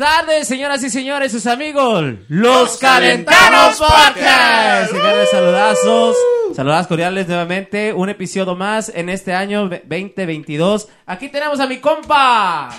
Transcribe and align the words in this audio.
Buenas 0.00 0.24
tardes, 0.24 0.48
señoras 0.48 0.82
y 0.82 0.88
señores, 0.88 1.30
sus 1.30 1.46
amigos, 1.46 2.14
los 2.28 2.78
Calentanos 2.78 3.76
Podcast. 3.76 4.92
Señores, 4.92 5.28
saludazos, 5.30 6.16
saludadas 6.56 6.86
cordiales 6.86 7.28
nuevamente, 7.28 7.92
un 7.92 8.08
episodio 8.08 8.56
más 8.56 8.88
en 8.88 9.10
este 9.10 9.34
año 9.34 9.68
2022. 9.68 10.88
Aquí 11.04 11.28
tenemos 11.28 11.60
a 11.60 11.66
mi 11.66 11.80
compa. 11.80 12.70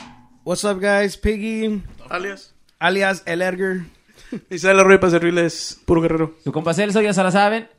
What's 0.43 0.63
up, 0.63 0.79
guys? 0.81 1.15
Piggy, 1.15 1.84
Alias. 2.09 2.55
alias 2.79 3.21
El 3.27 3.43
Edgar. 3.43 3.81
Isabel 4.49 4.79
Arroyo 4.79 4.99
para 4.99 5.12
servirles 5.12 5.79
puro 5.85 6.01
guerrero. 6.01 6.35
Su 6.43 6.51
compa 6.51 6.73
Celso, 6.73 7.01
ya 7.01 7.13
se 7.13 7.21
la 7.21 7.29
saben. 7.29 7.70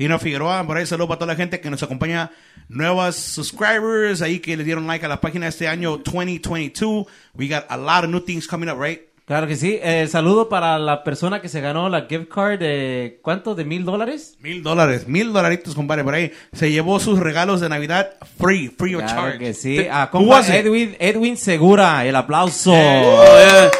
Tino 0.00 0.18
Figueroa, 0.18 0.66
por 0.66 0.78
ahí 0.78 0.86
saludo 0.86 1.08
para 1.08 1.18
toda 1.18 1.32
la 1.34 1.36
gente 1.36 1.60
que 1.60 1.68
nos 1.68 1.82
acompaña, 1.82 2.30
nuevas 2.70 3.16
subscribers 3.16 4.22
ahí 4.22 4.38
que 4.38 4.56
le 4.56 4.64
dieron 4.64 4.86
like 4.86 5.04
a 5.04 5.08
la 5.10 5.20
página 5.20 5.46
este 5.46 5.68
año 5.68 5.98
2022. 5.98 7.04
We 7.34 7.48
got 7.48 7.64
a 7.68 7.76
lot 7.76 8.04
of 8.04 8.10
new 8.10 8.20
things 8.20 8.46
coming 8.48 8.70
up, 8.70 8.80
right? 8.82 9.02
Claro 9.26 9.46
que 9.46 9.56
sí. 9.56 9.78
El 9.82 10.08
saludo 10.08 10.48
para 10.48 10.78
la 10.78 11.04
persona 11.04 11.42
que 11.42 11.50
se 11.50 11.60
ganó 11.60 11.90
la 11.90 12.06
gift 12.08 12.30
card 12.32 12.58
de, 12.60 13.20
¿cuánto? 13.20 13.54
¿De 13.54 13.66
mil 13.66 13.84
dólares? 13.84 14.38
Mil 14.40 14.62
dólares, 14.62 15.06
mil 15.06 15.34
dolaritos, 15.34 15.74
compadre, 15.74 16.02
por 16.02 16.14
ahí. 16.14 16.32
Se 16.54 16.70
llevó 16.72 16.98
sus 16.98 17.18
regalos 17.18 17.60
de 17.60 17.68
Navidad 17.68 18.14
free, 18.38 18.68
free 18.68 18.94
of 18.94 19.02
Claro 19.02 19.20
charge. 19.20 19.38
que 19.38 19.52
sí. 19.52 19.76
Te- 19.76 19.90
A 19.90 20.04
Who 20.10 20.10
compa? 20.26 20.40
Edwin, 20.56 20.96
Edwin 20.98 21.36
Segura, 21.36 22.06
el 22.06 22.16
aplauso. 22.16 22.72
Oh, 22.72 23.22
yeah. 23.36 23.70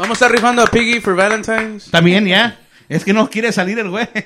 Vamos 0.00 0.20
a 0.20 0.24
estar 0.26 0.32
rifando 0.32 0.62
a 0.62 0.66
Piggy 0.66 1.00
for 1.00 1.14
Valentine's. 1.14 1.92
También, 1.92 2.26
ya. 2.26 2.58
Es 2.88 3.04
que 3.04 3.12
no 3.12 3.30
quiere 3.30 3.52
salir 3.52 3.78
el 3.78 3.88
güey. 3.88 4.08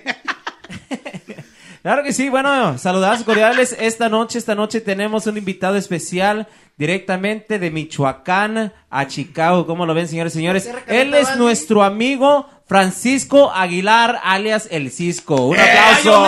Claro 1.84 2.02
que 2.02 2.14
sí, 2.14 2.30
bueno, 2.30 2.78
saludados 2.78 3.24
cordiales. 3.24 3.76
Esta 3.78 4.08
noche, 4.08 4.38
esta 4.38 4.54
noche 4.54 4.80
tenemos 4.80 5.26
un 5.26 5.36
invitado 5.36 5.76
especial 5.76 6.48
directamente 6.78 7.58
de 7.58 7.70
Michoacán 7.70 8.72
a 8.88 9.06
Chicago. 9.06 9.66
¿Cómo 9.66 9.84
lo 9.84 9.92
ven, 9.92 10.08
señores 10.08 10.34
y 10.34 10.38
señores? 10.38 10.70
Él 10.86 11.12
es 11.12 11.36
nuestro 11.36 11.82
amigo 11.82 12.48
Francisco 12.66 13.52
Aguilar, 13.52 14.18
alias 14.24 14.66
El 14.70 14.90
Cisco. 14.90 15.48
Un 15.48 15.58
aplauso. 15.58 16.26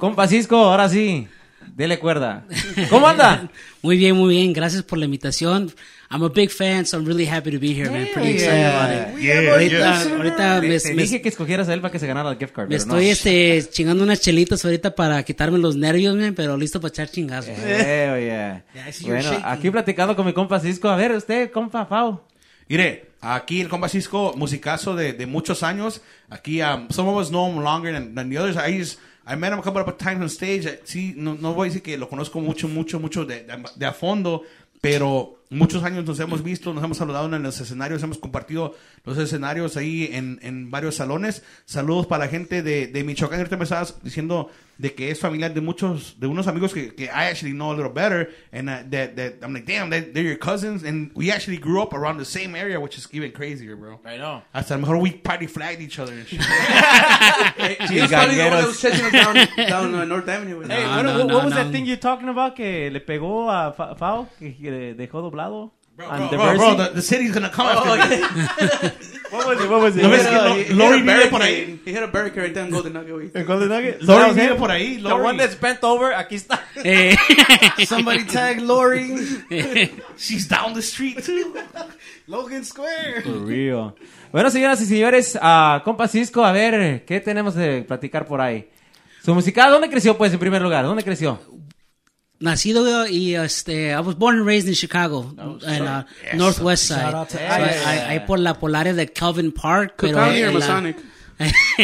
Compa 0.00 0.26
Cisco, 0.26 0.56
ahora 0.56 0.88
sí, 0.88 1.28
dele 1.78 1.98
cuerda. 1.98 2.44
¿Cómo 2.90 3.06
anda? 3.08 3.48
Muy 3.82 3.96
bien, 3.96 4.16
muy 4.16 4.34
bien. 4.34 4.52
Gracias 4.52 4.82
por 4.82 4.98
la 4.98 5.04
invitación. 5.04 5.72
I'm 6.10 6.24
a 6.24 6.28
big 6.28 6.50
fan, 6.50 6.84
so 6.84 6.96
I'm 6.98 7.06
really 7.06 7.26
happy 7.26 7.52
to 7.52 7.60
be 7.60 7.72
here, 7.72 7.88
man. 7.88 8.08
Pretty 8.12 8.30
excited 8.32 8.64
about 8.66 8.90
it. 9.16 9.22
Yeah, 9.22 9.52
Ahorita, 9.52 10.04
yeah. 10.04 10.16
ahorita 10.16 10.60
me, 10.60 10.80
Te 10.80 10.94
me- 10.94 11.02
dije 11.04 11.22
que 11.22 11.28
escogieras 11.28 11.68
a 11.68 11.74
él 11.74 11.80
para 11.80 11.92
que 11.92 11.98
se 12.00 12.06
ganara 12.08 12.30
el 12.30 12.38
gift 12.38 12.52
card. 12.52 12.68
me 12.68 12.76
pero 12.76 12.86
no. 12.88 12.96
estoy 12.98 13.08
este, 13.10 13.70
chingando 13.70 14.02
unas 14.02 14.20
chelitas 14.20 14.64
ahorita 14.64 14.94
para 14.96 15.22
quitarme 15.22 15.58
los 15.58 15.76
nervios, 15.76 16.16
man, 16.16 16.34
pero 16.34 16.56
listo 16.56 16.80
para 16.80 16.88
echar 16.90 17.08
chingazos. 17.08 17.54
Eh, 17.56 18.10
oye. 18.12 18.26
Yeah, 18.26 18.90
you're 19.00 19.14
Bueno, 19.14 19.30
shaking. 19.30 19.44
aquí 19.46 19.70
platicando 19.70 20.16
con 20.16 20.26
mi 20.26 20.32
compa 20.32 20.58
Cisco. 20.58 20.88
A 20.88 20.96
ver, 20.96 21.12
usted, 21.12 21.50
compa 21.52 21.86
Fau. 21.86 22.20
Mire, 22.68 23.10
aquí 23.20 23.60
el 23.60 23.68
compa 23.68 23.88
Cisco, 23.88 24.34
musicazo 24.36 24.96
de, 24.96 25.12
de 25.12 25.26
muchos 25.26 25.62
años. 25.62 26.00
Aquí, 26.30 26.60
um, 26.62 26.88
some 26.90 27.08
of 27.08 27.16
us 27.16 27.28
know 27.28 27.48
him 27.48 27.62
longer 27.62 27.92
than, 27.92 28.14
than 28.16 28.28
the 28.28 28.38
others. 28.38 28.56
I 28.56 28.76
just, 28.76 28.98
I 29.28 29.36
met 29.36 29.52
him 29.52 29.58
a 29.58 29.62
couple 29.62 29.82
of 29.82 29.98
times 29.98 30.22
on 30.22 30.28
stage. 30.28 30.66
Sí, 30.84 31.14
no, 31.16 31.34
no 31.34 31.52
voy 31.52 31.68
a 31.68 31.70
decir 31.70 31.82
que 31.82 31.98
lo 31.98 32.08
conozco 32.08 32.40
mucho, 32.40 32.66
mucho, 32.66 32.98
mucho 32.98 33.26
de, 33.26 33.42
de, 33.42 33.62
de 33.76 33.86
a 33.86 33.92
fondo, 33.92 34.42
pero 34.80 35.37
muchos 35.50 35.82
años 35.82 36.04
nos 36.04 36.18
hemos 36.20 36.42
visto, 36.42 36.72
nos 36.74 36.84
hemos 36.84 36.96
saludado 36.98 37.34
en 37.34 37.42
los 37.42 37.60
escenarios, 37.60 38.02
hemos 38.02 38.18
compartido 38.18 38.74
los 39.04 39.16
escenarios 39.18 39.76
ahí 39.76 40.10
en, 40.12 40.38
en 40.42 40.70
varios 40.70 40.96
salones. 40.96 41.42
Saludos 41.64 42.06
para 42.06 42.24
la 42.26 42.30
gente 42.30 42.62
de, 42.62 42.86
de 42.86 43.04
Michoacán. 43.04 43.38
Ahorita 43.38 43.56
me 43.56 43.64
estabas 43.64 43.98
diciendo 44.02 44.50
de 44.78 44.94
que 44.94 45.10
es 45.10 45.18
familiar 45.18 45.52
de 45.54 45.60
muchos, 45.60 46.20
de 46.20 46.28
unos 46.28 46.46
amigos 46.46 46.72
que, 46.72 46.94
que 46.94 47.04
I 47.06 47.30
actually 47.30 47.52
know 47.52 47.72
a 47.72 47.74
little 47.74 47.90
better, 47.92 48.30
and 48.52 48.68
uh, 48.70 48.82
that, 48.90 49.16
that 49.16 49.34
I'm 49.42 49.52
like, 49.52 49.66
damn, 49.66 49.90
they, 49.90 50.02
they're 50.02 50.22
your 50.22 50.36
cousins, 50.38 50.84
and 50.84 51.10
we 51.16 51.32
actually 51.32 51.56
grew 51.58 51.82
up 51.82 51.92
around 51.92 52.18
the 52.18 52.24
same 52.24 52.54
area, 52.54 52.78
which 52.78 52.96
is 52.96 53.08
even 53.12 53.32
crazier, 53.32 53.74
bro. 53.74 53.98
I 54.04 54.18
know. 54.18 54.42
Hasta 54.54 54.74
a 54.74 54.76
lo 54.76 54.82
mejor 54.82 54.98
we 55.02 55.10
party 55.10 55.48
flagged 55.48 55.80
each 55.80 55.98
other 55.98 56.12
and 56.12 56.24
shit. 56.28 56.40
He's 57.90 58.08
probably 58.08 58.36
the 58.36 58.44
one 58.44 58.50
that 58.52 58.66
was 58.66 58.76
Gangueros. 58.76 58.80
chasing 58.80 59.06
us 59.06 59.12
down, 59.12 59.34
down 59.68 59.94
uh, 59.96 60.04
North 60.04 60.28
Avenue. 60.28 60.60
Hey, 60.60 60.68
No, 60.68 60.74
what, 60.96 61.02
no, 61.02 61.18
what- 61.18 61.26
no, 61.26 61.34
what 61.34 61.44
was 61.46 61.54
no. 61.54 61.64
that 61.64 61.72
thing 61.72 61.84
you 61.86 61.96
talking 61.96 62.28
about 62.28 62.54
que 62.54 62.88
le 62.92 63.00
pegó 63.00 63.50
a 63.50 63.72
Fa- 63.72 63.96
Fao? 63.96 64.28
Que, 64.38 64.94
dejó 64.96 65.22
doblado? 65.22 65.37
Bro, 65.96 66.10
And 66.10 66.18
bro, 66.18 66.28
the 66.30 66.36
bro, 66.36 66.54
bro, 66.56 66.66
Versi? 66.68 66.76
the, 66.76 66.94
the 66.94 67.02
city's 67.02 67.32
gonna 67.32 67.50
come 67.50 67.66
after 67.66 67.96
me. 68.08 68.22
What 69.30 69.46
was 69.46 69.60
it? 69.60 69.68
What 69.68 69.80
was 69.82 69.94
it? 69.96 70.02
No 70.02 70.08
ves 70.08 70.26
que 70.26 70.34
a- 70.34 70.54
he 70.54 70.72
Lori 70.72 71.00
a 71.00 71.02
vive 71.02 71.28
por 71.28 71.42
ahí. 71.42 71.80
He 71.84 71.90
hit 71.92 72.02
a 72.02 72.06
barricade 72.06 72.44
right 72.44 72.54
there 72.54 72.64
in 72.64 72.70
Golden 72.70 72.94
Nugget. 72.94 73.12
güey. 73.12 73.30
El 73.34 73.44
Golden 73.44 73.68
Nugget? 73.68 74.02
Lori 74.02 74.32
vive 74.32 74.54
por 74.54 74.70
ahí, 74.70 74.94
The 74.96 75.02
Lori. 75.02 75.22
one 75.26 75.36
that's 75.38 75.60
bent 75.60 75.82
over, 75.84 76.14
aquí 76.14 76.36
está. 76.36 76.60
Eh, 76.76 77.14
Somebody 77.86 78.24
tag 78.24 78.60
Lori. 78.60 79.12
She's 80.16 80.48
down 80.48 80.72
the 80.72 80.80
street 80.80 81.22
too. 81.22 81.52
Logan 82.26 82.64
Square. 82.64 83.22
For 83.24 83.44
real. 83.44 83.94
Bueno, 84.32 84.50
señoras 84.50 84.80
y 84.80 84.86
señores, 84.86 85.38
ah, 85.42 85.82
compa 85.84 86.08
Cisco, 86.08 86.42
a 86.44 86.52
ver, 86.52 87.04
¿qué 87.04 87.20
tenemos 87.20 87.54
de 87.54 87.82
platicar 87.82 88.24
por 88.24 88.40
ahí? 88.40 88.70
Su 89.22 89.34
música, 89.34 89.68
¿dónde 89.68 89.90
creció, 89.90 90.16
pues, 90.16 90.32
en 90.32 90.38
primer 90.38 90.62
lugar? 90.62 90.84
¿Dónde 90.86 91.02
creció? 91.04 91.38
Nacido 92.40 93.06
y 93.10 93.34
este, 93.34 93.92
I 93.92 94.00
was 94.00 94.14
born 94.14 94.36
and 94.38 94.46
raised 94.46 94.68
in 94.68 94.74
Chicago, 94.74 95.28
in 95.66 95.82
uh, 95.82 96.04
Northwest 96.34 96.84
Side. 96.86 97.00
Shout 97.00 97.14
out 97.14 97.28
to 97.30 97.36
So, 97.38 97.42
Alex. 97.42 97.84
I- 97.84 97.96
I- 97.96 98.18
Ahí 98.18 98.26
por 98.26 98.38
la, 98.38 98.54
por 98.54 98.70
la 98.70 98.84
de 98.84 99.06
Kelvyn 99.06 99.50
Park. 99.52 99.96
Cook 99.96 100.10
pero 100.10 100.18
County 100.24 100.42
or 100.44 100.52
Masonic? 100.52 100.96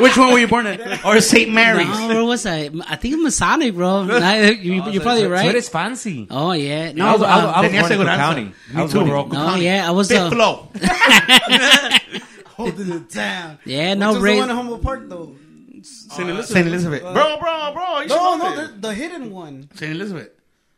Which 0.00 0.16
one 0.16 0.32
were 0.32 0.38
you 0.38 0.48
born 0.48 0.66
at? 0.66 1.04
Or 1.04 1.20
St. 1.20 1.50
Mary's. 1.52 1.86
No, 1.86 2.08
where 2.08 2.24
was 2.24 2.46
I? 2.46 2.70
I 2.88 2.96
think 2.96 3.20
Masonic, 3.22 3.74
bro. 3.74 4.04
Nah, 4.06 4.34
you, 4.34 4.82
you're 4.90 5.02
probably 5.02 5.22
So 5.24 5.28
right. 5.30 5.46
eres 5.54 5.68
fancy. 5.68 6.26
Oh 6.30 6.52
yeah, 6.52 6.88
I 6.88 6.92
no, 6.92 7.12
was, 7.12 7.22
I 7.22 7.36
was, 7.44 7.44
I 7.44 7.46
was 7.46 7.54
born 7.54 7.64
in 7.64 7.72
Cook 7.82 7.90
aseguranza. 7.90 8.16
County. 8.16 8.52
I 8.72 8.76
Me 8.76 8.82
was 8.82 8.92
too, 8.92 8.98
born 8.98 9.08
bro. 9.10 9.22
Cook 9.24 9.32
No, 9.34 9.38
Cook 9.38 9.48
County. 9.48 9.64
yeah, 9.64 9.88
I 9.88 9.90
was, 9.90 10.08
Big 10.08 10.18
uh, 10.18 10.30
flow. 10.30 10.68
Holding 12.56 12.92
it 12.92 13.08
down. 13.10 13.58
yeah, 13.64 13.90
Which 13.90 13.98
no, 13.98 14.06
was 14.08 14.16
the 14.16 14.22
raised, 14.22 14.40
one 14.40 14.50
in 14.50 14.56
Humboldt 14.56 14.82
Park, 14.82 15.08
though? 15.08 15.36
St. 15.82 16.28
Elizabeth. 16.28 16.46
St. 16.46 16.66
Elizabeth. 16.66 17.02
Bro, 17.02 17.36
bro, 17.40 17.72
bro. 17.72 18.00
You 18.00 18.08
No, 18.08 18.36
know 18.36 18.54
no, 18.54 18.66
the, 18.66 18.72
the 18.88 18.94
hidden 18.94 19.30
one. 19.30 19.68
St. 19.74 19.92
Elizabeth. 19.92 20.30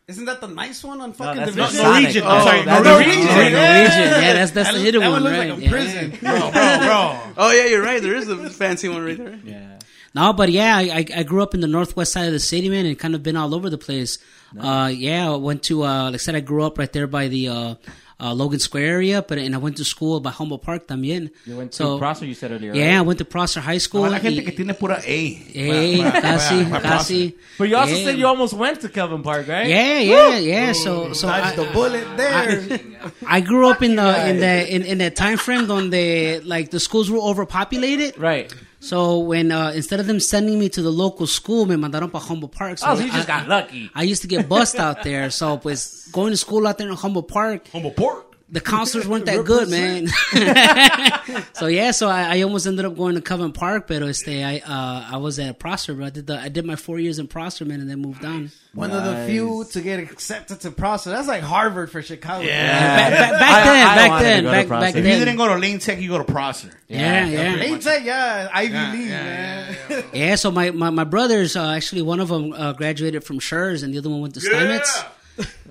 Isn't 0.07 0.27
that 0.27 0.41
the 0.43 0.49
nice 0.49 0.85
one 0.85 1.01
on 1.01 1.11
No, 1.11 1.15
fucking 1.15 1.41
that's 1.41 1.55
Division? 1.55 1.83
not 1.83 1.93
Norwegian. 1.93 2.23
Sonic. 2.23 2.35
I'm 2.35 2.43
sorry, 2.47 2.63
that's 2.65 2.85
Norwegian. 2.85 3.13
oh, 3.13 3.25
Norwegian. 3.25 3.53
Norwegian. 3.53 4.23
Yeah, 4.23 4.33
that's 4.35 4.51
that's 4.51 4.69
That, 4.69 4.75
the 4.75 4.85
hidden 4.85 5.01
that 5.01 5.11
one, 5.11 5.23
one 5.23 5.33
looks 5.33 5.39
right? 5.39 5.49
like 5.51 5.59
a 5.59 5.63
Yeah. 5.63 5.71
prison. 5.71 6.11
Bro, 6.21 6.41
bro, 6.41 6.51
bro. 6.51 7.21
Oh, 7.39 7.51
yeah, 7.53 7.65
you're 7.67 7.83
right. 7.83 8.03
There 8.03 8.15
is 8.15 8.29
a 8.29 8.51
fancy 8.63 8.89
one 8.91 9.03
right 9.05 9.17
there. 9.17 9.39
Yeah. 9.45 9.79
No, 10.15 10.33
but 10.35 10.51
yeah, 10.53 10.77
I, 10.77 10.83
I 10.83 11.07
I 11.17 11.23
grew 11.25 11.43
up 11.43 11.55
in 11.55 11.61
the 11.61 11.67
northwest 11.67 12.13
side 12.13 12.27
of 12.27 12.33
the 12.33 12.39
city, 12.39 12.69
man, 12.69 12.85
and 12.87 12.99
kind 12.99 13.15
of 13.15 13.23
been 13.23 13.37
all 13.37 13.55
over 13.55 13.69
the 13.71 13.79
place. 13.79 14.19
Uh, 14.57 14.93
yeah, 14.95 15.33
I 15.33 15.37
went 15.37 15.63
to 15.65 15.83
uh, 15.85 16.05
like 16.05 16.15
I 16.15 16.17
said, 16.19 16.37
I 16.37 16.41
grew 16.41 16.63
up 16.65 16.79
right 16.79 16.93
there 16.93 17.07
by 17.09 17.27
the 17.29 17.49
uh, 17.49 17.75
uh, 18.21 18.33
Logan 18.33 18.59
Square 18.61 18.85
area, 18.87 19.23
but 19.27 19.39
and 19.39 19.55
I 19.55 19.59
went 19.59 19.77
to 19.79 19.85
school 19.85 20.21
by 20.21 20.31
Humboldt 20.31 20.63
Park 20.63 20.87
también. 20.87 21.31
You 21.47 21.57
went 21.57 21.73
to 21.73 21.77
so, 21.77 21.99
Prosser, 21.99 22.27
you 22.27 22.35
said 22.35 22.53
earlier, 22.53 22.73
Yeah, 22.75 22.99
I 22.99 23.03
went 23.03 23.19
to 23.19 23.25
Prosser 23.25 23.61
High 23.61 23.79
School. 23.79 24.03
Para 24.03 24.13
la 24.13 24.19
gente 24.21 24.41
y- 24.41 24.45
que 24.45 24.53
tiene 24.53 24.75
pura 24.79 24.99
A. 24.99 25.03
Hey, 25.03 25.99
Para- 25.99 26.11
para- 26.13 26.21
casi, 26.23 26.55
para- 26.65 26.71
para 26.71 26.83
casi. 26.83 27.35
But 27.59 27.69
you 27.69 27.77
also 27.77 27.95
yeah. 27.97 28.05
said 28.05 28.19
you 28.19 28.27
almost 28.27 28.55
went 28.55 28.81
to 28.83 28.89
Kelvyn 28.89 29.23
Park, 29.23 29.49
right? 29.49 29.67
Yeah, 29.67 29.99
yeah, 30.01 30.39
yeah. 30.39 30.73
So, 30.73 31.13
so 31.13 31.29
I, 31.29 31.55
the 31.57 31.65
bullet 31.73 32.07
there. 32.17 32.81
I 33.27 33.41
grew 33.41 33.69
up 33.69 33.83
in 33.83 33.97
the 33.97 34.29
in 34.31 34.39
the 34.41 34.75
in, 34.75 34.83
in 34.83 34.99
that 34.99 35.17
time 35.17 35.37
frame 35.37 35.67
donde 35.67 36.45
like 36.45 36.71
the 36.71 36.81
schools 36.81 37.11
were 37.11 37.19
overpopulated. 37.21 38.17
Right. 38.19 38.53
So 38.85 39.19
when 39.21 39.51
uh, 39.51 39.73
instead 39.75 39.99
of 39.99 40.07
them 40.07 40.21
sending 40.21 40.59
me 40.59 40.69
to 40.69 40.83
the 40.83 40.93
local 40.93 41.27
school, 41.27 41.65
me 41.65 41.75
mandaron 41.75 42.13
para 42.13 42.21
Humboldt 42.21 42.53
Park. 42.53 42.79
Oh, 42.83 42.95
so 42.95 43.01
you 43.01 43.11
just 43.11 43.31
I, 43.31 43.41
got 43.41 43.49
lucky. 43.49 43.91
I 43.95 44.03
used 44.03 44.21
to 44.23 44.29
get 44.29 44.47
bussed 44.47 44.77
out 44.77 45.03
there. 45.03 45.31
So 45.31 45.57
pues 45.57 46.07
going 46.13 46.33
to 46.33 46.37
school 46.37 46.67
out 46.67 46.77
there 46.77 46.89
in 46.89 46.95
Humboldt 46.95 47.29
Park, 47.29 47.69
Humble 47.73 47.93
pork. 47.93 48.34
The 48.55 48.61
counselors 48.61 49.09
weren't 49.09 49.27
that 49.27 49.45
good, 49.45 49.69
man. 49.69 50.07
so 51.55 51.67
yeah, 51.67 51.91
so 51.91 52.09
I, 52.09 52.37
I 52.39 52.43
almost 52.43 52.67
ended 52.69 52.85
up 52.85 52.97
going 52.97 53.17
to 53.17 53.21
Kelvyn 53.21 53.51
Park, 53.53 53.89
but 53.89 54.01
este, 54.03 54.29
I 54.29 54.63
uh, 54.65 55.09
I 55.15 55.17
was 55.17 55.41
at 55.41 55.59
Prosser. 55.59 55.93
but 55.95 56.05
I 56.05 56.11
did 56.11 56.29
the 56.29 56.39
I 56.39 56.49
did 56.51 56.65
my 56.65 56.77
four 56.77 57.01
years 57.01 57.19
in 57.19 57.27
Prosser, 57.27 57.65
man, 57.65 57.81
and 57.81 57.91
then 57.91 57.99
moved 58.01 58.25
on. 58.25 58.53
One 58.73 58.93
of 58.93 59.03
the 59.05 59.27
few 59.27 59.65
to 59.73 59.81
get 59.81 59.99
accepted 59.99 60.61
to 60.61 60.71
Prosser. 60.71 61.11
That's 61.11 61.27
like 61.27 61.43
Harvard 61.43 61.91
for 61.91 62.01
Chicago. 62.01 62.47
Back, 62.47 63.11
back, 63.11 63.33
back 63.41 63.65
then, 63.65 63.87
I 63.87 63.95
back 63.97 64.23
then, 64.23 64.43
go 64.45 64.51
to 64.51 64.57
back, 64.57 64.67
Prosser. 64.69 64.81
back 64.87 64.91
If 64.91 64.97
you 64.99 65.03
then. 65.11 65.19
didn't 65.19 65.37
go 65.37 65.49
to 65.49 65.57
Lane 65.57 65.79
Tech, 65.81 66.01
you 66.01 66.09
go 66.09 66.19
to 66.19 66.25
Prosser. 66.25 66.71
yeah, 66.89 67.27
yeah. 67.27 67.57
Ain't 67.57 67.83
that, 67.83 68.03
yeah, 68.05 68.49
Ivy 68.53 68.73
Yeah, 68.73 68.93
League, 68.93 69.01
yeah, 69.09 69.23
man. 69.25 69.77
yeah, 69.91 70.03
Yeah, 70.13 70.35
so 70.37 70.53
my, 70.53 70.71
my, 70.71 70.91
my 70.91 71.05
brothers, 71.05 71.57
uh, 71.57 71.71
actually, 71.71 72.03
one 72.03 72.21
of 72.21 72.29
them 72.29 72.53
uh, 72.53 72.73
graduated 72.73 73.25
from 73.25 73.41
Schurz 73.41 73.83
and 73.83 73.93
the 73.93 73.99
other 73.99 74.11
one 74.11 74.21
went 74.21 74.35
to 74.35 74.41
Steinmetz. 74.41 75.05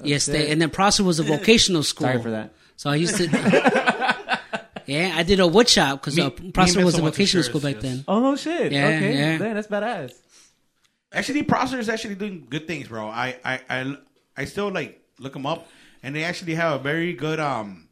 Yes, 0.04 0.26
they, 0.26 0.52
and 0.52 0.62
then 0.62 0.70
Prosser 0.70 1.04
was 1.06 1.20
a 1.20 1.24
vocational 1.24 1.84
school. 1.84 2.08
Sorry 2.08 2.22
for 2.22 2.32
that. 2.32 2.52
So 2.84 2.90
I 2.90 2.96
used 2.96 3.16
to. 3.16 3.24
yeah, 4.88 5.14
I 5.16 5.24
did 5.24 5.40
a 5.40 5.48
wood 5.48 5.70
shop 5.70 6.02
because 6.02 6.20
uh, 6.20 6.24
Me- 6.26 6.36
me 6.42 6.52
Prosser 6.52 6.84
was 6.84 6.96
a 6.96 6.98
Benson 6.98 7.04
went 7.04 7.16
to 7.16 7.22
vocational 7.22 7.44
school 7.46 7.62
back 7.62 7.76
yes. 7.76 7.84
then. 7.84 8.04
Oh, 8.10 8.20
no 8.20 8.36
shit. 8.36 8.74
Yeah, 8.74 8.88
okay. 8.88 9.18
yeah. 9.18 9.38
Damn, 9.38 9.56
that's 9.56 9.70
badass. 9.70 10.12
Actually, 11.14 11.44
Prosser 11.44 11.80
is 11.80 11.88
actually 11.88 12.16
doing 12.16 12.46
good 12.50 12.68
things, 12.68 12.90
bro. 12.90 13.08
I, 13.08 13.38
I, 13.46 13.62
I, 13.70 13.98
I 14.36 14.44
still 14.44 14.70
like 14.70 15.02
look 15.18 15.32
them 15.32 15.46
up, 15.46 15.70
and 16.04 16.14
they 16.14 16.26
actually 16.26 16.56
have 16.56 16.82
a 16.82 16.84
very 16.84 17.14
good 17.14 17.40
um 17.40 17.88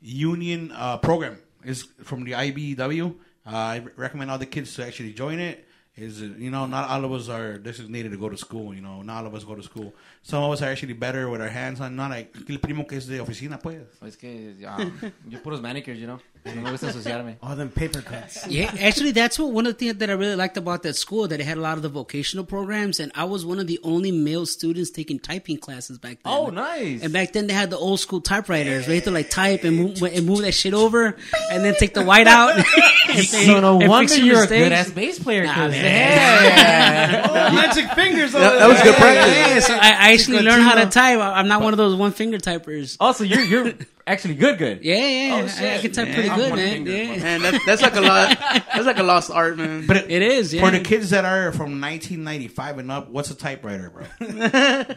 union 0.00 0.72
uh 0.72 0.96
program. 0.96 1.36
Is 1.62 1.82
from 2.02 2.24
the 2.24 2.32
IBW. 2.32 3.14
Uh, 3.46 3.50
I 3.50 3.84
recommend 3.96 4.30
all 4.30 4.38
the 4.38 4.46
kids 4.46 4.74
to 4.76 4.86
actually 4.86 5.12
join 5.12 5.38
it. 5.38 5.66
is 5.96 6.22
you 6.22 6.50
know 6.50 6.64
not 6.64 6.88
all 6.88 7.04
of 7.04 7.12
us 7.12 7.28
are 7.28 7.58
designated 7.58 8.12
to 8.12 8.16
go 8.16 8.30
to 8.30 8.38
school. 8.38 8.72
You 8.72 8.80
know, 8.80 9.02
not 9.02 9.20
all 9.20 9.26
of 9.26 9.34
us 9.34 9.44
go 9.44 9.54
to 9.54 9.62
school. 9.62 9.92
Some 10.22 10.42
of 10.44 10.52
us 10.52 10.60
are 10.62 10.70
actually 10.70 10.92
better 10.92 11.28
with 11.30 11.40
our 11.40 11.48
hands 11.48 11.80
on. 11.80 11.96
Not 11.96 12.10
like 12.10 12.34
el 12.48 12.58
primo 12.58 12.84
que 12.84 12.98
es 12.98 13.06
de 13.06 13.18
oficina, 13.20 13.58
pues. 13.60 13.78
Es 14.06 14.16
que 14.16 14.54
um, 14.66 15.12
yo 15.28 15.38
puros 15.40 15.60
manicures, 15.62 15.98
you 15.98 16.06
know. 16.06 16.20
No 16.44 16.54
me 16.62 16.70
gusta 16.70 16.86
ensuciarme. 16.86 17.36
All 17.42 17.54
them 17.54 17.68
paper 17.70 18.00
cuts. 18.00 18.46
Yeah, 18.48 18.72
actually, 18.80 19.10
that's 19.12 19.38
what 19.38 19.52
one 19.52 19.66
of 19.66 19.74
the 19.74 19.78
things 19.78 19.96
that 19.98 20.08
I 20.08 20.14
really 20.14 20.36
liked 20.36 20.56
about 20.56 20.82
that 20.84 20.96
school 20.96 21.28
that 21.28 21.38
it 21.38 21.44
had 21.44 21.58
a 21.58 21.60
lot 21.60 21.76
of 21.76 21.82
the 21.82 21.90
vocational 21.90 22.44
programs, 22.46 22.98
and 22.98 23.12
I 23.14 23.24
was 23.24 23.44
one 23.44 23.58
of 23.58 23.66
the 23.66 23.78
only 23.82 24.10
male 24.10 24.46
students 24.46 24.90
taking 24.90 25.18
typing 25.18 25.58
classes 25.58 25.98
back 25.98 26.22
then. 26.22 26.32
Oh, 26.32 26.46
nice. 26.48 27.02
And 27.02 27.12
back 27.12 27.32
then 27.32 27.46
they 27.46 27.52
had 27.52 27.68
the 27.70 27.76
old 27.76 28.00
school 28.00 28.22
typewriters 28.22 28.86
where 28.86 28.94
you 28.94 29.00
had 29.00 29.04
to 29.04 29.10
like 29.10 29.28
type 29.28 29.64
and 29.64 29.76
move, 29.76 30.02
and 30.02 30.24
move 30.26 30.40
that 30.42 30.52
shit 30.52 30.72
over, 30.72 31.14
and 31.50 31.62
then 31.64 31.74
take 31.74 31.92
the 31.92 32.04
white 32.04 32.26
out. 32.26 32.56
and, 33.10 33.24
So 33.24 33.60
no 33.60 33.78
and 33.80 33.88
wonder 33.90 34.16
you're 34.16 34.36
a 34.38 34.40
mistakes. 34.40 34.62
good 34.64 34.72
ass 34.72 34.90
bass 34.90 35.18
player. 35.18 35.44
Nah, 35.44 35.54
'cause- 35.54 35.72
man. 35.72 37.20
Oh, 37.30 37.52
magic 37.54 37.90
fingers. 37.92 38.32
That, 38.32 38.58
that 38.58 38.68
was 38.68 38.80
good 38.82 38.94
practice. 38.94 39.36
Yeah, 39.36 39.60
so 39.60 39.74
I, 39.74 40.09
I 40.09 40.09
actually 40.12 40.38
Good 40.38 40.46
learned 40.46 40.62
how 40.62 40.74
to 40.74 40.86
type. 40.90 41.18
I- 41.18 41.34
I'm 41.38 41.48
not 41.48 41.62
one 41.62 41.72
of 41.72 41.78
those 41.78 41.94
one 41.94 42.12
finger 42.12 42.38
typers. 42.38 42.96
Also, 43.00 43.24
you're 43.24 43.40
you're 43.40 43.72
actually 44.06 44.34
good, 44.34 44.58
good. 44.58 44.84
Yeah, 44.84 44.96
yeah, 44.96 45.34
Oh, 45.34 45.64
I, 45.64 45.74
I 45.74 45.78
can 45.78 45.92
type 45.92 46.06
man. 46.06 46.14
pretty 46.14 46.30
I'm 46.30 46.38
good, 46.38 46.54
man. 46.54 46.72
finger, 46.72 46.90
Yeah. 46.90 47.16
Man, 47.18 47.42
that, 47.42 47.60
that's 47.66 47.82
like 47.82 47.96
a 47.96 48.00
lot. 48.00 48.38
That's 48.38 48.86
like 48.86 48.98
a 48.98 49.02
lost 49.02 49.30
art, 49.30 49.56
man. 49.56 49.86
But 49.86 49.96
it, 49.98 50.10
It 50.10 50.22
is, 50.22 50.54
yeah. 50.54 50.64
for 50.64 50.70
the 50.70 50.80
kids 50.80 51.10
that 51.10 51.24
are 51.24 51.52
from 51.52 51.80
1995 51.80 52.78
and 52.78 52.90
up, 52.90 53.08
what's 53.10 53.30
a 53.30 53.34
typewriter, 53.34 53.90
bro? 53.90 54.06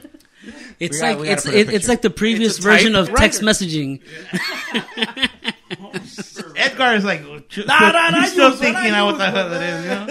It's 0.77 0.97
We 0.97 0.99
got- 0.99 1.07
like 1.07 1.17
gotta 1.19 1.31
it's 1.31 1.45
it, 1.45 1.69
it's 1.73 1.87
like 1.87 2.01
the 2.01 2.09
previous 2.09 2.57
version 2.57 2.95
of 2.95 3.05
typewriter. 3.05 3.23
text 3.27 3.41
messaging. 3.43 4.01
Edgar 6.57 6.95
is 6.95 7.05
like, 7.05 7.21
still, 7.49 7.65
Nah, 7.65 7.79
nah, 7.91 8.09
nah, 8.09 8.21
he's 8.21 8.33
still 8.33 8.51
thinking 8.51 8.91
I 8.91 8.99
out 8.99 9.05
what 9.05 9.17
the 9.19 9.31
hell 9.31 9.53
it 9.53 9.61
is. 9.61 9.83
You 9.85 9.89
know? 9.89 10.07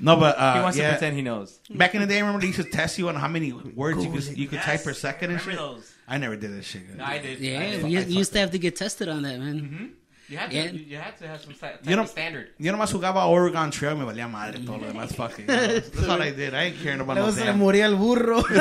No, 0.00 0.16
but 0.16 0.36
uh, 0.38 0.54
He 0.54 0.60
wants 0.60 0.76
yeah. 0.76 0.84
to 0.90 0.90
pretend 0.96 1.16
he 1.16 1.22
knows. 1.22 1.60
Back 1.70 1.94
in 1.94 2.00
the 2.00 2.06
day, 2.06 2.16
I 2.16 2.20
remember 2.20 2.40
they 2.40 2.48
used 2.48 2.60
to 2.60 2.64
test 2.68 2.98
you 2.98 3.08
on 3.08 3.14
how 3.14 3.28
many 3.28 3.52
words 3.52 4.04
you 4.04 4.10
could 4.10 4.36
you 4.38 4.48
could 4.48 4.60
type 4.60 4.82
per 4.82 4.92
second 4.92 5.30
and 5.30 5.40
shit. 5.40 5.56
Those? 5.56 5.92
I 6.08 6.18
never 6.18 6.36
did 6.36 6.52
that 6.56 6.64
shit. 6.64 6.82
I 7.00 7.18
did. 7.18 7.38
Yeah, 7.38 7.60
I 7.60 7.70
did. 7.70 7.82
we, 7.84 7.88
we 7.90 8.12
used 8.18 8.32
to 8.32 8.38
have 8.40 8.50
to 8.50 8.58
get 8.58 8.76
tested 8.76 9.08
on 9.08 9.22
that, 9.22 9.38
man. 9.38 9.92
You 10.28 10.38
had 10.38 10.50
to. 10.50 10.56
Yeah. 10.56 10.64
You, 10.72 10.78
you 10.80 10.96
had 10.96 11.16
to 11.18 11.28
have 11.28 11.40
some 11.42 11.54
type 11.54 11.80
You 11.86 11.96
know- 11.96 12.02
of 12.02 12.08
standard. 12.08 12.48
Yo 12.58 12.72
nomás 12.72 12.90
jugaba 12.92 13.26
Oregon 13.26 13.70
Trail, 13.70 13.94
me 13.94 14.04
valía 14.04 14.26
madre 14.28 14.58
todo 14.64 14.78
lo 14.78 14.86
demás. 14.86 15.14
Fucking, 15.14 15.46
you 15.46 15.46
that's 15.80 16.08
all 16.08 16.20
I 16.20 16.30
did. 16.30 16.54
I 16.54 16.64
ain't 16.64 16.82
caring 16.82 17.00
about 17.00 17.16
Luego 17.16 17.30
no 17.30 17.34
se 17.36 17.40
le 17.44 17.46
damn. 17.52 17.58
moría 17.60 17.84
el 17.86 17.96
burro. 17.96 18.42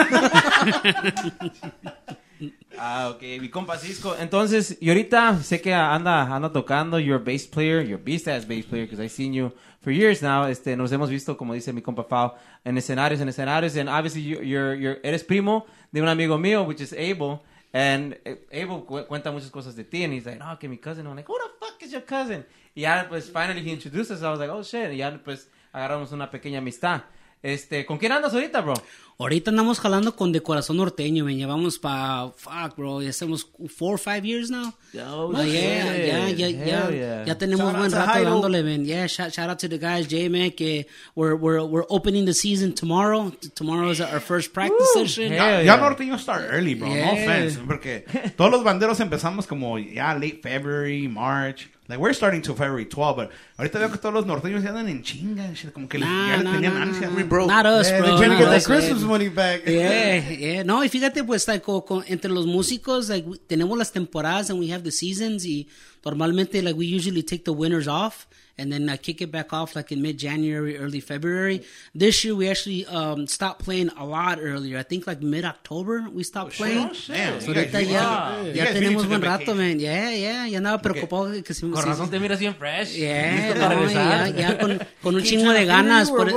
Ah, 2.77 3.09
ok, 3.09 3.21
mi 3.39 3.49
compa 3.49 3.77
Cisco. 3.77 4.15
Entonces, 4.19 4.77
y 4.81 4.89
ahorita 4.89 5.41
sé 5.43 5.61
que 5.61 5.73
anda, 5.73 6.23
anda 6.23 6.51
tocando. 6.51 6.99
You're 6.99 7.21
a 7.21 7.23
bass 7.23 7.45
player. 7.47 7.81
You're 7.81 8.01
a 8.01 8.03
beast 8.03 8.27
ass 8.27 8.45
bass 8.45 8.65
player 8.65 8.85
because 8.85 8.99
I've 8.99 9.11
seen 9.11 9.33
you 9.33 9.53
for 9.83 9.91
years 9.91 10.21
now. 10.21 10.47
Este, 10.47 10.75
nos 10.75 10.91
hemos 10.91 11.09
visto, 11.09 11.37
como 11.37 11.53
dice 11.53 11.71
mi 11.73 11.81
compa 11.81 12.03
Fao, 12.03 12.35
en 12.65 12.77
escenarios, 12.77 13.19
en 13.21 13.29
escenarios. 13.29 13.75
And 13.77 13.89
obviously, 13.89 14.23
you, 14.23 14.41
you're, 14.41 14.75
you're, 14.75 14.99
eres 15.03 15.23
primo 15.23 15.65
de 15.91 16.01
un 16.01 16.07
amigo 16.07 16.37
mío, 16.39 16.65
which 16.65 16.81
is 16.81 16.93
Abel. 16.93 17.41
And 17.73 18.17
eh, 18.25 18.37
Abel 18.51 18.85
cu- 18.85 19.05
cuenta 19.05 19.31
muchas 19.31 19.51
cosas 19.51 19.75
de 19.75 19.83
ti. 19.83 20.03
And 20.03 20.13
he's 20.13 20.25
like, 20.25 20.39
no, 20.39 20.57
que 20.57 20.67
mi 20.67 20.77
cousin. 20.77 21.05
I'm 21.05 21.15
like, 21.15 21.27
who 21.27 21.37
the 21.37 21.49
fuck 21.59 21.81
is 21.83 21.91
your 21.91 22.01
cousin? 22.01 22.45
Y 22.75 22.81
ya, 22.81 23.05
pues, 23.07 23.29
finally 23.29 23.61
he 23.61 23.71
introduced 23.71 24.11
us. 24.11 24.23
I 24.23 24.29
was 24.31 24.39
like, 24.39 24.49
oh, 24.49 24.63
shit. 24.63 24.91
Y 24.91 24.97
ya, 24.97 25.19
pues, 25.23 25.49
agarramos 25.73 26.11
una 26.11 26.29
pequeña 26.31 26.59
amistad. 26.59 27.01
Este, 27.43 27.85
¿con 27.85 27.97
quién 27.97 28.13
andas 28.13 28.33
ahorita, 28.33 28.61
bro? 28.61 28.73
Ahorita 29.19 29.51
andamos 29.51 29.79
jalando 29.79 30.15
con 30.15 30.31
De 30.31 30.41
Corazón 30.41 30.77
Norteño, 30.77 31.23
man. 31.23 31.35
Llevamos 31.37 31.77
pa, 31.77 32.31
fuck, 32.35 32.75
bro. 32.75 33.01
Ya 33.01 33.09
hacemos 33.09 33.45
four 33.67 33.93
or 33.93 33.99
five 33.99 34.25
years 34.25 34.49
now. 34.49 34.73
Oh, 35.05 35.31
Ah, 35.35 35.43
yeah, 35.43 35.93
shit. 35.93 36.07
ya, 36.07 36.29
ya, 36.29 36.47
ya, 36.49 36.65
Hell 36.87 36.95
yeah. 36.95 37.25
ya 37.25 37.37
tenemos 37.37 37.65
Shout 37.71 37.77
buen 37.77 37.91
to 37.91 37.97
rato 37.97 38.23
dándole, 38.23 38.63
man. 38.63 38.85
Yeah, 38.85 39.05
shout, 39.07 39.31
shout 39.31 39.49
out 39.49 39.59
to 39.59 39.67
the 39.69 39.77
guys, 39.77 40.07
J 40.07 40.29
man, 40.29 40.51
que 40.51 40.87
we're, 41.15 41.35
we're, 41.35 41.63
we're 41.63 41.85
opening 41.89 42.25
the 42.25 42.33
season 42.33 42.73
tomorrow. 42.73 43.31
Tomorrow 43.55 43.89
is 43.91 44.01
our 44.01 44.19
first 44.19 44.51
practice 44.51 44.91
session. 44.93 45.31
Hell 45.33 45.63
Ya 45.63 45.75
yeah. 45.75 45.77
norteño 45.77 46.17
start 46.17 46.45
early, 46.49 46.73
bro. 46.73 46.87
Yeah. 46.89 47.05
No 47.05 47.11
offense. 47.13 47.59
Porque 47.67 48.05
todos 48.35 48.51
los 48.51 48.63
banderos 48.63 48.99
empezamos 48.99 49.45
como 49.45 49.77
ya 49.77 50.13
late 50.15 50.39
February, 50.41 51.07
March. 51.07 51.69
Like, 51.89 51.99
we're 51.99 52.13
starting 52.13 52.41
to 52.43 52.53
February 52.55 52.85
12, 52.85 53.15
but 53.17 53.29
ahorita 53.57 53.77
veo 53.77 53.91
que 53.91 53.97
todos 53.97 54.13
los 54.13 54.25
norteños 54.25 54.63
ya 54.63 54.69
andan 54.69 54.87
en 54.87 55.03
chinga. 55.03 55.43
and 55.43 55.55
shit, 55.57 55.73
Como 55.73 55.89
que 55.89 55.99
Nah, 55.99 56.29
ya 56.29 56.37
le 56.37 56.43
nah, 56.45 56.53
tenían 56.53 56.73
nah, 56.75 56.81
ansia. 56.85 57.09
nah. 57.09 57.15
We 57.17 57.23
broke. 57.23 57.47
Not 57.49 57.65
us, 57.65 57.89
Yeah, 57.89 57.99
bro. 57.99 58.07
they're 58.07 58.17
trying 58.17 58.31
to 58.31 58.37
get 58.37 58.49
their 58.49 58.61
Christmas 58.61 58.99
man. 59.01 59.09
money 59.09 59.29
back. 59.29 59.67
Yeah, 59.67 60.29
yeah. 60.29 60.63
No, 60.63 60.81
y 60.83 60.87
fíjate, 60.87 61.25
pues, 61.25 61.45
like, 61.47 61.61
co- 61.61 61.83
co- 61.83 62.03
entre 62.07 62.31
los 62.31 62.45
músicos, 62.45 63.09
like, 63.09 63.27
we- 63.27 63.37
tenemos 63.37 63.77
las 63.77 63.91
temporadas 63.91 64.49
and 64.49 64.59
we 64.59 64.69
have 64.71 64.83
the 64.83 64.91
seasons 64.91 65.45
y 65.45 65.67
normalmente, 66.05 66.61
like, 66.61 66.77
we 66.77 66.85
usually 66.85 67.21
take 67.21 67.43
the 67.43 67.51
winters 67.51 67.87
off 67.89 68.27
and 68.57 68.71
then 68.71 68.87
uh, 68.87 68.97
kick 69.01 69.21
it 69.21 69.31
back 69.31 69.51
off, 69.51 69.75
like, 69.75 69.91
in 69.91 70.01
mid-January, 70.01 70.77
early 70.77 70.99
February. 70.99 71.63
This 71.95 72.23
year, 72.23 72.35
we 72.35 72.49
actually 72.49 72.85
um, 72.85 73.25
stopped 73.27 73.63
playing 73.63 73.89
a 73.97 74.05
lot 74.05 74.37
earlier. 74.39 74.77
I 74.77 74.83
think, 74.83 75.07
like, 75.07 75.21
mid-October, 75.21 76.07
we 76.13 76.23
stopped 76.23 76.53
playing. 76.53 76.91
Damn, 77.07 77.41
So 77.41 77.47
you 77.47 77.53
guys 77.55 77.73
ahorita 77.73 78.43
really 78.43 78.57
ya, 78.57 78.65
tenemos 78.65 79.07
buen 79.07 79.21
rato, 79.21 79.55
man. 79.55 79.79
Yeah, 79.79 80.11
yeah. 80.11 80.45
Ya 80.47 80.57
andaba 80.59 80.81
preocupado 80.81 81.31
que 81.43 81.53
si... 81.53 81.61
Con 81.69 81.81
si- 81.81 81.89
razón 81.89 82.09
te 82.11 82.19
miras 82.19 82.39
bien 82.39 82.53
fresh. 82.55 82.93
Yeah, 82.95 83.53
no, 83.55 83.89
ya, 83.89 84.27
ya 84.29 84.57
con, 84.59 84.79
con 85.01 85.15
un 85.15 85.23
chingo 85.25 85.51
de 85.51 85.65
ganas. 85.65 86.11
Por, 86.11 86.31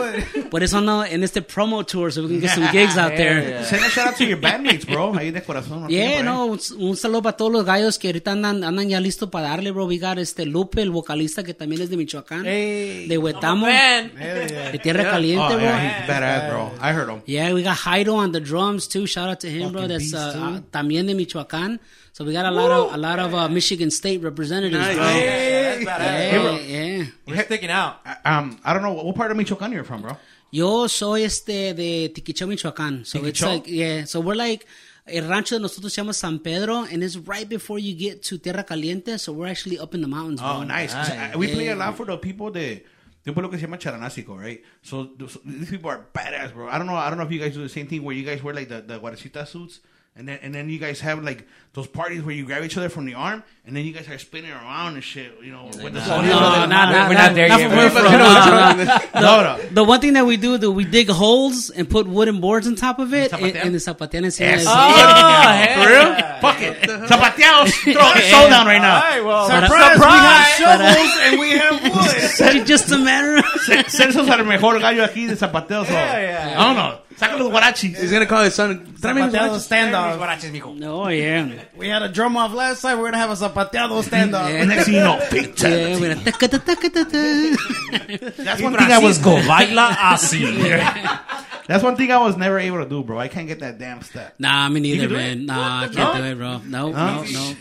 por 0.50 0.62
eso 0.62 0.78
ando 0.78 1.04
en 1.04 1.22
este 1.22 1.42
promo 1.42 1.84
tour, 1.84 2.10
so 2.12 2.22
we 2.22 2.28
can 2.28 2.40
get 2.40 2.50
some 2.54 2.68
gigs 2.72 2.96
out 2.96 3.14
there. 3.14 3.42
Yeah, 3.42 3.48
yeah. 3.60 3.64
Send 3.64 3.84
a 3.84 3.88
shout 3.90 4.08
out 4.08 4.16
to 4.16 4.24
your 4.24 4.38
bandmates, 4.40 4.86
bro. 4.86 5.12
Ahí 5.14 5.30
de 5.32 5.42
corazón. 5.42 5.88
Yeah, 5.90 6.22
no, 6.22 6.46
un, 6.46 6.60
un 6.78 6.96
saludo 6.96 7.22
para 7.22 7.36
todos 7.36 7.52
los 7.52 7.64
gallos 7.64 7.98
que 7.98 8.08
ahorita 8.08 8.32
andan, 8.32 8.64
andan 8.64 8.88
ya 8.88 9.00
listos 9.00 9.28
para 9.28 9.48
darle, 9.48 9.70
bro. 9.70 9.86
We 9.86 9.98
got 9.98 10.18
este 10.18 10.46
Lupe, 10.46 10.80
el 10.80 10.90
vocalista 10.90 11.42
que 11.44 11.52
también 11.52 11.82
es 11.82 11.90
de 11.90 11.96
Michoacán, 12.06 12.44
Hey. 12.44 13.06
de 13.08 13.16
Huetamo, 13.18 13.66
Man. 13.66 14.10
Hell 14.16 14.50
yeah. 14.50 14.70
de 14.72 14.78
Tierra 14.78 15.04
Caliente, 15.04 15.44
Oh, 15.44 15.48
bro. 15.48 15.58
yeah, 15.58 15.82
Yeah. 15.82 16.00
he's 16.00 16.08
badass, 16.10 16.50
bro. 16.50 16.72
I 16.80 16.92
heard 16.92 17.08
him. 17.08 17.22
Yeah, 17.26 17.52
we 17.52 17.62
got 17.62 17.76
Jairo 17.76 18.14
on 18.14 18.32
the 18.32 18.40
drums 18.40 18.86
too. 18.88 19.06
Shout 19.06 19.28
out 19.28 19.40
to 19.40 19.48
him, 19.50 19.72
bro. 19.72 19.86
That's 19.86 20.04
beast, 20.04 20.14
uh, 20.14 20.18
uh, 20.38 20.60
también 20.70 21.06
de 21.06 21.14
Michoacán. 21.14 21.78
So 22.12 22.24
we 22.24 22.32
got 22.32 22.46
a 22.46 22.50
lot 22.50 22.70
of 22.70 22.94
a 22.94 22.96
lot 22.96 23.18
of 23.18 23.34
uh, 23.34 23.48
Michigan 23.48 23.90
State 23.90 24.22
representatives, 24.22 24.80
Nice. 24.80 24.96
bro. 24.96 25.04
Hey, 25.04 25.84
that's 25.84 25.84
badass, 25.84 26.32
Yeah, 26.32 26.42
bro. 26.42 26.58
yeah. 26.58 27.04
We're 27.26 27.44
sticking 27.44 27.70
out. 27.70 27.96
Um, 28.24 28.58
I 28.64 28.72
don't 28.72 28.82
know, 28.82 28.92
what 28.92 29.14
part 29.16 29.30
of 29.30 29.36
Michoacán 29.36 29.72
you're 29.72 29.84
from, 29.84 30.02
bro? 30.02 30.16
Yo 30.50 30.86
soy 30.86 31.24
este 31.24 31.74
de 31.74 32.08
Tiquicheo, 32.14 32.46
Michoacán. 32.46 33.04
So 33.04 33.24
it's 33.26 33.42
like, 33.42 33.66
yeah. 33.66 34.04
So 34.04 34.20
we're 34.20 34.36
like, 34.36 34.64
el 35.06 35.28
rancho 35.28 35.54
de 35.56 35.60
nosotros 35.60 35.92
se 35.92 36.00
llama 36.00 36.12
San 36.12 36.38
Pedro, 36.40 36.84
and 36.84 37.02
it's 37.02 37.16
right 37.26 37.48
before 37.48 37.78
you 37.80 37.94
get 37.96 38.22
to 38.22 38.38
Tierra 38.38 38.64
Caliente. 38.64 39.18
So 39.18 39.32
we're 39.32 39.48
actually 39.50 39.78
up 39.78 39.94
in 39.94 40.00
the 40.02 40.08
mountains. 40.08 40.40
Oh, 40.42 40.58
bro. 40.58 40.64
nice. 40.64 40.92
'Cause 40.92 41.08
Nice. 41.10 41.34
I- 41.34 41.36
we 41.36 41.48
play 41.48 41.68
a 41.68 41.76
lot 41.76 41.96
for 41.96 42.06
the 42.06 42.16
people 42.18 42.50
de 42.50 42.84
un 43.26 43.34
pueblo 43.34 43.50
que 43.50 43.58
se 43.58 43.66
llama 43.66 43.78
Charanásico, 43.78 44.36
right? 44.40 44.62
So, 44.82 45.10
so 45.28 45.40
these 45.44 45.70
people 45.70 45.90
are 45.90 46.06
badass, 46.14 46.52
bro. 46.52 46.68
I 46.68 46.78
don't 46.78 46.86
know. 46.86 46.96
I 46.96 47.08
don't 47.08 47.18
know 47.18 47.24
if 47.26 47.32
you 47.32 47.38
guys 47.40 47.54
do 47.54 47.62
the 47.62 47.68
same 47.68 47.86
thing 47.88 48.02
where 48.04 48.14
you 48.16 48.24
guys 48.24 48.42
wear 48.42 48.54
like 48.54 48.68
the 48.68 48.82
the 48.82 48.98
guarachita 49.00 49.46
suits, 49.46 49.80
and 50.16 50.26
then 50.26 50.38
and 50.42 50.54
then 50.54 50.68
you 50.70 50.78
guys 50.78 51.00
have 51.00 51.22
like 51.22 51.46
those 51.74 51.86
parties 51.86 52.22
where 52.22 52.34
you 52.34 52.46
grab 52.46 52.64
each 52.64 52.76
other 52.78 52.88
from 52.88 53.04
the 53.04 53.14
arm, 53.14 53.44
and 53.66 53.76
then 53.76 53.84
you 53.84 53.92
guys 53.92 54.08
are 54.08 54.16
spinning 54.18 54.50
around 54.50 54.94
and 54.94 55.04
shit. 55.04 55.30
You 55.42 55.52
know, 55.52 55.66
with 55.66 55.92
the 55.92 56.00
No, 56.00 56.00
sonido 56.00 56.22
no, 56.22 56.40
del- 56.40 56.68
not, 56.68 56.68
not, 56.68 57.08
We're 57.10 57.14
not 57.14 57.34
there 57.34 57.48
not 57.48 57.60
yet, 57.60 57.68
from 57.68 57.76
where 57.76 57.90
bro. 57.90 58.02
we're 58.02 58.10
from. 58.10 58.12
No, 58.16 58.82
no, 58.82 58.84
no. 58.84 59.20
No, 59.20 59.56
no. 59.58 59.68
The 59.72 59.84
one 59.84 60.00
thing 60.00 60.14
that 60.14 60.24
we 60.24 60.38
do, 60.38 60.56
do 60.56 60.72
we 60.72 60.84
dig 60.86 61.10
holes 61.10 61.68
and 61.68 61.88
put 61.88 62.06
wooden 62.06 62.40
boards 62.40 62.66
on 62.66 62.76
top 62.76 62.98
of 62.98 63.12
it, 63.12 63.32
and, 63.34 63.74
the 63.74 63.78
zapatean. 63.78 64.22
Yes. 64.40 64.64
Oh, 64.66 64.72
hell 64.72 65.82
For 65.84 65.90
real? 65.90 66.08
yeah. 66.16 66.40
Fuck 66.40 66.62
it. 66.62 66.80
Zapateados. 66.80 67.72
Throw 67.92 68.12
a 68.12 68.22
soul 68.30 68.48
down 68.48 68.66
right 68.66 68.80
now. 68.80 69.00
Ay, 69.04 69.20
well, 69.20 69.44
uh, 69.50 69.60
Surprise, 69.66 69.92
surprise. 69.96 70.60
Uh, 70.60 71.36
we 71.38 71.50
have 71.50 71.72
uh, 71.72 71.90
shovels 71.92 71.92
and 71.92 72.40
we 72.40 72.40
have 72.40 72.56
wood. 72.56 72.66
Just 72.72 72.90
a 72.90 72.98
matter 72.98 73.36
of... 73.38 73.44
Celso's 73.90 74.28
el 74.28 74.44
mejor 74.44 74.78
gallo 74.80 75.04
aquí 75.04 75.26
de 75.28 75.36
zapateo. 75.36 75.84
So. 75.84 75.92
Yeah, 75.92 76.20
yeah. 76.20 76.60
I 76.60 76.64
don't 76.64 76.76
know. 76.76 76.98
Saca 77.18 77.38
los 77.38 77.50
guarachis. 77.50 77.96
He's 77.98 78.10
gonna 78.12 78.26
call 78.26 78.44
his 78.44 78.54
son. 78.54 78.94
Tráeme 79.00 79.20
los 79.20 79.32
Zapateado 79.32 79.48
guarachos. 79.48 79.66
standoff. 79.66 80.18
Guaraches, 80.18 80.50
mijo. 80.52 80.76
Oh, 80.84 81.08
yeah. 81.08 81.48
We 81.76 81.88
had 81.88 82.02
a 82.02 82.08
drum 82.08 82.36
off 82.36 82.52
last 82.52 82.82
time. 82.82 82.98
We're 82.98 83.06
gonna 83.06 83.16
have 83.18 83.30
a 83.30 83.34
zapateado 83.34 84.02
standoff. 84.04 84.52
Yeah. 84.52 84.64
Next 84.70 84.84
thing 84.84 84.94
you 84.94 85.00
know, 85.00 85.16
Yeah, 85.16 85.28
fatality. 85.28 86.00
mira. 86.00 86.14
Taca, 86.16 86.48
taca, 86.48 86.74
taca, 86.74 87.04
taca. 87.04 88.36
That's 88.36 88.60
one 88.62 88.76
thing 88.76 88.92
I 88.92 88.98
was 88.98 89.18
go 89.18 89.36
baila 89.46 89.88
así. 90.12 90.42
That's 91.66 91.82
one 91.82 91.96
thing 91.96 92.12
I 92.12 92.18
was 92.18 92.36
never 92.36 92.58
able 92.60 92.78
to 92.84 92.88
do, 92.88 93.02
bro. 93.02 93.18
I 93.18 93.28
can't 93.28 93.48
get 93.48 93.58
that 93.60 93.78
damn 93.78 94.00
step. 94.02 94.34
Nah, 94.38 94.68
me 94.68 94.78
neither, 94.80 95.00
can 95.00 95.08
do 95.08 95.16
man. 95.16 95.46
Nah, 95.46 95.82
I 95.84 95.88
can't 95.88 96.16
do 96.16 96.22
it, 96.24 96.34
bro. 96.36 96.58
No, 96.58 96.90
no, 96.92 97.22
no. 97.24 97.54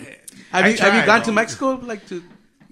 Have 0.52 0.66
I 0.66 0.68
you 0.70 0.78
have 0.78 0.94
you 0.94 1.02
tried, 1.02 1.06
gone 1.06 1.20
bro. 1.20 1.26
to 1.26 1.32
Mexico 1.32 1.76
like 1.82 2.06
to? 2.10 2.22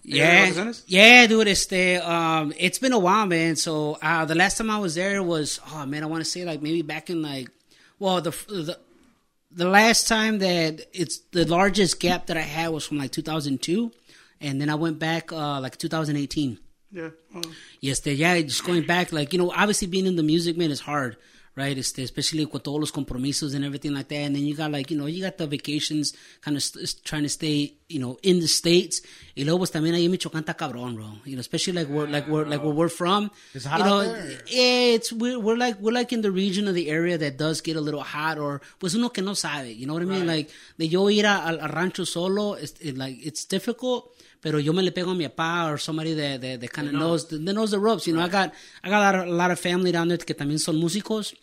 Yeah, 0.03 0.73
yeah, 0.85 1.27
dude. 1.27 1.47
Este, 1.47 2.01
um, 2.03 2.53
it's 2.57 2.77
been 2.77 2.91
a 2.91 2.99
while, 2.99 3.25
man. 3.25 3.55
So 3.55 3.97
uh, 4.01 4.25
the 4.25 4.35
last 4.35 4.57
time 4.57 4.69
I 4.69 4.77
was 4.77 4.95
there 4.95 5.23
was, 5.23 5.61
oh 5.71 5.85
man, 5.85 6.03
I 6.03 6.07
want 6.07 6.21
to 6.23 6.29
say 6.29 6.43
like 6.43 6.61
maybe 6.61 6.81
back 6.81 7.09
in 7.09 7.21
like, 7.21 7.49
well, 7.99 8.19
the 8.19 8.31
the 8.47 8.77
the 9.49 9.69
last 9.69 10.07
time 10.07 10.39
that 10.39 10.81
it's 10.93 11.19
the 11.31 11.45
largest 11.45 11.99
gap 11.99 12.25
that 12.27 12.37
I 12.37 12.41
had 12.41 12.69
was 12.69 12.85
from 12.85 12.97
like 12.97 13.11
2002, 13.11 13.91
and 14.41 14.59
then 14.59 14.69
I 14.69 14.75
went 14.75 14.99
back 14.99 15.31
uh, 15.31 15.61
like 15.61 15.77
2018. 15.77 16.59
Yeah. 16.91 17.09
Oh. 17.35 17.41
Yes, 17.79 18.05
yeah, 18.05 18.39
just 18.41 18.65
going 18.65 18.85
back, 18.85 19.11
like 19.11 19.31
you 19.33 19.39
know, 19.39 19.51
obviously 19.51 19.87
being 19.87 20.05
in 20.05 20.15
the 20.15 20.23
music, 20.23 20.57
man, 20.57 20.69
is 20.69 20.81
hard, 20.81 21.17
right? 21.55 21.77
Este, 21.77 21.99
especially 21.99 22.45
with 22.45 22.67
all 22.67 22.79
those 22.79 22.91
compromisos 22.91 23.53
and 23.53 23.63
everything 23.63 23.93
like 23.93 24.07
that. 24.07 24.15
And 24.15 24.35
then 24.35 24.43
you 24.43 24.55
got 24.55 24.71
like, 24.71 24.89
you 24.89 24.97
know, 24.97 25.05
you 25.05 25.21
got 25.21 25.37
the 25.37 25.47
vacations 25.47 26.13
kind 26.41 26.57
of 26.57 26.63
st- 26.63 27.03
trying 27.03 27.23
to 27.23 27.29
stay, 27.29 27.75
you 27.87 27.99
know, 27.99 28.17
in 28.23 28.39
the 28.39 28.47
States. 28.47 29.01
Y 29.35 29.43
luego 29.43 29.59
pues 29.59 29.71
también 29.71 29.93
ahí 29.95 30.05
en 30.05 30.11
Michoacán 30.11 30.43
está 30.43 30.55
cabrón, 30.55 30.95
bro. 30.95 31.19
You 31.25 31.35
know, 31.35 31.41
especially 31.41 31.73
like 31.73 31.87
where, 31.87 32.07
like 32.07 32.27
where, 32.27 32.45
like 32.45 32.63
where 32.63 32.73
we're 32.73 32.89
from. 32.89 33.29
It's 33.53 33.65
hot 33.65 33.79
you 33.79 33.85
know, 33.85 34.01
out 34.01 34.05
there? 34.05 34.41
yeah, 34.47 34.95
it's, 34.95 35.13
we're, 35.13 35.39
we're 35.39 35.57
like, 35.57 35.79
we're 35.79 35.93
like 35.93 36.11
in 36.11 36.21
the 36.21 36.31
region 36.31 36.67
of 36.67 36.73
the 36.73 36.89
area 36.89 37.17
that 37.17 37.37
does 37.37 37.61
get 37.61 37.75
a 37.75 37.81
little 37.81 38.01
hot 38.01 38.37
or 38.37 38.61
pues 38.79 38.95
uno 38.95 39.09
que 39.09 39.23
no 39.23 39.33
sabe, 39.33 39.75
you 39.75 39.85
know 39.85 39.93
what 39.93 40.01
I 40.01 40.05
mean? 40.05 40.25
Like, 40.25 40.49
de 40.77 40.87
yo 40.87 41.07
ir 41.09 41.25
a, 41.25 41.47
al 41.47 41.59
al 41.59 41.69
rancho 41.69 42.03
solo, 42.03 42.53
it's, 42.53 42.73
it, 42.81 42.97
like, 42.97 43.17
it's 43.23 43.45
difficult. 43.45 44.11
Pero 44.41 44.57
yo 44.57 44.73
me 44.73 44.83
le 44.83 44.91
pego 44.91 45.11
a 45.11 45.15
mi 45.15 45.25
papá 45.25 45.71
or 45.71 45.77
somebody 45.77 46.13
that, 46.15 46.41
that, 46.41 46.59
that 46.59 46.73
kind 46.73 46.89
of 46.89 46.93
knows, 46.95 47.27
that 47.27 47.39
knows 47.39 47.71
the 47.71 47.79
ropes. 47.79 48.05
You 48.07 48.13
know, 48.13 48.21
I 48.21 48.27
got, 48.27 48.53
I 48.83 48.89
got 48.89 48.97
a 48.97 49.05
lot, 49.05 49.15
of, 49.15 49.33
a 49.33 49.37
lot 49.37 49.51
of 49.51 49.59
family 49.59 49.93
down 49.93 50.09
there 50.09 50.17
que 50.17 50.35
también 50.35 50.59
son 50.59 50.75
músicos. 50.75 51.33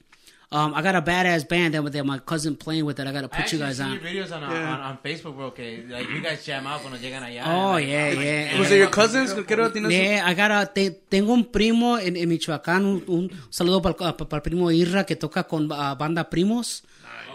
Um, 0.53 0.75
I 0.75 0.83
got 0.83 0.97
a 0.97 1.01
badass 1.03 1.47
band 1.49 1.75
that, 1.75 1.93
that 1.93 2.05
my 2.05 2.19
cousin 2.19 2.57
playing 2.57 2.85
with 2.85 2.97
that 2.97 3.07
I 3.07 3.13
got 3.13 3.21
to 3.21 3.29
put 3.29 3.53
you 3.53 3.61
guys 3.61 3.79
on. 3.79 3.99
videos 4.01 4.33
on, 4.35 4.43
Yeah. 4.43 4.75
on, 4.75 4.81
on 4.81 4.99
Facebook, 4.99 5.37
bro, 5.37 5.53
que 5.53 5.85
like, 5.89 6.09
you 6.11 6.21
guys 6.21 6.45
jam 6.45 6.67
out 6.67 6.81
cuando 6.83 6.99
llegan 6.99 7.23
allá. 7.23 7.45
Oh, 7.47 7.73
Like, 7.75 7.87
yeah, 7.87 8.11
yeah. 8.11 8.59
Was 8.59 8.71
it 8.73 8.79
your 8.79 8.89
cousins? 8.91 9.33
Yeah, 9.33 10.25
I 10.27 10.35
got 10.35 10.51
a, 10.51 10.67
te- 10.75 10.91
tengo 11.09 11.33
un 11.35 11.45
primo 11.45 11.99
en, 11.99 12.17
en 12.17 12.29
Michoacán, 12.29 12.85
un, 12.85 13.05
un 13.07 13.31
saludo 13.49 13.81
para 13.81 14.09
el 14.37 14.43
primo 14.43 14.73
Irra 14.73 15.07
que 15.07 15.15
toca 15.15 15.45
con 15.45 15.69
ah, 15.71 15.95
banda 15.95 16.29
Primos. 16.29 16.83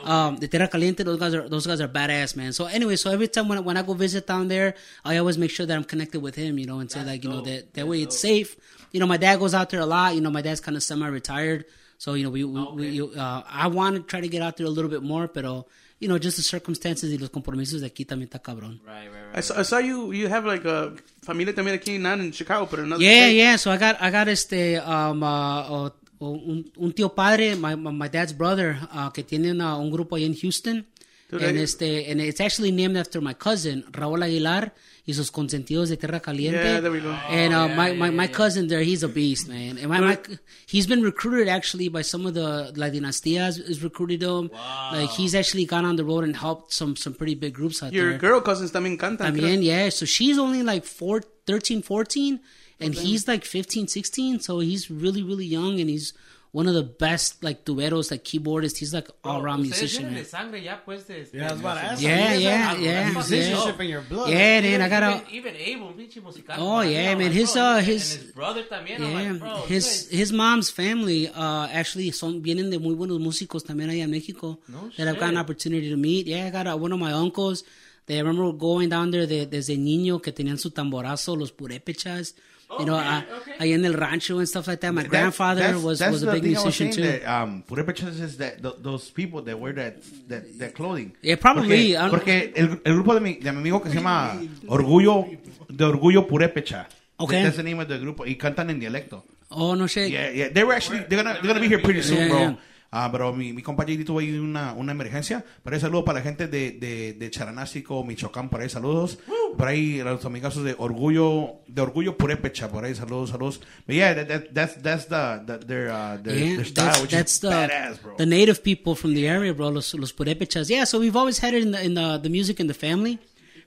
Um, 0.03 0.35
de 0.37 0.47
Tierra 0.47 0.67
Caliente, 0.67 1.03
those 1.03 1.17
guys 1.17 1.33
are 1.33 1.49
those 1.49 1.65
guys 1.65 1.81
are 1.81 1.87
badass, 1.87 2.35
man. 2.35 2.53
So 2.53 2.65
anyway, 2.67 2.95
so 2.95 3.09
every 3.09 3.27
time 3.27 3.47
when 3.47 3.57
I, 3.57 3.61
when 3.61 3.75
I 3.75 3.81
go 3.81 3.95
visit 3.95 4.27
down 4.27 4.47
there, 4.49 4.75
I 5.03 5.17
always 5.17 5.35
make 5.35 5.49
sure 5.49 5.65
that 5.65 5.75
I'm 5.75 5.83
connected 5.83 6.19
with 6.21 6.35
him, 6.35 6.59
you 6.59 6.67
know, 6.67 6.77
and 6.79 6.91
say 6.91 7.03
like, 7.03 7.23
you 7.23 7.29
know, 7.31 7.41
that 7.41 7.73
that 7.73 7.87
way 7.87 8.03
it's 8.03 8.19
safe. 8.19 8.55
You 8.91 8.99
know, 8.99 9.07
my 9.07 9.17
dad 9.17 9.39
goes 9.39 9.55
out 9.55 9.71
there 9.71 9.79
a 9.79 9.85
lot. 9.87 10.13
You 10.13 10.21
know, 10.21 10.29
my 10.29 10.43
dad's 10.43 10.59
kind 10.61 10.77
of 10.77 10.83
semi-retired, 10.83 11.65
so 11.97 12.13
you 12.15 12.23
know, 12.23 12.29
we, 12.29 12.43
we, 12.43 12.61
we 12.75 12.87
you, 12.89 13.11
uh, 13.15 13.43
I 13.49 13.67
want 13.67 13.95
to 13.95 14.01
try 14.03 14.21
to 14.21 14.27
get 14.27 14.41
out 14.41 14.55
there 14.57 14.65
a 14.67 14.69
little 14.69 14.89
bit 14.89 15.01
more, 15.03 15.27
pero 15.27 15.65
you 15.99 16.07
know, 16.09 16.17
just 16.19 16.35
the 16.37 16.43
circumstances 16.43 17.11
y 17.11 17.17
los 17.17 17.29
compromisos 17.29 17.79
de 17.81 17.87
aquí 17.87 18.05
también 18.05 18.27
está 18.29 18.39
cabrón. 18.41 18.81
Right, 18.85 19.07
right, 19.09 19.27
right. 19.33 19.37
I 19.37 19.41
saw, 19.41 19.59
I 19.59 19.63
saw 19.63 19.77
you. 19.79 20.11
You 20.11 20.27
have 20.27 20.45
like 20.45 20.65
a 20.65 20.93
familia 21.23 21.53
también 21.53 21.75
aquí, 21.79 21.97
not 21.99 22.19
in 22.19 22.31
Chicago, 22.33 22.67
but 22.69 22.79
another. 22.79 23.01
Yeah, 23.03 23.27
state. 23.27 23.35
yeah. 23.37 23.55
So 23.57 23.71
I 23.71 23.77
got 23.77 23.95
I 24.01 24.11
got 24.11 24.27
este 24.27 24.77
um 24.85 25.23
uh, 25.23 25.85
uh, 25.85 25.89
un, 26.19 26.69
un 26.77 26.91
tío 26.93 27.15
padre, 27.15 27.55
my 27.55 27.75
my 27.75 27.91
my 27.91 28.07
dad's 28.09 28.33
brother, 28.33 28.77
uh, 28.91 29.09
que 29.11 29.23
tiene 29.23 29.51
una- 29.51 29.77
un 29.77 29.89
grupo 29.89 30.15
ahí 30.17 30.25
en 30.25 30.35
Houston. 30.35 30.85
Dude, 31.31 31.43
and 31.47 31.57
I- 31.57 31.61
este 31.63 32.11
and 32.11 32.19
it's 32.21 32.39
actually 32.41 32.71
named 32.71 32.97
after 32.97 33.19
my 33.21 33.33
cousin 33.33 33.83
Raúl 33.91 34.21
Aguilar 34.21 34.73
y 35.05 35.13
sus 35.13 35.31
consentidos 35.31 35.89
de 35.89 35.97
Tierra 35.97 36.19
Caliente. 36.19 36.63
Yeah, 36.63 36.81
there 36.81 36.91
we 36.91 36.99
go. 36.99 37.11
And 37.29 37.53
uh, 37.53 37.67
my, 37.67 37.93
my, 37.93 38.09
my 38.09 38.27
cousin 38.27 38.67
there, 38.67 38.81
he's 38.81 39.03
a 39.03 39.07
beast, 39.07 39.47
man. 39.47 39.77
And 39.77 39.87
my, 39.87 39.99
my 39.99 40.17
he's 40.65 40.87
been 40.87 41.03
recruited 41.03 41.47
actually 41.47 41.89
by 41.89 42.01
some 42.01 42.25
of 42.25 42.33
the 42.33 42.73
La 42.75 42.87
Dinastias 42.89 43.63
has 43.67 43.83
recruited 43.83 44.23
him. 44.23 44.49
Like 44.91 45.11
he's 45.11 45.35
actually 45.35 45.65
gone 45.65 45.85
on 45.85 45.95
the 45.95 46.03
road 46.03 46.23
and 46.23 46.35
helped 46.35 46.73
some 46.73 46.95
some 46.95 47.13
pretty 47.13 47.35
big 47.35 47.53
groups 47.53 47.83
out 47.83 47.93
Your 47.93 48.03
there. 48.03 48.11
Your 48.11 48.19
girl 48.19 48.41
cousins 48.41 48.71
también 48.71 48.97
cantan. 48.97 49.33
creo. 49.33 49.41
También, 49.41 49.63
yeah. 49.63 49.89
So 49.89 50.05
she's 50.05 50.39
only 50.39 50.63
like 50.63 50.85
four, 50.85 51.21
13, 51.45 51.83
14, 51.83 52.39
and 52.79 52.95
he's 52.95 53.27
like 53.27 53.45
15, 53.45 53.87
16. 53.87 54.39
So 54.39 54.59
he's 54.59 54.89
really, 54.89 55.21
really 55.21 55.45
young, 55.45 55.79
and 55.79 55.89
he's 55.89 56.13
one 56.55 56.67
of 56.69 56.73
the 56.73 56.83
best 56.83 57.43
like 57.43 57.65
duetos, 57.65 58.11
like 58.11 58.23
keyboardist. 58.23 58.77
He's 58.77 58.93
like 58.93 59.09
all 59.25 59.41
around 59.41 59.61
musician. 59.61 60.03
tienen 60.05 60.13
man. 60.13 60.23
de 60.23 60.29
sangre 60.29 60.63
ya, 60.63 60.81
pues, 60.85 61.05
de, 61.05 61.19
este, 61.21 61.35
Yeah, 61.37 61.49
I 61.49 61.51
was 61.51 61.59
about 61.59 61.73
to 61.75 61.85
ask. 61.85 62.01
Yeah, 62.01 62.15
you, 62.15 62.39
you 62.39 62.47
guys 62.47 62.79
yeah, 62.79 62.79
yeah, 62.79 63.11
Musicianship 63.11 63.81
in 63.81 63.89
your 63.89 64.01
blood. 64.03 64.29
Yeah, 64.29 64.61
man. 64.61 64.81
I 64.81 64.87
gotta. 64.87 65.21
even 65.33 65.53
Abel, 65.57 65.93
pinche 65.97 66.21
musical. 66.23 66.55
Oh, 66.57 66.81
yeah, 66.81 67.13
man, 67.15 67.33
his, 67.33 67.57
uh, 67.57 67.79
his- 67.81 68.15
his 68.15 68.31
brother 68.31 68.63
también. 68.63 68.99
Yeah, 68.99 69.31
like, 69.31 69.39
bro, 69.39 69.65
his 69.67 69.83
guys- 69.85 70.09
his 70.17 70.31
mom's 70.31 70.69
family 70.69 71.27
uh 71.27 71.67
actually 71.73 72.11
son 72.11 72.41
vienen 72.41 72.69
de 72.69 72.79
muy 72.79 72.95
buenos 72.95 73.19
músicos 73.19 73.65
también 73.65 73.89
allá 73.89 74.03
en 74.05 74.11
Mexico 74.11 74.57
No 74.69 74.89
that 74.95 75.09
I've 75.09 75.19
got 75.19 75.29
an 75.31 75.37
opportunity 75.37 75.89
to 75.89 75.97
meet. 75.97 76.25
Yeah, 76.25 76.45
I 76.47 76.51
got 76.51 76.67
uh, 76.67 76.77
one 76.77 76.93
of 76.93 76.99
my 77.01 77.11
uncles. 77.11 77.65
They 78.05 78.15
I 78.17 78.21
remember 78.21 78.53
going 78.57 78.87
down 78.89 79.11
there 79.11 79.27
de, 79.27 79.45
desde 79.45 79.75
niño 79.77 80.21
que 80.21 80.31
tenían 80.31 80.57
su 80.57 80.69
tamborazo, 80.71 81.35
los 81.35 81.51
purépechas. 81.51 82.35
You 82.79 82.85
know, 82.85 82.95
uh, 82.97 83.21
ahí 83.59 83.73
en 83.73 83.85
el 83.85 83.93
rancho 83.93 84.37
and 84.39 84.47
stuff 84.47 84.67
like 84.67 84.79
that. 84.81 84.91
My 84.93 85.03
That- 85.03 85.09
grandfather 85.09 85.61
that's- 85.61 85.83
was 85.83 85.99
that's 85.99 86.11
was 86.11 86.23
a 86.23 86.31
big 86.33 86.43
thing 86.43 86.55
I 86.57 86.63
was 86.63 86.65
musician 86.65 86.91
too. 86.91 87.01
That, 87.03 87.25
um, 87.27 87.63
purépechas 87.67 88.19
is 88.19 88.37
that 88.37 88.61
th- 88.61 88.75
those 88.81 89.09
people 89.11 89.41
that 89.43 89.57
wear 89.59 89.73
that 89.73 89.95
that, 90.29 90.59
that 90.59 90.73
clothing. 90.75 91.13
Yeah, 91.21 91.35
probably, 91.37 91.93
Porque, 91.93 91.97
I 91.97 92.09
porque 92.09 92.53
el, 92.55 92.81
el 92.83 92.93
grupo 92.95 93.13
de 93.13 93.21
mi, 93.21 93.35
de 93.35 93.51
mi 93.51 93.59
amigo 93.59 93.81
que 93.81 93.89
se 93.89 93.95
llama 93.95 94.39
Orgullo 94.67 95.25
de 95.69 95.83
Orgullo 95.85 96.27
Purépecha. 96.27 96.87
Okay. 97.17 97.43
That's 97.43 97.55
the 97.57 97.63
name 97.63 97.79
of 97.79 97.87
the 97.87 97.97
grupo 97.97 98.25
y 98.25 98.35
cantan 98.35 98.69
en 98.69 98.79
dialecto. 98.79 99.23
Oh 99.51 99.73
no 99.75 99.87
shit. 99.87 100.09
Yeah, 100.11 100.31
yeah. 100.31 100.49
They 100.49 100.63
were 100.65 100.73
actually 100.75 101.05
they're 101.07 101.23
gonna 101.23 101.35
they're 101.35 101.47
gonna 101.53 101.59
be 101.61 101.67
here 101.69 101.79
pretty 101.79 102.01
soon, 102.01 102.17
Yeah, 102.17 102.27
bro. 102.27 102.39
yeah. 102.39 102.55
Ah, 102.97 103.09
pero 103.11 103.33
mi, 103.33 103.51
mi 103.51 103.61
compañero 103.61 104.05
tuvo 104.05 104.19
ahí 104.19 104.31
una, 104.37 104.71
una 104.71 104.93
emergencia. 104.93 105.43
Pero 105.63 105.75
ahí 105.75 105.81
saludo 105.81 106.05
para 106.05 106.19
la 106.19 106.23
gente 106.23 106.47
de, 106.47 106.71
de, 106.71 107.11
de 107.11 107.29
Charanástico, 107.29 108.05
Michoacán, 108.05 108.49
por 108.49 108.61
ahí 108.61 108.69
saludos. 108.69 109.19
Por 109.57 109.67
ahí 109.67 109.97
los 110.01 110.23
amigazos 110.23 110.63
de 110.63 110.75
Orgullo, 110.77 111.55
de 111.67 111.81
Orgullo 111.81 112.17
Purépecha, 112.17 112.69
por 112.71 112.85
ahí 112.85 112.95
saludos, 112.95 113.31
saludos. 113.31 113.59
But 113.85 113.95
yeah, 113.95 114.13
that, 114.13 114.27
that, 114.29 114.53
that's, 114.53 114.75
that's 114.81 115.05
the, 115.07 115.41
the, 115.45 115.57
their, 115.65 115.89
uh, 115.91 116.17
their, 116.23 116.35
Yeah, 116.37 116.55
their 116.55 116.65
style, 116.65 116.85
that's, 116.85 117.01
which 117.01 117.11
that's 117.11 117.33
is 117.33 117.39
the 117.41 117.49
badass, 117.49 118.01
bro. 118.01 118.15
the 118.17 118.25
native 118.25 118.63
people 118.63 118.95
from 118.95 119.13
the 119.13 119.27
area, 119.27 119.53
bro. 119.53 119.67
Los 119.71 119.93
los 119.93 120.13
purépechas. 120.13 120.69
Yeah, 120.69 120.85
so 120.85 120.97
we've 120.99 121.17
always 121.17 121.39
had 121.39 121.53
it 121.53 121.63
in 121.63 121.71
the 121.71 121.83
in 121.83 121.95
the, 121.95 122.17
the 122.23 122.29
music 122.29 122.61
in 122.61 122.67
the 122.67 122.73
family. 122.73 123.19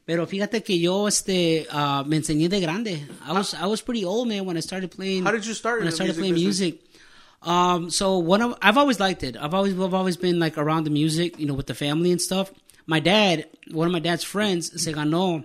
Pero 0.06 0.26
fíjate 0.26 0.62
que 0.62 0.78
yo 0.78 1.06
este 1.06 1.66
uh, 1.70 2.02
me 2.06 2.16
enseñé 2.16 2.48
de 2.48 2.60
grande. 2.60 3.06
I 3.26 3.32
was 3.32 3.52
I 3.52 3.66
was 3.66 3.82
pretty 3.82 4.06
old 4.06 4.26
man 4.26 4.46
when 4.46 4.56
I 4.56 4.60
started 4.62 4.90
playing. 4.90 5.24
How 5.26 5.32
did 5.32 5.44
you 5.44 5.52
start 5.52 5.80
When 5.80 5.88
I 5.88 5.90
started 5.90 6.16
music 6.16 6.20
playing 6.20 6.34
business? 6.46 6.60
music. 6.60 6.80
Um, 7.42 7.90
so 7.90 8.18
one 8.18 8.42
of 8.42 8.58
I've 8.60 8.76
always 8.76 8.98
liked 8.98 9.22
it. 9.22 9.36
I've 9.36 9.54
always 9.54 9.78
I've 9.78 9.94
always 9.94 10.16
been 10.16 10.38
like 10.38 10.58
around 10.58 10.84
the 10.84 10.90
music, 10.90 11.38
you 11.38 11.46
know, 11.46 11.54
with 11.54 11.66
the 11.66 11.74
family 11.74 12.10
and 12.10 12.20
stuff. 12.20 12.52
My 12.86 13.00
dad, 13.00 13.46
one 13.70 13.86
of 13.86 13.92
my 13.92 14.00
dad's 14.00 14.24
friends, 14.24 14.82
se 14.82 14.92
ganó 14.92 15.44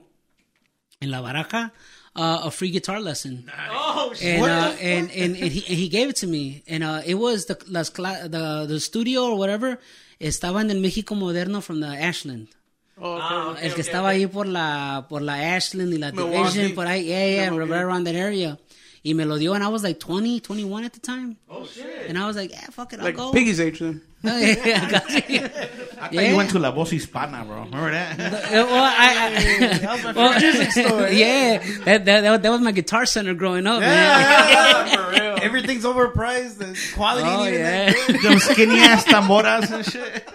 en 1.02 1.12
la 1.12 1.22
baraja 1.22 1.72
uh, 2.16 2.42
a 2.44 2.52
free 2.52 2.72
guitar 2.72 3.00
lesson. 3.00 3.50
Oh, 3.72 4.14
shit. 4.16 4.40
and 4.40 4.44
uh, 4.44 4.76
and, 4.80 5.12
and 5.12 5.36
and 5.36 5.52
he 5.52 5.66
and 5.68 5.78
he 5.78 5.90
gave 5.90 6.10
it 6.10 6.18
to 6.18 6.28
me, 6.28 6.64
and 6.68 6.84
uh, 6.84 7.02
it 7.06 7.16
was 7.16 7.46
the 7.46 7.58
las 7.68 7.90
cla- 7.90 8.28
the 8.28 8.66
the 8.68 8.80
studio 8.80 9.26
or 9.26 9.38
whatever 9.38 9.80
estaba 10.20 10.62
en 10.62 10.72
el 10.72 10.78
México 10.78 11.16
Moderno 11.18 11.62
from 11.62 11.80
the 11.80 11.88
Ashland. 11.88 12.48
Oh, 12.96 13.16
okay. 13.16 13.26
Ah, 13.26 13.50
okay, 13.52 13.64
el 13.66 13.74
que 13.74 13.82
okay, 13.82 13.82
estaba 13.82 14.10
okay. 14.10 14.24
ahí 14.24 14.32
por 14.32 14.48
la 14.48 15.06
por 15.10 15.22
la 15.22 15.56
Ashland 15.56 15.94
y 15.94 15.98
la 15.98 16.12
Milwaukee. 16.12 16.60
Division 16.60 16.76
por 16.76 16.86
ahí, 16.86 17.06
yeah, 17.06 17.26
yeah, 17.26 17.50
Milwaukee. 17.50 17.72
right 17.72 17.82
around 17.82 18.04
that 18.06 18.16
area. 18.16 18.60
Y 19.06 19.12
me 19.14 19.26
lo 19.26 19.38
dio, 19.38 19.54
and 19.54 19.64
I 19.64 19.68
was 19.68 19.84
like 19.84 20.00
20, 20.00 20.40
21 20.40 20.86
at 20.86 20.94
the 20.94 21.00
time. 21.02 21.36
Oh, 21.50 21.66
shit. 21.66 22.08
And 22.08 22.18
I 22.18 22.26
was 22.26 22.38
like, 22.38 22.52
yeah, 22.52 22.62
fuck 22.72 22.94
it, 22.94 23.00
I'll 23.00 23.06
like 23.06 23.18
go. 23.18 23.34
Piggy's 23.34 23.60
age 23.60 23.80
then. 23.80 24.02
Oh, 24.26 24.38
yeah, 24.40 24.56
I 24.88 24.92
got 24.92 25.30
you. 25.30 25.40
I 25.44 25.48
thought 25.50 26.14
Yeah. 26.14 26.22
you 26.32 26.38
went 26.38 26.52
to 26.52 26.60
La 26.60 26.72
Voz 26.72 26.90
Hispana, 26.92 27.46
bro. 27.46 27.64
Remember 27.64 27.92
that? 27.92 28.18
Uh, 28.54 28.66
well, 28.66 28.84
I, 28.84 29.36
I, 29.36 29.78
That 29.80 29.92
was 29.94 30.04
my 30.06 30.12
well, 30.14 30.34
favorite 30.40 30.54
music 30.54 30.72
store. 30.72 31.08
Yeah, 31.10 31.58
that, 31.84 32.06
that, 32.06 32.22
that, 32.22 32.44
that 32.44 32.50
was 32.50 32.62
my 32.62 32.72
guitar 32.72 33.06
center 33.06 33.34
growing 33.34 33.68
up, 33.68 33.82
yeah, 33.82 34.86
man. 34.86 35.14
Yeah, 35.16 35.40
Everything's 35.42 35.84
overpriced. 35.84 36.58
The 36.60 36.78
quality 36.96 37.28
Oh, 37.28 37.40
ain't 37.44 37.48
even 37.50 37.60
yeah. 37.60 37.92
that 37.92 38.08
good. 38.08 38.22
Them 38.22 38.40
skinny 38.40 38.80
ass 38.80 39.04
tamboras 39.04 39.70
and 39.70 39.86
shit. 39.86 40.30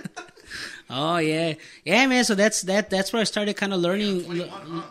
Oh 0.90 1.18
yeah, 1.18 1.54
yeah, 1.84 2.06
man. 2.06 2.24
So 2.24 2.34
that's 2.34 2.62
that. 2.62 2.88
That's 2.90 3.12
where 3.12 3.20
I 3.20 3.24
started 3.24 3.54
kind 3.56 3.74
of 3.74 3.80
learning. 3.80 4.24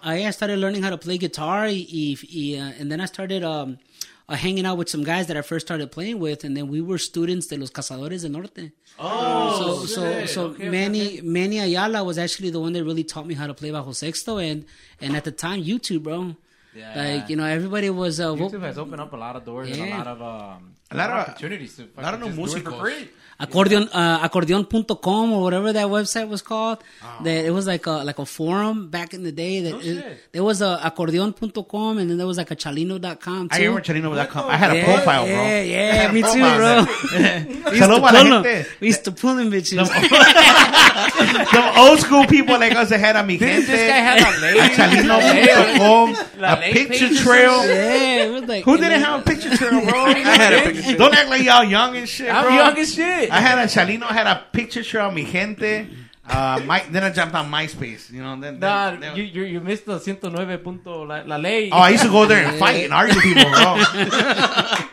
I 0.04 0.26
I 0.26 0.32
started 0.32 0.60
learning 0.60 0.84
how 0.84 0.92
to 0.92 0.98
play 0.98 1.18
guitar, 1.18 1.64
y, 1.66 2.16
y, 2.22 2.56
uh, 2.60 2.72
and 2.80 2.92
then 2.92 3.02
I 3.02 3.06
started 3.06 3.44
um, 3.44 3.80
uh, 4.30 4.36
hanging 4.36 4.66
out 4.68 4.78
with 4.78 4.90
some 4.90 5.04
guys 5.04 5.26
that 5.28 5.38
I 5.38 5.42
first 5.42 5.66
started 5.66 5.92
playing 5.92 6.20
with, 6.20 6.44
and 6.44 6.56
then 6.56 6.68
we 6.68 6.82
were 6.82 7.00
students 7.00 7.48
de 7.48 7.58
los 7.58 7.72
Cazadores 7.72 8.22
del 8.22 8.32
Norte. 8.32 8.72
Oh, 9.00 9.58
so 9.58 9.86
so 9.86 10.02
shit. 10.20 10.30
so 10.30 10.42
Okay, 10.46 10.64
okay, 10.66 10.70
Manny 10.70 11.08
okay. 11.18 11.22
Manny 11.22 11.60
Ayala 11.60 12.04
was 12.04 12.18
actually 12.20 12.52
the 12.52 12.60
one 12.60 12.74
that 12.74 12.84
really 12.84 13.04
taught 13.04 13.26
me 13.26 13.34
how 13.34 13.48
to 13.48 13.54
play 13.56 13.70
bajo 13.72 13.94
sexto, 13.96 14.38
and 14.38 14.66
and 15.02 15.16
at 15.16 15.24
the 15.24 15.32
time 15.32 15.64
YouTube, 15.64 16.04
bro. 16.04 16.36
Yeah. 16.76 16.94
Like 16.96 17.30
you 17.30 17.36
know, 17.38 17.44
everybody 17.46 17.90
was 17.90 18.20
uh, 18.20 18.34
YouTube 18.36 18.62
has 18.62 18.78
opened 18.78 19.02
up 19.02 19.12
a 19.14 19.18
lot 19.18 19.36
of 19.36 19.44
doors 19.46 19.72
and 19.72 19.82
a 19.94 19.98
lot 19.98 20.06
of 20.08 20.22
um, 20.22 20.74
A 20.92 20.96
lot 20.96 21.10
of- 21.10 21.30
opportunities 21.30 21.76
to 21.78 21.88
a 21.98 22.02
lot 22.04 22.14
of 22.14 22.20
fucking 22.22 22.36
new 22.36 22.44
just 22.46 22.56
do 23.40 23.44
it 23.44 23.52
for 23.52 23.66
músicos. 23.66 23.70
free. 23.70 23.84
accordion 23.84 23.90
uh, 23.94 24.20
accordion.com 24.24 25.32
or 25.34 25.42
whatever 25.44 25.74
that 25.74 25.88
website 25.88 26.28
was 26.28 26.42
called 26.42 26.80
Ah. 27.04 27.20
that 27.24 27.46
it 27.46 27.52
was 27.52 27.68
like 27.68 27.86
a 27.88 28.04
like 28.04 28.20
a 28.20 28.26
forum 28.26 28.90
back 28.90 29.14
in 29.14 29.24
the 29.24 29.32
day 29.32 29.62
that 29.62 29.72
No 29.74 29.80
it- 29.80 29.84
shit. 29.84 30.32
there 30.34 30.44
was 30.44 30.62
a 30.62 30.80
accordion.com 30.84 31.98
and 32.00 32.10
then 32.10 32.18
there 32.18 32.26
was 32.28 32.38
like 32.38 32.52
a 32.52 32.56
chalino.com 32.56 33.50
too. 33.50 33.56
I 33.56 33.60
remember 33.60 33.82
Chalino.com. 33.82 34.50
I 34.50 34.56
had 34.58 34.72
a 34.72 34.76
yeah, 34.78 34.86
profile, 34.86 35.26
bro. 35.26 35.34
yeah, 35.36 35.62
yeah, 35.62 36.12
me 36.16 36.22
too, 36.22 36.28
profile, 36.40 36.86
bro. 36.86 36.86
We 37.72 37.78
used 37.78 37.92
to 37.92 38.00
pull 38.00 38.02
la 38.02 38.20
'em. 38.20 38.44
gente. 38.44 38.68
We 38.82 38.88
used 38.88 39.04
to 39.06 39.12
pull 39.12 39.36
them 39.36 39.52
bitches. 39.52 39.88
Some 41.54 41.78
old 41.84 42.00
school 42.00 42.26
people 42.26 42.58
like 42.60 42.74
us 42.76 42.90
that 42.90 43.00
had 43.00 43.16
a 43.16 43.24
mi 43.24 43.38
Didn't 43.38 43.66
gente, 43.66 43.72
this 43.72 43.90
guy 43.90 43.98
have 43.98 44.20
a 44.26 44.42
lady? 44.42 44.60
a 44.60 44.70
Chalino.com, 44.70 46.16
a 46.44 46.58
picture 46.72 47.08
pages 47.08 47.22
trail. 47.22 47.66
yeah, 47.66 48.26
it 48.26 48.32
was 48.32 48.44
like 48.46 48.64
Who 48.64 48.78
didn't 48.78 49.02
have 49.02 49.22
a 49.22 49.24
picture 49.24 49.56
trail, 49.56 49.82
bro? 49.86 50.06
I 50.06 50.14
had 50.20 50.54
a 50.54 50.62
picture 50.64 50.82
trail. 50.84 50.98
Don't 50.98 51.14
act 51.14 51.30
like 51.30 51.44
y'all 51.44 51.64
young 51.64 51.96
and 51.98 52.08
shit, 52.10 52.30
I'm 52.34 52.54
young 52.54 52.78
as 52.78 52.94
shit. 52.94 53.27
I 53.32 53.40
had 53.42 53.58
a 53.60 53.64
Chalino 53.68 54.04
I 54.10 54.14
had 54.14 54.28
a 54.28 54.44
picture 54.52 54.84
trail, 54.84 55.12
mi 55.12 55.26
gente. 55.26 55.88
Uh, 56.30 56.60
my, 56.66 56.84
then 56.92 57.06
I 57.06 57.10
jumped 57.10 57.34
on 57.36 57.50
MySpace. 57.50 58.12
You 58.12 58.22
know, 58.22 58.32
then, 58.32 58.60
then, 58.60 58.60
Nah, 58.60 58.96
then- 59.00 59.16
you, 59.16 59.24
you, 59.24 59.44
you 59.44 59.60
missed 59.62 59.86
the 59.86 59.94
109 59.94 60.58
punto, 60.60 61.04
la, 61.06 61.22
la 61.26 61.38
ley. 61.38 61.70
oh, 61.72 61.78
I 61.78 61.92
used 61.92 62.04
to 62.04 62.10
go 62.10 62.26
there 62.26 62.46
and 62.46 62.60
fight 62.60 62.84
and 62.84 62.92
argue 62.94 63.16
with 63.16 63.24
people, 63.24 63.50
bro. 63.50 63.78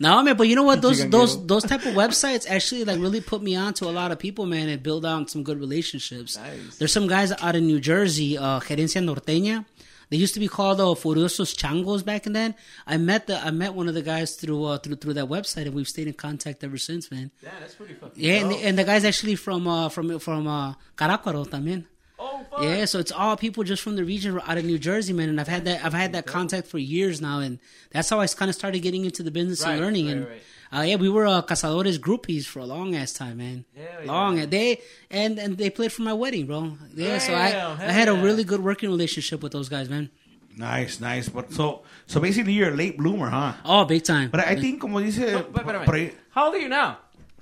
No, 0.00 0.22
man, 0.22 0.36
but 0.36 0.46
you 0.48 0.54
know 0.54 0.62
what? 0.62 0.80
Those 0.82 1.08
those 1.10 1.34
Ghetto. 1.34 1.46
those 1.46 1.64
type 1.64 1.84
of 1.86 1.94
websites 1.94 2.48
actually 2.48 2.84
like 2.84 3.00
really 3.00 3.20
put 3.20 3.42
me 3.42 3.56
on 3.56 3.74
to 3.74 3.86
a 3.86 3.90
lot 3.90 4.12
of 4.12 4.18
people, 4.18 4.46
man, 4.46 4.68
and 4.68 4.80
build 4.82 5.04
on 5.04 5.26
some 5.26 5.42
good 5.42 5.58
relationships. 5.58 6.38
There's 6.78 6.92
some 6.92 7.06
guys 7.08 7.32
out 7.32 7.56
in 7.56 7.66
New 7.66 7.80
Jersey, 7.80 8.38
uh, 8.38 8.60
Gerencia 8.60 9.02
Norteña. 9.02 9.64
They 10.10 10.16
used 10.16 10.34
to 10.34 10.40
be 10.40 10.48
called 10.48 10.80
uh, 10.80 10.84
Furiosos 10.94 11.54
Changos 11.54 12.04
back 12.04 12.26
in 12.26 12.32
then. 12.32 12.54
I 12.86 12.96
met 12.96 13.26
the 13.26 13.38
I 13.44 13.50
met 13.50 13.74
one 13.74 13.88
of 13.88 13.94
the 13.94 14.02
guys 14.02 14.36
through 14.36 14.64
uh, 14.64 14.78
through 14.78 14.96
through 14.96 15.14
that 15.14 15.26
website, 15.28 15.66
and 15.66 15.74
we've 15.74 15.88
stayed 15.88 16.06
in 16.08 16.14
contact 16.14 16.64
ever 16.64 16.78
since, 16.78 17.10
man. 17.10 17.30
Yeah, 17.42 17.50
that's 17.60 17.74
pretty 17.74 17.94
fucking 17.94 18.22
Yeah, 18.22 18.34
and, 18.40 18.50
the, 18.50 18.56
and 18.56 18.78
the 18.78 18.84
guy's 18.84 19.04
actually 19.04 19.34
from 19.36 19.68
uh, 19.68 19.88
from 19.90 20.18
from 20.18 20.46
uh, 20.46 20.74
Caracuaro 20.96 21.46
también. 21.46 21.84
Oh, 22.20 22.44
fuck. 22.50 22.62
Yeah, 22.62 22.84
so 22.86 22.98
it's 22.98 23.12
all 23.12 23.36
people 23.36 23.62
just 23.62 23.80
from 23.82 23.94
the 23.94 24.04
region 24.04 24.40
out 24.44 24.58
of 24.58 24.64
New 24.64 24.78
Jersey, 24.78 25.12
man. 25.12 25.28
And 25.28 25.40
I've 25.40 25.46
had 25.46 25.64
that 25.66 25.84
I've 25.84 25.92
had 25.94 26.12
that 26.14 26.26
contact 26.26 26.66
for 26.66 26.78
years 26.78 27.20
now, 27.20 27.38
and 27.40 27.58
that's 27.90 28.08
how 28.10 28.18
I 28.20 28.26
kind 28.26 28.48
of 28.48 28.54
started 28.56 28.80
getting 28.80 29.04
into 29.04 29.22
the 29.22 29.30
business 29.30 29.62
Right, 29.62 29.72
and 29.74 29.80
learning. 29.80 30.06
right, 30.06 30.16
and 30.16 30.26
right. 30.26 30.42
Uh, 30.70 30.82
yeah, 30.82 30.96
we 30.96 31.08
were 31.08 31.26
uh, 31.26 31.40
cazadores 31.42 31.98
groupies 31.98 32.44
for 32.46 32.60
a 32.60 32.66
long 32.66 32.94
ass 32.94 33.12
time, 33.12 33.38
man. 33.38 33.64
Hell 33.74 34.04
long 34.06 34.38
and 34.38 34.50
they 34.50 34.80
and 35.10 35.38
and 35.38 35.56
they 35.56 35.70
played 35.70 35.92
for 35.92 36.02
my 36.02 36.12
wedding, 36.12 36.46
bro. 36.46 36.76
Yeah, 36.94 37.18
so 37.18 37.34
I 37.34 37.50
Damn, 37.52 37.70
I 37.80 37.84
hell 37.84 37.92
had 37.92 38.08
a 38.08 38.14
really 38.14 38.44
good 38.44 38.60
working 38.60 38.90
relationship 38.90 39.42
with 39.42 39.52
those 39.52 39.68
guys, 39.70 39.88
man. 39.88 40.10
nice, 40.56 41.00
nice. 41.00 41.28
But 41.28 41.52
so, 41.52 41.82
so 42.06 42.20
basically, 42.20 42.52
you're 42.52 42.72
a 42.72 42.76
late 42.76 42.98
bloomer, 42.98 43.30
huh? 43.30 43.54
Oh, 43.64 43.84
big 43.84 44.04
time. 44.04 44.28
But 44.30 44.40
I 44.40 44.56
think, 44.56 44.80
como 44.80 45.00
dice, 45.00 45.32
But, 45.32 45.52
but, 45.52 45.84
por 45.86 45.94
ahí- 45.94 46.12
How 46.30 46.46
old 46.46 46.54
are 46.56 46.58
you 46.58 46.68
now? 46.68 46.98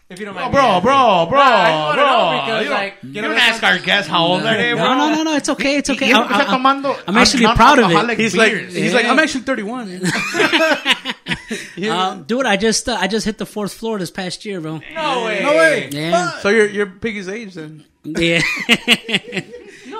If 0.08 0.20
you 0.20 0.26
don't 0.26 0.36
mind. 0.36 0.48
Oh, 0.48 0.52
bro, 0.52 0.74
me 0.76 0.80
bro, 0.82 0.92
asking. 0.94 1.30
bro, 1.30 1.38
Nah, 1.40 1.46
I 1.46 1.66
just 1.66 1.82
wanna 1.82 1.96
bro. 1.96 2.06
know 2.06 2.40
because, 2.46 2.62
you 2.62 2.68
don't, 2.68 2.74
like, 2.78 2.94
you 3.02 3.08
you 3.10 3.22
know, 3.22 3.28
don't 3.28 3.38
ask 3.38 3.62
our 3.64 3.78
guests 3.78 4.08
how 4.08 4.24
old 4.24 4.42
are 4.42 4.56
they, 4.56 4.72
bro. 4.72 4.82
no, 4.84 4.94
no, 4.94 5.14
no, 5.16 5.22
no. 5.24 5.36
It's 5.36 5.48
okay. 5.48 5.76
It's 5.78 5.90
okay. 5.90 6.12
Y- 6.12 6.18
y 6.18 6.24
I, 6.24 6.32
está 6.32 6.46
tomando 6.46 6.96
am 7.08 7.16
actually 7.16 7.44
proud 7.46 7.78
of 7.80 7.90
it. 7.90 7.94
non-alcoholic 7.94 8.18
He's 8.18 8.36
like, 8.36 8.52
beers. 8.52 8.74
he's 8.74 8.94
like, 8.94 9.06
I'm 9.06 9.18
actually 9.18 9.42
31. 9.42 10.00
Um, 11.90 12.24
dude, 12.24 12.46
I 12.46 12.56
just 12.56 12.88
uh, 12.88 12.96
I 12.98 13.06
just 13.06 13.24
hit 13.24 13.38
the 13.38 13.46
fourth 13.46 13.72
floor 13.72 13.98
this 13.98 14.10
past 14.10 14.44
year, 14.44 14.60
bro. 14.60 14.80
No 14.94 15.24
way. 15.24 15.42
No 15.42 15.50
way. 15.56 15.88
Yeah. 15.92 16.30
so 16.40 16.48
you're 16.48 16.66
you're 16.66 16.86
Piggy's 16.86 17.28
age 17.28 17.54
then. 17.54 17.84
Yeah. 18.04 18.40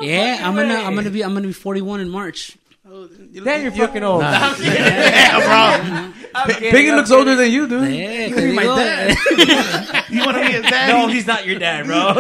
yeah, 0.01 0.39
I'm 0.43 0.55
gonna 0.57 0.75
way. 0.75 0.85
I'm 0.85 0.95
gonna 0.95 1.11
be 1.11 1.23
I'm 1.23 1.35
gonna 1.35 1.47
be 1.47 1.53
41 1.53 2.01
in 2.01 2.09
March. 2.09 2.57
Damn, 2.85 3.63
you're 3.63 3.71
fucking 3.73 4.03
old. 4.03 4.23
yeah, 4.23 5.39
bro. 5.39 6.13
I'm 6.37 6.49
Piggy 6.49 6.93
looks 6.93 7.11
older 7.11 7.35
than 7.37 7.51
you, 7.51 7.67
dude. 7.67 7.93
Yeah, 7.95 8.29
be 8.35 8.53
my 8.53 8.65
dad. 8.65 9.17
You 10.09 10.25
want 10.25 10.37
to 10.37 10.47
be 10.47 10.53
his 10.53 10.63
dad? 10.63 10.89
No, 10.89 11.09
he's 11.09 11.27
not 11.27 11.47
your 11.47 11.59
dad, 11.59 11.85
bro. 11.87 12.15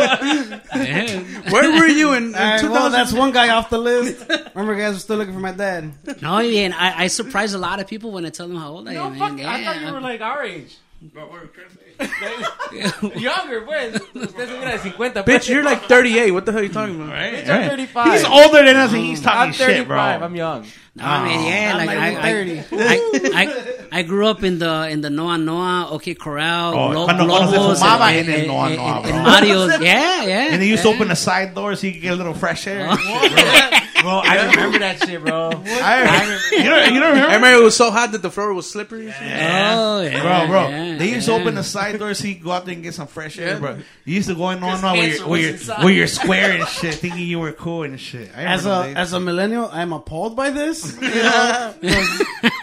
Where 1.52 1.70
were 1.72 1.86
you 1.86 2.12
in, 2.14 2.24
in 2.28 2.34
All 2.34 2.40
right, 2.40 2.60
2000? 2.60 2.70
well, 2.72 2.90
that's 2.90 3.12
one 3.12 3.30
guy 3.32 3.50
off 3.50 3.70
the 3.70 3.78
list. 3.78 4.28
Remember, 4.54 4.74
guys, 4.74 4.94
we're 4.94 4.98
still 4.98 5.16
looking 5.16 5.32
for 5.34 5.40
my 5.40 5.52
dad. 5.52 5.92
No, 6.20 6.40
yeah, 6.40 6.62
and 6.62 6.74
I, 6.74 7.04
I 7.04 7.06
surprise 7.06 7.54
a 7.54 7.58
lot 7.58 7.80
of 7.80 7.86
people 7.86 8.10
when 8.10 8.26
I 8.26 8.30
tell 8.30 8.48
them 8.48 8.56
how 8.56 8.70
old 8.72 8.88
I 8.88 8.94
no, 8.94 9.04
am. 9.04 9.18
fuck. 9.18 9.32
man. 9.34 9.46
I 9.46 9.64
thought 9.64 9.80
you 9.80 9.92
were 9.92 10.00
like 10.00 10.20
our 10.20 10.42
age. 10.44 10.76
Younger, 13.16 13.60
pues. 13.62 13.94
Usted 14.14 14.48
se 14.48 14.58
mira 14.58 14.72
de 14.72 14.78
50. 14.78 15.22
Bitch, 15.24 15.48
you're 15.48 15.62
like 15.62 15.82
38. 15.82 16.30
What 16.32 16.44
the 16.46 16.52
hell 16.52 16.60
are 16.60 16.64
you 16.64 16.72
talking 16.72 16.96
about? 16.96 17.10
Bitch, 17.14 17.48
I'm 17.48 17.68
35. 17.70 18.12
He's 18.12 18.24
older 18.24 18.64
than 18.64 18.76
us 18.76 18.92
and 18.92 19.02
he's 19.02 19.20
talking 19.22 19.40
I'm 19.48 19.52
35. 19.52 19.76
shit, 19.76 19.88
bro. 19.88 19.98
I'm 19.98 20.34
young. 20.36 20.66
No, 20.94 21.04
man, 21.04 21.44
yeah, 21.46 21.76
I'm 21.76 21.86
like 21.86 21.96
not 21.96 22.24
I, 22.24 22.40
even 22.40 22.58
I, 22.58 22.62
30. 22.62 23.32
I, 23.34 23.42
I, 23.92 23.98
I 23.98 24.02
grew 24.02 24.26
up 24.28 24.42
in 24.42 24.58
the 24.58 24.88
in 24.88 25.02
the 25.02 25.10
Noa 25.10 25.36
Noa, 25.36 25.88
OK 25.90 26.14
Corral, 26.14 26.72
Oh, 26.74 26.90
Glo- 26.90 27.04
cuando- 27.04 27.26
cuando 27.26 27.50
se 27.50 27.56
Globos, 27.58 27.78
fumaba 27.80 28.08
and- 28.08 28.28
en 28.28 28.34
el 28.34 28.34
eh, 28.34 28.38
and- 28.38 28.46
Noa 28.48 28.64
and- 28.64 28.72
eh, 28.72 28.76
Noa, 28.76 29.02
and. 29.02 29.24
Mario's, 29.26 29.80
yeah, 29.82 30.24
yeah. 30.24 30.52
And 30.52 30.62
they 30.62 30.66
used 30.68 30.82
to 30.84 30.88
open 30.88 31.08
the 31.08 31.14
side 31.16 31.54
door 31.54 31.76
so 31.76 31.86
you 31.86 31.92
could 31.92 32.02
get 32.02 32.12
a 32.14 32.16
little 32.16 32.32
fresh 32.34 32.66
air. 32.66 32.88
Oh. 32.90 33.80
Bro, 34.02 34.22
I 34.24 34.46
remember 34.50 34.78
that 34.78 35.04
shit, 35.04 35.24
bro. 35.24 35.50
I, 35.66 36.38
you 36.52 36.64
don't, 36.64 36.94
you 36.94 37.00
don't 37.00 37.14
remember? 37.14 37.30
I 37.30 37.34
remember 37.36 37.60
it 37.60 37.64
was 37.64 37.76
so 37.76 37.90
hot 37.90 38.12
that 38.12 38.22
the 38.22 38.30
floor 38.30 38.52
was 38.54 38.68
slippery. 38.70 39.08
Oh, 39.08 39.14
oh 39.20 40.00
yeah, 40.02 40.22
Bro, 40.22 40.46
bro, 40.48 40.68
yeah, 40.68 40.98
they 40.98 41.08
used 41.10 41.28
yeah. 41.28 41.36
to 41.36 41.42
open 41.42 41.54
the 41.54 41.64
side 41.64 41.98
door 41.98 42.14
so 42.14 42.26
you 42.26 42.36
go 42.36 42.52
out 42.52 42.64
there 42.66 42.74
and 42.74 42.82
get 42.82 42.94
some 42.94 43.06
fresh 43.06 43.38
air, 43.38 43.54
Yeah. 43.54 43.58
bro. 43.58 43.78
You 44.04 44.14
used 44.14 44.28
to 44.28 44.34
go 44.34 44.50
in 44.50 44.62
on 44.62 44.80
where 44.82 44.94
cancer 44.94 45.18
you're, 45.18 45.28
where, 45.28 45.40
you're, 45.40 45.56
where 45.56 45.92
you're 45.92 46.06
square 46.06 46.52
and 46.52 46.68
shit, 46.68 46.94
thinking 46.94 47.20
you 47.20 47.40
were 47.40 47.52
cool 47.52 47.82
and 47.82 47.98
shit. 48.00 48.30
I 48.36 48.42
As 48.44 48.64
a 48.64 48.68
those 48.68 48.96
as 48.96 49.12
a 49.12 49.20
millennial, 49.20 49.68
I'm 49.72 49.92
appalled 49.92 50.36
by 50.36 50.50
this. 50.50 50.96
You 51.06 51.22
know, 51.22 51.74
does, 51.80 52.18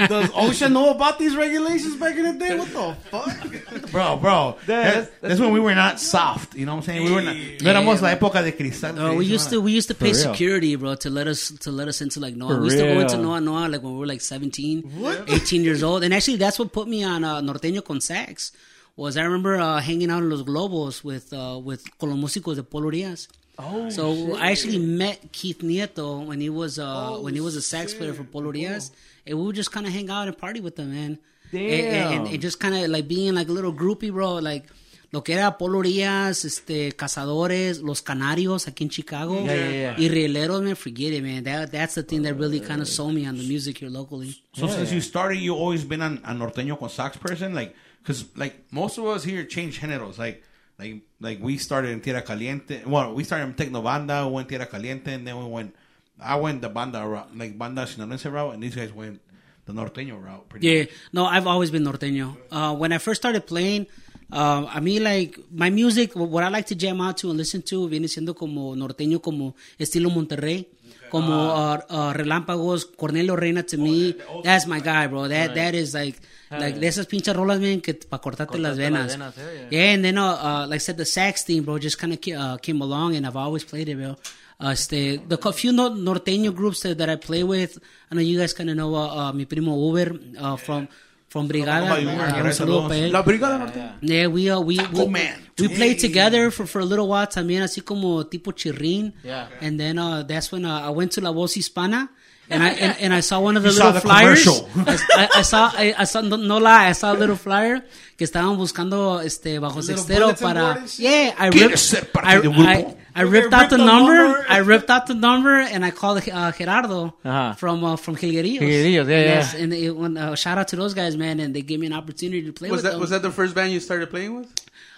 does 0.08 0.30
OSHA 0.32 0.72
know 0.72 0.91
about 0.91 1.17
these 1.17 1.36
regulations 1.36 1.96
back 1.96 2.15
in 2.15 2.24
the 2.24 2.34
day? 2.34 2.58
What 2.58 2.67
the 2.67 2.96
fuck? 3.10 3.91
bro, 3.91 4.17
bro. 4.17 4.58
That's, 4.65 5.10
that's 5.22 5.39
when 5.39 5.52
we 5.54 5.60
were 5.60 5.74
not 5.74 6.00
soft. 6.00 6.56
You 6.56 6.65
know 6.65 6.74
what 6.74 6.80
I'm 6.80 6.84
saying? 6.84 7.04
We 7.06 7.12
were 7.12 7.22
not. 7.22 7.36
No 7.36 7.72
éramos 7.72 8.02
la 8.02 8.15
época 8.15 8.43
de 8.43 8.52
cristal. 8.52 8.93
No, 8.93 9.15
we 9.15 9.26
used 9.26 9.50
to 9.50 9.62
we 9.62 9.72
used 9.72 9.88
to 9.88 9.96
pay 9.96 10.13
security, 10.13 10.76
bro, 10.76 10.96
to 10.96 11.10
let 11.10 11.22
us 11.27 11.49
to 11.62 11.71
let 11.71 11.88
us 11.88 12.01
into 12.01 12.19
like 12.19 12.36
Noa. 12.36 12.49
For 12.55 12.59
we 12.62 12.65
used 12.65 12.77
to 12.79 12.83
go 12.86 12.99
into 12.99 13.15
real. 13.17 13.23
Noa 13.25 13.41
Noa 13.41 13.67
like 13.69 13.81
when 13.83 13.93
we 13.93 13.99
were 13.99 14.07
like 14.07 14.21
17, 14.21 14.91
18 15.27 15.63
years 15.63 15.83
old. 15.83 16.03
And 16.03 16.13
actually 16.13 16.38
that's 16.38 16.57
what 16.59 16.71
put 16.73 16.88
me 16.88 17.03
on 17.03 17.23
uh, 17.23 17.41
Norteño 17.41 17.83
con 17.83 18.01
Sax. 18.01 18.51
Was 18.95 19.17
I 19.17 19.23
remember 19.23 19.57
uh, 19.57 19.79
hanging 19.81 20.12
out 20.12 20.21
in 20.23 20.29
Los 20.29 20.43
Globos 20.43 21.03
with 21.03 21.33
uh, 21.33 21.59
with 21.63 21.83
con 21.97 22.09
los 22.12 22.19
músicos 22.19 22.55
de 22.55 22.63
Polo 22.63 22.91
Díaz. 22.91 23.27
Oh, 23.59 23.88
so 23.89 24.36
I 24.36 24.49
actually 24.51 24.79
met 24.79 25.31
Keith 25.31 25.59
Nieto 25.59 26.25
when 26.25 26.39
he 26.41 26.49
was 26.49 26.79
uh, 26.79 27.17
when 27.19 27.33
he 27.33 27.41
was 27.41 27.55
a 27.55 27.62
sax 27.62 27.93
player 27.93 28.13
for 28.13 28.23
Polo 28.23 28.51
Díaz, 28.51 28.91
and 29.27 29.38
we 29.38 29.45
would 29.45 29.55
just 29.55 29.71
kind 29.71 29.86
of 29.88 29.93
hang 29.93 30.09
out 30.09 30.27
and 30.27 30.38
party 30.38 30.59
with 30.59 30.75
them, 30.75 30.91
man. 30.93 31.19
And, 31.51 31.62
and, 31.62 32.13
and- 32.13 32.27
and 32.33 32.41
just 32.41 32.59
kind 32.59 32.73
of 32.75 32.89
like 32.89 33.07
being 33.07 33.36
like 33.36 33.47
a 33.47 33.51
little 33.51 33.71
groupie, 33.73 34.12
bro. 34.12 34.36
Like 34.36 34.65
lo 35.13 35.23
que 35.23 35.34
era 35.34 35.58
Polo 35.60 35.82
Díaz, 35.84 36.43
este, 36.43 36.91
Cazadores, 36.93 37.82
Los 37.82 38.02
Canarios 38.02 38.67
aquí 38.67 38.84
en 38.84 38.89
Chicago, 38.89 39.45
Yeah, 39.45 39.56
yeah, 39.56 39.71
yeah. 39.71 39.95
y 39.97 40.10
Rieleros, 40.10 40.62
man, 40.63 40.76
forget 40.76 41.13
it, 41.13 41.21
man. 41.23 41.43
That 41.43 41.71
that's 41.71 41.93
the 41.95 42.04
thing 42.04 42.23
that 42.23 42.34
really 42.36 42.60
kind 42.60 42.82
of 42.82 42.88
sold 42.88 43.13
me 43.13 43.26
on 43.28 43.38
the 43.38 43.43
music 43.47 43.78
here 43.78 43.91
locally. 43.91 44.36
So 44.54 44.67
since 44.67 44.91
you 44.91 44.99
started, 45.02 45.38
you 45.39 45.54
always 45.56 45.86
been 45.86 46.02
an, 46.02 46.19
a 46.26 46.34
norteño 46.34 46.78
con 46.80 46.89
sax 46.89 47.15
person, 47.17 47.54
like, 47.54 47.76
cause 48.04 48.26
like 48.36 48.56
most 48.71 48.97
of 48.97 49.06
us 49.06 49.23
here 49.23 49.45
change 49.45 49.80
géneros, 49.80 50.17
like, 50.17 50.41
like, 50.80 51.04
like 51.21 51.39
we 51.39 51.58
started 51.58 51.91
in 51.91 52.02
Tierra 52.02 52.23
Caliente. 52.23 52.82
Well, 52.86 53.13
we 53.13 53.23
started 53.23 53.45
in 53.45 53.54
Tecno 53.54 53.84
Banda, 53.84 54.26
we 54.28 54.34
went 54.34 54.49
Tierra 54.49 54.65
Caliente, 54.65 55.13
and 55.13 55.26
then 55.28 55.38
we 55.38 55.45
went. 55.45 55.76
I 56.19 56.36
went 56.38 56.62
the 56.62 56.69
banda 56.69 57.06
route, 57.06 57.36
like 57.38 57.58
banda 57.58 57.84
sinaloense 57.86 58.32
route, 58.32 58.54
and 58.54 58.63
these 58.63 58.76
guys 58.76 58.91
went 58.93 59.19
the 59.65 59.73
norteño 59.73 60.19
route. 60.23 60.47
Pretty 60.49 60.67
Yeah, 60.67 60.80
much. 60.82 60.89
no, 61.12 61.26
I've 61.26 61.47
always 61.47 61.69
been 61.71 61.84
norteño. 61.84 62.36
Uh, 62.52 62.73
when 62.76 62.91
I 62.91 62.97
first 62.99 63.21
started 63.21 63.45
playing, 63.45 63.88
uh, 64.34 64.65
I 64.67 64.80
mean, 64.80 65.04
like 65.04 65.39
my 65.52 65.69
music, 65.69 66.13
what 66.15 66.43
I 66.43 66.50
like 66.50 66.65
to 66.67 66.76
jam 66.76 67.00
out 67.02 67.17
to 67.17 67.30
and 67.30 67.38
listen 67.38 67.62
to, 67.63 67.88
viene 67.88 68.08
siendo 68.08 68.34
como 68.36 68.76
norteño, 68.76 69.22
como 69.22 69.56
estilo 69.78 70.10
Monterrey, 70.10 70.67
como 71.12 71.34
uh, 71.54 71.80
uh, 71.89 72.13
Relámpagos, 72.13 72.86
Cornelio 72.98 73.36
Reina. 73.36 73.63
To 73.63 73.78
me, 73.78 74.15
that's 74.43 74.65
my 74.65 74.80
guy, 74.80 75.08
bro. 75.08 75.28
That 75.28 75.54
that 75.56 75.76
is 75.76 75.93
like 75.93 76.17
like 76.50 76.80
de 76.80 76.88
esas 76.88 77.06
pinches 77.08 77.36
rolas, 77.36 77.60
man, 77.60 77.82
que 77.82 77.93
pa 77.93 78.19
cortarte 78.19 78.58
las 78.58 78.76
Cortarte 78.76 78.91
las 78.91 79.17
venas. 79.17 79.17
venas, 79.17 79.36
yeah, 79.36 79.67
Yeah, 79.72 79.93
and 79.93 80.04
then 80.04 80.17
uh, 80.17 80.26
uh, 80.34 80.65
like 80.67 80.76
I 80.82 80.84
said, 80.84 80.98
the 80.98 81.06
sax 81.06 81.43
theme, 81.43 81.63
bro, 81.63 81.78
just 81.78 81.98
kind 82.00 82.13
of 82.13 82.19
uh, 82.28 82.58
came 82.58 82.82
along, 82.82 83.15
and 83.15 83.26
I've 83.28 83.36
always 83.38 83.63
played 83.63 83.88
it, 83.89 83.98
bro. 83.98 84.17
Uh, 84.60 84.69
este, 84.69 85.19
the 85.28 85.38
few 85.52 85.72
no- 85.72 85.89
norteño 85.89 86.54
groups 86.56 86.82
that, 86.82 86.98
that 86.98 87.10
I 87.10 87.15
play 87.17 87.43
with, 87.43 87.80
I 88.10 88.15
know 88.15 88.22
you 88.22 88.39
guys 88.39 88.54
kind 88.54 88.69
of 88.69 88.76
know 88.78 88.96
uh, 88.96 89.30
uh, 89.30 89.32
mi 89.34 89.46
primo 89.46 89.76
Uber 89.76 90.19
uh, 90.39 90.56
from 90.58 90.88
from 91.34 91.48
Brigada. 91.50 91.88
Somebody 91.88 92.06
Uh, 92.06 92.12
Uber, 92.12 92.26
un 92.26 92.34
gracias 92.34 92.46
a 92.46 92.63
saludo 92.63 92.80
Dios. 92.82 92.89
pa' 92.89 92.98
él. 92.98 93.12
La 93.12 93.22
Brigada 93.24 93.58
Norteña. 93.58 93.98
Yeah, 94.02 94.28
we 94.28 94.52
uh, 94.52 94.60
we 94.60 94.78
we, 94.93 95.08
man. 95.08 95.41
we 95.60 95.67
played 95.67 95.98
together 96.00 96.52
for, 96.52 96.67
for 96.67 96.80
a 96.80 96.86
little 96.86 97.08
while 97.08 97.26
también, 97.28 97.63
así 97.63 97.82
como 97.82 98.24
tipo 98.28 98.52
chirrín. 98.52 99.13
Yeah. 99.24 99.48
And 99.60 99.80
then 99.80 99.98
uh, 99.98 100.22
that's 100.28 100.52
when 100.52 100.63
uh, 100.63 100.88
I 100.88 100.91
went 100.91 101.12
to 101.13 101.22
La 101.22 101.32
Voz 101.32 101.56
Hispana. 101.56 102.10
And 102.52 102.62
I 102.62 102.69
and, 102.69 102.96
and 103.00 103.13
I 103.15 103.22
saw 103.22 103.39
one 103.39 103.58
of 103.58 103.63
the 103.63 103.69
You 103.69 103.76
saw 103.76 103.86
little 103.86 104.02
the 104.02 104.02
flyers. 104.02 104.48
I, 105.17 105.30
I 105.38 105.41
saw 105.41 105.72
I, 105.74 105.96
I 105.98 106.04
saw 106.04 106.22
no, 106.22 106.36
no 106.36 106.58
lie, 106.60 106.89
I 106.89 106.91
saw 106.93 107.13
a 107.13 107.17
little 107.17 107.38
flyer 107.38 107.82
que 108.15 108.26
estaban 108.26 108.56
buscando 108.58 109.19
este 109.22 109.58
bajo 109.60 109.82
sextero 109.82 110.36
para 110.39 110.84
yeah 110.98 111.34
I 111.39 111.50
¿Quieres 111.50 111.72
ripped 111.72 111.78
ser 111.78 112.12
parte 112.12 112.30
I, 112.30 112.41
del 112.41 112.52
grupo? 112.52 112.69
I, 112.69 112.96
I 113.15 113.21
ripped 113.21 113.54
out 113.54 113.69
the 113.69 113.78
the 113.78 113.86
number, 113.86 114.13
number. 114.15 114.45
I 114.49 114.58
ripped 114.58 114.89
out 114.89 115.08
the 115.08 115.13
number 115.13 115.60
and 115.60 115.86
I 115.86 115.91
called 115.91 116.17
uh, 116.28 116.52
Gerardo 116.52 117.13
Uh-huh. 117.23 117.54
from 117.54 117.84
uh, 117.84 117.95
from 117.95 118.15
Jilguerillos. 118.15 118.60
Jilguerillos, 118.62 119.08
yeah, 119.10 119.19
yeah. 119.19 119.34
yes, 119.38 119.54
and 119.54 119.73
it, 119.73 119.91
when, 119.95 120.17
uh, 120.17 120.36
shout 120.36 120.58
out 120.58 120.67
to 120.69 120.76
those 120.76 120.93
guys 120.93 121.15
man 121.15 121.39
and 121.39 121.54
they 121.56 121.62
gave 121.62 121.80
me 121.80 121.88
an 121.88 121.93
opportunity 121.93 122.43
to 122.43 122.54
play 122.54 122.69
Was 122.69 122.78
with 122.78 122.84
that 122.86 122.91
them. 122.91 122.99
was 123.02 123.10
that 123.12 123.21
the 123.21 123.32
first 123.32 123.54
band 123.56 123.71
you 123.71 123.80
started 123.80 124.10
playing 124.10 124.36
with? 124.36 124.47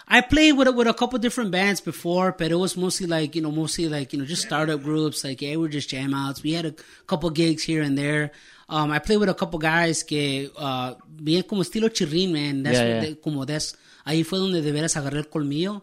I 0.08 0.21
played 0.21 0.54
with 0.54 0.69
with 0.75 0.88
a 0.88 0.93
couple 0.93 1.17
different 1.19 1.49
bands 1.51 1.82
before, 1.82 2.32
but 2.38 2.51
it 2.51 2.56
was 2.56 2.78
mostly 2.78 3.08
like 3.08 3.36
you 3.36 3.41
know, 3.41 3.51
mostly 3.51 3.89
like 3.89 4.13
you 4.13 4.19
know, 4.19 4.25
just 4.25 4.43
startup 4.43 4.82
groups. 4.84 5.23
Like 5.23 5.41
yeah, 5.41 5.56
we're 5.56 5.67
just 5.67 5.89
jam 5.89 6.13
outs. 6.13 6.43
We 6.43 6.54
had 6.54 6.65
a 6.67 6.75
couple 7.08 7.30
gigs 7.32 7.63
here 7.63 7.82
and 7.82 7.97
there. 7.97 8.32
Um, 8.69 8.91
I 8.91 8.99
played 8.99 9.17
with 9.17 9.30
a 9.30 9.34
couple 9.34 9.58
guys 9.60 10.04
que 10.04 10.51
uh, 10.58 10.93
bien 11.10 11.43
como 11.43 11.63
estilo 11.63 11.89
chirrín, 11.89 12.32
man. 12.32 12.63
That's 12.63 12.78
Yeah, 12.78 12.88
yeah. 12.88 12.99
they- 13.01 13.15
como 13.15 13.45
that's 13.45 13.75
ahí 14.06 14.23
fue 14.23 14.38
donde 14.38 14.62
de 14.62 14.71
veras 14.71 14.95
agarré 14.95 15.17
el 15.17 15.25
colmillo. 15.30 15.82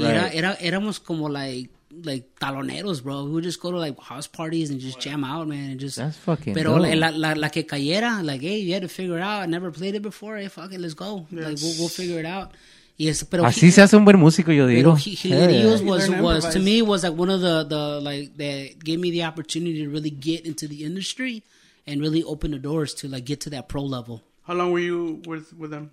Y 0.00 0.10
era, 0.10 0.24
Right. 0.24 0.34
era 0.36 0.54
éramos 0.60 1.00
como 1.00 1.28
like 1.28 1.70
like 2.04 2.28
taloneros, 2.38 3.02
bro. 3.02 3.24
We 3.24 3.30
would 3.32 3.44
just 3.44 3.60
go 3.60 3.70
to 3.72 3.76
like 3.78 3.98
house 4.00 4.28
parties 4.28 4.70
and 4.70 4.80
just 4.80 5.00
jam 5.00 5.24
out, 5.24 5.48
man, 5.48 5.70
and 5.72 5.80
just 5.80 5.96
That's 5.96 6.16
fucking 6.16 6.54
Pero 6.54 6.78
dope. 6.78 6.94
la, 6.94 7.10
la, 7.10 7.32
la 7.34 7.48
que 7.48 7.66
cayera, 7.66 8.22
like, 8.22 8.40
hey, 8.42 8.60
you 8.62 8.72
had 8.74 8.82
to 8.82 8.88
figure 8.88 9.16
it 9.18 9.22
out. 9.22 9.42
I 9.42 9.46
never 9.46 9.72
played 9.72 9.96
it 9.96 10.02
before. 10.02 10.36
Hey, 10.38 10.48
fuck 10.48 10.72
it, 10.72 10.78
let's 10.80 10.94
go. 10.94 11.26
Like, 11.32 11.58
we'll, 11.60 11.74
we'll 11.80 11.88
figure 11.88 12.20
it 12.20 12.26
out. 12.26 12.52
Yes, 12.96 13.22
es, 13.22 13.24
pero 13.24 13.44
Así 13.44 13.70
se 13.72 13.80
hace 13.82 13.96
un 13.96 14.04
buen 14.04 14.18
músico, 14.18 14.52
yo 14.52 14.66
digo. 14.68 14.92
Pero 14.94 14.96
He- 14.98 15.16
Hilarious 15.16 15.80
Yeah. 15.80 15.90
was 15.90 16.06
to 16.06 16.22
was 16.22 16.50
to 16.50 16.60
me 16.60 16.80
was 16.82 17.02
like 17.02 17.16
one 17.18 17.30
of 17.30 17.40
the 17.40 17.64
the 17.64 18.00
like 18.00 18.36
that 18.36 18.84
gave 18.84 19.00
me 19.00 19.10
the 19.10 19.24
opportunity 19.24 19.82
to 19.82 19.88
really 19.90 20.10
get 20.10 20.44
into 20.46 20.68
the 20.68 20.84
industry 20.84 21.42
and 21.86 22.00
really 22.02 22.22
open 22.22 22.50
the 22.52 22.58
doors 22.58 22.94
to 22.96 23.08
like 23.08 23.24
get 23.24 23.40
to 23.40 23.50
that 23.50 23.68
pro 23.68 23.82
level. 23.82 24.22
How 24.46 24.54
long 24.54 24.70
were 24.72 24.80
you 24.84 25.22
with 25.26 25.52
with 25.58 25.70
them? 25.70 25.90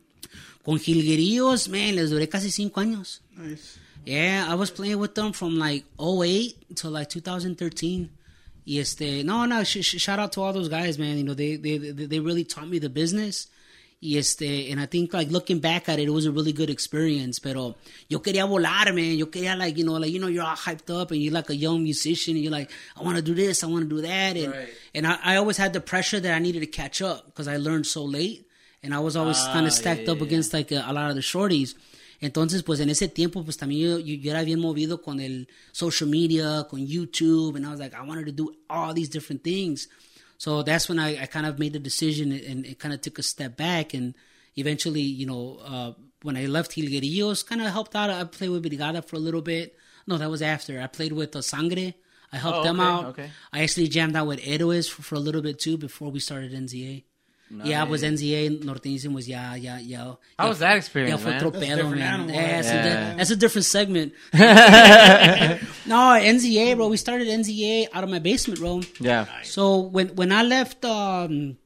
Con 0.66 0.78
Jilguerillos, 0.78 1.70
man, 1.70 1.96
les 1.96 2.12
duré 2.12 2.28
casi 2.30 2.52
cinco 2.52 2.82
años. 2.82 3.22
Nice. 3.38 3.80
Yeah, 4.08 4.46
I 4.48 4.56
was 4.56 4.72
playing 4.72 5.00
with 5.00 5.16
them 5.16 5.34
from 5.34 5.58
like 5.58 5.84
08 6.00 6.78
to 6.78 6.90
like 6.90 7.10
2013. 7.10 8.10
Yes, 8.64 8.94
they. 8.94 9.22
no, 9.22 9.44
no, 9.44 9.66
sh- 9.66 9.82
sh- 9.82 10.00
shout 10.00 10.18
out 10.18 10.32
to 10.34 10.42
all 10.42 10.54
those 10.54 10.70
guys, 10.70 10.98
man. 10.98 11.18
You 11.18 11.26
know, 11.26 11.34
they, 11.34 11.58
they, 11.58 11.78
they 11.78 12.06
they 12.06 12.20
really 12.22 12.46
taught 12.46 12.70
me 12.70 12.80
the 12.80 12.90
business. 12.90 13.48
Yes, 14.00 14.32
este, 14.32 14.72
and 14.72 14.80
I 14.80 14.86
think 14.86 15.14
like 15.14 15.30
looking 15.30 15.60
back 15.60 15.90
at 15.90 16.00
it, 16.00 16.08
it 16.08 16.12
was 16.12 16.26
a 16.26 16.32
really 16.32 16.54
good 16.54 16.70
experience. 16.70 17.40
Pero 17.40 17.76
yo 18.08 18.20
quería 18.20 18.48
volar, 18.48 18.96
man. 18.96 19.18
Yo 19.18 19.26
quería 19.26 19.58
like, 19.58 19.78
you 19.78 19.84
know, 19.84 19.94
like, 19.94 20.14
you 20.14 20.20
know, 20.20 20.28
you're 20.28 20.44
all 20.44 20.56
hyped 20.56 20.90
up 20.90 21.12
and 21.12 21.22
you're 21.22 21.34
like 21.34 21.50
a 21.50 21.56
young 21.56 21.84
musician 21.84 22.36
and 22.36 22.44
you're 22.44 22.52
like, 22.52 22.72
I 22.96 23.04
want 23.04 23.18
to 23.18 23.22
do 23.22 23.34
this, 23.34 23.62
I 23.62 23.68
want 23.68 23.90
to 23.90 23.96
do 23.96 24.02
that. 24.04 24.38
And, 24.38 24.54
and 24.96 25.08
I, 25.08 25.18
I 25.22 25.36
always 25.36 25.58
had 25.58 25.74
the 25.74 25.82
pressure 25.82 26.22
that 26.22 26.34
I 26.34 26.40
needed 26.40 26.62
to 26.62 26.68
catch 26.68 27.02
up 27.02 27.26
because 27.26 27.50
I 27.50 27.58
learned 27.58 27.88
so 27.88 28.06
late. 28.06 28.48
And 28.84 28.94
I 28.94 29.00
was 29.00 29.18
always 29.18 29.38
kind 29.48 29.66
of 29.66 29.74
ah, 29.74 29.76
stacked 29.76 30.08
up 30.08 30.22
against 30.22 30.54
like 30.54 30.72
a, 30.72 30.86
a 30.88 30.94
lot 30.94 31.10
of 31.10 31.16
the 31.16 31.22
shorties. 31.22 31.74
Entonces, 32.20 32.64
pues 32.64 32.80
en 32.80 32.90
ese 32.90 33.08
tiempo, 33.08 33.44
pues 33.44 33.58
también 33.58 33.82
yo, 33.82 34.00
yo, 34.00 34.16
yo 34.16 34.32
era 34.32 34.44
bien 34.44 34.60
movido 34.60 35.02
con 35.02 35.20
el 35.20 35.48
social 35.72 36.10
media, 36.10 36.66
con 36.70 36.86
YouTube, 36.88 37.56
and 37.56 37.66
I 37.66 37.70
was 37.70 37.80
like, 37.80 37.94
I 37.96 38.02
wanted 38.02 38.26
to 38.26 38.32
do 38.32 38.52
all 38.70 38.94
these 38.94 39.10
different 39.10 39.44
things. 39.44 39.88
So 40.40 40.64
that's 40.64 40.88
when 40.90 41.00
I, 41.00 41.22
I 41.24 41.26
kind 41.28 41.46
of 41.46 41.58
made 41.60 41.74
the 41.74 41.80
decision 41.80 42.32
and 42.32 42.66
it 42.66 42.80
kind 42.80 42.94
of 42.94 43.02
took 43.02 43.20
a 43.20 43.24
step 43.24 43.56
back. 43.58 43.94
And 43.94 44.14
eventually, 44.56 45.02
you 45.02 45.26
know, 45.26 45.60
uh, 45.66 45.94
when 46.24 46.38
I 46.38 46.46
left 46.48 46.72
Jilguerillos, 46.72 47.46
kind 47.46 47.62
of 47.62 47.68
helped 47.72 47.96
out. 47.96 48.10
I 48.10 48.24
played 48.24 48.50
with 48.50 48.64
Brigada 48.64 49.04
for 49.04 49.16
a 49.16 49.20
little 49.20 49.42
bit. 49.42 49.76
No, 50.08 50.18
that 50.18 50.30
was 50.30 50.42
after. 50.42 50.82
I 50.82 50.88
played 50.88 51.14
with 51.14 51.36
uh, 51.36 51.42
Sangre. 51.42 51.94
I 52.32 52.38
helped 52.38 52.60
Oh, 52.60 52.64
them 52.64 52.80
out. 52.80 53.06
okay. 53.06 53.30
I 53.54 53.64
actually 53.64 53.88
jammed 53.88 54.16
out 54.16 54.28
with 54.28 54.40
Héroes 54.42 54.90
for, 54.90 55.02
for 55.02 55.16
a 55.16 55.20
little 55.20 55.42
bit 55.42 55.60
too 55.60 55.78
before 55.78 56.12
we 56.12 56.20
started 56.20 56.52
NZA. 56.52 57.04
Yeah, 57.50 57.82
I 57.82 57.86
was 57.86 58.04
NZA, 58.04 58.60
Norteñísimo 58.64 59.14
was 59.16 59.28
ya, 59.28 59.54
ya, 59.56 59.78
ya. 59.80 60.16
How 60.38 60.50
was 60.50 60.60
that 60.60 60.76
experience, 60.76 61.12
Yeah, 61.12 61.24
fue 61.24 61.32
man? 61.32 61.38
otro 61.40 61.52
That's 61.52 61.64
a 61.64 61.68
pedo, 61.78 61.90
man. 61.92 62.02
animal, 62.02 62.36
Yeah, 62.36 62.42
right? 62.42 62.52
that's, 62.52 62.68
A, 62.68 62.74
Yeah. 62.76 63.14
that's 63.16 63.32
a 63.32 63.36
different 63.38 63.66
segment. 63.66 64.14
no, 65.86 66.16
NZA, 66.20 66.76
bro. 66.76 66.88
We 66.90 66.98
started 66.98 67.28
NZA 67.28 67.88
out 67.94 68.04
of 68.04 68.10
my 68.10 68.20
basement, 68.20 68.60
bro. 68.60 68.82
Yeah. 69.00 69.26
So 69.44 69.78
when 69.80 70.10
when 70.16 70.32
I 70.32 70.44
left 70.44 70.84
um, 70.86 71.58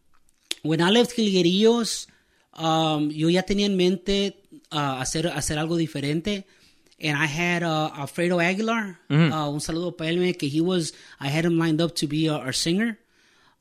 when 0.63 0.81
I 0.81 0.89
left 0.89 1.15
Jilguerillos, 1.17 2.07
um, 2.53 3.09
yo 3.11 3.27
ya 3.29 3.41
tenía 3.41 3.65
en 3.65 3.75
mente 3.77 4.35
uh, 4.71 4.99
hacer 5.01 5.27
hacer 5.27 5.57
algo 5.57 5.77
diferente. 5.77 6.45
And 7.03 7.17
I 7.17 7.25
had 7.25 7.63
uh, 7.63 7.89
Alfredo 7.95 8.39
Aguilar. 8.39 8.99
Uh, 9.09 9.49
un 9.49 9.59
saludo 9.59 9.97
para 9.97 10.11
él, 10.11 10.19
man, 10.19 10.33
que 10.35 10.47
he 10.47 10.61
was. 10.61 10.93
I 11.19 11.29
had 11.29 11.45
him 11.45 11.57
lined 11.57 11.81
up 11.81 11.95
to 11.95 12.07
be 12.07 12.29
uh, 12.29 12.37
our 12.37 12.53
singer. 12.53 12.99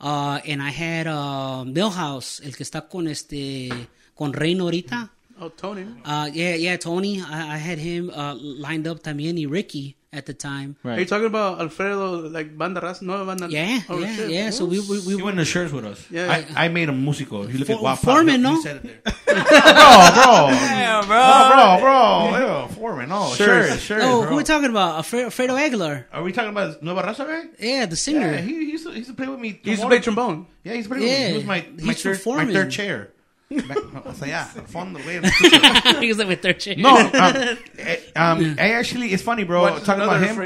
Uh, 0.01 0.41
and 0.47 0.63
I 0.63 0.71
had 0.71 1.07
uh, 1.07 1.65
Millhouse, 1.67 2.41
el 2.41 2.57
que 2.57 2.65
está 2.65 2.89
con 2.89 3.07
este 3.07 3.69
con 4.15 4.33
Reino 4.33 4.65
ahorita. 4.65 5.11
Oh, 5.39 5.51
Tony. 5.51 5.85
Uh, 6.05 6.29
yeah, 6.33 6.55
yeah, 6.55 6.77
Tony. 6.77 7.21
I, 7.21 7.55
I 7.55 7.59
had 7.59 7.79
him 7.79 8.11
uh, 8.11 8.35
lined 8.35 8.87
up 8.87 9.03
también 9.03 9.39
y 9.39 9.47
Ricky 9.47 9.97
at 10.13 10.27
the 10.27 10.35
time. 10.35 10.77
Are 10.85 10.99
you 10.99 11.05
talking 11.07 11.27
about 11.27 11.61
Alfredo, 11.61 12.29
like 12.29 12.57
banda 12.59 12.81
raza? 12.81 13.03
No, 13.03 13.25
banda. 13.25 13.47
Yeah, 13.49 13.81
oh, 13.89 13.99
yeah, 14.01 14.15
shit. 14.17 14.31
yeah. 14.31 14.51
So 14.51 14.65
we 14.65 14.81
we, 14.81 14.99
we 15.07 15.17
He 15.17 15.23
went 15.23 15.37
to 15.39 15.45
Schurz 15.45 15.73
with 15.73 15.85
us. 15.85 16.05
Yeah. 16.11 16.45
I, 16.57 16.65
I 16.65 16.69
made 16.69 16.89
him 16.89 17.05
músico. 17.05 17.49
He 17.49 17.59
looked 17.59 17.71
at 17.71 17.79
For- 17.79 17.85
Guapa. 17.85 17.99
Foreman, 17.99 18.37
He 18.37 18.43
no? 18.43 18.61
said 18.61 18.77
it 18.77 18.83
there. 18.83 19.01
bro, 19.27 19.35
bro. 19.35 20.51
Yeah, 20.51 21.03
Bro, 21.07 21.81
bro, 21.81 22.31
bro. 22.39 22.63
Ew, 22.65 22.69
Foreman. 22.75 23.09
No, 23.09 23.33
Sure. 23.35 23.67
sure, 23.69 23.77
sure. 23.77 23.99
Oh, 24.03 24.21
bro. 24.21 24.29
who 24.29 24.35
are 24.35 24.37
we 24.39 24.45
talking 24.45 24.71
about? 24.71 24.97
Alfredo, 24.97 25.27
Alfredo 25.27 25.57
Aguilar. 25.57 26.07
Are 26.13 26.23
we 26.23 26.33
talking 26.33 26.51
about 26.51 26.83
Nueva 26.83 27.03
Raza 27.03 27.27
guy? 27.27 27.45
Yeah, 27.61 27.87
the 27.87 27.97
singer. 27.97 28.33
Yeah, 28.33 28.41
he, 28.41 28.55
he, 28.65 28.71
used 28.73 28.85
to, 28.87 28.91
he 28.93 28.99
used 28.99 29.11
to 29.11 29.15
play 29.17 29.29
with 29.29 29.39
me. 29.41 29.61
He 29.63 29.71
used 29.71 29.83
to 29.83 29.89
Trombone. 29.89 29.89
play 29.89 30.01
trombone. 30.01 30.47
Yeah, 30.65 30.73
he's 30.75 30.87
pretty. 30.89 31.07
Yeah, 31.07 31.29
He 31.29 31.35
was 31.35 31.45
my 31.45 31.65
my 31.79 31.93
he's 31.93 32.03
third, 32.03 32.11
my 32.11 32.17
performing. 32.17 32.53
third 32.53 32.71
chair. 32.73 33.11
Back- 33.51 34.07
o 34.07 34.15
sea, 34.15 34.29
ya, 34.29 34.49
al 34.57 34.67
fondo, 34.67 35.01
güey. 35.01 35.21
he 36.01 36.09
was 36.09 36.19
like 36.19 36.29
with 36.29 36.41
their 36.41 36.55
chair. 36.55 36.77
No, 36.77 36.97
um, 36.97 37.11
eh, 37.79 37.97
um, 38.15 38.57
I 38.59 38.73
actually, 38.73 39.13
it's 39.13 39.25
funny, 39.25 39.43
bro. 39.43 39.63
What? 39.63 39.85
Talking 39.85 40.05
about 40.05 40.23
him. 40.23 40.39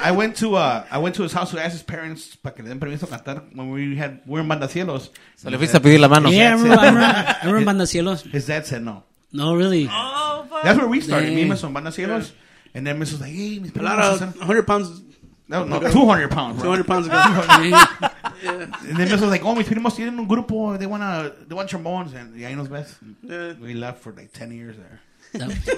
I 0.00 0.10
went 0.10 0.36
to 0.38 0.56
uh, 0.56 0.84
I 0.90 0.98
went 0.98 1.14
to 1.16 1.22
his 1.22 1.32
house 1.32 1.52
to 1.52 1.62
ask 1.62 1.72
his 1.72 1.84
parents 1.84 2.34
para 2.34 2.52
que 2.54 2.64
le 2.64 2.68
den 2.68 2.80
permiso 2.80 3.04
a 3.04 3.16
cantar 3.16 3.44
when 3.54 3.70
we 3.70 3.94
had 3.96 4.22
we 4.26 4.32
were 4.32 4.40
in 4.40 4.48
Bandacielos. 4.48 5.10
Se 5.36 5.50
le 5.50 5.56
fuiste 5.58 5.76
a 5.76 5.80
pedir 5.80 6.00
la 6.00 6.08
mano. 6.08 6.30
Yeah, 6.30 6.50
I 6.50 6.52
remember, 6.54 6.80
I 6.80 6.86
remember, 6.86 7.36
I 7.42 7.46
remember 7.46 7.72
Bandacielos. 7.72 8.22
His 8.32 8.46
dad 8.46 8.66
said 8.66 8.82
no. 8.82 9.04
No, 9.32 9.54
really. 9.54 9.88
Oh, 9.90 10.46
That's 10.64 10.78
where 10.78 10.88
we 10.88 11.00
started. 11.00 11.28
Me 11.28 11.34
Dang. 11.36 11.40
and 11.42 11.50
Miss 11.50 11.64
on 11.64 11.72
Bandacielos. 11.74 12.32
And 12.74 12.86
then 12.86 12.98
Miss 12.98 13.12
was 13.12 13.20
like, 13.20 13.32
hey, 13.32 13.58
mis 13.58 13.74
A 13.76 13.82
lot 13.82 13.98
of 13.98 14.20
100 14.20 14.66
pounds, 14.66 15.00
No, 15.52 15.64
no, 15.64 15.78
200 15.80 16.30
pounds, 16.30 16.60
bro. 16.60 16.76
200 16.76 16.86
pounds 16.86 17.06
ago. 17.08 18.08
And 18.44 18.72
then 18.96 19.08
Miss 19.08 19.20
was 19.20 19.30
like, 19.30 19.44
oh, 19.44 19.54
mis 19.54 19.68
primos 19.68 19.94
tienen 19.94 20.18
un 20.18 20.26
grupo, 20.26 20.78
they 20.78 20.86
wanna, 20.86 21.32
they 21.46 21.54
want 21.54 21.68
trombones. 21.68 22.12
And 22.14 22.34
y 22.34 22.40
ahí 22.40 22.56
nos 22.56 22.68
ves. 22.68 22.96
Yeah. 23.22 23.52
We 23.60 23.74
left 23.74 24.02
for 24.02 24.12
like 24.12 24.32
10 24.32 24.50
years 24.50 24.76
there. 24.76 25.00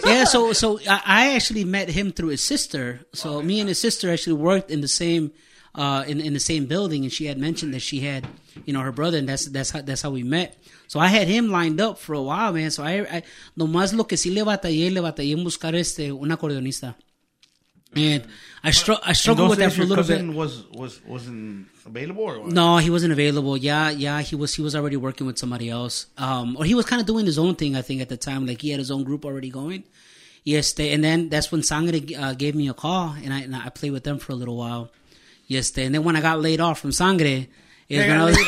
yeah, 0.05 0.25
so 0.25 0.53
so 0.53 0.81
I, 0.89 1.03
I 1.05 1.35
actually 1.35 1.65
met 1.65 1.89
him 1.89 2.11
through 2.13 2.31
his 2.31 2.43
sister. 2.43 3.01
So 3.13 3.41
me 3.43 3.61
and 3.61 3.69
his 3.69 3.79
sister 3.79 4.11
actually 4.11 4.33
worked 4.35 4.71
in 4.71 4.81
the 4.81 4.89
same 4.89 5.33
uh, 5.75 6.05
in 6.09 6.21
in 6.21 6.33
the 6.33 6.41
same 6.41 6.67
building, 6.67 7.05
and 7.05 7.13
she 7.13 7.27
had 7.27 7.39
mentioned 7.39 7.73
that 7.75 7.83
she 7.83 8.01
had 8.01 8.27
you 8.65 8.73
know 8.73 8.81
her 8.81 8.91
brother, 8.91 9.19
and 9.19 9.29
that's 9.29 9.47
that's 9.47 9.71
how 9.71 9.81
that's 9.83 10.03
how 10.03 10.11
we 10.11 10.25
met. 10.25 10.57
So 10.89 10.99
I 10.99 11.07
had 11.07 11.29
him 11.29 11.51
lined 11.51 11.81
up 11.81 11.99
for 11.99 12.15
a 12.15 12.23
while, 12.23 12.53
man. 12.53 12.73
So 12.73 12.83
I, 12.83 13.07
I 13.19 13.23
nomás 13.57 13.95
lo 13.95 14.05
que 14.05 14.17
sí 14.17 14.35
le 14.35 14.45
batallé, 14.45 14.93
le 14.93 15.01
batallé 15.01 15.33
en 15.33 15.45
buscar 15.45 15.75
este 15.77 16.11
un 16.11 16.33
acordeonista. 16.33 16.97
And 17.97 18.27
I, 18.65 18.71
str- 18.71 18.93
I 19.03 19.13
struggled 19.13 19.51
with 19.51 19.59
that 19.59 19.73
for 19.73 19.83
a 19.83 19.85
little 19.85 20.05
bit. 20.05 20.27
was, 20.35 20.65
was, 20.73 21.05
wasn't 21.05 21.69
available? 21.85 22.47
No, 22.47 22.79
he 22.79 22.89
wasn't 22.89 23.13
available. 23.13 23.57
Yeah, 23.59 23.91
yeah, 23.91 24.23
he 24.23 24.37
was. 24.37 24.55
He 24.55 24.63
was 24.63 24.75
already 24.75 24.97
working 24.97 25.27
with 25.27 25.39
somebody 25.39 25.69
else. 25.69 26.07
Um, 26.17 26.57
or 26.57 26.65
he 26.65 26.75
was 26.75 26.87
kind 26.87 27.01
of 27.01 27.07
doing 27.07 27.27
his 27.27 27.39
own 27.39 27.57
thing. 27.57 27.77
I 27.77 27.83
think 27.83 28.01
at 28.01 28.09
the 28.09 28.17
time, 28.17 28.47
like 28.47 28.63
he 28.63 28.71
had 28.71 28.79
his 28.79 28.91
own 28.91 29.05
group 29.05 29.25
already 29.25 29.51
going. 29.51 29.85
Yes, 30.45 30.73
they, 30.73 30.93
and 30.93 31.05
then 31.05 31.29
that's 31.29 31.53
when 31.53 31.63
Sangre 31.63 32.03
uh, 32.17 32.35
gave 32.35 32.55
me 32.55 32.69
a 32.69 32.75
call, 32.75 33.15
and 33.23 33.33
I 33.33 33.41
and 33.41 33.55
I 33.55 33.69
played 33.69 33.93
with 33.93 34.05
them 34.05 34.19
for 34.19 34.33
a 34.33 34.35
little 34.35 34.57
while. 34.57 34.91
Yes, 35.47 35.71
they, 35.71 35.85
and 35.85 35.95
then 35.95 36.05
when 36.05 36.17
I 36.17 36.23
got 36.23 36.41
laid 36.41 36.61
off 36.61 36.79
from 36.81 36.93
Sangre, 36.93 37.47
is 37.89 38.07
when 38.07 38.19
I 38.19 38.25
was. 38.25 38.37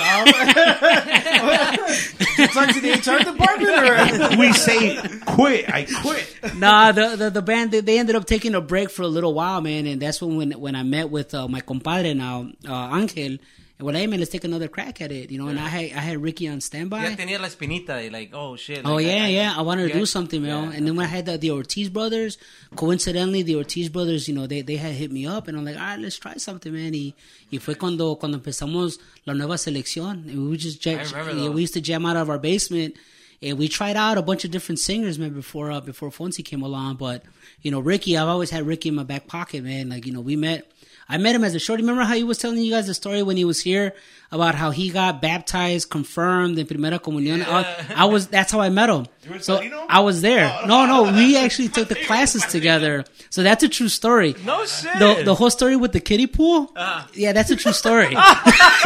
Talk 2.52 2.68
to 2.74 2.80
the 2.80 2.92
HR 2.92 3.24
department 3.24 4.34
or 4.34 4.38
we 4.38 4.52
say 4.52 4.96
quit. 5.26 5.68
I 5.68 5.86
quit. 6.02 6.56
nah, 6.56 6.92
the, 6.92 7.16
the 7.16 7.30
the 7.30 7.42
band 7.42 7.70
they, 7.70 7.80
they 7.80 7.98
ended 7.98 8.16
up 8.16 8.26
taking 8.26 8.54
a 8.54 8.60
break 8.60 8.90
for 8.90 9.02
a 9.02 9.08
little 9.08 9.34
while, 9.34 9.60
man, 9.60 9.86
and 9.86 10.00
that's 10.00 10.20
when 10.22 10.36
when, 10.36 10.52
when 10.52 10.74
I 10.74 10.82
met 10.82 11.10
with 11.10 11.34
uh, 11.34 11.48
my 11.48 11.60
compadre 11.60 12.14
now, 12.14 12.48
uh, 12.68 12.96
Angel. 12.98 13.38
And 13.78 13.84
well, 13.84 13.94
hey 13.94 14.06
man, 14.06 14.20
let's 14.20 14.30
take 14.30 14.44
another 14.44 14.68
crack 14.68 15.02
at 15.02 15.12
it, 15.12 15.30
you 15.30 15.38
know. 15.38 15.48
And 15.48 15.60
I 15.60 15.68
had 15.68 15.92
I 15.92 16.00
had 16.00 16.22
Ricky 16.22 16.48
on 16.48 16.62
standby. 16.62 17.10
Ya 17.10 17.16
tenía 17.16 17.38
la 17.38 17.46
espinita 17.46 17.98
de 17.98 18.08
like, 18.08 18.30
oh 18.32 18.56
shit. 18.56 18.80
Oh 18.86 18.96
yeah, 18.96 19.24
I- 19.24 19.28
yeah. 19.28 19.54
I 19.54 19.60
wanted 19.60 19.82
to 19.82 19.88
yeah, 19.88 19.98
do 20.00 20.06
something, 20.06 20.40
you 20.40 20.48
know. 20.48 20.62
yeah. 20.64 20.72
And 20.72 20.86
then 20.86 20.96
when 20.96 21.04
I 21.04 21.08
had 21.10 21.26
the, 21.26 21.36
the 21.36 21.50
Ortiz 21.50 21.90
brothers, 21.90 22.38
coincidentally, 22.74 23.42
the 23.42 23.56
Ortiz 23.56 23.90
brothers, 23.90 24.28
you 24.28 24.34
know, 24.34 24.46
they, 24.46 24.62
they 24.62 24.76
had 24.76 24.92
hit 24.94 25.12
me 25.12 25.26
up, 25.26 25.46
and 25.46 25.58
I'm 25.58 25.64
like, 25.66 25.76
all 25.76 25.82
right, 25.82 25.98
let's 26.00 26.16
try 26.18 26.34
something, 26.38 26.72
man. 26.72 26.92
Y, 26.94 27.12
y 27.52 27.58
fue 27.58 27.74
cuando 27.74 28.14
cuando 28.16 28.38
empezamos 28.38 28.98
la 29.26 29.34
nueva 29.34 29.56
selección. 29.56 30.26
And 30.28 30.48
we 30.48 30.56
just 30.56 30.80
jam, 30.80 31.00
yeah, 31.36 31.50
we 31.50 31.60
used 31.60 31.74
to 31.74 31.82
jam 31.82 32.06
out 32.06 32.16
of 32.16 32.30
our 32.30 32.38
basement, 32.38 32.94
and 33.42 33.58
we 33.58 33.68
tried 33.68 33.96
out 33.96 34.16
a 34.16 34.22
bunch 34.22 34.46
of 34.46 34.50
different 34.50 34.78
singers, 34.78 35.18
man, 35.18 35.34
before 35.34 35.70
uh, 35.70 35.82
before 35.82 36.08
Fonzie 36.08 36.42
came 36.42 36.62
along. 36.62 36.96
But 36.96 37.24
you 37.60 37.70
know, 37.70 37.80
Ricky, 37.80 38.16
I've 38.16 38.28
always 38.28 38.48
had 38.48 38.66
Ricky 38.66 38.88
in 38.88 38.94
my 38.94 39.04
back 39.04 39.26
pocket, 39.26 39.62
man. 39.62 39.90
Like 39.90 40.06
you 40.06 40.14
know, 40.14 40.22
we 40.22 40.34
met. 40.36 40.72
I 41.08 41.18
met 41.18 41.34
him 41.34 41.44
as 41.44 41.54
a 41.54 41.58
shorty. 41.58 41.82
Remember 41.82 42.02
how 42.02 42.14
he 42.14 42.24
was 42.24 42.38
telling 42.38 42.58
you 42.58 42.72
guys 42.72 42.86
the 42.86 42.94
story 42.94 43.22
when 43.22 43.36
he 43.36 43.44
was 43.44 43.60
here 43.60 43.94
about 44.32 44.56
how 44.56 44.70
he 44.70 44.90
got 44.90 45.22
baptized, 45.22 45.88
confirmed 45.88 46.58
in 46.58 46.66
Primera 46.66 46.98
Comunión. 46.98 47.44
I, 47.46 48.02
I 48.02 48.04
was 48.06 48.26
that's 48.26 48.50
how 48.50 48.60
I 48.60 48.70
met 48.70 48.90
him. 48.90 49.06
were 49.30 49.38
So? 49.38 49.62
I 49.88 50.00
was 50.00 50.20
there. 50.20 50.52
Oh. 50.62 50.66
No, 50.66 50.86
no, 50.86 51.12
we 51.12 51.36
actually 51.36 51.68
took 51.68 51.88
the 51.88 51.94
classes 51.94 52.44
together. 52.50 53.04
So 53.30 53.42
that's 53.44 53.62
a 53.62 53.68
true 53.68 53.88
story. 53.88 54.34
No 54.44 54.66
shit. 54.66 54.98
The 54.98 55.22
the 55.24 55.34
whole 55.34 55.50
story 55.50 55.76
with 55.76 55.92
the 55.92 56.00
kiddie 56.00 56.26
pool. 56.26 56.72
Uh. 56.74 57.06
Yeah, 57.14 57.32
that's 57.32 57.50
a 57.50 57.56
true 57.56 57.72
story. 57.72 58.14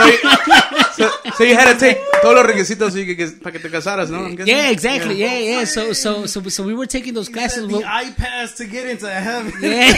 so, 0.92 1.10
so 1.36 1.44
you 1.44 1.54
had 1.56 1.72
to 1.72 1.78
take 1.78 1.98
todos 2.22 2.34
los 2.34 2.46
requisitos 2.46 2.94
y 2.96 3.06
que, 3.06 3.16
que, 3.16 3.26
para 3.28 3.52
que 3.52 3.58
te 3.58 3.70
casaras, 3.70 4.10
¿no? 4.10 4.18
I'm 4.26 4.36
guessing? 4.36 4.54
yeah, 4.54 4.70
exactly. 4.70 5.16
Yeah, 5.16 5.38
yeah. 5.38 5.64
So 5.64 5.92
so 5.92 6.26
so 6.26 6.42
so 6.48 6.62
we 6.64 6.74
were 6.74 6.86
taking 6.86 7.14
those 7.14 7.28
classes. 7.28 7.66
the 7.68 7.76
with- 7.78 7.84
iPads 7.86 8.56
to 8.56 8.64
get 8.66 8.86
into 8.86 9.08
heaven. 9.08 9.52
Yeah. 9.60 9.94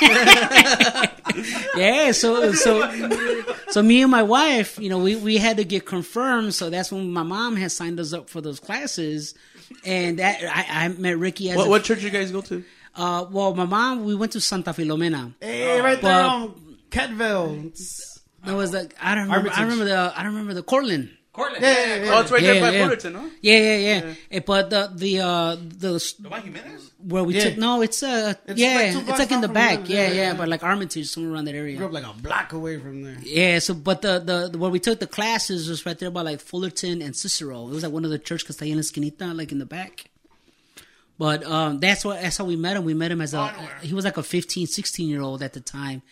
yeah, 1.76 2.12
so 2.12 2.52
so 2.52 2.90
so 3.70 3.82
me 3.82 4.02
and 4.02 4.10
my 4.10 4.22
wife, 4.22 4.78
you 4.78 4.88
know, 4.88 4.98
we, 4.98 5.16
we 5.16 5.36
had 5.38 5.56
to 5.58 5.64
get 5.64 5.86
confirmed. 5.86 6.54
So 6.54 6.70
that's 6.70 6.90
when 6.92 7.10
my 7.12 7.22
mom 7.22 7.56
has 7.56 7.74
signed 7.74 8.00
us 8.00 8.12
up 8.12 8.28
for 8.30 8.40
those 8.40 8.60
classes, 8.60 9.34
and 9.84 10.18
that 10.18 10.40
I, 10.44 10.84
I 10.84 10.88
met 10.88 11.18
Ricky 11.18 11.50
as 11.50 11.56
What, 11.56 11.66
a, 11.66 11.70
what 11.70 11.84
church 11.84 12.02
you 12.02 12.10
guys 12.10 12.30
go 12.32 12.40
to? 12.42 12.64
uh 12.96 13.26
well 13.30 13.54
my 13.54 13.66
mom 13.66 14.02
we 14.04 14.14
went 14.14 14.32
to 14.32 14.40
Santa 14.40 14.72
Filomena. 14.72 15.32
Hey, 15.40 15.80
right 15.80 16.00
there 16.00 16.10
Well- 16.10 16.30
on 16.30 16.54
Kedvale. 16.90 18.14
That 18.44 18.54
was 18.56 18.72
like 18.72 18.94
I 19.00 19.14
don't 19.14 19.24
remember 19.24 19.50
I 19.54 19.62
remember 19.62 19.84
the 19.84 20.12
I 20.16 20.22
don't 20.22 20.32
remember 20.32 20.54
the 20.54 20.62
Cortland. 20.62 21.10
Cortland. 21.38 21.62
Yeah, 21.62 21.72
yeah, 21.86 22.04
yeah. 22.04 22.10
Oh, 22.16 22.20
it's 22.22 22.30
right 22.32 22.42
Yeah, 22.42 22.52
there 22.54 22.62
by 22.66 22.70
yeah. 22.76 22.82
Fullerton, 22.84 23.12
no? 23.12 23.22
Yeah, 23.40 23.58
yeah, 23.58 23.76
yeah. 23.88 24.14
Eh, 24.36 24.40
But 24.50 24.64
the 24.70 24.82
the 25.02 25.12
uh 25.20 25.56
the 25.84 25.92
where 27.12 27.24
we 27.24 27.34
Yeah. 27.34 27.44
took 27.44 27.56
no, 27.58 27.80
it's 27.86 28.02
uh 28.02 28.34
It's 28.46 28.60
yeah, 28.60 28.74
like 28.74 29.08
it's 29.08 29.18
like 29.22 29.32
in 29.32 29.40
the 29.40 29.48
back. 29.60 29.86
here. 29.86 29.96
Yeah, 29.96 30.08
Yeah, 30.08 30.14
yeah, 30.14 30.22
yeah. 30.32 30.34
but 30.34 30.48
like 30.48 30.62
Armitage, 30.62 31.06
somewhere 31.08 31.32
around 31.34 31.46
that 31.46 31.54
area. 31.54 31.76
Grew 31.78 31.86
up 31.86 31.92
like 31.92 32.04
a 32.04 32.12
block 32.26 32.52
away 32.52 32.78
from 32.78 33.02
there. 33.04 33.16
Yeah, 33.22 33.60
so 33.60 33.72
but 33.74 34.02
the, 34.02 34.18
the 34.18 34.48
the 34.52 34.58
where 34.58 34.70
we 34.70 34.80
took 34.80 34.98
the 35.00 35.06
classes 35.18 35.68
was 35.70 35.86
right 35.86 35.98
there 35.98 36.10
by 36.10 36.22
like 36.22 36.40
Fullerton 36.40 37.00
and 37.02 37.14
Cicero. 37.16 37.68
It 37.68 37.74
was 37.74 37.82
like 37.84 37.92
one 37.92 38.04
of 38.04 38.10
the 38.10 38.18
church 38.28 38.44
que 38.44 38.52
está 38.54 38.64
ahí 38.66 38.70
en 38.72 38.76
la 38.76 38.82
esquinita, 38.82 39.26
like 39.36 39.52
in 39.52 39.58
the 39.58 39.66
back. 39.78 40.10
But 41.18 41.42
um, 41.44 41.80
that's 41.80 42.04
what 42.04 42.22
that's 42.22 42.36
how 42.36 42.44
we 42.44 42.56
met 42.56 42.76
him. 42.76 42.84
We 42.84 42.94
met 42.94 43.10
him 43.10 43.20
as 43.20 43.34
a 43.34 43.48
he 43.82 43.92
was 43.94 44.04
like 44.04 44.16
a 44.18 44.22
15, 44.22 44.66
16 44.68 45.08
year 45.08 45.20
old 45.20 45.42
at 45.42 45.52
the 45.52 45.60
time. 45.60 46.02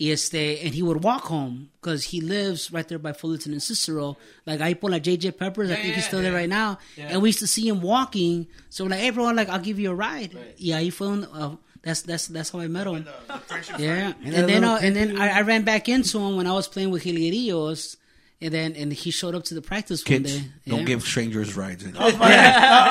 Y 0.00 0.10
este, 0.10 0.64
and 0.64 0.74
he 0.74 0.82
would 0.82 1.04
walk 1.04 1.24
home 1.24 1.68
because 1.78 2.04
he 2.04 2.22
lives 2.22 2.72
right 2.72 2.88
there 2.88 2.98
by 2.98 3.12
Fullerton 3.12 3.52
and 3.52 3.62
Cicero. 3.62 4.16
Like 4.46 4.62
I 4.62 4.72
por 4.72 4.88
la 4.88 4.98
JJ 4.98 5.36
Peppers, 5.36 5.70
I 5.70 5.74
think 5.74 5.94
he's 5.94 6.06
still 6.06 6.22
there 6.22 6.32
right 6.32 6.48
now. 6.48 6.78
And 6.96 7.20
we 7.20 7.28
used 7.28 7.40
to 7.40 7.46
see 7.46 7.68
him 7.68 7.82
walking. 7.82 8.46
So 8.70 8.84
we're 8.84 8.90
like, 8.90 9.00
hey 9.00 9.10
bro, 9.10 9.24
like 9.32 9.50
I'll 9.50 9.60
give 9.60 9.78
you 9.78 9.90
a 9.90 9.94
ride. 9.94 10.34
Yeah, 10.56 10.80
he 10.80 10.90
un, 11.00 11.24
uh, 11.24 11.56
that's 11.82 12.00
that's 12.00 12.28
that's 12.28 12.48
how 12.48 12.60
I 12.60 12.68
met 12.68 12.86
him. 12.86 13.06
Yeah, 13.78 14.14
and, 14.24 14.34
that 14.34 14.46
then 14.46 14.64
uh, 14.64 14.78
and 14.80 14.96
then 14.96 15.20
I, 15.20 15.38
I 15.38 15.42
ran 15.42 15.64
back 15.64 15.86
into 15.88 16.18
him 16.18 16.36
when 16.36 16.46
I 16.46 16.52
was 16.52 16.66
playing 16.66 16.90
with 16.90 17.04
Jilguerillos, 17.04 17.96
and 18.42 18.52
then 18.54 18.74
and 18.76 18.92
he 18.92 19.10
showed 19.10 19.34
up 19.34 19.44
to 19.44 19.54
the 19.54 19.60
practice 19.62 20.00
one 20.02 20.22
Kids, 20.22 20.36
day. 20.38 20.44
don't 20.66 20.80
Yeah. 20.80 20.84
give 20.86 21.02
strangers 21.02 21.56
rides. 21.56 21.84
yeah, 21.84 21.94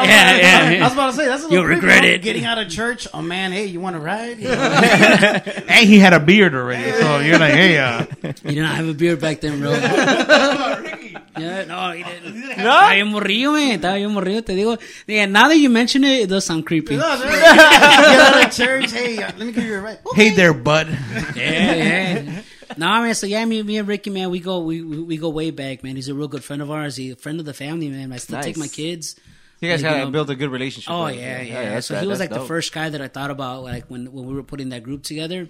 yeah, 0.04 0.80
I 0.80 0.84
was 0.84 0.94
about 0.94 1.12
to 1.12 1.18
say 1.18 1.26
that's 1.26 1.42
a 1.44 1.48
little 1.48 1.64
You'll 1.64 1.66
regret 1.76 2.02
huh? 2.04 2.10
it. 2.10 2.22
Getting 2.22 2.46
out 2.46 2.58
of 2.60 2.70
church, 2.70 3.08
oh 3.14 3.22
man, 3.22 3.52
hey, 3.52 3.66
you 3.66 3.80
want 3.80 3.96
to 3.96 4.00
ride? 4.00 4.40
and 4.40 5.90
he 5.90 5.98
had 6.00 6.14
a 6.14 6.20
beard 6.20 6.54
already, 6.54 6.92
so 6.92 7.20
you're 7.20 7.40
like, 7.40 7.54
hey, 7.54 7.78
uh, 7.78 8.06
He 8.44 8.56
did 8.56 8.62
not 8.62 8.76
have 8.76 8.88
a 8.88 8.94
beard 8.94 9.20
back 9.22 9.42
then, 9.42 9.60
bro. 9.60 9.72
yeah, 9.74 11.66
no, 11.66 11.92
he 11.94 12.04
didn't. 12.04 12.44
Estaba 12.52 12.94
bien 12.94 13.08
morrido, 13.08 13.54
man. 13.54 13.80
Estaba 13.80 13.96
bien 13.96 14.10
morrido, 14.12 14.46
te 14.46 14.54
digo. 14.56 14.78
Yeah, 15.08 15.26
now 15.26 15.48
that 15.48 15.58
you 15.58 15.70
mention 15.70 16.04
it, 16.04 16.22
it 16.24 16.28
does 16.28 16.46
sound 16.46 16.66
creepy. 16.66 16.96
Get 16.98 17.04
out 17.04 18.46
of 18.46 18.52
church, 18.52 18.92
hey, 18.92 19.18
uh, 19.22 19.32
let 19.38 19.48
me 19.48 19.52
give 19.52 19.64
you 19.64 19.76
a 19.76 19.82
ride. 19.82 20.00
hey 20.16 20.30
there, 20.32 20.54
bud. 20.54 20.88
yeah, 21.36 21.74
yeah. 21.76 22.42
No, 22.78 23.02
man. 23.02 23.16
So 23.16 23.26
yeah, 23.28 23.44
me, 23.46 23.62
me 23.64 23.78
and 23.78 23.88
Ricky, 23.88 24.10
man, 24.10 24.30
we 24.30 24.40
go, 24.40 24.60
we, 24.60 24.82
we 24.82 25.00
we 25.02 25.18
go 25.18 25.30
way 25.30 25.52
back, 25.52 25.84
man. 25.84 25.96
He's 25.96 26.08
a 26.10 26.14
real 26.14 26.28
good 26.28 26.44
friend 26.44 26.62
of 26.62 26.70
ours. 26.72 26.96
He's 26.96 27.14
a 27.14 27.16
friend 27.16 27.40
of 27.40 27.46
the 27.46 27.54
family, 27.54 27.90
man. 27.90 28.12
I 28.14 28.18
still 28.18 28.42
take 28.42 28.58
my 28.58 28.68
kids. 28.68 29.16
You 29.60 29.70
guys 29.70 29.82
Like, 29.84 29.90
had 29.92 29.98
you 29.98 30.02
to 30.02 30.06
know- 30.06 30.12
build 30.12 30.30
a 30.30 30.36
good 30.36 30.52
relationship. 30.52 30.90
Oh 30.92 31.06
with 31.06 31.16
yeah, 31.18 31.38
him. 31.40 31.48
yeah. 31.54 31.70
that's 31.72 31.88
so 31.88 31.96
that- 31.96 32.02
he 32.04 32.08
was 32.08 32.20
that's 32.20 32.32
like 32.32 32.40
the 32.42 32.46
first 32.48 32.72
guy 32.72 32.90
that 32.90 33.02
I 33.02 33.08
thought 33.08 33.32
about, 33.32 33.64
like 33.64 33.86
when 33.88 34.12
when 34.14 34.26
we 34.26 34.34
were 34.34 34.44
putting 34.44 34.70
that 34.70 34.84
group 34.84 35.04
together. 35.04 35.48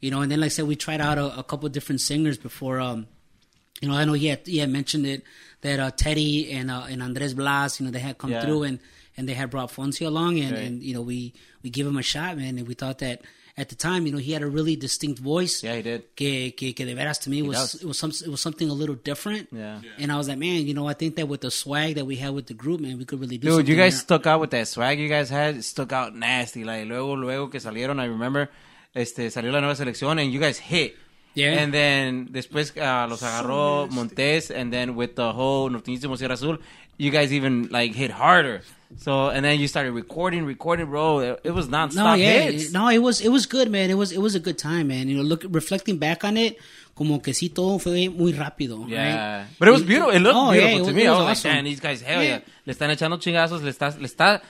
You 0.00 0.10
know, 0.12 0.20
and 0.22 0.30
then 0.30 0.40
like 0.40 0.46
I 0.46 0.48
said, 0.50 0.66
we 0.66 0.76
tried 0.76 1.00
out 1.00 1.18
a, 1.18 1.38
a 1.40 1.42
couple 1.42 1.68
different 1.68 2.00
singers 2.00 2.38
before. 2.38 2.78
Um, 2.80 3.06
you 3.80 3.88
know, 3.88 3.94
I 3.96 4.04
know 4.04 4.12
he 4.14 4.28
had 4.28 4.46
he 4.46 4.58
had 4.58 4.70
mentioned 4.70 5.06
it 5.06 5.22
that 5.62 5.78
uh, 5.80 5.90
Teddy 5.90 6.50
and 6.52 6.70
uh, 6.70 6.86
and 6.88 7.02
Andres 7.02 7.34
Blas, 7.34 7.78
you 7.80 7.86
know, 7.86 7.92
they 7.92 7.98
had 7.98 8.16
come 8.18 8.30
Yeah. 8.30 8.40
through 8.42 8.62
and 8.62 8.78
and 9.16 9.28
they 9.28 9.34
had 9.34 9.50
brought 9.50 9.72
Fonzie 9.72 10.06
along, 10.06 10.38
and 10.38 10.52
Right. 10.52 10.62
and 10.62 10.82
you 10.82 10.94
know 10.94 11.02
we 11.02 11.34
we 11.62 11.70
give 11.70 11.86
him 11.86 11.96
a 11.98 12.02
shot, 12.02 12.36
man, 12.38 12.58
and 12.58 12.66
we 12.66 12.74
thought 12.74 12.98
that. 13.00 13.22
At 13.58 13.68
the 13.70 13.74
time, 13.74 14.06
you 14.06 14.12
know, 14.12 14.18
he 14.18 14.32
had 14.32 14.42
a 14.42 14.46
really 14.46 14.76
distinct 14.76 15.18
voice. 15.18 15.64
Yeah, 15.64 15.74
he 15.74 15.82
did. 15.82 16.14
Que, 16.14 16.52
que, 16.52 16.72
que 16.72 16.86
de 16.86 16.94
veras 16.94 17.18
to 17.22 17.28
me 17.30 17.42
was 17.42 17.56
does. 17.58 17.74
it 17.82 17.86
was 17.86 17.98
some 17.98 18.10
it 18.10 18.28
was 18.28 18.40
something 18.40 18.70
a 18.70 18.72
little 18.72 18.94
different. 18.94 19.48
Yeah. 19.50 19.80
And 19.98 20.12
I 20.12 20.16
was 20.16 20.28
like, 20.28 20.38
man, 20.38 20.64
you 20.64 20.74
know, 20.74 20.86
I 20.86 20.94
think 20.94 21.16
that 21.16 21.26
with 21.26 21.40
the 21.40 21.50
swag 21.50 21.96
that 21.96 22.06
we 22.06 22.14
had 22.16 22.34
with 22.34 22.46
the 22.46 22.54
group, 22.54 22.80
man, 22.80 22.98
we 22.98 23.04
could 23.04 23.18
really 23.20 23.36
do 23.36 23.48
Dude, 23.48 23.56
something 23.56 23.66
you 23.66 23.76
guys 23.76 23.94
there. 23.94 24.00
stuck 24.02 24.26
out 24.28 24.38
with 24.40 24.50
that 24.52 24.68
swag 24.68 25.00
you 25.00 25.08
guys 25.08 25.28
had. 25.28 25.56
It 25.56 25.64
stuck 25.64 25.92
out 25.92 26.14
nasty. 26.14 26.62
Like, 26.62 26.86
luego, 26.86 27.16
luego 27.16 27.48
que 27.50 27.58
salieron, 27.58 27.98
I 27.98 28.06
remember, 28.06 28.48
este, 28.94 29.28
salió 29.30 29.50
la 29.50 29.60
nueva 29.60 29.74
selección 29.74 30.20
and 30.22 30.32
you 30.32 30.38
guys 30.38 30.58
hit. 30.58 30.94
Yeah. 31.34 31.60
And 31.60 31.72
then, 31.72 32.28
después 32.32 32.72
uh, 32.76 33.06
los 33.08 33.22
agarró 33.22 33.88
Montes 33.90 34.50
and 34.50 34.72
then 34.72 34.94
with 34.96 35.14
the 35.16 35.32
whole 35.32 35.68
Norteñísimo 35.70 36.16
Sierra 36.16 36.34
Azul, 36.34 36.58
you 36.98 37.10
guys 37.10 37.32
even, 37.32 37.68
like, 37.70 37.94
hit 37.94 38.10
harder. 38.10 38.60
So, 38.98 39.28
and 39.28 39.44
then 39.44 39.60
you 39.60 39.68
started 39.68 39.92
recording, 39.92 40.44
recording, 40.46 40.86
bro. 40.86 41.18
It, 41.20 41.40
it 41.44 41.50
was 41.52 41.68
nonstop 41.68 41.94
No, 41.94 42.14
yeah, 42.14 42.50
hits. 42.50 42.72
no, 42.72 42.88
it 42.88 42.98
was 42.98 43.20
it 43.20 43.28
was 43.28 43.44
good, 43.46 43.70
man. 43.70 43.90
It 43.90 43.94
was 43.98 44.12
it 44.12 44.18
was 44.20 44.34
a 44.34 44.40
good 44.40 44.56
time, 44.56 44.88
man. 44.88 45.08
You 45.08 45.18
know, 45.18 45.22
look 45.22 45.44
reflecting 45.50 45.98
back 45.98 46.24
on 46.24 46.38
it, 46.38 46.56
como 46.94 47.18
que 47.20 47.34
sí 47.34 47.52
todo 47.54 47.78
fue 47.78 48.08
muy 48.08 48.32
rápido. 48.32 48.88
Yeah, 48.88 49.40
right? 49.40 49.46
but 49.58 49.68
it 49.68 49.72
was 49.72 49.82
beautiful. 49.82 50.10
It 50.14 50.20
looked 50.20 50.34
oh, 50.36 50.52
yeah, 50.52 50.60
beautiful 50.72 50.76
it 50.76 50.78
to 50.78 50.86
was- 50.86 50.94
me. 50.96 51.06
I 51.06 51.10
was 51.10 51.18
was 51.20 51.28
awesome. 51.38 51.48
like, 51.50 51.56
man, 51.56 51.64
these 51.64 51.80
guys, 51.80 52.00
hell 52.00 52.22
yeah. 52.24 52.40
Le 52.64 52.72
están 52.72 52.88
echando 52.90 53.18
chingazos, 53.20 53.62
le 53.62 53.70
está, 53.72 53.94
le 54.00 54.06
está, 54.08 54.40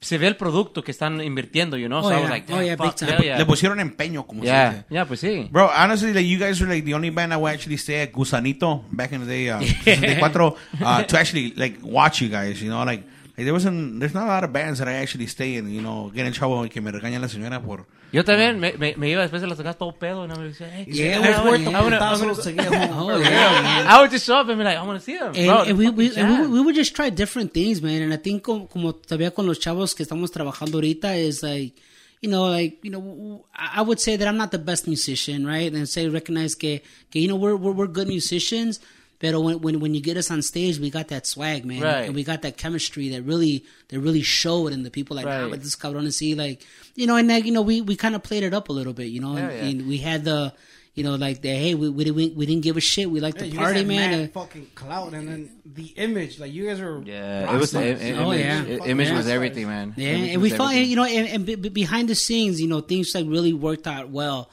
se 0.00 0.18
ve 0.18 0.26
el 0.26 0.36
producto 0.36 0.82
que 0.84 0.90
están 0.90 1.20
invirtiendo, 1.22 1.76
you 1.78 1.86
know? 1.88 2.02
so 2.02 2.08
Oh, 2.08 2.10
I 2.10 2.14
yeah. 2.14 2.20
was 2.20 2.30
like, 2.30 2.52
Oh, 2.52 2.60
yeah, 2.60 2.76
fuck, 2.76 2.86
big 2.86 2.94
time. 2.96 3.10
hell 3.16 3.24
yeah. 3.24 3.38
Le 3.38 3.46
pusieron 3.46 3.80
empeño, 3.80 4.26
como 4.26 4.42
se 4.42 4.48
Yeah, 4.48 4.70
dice. 4.70 4.84
yeah, 4.90 5.04
pues 5.06 5.20
sí. 5.20 5.48
Bro, 5.50 5.70
honestly, 5.74 6.12
like 6.12 6.26
you 6.26 6.38
guys 6.38 6.60
were 6.60 6.68
like 6.72 6.84
the 6.84 6.94
only 6.94 7.10
band 7.10 7.32
I 7.32 7.36
would 7.36 7.52
actually 7.54 7.78
stay 7.78 8.02
at 8.02 8.12
Gusanito 8.12 8.84
back 8.92 9.12
in 9.12 9.20
the 9.20 9.26
day, 9.26 9.50
uh, 9.50 9.60
64, 9.84 10.56
uh, 10.84 11.02
to 11.04 11.18
actually 11.18 11.54
like 11.56 11.78
watch 11.82 12.20
you 12.20 12.28
guys. 12.28 12.60
You 12.62 12.70
know, 12.70 12.84
like, 12.84 13.02
like 13.36 13.44
there 13.44 13.52
wasn't, 13.52 14.00
there's 14.00 14.14
not 14.14 14.24
a 14.24 14.28
lot 14.28 14.44
of 14.44 14.52
bands 14.52 14.78
that 14.78 14.88
I 14.88 14.94
actually 14.94 15.26
stay 15.26 15.56
in. 15.56 15.70
You 15.70 15.82
know, 15.82 16.10
get 16.14 16.26
in 16.26 16.32
trouble 16.32 16.60
y 16.62 16.68
que 16.68 16.80
me 16.80 16.90
regaña 16.90 17.20
la 17.20 17.28
señora 17.28 17.62
por. 17.62 17.86
Yo 18.12 18.22
también 18.24 18.58
me, 18.60 18.72
me, 18.78 18.94
me 18.96 19.10
iba 19.10 19.20
después 19.22 19.40
de 19.42 19.48
las 19.48 19.58
tocadas 19.58 19.76
todo 19.76 19.92
pedo 19.92 20.24
y 20.24 20.28
no 20.28 20.36
me 20.36 20.44
decía, 20.48 20.70
hey, 20.72 20.86
Yeah, 20.88 21.18
I 21.18 21.20
wanna- 21.20 21.50
worth 21.50 21.60
I 21.60 21.64
the 21.64 21.70
wanna- 21.72 21.98
I 21.98 22.88
home. 22.92 23.10
Oh 23.12 23.18
yeah. 23.18 23.86
I 23.88 24.00
would 24.00 24.10
just 24.12 24.24
show 24.24 24.36
up 24.38 24.48
and 24.48 24.56
be 24.58 24.64
like, 24.64 24.78
I 24.78 24.82
want 24.86 24.98
to 25.00 25.04
see 25.04 25.18
them. 25.18 25.32
And, 25.34 25.46
Bro, 25.46 25.62
and 25.64 25.76
we, 25.76 25.90
we, 25.90 26.16
and 26.16 26.40
we, 26.42 26.46
we 26.48 26.60
would 26.62 26.76
just 26.76 26.94
try 26.94 27.10
different 27.10 27.52
things, 27.52 27.82
man. 27.82 28.02
And 28.02 28.14
I 28.14 28.16
think 28.16 28.44
como, 28.44 28.66
como 28.68 28.92
todavía 28.92 29.34
con 29.34 29.44
los 29.46 29.58
chavos 29.58 29.94
que 29.94 30.04
estamos 30.06 30.30
trabajando 30.30 30.78
ahorita 30.78 31.16
is 31.18 31.42
like, 31.42 31.74
you 32.22 32.30
know, 32.30 32.46
like, 32.48 32.78
you 32.82 32.90
know, 32.92 33.44
I 33.54 33.80
I 33.80 33.82
would 33.82 33.98
say 34.00 34.16
that 34.16 34.26
I'm 34.26 34.38
not 34.38 34.50
the 34.52 34.58
best 34.58 34.86
musician, 34.86 35.44
right? 35.44 35.70
And 35.74 35.86
say, 35.88 36.08
recognize 36.08 36.54
que, 36.54 36.82
que 37.10 37.20
you 37.20 37.28
know, 37.28 37.36
we're, 37.36 37.56
we're, 37.56 37.72
we're 37.72 37.86
good 37.88 38.06
musicians. 38.08 38.80
Pero 39.18 39.40
when, 39.40 39.60
when 39.60 39.80
when 39.80 39.94
you 39.94 40.00
get 40.02 40.16
us 40.18 40.30
on 40.30 40.42
stage, 40.42 40.78
we 40.78 40.90
got 40.90 41.08
that 41.08 41.26
swag, 41.26 41.64
man, 41.64 41.80
Right. 41.80 42.04
and 42.04 42.14
we 42.14 42.22
got 42.22 42.42
that 42.42 42.56
chemistry 42.58 43.08
that 43.10 43.22
really 43.22 43.64
that 43.88 43.98
really 44.00 44.20
showed, 44.22 44.72
and 44.72 44.84
the 44.84 44.90
people 44.90 45.16
like, 45.16 45.24
ah, 45.26 45.42
Right. 45.42 45.50
but 45.50 45.62
this 45.62 45.74
cabrón 45.74 46.12
see, 46.12 46.34
like, 46.34 46.62
you 46.94 47.06
know, 47.06 47.16
and 47.16 47.26
like, 47.26 47.46
you 47.46 47.52
know, 47.52 47.62
we 47.62 47.80
we 47.80 47.96
kind 47.96 48.14
of 48.14 48.22
played 48.22 48.42
it 48.42 48.52
up 48.52 48.68
a 48.68 48.72
little 48.72 48.92
bit, 48.92 49.06
you 49.06 49.20
know, 49.20 49.36
and, 49.36 49.50
yeah. 49.50 49.64
and 49.68 49.88
we 49.88 49.96
had 49.98 50.24
the, 50.24 50.52
you 50.94 51.02
know, 51.02 51.14
like 51.14 51.40
the 51.40 51.48
hey, 51.48 51.74
we 51.74 51.88
we 51.88 52.04
didn't 52.04 52.36
we 52.36 52.44
didn't 52.44 52.60
give 52.62 52.76
a 52.76 52.80
shit, 52.82 53.10
we 53.10 53.20
like 53.20 53.36
Yeah, 53.36 53.40
to 53.40 53.46
you 53.46 53.52
guys 53.54 53.62
party, 53.64 53.84
man. 53.84 54.10
mad 54.10 54.20
and- 54.20 54.32
fucking 54.34 54.66
clout, 54.74 55.14
and 55.14 55.26
then 55.28 55.50
the 55.64 55.86
image, 55.96 56.38
like 56.38 56.52
you 56.52 56.66
guys 56.66 56.78
were. 56.80 57.00
Yeah, 57.02 57.54
it 57.54 57.58
was, 57.58 57.70
stars. 57.70 57.98
i- 58.02 58.08
i- 58.08 58.12
Oh, 58.20 58.32
image, 58.34 58.44
yeah. 58.44 58.84
i- 58.84 58.88
image 58.88 59.08
Yeah. 59.08 59.16
was 59.16 59.28
everything, 59.28 59.66
man. 59.68 59.94
Yeah, 59.96 60.08
Image 60.10 60.30
and 60.32 60.42
we 60.42 60.50
was 60.50 60.56
felt, 60.58 60.70
everything. 60.72 60.90
you 60.90 60.96
know, 60.96 61.04
and, 61.04 61.26
and 61.28 61.46
be, 61.46 61.54
be- 61.54 61.70
behind 61.70 62.08
the 62.10 62.14
scenes, 62.14 62.60
you 62.60 62.68
know, 62.68 62.80
things 62.80 63.14
like 63.14 63.24
really 63.26 63.54
worked 63.54 63.86
out 63.86 64.10
well. 64.10 64.50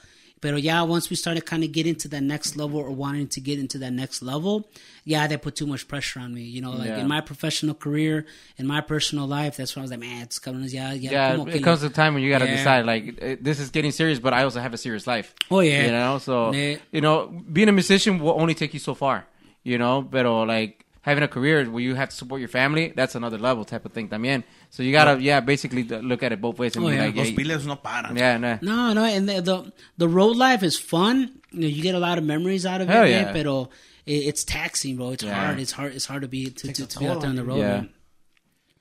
But 0.52 0.62
yeah, 0.62 0.82
once 0.84 1.10
we 1.10 1.16
started 1.16 1.46
kind 1.46 1.64
of 1.64 1.72
getting 1.72 1.96
to 2.04 2.08
that 2.10 2.22
next 2.22 2.58
level 2.58 2.80
or 2.80 2.92
wanting 2.92 3.28
to 3.30 3.40
get 3.42 3.58
into 3.60 3.78
that 3.80 3.94
next 3.94 4.22
level, 4.22 4.68
yeah, 5.06 5.26
they 5.28 5.38
put 5.38 5.56
too 5.56 5.66
much 5.66 5.88
pressure 5.88 6.20
on 6.20 6.34
me. 6.34 6.42
You 6.44 6.62
know, 6.62 6.72
like 6.72 6.90
Yeah. 6.90 7.00
in 7.00 7.08
my 7.08 7.22
professional 7.22 7.74
career, 7.76 8.26
in 8.58 8.68
my 8.68 8.82
personal 8.82 9.26
life, 9.26 9.56
that's 9.58 9.74
when 9.76 9.82
I 9.82 9.86
was 9.86 9.92
like, 9.92 10.02
man, 10.02 10.22
it's 10.24 10.40
coming. 10.40 10.64
Yeah, 10.68 10.92
yeah. 10.94 11.12
Yeah, 11.12 11.32
como 11.38 11.48
it 11.50 11.64
comes 11.64 11.80
to 11.82 11.88
a 11.88 11.90
time 11.90 12.14
when 12.14 12.24
you 12.24 12.30
got 12.30 12.40
to 12.40 12.46
Yeah. 12.46 12.58
decide, 12.58 12.86
like, 12.86 13.04
eh, 13.22 13.36
this 13.42 13.60
is 13.60 13.70
getting 13.70 13.92
serious, 13.92 14.20
but 14.20 14.34
I 14.34 14.44
also 14.44 14.60
have 14.60 14.74
a 14.74 14.78
serious 14.78 15.08
life. 15.08 15.34
Oh, 15.50 15.62
yeah. 15.62 15.86
You 15.86 15.92
know, 15.92 16.18
so, 16.20 16.52
Yeah. 16.54 16.76
you 16.92 17.02
know, 17.02 17.16
being 17.52 17.70
a 17.70 17.72
musician 17.72 18.20
will 18.20 18.36
only 18.40 18.54
take 18.54 18.74
you 18.74 18.80
so 18.80 18.94
far, 18.94 19.26
you 19.64 19.78
know, 19.78 20.02
but 20.02 20.26
like, 20.46 20.83
having 21.04 21.24
a 21.24 21.28
career 21.28 21.64
where 21.70 21.82
you 21.84 21.96
have 21.96 22.10
to 22.10 22.16
support 22.16 22.40
your 22.40 22.50
family, 22.50 22.92
that's 22.96 23.14
another 23.16 23.38
level 23.38 23.64
type 23.66 23.86
of 23.86 23.94
thing 23.94 24.10
también. 24.10 24.44
So 24.72 24.82
you 24.84 24.92
gotta, 24.92 25.22
yeah, 25.22 25.40
basically 25.42 25.84
look 25.84 26.24
at 26.24 26.32
it 26.32 26.42
both 26.42 26.58
ways 26.58 26.76
and 26.76 26.84
Oh, 26.86 26.90
be 26.90 26.96
yeah. 26.96 27.06
like, 27.06 27.16
Los 27.16 27.30
yeah, 27.30 27.36
piles 27.38 27.66
no 27.68 27.76
paran. 27.76 28.16
yeah, 28.16 28.38
nah. 28.38 28.58
No, 28.62 28.94
no, 28.94 29.04
and 29.04 29.30
the, 29.30 29.42
the 29.42 29.72
the 29.98 30.08
road 30.10 30.36
life 30.36 30.64
is 30.64 30.80
fun. 30.80 31.40
You 31.52 31.62
know, 31.62 31.68
you 31.68 31.84
get 31.84 31.94
a 31.96 32.00
lot 32.00 32.18
of 32.18 32.24
memories 32.24 32.66
out 32.66 32.82
of 32.82 32.88
Hell 32.90 33.04
it, 33.06 33.12
yeah. 33.12 33.26
man. 33.26 33.34
Pero 33.34 33.70
it, 34.06 34.14
it's 34.34 34.44
taxing, 34.44 34.98
bro. 34.98 35.12
It's 35.12 35.24
Yeah. 35.24 35.36
hard. 35.36 35.60
It's 35.60 35.72
hard. 35.72 35.94
It's 35.94 36.06
hard 36.06 36.24
to 36.24 36.28
be 36.28 36.50
to, 36.50 36.74
to, 36.74 36.84
a 36.84 36.88
to 36.88 37.00
be 37.00 37.08
out 37.08 37.22
there 37.22 37.30
on 37.30 37.36
the 37.36 37.44
road. 37.44 37.60
Yeah. 37.60 37.68
man. 37.82 37.90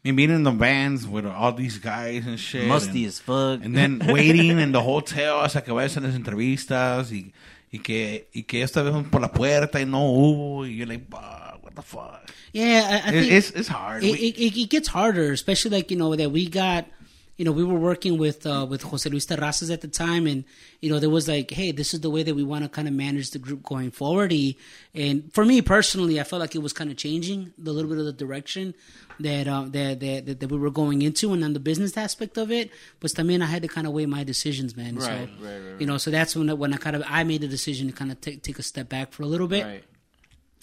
I 0.05 0.09
mean, 0.09 0.17
being 0.17 0.31
in 0.31 0.43
the 0.43 0.51
bands 0.51 1.07
with 1.07 1.27
all 1.27 1.53
these 1.53 1.79
guys 1.79 2.27
and 2.27 2.39
shit. 2.39 2.67
Musty 2.67 3.05
and, 3.05 3.07
as 3.09 3.21
fuck. 3.21 3.61
and 3.63 3.75
then 3.77 4.01
waiting 4.09 4.59
in 4.59 4.73
the 4.73 4.81
hotel 4.83 5.41
hasta 5.43 5.61
que 5.63 5.73
vayas 5.73 5.97
a 5.97 6.01
las 6.01 6.15
entrevistas 6.17 7.13
y, 7.13 7.33
y 7.73 7.79
que 7.79 8.27
y 8.35 8.43
que 8.43 8.63
esta 8.63 8.83
vez 8.83 8.95
por 9.11 9.21
la 9.21 9.29
puerta 9.31 9.81
y 9.81 9.85
no 9.85 10.01
hubo 10.11 10.67
y 10.67 10.75
you're 10.77 10.87
like, 10.87 11.07
"Fuck, 11.09 11.52
what 11.75 11.77
the 11.77 11.83
fuck. 11.83 12.31
Yeah, 12.53 13.03
I, 13.05 13.09
I 13.11 13.13
It- 13.15 13.21
think 13.21 13.33
it's 13.33 13.51
it's 13.51 13.69
hard. 13.69 14.05
it, 14.05 14.19
it, 14.21 14.61
it, 14.63 14.71
gets 14.71 14.89
harder, 14.89 15.33
especially 15.33 15.71
like 15.73 15.91
you 15.91 15.97
know 15.97 16.15
that 16.17 16.31
we 16.31 16.49
got, 16.49 16.87
you 17.39 17.45
know, 17.45 17.53
we 17.53 17.65
were 17.65 17.79
working 17.79 18.19
with 18.19 18.47
uh, 18.47 18.67
with 18.69 18.83
Jose 18.83 19.09
Luis 19.09 19.27
Terrazas 19.27 19.73
at 19.73 19.81
the 19.81 19.89
time, 19.89 20.27
and 20.27 20.45
you 20.81 20.91
know 20.91 20.99
there 20.99 21.11
was 21.11 21.29
like, 21.29 21.51
hey, 21.51 21.73
this 21.73 21.95
is 21.95 22.01
the 22.01 22.11
way 22.11 22.23
that 22.23 22.35
we 22.35 22.43
want 22.45 22.63
to 22.65 22.69
kind 22.69 22.87
of 22.89 22.95
manage 22.95 23.31
the 23.31 23.39
group 23.39 23.63
going 23.63 23.91
forward. 23.91 24.33
And 24.95 25.33
for 25.33 25.45
me 25.45 25.63
personally, 25.63 26.21
I 26.21 26.25
felt 26.25 26.41
like 26.41 26.55
it 26.55 26.63
was 26.63 26.73
kind 26.73 26.91
of 26.91 26.97
changing 26.97 27.53
the 27.59 27.73
little 27.73 27.89
bit 27.89 27.99
of 27.99 28.05
the 28.05 28.13
direction 28.13 28.75
that 29.21 29.47
uh, 29.49 29.63
that, 29.71 30.01
that 30.01 30.41
that 30.41 30.51
we 30.51 30.59
were 30.59 30.71
going 30.71 31.01
into, 31.03 31.33
and 31.33 31.43
on 31.45 31.53
the 31.55 31.61
business 31.61 31.97
aspect 31.97 32.37
of 32.37 32.51
it. 32.53 32.71
But 33.01 33.19
I 33.19 33.23
mean, 33.23 33.41
I 33.43 33.47
had 33.47 33.63
to 33.63 33.69
kind 33.69 33.87
of 33.87 33.93
weigh 33.95 34.07
my 34.07 34.25
decisions, 34.25 34.77
man. 34.77 35.01
so, 35.01 35.07
Right, 35.09 35.29
right, 35.41 35.59
right, 35.73 35.81
You 35.81 35.87
know, 35.87 35.97
so 35.99 36.11
that's 36.11 36.37
when 36.37 36.51
I- 36.51 36.55
when 36.55 36.75
I 36.75 36.77
kind 36.77 36.97
of 36.97 37.03
I 37.07 37.25
made 37.25 37.41
the 37.41 37.49
decision 37.49 37.87
to 37.89 37.93
kind 37.95 38.11
of 38.13 38.21
take 38.21 38.43
take 38.43 38.59
a 38.59 38.63
step 38.63 38.89
back 38.89 39.13
for 39.13 39.23
a 39.23 39.27
little 39.27 39.49
bit. 39.49 39.65
Right. 39.65 39.85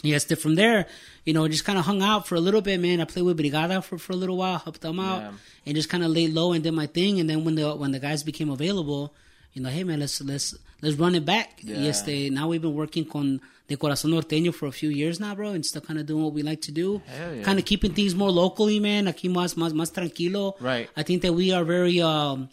Yes, 0.01 0.23
then 0.25 0.37
from 0.37 0.55
there, 0.55 0.87
you 1.25 1.33
know, 1.33 1.45
just 1.49 1.65
kind 1.65 1.77
of 1.77 1.85
hung 1.85 2.01
out 2.01 2.25
for 2.27 2.35
a 2.35 2.39
little 2.39 2.61
bit, 2.61 2.79
man. 2.79 3.01
I 3.01 3.05
played 3.05 3.23
with 3.25 3.37
Brigada 3.37 3.83
for, 3.83 3.97
for 3.97 4.13
a 4.13 4.15
little 4.15 4.37
while, 4.37 4.57
helped 4.57 4.79
them 4.81 4.97
out, 4.99 5.21
Yeah. 5.21 5.31
and 5.65 5.75
just 5.75 5.89
kind 5.89 6.03
of 6.05 6.11
laid 6.11 6.33
low 6.33 6.53
and 6.53 6.63
did 6.63 6.71
my 6.73 6.85
thing. 6.87 7.19
And 7.19 7.29
then 7.29 7.43
when 7.43 7.55
the 7.55 7.75
when 7.75 7.91
the 7.91 7.99
guys 7.99 8.23
became 8.23 8.49
available, 8.49 9.13
you 9.53 9.61
know, 9.61 9.69
hey 9.69 9.83
man, 9.83 9.99
let's 9.99 10.21
let's 10.21 10.55
let's 10.81 10.95
run 10.95 11.15
it 11.15 11.25
back. 11.25 11.59
Yeah. 11.61 11.79
Yes, 11.79 12.03
they 12.03 12.29
now 12.29 12.47
we've 12.47 12.61
been 12.61 12.73
working 12.75 13.03
con 13.03 13.41
De 13.67 13.75
Corazón 13.75 14.11
Norteño 14.11 14.53
for 14.53 14.67
a 14.67 14.71
few 14.71 14.89
years 14.89 15.19
now, 15.19 15.35
bro, 15.35 15.49
and 15.49 15.65
still 15.65 15.81
kind 15.81 15.99
of 15.99 16.05
doing 16.05 16.23
what 16.23 16.33
we 16.33 16.43
like 16.43 16.61
to 16.61 16.71
do. 16.71 17.01
Yeah. 17.35 17.43
Kind 17.43 17.59
of 17.59 17.65
keeping 17.65 17.93
things 17.93 18.15
more 18.15 18.31
locally, 18.31 18.79
man. 18.79 19.05
Aquí 19.07 19.27
más 19.29 19.55
más 19.55 19.73
más 19.73 19.91
tranquilo. 19.91 20.55
Right. 20.61 20.89
I 20.95 21.03
think 21.03 21.23
that 21.23 21.33
we 21.33 21.51
are 21.51 21.65
very 21.65 21.99
um 22.01 22.47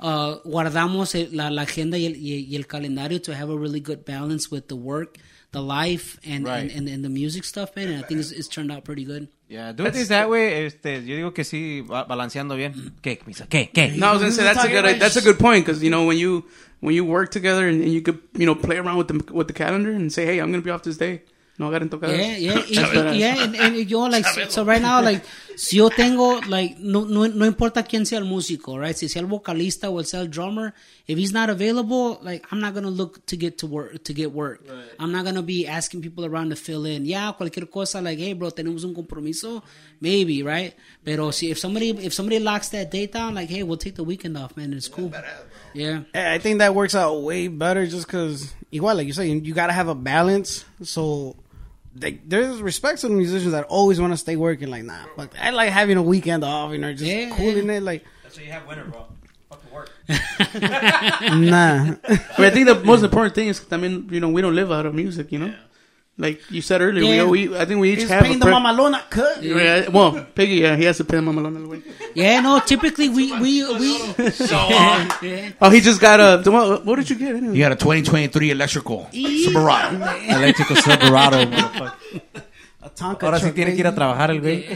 uh 0.00 0.38
guardamos 0.44 1.14
la, 1.32 1.50
la 1.50 1.62
agenda 1.62 1.96
y 1.98 2.06
el, 2.06 2.16
y, 2.16 2.46
y 2.50 2.56
el 2.56 2.64
calendario 2.66 3.22
to 3.22 3.32
have 3.34 3.48
a 3.48 3.56
really 3.56 3.80
good 3.80 4.04
balance 4.04 4.50
with 4.50 4.66
the 4.68 4.74
work, 4.76 5.18
the 5.52 5.60
life, 5.62 6.18
and 6.24 6.44
Right. 6.44 6.60
and, 6.60 6.70
and, 6.70 6.88
and 6.88 7.04
the 7.04 7.08
music 7.08 7.44
stuff, 7.44 7.74
man. 7.76 7.88
And 7.88 8.04
I 8.04 8.06
think 8.06 8.20
it's, 8.20 8.30
it's 8.30 8.48
turned 8.48 8.70
out 8.70 8.84
pretty 8.84 9.04
good. 9.04 9.28
Yeah, 9.48 9.72
doing 9.72 9.90
things 9.90 10.08
that 10.08 10.30
way, 10.30 10.64
este, 10.66 11.04
yo 11.04 11.16
digo 11.16 11.34
que 11.34 11.42
sí, 11.42 11.80
va 11.80 12.04
balanceando 12.04 12.56
bien. 12.56 12.92
¿Qué, 13.02 13.18
Misa? 13.26 13.48
¿Qué? 13.48 13.68
¿Qué? 13.72 13.96
No, 13.96 14.06
I 14.06 14.12
was 14.12 14.20
gonna 14.20 14.32
say 14.32 14.44
that's 14.44 14.64
a 14.64 14.68
good 14.68 15.00
that's 15.00 15.16
a 15.16 15.20
good 15.22 15.38
point 15.40 15.66
because 15.66 15.82
you 15.82 15.90
know 15.90 16.04
when 16.06 16.16
you 16.18 16.44
when 16.78 16.94
you 16.94 17.04
work 17.04 17.32
together 17.32 17.66
and, 17.66 17.82
and 17.82 17.92
you 17.92 18.00
could 18.00 18.20
you 18.34 18.46
know 18.46 18.54
play 18.54 18.76
around 18.78 18.96
with 18.96 19.08
the 19.08 19.32
with 19.32 19.48
the 19.48 19.52
calendar 19.52 19.90
and 19.90 20.12
say 20.12 20.24
hey 20.24 20.38
I'm 20.38 20.52
gonna 20.52 20.62
be 20.62 20.70
off 20.70 20.84
this 20.84 20.98
day 20.98 21.22
no 21.60 21.68
agarren 21.68 21.90
tocadas. 21.90 22.16
Yeah, 22.16 22.36
yeah, 22.38 22.54
y- 22.70 23.10
y- 23.10 23.16
yeah, 23.20 23.44
and, 23.44 23.54
and 23.54 23.76
yo 23.90 24.00
like 24.08 24.24
so, 24.26 24.48
so 24.48 24.64
right 24.64 24.80
now 24.80 25.02
like 25.02 25.22
si 25.56 25.76
yo 25.76 25.90
tengo 25.90 26.40
like 26.48 26.78
no 26.80 27.04
no 27.04 27.26
no 27.28 27.44
importa 27.44 27.82
quién 27.84 28.06
sea 28.06 28.16
el 28.16 28.24
músico, 28.24 28.78
right? 28.80 28.96
Si 28.96 29.08
sea 29.08 29.20
el 29.20 29.26
vocalista 29.26 29.90
o 29.90 30.02
sea 30.02 30.20
el 30.20 30.28
drummer, 30.28 30.72
if 31.06 31.18
he's 31.18 31.32
not 31.34 31.50
available, 31.50 32.18
like 32.22 32.46
I'm 32.50 32.60
not 32.60 32.72
gonna 32.72 32.88
look 32.90 33.24
to 33.26 33.36
get 33.36 33.58
to 33.58 33.66
work 33.66 34.02
to 34.04 34.14
get 34.14 34.32
work. 34.32 34.64
I'm 34.98 35.12
not 35.12 35.24
gonna 35.26 35.42
be 35.42 35.66
asking 35.66 36.00
people 36.00 36.24
around 36.24 36.48
to 36.50 36.56
fill 36.56 36.86
in. 36.86 37.04
Yeah, 37.04 37.32
cualquier 37.36 37.66
cosa 37.70 38.00
like 38.00 38.18
hey 38.18 38.32
bro, 38.32 38.50
tenemos 38.50 38.84
un 38.84 38.94
compromiso, 38.94 39.62
maybe 40.00 40.42
right? 40.42 40.72
Pero 41.04 41.30
si 41.30 41.50
if 41.50 41.58
somebody 41.58 41.90
if 41.90 42.14
somebody 42.14 42.38
locks 42.40 42.70
that 42.70 42.90
date 42.90 43.12
down, 43.12 43.34
like 43.34 43.50
hey, 43.50 43.62
we'll 43.62 43.76
take 43.76 43.96
the 43.96 44.04
weekend 44.04 44.38
off, 44.38 44.56
man. 44.56 44.72
It's 44.72 44.88
cool. 44.88 45.12
Yeah. 45.74 46.00
I 46.14 46.38
think 46.38 46.58
that 46.58 46.74
works 46.74 46.94
out 46.96 47.22
way 47.22 47.46
better 47.48 47.86
just 47.86 48.06
because, 48.06 48.52
igual, 48.72 48.96
like 48.96 49.06
you 49.06 49.12
say, 49.12 49.28
you 49.28 49.54
got 49.54 49.68
to 49.68 49.72
have 49.72 49.86
a 49.86 49.94
balance. 49.94 50.64
So, 50.82 51.36
like, 52.00 52.28
there's 52.28 52.60
respect 52.62 53.00
to 53.00 53.08
the 53.08 53.14
musicians 53.14 53.52
that 53.52 53.64
always 53.64 54.00
want 54.00 54.12
to 54.12 54.16
stay 54.16 54.36
working. 54.36 54.68
Like, 54.70 54.84
nah, 54.84 55.04
fuck, 55.16 55.32
I 55.40 55.50
like 55.50 55.70
having 55.70 55.96
a 55.96 56.02
weekend 56.02 56.44
off, 56.44 56.72
you 56.72 56.78
know, 56.78 56.92
just 56.92 57.04
Yeah, 57.04 57.34
cooling 57.36 57.66
yeah. 57.66 57.74
it. 57.74 57.82
Like, 57.82 58.04
That's 58.22 58.36
why 58.38 58.44
you 58.44 58.52
have 58.52 58.66
winter, 58.66 58.84
bro. 58.84 59.06
Fucking 59.50 59.70
work. 59.72 59.90
nah. 60.08 61.94
But 62.36 62.40
I 62.46 62.50
think 62.50 62.66
the 62.66 62.80
most 62.84 63.02
important 63.02 63.34
thing 63.34 63.48
is 63.48 63.64
I 63.70 63.76
mean 63.76 64.08
you 64.10 64.20
know 64.20 64.28
we 64.28 64.40
don't 64.40 64.54
live 64.54 64.70
out 64.70 64.86
of 64.86 64.94
music 64.94 65.32
you 65.32 65.38
know 65.40 65.54
like 66.20 66.40
you 66.50 66.60
said 66.62 66.80
earlier 66.82 67.02
Yeah. 67.02 67.24
we, 67.24 67.48
we 67.48 67.58
I 67.58 67.64
think 67.64 67.80
we 67.80 67.92
each 67.92 68.00
He's 68.00 68.08
have 68.10 68.22
paying 68.22 68.36
a 68.36 68.44
the 68.44 68.46
mamalona 68.46 69.00
cut. 69.10 69.42
Yeah, 69.42 69.88
well 69.88 70.12
Piggy 70.34 70.56
yeah 70.56 70.76
he 70.76 70.84
has 70.84 70.98
to 70.98 71.04
pay 71.04 71.16
the 71.16 71.22
mamalona 71.22 71.58
güey. 71.66 71.82
Yeah, 72.14 72.40
no, 72.40 72.60
typically 72.60 73.08
we 73.08 73.32
we 73.40 73.64
we 73.80 73.98
yeah. 74.18 74.30
Uh, 74.52 75.50
oh 75.62 75.70
he 75.70 75.80
just 75.80 76.00
got 76.00 76.20
a 76.20 76.42
what, 76.50 76.84
what 76.84 76.96
did 76.96 77.08
you 77.10 77.16
get 77.16 77.34
anyway? 77.34 77.54
You 77.56 77.60
got 77.62 77.72
a 77.72 77.76
2023 77.76 78.50
electrical 78.50 79.08
Silverado. 79.12 79.98
Eléctrico 80.36 80.74
Silverado. 80.76 81.38
motherfucker. 81.46 81.92
A 82.82 82.88
Tonka 82.90 83.26
Ahora 83.26 83.38
sí 83.40 83.52
tiene 83.52 83.72
que 83.74 83.80
ir 83.80 83.86
a 83.86 83.94
trabajar 83.94 84.30
el 84.30 84.40
güey. 84.40 84.66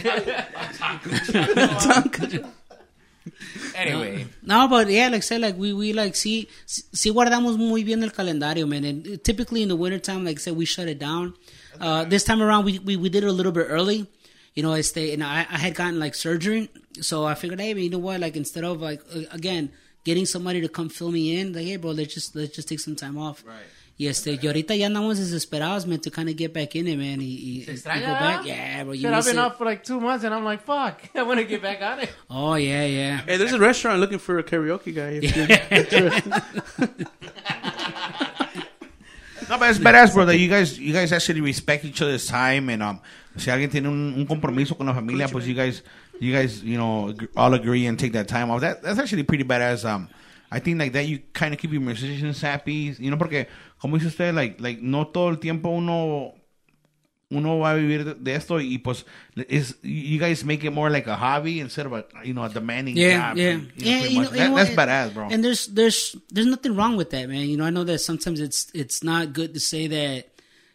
Anyway. 3.74 4.26
No, 4.42 4.68
but 4.68 4.88
yeah, 4.88 5.08
like 5.08 5.16
I 5.16 5.20
said, 5.20 5.40
like 5.40 5.56
we 5.56 5.72
we 5.72 5.92
like 5.92 6.14
see 6.14 6.48
si 6.66 7.10
guardamos 7.10 7.56
muy 7.56 7.82
bien 7.82 8.02
el 8.02 8.10
calendario, 8.10 8.68
man. 8.68 8.84
And 8.84 9.24
typically 9.24 9.62
in 9.62 9.68
the 9.68 9.76
wintertime, 9.76 10.24
like 10.24 10.38
I 10.38 10.40
said, 10.40 10.56
we 10.56 10.64
shut 10.64 10.88
it 10.88 10.98
down. 10.98 11.34
Uh, 11.80 12.04
this 12.04 12.22
time 12.22 12.40
around, 12.40 12.64
we, 12.64 12.78
we 12.78 12.96
we 12.96 13.08
did 13.08 13.24
it 13.24 13.28
a 13.28 13.32
little 13.32 13.52
bit 13.52 13.66
early. 13.68 14.06
You 14.54 14.62
know, 14.62 14.72
I 14.72 14.82
stay 14.82 15.12
and 15.12 15.24
I, 15.24 15.40
I 15.50 15.58
had 15.58 15.74
gotten 15.74 15.98
like 15.98 16.14
surgery, 16.14 16.70
so 17.00 17.24
I 17.24 17.34
figured, 17.34 17.60
hey, 17.60 17.74
man, 17.74 17.82
you 17.82 17.90
know 17.90 17.98
what? 17.98 18.20
Like 18.20 18.36
instead 18.36 18.64
of 18.64 18.80
like 18.80 19.00
again 19.32 19.70
getting 20.04 20.26
somebody 20.26 20.60
to 20.60 20.68
come 20.68 20.88
fill 20.88 21.10
me 21.10 21.40
in, 21.40 21.52
like 21.52 21.64
hey, 21.64 21.76
bro, 21.76 21.90
let's 21.90 22.14
just 22.14 22.36
let's 22.36 22.54
just 22.54 22.68
take 22.68 22.80
some 22.80 22.94
time 22.94 23.18
off. 23.18 23.42
Right. 23.46 23.56
Y 23.96 24.08
este, 24.08 24.36
y 24.42 24.46
ahorita 24.48 24.74
ya 24.74 24.88
andamos 24.88 25.18
desesperados, 25.18 25.86
man, 25.86 26.00
to 26.00 26.10
kind 26.10 26.28
of 26.28 26.34
get 26.36 26.52
back 26.52 26.74
in 26.74 26.88
it, 26.88 26.98
man. 26.98 27.20
Y, 27.20 27.24
y, 27.24 27.64
y 27.68 28.00
go 28.00 28.06
back. 28.12 28.44
Yeah, 28.44 28.82
bro. 28.82 28.92
You 28.92 29.02
Shit, 29.02 29.10
I've 29.10 29.16
miss 29.18 29.26
been 29.26 29.38
it. 29.38 29.40
off 29.40 29.56
for 29.56 29.64
like 29.64 29.84
two 29.84 30.00
months 30.00 30.24
and 30.24 30.34
I'm 30.34 30.44
like, 30.44 30.62
fuck. 30.64 31.00
I 31.14 31.22
want 31.22 31.38
to 31.38 31.44
get 31.46 31.62
back 31.62 31.80
on 31.80 32.00
it. 32.00 32.10
Oh 32.28 32.56
yeah, 32.56 32.84
yeah. 32.86 33.20
hey 33.24 33.36
there's 33.36 33.52
a 33.52 33.58
restaurant 33.60 34.00
looking 34.00 34.18
for 34.18 34.36
a 34.38 34.42
karaoke 34.42 34.92
guy 34.92 35.20
if 35.22 35.92
you're- 35.92 36.10
No, 39.48 39.58
but 39.58 39.68
it's 39.70 39.78
badass, 39.78 40.14
bro. 40.14 40.24
That 40.24 40.38
you 40.38 40.48
guys, 40.48 40.78
you 40.78 40.92
guys 40.92 41.12
actually 41.12 41.42
respect 41.42 41.84
each 41.84 42.00
other's 42.00 42.26
time, 42.26 42.70
and 42.70 42.82
um, 42.82 43.00
si 43.36 43.50
alguien 43.50 43.70
tiene 43.70 43.86
un, 43.88 44.14
un 44.16 44.26
compromiso 44.26 44.74
con 44.76 44.86
la 44.86 44.94
familia, 44.94 45.28
pues 45.28 45.46
you 45.46 45.54
guys, 45.54 45.82
you 46.18 46.32
guys, 46.32 46.62
you 46.64 46.78
know, 46.78 47.10
ag- 47.10 47.28
all 47.36 47.52
agree 47.52 47.86
and 47.86 47.98
take 47.98 48.12
that 48.14 48.26
time 48.26 48.50
off. 48.50 48.62
That 48.62 48.82
that's 48.82 48.98
actually 48.98 49.22
pretty 49.24 49.44
badass. 49.44 49.84
Um, 49.84 50.08
I 50.54 50.60
think 50.60 50.78
like 50.78 50.92
that 50.92 51.06
you 51.06 51.18
kind 51.32 51.52
of 51.52 51.58
keep 51.60 51.72
your 51.72 51.80
musicians 51.80 52.40
happy, 52.40 52.94
you 52.98 53.10
know, 53.10 53.18
porque 53.18 53.48
como 53.80 53.96
dice 53.98 54.06
usted, 54.08 54.34
like, 54.34 54.60
like 54.60 54.80
no 54.80 55.06
todo 55.08 55.28
el 55.30 55.38
tiempo 55.38 55.70
uno 55.70 56.34
uno 57.30 57.58
va 57.58 57.72
a 57.72 57.74
vivir 57.74 58.04
de, 58.22 58.34
esto 58.34 58.60
y 58.60 58.78
pues 58.78 59.04
is 59.48 59.76
you 59.82 60.20
guys 60.20 60.44
make 60.44 60.62
it 60.62 60.70
more 60.72 60.90
like 60.90 61.08
a 61.08 61.16
hobby 61.16 61.58
instead 61.58 61.86
of 61.86 61.92
a 61.92 62.04
you 62.22 62.32
know 62.32 62.44
a 62.44 62.48
demanding 62.48 62.96
yeah, 62.96 63.30
job. 63.30 63.36
yeah, 63.38 63.50
you 63.50 63.58
know, 63.58 63.68
yeah. 63.76 64.04
You 64.04 64.20
know, 64.20 64.28
That- 64.30 64.50
know 64.50 64.56
that's 64.56 64.70
what? 64.76 64.88
badass, 64.88 65.14
bro. 65.14 65.28
And 65.32 65.42
there's 65.42 65.66
there's 65.66 66.14
there's 66.30 66.46
nothing 66.46 66.76
wrong 66.76 66.96
with 66.96 67.10
that, 67.10 67.28
man. 67.28 67.48
You 67.48 67.56
know, 67.56 67.64
I 67.64 67.70
know 67.70 67.82
that 67.84 67.98
sometimes 67.98 68.38
it's 68.40 68.70
it's 68.74 69.02
not 69.02 69.32
good 69.32 69.54
to 69.54 69.60
say 69.60 69.88
that 69.88 70.28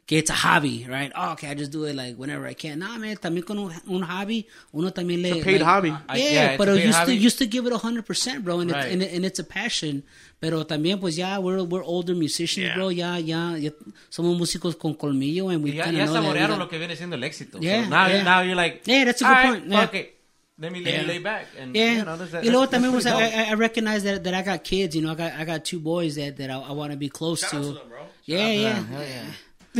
que 0.09 0.17
it's 0.17 0.31
a 0.31 0.33
hobby, 0.33 0.87
right? 0.89 1.11
Oh, 1.15 1.33
okay, 1.33 1.49
I 1.49 1.53
just 1.53 1.69
do 1.71 1.83
it 1.85 1.93
like 1.95 2.15
whenever 2.17 2.47
I 2.47 2.55
can. 2.55 2.79
Nah, 2.79 2.97
man, 2.97 3.15
también 3.17 3.45
con 3.45 3.59
un, 3.59 3.71
un 3.87 4.01
hobby, 4.01 4.47
uno 4.73 4.89
también 4.89 5.21
le 5.21 5.29
a 5.39 5.43
paid 5.43 5.59
like- 5.61 5.63
hobby. 5.63 5.89
Yeah, 5.89 5.99
I- 6.09 6.17
yeah, 6.17 6.57
but 6.57 6.67
a 6.67 6.71
paid 6.73 6.85
used 6.87 6.97
hobby. 6.97 7.15
to 7.17 7.23
used 7.23 7.37
to 7.37 7.45
give 7.45 7.67
it 7.67 7.73
hundred 7.73 8.07
percent, 8.07 8.43
bro, 8.43 8.59
and, 8.59 8.71
Right. 8.71 8.85
it's, 8.85 8.93
and, 8.93 9.03
it, 9.03 9.13
and 9.13 9.23
it's 9.23 9.37
a 9.37 9.43
passion. 9.43 10.01
Pero 10.41 10.63
también, 10.65 10.99
pues 10.99 11.15
ya 11.15 11.37
we're 11.37 11.61
we're 11.63 11.83
older 11.83 12.15
musicians, 12.15 12.65
Yeah. 12.69 12.75
bro. 12.75 12.89
Ya, 12.89 13.17
ya, 13.19 13.55
ya 13.57 13.69
somos 14.09 14.35
músicos 14.35 14.75
con 14.75 14.95
colmillo, 14.95 15.49
and 15.49 15.63
we 15.63 15.73
Y 15.73 15.77
kind 15.83 15.95
of 15.95 16.05
know 16.05 16.13
that 16.13 16.21
we 16.23 16.27
saborearon 16.27 16.49
got- 16.57 16.59
lo 16.59 16.67
que 16.69 16.79
viene 16.79 16.95
siendo 16.95 17.15
el 17.15 17.23
éxito. 17.23 17.59
Yeah, 17.61 17.83
so 17.83 17.89
now, 17.91 18.07
yeah. 18.07 18.23
now 18.23 18.41
you're 18.41 18.55
like, 18.55 18.81
Yeah, 18.87 19.05
that's 19.05 19.21
a 19.21 19.25
good 19.25 19.29
"All 19.29 19.43
right, 19.43 19.59
point, 19.61 19.71
yeah. 19.71 19.81
Fuck 19.85 19.93
it. 19.93 20.15
Let 20.61 20.71
me 20.73 20.81
lay, 20.83 20.91
Yeah. 20.91 21.03
lay 21.07 21.19
back. 21.19 21.45
And, 21.57 21.75
Yeah, 21.75 21.97
you 21.99 22.03
know, 22.05 22.17
that's, 22.17 22.33
y 22.33 22.49
luego 22.49 22.65
that's- 22.65 22.81
también 22.81 22.93
was 22.95 23.05
I, 23.05 23.11
pretty 23.11 23.31
dope. 23.31 23.47
I 23.47 23.51
I 23.51 23.53
recognize 23.53 24.03
that 24.03 24.23
that 24.23 24.33
I 24.33 24.41
got 24.41 24.63
kids. 24.63 24.95
You 24.95 25.03
know, 25.03 25.11
I 25.11 25.15
got 25.15 25.33
I 25.33 25.45
got 25.45 25.63
two 25.63 25.79
boys 25.79 26.15
that 26.15 26.35
that 26.37 26.49
I, 26.49 26.57
I 26.57 26.71
want 26.73 26.91
to 26.91 26.97
be 26.97 27.09
close 27.09 27.41
to. 27.51 27.77
Yeah, 28.25 28.49
yeah. 28.51 28.83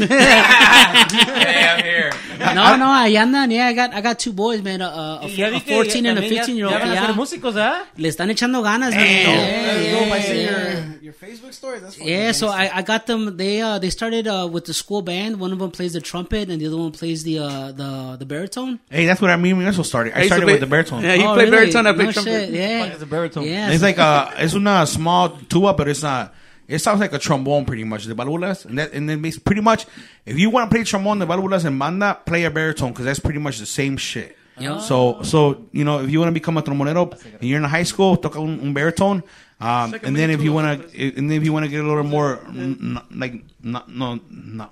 Hey, 0.07 1.65
I'm 1.69 1.83
here. 1.83 2.11
No, 2.39 2.75
no, 2.77 2.85
ahí 2.93 3.15
andan. 3.17 3.51
Yeah, 3.51 3.67
I 3.67 3.73
got 3.73 3.93
I 3.93 4.01
got 4.01 4.17
two 4.19 4.31
boys, 4.33 4.61
man. 4.61 4.81
A, 4.81 5.19
a, 5.21 5.27
Y 5.27 5.35
ya 5.35 5.47
a 5.47 5.51
vi 5.51 5.59
14 5.59 6.05
and 6.05 6.19
a 6.19 6.21
15 6.21 6.55
year 6.55 6.65
old. 6.67 6.73
Ya 6.73 6.79
van 6.79 6.89
a 6.91 6.93
Yeah, 6.93 7.05
ser 7.07 7.15
músicos, 7.15 7.55
¿ah? 7.57 7.83
le 7.97 8.07
están 8.09 8.29
echando 8.29 8.61
ganas, 8.63 8.95
man. 8.95 9.05
Yeah, 9.05 9.67
Let's 9.67 9.91
go 9.91 10.09
by 10.09 10.17
yeah, 10.17 10.33
yeah. 10.33 10.43
your, 10.43 11.01
your 11.01 11.13
Facebook 11.13 11.53
story. 11.53 11.79
That's 11.79 11.95
fucking 11.95 12.07
Yeah, 12.11 12.31
so. 12.31 12.47
I, 12.49 12.69
I 12.77 12.81
got 12.81 13.05
them. 13.07 13.35
They 13.37 13.61
uh 13.61 13.79
they 13.79 13.89
started 13.89 14.27
uh 14.27 14.47
with 14.51 14.65
the 14.65 14.73
school 14.73 15.01
band. 15.01 15.39
One 15.39 15.51
of 15.51 15.59
them 15.59 15.71
plays 15.71 15.93
the 15.93 16.01
trumpet, 16.01 16.49
and 16.49 16.59
the 16.61 16.67
other 16.67 16.77
one 16.77 16.91
plays 16.91 17.23
the 17.23 17.39
uh 17.39 17.71
the 17.73 18.15
the 18.19 18.25
baritone. 18.25 18.79
Hey, 18.89 19.05
that's 19.05 19.21
what 19.21 19.31
I 19.31 19.35
mean. 19.37 19.57
We 19.57 19.65
also 19.65 19.83
started. 19.83 20.13
I 20.17 20.25
started 20.27 20.45
with 20.45 20.59
the 20.61 20.67
baritone. 20.67 21.03
Yeah, 21.03 21.15
he 21.15 21.23
Oh, 21.25 21.33
played 21.33 21.49
really? 21.51 21.57
baritone. 21.71 21.87
I 21.87 21.93
played 21.93 22.05
no 22.07 22.11
trumpet. 22.13 22.31
Shit, 22.31 22.49
yeah, 22.51 22.85
it's 22.85 23.03
a 23.03 23.05
baritone. 23.05 23.43
Yeah, 23.43 23.71
It's 23.71 23.83
like 23.83 23.97
a, 23.97 24.33
it's 24.37 24.53
una 24.53 24.85
small 24.87 25.29
tuba, 25.49 25.73
but 25.73 25.87
it's 25.87 26.01
not. 26.03 26.33
It 26.69 26.79
sounds 26.79 26.99
like 26.99 27.11
a 27.13 27.19
trombone, 27.19 27.65
pretty 27.65 27.83
much. 27.83 28.05
The 28.05 28.13
válvulas, 28.13 28.65
and 28.65 28.77
that, 28.77 28.93
and 28.93 29.09
then 29.09 29.19
makes 29.21 29.39
pretty 29.39 29.61
much. 29.61 29.85
If 30.25 30.37
you 30.37 30.49
want 30.51 30.69
to 30.69 30.75
play 30.75 30.83
trombone, 30.83 31.17
the 31.19 31.25
válvulas 31.25 31.65
and 31.65 31.77
banda, 31.79 32.19
play 32.25 32.43
a 32.45 32.51
baritone 32.51 32.91
because 32.91 33.05
that's 33.05 33.19
pretty 33.19 33.39
much 33.39 33.57
the 33.57 33.65
same 33.65 33.97
shit. 33.97 34.37
Yeah. 34.59 34.77
So, 34.79 35.23
so 35.23 35.65
you 35.71 35.83
know, 35.83 35.99
if 36.03 36.11
you 36.11 36.19
want 36.19 36.29
to 36.29 36.33
become 36.33 36.57
a 36.57 36.61
trombonero 36.61 37.11
and 37.39 37.43
you're 37.43 37.57
in 37.57 37.63
high 37.63 37.83
school, 37.83 38.17
toca 38.17 38.39
un, 38.39 38.59
un 38.61 38.73
baritone. 38.73 39.23
Um, 39.61 39.93
and 40.03 40.15
then 40.15 40.29
if 40.29 40.41
you 40.41 40.53
want 40.53 40.91
to, 40.91 41.17
and 41.17 41.29
then 41.29 41.37
if 41.37 41.43
you 41.43 41.51
want 41.51 41.65
to 41.65 41.69
get 41.71 41.83
a 41.83 41.87
little 41.87 42.03
more, 42.03 42.37
mm, 42.37 42.97
n- 42.97 43.01
like, 43.19 43.33
no, 43.63 43.83
no, 43.87 44.19
no. 44.29 44.69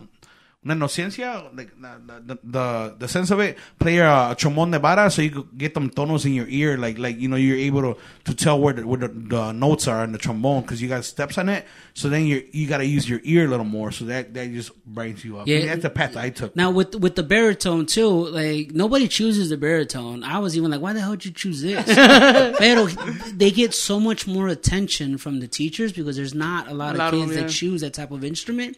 Una 0.67 0.75
inocencia, 0.75 1.49
like 1.55 1.71
the, 1.79 2.21
the 2.25 2.39
the 2.43 2.95
the 2.99 3.07
sense 3.07 3.31
of 3.31 3.39
it, 3.39 3.57
play 3.79 3.97
a, 3.97 4.31
a 4.31 4.35
trombone 4.35 4.71
de 4.71 4.79
vara 4.79 5.09
so 5.09 5.21
you 5.21 5.31
could 5.31 5.57
get 5.57 5.73
them 5.73 5.89
tonos 5.89 6.25
in 6.25 6.33
your 6.33 6.47
ear, 6.49 6.77
like 6.77 6.97
like 6.97 7.17
you 7.17 7.29
know 7.29 7.37
you're 7.37 7.57
able 7.57 7.81
to, 7.81 7.99
to 8.25 8.35
tell 8.35 8.59
where 8.59 8.73
the, 8.73 8.85
where 8.85 8.99
the, 8.99 9.07
the 9.07 9.51
notes 9.53 9.87
are 9.87 10.03
in 10.03 10.11
the 10.11 10.17
trombone 10.17 10.61
because 10.63 10.81
you 10.81 10.89
got 10.89 11.05
steps 11.05 11.37
on 11.37 11.47
it. 11.47 11.65
So 11.93 12.09
then 12.09 12.25
you 12.25 12.45
you 12.51 12.67
got 12.67 12.79
to 12.79 12.85
use 12.85 13.09
your 13.09 13.21
ear 13.23 13.45
a 13.45 13.47
little 13.47 13.65
more, 13.65 13.91
so 13.91 14.05
that 14.05 14.33
that 14.33 14.51
just 14.51 14.75
brightens 14.85 15.23
you 15.23 15.37
up. 15.37 15.47
Yeah. 15.47 15.59
Yeah, 15.59 15.65
that's 15.67 15.83
the 15.83 15.89
path 15.89 16.17
I 16.17 16.29
took. 16.31 16.55
Now 16.55 16.71
with 16.71 16.95
with 16.95 17.15
the 17.15 17.23
baritone 17.23 17.85
too, 17.85 18.27
like 18.27 18.71
nobody 18.71 19.07
chooses 19.07 19.49
the 19.49 19.57
baritone. 19.57 20.23
I 20.23 20.39
was 20.39 20.57
even 20.57 20.69
like, 20.69 20.81
why 20.81 20.93
the 20.93 20.99
hell 20.99 21.11
did 21.11 21.25
you 21.25 21.31
choose 21.31 21.61
this? 21.61 21.85
Pero 22.57 22.87
they 23.33 23.51
get 23.51 23.73
so 23.73 23.99
much 23.99 24.27
more 24.27 24.47
attention 24.47 25.17
from 25.17 25.39
the 25.39 25.47
teachers 25.47 25.93
because 25.93 26.17
there's 26.17 26.35
not 26.35 26.67
a 26.67 26.73
lot 26.73 26.91
of 26.91 26.99
lot 26.99 27.13
of 27.13 27.19
kids 27.19 27.35
them, 27.35 27.45
that 27.45 27.51
choose 27.51 27.81
that 27.81 27.93
type 27.93 28.11
of 28.11 28.23
instrument. 28.23 28.77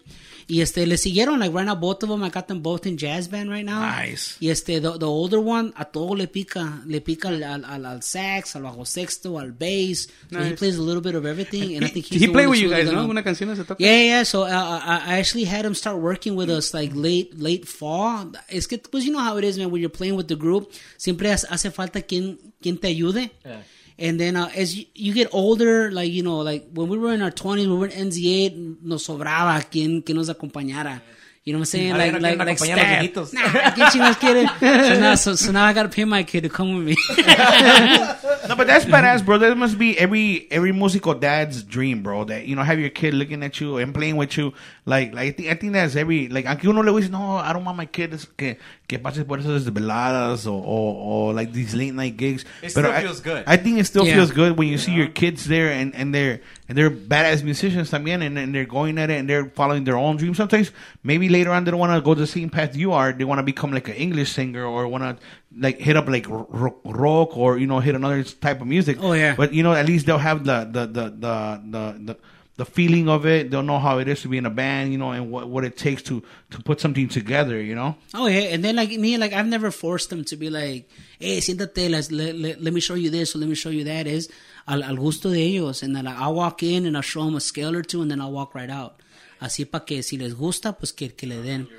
Y 0.50 0.62
este 0.62 0.86
le 0.88 0.97
siguieron 0.97 1.38
like 1.39 1.54
right 1.56 1.66
now 1.66 1.76
both 1.76 2.02
of 2.04 2.10
them. 2.10 2.24
I 2.24 2.30
got 2.30 2.47
them 2.47 2.62
both 2.62 2.88
in 2.88 2.97
jazz 2.97 3.28
band 3.30 3.52
right 3.52 3.64
now. 3.64 3.82
Nice. 3.82 4.36
Y 4.41 4.50
este 4.50 4.82
the, 4.82 4.97
the 4.97 5.06
older 5.08 5.39
one 5.39 5.72
a 5.78 5.86
todo 5.86 6.16
le 6.16 6.26
pica 6.28 6.82
le 6.88 7.02
pica 7.02 7.28
al 7.30 7.43
al, 7.43 7.86
al, 7.86 8.02
sax, 8.02 8.56
al 8.56 8.64
bajo 8.64 8.84
sexto, 8.86 9.38
al 9.39 9.52
bass. 9.52 10.08
So 10.32 10.39
he 10.39 10.50
Nice. 10.50 10.58
plays 10.60 10.78
a 10.78 10.82
little 10.82 11.02
bit 11.02 11.14
of 11.14 11.26
everything. 11.26 11.76
And 11.76 11.86
I 11.86 11.89
think 11.89 12.08
he's 12.08 12.20
he 12.22 12.28
played 12.28 12.47
with 12.50 12.60
you 12.60 12.70
guys, 12.70 12.91
no? 12.91 13.06
Una 13.08 13.22
canción 13.22 13.56
se 13.56 13.64
toca. 13.64 13.76
yeah, 13.80 14.02
yeah. 14.02 14.24
So 14.24 14.41
uh, 14.43 14.47
I, 14.47 15.04
I 15.16 15.20
actually 15.20 15.43
had 15.45 15.64
him 15.66 15.76
start 15.76 15.97
working 16.00 16.36
with 16.36 16.50
us 16.50 16.74
like 16.74 16.91
late, 16.95 17.39
late 17.39 17.68
fall. 17.68 18.32
Es 18.50 18.66
que, 18.68 18.80
pues, 18.80 19.06
you 19.06 19.12
know 19.12 19.20
how 19.20 19.38
it 19.38 19.43
is, 19.43 19.58
man. 19.60 19.70
When 19.70 19.80
you're 19.82 19.89
playing 19.91 20.16
with 20.16 20.28
the 20.28 20.36
group, 20.36 20.72
siempre 20.97 21.30
hace 21.30 21.45
hace 21.47 21.70
falta 21.72 22.02
quien, 22.02 22.39
quien 22.60 22.78
te 22.80 22.88
ayude. 22.88 23.30
Yeah. 23.45 23.62
And 24.00 24.20
then 24.20 24.36
uh, 24.36 24.50
as 24.56 24.78
you, 24.78 24.86
you 24.95 25.14
get 25.14 25.28
older, 25.34 25.91
like 25.91 26.12
you 26.12 26.24
know, 26.24 26.38
like 26.38 26.70
when 26.74 26.88
we 26.88 26.97
were 26.97 27.14
in 27.14 27.22
our 27.22 27.32
twenties, 27.32 27.68
we 27.68 27.76
were 27.76 27.88
in 27.88 28.10
NZA, 28.10 28.82
nos 28.82 29.06
sobraba 29.08 29.70
quien 29.70 30.02
que 30.02 30.16
nos 30.16 30.30
acompañara. 30.30 31.02
You 31.45 31.54
know 31.54 31.60
what 31.60 31.62
I'm 31.62 31.66
saying? 31.66 31.91
Ahora 31.93 32.12
Like, 32.12 32.22
like, 32.22 32.38
like 32.38 32.58
acompañar 32.58 33.10
staff. 33.12 33.34
Nah, 33.34 33.72
¿qué 33.72 33.91
chingados 33.91 34.20
quiere? 34.20 34.45
So 34.60 35.00
now, 35.00 35.16
so, 35.16 35.36
so 35.36 35.52
now 35.52 35.66
I 35.66 35.74
gotta 35.74 35.89
pay 35.89 36.06
my 36.06 36.24
kid 36.24 36.43
to 36.43 36.50
come 36.50 36.76
with 36.78 36.86
me. 36.86 36.97
No, 38.50 38.56
but 38.56 38.66
that's 38.66 38.86
badass, 38.86 39.24
bro. 39.24 39.38
That 39.38 39.56
must 39.58 39.78
be 39.78 39.97
every 40.00 40.47
every 40.50 40.72
musical 40.72 41.14
dad's 41.14 41.62
dream, 41.62 42.02
bro. 42.02 42.24
That 42.24 42.47
you 42.47 42.56
know, 42.56 42.64
have 42.64 42.80
your 42.80 42.89
kid 42.89 43.14
looking 43.14 43.43
at 43.43 43.62
you 43.62 43.78
and 43.78 43.93
playing 43.93 44.16
with 44.16 44.36
you. 44.38 44.54
Like, 44.86 45.14
like 45.14 45.28
I 45.28 45.32
think 45.32 45.50
I 45.50 45.54
think 45.54 45.74
that's 45.74 45.95
every 45.95 46.30
like. 46.30 46.45
Aunque 46.45 46.66
uno 46.66 46.82
le 46.82 47.00
dice, 47.00 47.12
no, 47.12 47.36
I 47.36 47.54
don't 47.54 47.64
want 47.64 47.78
my 47.78 47.86
kid 47.86 48.20
que 48.38 48.58
que 48.89 48.97
pase 48.97 49.23
por 49.23 49.37
esas 49.39 49.63
desveladas 49.69 50.47
or, 50.49 50.57
or 50.65 50.89
or 50.97 51.33
like 51.37 51.53
these 51.53 51.75
late 51.77 51.93
night 51.93 52.17
gigs. 52.17 52.41
It 52.65 52.73
But 52.73 52.89
still 52.89 52.91
I, 52.91 53.01
feels 53.05 53.21
good. 53.21 53.43
I 53.45 53.55
think 53.55 53.77
it 53.77 53.85
still 53.85 54.01
Yeah. 54.05 54.15
feels 54.17 54.31
good 54.33 54.57
when 54.57 54.67
you 54.67 54.79
see 54.81 54.93
your 54.97 55.07
kids 55.13 55.45
there 55.45 55.69
and 55.69 55.93
and 55.93 56.09
they're 56.09 56.41
and 56.67 56.73
they're 56.75 56.89
badass 56.89 57.43
musicians 57.45 57.91
también 57.93 58.25
and, 58.25 58.33
and 58.41 58.49
they're 58.49 58.65
going 58.65 58.97
at 58.97 59.09
it 59.13 59.19
and 59.21 59.29
they're 59.29 59.45
following 59.53 59.83
their 59.85 59.95
own 59.97 60.17
dreams. 60.17 60.37
Sometimes 60.41 60.71
maybe 61.05 61.29
later 61.29 61.53
on 61.53 61.63
they 61.65 61.71
don't 61.71 61.79
want 61.79 61.93
to 61.93 62.01
go 62.01 62.15
the 62.17 62.25
same 62.25 62.49
path 62.49 62.75
you 62.75 62.91
are. 62.91 63.13
They 63.13 63.25
want 63.29 63.37
to 63.37 63.45
become 63.45 63.71
like 63.71 63.87
an 63.87 63.95
English 63.95 64.31
singer 64.33 64.65
or 64.65 64.87
want 64.89 65.05
to 65.05 65.13
like 65.53 65.77
hit 65.77 65.93
up 65.95 66.09
like 66.09 66.25
rock 66.27 67.37
or 67.37 67.57
you 67.61 67.67
know 67.69 67.79
hit 67.79 67.93
another 67.93 68.23
type 68.25 68.59
of 68.61 68.65
music. 68.67 68.97
Oh, 69.01 69.13
yeah. 69.13 69.35
But 69.37 69.53
you 69.53 69.61
know 69.61 69.73
at 69.73 69.85
least 69.85 70.05
they'll 70.09 70.17
have 70.17 70.43
the 70.45 70.65
the 70.65 70.83
the 70.89 71.05
the 71.13 71.35
the, 71.69 71.83
the 72.09 72.17
the 72.60 72.66
feeling 72.66 73.07
of 73.07 73.26
it, 73.26 73.49
they'll 73.49 73.64
know 73.64 73.80
how 73.80 73.99
it 73.99 74.10
is 74.10 74.22
to 74.22 74.28
be 74.28 74.38
in 74.38 74.45
a 74.45 74.49
band, 74.49 74.91
you 74.91 74.97
know, 74.97 75.12
and 75.12 75.32
what, 75.32 75.47
what 75.47 75.64
it 75.64 75.78
takes 75.78 76.03
to, 76.03 76.22
to 76.51 76.62
put 76.62 76.82
something 76.82 77.07
together, 77.07 77.62
you 77.62 77.74
know. 77.74 77.95
Oh 78.14 78.28
yeah, 78.28 78.51
and 78.53 78.62
then 78.66 78.76
like 78.76 78.89
me, 78.91 79.18
like 79.18 79.32
I've 79.32 79.47
never 79.47 79.72
forced 79.72 80.10
them 80.10 80.26
to 80.26 80.36
be 80.36 80.49
like, 80.49 80.89
hey, 81.20 81.38
siéntate, 81.38 81.89
let's, 81.89 82.12
let, 82.12 82.36
let, 82.36 82.62
let 82.62 82.74
me 82.74 82.82
show 82.82 82.95
you 82.95 83.10
this 83.10 83.34
or 83.34 83.39
let 83.39 83.47
me 83.47 83.55
show 83.55 83.70
you 83.70 83.86
that. 83.86 84.07
Is 84.07 84.30
al, 84.68 84.84
al 84.84 84.97
gusto 84.97 85.30
de 85.30 85.55
ellos, 85.55 85.84
and 85.84 85.95
then 85.95 86.03
like, 86.03 86.18
I'll 86.18 86.34
walk 86.34 86.62
in 86.62 86.86
and 86.86 86.97
I'll 86.97 87.01
show 87.01 87.24
them 87.24 87.36
a 87.36 87.39
scale 87.39 87.74
or 87.74 87.82
two, 87.82 88.01
and 88.01 88.12
then 88.12 88.20
I'll 88.20 88.34
walk 88.34 88.53
right 88.53 88.70
out. 88.70 88.99
Así 89.39 89.64
para 89.64 89.86
que 89.86 90.03
si 90.03 90.18
les 90.18 90.34
gusta, 90.34 90.74
pues 90.74 90.91
que, 90.91 91.07
que 91.16 91.28
le 91.28 91.41
den. 91.41 91.70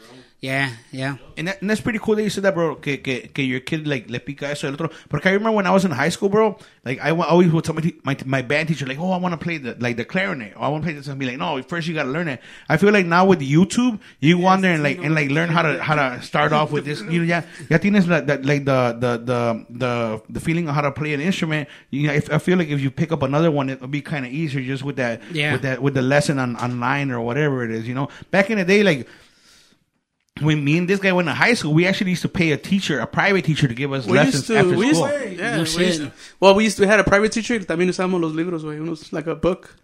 Yeah, 0.43 0.71
yeah. 0.91 1.17
And, 1.37 1.49
that, 1.49 1.61
and 1.61 1.69
that's 1.69 1.83
pretty 1.83 1.99
cool 1.99 2.15
that 2.17 2.23
you 2.23 2.31
said 2.31 2.45
that, 2.45 2.55
bro. 2.55 2.75
Que, 2.77 2.97
que, 2.97 3.29
que 3.29 3.45
your 3.45 3.61
kid 3.61 3.87
like 3.87 4.09
le 4.09 4.21
pica 4.21 4.49
eso 4.49 4.69
el 4.69 4.73
otro. 4.73 4.89
Porque 5.11 5.27
I 5.27 5.33
remember 5.33 5.53
when 5.53 5.67
I 5.67 5.71
was 5.71 5.85
in 5.85 5.91
high 5.91 6.09
school, 6.09 6.31
bro. 6.31 6.57
Like 6.83 6.99
I 6.99 7.11
always 7.11 7.53
would 7.53 7.63
tell 7.63 7.75
my, 7.75 7.93
my 8.05 8.17
my 8.25 8.41
band 8.41 8.69
teacher 8.69 8.87
like, 8.87 8.99
oh, 8.99 9.13
I 9.13 9.19
want 9.19 9.35
to 9.35 9.39
play 9.39 9.59
the 9.59 9.77
like 9.79 9.99
the 9.99 10.05
clarinet. 10.07 10.55
Or 10.57 10.63
I 10.63 10.69
want 10.69 10.83
to 10.83 10.87
play 10.87 10.95
this 10.95 11.09
and 11.09 11.19
be 11.19 11.27
like, 11.27 11.37
no, 11.37 11.61
first 11.63 11.87
you 11.89 11.93
got 11.95 12.05
to 12.05 12.09
learn 12.11 12.27
it. 12.27 12.41
I 12.71 12.79
feel 12.79 12.91
like 12.91 13.05
now 13.05 13.27
with 13.27 13.41
YouTube, 13.41 14.01
you 14.21 14.39
go 14.39 14.47
on 14.47 14.63
there 14.63 14.73
and 14.73 14.83
like 14.83 14.97
and 14.99 15.15
like 15.15 15.29
learn 15.31 15.51
how 15.51 15.61
to 15.61 15.83
how 15.83 15.95
to 15.95 16.23
start 16.23 16.55
off 16.55 16.73
with 16.73 16.87
this. 16.87 17.03
You 17.03 17.19
know, 17.21 17.25
yeah, 17.25 17.43
ya 17.69 17.77
tienes 17.77 18.09
like 18.09 18.27
the 18.27 18.39
the 18.39 19.19
the 19.19 19.67
the 19.69 20.23
the 20.31 20.41
feeling 20.41 20.69
of 20.69 20.75
how 20.75 20.81
to 20.81 20.91
play 20.91 21.13
an 21.13 21.21
instrument. 21.21 21.69
You 21.91 22.07
know, 22.09 22.15
if, 22.15 22.33
I 22.33 22.39
feel 22.39 22.57
like 22.57 22.69
if 22.69 22.81
you 22.81 22.91
pick 22.91 23.13
up 23.13 23.23
another 23.23 23.51
one, 23.51 23.69
it'll 23.69 23.89
be 23.89 24.01
kind 24.01 24.25
of 24.25 24.33
easier 24.33 24.63
just 24.63 24.85
with 24.85 24.97
that 24.97 25.21
Yeah. 25.33 25.53
with 25.53 25.63
that 25.63 25.83
with 25.83 25.93
the 25.93 26.03
lesson 26.03 26.39
on 26.39 26.57
online 26.57 27.11
or 27.11 27.21
whatever 27.21 27.63
it 27.63 27.71
is. 27.71 27.87
You 27.87 27.95
know, 27.95 28.09
back 28.31 28.49
in 28.49 28.57
the 28.57 28.65
day, 28.65 28.83
like 28.83 29.07
when 30.41 30.65
me 30.65 30.79
and 30.79 30.89
this 30.89 31.01
guy 31.01 31.13
went 31.13 31.29
to 31.29 31.35
high 31.35 31.53
school, 31.55 31.75
we 31.75 31.87
actually 31.87 32.11
used 32.11 32.23
to 32.23 32.29
pay 32.29 32.53
a 32.53 32.57
teacher, 32.57 32.99
a 33.01 33.07
private 33.07 33.45
teacher, 33.45 33.69
to 33.69 33.75
give 33.75 33.93
us 33.93 34.07
We 34.07 34.15
lessons 34.15 34.35
used 34.35 34.47
to, 34.49 34.57
after 34.57 34.77
we 34.77 34.87
used 34.87 34.97
school. 35.01 35.09
to, 35.11 35.35
yeah, 35.37 35.57
No 35.57 35.63
we 35.77 35.85
used 35.87 36.01
to- 36.01 36.13
well, 36.41 36.55
we 36.55 36.65
used 36.65 36.77
to, 36.79 36.83
we 36.83 36.87
had 36.89 37.01
a 37.01 37.05
private 37.05 37.33
teacher, 37.33 37.59
también 37.61 37.89
usábamos 37.91 38.21
los 38.21 38.35
libros, 38.35 38.65
güey, 38.65 38.79
unos, 38.81 39.13
like 39.13 39.27
a 39.27 39.35
book. 39.35 39.77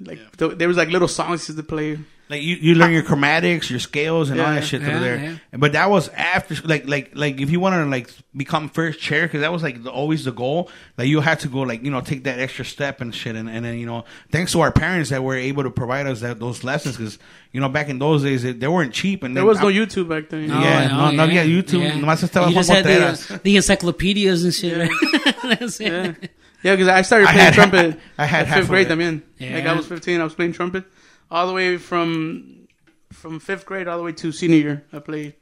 Like, 0.00 0.36
th- 0.36 0.58
there 0.58 0.68
was 0.68 0.76
like 0.76 0.90
little 0.90 1.08
songs 1.08 1.46
to 1.46 1.62
play. 1.62 1.98
Like 2.28 2.42
you, 2.42 2.56
you 2.56 2.74
learn 2.74 2.90
your 2.92 3.04
chromatics, 3.04 3.70
your 3.70 3.78
scales, 3.78 4.30
and 4.30 4.40
all 4.40 4.48
Yeah. 4.48 4.54
that 4.58 4.64
shit 4.66 4.82
through 4.82 4.90
Yeah, 4.94 4.98
there. 4.98 5.16
yeah. 5.16 5.36
But 5.58 5.74
that 5.74 5.88
was 5.88 6.08
after, 6.08 6.56
like, 6.66 6.88
like, 6.88 7.12
like 7.14 7.40
if 7.40 7.50
you 7.50 7.60
wanted 7.60 7.84
to 7.84 7.88
like 7.88 8.10
become 8.36 8.68
first 8.68 8.98
chair, 8.98 9.22
because 9.28 9.42
that 9.42 9.52
was 9.52 9.62
like 9.62 9.84
the, 9.84 9.90
always 9.92 10.24
the 10.24 10.32
goal. 10.32 10.68
Like 10.98 11.06
you 11.06 11.20
had 11.20 11.38
to 11.40 11.48
go, 11.48 11.60
like 11.60 11.84
you 11.84 11.90
know, 11.92 12.00
take 12.00 12.24
that 12.24 12.40
extra 12.40 12.64
step 12.64 13.00
and 13.00 13.14
shit, 13.14 13.36
and, 13.36 13.48
and 13.48 13.64
then 13.64 13.78
you 13.78 13.86
know, 13.86 14.04
thanks 14.32 14.50
to 14.52 14.60
our 14.60 14.72
parents 14.72 15.10
that 15.10 15.22
were 15.22 15.36
able 15.36 15.62
to 15.62 15.70
provide 15.70 16.08
us 16.08 16.20
that 16.20 16.40
those 16.40 16.64
lessons, 16.64 16.96
because 16.96 17.16
you 17.52 17.60
know, 17.60 17.68
back 17.68 17.88
in 17.88 18.00
those 18.00 18.24
days 18.24 18.42
they, 18.42 18.50
they 18.52 18.66
weren't 18.66 18.92
cheap, 18.92 19.22
and 19.22 19.36
There 19.36 19.42
then 19.42 19.48
was 19.48 19.60
no 19.60 19.68
I- 19.68 19.72
YouTube 19.74 20.08
back 20.08 20.28
then. 20.28 20.50
Oh, 20.50 20.54
no, 20.58 20.60
Yeah, 20.62 20.88
no, 20.88 21.10
no 21.12 21.22
había 21.28 21.44
YouTube, 21.46 21.92
nomás 22.00 22.24
estaba 22.28 22.48
You 22.48 22.54
just 22.54 22.70
had 22.70 22.84
Contreras. 22.84 23.28
the, 23.28 23.38
the 23.38 23.56
encyclopedias 23.56 24.42
and 24.42 24.52
shit. 24.52 24.76
right? 24.76 25.34
That's 25.60 25.80
it. 25.80 26.32
Yeah. 26.62 26.70
Yeah, 26.72 26.76
because 26.76 26.88
I 26.88 27.02
started 27.02 27.28
I 27.28 27.32
playing 27.32 27.44
had- 27.46 27.54
trumpet. 27.54 28.00
I 28.18 28.26
had 28.26 28.48
fifth 28.48 28.68
grade. 28.68 28.86
it. 28.86 28.90
También. 28.90 29.22
Like 29.40 29.64
Yeah. 29.64 29.72
I 29.72 29.76
was 29.76 29.86
15, 29.86 30.20
I 30.20 30.24
was 30.24 30.34
playing 30.34 30.52
trumpet 30.52 30.84
all 31.30 31.46
the 31.46 31.52
way 31.54 31.76
from 31.78 32.66
from 33.12 33.38
fifth 33.40 33.64
grade 33.66 33.88
all 33.88 33.98
the 33.98 34.04
way 34.04 34.12
to 34.12 34.32
senior 34.32 34.56
year. 34.58 34.84
I 34.92 34.98
played, 34.98 35.34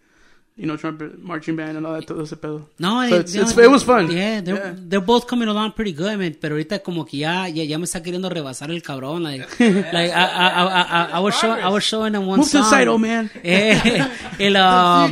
you 0.57 0.67
know, 0.67 0.77
trumpet, 0.77 1.19
marching 1.23 1.57
band, 1.57 1.77
and 1.77 1.87
all 1.87 1.95
that. 1.95 2.07
Todo 2.07 2.23
ese 2.23 2.35
pedo. 2.37 2.67
No, 2.79 3.09
So 3.09 3.17
it's, 3.21 3.35
no, 3.35 3.43
it's, 3.43 3.57
it 3.59 3.71
was 3.71 3.83
fun. 3.83 4.11
Yeah, 4.11 4.41
they're, 4.43 4.55
Yeah. 4.57 4.75
they're 4.77 5.01
both 5.01 5.27
coming 5.27 5.49
along 5.49 5.73
pretty 5.73 5.93
good, 5.93 6.17
man. 6.19 6.37
Pero 6.41 6.55
ahorita 6.57 6.83
como 6.85 7.05
que 7.05 7.19
ya, 7.21 7.49
ya, 7.49 7.65
ya 7.65 7.79
me 7.79 7.85
está 7.85 8.01
queriendo 8.03 8.29
rebasar 8.29 8.71
el 8.71 8.83
cabrón. 8.83 9.23
Like, 9.25 9.49
like 9.93 10.13
I, 10.13 10.25
I, 10.25 10.49
I, 10.49 10.83
I, 10.83 11.11
I 11.15 11.19
was 11.21 11.35
showing, 11.35 11.61
I 11.65 11.69
was 11.69 11.83
showing 11.83 12.13
them 12.13 12.27
one 12.27 12.39
Move 12.39 12.51
to 12.51 12.59
the 12.59 12.63
song. 12.63 12.71
side, 12.71 12.87
old 12.89 13.01
man. 13.01 13.31
Eh, 13.43 14.07
el, 14.39 14.57
uh, 14.57 15.09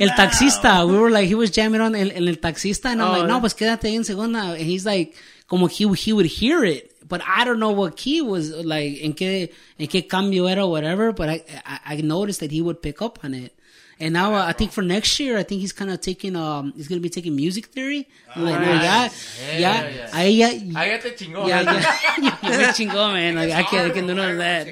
el 0.00 0.10
taxista, 0.16 0.86
we 0.86 0.96
were 0.98 1.10
like, 1.10 1.26
he 1.28 1.34
was 1.34 1.50
jamming 1.50 1.80
on 1.82 1.94
el, 1.94 2.10
el, 2.12 2.28
el 2.28 2.36
taxista, 2.36 2.86
and 2.90 3.02
I'm 3.02 3.08
Oh, 3.08 3.12
like, 3.18 3.26
no, 3.28 3.34
yeah. 3.34 3.40
pues 3.40 3.54
quédate 3.54 3.88
ahí 3.88 3.96
en 3.96 4.04
segunda. 4.04 4.52
And 4.52 4.60
he's 4.62 4.86
like, 4.86 5.14
como 5.48 5.66
he, 5.66 5.92
he 5.94 6.12
would 6.12 6.26
hear 6.26 6.64
it, 6.64 6.94
but 7.08 7.22
I 7.26 7.44
don't 7.44 7.58
know 7.58 7.72
what 7.72 7.96
key 7.96 8.20
was, 8.20 8.50
like, 8.50 9.02
en 9.02 9.14
qué, 9.14 9.50
en 9.78 9.86
qué 9.86 10.08
cambio 10.08 10.46
era 10.46 10.66
whatever, 10.66 11.12
but 11.12 11.28
I, 11.28 11.42
I, 11.64 11.80
I 11.86 11.96
noticed 11.96 12.40
that 12.40 12.50
he 12.50 12.60
would 12.60 12.82
pick 12.82 13.00
up 13.02 13.24
on 13.24 13.34
it. 13.34 13.54
And 14.00 14.12
now 14.12 14.34
uh, 14.34 14.44
I 14.44 14.52
think 14.52 14.70
for 14.70 14.82
next 14.82 15.18
year, 15.18 15.36
I 15.36 15.42
think 15.42 15.60
he's 15.60 15.72
kind 15.72 15.90
of 15.90 16.00
taking, 16.00 16.36
um, 16.36 16.72
he's 16.76 16.86
going 16.86 17.00
to 17.00 17.02
be 17.02 17.10
taking 17.10 17.34
music 17.34 17.66
theory. 17.66 18.06
I'm 18.34 18.44
like, 18.44 18.60
no, 18.60 18.72
ya, 18.72 19.08
ya, 19.56 19.72
ahí 20.12 20.36
ya, 20.38 20.48
Ahí 20.50 20.90
ya 20.90 20.98
te 20.98 21.10
chingó. 21.16 21.48
ya, 21.48 21.62
ya, 21.62 21.72
ya 22.20 22.58
me 22.58 22.64
chingó, 22.72 23.12
man. 23.12 23.34
Like, 23.34 23.50
I 23.50 23.62
can't, 23.64 23.90
I 23.90 23.94
can 23.94 24.06
do 24.06 24.14
none 24.14 24.30
of 24.30 24.38
that. 24.38 24.68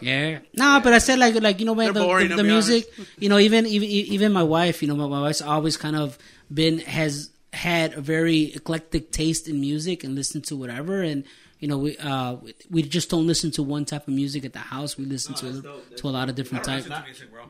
Yeah. 0.00 0.38
No, 0.54 0.80
but 0.82 0.92
I 0.94 0.98
said 0.98 1.18
like 1.18 1.34
like 1.42 1.60
you 1.60 1.66
know 1.66 1.74
man, 1.74 1.92
the, 1.92 2.00
boring, 2.00 2.28
the, 2.28 2.36
the 2.36 2.42
be 2.42 2.48
music, 2.48 2.86
you 3.18 3.28
know, 3.28 3.38
even 3.38 3.66
even 3.66 3.88
even 3.88 4.32
my 4.32 4.42
wife, 4.42 4.82
you 4.82 4.88
know, 4.88 4.96
my, 4.96 5.06
my 5.06 5.20
wife's 5.20 5.42
always 5.42 5.76
kind 5.76 5.94
of 5.94 6.16
been 6.52 6.78
has 6.78 7.30
had 7.52 7.94
a 7.94 8.00
very 8.00 8.54
eclectic 8.54 9.10
taste 9.10 9.48
in 9.48 9.60
music 9.60 10.04
and 10.04 10.14
listen 10.14 10.40
to 10.40 10.54
whatever 10.56 11.02
and 11.02 11.24
you 11.58 11.66
know 11.66 11.78
we 11.78 11.96
uh 11.98 12.36
we 12.70 12.82
just 12.82 13.10
don't 13.10 13.26
listen 13.26 13.50
to 13.50 13.62
one 13.62 13.84
type 13.84 14.06
of 14.06 14.14
music 14.14 14.44
at 14.44 14.52
the 14.52 14.60
house. 14.60 14.96
We 14.96 15.04
listen 15.04 15.34
to 15.36 15.62
to 15.96 16.08
a 16.08 16.10
lot 16.10 16.28
of 16.28 16.34
different 16.34 16.64
types. 16.64 16.88
music, 17.04 17.30
bro. 17.30 17.42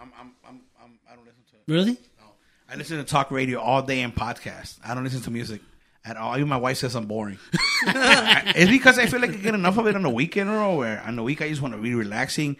I'm, 0.00 0.12
I'm, 0.18 0.32
I'm, 0.46 0.60
I'm, 0.82 0.98
I 1.10 1.14
don't 1.14 1.24
listen 1.24 1.42
to 1.50 1.56
it. 1.56 1.72
Really? 1.72 1.92
No. 1.92 2.26
I 2.68 2.76
listen 2.76 2.98
to 2.98 3.04
talk 3.04 3.30
radio 3.30 3.60
all 3.60 3.82
day 3.82 4.02
and 4.02 4.14
podcasts. 4.14 4.78
I 4.84 4.94
don't 4.94 5.04
listen 5.04 5.22
to 5.22 5.30
music 5.30 5.62
at 6.04 6.16
all. 6.16 6.36
Even 6.36 6.48
my 6.48 6.56
wife 6.56 6.76
says 6.78 6.94
I'm 6.94 7.06
boring. 7.06 7.38
it's 7.82 8.70
because 8.70 8.98
I 8.98 9.06
feel 9.06 9.20
like 9.20 9.30
I 9.30 9.36
get 9.36 9.54
enough 9.54 9.78
of 9.78 9.86
it 9.86 9.96
on 9.96 10.02
the 10.02 10.10
weekend, 10.10 10.50
or 10.50 10.76
where 10.76 11.02
on 11.02 11.16
the 11.16 11.22
week 11.22 11.42
I 11.42 11.48
just 11.48 11.62
want 11.62 11.74
to 11.74 11.80
be 11.80 11.94
relaxing. 11.94 12.56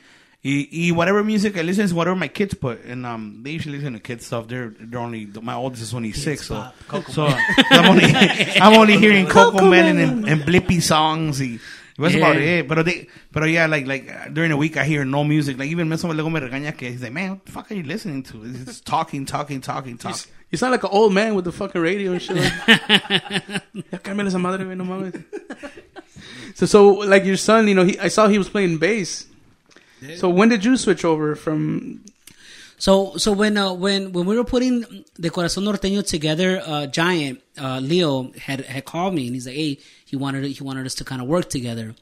Y, 0.46 0.68
y 0.72 0.92
whatever 0.92 1.24
music 1.24 1.56
I 1.58 1.62
listen 1.62 1.84
is 1.84 1.92
whatever 1.92 2.14
my 2.14 2.28
kids 2.28 2.54
put, 2.54 2.84
and 2.84 3.04
um, 3.04 3.40
they 3.42 3.50
usually 3.50 3.78
listen 3.78 3.94
to 3.94 3.98
kids 3.98 4.26
stuff. 4.26 4.46
They're 4.46 4.70
they're 4.78 5.00
only 5.00 5.26
my 5.42 5.54
oldest 5.54 5.82
is 5.82 5.92
only 5.92 6.12
six, 6.12 6.46
so 6.46 6.70
so 7.08 7.26
I'm 7.70 7.90
only 7.90 8.04
I'm 8.60 8.74
only 8.78 8.96
hearing 8.96 9.26
Cocomelon 9.26 9.98
and, 10.04 10.28
and 10.28 10.42
Blippi 10.42 10.80
songs. 10.80 11.40
Y, 11.40 11.58
that's 11.98 12.14
Yeah. 12.14 12.20
about 12.20 12.36
it. 12.36 12.68
But 12.68 12.84
they, 12.84 13.08
but 13.32 13.48
yeah, 13.50 13.66
like 13.66 13.86
like 13.88 14.04
uh, 14.08 14.28
during 14.28 14.50
the 14.50 14.56
week 14.56 14.76
I 14.76 14.84
hear 14.84 15.04
no 15.04 15.24
music. 15.24 15.58
Like 15.58 15.70
even 15.70 15.90
someone 15.98 16.16
luego 16.16 16.30
me 16.30 16.38
regaña 16.40 16.76
que 16.76 16.90
he's 16.90 17.02
like, 17.02 17.12
man, 17.12 17.30
what 17.30 17.46
the 17.46 17.52
fuck 17.52 17.70
are 17.72 17.74
you 17.74 17.82
listening 17.82 18.22
to? 18.24 18.44
It's 18.44 18.64
just 18.66 18.86
talking, 18.86 19.24
talking, 19.26 19.60
talking, 19.60 19.96
talking. 19.98 20.30
You 20.50 20.58
sound 20.58 20.72
like 20.72 20.84
an 20.84 20.90
old 20.92 21.12
man 21.12 21.34
with 21.34 21.46
the 21.46 21.52
fucking 21.52 21.80
radio 21.80 22.12
and 22.12 22.22
shit. 22.22 22.36
ya 22.36 23.98
cámbiale 23.98 24.28
esa 24.28 24.38
madre, 24.38 24.62
no 24.76 24.84
mames. 24.84 25.24
So, 26.54 26.66
so 26.66 26.88
like 27.02 27.24
your 27.24 27.36
son, 27.36 27.66
you 27.66 27.74
know, 27.74 27.84
he, 27.84 27.98
I 27.98 28.08
saw 28.08 28.28
he 28.28 28.38
was 28.38 28.48
playing 28.48 28.78
bass. 28.78 29.26
So 30.16 30.28
when 30.28 30.48
did 30.48 30.64
you 30.64 30.76
switch 30.76 31.04
over 31.04 31.34
from? 31.34 32.04
So 32.78 33.16
so 33.16 33.32
when 33.32 33.56
uh, 33.56 33.72
when 33.72 34.12
when 34.12 34.26
we 34.26 34.36
were 34.36 34.44
putting 34.44 35.04
the 35.18 35.30
Corazón 35.30 35.64
Norteño 35.64 36.06
together, 36.06 36.62
uh, 36.64 36.86
Giant 36.86 37.40
uh, 37.58 37.80
Leo 37.80 38.32
had 38.38 38.60
had 38.66 38.84
called 38.84 39.14
me 39.14 39.26
and 39.26 39.34
he's 39.34 39.46
like, 39.46 39.56
hey, 39.56 39.78
he 40.04 40.16
wanted 40.16 40.44
he 40.44 40.62
wanted 40.62 40.84
us 40.86 40.94
to 40.96 41.04
kind 41.04 41.22
of 41.22 41.28
work 41.28 41.48
together. 41.48 41.94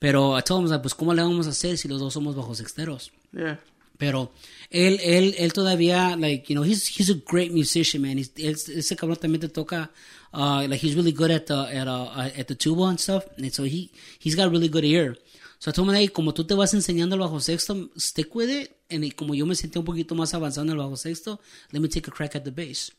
Pero 0.00 0.32
I 0.32 0.40
told 0.40 0.64
him 0.64 0.70
like, 0.70 0.82
pues 0.82 0.94
cómo 0.94 1.14
le 1.14 1.22
vamos 1.22 1.46
a 1.46 1.50
hacer 1.50 1.76
si 1.76 1.88
los 1.88 2.00
dos 2.00 2.14
somos 2.14 2.34
bajo 2.34 2.54
sexteros. 2.54 3.10
Yeah. 3.32 3.56
Pero 3.96 4.32
él, 4.72 4.98
él, 5.04 5.34
él 5.38 5.52
todavía, 5.52 6.20
like, 6.20 6.50
you 6.50 6.56
know, 6.56 6.62
he's, 6.62 6.88
he's 6.88 7.10
a 7.10 7.14
great 7.14 7.52
musician, 7.52 8.02
man. 8.02 8.18
He's, 8.18 8.28
ese 8.36 8.96
cabrón 8.96 9.16
también 9.16 9.40
te 9.40 9.46
toca, 9.46 9.88
uh, 10.32 10.66
like, 10.68 10.80
he's 10.80 10.96
really 10.96 11.12
good 11.12 11.30
at 11.30 11.46
the, 11.46 11.54
at, 11.54 11.86
uh, 11.86 12.28
at 12.36 12.48
the 12.48 12.56
tuba 12.56 12.82
and 12.86 12.98
stuff. 12.98 13.24
And 13.36 13.52
so 13.54 13.62
he, 13.62 13.92
he's 14.18 14.34
got 14.34 14.48
a 14.48 14.50
really 14.50 14.66
good 14.66 14.84
ear. 14.84 15.16
So 15.64 15.70
I 15.70 15.72
told 15.72 15.88
him, 15.88 15.94
hey, 15.94 16.08
como 16.08 16.34
tú 16.34 16.44
te 16.44 16.52
vas 16.52 16.74
enseñando 16.74 17.14
el 17.14 17.22
bajo 17.22 17.40
sexto, 17.40 17.88
stick 17.96 18.34
with 18.34 18.50
it. 18.50 18.76
And 18.90 19.02
como 19.14 19.34
yo 19.34 19.46
me 19.46 19.54
sentí 19.54 19.78
un 19.78 19.84
poquito 19.86 20.14
más 20.14 20.34
avanzado 20.34 20.66
en 20.66 20.72
el 20.72 20.76
bajo 20.76 20.94
sexto, 20.94 21.40
let 21.72 21.80
me 21.80 21.88
take 21.88 22.06
a 22.06 22.12
crack 22.12 22.36
at 22.36 22.42
the 22.42 22.50
bass. 22.50 22.92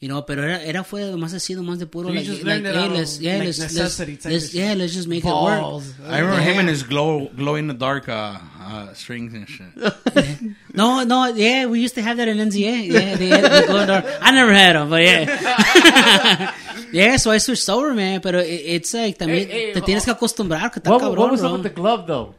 You 0.00 0.08
know, 0.08 0.24
pero 0.24 0.42
era, 0.42 0.64
era 0.64 0.82
fue 0.82 1.14
más 1.18 1.34
así, 1.34 1.54
más 1.56 1.78
de 1.78 1.86
puro, 1.86 2.08
So 2.08 2.14
like, 2.14 2.26
like, 2.26 2.42
learned 2.42 2.66
it 2.68 2.74
hey, 2.74 2.84
out 2.84 2.92
let's, 2.92 3.20
yeah, 3.20 3.36
like, 3.36 3.48
let's, 3.48 3.58
necessity 3.58 4.12
let's, 4.12 4.24
let's 4.24 4.54
yeah, 4.54 4.72
let's 4.72 4.94
just 4.94 5.08
make 5.08 5.24
it 5.26 5.30
work. 5.30 5.60
Balls. 5.60 5.92
I 6.08 6.20
remember 6.20 6.40
him 6.40 6.58
and 6.58 6.68
his 6.70 6.84
glow, 6.84 7.28
glow 7.36 7.56
in 7.56 7.66
the 7.66 7.74
dark 7.74 8.08
uh, 8.08 8.38
uh, 8.62 8.94
strings 8.94 9.34
and 9.34 9.46
shit. 9.46 9.66
No, 10.72 11.04
no, 11.04 11.26
yeah, 11.28 11.66
we 11.66 11.80
used 11.80 11.94
to 11.94 12.02
have 12.02 12.18
that 12.18 12.28
in 12.28 12.36
NZA. 12.36 12.92
Yeah, 12.92 13.16
they 13.16 13.28
had 13.28 13.44
the 13.44 13.66
glow 13.66 13.80
in 13.80 13.86
the 13.86 14.00
dark. 14.00 14.04
I 14.22 14.30
never 14.30 14.52
had 14.52 14.76
them, 14.76 14.90
but 14.90 15.02
yeah, 15.02 16.54
Yeah, 16.96 17.18
so 17.18 17.30
I 17.30 17.38
switched 17.38 17.68
over, 17.68 17.92
man. 17.94 18.20
Pero 18.20 18.38
it, 18.40 18.62
it's 18.64 18.94
like 18.94 19.18
también 19.18 19.48
Hey, 19.48 19.66
hey, 19.68 19.72
te 19.74 19.80
tienes 19.82 20.04
que 20.04 20.10
acostumbrar. 20.12 20.70
Que 20.70 20.80
está 20.80 20.90
What, 20.90 21.02
cabrón, 21.02 21.18
what 21.18 21.30
was 21.32 21.40
bro. 21.40 21.50
up 21.50 21.62
with 21.62 21.62
the 21.64 21.74
glove 21.80 22.06
though? 22.06 22.34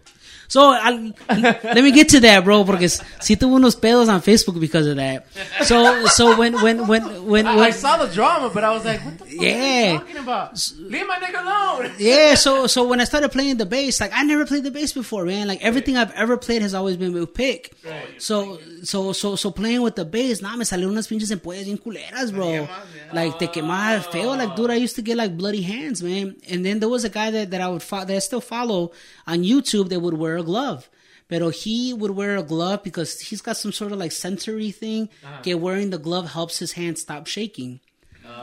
So 0.49 0.61
I'll, 0.71 1.11
let 1.29 1.83
me 1.83 1.91
get 1.91 2.09
to 2.09 2.19
that, 2.21 2.43
bro, 2.45 2.63
porque 2.63 2.85
sí 2.87 3.35
tuve 3.37 3.53
unos 3.59 3.75
pedos 3.75 4.07
on 4.07 4.21
Facebook 4.21 4.59
because 4.59 4.87
of 4.87 4.95
that. 4.95 5.25
So 5.65 6.05
so 6.07 6.37
when 6.37 6.53
when 6.61 6.87
when 6.87 7.25
when, 7.27 7.47
I, 7.47 7.67
I 7.67 7.69
saw 7.71 7.97
the 7.97 8.07
drama, 8.13 8.49
but 8.53 8.63
I 8.63 8.71
was 8.73 8.85
like, 8.85 9.03
what 9.03 9.17
the 9.19 9.25
fuck 9.25 9.33
are 9.39 9.43
Yeah. 9.45 9.91
you 9.93 9.99
talking 9.99 10.17
about? 10.17 10.71
Leave 10.79 11.05
my 11.07 11.17
nigga 11.17 11.41
alone. 11.43 11.91
yeah, 11.99 12.35
so 12.35 12.65
so 12.73 12.87
when 12.87 13.01
I 13.01 13.03
started 13.03 13.29
playing 13.31 13.57
the 13.57 13.65
bass, 13.65 13.99
like 13.99 14.11
I 14.13 14.23
never 14.23 14.45
played 14.45 14.63
the 14.63 14.71
bass 14.71 14.93
before, 14.93 15.25
man. 15.25 15.47
Like 15.47 15.61
everything 15.63 15.97
I've 15.97 16.11
ever 16.13 16.37
played 16.37 16.61
has 16.61 16.73
always 16.73 16.95
been 16.97 17.13
with 17.13 17.33
pick. 17.33 17.73
So 18.17 18.59
so 18.83 19.11
so 19.11 19.35
so 19.35 19.51
playing 19.51 19.81
with 19.81 19.95
the 19.95 20.05
bass, 20.05 20.41
nah, 20.41 20.55
me 20.55 20.63
salieron 20.63 20.91
unas 20.91 21.07
pinches 21.07 21.29
empollas 21.31 21.65
bien 21.65 21.77
culeras, 21.77 22.31
bro. 22.33 22.67
Like 23.11 23.37
te 23.39 23.47
quemaba 23.47 24.01
feo, 24.11 24.29
like 24.35 24.55
dude, 24.55 24.71
I 24.71 24.75
used 24.75 24.95
to 24.95 25.01
get 25.01 25.17
like 25.17 25.35
bloody 25.35 25.61
hands, 25.61 26.01
man. 26.01 26.35
And 26.49 26.65
then 26.65 26.79
there 26.79 26.89
was 26.89 27.03
a 27.03 27.09
guy 27.09 27.31
that 27.31 27.51
that 27.51 27.59
I 27.61 27.67
would 27.67 27.83
fo- 27.83 28.05
that 28.05 28.15
I 28.15 28.19
still 28.19 28.41
follow 28.41 28.91
on 29.25 29.43
YouTube 29.43 29.89
that 29.89 29.99
would 29.99 30.13
wear 30.13 30.36
a 30.37 30.43
glove. 30.43 30.89
But 31.29 31.41
he 31.55 31.93
would 31.93 32.11
wear 32.11 32.37
a 32.37 32.43
glove 32.43 32.83
because 32.83 33.19
he's 33.19 33.41
got 33.41 33.57
some 33.57 33.73
sort 33.73 33.91
of 33.91 33.97
like 33.97 34.13
sensory 34.13 34.71
thing. 34.71 35.09
Uh-huh. 35.23 35.41
That 35.43 35.57
wearing 35.57 35.89
the 35.89 35.97
glove 35.97 36.31
helps 36.31 36.59
his 36.59 36.73
hand 36.73 36.97
stop 36.97 37.27
shaking. 37.27 37.81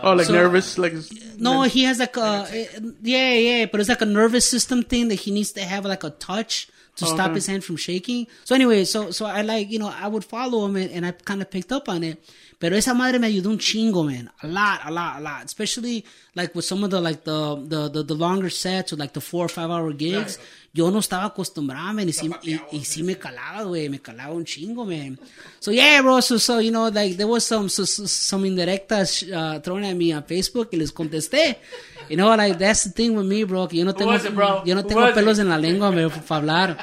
Oh, 0.03 0.13
like 0.15 0.27
So- 0.27 0.33
nervous, 0.35 0.77
like 0.79 0.95
No, 1.39 1.63
he 1.63 1.85
has 1.85 1.99
like 1.99 2.17
a 2.17 2.47
eh, 2.51 2.67
yeah, 3.03 3.33
yeah, 3.35 3.67
but 3.67 3.81
it's 3.81 3.89
like 3.89 4.03
a 4.03 4.07
nervous 4.07 4.49
system 4.49 4.83
thing 4.83 5.09
that 5.09 5.17
he 5.17 5.31
needs 5.31 5.53
to 5.53 5.63
have 5.63 5.85
like 5.85 6.05
a 6.05 6.11
touch 6.11 6.69
to 6.97 7.07
stop 7.07 7.33
his 7.35 7.47
hand 7.47 7.65
from 7.65 7.77
shaking. 7.77 8.27
So 8.45 8.55
anyway, 8.55 8.85
so 8.85 9.11
so 9.11 9.27
I 9.27 9.43
like 9.43 9.71
you 9.71 9.79
know 9.79 9.89
I 9.89 10.07
would 10.09 10.25
follow 10.25 10.65
him 10.67 10.77
and, 10.77 10.91
and 10.91 11.07
I 11.07 11.11
kind 11.13 11.43
of 11.43 11.51
picked 11.51 11.73
up 11.73 11.89
on 11.89 12.03
it. 12.05 12.23
Pero 12.59 12.77
esa 12.77 12.95
madre 12.95 13.19
me 13.19 13.27
ayudó 13.27 13.51
un 13.51 13.59
chingo, 13.59 14.05
man. 14.05 14.31
A 14.41 14.47
lot, 14.47 14.81
a 14.85 14.91
lot, 14.91 15.17
a 15.17 15.21
lot. 15.21 15.45
Especially 15.45 16.05
like 16.35 16.55
with 16.55 16.65
some 16.65 16.85
of 16.85 16.91
the 16.91 17.01
like 17.01 17.23
the 17.25 17.57
the 17.69 17.89
the, 17.91 18.03
the 18.05 18.15
longer 18.15 18.49
sets 18.51 18.93
or 18.93 18.97
like 18.97 19.13
the 19.13 19.21
four 19.21 19.45
or 19.47 19.49
five 19.49 19.71
hour 19.71 19.93
gigs. 19.93 20.39
Yo 20.73 20.91
no 20.91 20.99
estaba 20.99 21.27
acostumbrado, 21.27 21.93
man. 21.95 22.09
Y 22.09 22.13
sí, 22.13 22.29
y, 22.43 22.61
y 22.73 22.85
sí 22.85 23.03
me 23.05 23.17
calaba, 23.17 23.63
güey. 23.63 23.89
Me 23.89 24.01
calaba 24.01 24.33
un 24.35 24.45
chingo, 24.45 24.85
man. 24.85 25.19
So 25.61 25.71
yeah, 25.71 26.01
bro. 26.03 26.21
So, 26.21 26.37
so 26.39 26.59
you 26.59 26.71
know, 26.73 26.89
like 26.89 27.17
there 27.17 27.29
was 27.29 27.45
some 27.45 27.69
so, 27.69 27.85
so- 27.85 28.07
some 28.07 28.45
indirectas 28.45 29.23
uh, 29.33 29.61
thrown 29.61 29.85
at 29.85 29.95
me 29.97 30.13
on 30.13 30.25
Facebook 30.25 30.69
y 30.73 30.77
les 30.79 30.91
contesté. 30.93 31.59
You 32.09 32.17
know, 32.17 32.35
like 32.35 32.59
that's 32.59 32.85
the 32.85 32.91
thing 32.91 33.15
with 33.17 33.27
me, 33.27 33.45
bro. 33.45 33.67
Que 33.67 33.79
yo 33.79 33.85
no 33.85 33.93
tengo, 33.93 34.13
was 34.13 34.25
it, 34.25 34.35
bro? 34.35 34.63
yo 34.65 34.75
no 34.75 34.83
Who 34.83 34.89
tengo 34.89 35.03
was 35.03 35.15
pelos 35.15 35.39
it? 35.39 35.43
en 35.43 35.49
la 35.49 35.57
lengua, 35.57 35.91
me 35.93 36.09
para 36.09 36.41
hablar. 36.41 36.77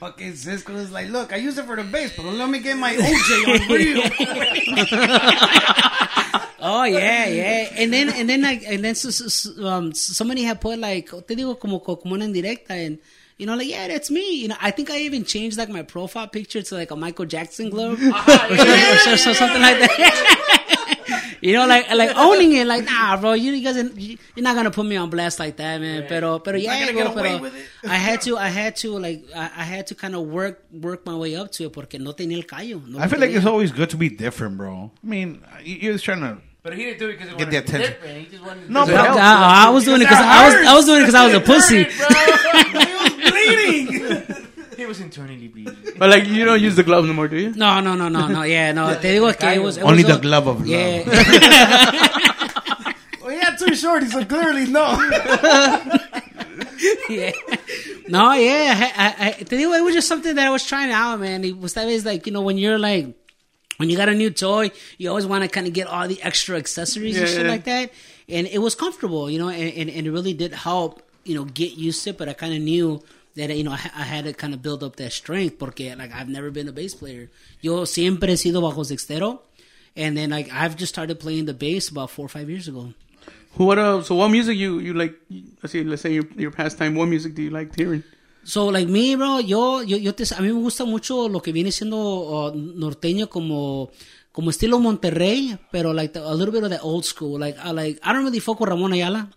Fucking 0.00 0.34
Cisco 0.36 0.74
is 0.76 0.90
like, 0.92 1.08
look, 1.10 1.32
I 1.32 1.36
use 1.36 1.58
it 1.58 1.64
for 1.64 1.76
the 1.76 1.84
bass, 1.84 2.12
but 2.16 2.24
let 2.26 2.48
me 2.48 2.58
get 2.60 2.76
my 2.76 2.94
OJ 2.94 3.48
on 3.48 3.68
real. 3.72 4.02
Oh 6.64 6.84
yeah, 6.84 7.26
yeah. 7.26 7.68
And 7.76 7.92
then 7.92 8.08
and 8.08 8.28
then 8.28 8.42
like 8.42 8.62
and 8.64 8.84
then 8.84 8.94
so, 8.94 9.10
so- 9.10 9.26
so, 9.26 9.66
um, 9.66 9.92
somebody 9.92 10.44
had 10.44 10.60
put 10.60 10.78
like 10.78 11.10
te 11.26 11.34
digo 11.34 11.58
como 11.58 11.80
como 11.80 12.14
una 12.14 12.24
indirecta 12.24 12.70
and 12.70 12.98
you 13.36 13.46
know 13.46 13.56
like 13.56 13.66
yeah 13.68 13.88
that's 13.88 14.12
me. 14.12 14.36
You 14.42 14.46
know 14.48 14.54
I 14.60 14.70
think 14.70 14.88
I 14.88 14.98
even 14.98 15.24
changed 15.24 15.58
like 15.58 15.68
my 15.70 15.82
profile 15.82 16.28
picture 16.28 16.62
to 16.62 16.74
like 16.76 16.92
a 16.92 16.96
Michael 16.96 17.24
Jackson 17.26 17.68
glove 17.68 18.00
or, 18.00 18.12
so- 19.04 19.16
so- 19.16 19.32
something 19.32 19.60
like 19.60 19.80
that. 19.80 20.58
You 21.42 21.52
know 21.52 21.66
like 21.66 21.90
like 21.92 22.16
owning 22.16 22.52
it 22.52 22.66
like 22.66 22.84
nah 22.84 23.16
bro 23.20 23.32
you, 23.34 23.52
you 23.52 23.62
guys 23.62 23.76
you- 23.76 24.16
you're 24.34 24.42
not 24.44 24.54
gonna 24.56 24.70
put 24.70 24.86
me 24.86 24.96
on 24.96 25.10
blast 25.10 25.38
like 25.38 25.56
that 25.56 25.80
man. 25.80 26.06
Pero 26.08 26.38
pero 26.38 26.56
yeah 26.56 26.86
bro, 26.86 26.94
get 26.94 27.06
away 27.12 27.22
pero 27.22 27.38
with 27.42 27.54
it. 27.56 27.66
I 27.84 27.96
had 27.96 28.20
to 28.26 28.38
I 28.38 28.48
had 28.48 28.76
to 28.76 28.98
like 28.98 29.24
I, 29.34 29.44
I 29.44 29.64
had 29.64 29.88
to 29.88 29.94
kind 29.94 30.14
of 30.14 30.22
work 30.26 30.64
work 30.72 31.04
my 31.04 31.14
way 31.16 31.36
up 31.36 31.50
to 31.52 31.64
it 31.66 31.72
porque 31.72 31.98
no 32.00 32.12
tenía 32.12 32.36
el 32.38 32.44
callo. 32.44 32.80
No 32.86 32.98
I 32.98 33.08
feel 33.08 33.20
like 33.20 33.32
it's 33.32 33.44
always 33.46 33.72
good 33.72 33.90
to 33.90 33.96
be 33.98 34.08
different, 34.08 34.56
bro. 34.56 34.90
I 35.02 35.06
mean, 35.06 35.42
you- 35.62 35.76
you're 35.76 35.92
just 35.94 36.04
trying 36.04 36.20
to. 36.20 36.38
But 36.64 36.74
he 36.78 36.84
didn't 36.84 37.00
do 37.00 37.08
it 37.08 37.18
because 37.18 37.28
he 37.30 37.36
Get 37.36 37.46
wanted 37.48 37.50
the 37.50 37.60
to 37.66 37.72
be 37.72 37.76
attention. 37.76 37.92
different. 37.92 38.18
He 38.22 38.26
just 38.30 38.44
wanted 38.46 38.70
No, 38.70 38.86
to 38.86 38.92
but 38.92 39.00
I, 39.00 39.04
help. 39.04 39.18
I- 39.18 39.66
I 39.66 39.70
was 39.70 39.84
doing 39.84 40.00
it 40.00 40.04
because 40.04 40.20
I 40.20 40.46
was 40.46 40.54
I 40.68 40.74
was 40.76 40.84
doing 40.86 40.98
it 40.98 41.06
because 41.06 41.14
I 41.16 41.26
was 41.26 41.34
a 41.34 41.40
pussy. 41.40 41.82
he 43.90 43.98
was 43.98 44.21
internally 45.00 45.48
bleeding. 45.48 45.76
But 45.98 46.10
like 46.10 46.26
you 46.26 46.44
don't 46.44 46.60
use 46.60 46.76
the 46.76 46.82
glove 46.82 47.04
no 47.06 47.12
more, 47.12 47.28
do 47.28 47.36
you? 47.36 47.52
No, 47.54 47.80
no, 47.80 47.94
no, 47.94 48.08
no, 48.08 48.26
no. 48.28 48.42
Yeah, 48.56 48.72
no. 48.72 48.94
Te 49.00 49.08
digo 49.18 49.32
que 49.38 49.48
it 49.54 49.62
was 49.62 49.76
it 49.76 49.82
Only 49.82 50.04
was 50.04 50.06
the 50.06 50.12
all- 50.14 50.20
glove 50.20 50.46
of 50.48 50.58
love. 50.60 50.66
Yeah. 50.68 51.02
well, 53.22 53.30
he 53.30 53.38
had 53.38 53.56
too 53.58 53.74
short, 53.74 54.02
so 54.04 54.24
clearly 54.24 54.66
no. 54.66 54.92
yeah. 57.08 57.32
No, 58.08 58.32
yeah. 58.32 58.92
I, 58.96 58.98
I, 59.18 59.28
I, 59.28 59.32
te 59.32 59.56
digo, 59.56 59.76
it 59.78 59.82
was 59.82 59.94
just 59.94 60.08
something 60.08 60.34
that 60.34 60.46
I 60.46 60.50
was 60.50 60.66
trying 60.66 60.90
out, 60.90 61.20
man. 61.20 61.44
It 61.44 61.58
was 61.58 61.74
that 61.74 61.88
is 61.88 62.04
like 62.04 62.26
you 62.26 62.32
know 62.32 62.42
when 62.42 62.58
you're 62.58 62.78
like 62.78 63.06
when 63.78 63.90
you 63.90 63.96
got 63.96 64.08
a 64.08 64.14
new 64.14 64.30
toy, 64.30 64.70
you 64.98 65.08
always 65.08 65.26
want 65.26 65.44
to 65.44 65.48
kind 65.48 65.66
of 65.66 65.72
get 65.72 65.86
all 65.86 66.06
the 66.08 66.20
extra 66.22 66.56
accessories 66.56 67.16
and 67.16 67.26
Yeah, 67.28 67.34
shit 67.34 67.46
yeah. 67.46 67.52
like 67.52 67.64
that. 67.64 67.90
And 68.28 68.46
it 68.46 68.58
was 68.58 68.74
comfortable, 68.74 69.30
you 69.30 69.38
know, 69.38 69.48
and, 69.48 69.72
and, 69.74 69.90
and 69.90 70.06
it 70.06 70.10
really 70.10 70.32
did 70.34 70.52
help, 70.52 71.02
you 71.24 71.34
know, 71.34 71.44
get 71.44 71.72
used 71.76 72.04
to 72.04 72.10
it. 72.10 72.18
But 72.18 72.28
I 72.28 72.32
kind 72.34 72.54
of 72.54 72.60
knew 72.60 73.02
that, 73.36 73.56
you 73.56 73.64
know, 73.64 73.72
I, 73.72 73.90
I 73.96 74.02
had 74.04 74.24
to 74.24 74.32
kind 74.32 74.54
of 74.54 74.62
build 74.62 74.82
up 74.82 74.96
that 74.96 75.12
strength 75.12 75.58
porque, 75.58 75.94
like, 75.96 76.12
I've 76.12 76.28
never 76.28 76.50
been 76.50 76.68
a 76.68 76.72
bass 76.72 76.94
player. 76.94 77.30
Yo 77.60 77.84
siempre 77.84 78.30
he 78.30 78.36
sido 78.36 78.60
bajo 78.60 78.84
sextero. 78.84 79.40
And 79.94 80.16
then, 80.16 80.30
like, 80.30 80.50
I've 80.52 80.76
just 80.76 80.94
started 80.94 81.20
playing 81.20 81.46
the 81.46 81.54
bass 81.54 81.90
about 81.90 82.10
four 82.10 82.26
or 82.26 82.28
five 82.28 82.48
years 82.48 82.68
ago. 82.68 82.94
What 83.56 83.78
uh? 83.78 84.02
So 84.02 84.14
what 84.14 84.28
music 84.30 84.56
you 84.56 84.80
you 84.80 84.94
like? 84.94 85.14
Let's 85.62 85.72
say 85.72 85.84
let's 85.84 86.00
say 86.00 86.14
your 86.14 86.24
your 86.38 86.50
pastime. 86.50 86.94
What 86.94 87.08
music 87.08 87.34
do 87.34 87.42
you 87.42 87.50
like 87.50 87.76
hearing? 87.76 88.02
So, 88.44 88.66
like 88.66 88.88
me, 88.88 89.14
bro, 89.14 89.38
yo, 89.38 89.80
yo, 89.80 89.98
yo 89.98 90.12
te, 90.12 90.24
a 90.24 90.40
mí 90.40 90.48
me 90.48 90.60
gusta 90.60 90.84
mucho 90.84 91.28
lo 91.28 91.40
que 91.40 91.52
viene 91.52 91.70
siendo 91.70 91.96
uh, 91.98 92.52
norteño 92.54 93.28
como, 93.28 93.92
como 94.32 94.50
estilo 94.50 94.80
Monterrey, 94.80 95.56
pero 95.70 95.92
like 95.92 96.12
the, 96.14 96.20
a 96.20 96.34
little 96.34 96.50
bit 96.50 96.64
of 96.64 96.70
the 96.70 96.80
old 96.80 97.04
school. 97.04 97.38
Like, 97.38 97.56
I 97.58 97.70
like, 97.70 98.00
I 98.02 98.12
don't 98.12 98.24
really 98.24 98.40
fuck 98.40 98.58
with 98.58 98.70
Ramon 98.70 98.94
Ayala. 98.94 99.28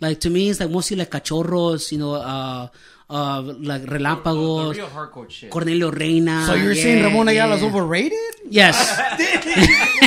Like 0.00 0.20
to 0.20 0.30
me, 0.30 0.50
it's 0.50 0.60
like 0.60 0.70
mostly 0.70 0.96
like 0.96 1.10
cachorros, 1.10 1.90
you 1.90 1.98
know, 1.98 2.14
uh, 2.14 2.68
uh, 3.08 3.42
like 3.42 3.82
relámpagos, 3.82 4.74
real 4.76 4.86
hardcore 4.88 5.30
shit. 5.30 5.50
Cornelio 5.50 5.90
Reina. 5.90 6.44
So 6.46 6.54
you're 6.54 6.72
yeah, 6.72 6.82
saying 6.82 7.04
Ramon 7.04 7.26
yeah. 7.28 7.46
Ayala's 7.46 7.62
overrated? 7.62 8.34
Yes. 8.48 8.76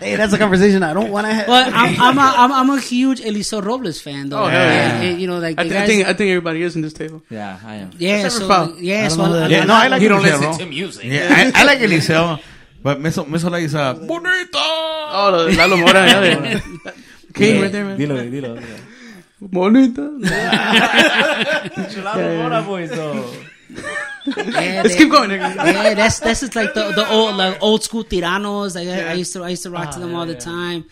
Hey, 0.00 0.16
that's 0.16 0.32
a 0.34 0.38
conversation 0.38 0.82
I 0.82 0.92
don't 0.92 1.10
want 1.10 1.26
to 1.26 1.32
have. 1.32 1.48
Well, 1.48 1.70
I'm, 1.72 1.96
I'm, 2.00 2.18
a, 2.18 2.34
I'm, 2.36 2.52
I'm 2.52 2.70
a 2.76 2.80
huge 2.80 3.20
Eliseo 3.20 3.64
Robles 3.64 4.02
fan, 4.02 4.28
though. 4.28 4.42
Oh, 4.42 4.46
hell 4.46 4.66
yeah. 4.66 5.00
And, 5.00 5.20
you 5.20 5.26
know, 5.26 5.38
like 5.38 5.58
I, 5.58 5.62
the 5.64 5.68
th- 5.70 5.80
I 5.82 5.86
think 5.86 6.06
I 6.06 6.12
think 6.12 6.28
everybody 6.30 6.60
is 6.62 6.76
in 6.76 6.82
this 6.82 6.92
table. 6.92 7.22
Yeah, 7.30 7.58
I 7.64 7.76
am. 7.76 7.90
yeah, 7.96 8.16
Except 8.16 8.34
so, 8.34 8.48
Fau. 8.48 8.74
yeah, 8.78 9.08
so 9.08 9.16
don't 9.18 9.30
know 9.30 9.40
that. 9.40 9.50
Yeah, 9.50 9.64
no, 9.64 9.74
I 9.74 9.88
like 9.88 10.02
He 10.02 10.08
don't 10.08 10.20
Eliseo, 10.20 10.24
listen 10.24 10.40
bro. 10.50 10.58
to 10.58 10.66
music. 10.66 11.04
Yeah, 11.04 11.52
I, 11.54 11.62
I 11.62 11.64
like 11.64 11.78
Eliseo, 11.78 12.38
but 12.82 12.98
Miso 13.00 13.24
Miso 13.24 13.50
like 13.50 13.62
is 13.64 13.74
uh, 13.74 13.94
bonita. 13.94 14.58
Oh, 14.58 15.46
the 15.48 15.56
Lalo 15.56 15.76
Mora. 15.76 16.06
yeah, 16.06 16.24
yeah. 16.84 16.92
King 17.32 17.62
right 17.62 17.72
there, 17.72 17.84
man. 17.84 17.98
Dilo, 17.98 18.16
dilo. 18.30 18.58
dilo. 18.60 18.80
Bonita. 19.52 20.00
Chulado 21.90 22.66
boys, 22.66 22.90
though. 22.90 23.32
yeah, 23.70 24.82
Let's 24.82 24.90
they- 24.94 24.96
keep 24.98 25.10
going. 25.10 25.30
yeah, 25.30 25.94
that's 25.94 26.18
that's 26.20 26.40
just 26.40 26.54
like 26.56 26.74
the 26.74 26.92
the 26.92 27.08
old 27.10 27.36
like 27.36 27.58
old 27.62 27.82
school 27.82 28.04
tiranos. 28.04 28.74
Like 28.74 28.88
I, 28.88 29.10
I 29.10 29.12
used 29.14 29.32
to 29.34 29.42
I 29.42 29.50
used 29.50 29.64
to 29.64 29.70
rock 29.70 29.90
to 29.92 30.00
them 30.00 30.14
ah, 30.14 30.20
all 30.20 30.26
the 30.26 30.34
time. 30.34 30.84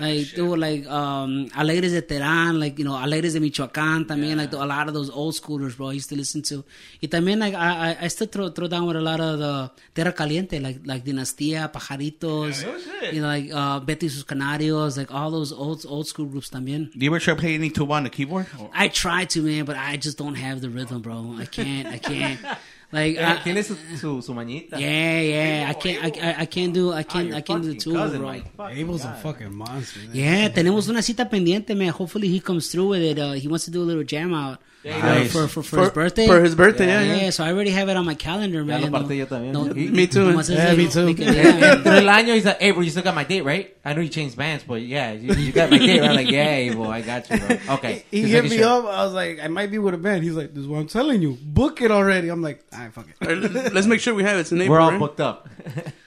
Like 0.00 0.32
they 0.34 0.42
were 0.42 0.56
like 0.58 0.86
um 0.86 1.48
Alegres 1.50 1.92
de 1.92 2.02
Terán, 2.02 2.58
like 2.58 2.78
you 2.78 2.84
know 2.84 2.94
Alegres 2.94 3.34
de 3.34 3.40
Michoacán. 3.40 4.06
También 4.06 4.36
like 4.36 4.50
the, 4.50 4.62
a 4.62 4.66
lot 4.66 4.88
of 4.88 4.94
those 4.94 5.10
old 5.10 5.34
schoolers, 5.34 5.76
bro. 5.76 5.88
I 5.88 5.92
used 5.94 6.08
to 6.10 6.16
listen 6.16 6.42
to. 6.42 6.64
Y 7.02 7.08
también 7.08 7.38
like 7.38 7.54
I 7.54 7.92
I, 7.92 7.96
I 8.04 8.08
still 8.08 8.26
throw 8.26 8.48
throw 8.50 8.68
down 8.68 8.86
with 8.86 8.96
a 8.96 9.00
lot 9.00 9.20
of 9.20 9.38
the 9.38 9.70
Tierra 9.94 10.12
Caliente, 10.12 10.58
like 10.60 10.80
like 10.84 11.04
Dinastía, 11.04 11.70
Pajaritos. 11.72 12.64
you 13.12 13.20
know 13.20 13.28
like 13.28 13.50
uh 13.52 13.80
Beto 13.80 14.02
y 14.04 14.08
sus 14.08 14.24
Canarios, 14.24 14.96
like 14.96 15.12
all 15.12 15.30
those 15.30 15.52
old 15.52 15.84
old 15.88 16.06
school 16.06 16.26
groups 16.26 16.50
también. 16.50 16.90
Do 16.92 17.04
you 17.04 17.10
ever 17.10 17.18
try 17.20 17.34
playing 17.34 17.56
any 17.56 17.70
tuba 17.70 17.94
on 17.94 18.04
the 18.04 18.10
keyboard? 18.10 18.46
Or- 18.58 18.70
I 18.74 18.88
try 18.88 19.24
to 19.26 19.42
man, 19.42 19.64
but 19.64 19.76
I 19.76 19.96
just 19.96 20.18
don't 20.18 20.34
have 20.36 20.60
the 20.60 20.70
rhythm, 20.70 21.00
bro. 21.02 21.36
I 21.38 21.46
can't. 21.46 21.88
I 21.88 21.98
can't. 21.98 22.38
Like 22.92 23.18
I, 23.18 23.42
Tiene 23.42 23.62
su, 23.62 23.74
su, 23.96 24.20
su 24.20 24.34
mañita. 24.34 24.78
yeah, 24.78 25.20
yeah. 25.22 25.70
I 25.70 25.74
can't. 25.74 26.04
I, 26.04 26.08
I, 26.20 26.42
I 26.42 26.46
can't 26.46 26.74
do. 26.74 26.92
I 26.92 27.02
can't. 27.04 27.28
your 27.28 27.36
I 27.38 27.40
can't 27.40 27.62
do 27.62 27.74
two, 27.74 27.94
cousin, 27.94 28.20
bro. 28.20 28.68
Abel's 28.68 29.04
a 29.04 29.14
fucking 29.14 29.54
monster. 29.54 30.00
man. 30.00 30.10
Yeah, 30.14 30.48
tenemos 30.52 30.88
una 30.88 31.00
cita 31.00 31.28
pendiente, 31.28 31.74
man. 31.74 31.88
Hopefully 31.88 32.28
he 32.28 32.40
comes 32.40 32.68
through 32.70 32.88
with 32.88 33.02
it. 33.02 33.18
Uh, 33.18 33.32
he 33.32 33.48
wants 33.48 33.64
to 33.64 33.70
do 33.70 33.82
a 33.82 33.84
little 33.86 34.04
jam 34.04 34.34
out 34.34 34.58
Nice. 34.84 35.32
for, 35.32 35.46
for, 35.46 35.62
for 35.62 35.80
his 35.80 35.90
birthday. 35.90 36.26
For 36.26 36.42
his 36.42 36.54
birthday, 36.56 36.86
yeah, 36.88 37.02
yeah, 37.02 37.14
yeah. 37.24 37.30
so 37.30 37.44
I 37.44 37.52
already 37.52 37.70
have 37.70 37.88
it 37.88 37.96
on 37.96 38.04
my 38.04 38.14
calendar, 38.14 38.58
Ya 38.58 38.64
man. 38.64 38.82
lo 38.82 38.88
partí 38.98 39.16
yo 39.18 39.26
también. 39.26 39.76
He- 39.76 39.90
Me 39.90 40.06
too. 40.08 40.20
nomás 40.32 40.50
Yeah, 40.50 40.74
me 40.74 40.88
too. 40.88 41.06
de 41.06 41.14
que- 41.14 41.24
yeah, 41.32 41.58
man. 41.60 41.82
Through 41.84 41.92
el 41.92 42.08
año, 42.08 42.34
he's 42.34 42.44
like, 42.44 42.60
hey, 42.60 42.72
bro, 42.72 42.80
you 42.82 42.90
still 42.90 43.04
got 43.04 43.14
my 43.14 43.22
date, 43.24 43.42
right? 43.44 43.76
I 43.84 43.92
know 43.94 44.00
you 44.00 44.08
changed 44.08 44.36
bands, 44.36 44.64
but 44.66 44.82
yeah, 44.82 45.12
you, 45.12 45.32
you 45.34 45.52
got 45.52 45.70
my 45.70 45.78
date, 45.78 46.00
right? 46.00 46.10
I'm 46.10 46.16
like, 46.16 46.30
yeah, 46.30 46.44
hey, 46.44 46.70
bro, 46.70 46.90
I 46.90 47.00
got 47.02 47.30
you, 47.30 47.38
bro. 47.38 47.58
Okay. 47.76 48.04
He 48.10 48.22
Just 48.22 48.32
hit 48.32 48.44
me 48.50 48.56
sure. 48.58 48.66
up. 48.66 48.84
I 48.86 49.04
was 49.04 49.12
like, 49.14 49.38
I 49.40 49.48
might 49.48 49.70
be 49.70 49.78
with 49.78 49.94
a 49.94 49.98
band. 49.98 50.24
He's 50.24 50.34
like, 50.34 50.52
this 50.52 50.62
is 50.62 50.66
what 50.68 50.78
I'm 50.80 50.88
telling 50.88 51.22
you. 51.22 51.38
Book 51.40 51.80
it 51.80 51.90
already. 51.92 52.28
I'm 52.28 52.42
like, 52.42 52.64
all 52.72 52.80
right, 52.80 52.92
fuck 52.92 53.06
it. 53.08 53.16
All 53.28 53.34
right, 53.62 53.72
let's 53.72 53.86
make 53.86 54.00
sure 54.00 54.14
we 54.14 54.24
have 54.24 54.36
it. 54.36 54.40
It's 54.40 54.52
in 54.52 54.60
April, 54.60 54.72
We're 54.74 54.80
all 54.80 54.90
right? 54.90 54.98
booked 54.98 55.20
up. 55.20 55.48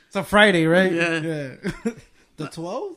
It's 0.07 0.15
a 0.15 0.23
Friday, 0.23 0.65
right? 0.65 0.91
Yeah. 0.91 1.13
Yeah. 1.19 1.55
the 2.37 2.47
12th? 2.47 2.95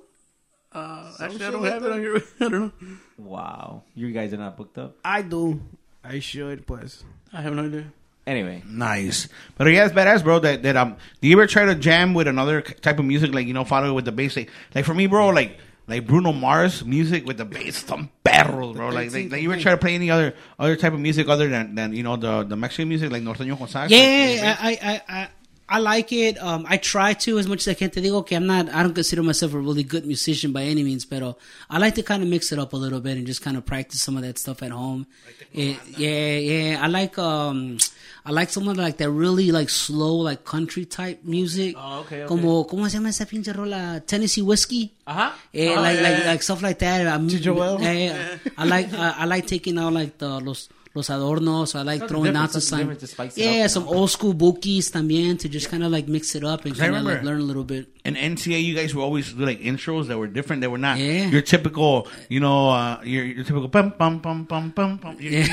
Uh, 0.79 1.13
actually, 1.25 1.45
I 1.47 1.51
don't 1.51 1.65
have 1.65 1.85
it 1.85 1.93
on 1.93 2.01
here. 2.01 2.17
I 2.41 2.49
don't 2.49 2.53
know. 2.53 2.73
wow. 3.19 3.83
You 3.95 4.11
guys 4.13 4.33
are 4.33 4.39
not 4.39 4.57
booked 4.57 4.79
up? 4.79 4.97
I 5.05 5.23
do. 5.23 5.61
I 6.05 6.21
should, 6.21 6.67
pues. 6.67 7.05
I 7.33 7.43
have 7.43 7.55
no 7.55 7.65
idea. 7.65 7.93
Anyway. 8.27 8.63
Nice. 8.67 9.29
But 9.57 9.69
yeah, 9.69 9.87
it's 9.87 9.95
badass, 9.95 10.23
bro. 10.23 10.39
That 10.41 10.63
that 10.63 10.77
um, 10.77 10.97
do 11.21 11.29
you 11.29 11.35
ever 11.37 11.47
try 11.47 11.65
to 11.65 11.75
jam 11.75 12.13
with 12.15 12.29
another 12.29 12.61
k- 12.63 12.75
type 12.75 12.99
of 12.99 13.05
music, 13.07 13.33
like 13.35 13.47
you 13.47 13.55
know, 13.55 13.65
follow 13.65 13.89
it 13.89 13.93
with 13.93 14.05
the 14.05 14.13
bass? 14.13 14.37
Like, 14.37 14.51
like 14.75 14.85
for 14.85 14.93
me, 14.95 15.07
bro, 15.07 15.29
like 15.31 15.57
like 15.87 16.07
Bruno 16.07 16.33
Mars 16.33 16.85
music 16.85 17.25
with 17.25 17.39
the 17.39 17.47
bass, 17.47 17.85
some 17.87 18.11
perros, 18.23 18.77
bro. 18.77 18.91
Like, 18.91 19.11
like, 19.13 19.33
like 19.33 19.41
you 19.41 19.51
ever 19.51 19.61
try 19.61 19.73
to 19.73 19.79
play 19.79 19.95
any 19.95 20.11
other 20.11 20.35
other 20.59 20.77
type 20.77 20.93
of 20.93 21.01
music 21.01 21.27
other 21.29 21.49
than, 21.49 21.75
than 21.75 21.95
you 21.95 22.03
know 22.03 22.17
the 22.17 22.45
the 22.45 22.57
Mexican 22.57 22.89
music 22.91 23.11
like 23.11 23.23
norteño 23.23 23.57
con 23.57 23.67
sax? 23.67 23.91
Yeah, 23.91 24.57
Like, 24.63 24.83
I, 24.83 24.93
I, 24.93 25.03
I, 25.09 25.29
I 25.71 25.79
like 25.81 26.13
it. 26.13 26.39
Um, 26.43 26.65
I 26.67 26.79
try 26.79 27.13
to 27.15 27.39
as 27.39 27.47
much 27.47 27.61
as 27.61 27.69
I 27.69 27.75
can. 27.75 27.91
Te 27.91 28.01
digo 28.01 28.25
que 28.27 28.35
I'm 28.37 28.47
not. 28.47 28.69
I 28.73 28.83
don't 28.83 28.95
consider 28.95 29.23
myself 29.23 29.53
a 29.55 29.59
really 29.59 29.83
good 29.85 30.07
musician 30.07 30.51
by 30.53 30.63
any 30.63 30.83
means, 30.83 31.05
but 31.05 31.23
I 31.69 31.79
like 31.79 31.95
to 31.97 32.03
kind 32.03 32.23
of 32.23 32.29
mix 32.29 32.53
it 32.53 32.59
up 32.59 32.73
a 32.73 32.77
little 32.77 33.01
bit 33.01 33.19
and 33.19 33.27
just 33.27 33.43
kind 33.43 33.57
of 33.57 33.67
practice 33.67 34.01
some 34.01 34.17
of 34.17 34.23
that 34.23 34.39
stuff 34.39 34.63
at 34.63 34.71
home. 34.71 35.07
It- 35.53 35.77
yeah, 35.97 36.37
yeah. 36.39 36.79
I 36.83 36.87
like 36.89 37.19
um, 37.19 37.77
I 38.25 38.31
like 38.33 38.49
someone 38.51 38.77
like 38.77 38.97
that 38.97 39.11
really 39.11 39.53
like 39.53 39.69
slow 39.69 40.17
like 40.17 40.45
country 40.45 40.85
type 40.87 41.23
music. 41.25 41.75
Oh, 41.77 42.01
okay, 42.01 42.23
okay. 42.23 42.29
Como 42.29 42.65
cómo 42.67 42.89
se 42.89 42.97
llama 42.97 43.11
esa 43.11 43.27
pinche 43.27 43.53
rola? 43.55 44.01
Tennessee 44.07 44.43
whiskey. 44.43 44.93
Ajá. 45.07 45.33
Yeah, 45.53 45.73
Oh, 45.77 45.83
like 45.83 45.97
yeah, 45.97 46.03
like 46.09 46.19
yeah. 46.25 46.31
like 46.33 46.43
stuff 46.43 46.63
like 46.63 46.79
that. 46.81 47.07
I'm, 47.07 47.29
Joel. 47.29 47.81
yeah, 47.81 47.93
yeah. 47.93 48.39
I 48.57 48.65
like 48.65 48.93
I, 48.95 49.11
I 49.19 49.25
like 49.27 49.47
taking 49.47 49.79
out 49.79 49.93
like 49.93 50.17
the 50.19 50.41
los 50.41 50.69
los 50.99 51.11
adornos. 51.11 51.75
I 51.75 51.83
like 51.83 52.07
throwing 52.09 52.35
different, 52.35 52.37
out 52.37 52.53
to 52.53 52.61
some 52.61 52.89
different 52.89 53.35
to 53.35 53.41
yeah 53.41 53.67
some 53.69 53.87
old 53.89 54.11
school 54.11 54.35
bookies 54.35 54.91
también 54.91 55.39
to 55.39 55.49
just 55.49 55.71
kind 55.71 55.83
of 55.85 55.91
like 55.91 56.09
mix 56.09 56.35
it 56.35 56.45
up 56.45 56.65
and 56.67 56.77
kind 56.77 56.95
of 56.95 57.05
like 57.05 57.23
learn 57.23 57.41
a 57.41 57.45
little 57.45 57.65
bit. 57.65 57.87
In 58.09 58.35
NCA, 58.37 58.63
you 58.63 58.75
guys 58.75 58.95
were 58.95 59.03
always 59.03 59.33
do 59.33 59.45
like 59.45 59.61
intros 59.61 60.07
that 60.09 60.17
were 60.19 60.27
different. 60.27 60.63
They 60.63 60.69
were 60.69 60.79
not 60.79 60.99
Yeah. 60.99 61.27
your 61.29 61.43
typical, 61.43 62.09
you 62.29 62.41
know, 62.41 62.71
uh, 62.71 63.01
your, 63.05 63.25
your 63.25 63.45
typical 63.45 63.69
pum 63.69 63.93
pum 63.93 64.21
pum 64.21 64.47
pum 64.47 64.73
pum 64.73 64.99
pum. 64.99 65.17
You, 65.21 65.31
Yeah. 65.31 65.47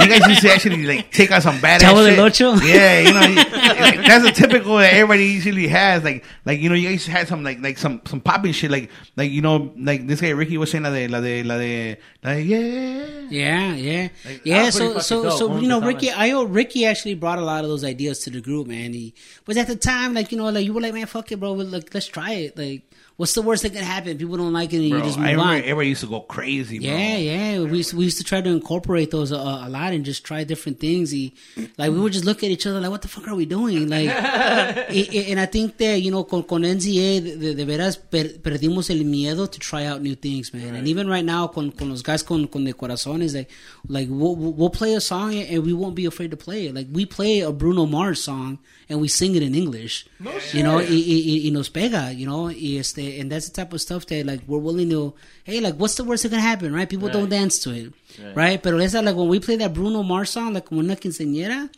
you 0.00 0.08
guys 0.08 0.26
used 0.28 0.42
to 0.42 0.50
actually 0.52 0.84
like 0.86 1.10
take 1.12 1.30
out 1.30 1.42
some 1.42 1.58
badass 1.58 1.80
Chavo 1.80 2.04
del 2.06 2.30
shit. 2.30 2.40
Ocho? 2.40 2.64
Yeah, 2.64 3.00
you 3.00 3.12
know, 3.12 3.20
like, 3.20 4.06
that's 4.06 4.24
a 4.24 4.32
typical 4.32 4.76
that 4.78 4.94
everybody 4.94 5.26
usually 5.26 5.68
has. 5.68 6.02
Like, 6.04 6.24
like 6.44 6.60
you 6.60 6.68
know, 6.68 6.74
you 6.74 6.88
guys 6.88 7.06
had 7.06 7.28
some 7.28 7.44
like 7.44 7.60
like 7.60 7.78
some 7.78 8.00
some 8.06 8.20
popping 8.20 8.52
shit. 8.52 8.70
Like, 8.70 8.90
like 9.16 9.30
you 9.30 9.42
know, 9.42 9.72
like 9.76 10.06
this 10.06 10.20
guy 10.20 10.30
Ricky 10.30 10.56
was 10.58 10.70
saying 10.70 10.84
la 10.84 10.90
de 10.90 11.08
la 11.08 11.20
de 11.20 11.42
la 11.42 11.58
de, 11.58 11.96
la 12.24 12.32
de 12.34 12.42
yeah. 12.42 13.08
Yeah, 13.32 13.74
yeah, 13.74 14.08
Like, 14.24 14.42
yeah. 14.44 14.70
So, 14.70 14.98
so, 14.98 15.22
dope. 15.24 15.38
so 15.38 15.56
you 15.58 15.68
know. 15.68 15.80
Ricky, 15.80 16.10
I 16.12 16.30
know 16.30 16.44
Ricky 16.44 16.84
actually 16.86 17.14
brought 17.14 17.38
a 17.38 17.44
lot 17.44 17.64
of 17.64 17.70
those 17.70 17.82
ideas 17.84 18.20
to 18.20 18.30
the 18.30 18.40
group, 18.40 18.66
man. 18.66 18.92
He 18.92 19.14
was 19.46 19.56
at 19.56 19.66
the 19.68 19.76
time 19.76 20.12
like 20.14 20.30
you 20.32 20.38
know, 20.38 20.48
like 20.50 20.64
you 20.66 20.72
were 20.72 20.80
like, 20.80 20.92
man, 20.94 21.06
fuck 21.06 21.32
it, 21.32 21.40
bro. 21.40 21.52
Like, 21.54 21.81
let's 21.92 22.06
try 22.06 22.32
it. 22.34 22.56
Like, 22.58 22.82
what's 23.16 23.34
the 23.34 23.42
worst 23.42 23.62
that 23.62 23.72
can 23.72 23.82
happen? 23.84 24.16
People 24.18 24.36
don't 24.36 24.52
like 24.52 24.72
it, 24.72 24.78
and 24.78 24.90
Bro, 24.90 24.98
you 25.00 25.04
just 25.04 25.18
I 25.18 25.32
remember 25.32 25.42
on. 25.52 25.56
everybody 25.62 25.88
used 25.88 26.00
to 26.02 26.06
go 26.08 26.20
crazy. 26.20 26.78
Bro. 26.78 26.88
Yeah, 26.88 27.16
yeah. 27.16 27.60
We 27.60 27.78
used, 27.78 27.92
we 27.94 28.04
used 28.04 28.18
to 28.18 28.24
try 28.24 28.40
to 28.40 28.50
incorporate 28.50 29.10
those 29.10 29.32
a, 29.32 29.36
a 29.36 29.68
lot 29.68 29.92
and 29.92 30.04
just 30.04 30.24
try 30.24 30.44
different 30.44 30.80
things. 30.80 31.10
He, 31.10 31.34
like 31.78 31.90
we 31.90 31.98
would 32.00 32.12
just 32.12 32.24
look 32.24 32.42
at 32.44 32.50
each 32.50 32.66
other 32.66 32.80
like, 32.80 32.90
what 32.90 33.02
the 33.02 33.08
fuck 33.08 33.28
are 33.28 33.34
we 33.34 33.46
doing? 33.46 33.88
Like, 33.88 34.08
i- 34.10 34.84
i- 35.12 35.26
and 35.30 35.38
I 35.40 35.46
think 35.46 35.76
that 35.78 36.00
you 36.00 36.10
know, 36.10 36.24
con, 36.24 36.42
con 36.44 36.62
NZA 36.62 37.22
de, 37.22 37.36
de, 37.36 37.54
de 37.54 37.64
veras 37.66 37.96
per, 37.96 38.24
perdimos 38.38 38.90
el 38.90 39.04
miedo 39.04 39.50
to 39.50 39.58
try 39.58 39.86
out 39.86 40.02
new 40.02 40.14
things, 40.14 40.52
man. 40.54 40.74
And 40.74 40.86
even 40.88 41.08
right 41.08 41.24
now, 41.24 41.46
con, 41.48 41.70
con 41.72 41.90
los 41.90 42.02
guys 42.02 42.22
con, 42.22 42.46
con 42.48 42.64
de 42.64 42.72
corazones, 42.72 43.34
like, 43.34 43.50
like 43.88 44.08
we'll, 44.10 44.36
we'll 44.36 44.70
play 44.70 44.94
a 44.94 45.00
song 45.00 45.34
and 45.34 45.64
we 45.64 45.72
won't 45.72 45.94
be 45.94 46.06
afraid 46.06 46.30
to 46.30 46.36
play 46.36 46.66
it. 46.66 46.74
Like 46.74 46.88
we 46.92 47.06
play 47.06 47.40
a 47.40 47.52
Bruno 47.52 47.86
Mars 47.86 48.22
song 48.22 48.58
and 48.92 49.00
we 49.00 49.08
sing 49.08 49.34
it 49.34 49.42
in 49.42 49.54
English. 49.54 50.04
You 50.52 50.62
know, 50.62 50.76
y, 50.76 50.84
y, 50.84 51.40
y 51.44 51.50
nos 51.50 51.70
pega, 51.70 52.14
you 52.14 52.26
know, 52.26 52.50
y 52.50 52.76
este, 52.78 53.18
and 53.18 53.32
that's 53.32 53.48
the 53.48 53.54
type 53.54 53.72
of 53.72 53.80
stuff 53.80 54.04
that 54.06 54.26
like 54.26 54.42
we're 54.46 54.58
willing 54.58 54.90
to. 54.90 55.14
Hey, 55.44 55.60
like, 55.60 55.76
what's 55.76 55.94
the 55.94 56.04
worst 56.04 56.24
that 56.24 56.28
can 56.28 56.40
happen, 56.40 56.74
right? 56.74 56.86
People 56.88 57.08
don't 57.08 57.30
dance 57.30 57.58
to 57.60 57.70
it, 57.72 57.92
right? 58.34 58.62
But 58.62 58.74
it's 58.74 58.92
like 58.94 59.16
when 59.16 59.28
we 59.28 59.40
play 59.40 59.56
that 59.56 59.72
Bruno 59.72 60.02
Mars 60.02 60.28
song, 60.30 60.52
like 60.52 60.66
como 60.66 60.82
una 60.82 60.94
quinceañera, 60.94 61.70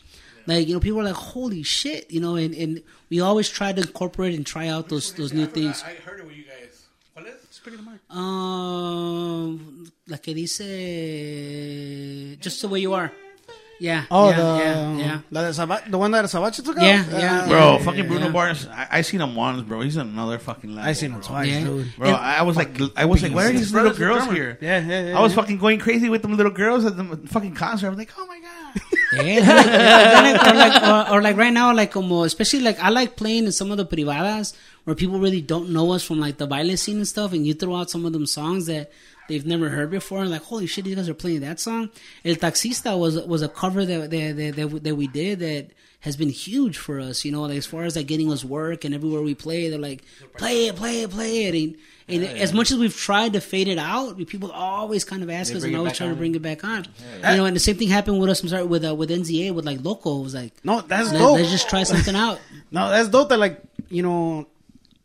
like 0.45 0.67
you 0.67 0.73
know, 0.73 0.81
people 0.81 0.99
are 0.99 1.05
like, 1.05 1.15
"Holy 1.15 1.63
shit!" 1.63 2.11
You 2.11 2.19
know, 2.19 2.35
and, 2.35 2.53
and 2.53 2.83
we 3.09 3.21
always 3.21 3.49
try 3.49 3.71
to 3.71 3.81
incorporate 3.81 4.35
and 4.35 4.45
try 4.45 4.67
out 4.67 4.89
those 4.89 5.13
those 5.13 5.31
new 5.33 5.45
things. 5.47 5.81
I 5.83 5.93
heard 6.05 6.19
it 6.19 6.25
with 6.27 6.35
you 6.35 6.43
guys. 6.43 6.83
¿Cuál 7.15 7.27
es? 7.27 7.35
Speak 7.49 7.75
of 7.75 7.85
the 7.85 7.89
mic. 7.89 8.01
Um, 8.09 9.89
la 10.07 10.17
que 10.17 10.33
dice, 10.35 12.37
just 12.41 12.61
the 12.61 12.67
way 12.67 12.81
you 12.81 12.93
are. 12.93 13.11
Yeah. 13.79 14.05
Oh, 14.09 14.29
yeah, 14.29 14.35
the 14.37 14.43
yeah, 14.43 14.97
yeah. 14.97 15.19
la 15.31 15.41
de 15.41 15.53
Saba- 15.53 15.83
the 15.89 15.97
one 15.97 16.11
that 16.11 16.25
Sabache 16.25 16.63
took 16.63 16.77
out. 16.77 16.83
Yeah, 16.83 17.03
yeah. 17.09 17.41
Uh, 17.41 17.47
Bro, 17.47 17.57
Yeah, 17.59 17.77
fucking 17.79 18.07
Bruno 18.07 18.25
yeah. 18.27 18.31
Mars. 18.31 18.67
I, 18.67 18.87
I 18.91 19.01
seen 19.01 19.19
him 19.21 19.35
once, 19.35 19.61
bro. 19.63 19.81
He's 19.81 19.97
another 19.97 20.39
fucking 20.39 20.75
level. 20.75 20.89
I 20.89 20.93
seen 20.93 21.11
him 21.11 21.19
bro. 21.19 21.27
twice, 21.27 21.49
Yeah. 21.49 21.63
dude. 21.65 21.95
Bro, 21.97 22.09
I 22.11 22.35
I 22.37 22.41
was 22.43 22.55
like, 22.55 22.69
I 22.95 23.05
was 23.05 23.21
like, 23.21 23.33
why 23.33 23.45
are 23.45 23.51
these 23.51 23.73
little 23.73 23.93
girls 23.93 24.25
here? 24.31 24.57
Yeah, 24.61 24.79
yeah, 24.79 25.07
yeah. 25.09 25.17
I 25.17 25.21
was 25.21 25.33
yeah. 25.33 25.41
fucking 25.41 25.57
going 25.57 25.79
crazy 25.79 26.07
with 26.09 26.21
them 26.21 26.37
little 26.37 26.51
girls 26.53 26.85
at 26.85 26.95
the 26.95 27.03
fucking 27.27 27.55
concert. 27.55 27.87
I 27.87 27.89
was 27.89 27.97
like, 27.99 28.11
oh 28.17 28.25
my 28.25 28.39
god. 28.39 28.81
Yeah, 29.15 29.39
like, 29.39 30.41
like, 30.41 30.53
or, 30.53 30.55
like, 30.57 30.83
or, 30.83 31.13
or 31.13 31.21
like 31.21 31.37
right 31.37 31.53
now, 31.53 31.73
like 31.73 31.91
como 31.91 32.23
especially 32.23 32.59
like 32.61 32.79
I 32.79 32.89
like 32.89 33.15
playing 33.15 33.45
in 33.45 33.51
some 33.53 33.71
of 33.71 33.77
the 33.77 33.85
privadas 33.85 34.53
where 34.83 34.95
people 34.95 35.19
really 35.19 35.41
don't 35.41 35.69
know 35.69 35.91
us 35.93 36.03
from 36.03 36.19
like 36.19 36.37
the 36.37 36.47
violent 36.47 36.79
scene 36.79 36.97
and 36.97 37.07
stuff, 37.07 37.31
and 37.31 37.45
you 37.47 37.53
throw 37.53 37.75
out 37.75 37.89
some 37.89 38.05
of 38.05 38.11
them 38.11 38.25
songs 38.25 38.65
that 38.65 38.91
they've 39.27 39.45
never 39.45 39.69
heard 39.69 39.89
before, 39.91 40.21
and 40.21 40.29
like 40.31 40.43
holy 40.43 40.67
shit, 40.67 40.85
you 40.85 40.95
guys 40.95 41.09
are 41.09 41.13
playing 41.13 41.41
that 41.41 41.59
song. 41.59 41.89
El 42.23 42.35
Taxista 42.35 42.97
was 42.97 43.15
was 43.25 43.41
a 43.41 43.49
cover 43.49 43.85
that 43.85 44.09
that 44.11 44.35
that, 44.37 44.55
that, 44.55 44.83
that 44.83 44.95
we 44.95 45.07
did 45.07 45.39
that 45.39 45.71
has 46.01 46.15
been 46.15 46.29
huge 46.29 46.77
for 46.77 46.99
us. 46.99 47.25
You 47.25 47.31
know, 47.31 47.41
like 47.41 47.57
as 47.57 47.65
far 47.65 47.83
as 47.83 47.95
like 47.95 48.07
getting 48.07 48.31
us 48.31 48.43
work 48.45 48.85
and 48.85 48.93
everywhere 48.93 49.21
we 49.21 49.33
play, 49.35 49.69
they're 49.69 49.79
like 49.79 50.03
play 50.37 50.67
it, 50.67 50.75
play 50.75 51.01
it, 51.01 51.09
play 51.09 51.45
it. 51.45 51.55
And, 51.55 51.77
and 52.07 52.23
as 52.23 52.53
much 52.53 52.69
as 52.69 52.77
we've 52.77 52.95
tried 52.95 53.33
to 53.33 53.41
fade 53.41 53.67
it 53.67 53.79
out, 53.79 54.15
people 54.27 54.51
always 54.51 55.03
kind 55.03 55.23
of 55.23 55.29
ask 55.31 55.51
They 55.51 55.57
us 55.57 55.63
and 55.63 55.73
it 55.73 55.77
always 55.77 55.93
back 55.93 55.97
try 55.97 56.07
to 56.07 56.15
bring 56.15 56.35
it 56.35 56.41
back 56.43 56.63
on. 56.63 56.85
You 57.17 57.37
know, 57.37 57.45
and 57.45 57.55
the 57.55 57.59
same 57.59 57.77
thing 57.77 57.87
happened 57.87 58.19
with 58.19 58.29
us. 58.29 58.43
I'm 58.43 58.49
sorry, 58.49 58.63
with 58.63 58.85
uh, 58.85 58.93
with 58.93 59.09
NZA 59.09 59.53
with 59.55 59.65
like 59.65 59.83
Loco. 59.83 60.19
It 60.19 60.23
was 60.23 60.35
like 60.35 60.53
No, 60.63 60.81
that's 60.81 61.11
let, 61.11 61.17
dope. 61.17 61.39
us 61.39 61.49
just 61.49 61.67
try 61.69 61.83
something 61.83 62.15
out. 62.15 62.39
No, 62.71 62.89
that's 62.89 63.09
dope. 63.09 63.29
That 63.29 63.39
like 63.39 63.61
you 63.89 64.03
know, 64.03 64.47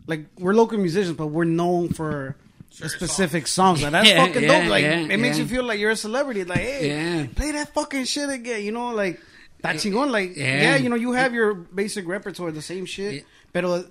like 0.07 0.27
we're 0.39 0.53
local 0.55 0.77
musicians, 0.77 1.17
but 1.17 1.29
we're 1.29 1.45
known 1.45 1.89
for 1.91 2.27
a 2.29 2.35
specific 2.71 3.47
songs. 3.47 3.83
Like, 3.83 3.93
that's 3.93 4.09
Yeah, 4.11 4.27
fucking 4.27 4.43
yeah, 4.43 4.61
dope. 4.61 4.71
Like 4.71 4.83
yeah, 4.85 5.01
it 5.01 5.19
makes 5.19 5.37
yeah. 5.37 5.43
you 5.45 5.49
feel 5.49 5.65
like 5.65 5.79
you're 5.79 5.91
a 5.91 5.97
celebrity. 5.97 6.45
Like 6.45 6.59
hey, 6.59 6.89
Yeah. 6.89 7.27
play 7.35 7.53
that 7.53 7.75
fucking 7.75 8.05
shit 8.05 8.31
again. 8.31 8.63
You 8.65 8.73
know, 8.73 8.91
like 8.95 9.21
that 9.63 9.77
chingon. 9.77 10.11
Like 10.11 10.37
Yeah. 10.37 10.63
yeah. 10.63 10.77
you 10.77 10.89
know, 10.89 10.97
you 10.97 11.13
have 11.13 11.35
your 11.35 11.55
basic 11.55 12.07
repertoire, 12.09 12.51
the 12.53 12.63
same 12.63 12.87
shit, 12.87 13.15
Yeah. 13.15 13.21
but. 13.53 13.89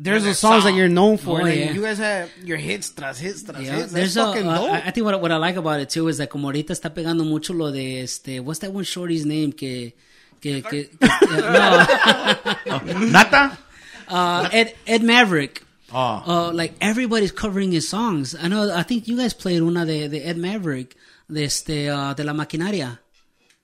There's 0.00 0.22
the 0.22 0.32
songs 0.32 0.62
that 0.62 0.74
you're 0.74 0.88
known 0.88 1.16
for. 1.18 1.40
Oh, 1.40 1.42
like, 1.42 1.58
yeah. 1.58 1.72
You 1.72 1.82
guys 1.82 1.98
have 1.98 2.30
your 2.44 2.56
hits 2.56 2.92
tras 2.92 3.18
hits 3.18 3.42
tras 3.42 3.60
Yeah, 3.60 3.78
hits. 3.82 3.92
That's 3.92 3.92
there's 3.92 4.14
fucking 4.14 4.46
uh, 4.46 4.54
dope. 4.56 4.70
I 4.70 4.82
I 4.86 4.90
think 4.92 5.04
what, 5.04 5.20
what 5.20 5.32
I 5.32 5.38
like 5.38 5.56
about 5.56 5.80
it 5.80 5.90
too 5.90 6.06
is 6.06 6.18
that 6.18 6.30
como 6.30 6.46
ahorita 6.52 6.70
está 6.72 6.94
pegando 6.94 7.24
mucho 7.26 7.52
lo 7.52 7.72
de 7.72 8.02
este, 8.02 8.38
what's 8.38 8.60
that 8.60 8.72
one 8.72 8.84
shorty's 8.84 9.26
name 9.26 9.50
que, 9.50 9.94
que, 10.40 10.62
que, 10.62 10.84
que- 10.84 10.88
no, 11.00 12.78
Nata? 13.10 13.58
uh, 14.06 14.48
Ed, 14.52 14.76
Ed 14.86 15.02
Maverick. 15.02 15.64
Oh. 15.92 16.22
Uh, 16.26 16.52
like 16.52 16.74
everybody's 16.80 17.32
covering 17.32 17.72
his 17.72 17.88
songs. 17.88 18.34
I 18.34 18.48
know. 18.48 18.74
I 18.74 18.82
think 18.82 19.08
you 19.08 19.16
guys 19.16 19.32
played 19.32 19.62
una 19.62 19.86
de, 19.86 20.08
de 20.08 20.26
Ed 20.26 20.36
Maverick, 20.36 20.96
de 21.30 21.44
este, 21.44 21.88
uh, 21.88 22.14
de 22.14 22.24
la 22.24 22.32
maquinaria. 22.32 22.98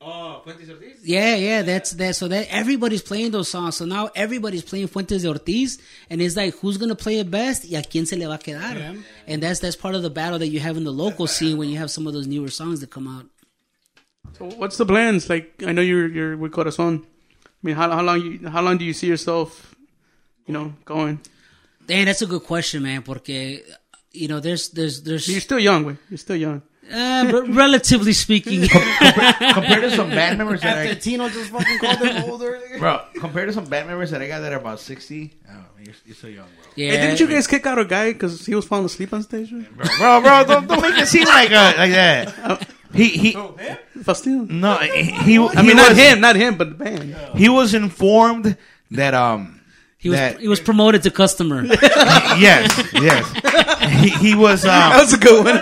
Oh, 0.06 0.42
Fuentes 0.44 0.68
Ortiz. 0.68 1.00
Yeah, 1.02 1.34
yeah, 1.36 1.62
that's 1.62 1.92
that. 1.92 2.14
So 2.14 2.28
that 2.28 2.48
everybody's 2.50 3.02
playing 3.02 3.30
those 3.30 3.48
songs. 3.48 3.76
So 3.76 3.86
now 3.86 4.10
everybody's 4.14 4.62
playing 4.62 4.88
Fuentes 4.88 5.22
de 5.22 5.28
Ortiz, 5.28 5.78
and 6.10 6.20
it's 6.20 6.36
like 6.36 6.54
who's 6.56 6.76
gonna 6.76 6.94
play 6.94 7.20
it 7.20 7.30
best? 7.30 7.64
Y 7.70 7.78
a 7.78 7.82
quién 7.82 8.06
se 8.06 8.16
le 8.16 8.26
va 8.26 8.34
a 8.34 8.38
quedar? 8.38 9.02
And 9.26 9.42
that's 9.42 9.60
that's 9.60 9.76
part 9.76 9.94
of 9.94 10.02
the 10.02 10.10
battle 10.10 10.38
that 10.38 10.48
you 10.48 10.60
have 10.60 10.76
in 10.76 10.84
the 10.84 10.92
local 10.92 11.26
scene 11.26 11.56
when 11.56 11.70
you 11.70 11.78
have 11.78 11.90
some 11.90 12.06
of 12.06 12.12
those 12.12 12.26
newer 12.26 12.50
songs 12.50 12.80
that 12.80 12.90
come 12.90 13.08
out. 13.08 13.26
So 14.38 14.46
what's 14.56 14.76
the 14.76 14.84
plans? 14.84 15.30
Like 15.30 15.62
I 15.66 15.72
know 15.72 15.82
you're 15.82 16.08
you're 16.08 16.36
with 16.36 16.52
Corazon. 16.52 17.06
I 17.46 17.48
mean, 17.62 17.76
how 17.76 17.90
how 17.90 18.02
long 18.02 18.20
you 18.20 18.48
how 18.48 18.60
long 18.60 18.76
do 18.76 18.84
you 18.84 18.92
see 18.92 19.06
yourself, 19.06 19.74
you 20.46 20.52
know, 20.52 20.74
going? 20.84 21.20
Damn, 21.86 22.06
that's 22.06 22.22
a 22.22 22.26
good 22.26 22.42
question, 22.44 22.82
man. 22.82 23.02
Porque 23.02 23.60
you 24.12 24.28
know, 24.28 24.40
there's 24.40 24.70
there's 24.70 25.02
there's 25.02 25.28
You're 25.28 25.40
still 25.40 25.58
young, 25.58 25.84
way. 25.84 25.96
You're 26.08 26.18
still 26.18 26.36
young. 26.36 26.62
uh, 26.92 27.30
re- 27.32 27.48
relatively 27.64 28.12
speaking. 28.12 28.68
compared 28.68 29.82
to 29.82 29.90
some 29.90 30.10
band 30.10 30.36
members 30.38 30.60
that 30.60 30.78
After 30.78 30.90
I, 30.92 30.94
Tino 30.94 31.28
just 31.28 31.50
fucking 31.50 31.78
called 31.78 31.98
them 32.00 32.24
older. 32.30 32.60
bro, 32.78 33.00
compared 33.18 33.48
to 33.48 33.54
some 33.54 33.64
band 33.64 33.88
members 33.88 34.10
that 34.10 34.20
I 34.22 34.28
got 34.28 34.40
that 34.40 34.52
are 34.52 34.58
about 34.60 34.80
60, 34.80 35.32
oh, 35.50 35.52
you're, 35.82 35.94
you're 36.06 36.14
still 36.14 36.30
young, 36.30 36.46
bro. 36.46 36.64
yeah, 36.76 36.90
Hey, 36.92 36.96
didn't 37.00 37.20
you 37.20 37.26
guys 37.26 37.46
kick 37.46 37.64
out 37.66 37.78
a 37.78 37.84
guy 37.86 38.12
because 38.12 38.44
he 38.44 38.54
was 38.54 38.66
falling 38.66 38.84
asleep 38.84 39.12
on 39.14 39.22
stage? 39.22 39.50
right? 39.52 39.66
Bro, 39.76 39.86
bro, 39.98 40.20
bro 40.20 40.44
don't, 40.44 40.66
don't 40.68 40.82
make 40.82 40.98
it 40.98 41.08
seem 41.08 41.24
like, 41.26 41.50
uh, 41.50 41.72
like 41.78 41.90
that. 41.92 42.68
He, 42.94 43.08
he, 43.08 43.32
Faustino. 43.32 44.48
no, 44.48 44.76
he, 44.76 45.02
he, 45.02 45.38
I 45.38 45.62
mean, 45.62 45.70
he 45.70 45.74
not 45.74 45.88
was, 45.88 45.98
him, 45.98 46.20
not 46.20 46.36
him, 46.36 46.56
but 46.56 46.68
the 46.68 46.84
band. 46.84 47.16
He 47.34 47.48
was 47.48 47.74
informed 47.74 48.56
that, 48.92 49.14
um, 49.14 49.53
he 50.04 50.08
was 50.10 50.18
that, 50.18 50.38
he 50.40 50.46
was 50.48 50.60
promoted 50.60 51.02
to 51.02 51.10
customer. 51.10 51.64
yes, 52.38 52.70
yes. 52.92 54.00
He, 54.02 54.10
he 54.10 54.34
was, 54.36 54.64
um, 54.64 54.68
That 54.70 55.00
was 55.00 55.12
a 55.14 55.18
good 55.18 55.44
one. 55.44 55.58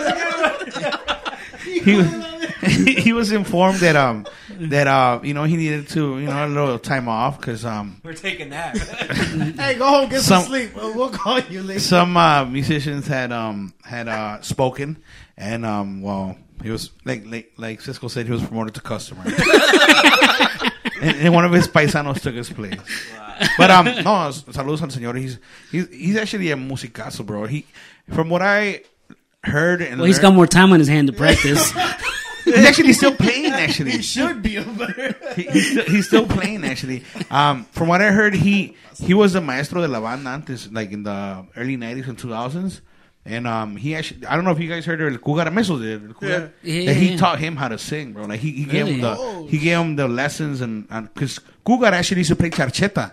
he 1.84 1.94
was 1.96 2.22
he 3.04 3.12
was 3.12 3.32
informed 3.32 3.78
that 3.80 3.96
um 3.96 4.24
that 4.50 4.86
uh 4.86 5.18
you 5.24 5.34
know 5.34 5.42
he 5.44 5.56
needed 5.56 5.88
to 5.88 6.18
you 6.20 6.26
know 6.26 6.46
a 6.46 6.48
little 6.48 6.78
time 6.78 7.08
off 7.08 7.38
because 7.40 7.64
um 7.64 8.00
We're 8.04 8.12
taking 8.14 8.50
that. 8.50 8.76
hey, 9.58 9.74
go 9.74 9.86
home, 9.88 10.08
get 10.08 10.20
some, 10.22 10.42
Some- 10.42 10.50
sleep. 10.50 10.74
We'll, 10.76 10.94
we'll 10.94 11.10
call 11.10 11.40
you 11.40 11.62
later. 11.62 11.80
some 11.80 12.16
uh 12.16 12.44
musicians 12.44 13.06
had 13.08 13.32
um 13.32 13.74
had 13.84 14.06
uh 14.08 14.40
spoken 14.42 15.02
and 15.36 15.64
um 15.66 16.02
well 16.02 16.36
he 16.62 16.70
was 16.70 16.90
like 17.04 17.24
like 17.26 17.52
like 17.56 17.80
Cisco 17.80 18.06
said 18.08 18.26
he 18.26 18.32
was 18.32 18.42
promoted 18.44 18.74
to 18.74 18.80
customer 18.80 19.24
and, 21.02 21.16
and 21.18 21.34
one 21.34 21.44
of 21.44 21.52
his 21.52 21.68
paisanos 21.68 22.20
took 22.22 22.34
his 22.34 22.48
place 22.50 22.80
but 23.58 23.70
um 23.70 23.86
no 23.86 24.30
saludos 24.56 24.82
al 24.82 24.88
señor 24.88 25.18
he's 25.18 25.38
he's 25.70 25.88
he's 25.90 26.16
actually 26.16 26.50
a 26.50 26.56
musicazo 26.56 27.24
bro 27.24 27.46
he 27.46 27.66
from 28.10 28.28
what 28.28 28.42
I 28.42 28.82
heard 29.44 29.82
and 29.82 29.98
Well, 29.98 30.06
he's 30.06 30.18
got 30.18 30.34
more 30.34 30.46
time 30.46 30.72
on 30.72 30.78
his 30.78 30.88
hand 30.88 31.08
to 31.08 31.12
practice. 31.12 31.72
he's 32.44 32.64
actually 32.64 32.92
still 32.92 33.14
playing. 33.14 33.52
Actually, 33.52 33.92
he 33.92 34.02
should 34.02 34.42
be 34.42 34.58
over 34.58 34.86
there. 34.86 35.16
he, 35.36 35.42
he's, 35.42 35.70
still, 35.70 35.84
he's 35.84 36.06
still 36.06 36.26
playing 36.26 36.64
actually. 36.64 37.04
Um, 37.30 37.64
from 37.66 37.88
what 37.88 38.02
I 38.02 38.10
heard, 38.10 38.34
he 38.34 38.76
he 38.98 39.14
was 39.14 39.34
the 39.34 39.40
maestro 39.40 39.80
de 39.80 39.88
la 39.88 40.00
banda 40.00 40.30
antes, 40.30 40.70
like 40.72 40.92
in 40.92 41.02
the 41.04 41.46
early 41.56 41.76
'90s 41.76 42.08
and 42.08 42.18
2000s. 42.18 42.80
And 43.24 43.46
um, 43.46 43.76
he 43.76 43.94
actually, 43.94 44.26
I 44.26 44.34
don't 44.34 44.44
know 44.44 44.50
if 44.50 44.58
you 44.58 44.68
guys 44.68 44.84
heard 44.84 45.00
of 45.00 45.12
El 45.12 45.18
Cougar 45.18 45.44
Mesos, 45.52 45.78
the 45.80 45.92
El 46.08 46.14
Cougar. 46.14 46.52
Yeah. 46.62 46.86
That 46.86 46.96
he 46.96 47.10
Yeah. 47.10 47.16
taught 47.16 47.38
him 47.38 47.54
how 47.56 47.68
to 47.68 47.78
sing, 47.78 48.12
bro. 48.12 48.24
Like 48.24 48.40
he, 48.40 48.50
he 48.50 48.64
gave 48.64 48.86
him 48.88 49.00
Really? 49.00 49.44
the 49.44 49.46
he 49.48 49.58
gave 49.58 49.78
him 49.78 49.94
the 49.96 50.08
lessons 50.08 50.60
and 50.60 50.88
because 51.14 51.38
Cougar 51.64 51.86
actually 51.86 52.18
used 52.18 52.30
to 52.30 52.36
play 52.36 52.50
charcheta, 52.50 53.12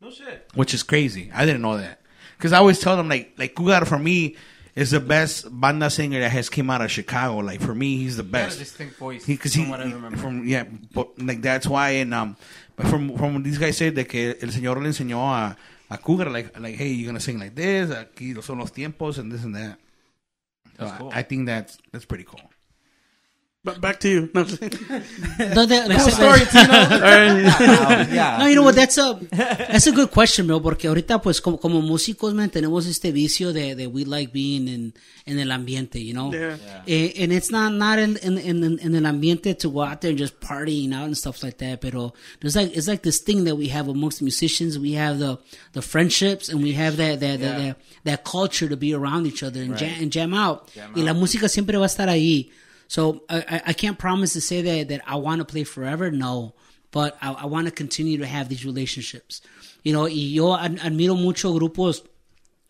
No 0.00 0.10
shit. 0.10 0.48
which 0.54 0.74
is 0.74 0.82
crazy. 0.82 1.30
I 1.32 1.46
didn't 1.46 1.62
know 1.62 1.76
that 1.76 2.00
because 2.36 2.52
I 2.52 2.58
always 2.58 2.80
tell 2.80 2.96
them 2.96 3.08
like 3.08 3.34
like 3.38 3.54
Cougar 3.54 3.84
for 3.86 3.98
me 4.00 4.34
is 4.74 4.90
the 4.92 5.00
best 5.00 5.46
banda 5.50 5.90
singer 5.90 6.18
that 6.20 6.30
has 6.30 6.48
came 6.48 6.68
out 6.70 6.80
of 6.82 6.90
Chicago. 6.90 7.38
Like 7.38 7.60
for 7.60 7.74
me, 7.74 7.98
he's 7.98 8.16
the 8.16 8.24
He 8.24 8.30
had 8.30 8.42
a 8.42 8.46
best. 8.46 8.58
distinct 8.58 8.96
voice. 8.96 9.24
Because 9.26 9.54
from 9.54 9.64
he, 9.64 9.70
what 9.70 9.80
I 9.80 9.84
remember. 9.84 10.16
from 10.16 10.46
yeah, 10.46 10.64
but 10.92 11.20
like 11.22 11.40
that's 11.40 11.66
why 11.68 11.90
and 12.02 12.12
um, 12.14 12.36
but 12.74 12.86
from 12.88 13.16
from 13.16 13.42
these 13.44 13.58
guys 13.58 13.76
said 13.76 13.94
that 13.94 14.08
que 14.08 14.34
el 14.42 14.48
señor 14.48 14.82
le 14.82 14.88
enseñó 14.88 15.18
a 15.32 15.56
a 15.90 15.98
Cougar 15.98 16.30
like 16.30 16.58
like 16.58 16.76
hey 16.76 16.88
you're 16.88 17.06
gonna 17.06 17.20
sing 17.20 17.38
like 17.38 17.54
this 17.54 17.90
aquí 17.90 18.34
son 18.42 18.58
los 18.58 18.72
tiempos 18.72 19.18
and 19.18 19.32
this 19.32 19.44
and 19.44 19.54
that. 19.54 19.78
So 20.78 20.94
cool. 20.98 21.10
I, 21.12 21.20
I 21.20 21.22
think 21.22 21.46
that's 21.46 21.78
that's 21.92 22.04
pretty 22.04 22.24
cool. 22.24 22.40
But 23.68 23.80
back 23.80 24.00
to 24.00 24.08
you. 24.08 24.30
No, 24.34 24.42
No, 25.54 25.66
that- 25.66 25.88
like 25.88 25.98
I 25.98 26.08
said- 26.10 26.14
Story, 26.14 26.40
Tino. 26.50 26.74
All 26.78 27.00
right. 27.00 28.08
Yeah. 28.18 28.38
No, 28.38 28.46
you 28.46 28.54
know 28.54 28.62
what? 28.62 28.74
That's 28.74 28.96
a 28.98 29.18
that's 29.30 29.86
a 29.86 29.92
good 29.92 30.10
question, 30.10 30.46
bro. 30.46 30.60
Porque 30.60 30.88
ahorita, 30.88 31.20
pues, 31.22 31.40
como, 31.40 31.58
como 31.58 31.80
músicos, 31.82 32.34
man, 32.34 32.50
tenemos 32.50 32.86
este 32.86 33.12
vicio 33.12 33.52
de, 33.52 33.74
de 33.74 33.86
we 33.86 34.04
like 34.04 34.32
being 34.32 34.66
in, 34.68 34.94
in 35.26 35.38
el 35.38 35.50
ambiente, 35.52 36.02
you 36.02 36.14
know. 36.14 36.32
Yeah. 36.32 36.56
Eh, 36.86 37.12
and 37.22 37.32
it's 37.32 37.50
not 37.50 37.72
not 37.72 37.98
in, 37.98 38.16
in 38.22 38.38
in 38.38 38.78
in 38.80 38.94
el 38.94 39.06
ambiente 39.06 39.54
to 39.58 39.70
go 39.70 39.82
out 39.82 40.00
there 40.00 40.10
and 40.10 40.18
just 40.18 40.40
partying 40.40 40.92
out 40.94 41.04
and 41.06 41.16
stuff 41.16 41.42
like 41.42 41.58
that. 41.58 41.80
Pero 41.80 42.12
there's 42.40 42.56
like 42.56 42.76
it's 42.76 42.88
like 42.88 43.02
this 43.02 43.18
thing 43.20 43.44
that 43.44 43.56
we 43.56 43.68
have 43.68 43.88
amongst 43.88 44.22
musicians. 44.22 44.78
We 44.78 44.92
have 44.92 45.18
the 45.18 45.38
the 45.72 45.82
friendships 45.82 46.48
and 46.48 46.62
we 46.62 46.72
have 46.72 46.96
that 46.96 47.20
that 47.20 47.40
that, 47.40 47.58
that, 47.58 47.76
that 48.04 48.24
culture 48.24 48.68
to 48.68 48.76
be 48.76 48.94
around 48.94 49.26
each 49.26 49.42
other 49.42 49.60
and 49.62 49.76
jam, 49.76 49.94
and 50.02 50.10
jam 50.10 50.32
out. 50.34 50.70
y 50.94 51.02
la 51.02 51.12
música 51.14 51.48
siempre 51.48 51.76
va 51.76 51.84
a 51.84 51.88
estar 51.88 52.08
ahí. 52.08 52.50
So 52.88 53.22
I, 53.28 53.62
I- 53.66 53.72
can't 53.74 53.98
promise 53.98 54.32
to 54.32 54.40
say 54.40 54.62
that 54.62 54.88
that 54.88 55.02
I 55.06 55.16
want 55.16 55.38
to 55.40 55.44
play 55.44 55.64
forever. 55.64 56.10
No, 56.10 56.54
but 56.90 57.16
I, 57.22 57.32
I 57.32 57.46
want 57.46 57.66
to 57.66 57.70
continue 57.72 58.18
to 58.18 58.26
have 58.26 58.48
these 58.48 58.64
relationships. 58.64 59.40
You 59.84 59.92
know, 59.92 60.02
y 60.04 60.08
yo 60.38 60.56
ad- 60.56 60.78
admiro 60.78 61.16
mucho 61.20 61.56
grupos 61.58 62.02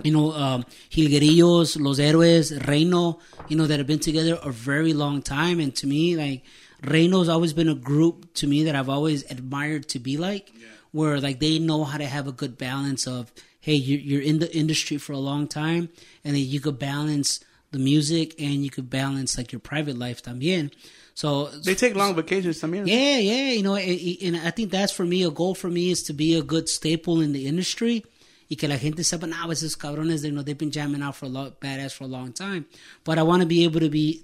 you 0.05 0.13
know, 0.13 0.31
um, 0.33 0.65
Jilguerillos, 0.93 1.77
Los 1.81 1.99
Héroes, 1.99 2.53
Reino, 2.69 3.19
you 3.49 3.57
know, 3.57 3.67
that 3.67 3.79
have 3.79 3.87
been 3.89 3.99
together 3.99 4.39
a 4.45 4.51
very 4.53 4.93
long 4.93 5.23
time. 5.23 5.59
And 5.59 5.75
to 5.77 5.89
me, 5.89 6.17
like, 6.17 6.45
Reino's 6.85 7.29
always 7.29 7.53
been 7.53 7.69
a 7.69 7.75
group 7.75 8.33
to 8.35 8.47
me 8.47 8.63
that 8.65 8.77
I've 8.77 8.89
always 8.89 9.29
admired 9.29 9.89
to 9.89 9.99
be 9.99 10.17
like, 10.17 10.53
yeah. 10.57 10.67
where 10.93 11.21
like 11.21 11.41
they 11.41 11.59
know 11.59 11.83
how 11.83 11.99
to 11.99 12.07
have 12.07 12.29
a 12.29 12.33
good 12.33 12.57
balance 12.57 13.09
of, 13.09 13.33
hey, 13.61 13.75
you- 13.75 13.99
you're 13.99 14.23
in 14.23 14.39
the 14.39 14.55
industry 14.57 14.99
for 14.99 15.13
a 15.15 15.19
long 15.19 15.49
time, 15.49 15.89
and 16.25 16.37
then 16.37 16.45
you 16.45 16.61
could 16.61 16.79
balance 16.79 17.41
the 17.71 17.79
music 17.79 18.35
and 18.39 18.65
you 18.65 18.71
could 18.71 18.89
balance 18.91 19.37
like 19.37 19.53
your 19.53 19.61
private 19.61 19.99
life 19.99 20.23
también. 20.23 20.71
So 21.15 21.47
They 21.65 21.75
take 21.75 21.95
long 21.97 22.15
vacations 22.15 22.61
también. 22.61 22.87
yeah, 22.87 23.19
yeah, 23.19 23.51
you 23.53 23.63
know, 23.63 23.75
and 23.77 24.37
I 24.37 24.51
think 24.51 24.71
that's 24.71 24.93
for 24.93 25.05
me 25.05 25.25
a 25.25 25.31
goal 25.31 25.55
for 25.55 25.69
me 25.69 25.91
is 25.91 26.03
to 26.05 26.13
be 26.13 26.35
a 26.37 26.43
good 26.43 26.69
staple 26.69 27.21
in 27.21 27.33
the 27.33 27.47
industry. 27.47 28.05
Y 28.51 28.57
que 28.57 28.67
la 28.69 28.79
gente 28.79 29.03
sepa, 29.03 29.29
nah, 29.29 29.47
esos 29.49 29.77
cabrones, 29.77 30.23
they, 30.23 30.29
you 30.29 30.35
know, 30.35 30.43
they've 30.43 30.57
been 30.57 30.71
jamming 30.71 31.03
out 31.03 31.17
for 31.17 31.27
a 31.27 31.29
lot, 31.29 31.61
badass 31.61 31.93
for 31.93 32.05
a 32.05 32.07
long 32.07 32.33
time. 32.33 32.65
But 33.05 33.19
I 33.19 33.23
want 33.23 33.43
to 33.43 33.47
be 33.47 33.65
able 33.65 33.81
to 33.81 33.91
be, 33.91 34.23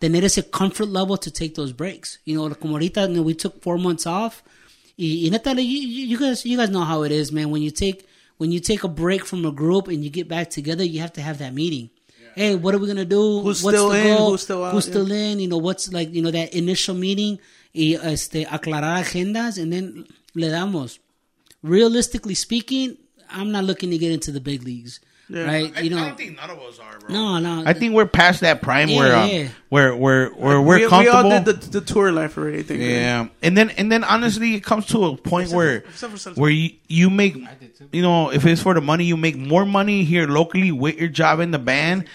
tener 0.00 0.22
ese 0.24 0.42
comfort 0.52 0.86
level 0.88 1.16
to 1.16 1.30
take 1.32 1.56
those 1.56 1.72
breaks. 1.72 2.18
You 2.24 2.36
know, 2.36 2.54
como 2.54 2.78
ahorita, 2.78 3.08
you 3.08 3.16
know, 3.16 3.22
we 3.22 3.34
took 3.34 3.62
four 3.62 3.76
months 3.78 4.06
off. 4.06 4.44
Y, 4.96 5.22
y 5.24 5.30
neta, 5.30 5.52
you, 5.60 5.62
you 5.62 6.06
you 6.06 6.18
guys, 6.18 6.46
you 6.46 6.56
guys 6.56 6.70
know 6.70 6.84
how 6.84 7.02
it 7.02 7.10
is, 7.10 7.32
man. 7.32 7.50
When 7.50 7.60
you 7.60 7.72
take, 7.72 8.06
when 8.36 8.52
you 8.52 8.60
take 8.60 8.84
a 8.84 8.88
break 8.88 9.24
from 9.24 9.44
a 9.44 9.50
group 9.50 9.88
and 9.88 10.04
you 10.04 10.10
get 10.10 10.28
back 10.28 10.48
together, 10.50 10.84
you 10.84 11.00
have 11.00 11.14
to 11.14 11.20
have 11.22 11.38
that 11.38 11.52
meeting. 11.52 11.90
Hey, 12.36 12.54
what 12.54 12.74
are 12.74 12.78
we 12.78 12.86
gonna 12.86 13.06
do? 13.06 13.40
Who's 13.40 13.62
What's 13.62 13.76
still 13.78 13.88
the 13.88 13.98
in? 13.98 14.16
goal? 14.18 14.30
Who's 14.32 14.42
still 14.42 14.62
out? 14.62 14.74
Who's 14.74 14.86
Yeah. 14.86 14.92
still 14.92 15.10
in? 15.10 15.40
You 15.40 15.48
know, 15.48 15.56
what's 15.56 15.90
like, 15.90 16.12
you 16.14 16.20
know, 16.20 16.30
that 16.30 16.52
initial 16.52 16.94
meeting 16.94 17.38
y 17.74 17.96
este, 18.02 18.44
aclarar 18.46 19.00
agendas 19.02 19.56
and 19.56 19.72
then 19.72 20.04
le 20.34 20.48
damos. 20.50 20.98
Realistically 21.62 22.34
speaking, 22.34 22.98
I'm 23.30 23.50
not 23.50 23.64
looking 23.64 23.90
to 23.90 23.96
get 23.98 24.12
into 24.12 24.30
the 24.32 24.40
big 24.40 24.62
leagues, 24.64 25.00
right? 25.30 25.72
I, 25.76 25.80
you 25.80 25.90
know, 25.90 25.98
I 25.98 26.08
don't 26.08 26.16
think 26.16 26.36
none 26.36 26.50
of 26.50 26.58
us 26.58 26.78
are, 26.78 26.98
bro. 26.98 27.08
no, 27.08 27.38
no. 27.38 27.62
I 27.66 27.72
think 27.72 27.94
we're 27.94 28.06
past 28.06 28.40
that 28.42 28.62
prime 28.62 28.88
Yeah, 28.88 28.96
where, 28.98 29.16
um, 29.16 29.28
yeah. 29.28 29.48
where 29.68 29.96
where 29.96 30.28
where 30.30 30.60
we, 30.60 30.66
we're 30.66 30.78
we 30.78 30.88
comfortable. 30.88 31.32
all 31.32 31.42
did 31.42 31.44
the, 31.60 31.80
the 31.80 31.80
tour 31.80 32.12
life 32.12 32.38
already. 32.38 32.58
I 32.60 32.62
think. 32.62 32.80
Yeah, 32.80 33.28
and 33.42 33.56
then 33.56 33.70
and 33.70 33.90
then 33.90 34.04
honestly, 34.04 34.54
it 34.54 34.62
comes 34.64 34.86
to 34.86 35.04
a 35.04 35.16
point 35.16 35.50
where 35.50 35.78
except 35.78 36.18
for 36.18 36.30
where 36.32 36.50
you 36.50 36.70
you 36.88 37.10
make 37.10 37.36
you 37.92 38.02
know 38.02 38.30
if 38.30 38.46
it's 38.46 38.62
for 38.62 38.74
the 38.74 38.80
money, 38.80 39.04
you 39.04 39.16
make 39.16 39.36
more 39.36 39.64
money 39.66 40.04
here 40.04 40.26
locally 40.28 40.70
with 40.72 40.96
your 40.96 41.08
job 41.08 41.40
in 41.40 41.50
the 41.50 41.58
band 41.58 42.06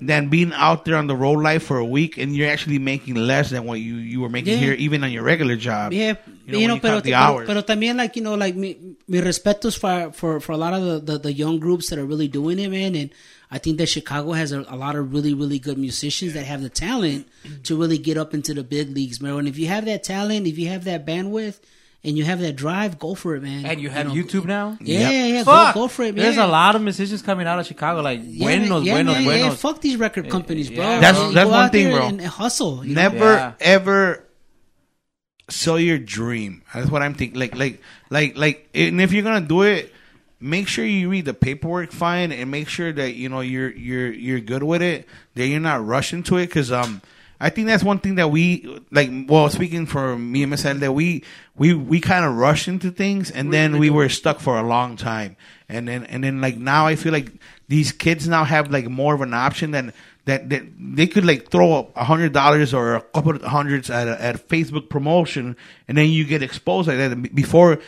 than 0.00 0.28
being 0.28 0.52
out 0.54 0.84
there 0.84 0.96
on 0.96 1.06
the 1.06 1.14
road 1.16 1.40
life 1.42 1.62
for 1.62 1.78
a 1.78 1.84
week, 1.84 2.16
and 2.18 2.34
you're 2.34 2.48
actually 2.50 2.78
making 2.78 3.14
less 3.16 3.50
than 3.50 3.64
what 3.64 3.80
you 3.80 3.96
you 3.96 4.20
were 4.20 4.28
making 4.28 4.54
Yeah. 4.54 4.58
here, 4.58 4.72
even 4.74 5.04
on 5.04 5.12
your 5.12 5.22
regular 5.22 5.56
job. 5.56 5.92
Yeah, 5.92 6.14
you 6.46 6.52
know, 6.52 6.58
you 6.58 6.68
know, 6.68 6.74
you 6.76 6.80
pero, 6.80 7.00
the 7.00 7.10
pero, 7.12 7.16
hours. 7.22 7.46
pero 7.46 7.62
también 7.62 7.96
like 7.96 8.16
you 8.16 8.22
know 8.22 8.34
like 8.34 8.56
mi, 8.56 8.76
mi 9.06 9.20
respetos 9.20 9.78
for, 9.78 10.12
for 10.12 10.40
for 10.40 10.52
a 10.52 10.56
lot 10.56 10.72
of 10.74 10.82
the, 10.82 11.12
the 11.12 11.18
the 11.18 11.32
young 11.32 11.58
groups 11.60 11.90
that 11.90 11.98
are 11.98 12.06
really 12.06 12.28
doing 12.28 12.58
it, 12.58 12.70
man. 12.70 12.94
And 12.96 13.10
I 13.50 13.58
think 13.58 13.78
that 13.78 13.88
Chicago 13.88 14.32
has 14.32 14.52
a, 14.52 14.64
a 14.68 14.76
lot 14.76 14.96
of 14.96 15.12
really 15.12 15.34
really 15.34 15.58
good 15.58 15.76
musicians 15.78 16.32
that 16.34 16.44
have 16.46 16.62
the 16.62 16.70
talent 16.70 17.26
to 17.64 17.76
really 17.76 17.98
get 17.98 18.16
up 18.16 18.32
into 18.32 18.54
the 18.54 18.62
big 18.64 18.94
leagues, 18.94 19.20
man. 19.20 19.38
And 19.38 19.48
if 19.48 19.58
you 19.58 19.66
have 19.68 19.84
that 19.86 20.02
talent, 20.02 20.46
if 20.46 20.56
you 20.58 20.68
have 20.68 20.84
that 20.84 21.04
bandwidth, 21.04 21.58
and 22.02 22.16
you 22.16 22.24
have 22.24 22.40
that 22.40 22.56
drive, 22.56 22.98
go 22.98 23.14
for 23.14 23.34
it, 23.36 23.42
man. 23.42 23.66
And 23.66 23.80
you 23.80 23.90
have 23.90 24.06
know, 24.08 24.14
YouTube 24.14 24.46
now? 24.46 24.78
Yeah, 24.80 25.00
Yep. 25.00 25.12
yeah, 25.12 25.26
yeah. 25.26 25.44
Fuck. 25.44 25.74
Go, 25.74 25.80
go 25.82 25.88
for 25.88 26.02
it, 26.04 26.14
man. 26.14 26.24
There's 26.24 26.38
a 26.38 26.46
lot 26.46 26.74
of 26.74 26.82
musicians 26.82 27.20
coming 27.22 27.46
out 27.46 27.58
of 27.58 27.66
Chicago, 27.66 28.00
like 28.00 28.20
Yeah, 28.24 28.44
buenos, 28.46 28.84
yeah, 28.84 28.94
buenos, 28.94 29.14
man, 29.16 29.38
yeah, 29.38 29.50
fuck 29.54 29.80
these 29.80 29.96
record 29.96 30.30
companies, 30.30 30.70
bro. 30.70 30.78
yeah. 30.82 31.00
That's- 31.00 31.16
Go 31.22 31.32
that's 31.32 31.50
one 31.50 31.70
thing, 31.70 31.88
there 31.88 31.96
bro. 31.98 32.06
And, 32.08 32.20
and 32.20 32.28
hustle. 32.30 32.82
Never 32.84 33.32
Yeah. 33.34 33.52
ever 33.60 34.24
sell 35.48 35.78
your 35.78 35.98
dream. 35.98 36.62
That's 36.72 36.90
what 36.90 37.02
I'm 37.02 37.14
thinking. 37.14 37.38
Like 37.38 37.56
like 37.56 37.80
like 38.08 38.36
like, 38.36 38.68
and 38.74 39.00
if 39.00 39.12
you're 39.12 39.22
gonna 39.24 39.40
do 39.46 39.62
it, 39.62 39.92
make 40.40 40.68
sure 40.68 40.84
you 40.84 41.10
read 41.10 41.24
the 41.26 41.34
paperwork 41.34 41.92
fine, 41.92 42.32
and 42.32 42.50
make 42.50 42.68
sure 42.68 42.92
that 42.92 43.14
you 43.14 43.28
know 43.28 43.40
you're 43.40 43.70
you're 43.70 44.10
you're 44.12 44.40
good 44.40 44.62
with 44.62 44.80
it. 44.80 45.06
That 45.34 45.46
you're 45.46 45.60
not 45.60 45.84
rushing 45.84 46.22
to 46.24 46.36
it, 46.38 46.46
because 46.46 46.72
um. 46.72 47.02
I 47.42 47.48
think 47.48 47.68
that's 47.68 47.82
one 47.82 47.98
thing 47.98 48.16
that 48.16 48.30
we 48.30 48.80
like. 48.90 49.10
Well, 49.26 49.48
speaking 49.48 49.86
for 49.86 50.16
me 50.18 50.42
and 50.42 50.50
Marcel, 50.50 50.74
that 50.74 50.92
we 50.92 51.24
we 51.56 51.72
we 51.72 51.98
kind 51.98 52.26
of 52.26 52.36
rushed 52.36 52.68
into 52.68 52.90
things, 52.90 53.30
and 53.30 53.50
then 53.50 53.78
we 53.78 53.88
were 53.88 54.10
stuck 54.10 54.40
for 54.40 54.58
a 54.58 54.62
long 54.62 54.96
time. 54.96 55.36
And 55.66 55.88
then 55.88 56.04
and 56.04 56.22
then 56.22 56.42
like 56.42 56.58
now, 56.58 56.86
I 56.86 56.96
feel 56.96 57.12
like 57.12 57.32
these 57.66 57.92
kids 57.92 58.28
now 58.28 58.44
have 58.44 58.70
like 58.70 58.88
more 58.88 59.14
of 59.14 59.22
an 59.22 59.32
option 59.32 59.70
than 59.70 59.94
that. 60.26 60.50
that 60.50 60.64
they 60.78 61.06
could 61.06 61.24
like 61.24 61.48
throw 61.48 61.90
a 61.96 62.04
hundred 62.04 62.34
dollars 62.34 62.74
or 62.74 62.96
a 62.96 63.00
couple 63.00 63.34
of 63.34 63.42
hundreds 63.42 63.88
at 63.88 64.06
a, 64.06 64.22
at 64.22 64.34
a 64.34 64.38
Facebook 64.38 64.90
promotion, 64.90 65.56
and 65.88 65.96
then 65.96 66.10
you 66.10 66.26
get 66.26 66.42
exposed 66.42 66.88
like 66.88 66.98
that. 66.98 67.34
Before 67.34 67.78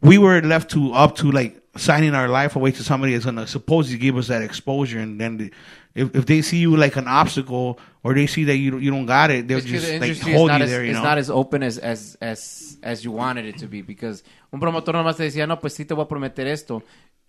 we 0.00 0.16
were 0.16 0.40
left 0.40 0.70
to 0.70 0.94
up 0.94 1.16
to 1.16 1.30
like 1.30 1.60
signing 1.76 2.14
our 2.14 2.28
life 2.28 2.56
away 2.56 2.72
to 2.72 2.82
somebody 2.82 3.12
that's 3.12 3.26
gonna 3.26 3.46
supposedly 3.46 3.98
give 3.98 4.16
us 4.16 4.28
that 4.28 4.40
exposure, 4.40 5.00
and 5.00 5.20
then. 5.20 5.36
The, 5.36 5.52
if, 5.94 6.16
if 6.16 6.24
they 6.24 6.40
see 6.40 6.56
you 6.56 6.74
like 6.74 6.96
an 6.96 7.06
obstacle 7.06 7.78
or 8.04 8.14
they 8.14 8.26
see 8.26 8.44
that 8.44 8.56
you 8.56 8.78
you 8.78 8.90
don't 8.90 9.06
got 9.06 9.30
it, 9.30 9.46
they'll 9.46 9.58
It's 9.58 9.66
'cause 9.70 9.80
just 9.82 10.00
the 10.00 10.00
like 10.00 10.36
hold 10.36 10.48
not 10.48 10.58
you 10.58 10.64
as, 10.64 10.70
there. 10.70 10.84
You 10.84 10.90
it's 10.90 10.98
know, 10.98 11.04
not 11.04 11.18
as 11.18 11.30
open 11.30 11.62
as, 11.62 11.78
as, 11.78 12.16
as, 12.20 12.78
as 12.82 13.04
you 13.04 13.12
wanted 13.12 13.46
it 13.46 13.58
to 13.58 13.66
be. 13.68 13.82
Because 13.82 14.22
un 14.52 14.60
promotor 14.60 14.94
nomás 14.94 15.16
te 15.16 15.24
decía, 15.24 15.46
no, 15.46 15.58
pues 15.60 15.74
sí 15.74 15.84
te 15.86 15.94
voy 15.94 16.04
a 16.04 16.08
prometer 16.08 16.46
esto. 16.46 16.82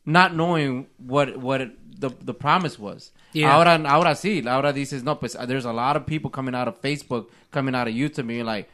Not 0.06 0.34
knowing 0.34 0.88
what, 0.98 1.38
what 1.38 1.62
it, 1.62 2.00
the, 2.00 2.10
the 2.10 2.34
promise 2.34 2.78
was. 2.78 3.14
Yeah. 3.34 3.54
Ahora, 3.54 3.76
ahora 3.86 4.16
sí. 4.16 4.46
Ahora 4.46 4.74
dices, 4.74 5.04
no, 5.04 5.20
pues 5.20 5.36
uh, 5.36 5.46
there's 5.46 5.66
a 5.66 5.72
lot 5.72 5.96
of 5.96 6.06
people 6.06 6.30
coming 6.30 6.56
out 6.56 6.68
of 6.68 6.82
Facebook, 6.82 7.28
coming 7.52 7.74
out 7.76 7.88
of 7.88 7.94
YouTube, 7.94 8.20
and 8.28 8.32
you're 8.32 8.44
like, 8.44 8.68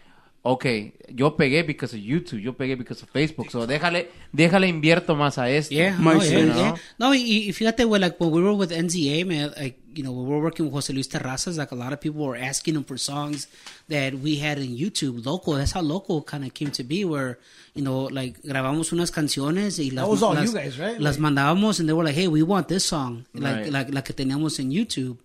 okay, 0.43 0.93
yo 1.13 1.35
pegué 1.35 1.63
because 1.65 1.93
of 1.93 1.99
YouTube, 2.01 2.41
yo 2.41 2.53
pegué 2.53 2.77
because 2.77 3.01
of 3.03 3.09
Facebook. 3.11 3.49
So 3.51 3.65
déjale, 3.67 4.09
déjale 4.33 4.67
invierto 4.67 5.15
más 5.15 5.37
a 5.37 5.49
esto. 5.49 5.73
Yeah, 5.75 5.97
no, 5.99 6.13
yeah, 6.13 6.29
son, 6.29 6.47
yeah. 6.57 6.71
¿no? 6.71 7.07
No, 7.09 7.13
y, 7.15 7.47
y 7.49 7.51
fíjate, 7.53 7.85
well, 7.85 8.01
like 8.01 8.19
when 8.19 8.31
we 8.31 8.41
were 8.41 8.53
with 8.53 8.71
NZA, 8.71 9.25
man, 9.25 9.51
like 9.57 9.77
you 9.93 10.03
know, 10.03 10.11
when 10.11 10.25
we 10.27 10.31
were 10.35 10.41
working 10.41 10.65
with 10.65 10.73
Jose 10.73 10.93
Luis 10.93 11.07
Terrazas, 11.07 11.57
like 11.57 11.71
a 11.71 11.75
lot 11.75 11.91
of 11.93 11.99
people 11.99 12.23
were 12.25 12.37
asking 12.37 12.75
him 12.75 12.83
for 12.83 12.97
songs 12.97 13.47
that 13.89 14.13
we 14.13 14.37
had 14.37 14.57
in 14.59 14.75
YouTube, 14.77 15.25
local. 15.25 15.53
That's 15.55 15.71
how 15.71 15.81
local 15.81 16.21
kind 16.21 16.45
of 16.45 16.53
came 16.53 16.71
to 16.71 16.83
be, 16.83 17.03
where 17.05 17.37
you 17.75 17.83
know, 17.83 18.03
like 18.05 18.41
grabamos 18.43 18.91
unas 18.93 19.11
canciones 19.11 19.77
y 19.79 19.89
las, 19.93 20.21
las, 20.21 20.45
you 20.45 20.53
guys, 20.53 20.79
right? 20.79 20.99
Las 20.99 21.17
Like- 21.17 21.33
mandábamos, 21.33 21.79
and 21.79 21.89
they 21.89 21.93
were 21.93 22.03
like, 22.03 22.15
"Hey, 22.15 22.27
we 22.27 22.43
want 22.43 22.67
this 22.67 22.85
song, 22.85 23.25
like 23.33 23.63
Right. 23.65 23.71
like 23.71 23.93
la 23.93 24.01
que 24.01 24.13
teníamos 24.13 24.59
en 24.59 24.71
YouTube." 24.71 25.17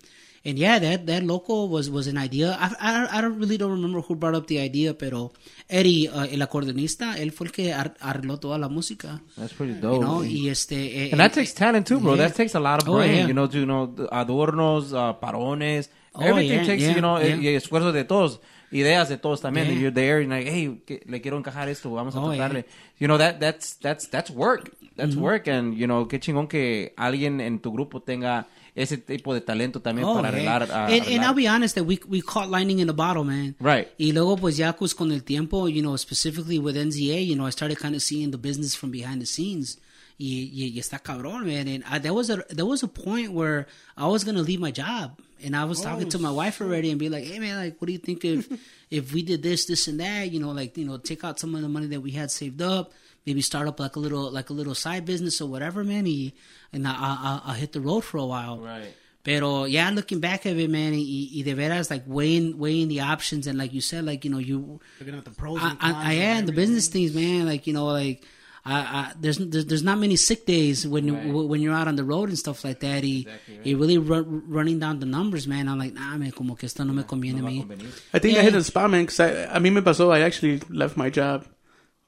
And 0.46 0.58
yeah, 0.58 0.78
that 0.78 1.06
that 1.06 1.22
local 1.22 1.68
was 1.68 1.88
was 1.90 2.06
an 2.06 2.18
idea. 2.18 2.56
I, 2.60 2.74
I, 2.78 3.18
I 3.18 3.20
don't 3.22 3.38
really 3.38 3.56
don't 3.56 3.70
remember 3.72 4.00
who 4.02 4.14
brought 4.14 4.34
up 4.34 4.46
the 4.46 4.58
idea, 4.60 4.92
pero 4.92 5.32
Eddie, 5.68 6.08
uh, 6.08 6.24
el 6.30 6.42
acordeonista, 6.42 7.16
él 7.18 7.32
fue 7.32 7.46
el 7.46 7.52
que 7.52 7.72
ar- 7.72 7.94
arregló 8.00 8.38
toda 8.38 8.58
la 8.58 8.68
música. 8.68 9.22
That's 9.36 9.54
pretty 9.54 9.74
You 9.74 9.80
dope. 9.80 10.04
know, 10.04 10.22
y 10.24 10.48
este, 10.50 11.06
eh, 11.06 11.10
And 11.12 11.20
that 11.20 11.32
eh, 11.32 11.34
takes 11.40 11.54
talent 11.54 11.86
too, 11.86 11.98
bro. 11.98 12.14
yeah. 12.14 12.26
That 12.28 12.34
takes 12.36 12.54
a 12.54 12.60
lot 12.60 12.82
of 12.82 12.88
Oh, 12.88 12.96
brain, 12.96 13.16
yeah. 13.16 13.26
you 13.26 13.32
know, 13.34 13.46
to 13.48 13.58
you 13.58 13.66
know 13.66 13.88
adornos, 14.12 14.92
uh, 14.92 15.14
parones, 15.20 15.88
Oh, 16.16 16.20
everything 16.22 16.58
yeah, 16.60 16.66
takes 16.66 16.82
yeah, 16.82 16.94
you 16.94 17.00
know 17.00 17.18
yeah. 17.18 17.34
y 17.36 17.48
esfuerzo 17.56 17.90
de 17.92 18.04
todos, 18.04 18.38
ideas 18.70 19.08
de 19.08 19.16
todos 19.16 19.40
también. 19.40 19.66
Yeah. 19.68 19.80
You're 19.80 19.90
there 19.94 20.20
and 20.20 20.30
like, 20.30 20.46
hey, 20.48 20.80
le 21.06 21.20
quiero 21.20 21.38
encajar 21.38 21.68
esto, 21.68 21.90
vamos 21.90 22.14
a 22.14 22.20
Oh, 22.20 22.28
tratarle. 22.28 22.60
yeah. 22.66 22.98
You 23.00 23.08
know 23.08 23.18
that 23.18 23.40
that's 23.40 23.74
that's 23.80 24.08
that's 24.10 24.30
work. 24.30 24.70
That's 24.96 25.14
Mm-hmm. 25.16 25.22
work 25.24 25.48
and 25.48 25.74
you 25.76 25.88
know 25.88 26.06
qué 26.06 26.20
chingón 26.20 26.46
que 26.46 26.92
alguien 26.96 27.40
en 27.40 27.58
tu 27.58 27.72
grupo 27.72 28.00
tenga 28.00 28.46
ese 28.74 28.96
tipo 28.98 29.32
de 29.34 29.40
talento 29.40 29.80
también 29.80 30.06
Oh, 30.08 30.14
para 30.14 30.28
arreglar. 30.28 30.62
a- 30.70 30.86
and, 30.86 31.06
and. 31.06 31.24
I'll 31.24 31.34
be 31.34 31.46
honest 31.48 31.74
that 31.76 31.84
we 31.84 32.00
we 32.08 32.20
caught 32.20 32.50
lightning 32.50 32.80
in 32.80 32.86
the 32.88 32.92
bottle, 32.92 33.24
man. 33.24 33.54
Right. 33.60 33.88
Y 33.98 34.12
luego 34.12 34.36
pues 34.36 34.56
ya 34.56 34.72
pues 34.74 34.94
con 34.94 35.12
el 35.12 35.22
tiempo, 35.22 35.68
you 35.68 35.80
know, 35.82 35.96
specifically 35.96 36.58
with 36.58 36.76
NZA, 36.76 37.24
you 37.26 37.36
know, 37.36 37.46
I 37.46 37.50
started 37.50 37.78
kind 37.78 37.94
of 37.94 38.02
seeing 38.02 38.30
the 38.32 38.38
business 38.38 38.74
from 38.74 38.90
behind 38.90 39.20
the 39.20 39.26
scenes. 39.26 39.78
Y, 40.18 40.48
y, 40.54 40.70
y 40.74 40.78
está 40.78 41.00
cabrón, 41.02 41.44
man. 41.44 41.66
And 41.66 41.82
I, 41.90 41.98
there 41.98 42.14
was 42.14 42.30
a 42.30 42.44
there 42.48 42.66
was 42.66 42.82
a 42.84 42.88
point 42.88 43.32
where 43.32 43.66
I 43.96 44.06
was 44.06 44.22
gonna 44.22 44.42
leave 44.42 44.60
my 44.60 44.70
job, 44.70 45.18
and 45.44 45.56
I 45.56 45.64
was 45.64 45.80
oh, 45.80 45.84
talking 45.88 46.08
to 46.10 46.18
my 46.20 46.30
wife 46.30 46.60
already, 46.60 46.90
and 46.90 47.00
be 47.00 47.08
like, 47.08 47.24
"Hey, 47.24 47.40
man, 47.40 47.56
like, 47.56 47.80
what 47.80 47.86
do 47.88 47.92
you 47.92 47.98
think 47.98 48.24
if 48.24 48.48
if 48.92 49.12
we 49.12 49.22
did 49.24 49.42
this, 49.42 49.64
this, 49.66 49.88
and 49.88 49.98
that? 49.98 50.30
You 50.30 50.38
know, 50.38 50.52
like, 50.52 50.76
you 50.78 50.84
know, 50.84 50.98
take 50.98 51.24
out 51.24 51.40
some 51.40 51.56
of 51.56 51.62
the 51.62 51.68
money 51.68 51.88
that 51.88 52.00
we 52.00 52.12
had 52.12 52.30
saved 52.30 52.62
up, 52.62 52.92
maybe 53.26 53.40
start 53.40 53.68
up 53.68 53.80
like 53.80 53.96
a 53.96 54.00
little 54.00 54.30
like 54.30 54.50
a 54.50 54.52
little 54.52 54.74
side 54.74 55.04
business 55.04 55.40
or 55.40 55.48
whatever, 55.48 55.84
man. 55.84 56.04
Y, 56.04 56.32
and 56.72 56.86
I, 56.86 56.92
I 56.92 57.40
I 57.52 57.54
hit 57.56 57.72
the 57.72 57.80
road 57.80 58.02
for 58.02 58.18
a 58.18 58.26
while, 58.26 58.58
Right. 58.58 58.94
Pero 59.24 59.64
yeah, 59.64 59.88
looking 59.88 60.20
back 60.20 60.44
at 60.44 60.54
it, 60.58 60.68
man, 60.68 60.92
y, 60.92 61.30
y 61.34 61.42
de 61.42 61.54
veras, 61.54 61.90
like 61.90 62.02
weighing 62.06 62.58
weighing 62.58 62.88
the 62.88 63.00
options, 63.00 63.46
and 63.46 63.56
like 63.56 63.72
you 63.72 63.80
said, 63.80 64.04
like 64.04 64.22
you 64.22 64.30
know, 64.30 64.36
you 64.38 64.80
Looking 65.00 65.14
at 65.14 65.24
the 65.24 65.30
pros 65.30 65.58
I, 65.62 65.70
and 65.70 65.80
cons. 65.80 65.94
I, 65.96 66.10
I 66.10 66.12
of 66.12 66.20
am 66.20 66.46
the 66.46 66.52
business 66.52 66.88
things, 66.88 67.14
man. 67.14 67.46
Like 67.46 67.66
you 67.66 67.72
know, 67.72 67.86
like 67.86 68.22
I, 68.66 68.74
I 68.80 69.12
there's, 69.18 69.38
there's 69.38 69.64
there's 69.64 69.82
not 69.82 69.96
many 69.96 70.16
sick 70.16 70.44
days 70.44 70.86
when 70.86 71.06
you 71.08 71.14
when 71.48 71.62
you're 71.62 71.72
out 71.72 71.88
on 71.88 71.96
the 71.96 72.04
road 72.04 72.28
and 72.28 72.38
stuff 72.38 72.64
like 72.64 72.80
that. 72.80 73.02
Y, 73.02 73.24
y 73.64 73.72
really 73.72 73.96
ru- 73.96 74.42
running 74.46 74.78
down 74.78 75.00
the 75.00 75.06
numbers, 75.06 75.48
man. 75.48 75.70
I'm 75.70 75.78
like, 75.78 75.94
nah, 75.94 76.18
man, 76.18 76.30
como 76.32 76.54
que 76.54 76.66
esto 76.66 76.84
no 76.84 76.92
me 76.92 77.04
conviene 77.04 77.38
a 77.38 77.42
mí. 77.42 77.64
I 78.12 78.18
think 78.18 78.36
I 78.36 78.42
hit 78.42 78.52
the 78.52 78.62
spot, 78.62 78.90
man. 78.90 79.04
Because 79.06 79.20
I, 79.20 79.46
I 79.46 79.58
mean, 79.58 79.72
me 79.72 79.80
pasó. 79.80 80.12
I 80.14 80.20
actually 80.20 80.60
left 80.68 80.98
my 80.98 81.08
job 81.08 81.46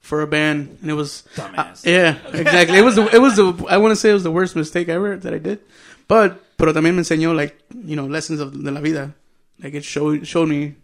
for 0.07 0.23
a 0.23 0.27
band, 0.27 0.79
and 0.81 0.91
it 0.91 0.95
was 0.95 1.25
Dumbass. 1.35 1.83
uh, 1.87 1.91
yeah, 1.91 2.17
exactly. 2.33 2.79
It 2.79 2.83
was 2.87 2.95
the, 2.95 3.07
it 3.15 3.19
was 3.19 3.35
the 3.35 3.51
I 3.69 3.77
want 3.79 3.91
to 3.93 3.97
say 3.97 4.11
it 4.11 4.15
was 4.15 4.23
the 4.23 4.31
worst 4.31 4.55
mistake 4.55 4.89
ever 4.89 5.17
that 5.19 5.35
I 5.35 5.39
did, 5.39 5.59
but 6.07 6.39
pero 6.57 6.73
también 6.73 6.95
me 6.95 7.03
enseñó 7.03 7.35
like 7.35 7.59
you 7.85 7.97
know 7.97 8.07
lessons 8.07 8.39
of 8.41 8.53
de 8.55 8.71
la 8.71 8.81
vida. 8.81 9.13
Like 9.63 9.75
it 9.75 9.85
showed 9.85 10.27
showed 10.27 10.49
me 10.49 10.77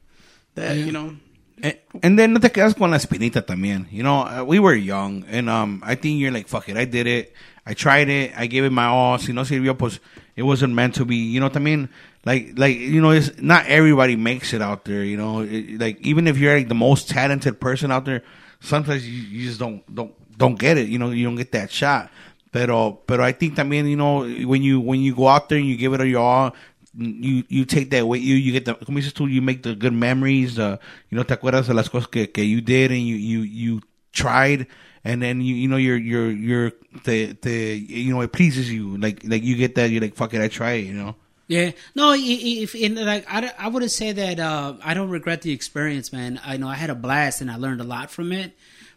that 0.56 0.76
you 0.76 0.90
know 0.92 1.14
And, 1.62 1.76
and 2.02 2.18
then 2.18 2.32
no 2.32 2.40
te 2.40 2.48
quedas 2.48 2.74
con 2.74 2.90
la 2.90 2.96
espinita 2.98 3.46
también. 3.46 3.86
You 3.92 4.02
know, 4.02 4.26
uh, 4.26 4.42
we 4.44 4.58
were 4.58 4.74
young, 4.74 5.24
and 5.30 5.48
um, 5.48 5.80
I 5.86 5.94
think 5.94 6.18
you're 6.18 6.32
like, 6.32 6.48
fuck 6.48 6.68
it, 6.68 6.76
I 6.76 6.84
did 6.86 7.06
it, 7.06 7.32
I 7.64 7.74
tried 7.74 8.08
it, 8.08 8.32
I 8.36 8.46
gave 8.48 8.64
it 8.64 8.72
my 8.72 8.86
all. 8.86 9.18
Si 9.18 9.32
no 9.32 9.42
sirvió, 9.44 9.78
pues 9.78 10.00
it 10.34 10.42
wasn't 10.42 10.74
meant 10.74 10.96
to 10.96 11.04
be. 11.04 11.16
You 11.16 11.38
know, 11.38 11.46
what 11.46 11.56
I 11.56 11.60
mean? 11.60 11.88
like 12.24 12.58
like 12.58 12.76
you 12.78 13.00
know, 13.00 13.10
it's 13.12 13.30
not 13.40 13.66
everybody 13.66 14.16
makes 14.16 14.52
it 14.54 14.62
out 14.62 14.84
there. 14.84 15.04
You 15.04 15.16
know, 15.16 15.42
It- 15.42 15.78
like 15.78 16.00
even 16.00 16.26
if 16.26 16.36
you're 16.38 16.56
like 16.56 16.68
the 16.68 16.74
most 16.74 17.08
talented 17.08 17.60
person 17.60 17.92
out 17.92 18.04
there, 18.06 18.22
sometimes 18.62 19.08
you, 19.08 19.22
you 19.22 19.46
just 19.46 19.58
don't 19.58 19.82
don't 19.94 20.14
don't 20.38 20.58
get 20.58 20.78
it. 20.78 20.88
You 20.88 20.98
know, 20.98 21.10
you 21.10 21.24
don't 21.24 21.36
get 21.36 21.52
that 21.52 21.70
shot. 21.70 22.10
Pero 22.52 23.00
pero 23.06 23.24
I 23.24 23.32
think 23.32 23.54
también 23.56 23.88
you 23.88 23.96
know 23.96 24.24
when 24.46 24.62
you 24.62 24.80
when 24.80 25.00
you 25.00 25.14
go 25.14 25.28
out 25.28 25.48
there 25.48 25.58
and 25.58 25.66
you 25.66 25.76
give 25.76 25.92
it 25.94 26.06
your 26.06 26.20
all, 26.20 26.54
you 26.94 27.44
you 27.48 27.64
take 27.64 27.90
that 27.90 28.06
with 28.06 28.20
you. 28.20 28.34
You 28.36 28.52
get 28.52 28.64
the 28.64 28.74
como 28.74 28.98
dices 29.00 29.14
tú, 29.14 29.30
you 29.30 29.40
make 29.42 29.62
the 29.62 29.74
good 29.74 29.94
memories. 29.94 30.58
You 30.58 30.78
know, 31.10 31.22
te 31.24 31.34
acuerdas 31.34 31.66
de 31.66 31.74
las 31.74 31.88
cosas 31.88 32.10
que, 32.10 32.26
que 32.26 32.44
you 32.44 32.60
did 32.60 32.90
and 32.90 33.00
you 33.00 33.16
you 33.16 33.40
you 33.40 33.80
tried, 34.12 34.66
and 35.04 35.22
then 35.22 35.40
you 35.40 35.54
you 35.54 35.68
know 35.68 35.78
you're 35.78 35.96
you're 35.96 36.30
you're 36.30 36.72
the 37.04 37.34
te, 37.34 37.74
you 37.74 38.12
know 38.12 38.20
it 38.20 38.32
pleases 38.32 38.70
you. 38.70 38.98
Like 38.98 39.22
like 39.24 39.42
you 39.42 39.56
get 39.56 39.74
that 39.76 39.90
you're 39.90 40.02
like 40.02 40.14
fuck 40.14 40.34
it, 40.34 40.42
I 40.42 40.48
try 40.48 40.72
it. 40.72 40.86
You 40.86 40.94
know. 40.94 41.16
Yeah, 41.48 41.72
no, 41.94 42.14
if 42.16 42.74
in 42.74 42.94
like 42.94 43.26
I, 43.28 43.52
I 43.58 43.68
wouldn't 43.68 43.92
say 43.92 44.12
that 44.12 44.40
uh, 44.40 44.74
I 44.82 44.94
don't 44.94 45.10
regret 45.10 45.42
the 45.42 45.52
experience, 45.52 46.12
man. 46.12 46.40
I 46.44 46.56
know 46.56 46.68
I 46.68 46.76
had 46.76 46.90
a 46.90 46.94
blast 46.94 47.40
and 47.40 47.50
I 47.50 47.56
learned 47.56 47.80
a 47.80 47.84
lot 47.84 48.10
from 48.10 48.32
it. 48.32 48.52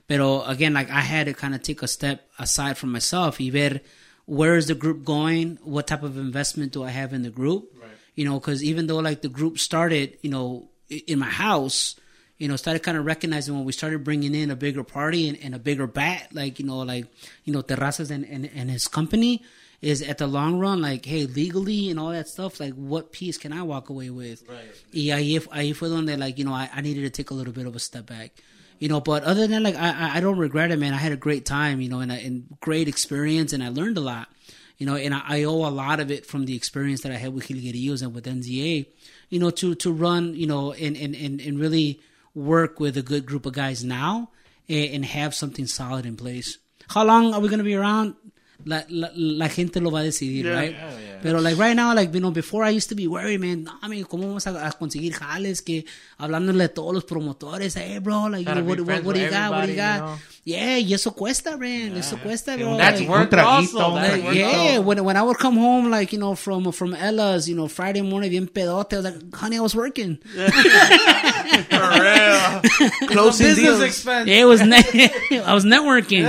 But 0.08 0.22
again, 0.48 0.74
like 0.74 0.90
I 0.90 1.02
had 1.02 1.26
to 1.26 1.34
kind 1.34 1.56
of 1.56 1.64
take 1.64 1.82
a 1.82 1.88
step 1.88 2.30
aside 2.38 2.78
from 2.78 2.92
myself. 2.92 3.40
Y 3.40 3.50
ver 3.50 3.82
where 4.26 4.56
is 4.56 4.68
the 4.68 4.76
group 4.76 5.04
going? 5.06 5.60
What 5.64 5.88
type 5.88 6.04
of 6.04 6.18
investment 6.18 6.72
do 6.74 6.84
I 6.84 6.90
have 6.90 7.14
in 7.14 7.24
the 7.24 7.30
group? 7.30 7.72
You 8.16 8.26
know, 8.26 8.40
because 8.40 8.64
even 8.64 8.88
though 8.88 8.98
like 8.98 9.22
the 9.22 9.30
group 9.30 9.60
started, 9.60 10.18
you 10.22 10.30
know, 10.30 10.70
in 10.90 11.20
my 11.20 11.30
house, 11.30 11.96
you 12.38 12.48
know, 12.48 12.56
started 12.56 12.84
kind 12.84 12.98
of 12.98 13.06
recognizing 13.06 13.56
when 13.56 13.66
we 13.66 13.72
started 13.72 14.04
bringing 14.04 14.36
in 14.36 14.52
a 14.52 14.56
bigger 14.56 14.84
party 14.84 15.30
and, 15.30 15.38
and 15.42 15.56
a 15.56 15.60
bigger 15.60 15.88
bat, 15.88 16.30
like, 16.34 16.60
you 16.60 16.66
know, 16.66 16.80
like, 16.80 17.06
you 17.44 17.54
know, 17.54 17.62
Terrazas 17.62 18.12
and, 18.12 18.26
and, 18.26 18.50
and 18.54 18.70
his 18.70 18.88
company 18.88 19.44
is 19.82 20.02
at 20.02 20.18
the 20.18 20.28
long 20.28 20.58
run, 20.60 20.82
like, 20.82 21.06
hey, 21.06 21.26
legally 21.26 21.90
and 21.90 22.00
all 22.00 22.10
that 22.12 22.28
stuff, 22.28 22.60
like, 22.60 22.74
what 22.74 23.12
piece 23.12 23.38
can 23.38 23.54
I 23.54 23.62
walk 23.62 23.90
away 23.90 24.10
with? 24.10 24.44
Right. 24.48 24.60
Y 24.94 25.02
ahí, 25.16 25.40
ahí 25.48 25.76
fue 25.76 25.90
donde, 25.90 26.18
like, 26.18 26.38
you 26.38 26.46
know, 26.46 26.54
I, 26.54 26.70
I 26.74 26.82
needed 26.82 27.02
to 27.04 27.10
take 27.10 27.30
a 27.30 27.34
little 27.34 27.54
bit 27.54 27.68
of 27.68 27.76
a 27.76 27.80
step 27.80 28.06
back. 28.08 28.32
You 28.80 28.90
know, 28.90 29.00
but 29.00 29.24
other 29.24 29.48
than 29.48 29.64
that, 29.64 29.74
like, 29.74 29.76
I, 29.76 29.90
I- 30.10 30.18
I 30.18 30.20
don't 30.20 30.38
regret 30.38 30.72
it, 30.72 30.78
man. 30.80 30.94
I 30.94 30.98
had 30.98 31.12
a 31.14 31.18
great 31.18 31.46
time, 31.46 31.80
you 31.82 31.90
know, 31.90 32.00
and, 32.00 32.12
I- 32.12 32.18
and 32.18 32.46
great 32.60 32.88
experience, 32.88 33.54
and 33.54 33.64
I 33.64 33.70
learned 33.70 33.98
a 33.98 34.02
lot 34.02 34.28
you 34.78 34.86
know, 34.86 34.98
and 34.98 35.14
I, 35.14 35.22
I 35.26 35.44
owe 35.44 35.66
a 35.66 35.72
lot 35.72 36.02
of 36.02 36.12
it 36.12 36.26
from 36.26 36.44
the 36.44 36.54
experience 36.54 37.00
that 37.04 37.12
I 37.14 37.16
had 37.16 37.34
with 37.34 37.48
Jilguerillos 37.48 38.02
and 38.02 38.14
with 38.14 38.26
NZA, 38.26 38.86
you 39.30 39.40
know, 39.40 39.50
to 39.52 39.74
to 39.76 39.90
run, 39.90 40.36
you 40.36 40.48
know, 40.48 40.74
and 40.74 40.98
and 40.98 41.16
and, 41.16 41.40
and 41.40 41.58
really 41.58 42.02
work 42.34 42.78
with 42.78 42.98
a 42.98 43.02
good 43.02 43.26
group 43.26 43.46
of 43.46 43.54
guys 43.54 43.86
now 43.86 44.32
and, 44.68 44.94
and 44.96 45.06
have 45.06 45.34
something 45.34 45.66
solid 45.66 46.06
in 46.06 46.18
place. 46.18 46.58
How 46.90 47.06
long 47.06 47.34
are 47.34 47.40
we 47.40 47.48
going 47.48 47.60
to 47.60 47.64
be 47.64 47.74
around? 47.76 48.16
La, 48.64 48.86
la, 48.90 49.12
la 49.14 49.50
gente 49.50 49.80
lo 49.82 49.92
va 49.92 50.00
a 50.00 50.04
decidir, 50.04 50.48
right? 50.48 50.76
Pero 51.22 51.42
like 51.42 51.60
right 51.60 51.76
now, 51.76 51.94
like, 51.94 52.14
you 52.14 52.20
know, 52.20 52.32
before 52.32 52.64
I 52.64 52.70
used 52.70 52.90
to 52.90 52.96
be 52.96 53.08
worried, 53.08 53.40
man, 53.40 53.64
no, 53.64 53.72
I 53.82 53.88
mean, 53.88 54.06
¿cómo 54.06 54.28
vamos 54.28 54.46
a, 54.48 54.68
a 54.68 54.72
conseguir 54.72 55.14
jales? 55.14 55.62
Que 55.62 55.86
hablándole 56.18 56.64
a 56.66 56.74
todos 56.74 56.94
los 56.94 57.04
promotores, 57.04 57.76
hey, 57.76 58.00
bro, 58.00 58.30
like, 58.30 58.48
you 58.48 58.56
know, 58.56 58.64
what, 58.64 58.80
what, 58.82 59.04
what 59.04 59.16
do 59.16 59.22
you 59.22 59.30
got? 59.30 59.52
What 59.52 59.66
do 59.66 59.72
you 59.72 59.78
got? 59.78 59.96
you 59.98 60.02
know? 60.06 60.18
Yeah, 60.46 60.78
y 60.78 60.94
eso 60.94 61.12
cuesta, 61.16 61.58
man. 61.58 61.98
Eso 61.98 62.18
cuesta, 62.18 62.56
bro. 62.56 62.78
That's 62.78 63.02
Like, 63.02 63.30
traguito, 63.32 63.44
also. 63.44 63.96
That's 63.96 64.14
like, 64.14 64.24
work 64.26 64.36
yeah, 64.36 64.78
when 64.78 65.04
when 65.04 65.18
I 65.18 65.24
would 65.24 65.40
come 65.40 65.58
home, 65.58 65.90
like 65.90 66.14
you 66.14 66.20
know, 66.20 66.36
from 66.36 66.72
from 66.72 66.94
Ella's, 66.94 67.50
you 67.50 67.56
know, 67.56 67.68
Friday 67.68 68.04
morning, 68.04 68.30
bien 68.30 68.48
pedote, 68.48 68.94
I 68.94 68.98
was 68.98 69.06
like, 69.06 69.34
honey, 69.36 69.58
I 69.58 69.62
was 69.62 69.74
working. 69.76 70.20
closing 73.08 73.48
Business 73.48 73.56
deals. 73.58 73.82
expense. 73.82 74.28
Yeah, 74.28 74.42
it 74.42 74.46
was 74.46 74.62
net- 74.62 74.94
I 75.46 75.54
was 75.54 75.66
networking. 75.66 76.24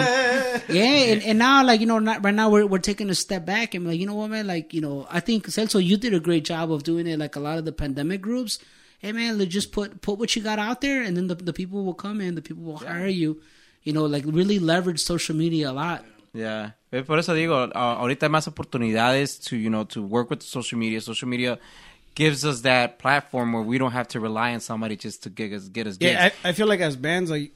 Yeah, 0.68 1.12
and, 1.12 1.22
and 1.22 1.38
now 1.38 1.64
like 1.64 1.80
you 1.80 1.86
know, 1.86 1.98
not, 1.98 2.15
right 2.22 2.34
now 2.34 2.50
we're 2.50 2.66
we're 2.66 2.78
taking 2.78 3.10
a 3.10 3.14
step 3.14 3.44
back 3.44 3.74
and 3.74 3.86
like 3.86 3.98
you 3.98 4.06
know 4.06 4.14
what 4.14 4.30
man, 4.30 4.46
like 4.46 4.72
you 4.74 4.80
know, 4.80 5.06
I 5.10 5.20
think 5.20 5.46
Celso, 5.46 5.82
you 5.82 5.96
did 5.96 6.14
a 6.14 6.20
great 6.20 6.44
job 6.44 6.70
of 6.72 6.82
doing 6.82 7.06
it. 7.06 7.18
Like 7.18 7.36
a 7.36 7.40
lot 7.40 7.58
of 7.58 7.64
the 7.64 7.72
pandemic 7.72 8.20
groups, 8.20 8.58
hey 8.98 9.12
man, 9.12 9.38
like, 9.38 9.48
just 9.48 9.72
put 9.72 10.00
put 10.00 10.18
what 10.18 10.34
you 10.36 10.42
got 10.42 10.58
out 10.58 10.80
there, 10.80 11.02
and 11.02 11.16
then 11.16 11.26
the 11.26 11.34
the 11.34 11.52
people 11.52 11.84
will 11.84 11.94
come 11.94 12.20
in, 12.20 12.34
the 12.34 12.42
people 12.42 12.64
will 12.64 12.78
hire 12.78 13.06
you. 13.06 13.40
You 13.82 13.92
know, 13.92 14.04
like 14.06 14.24
really 14.26 14.58
leverage 14.58 15.00
social 15.00 15.36
media 15.36 15.70
a 15.70 15.72
lot. 15.72 16.04
Yeah. 16.36 16.72
Eh, 16.92 17.02
Por 17.02 17.18
eso 17.18 17.34
digo, 17.34 17.70
ahorita 17.74 18.26
hay 18.26 18.28
más 18.28 18.46
oportunidades 18.46 19.38
to, 19.48 19.56
you 19.56 19.70
know, 19.70 19.84
to 19.84 20.02
work 20.02 20.28
with 20.30 20.42
social 20.42 20.78
media. 20.78 21.00
Social 21.00 21.28
media 21.28 21.58
gives 22.14 22.44
us 22.44 22.62
that 22.62 22.98
platform 22.98 23.52
where 23.52 23.62
we 23.62 23.78
don't 23.78 23.92
have 23.92 24.08
to 24.08 24.20
rely 24.20 24.52
on 24.52 24.60
somebody 24.60 24.96
just 24.96 25.22
to 25.22 25.30
get 25.30 25.52
us 25.52 25.68
get 25.68 25.86
us 25.86 25.96
gigs. 25.96 26.12
Yeah, 26.12 26.30
I, 26.44 26.50
I 26.50 26.52
feel 26.52 26.66
like 26.66 26.80
as 26.80 26.96
bands, 26.96 27.30
like, 27.30 27.52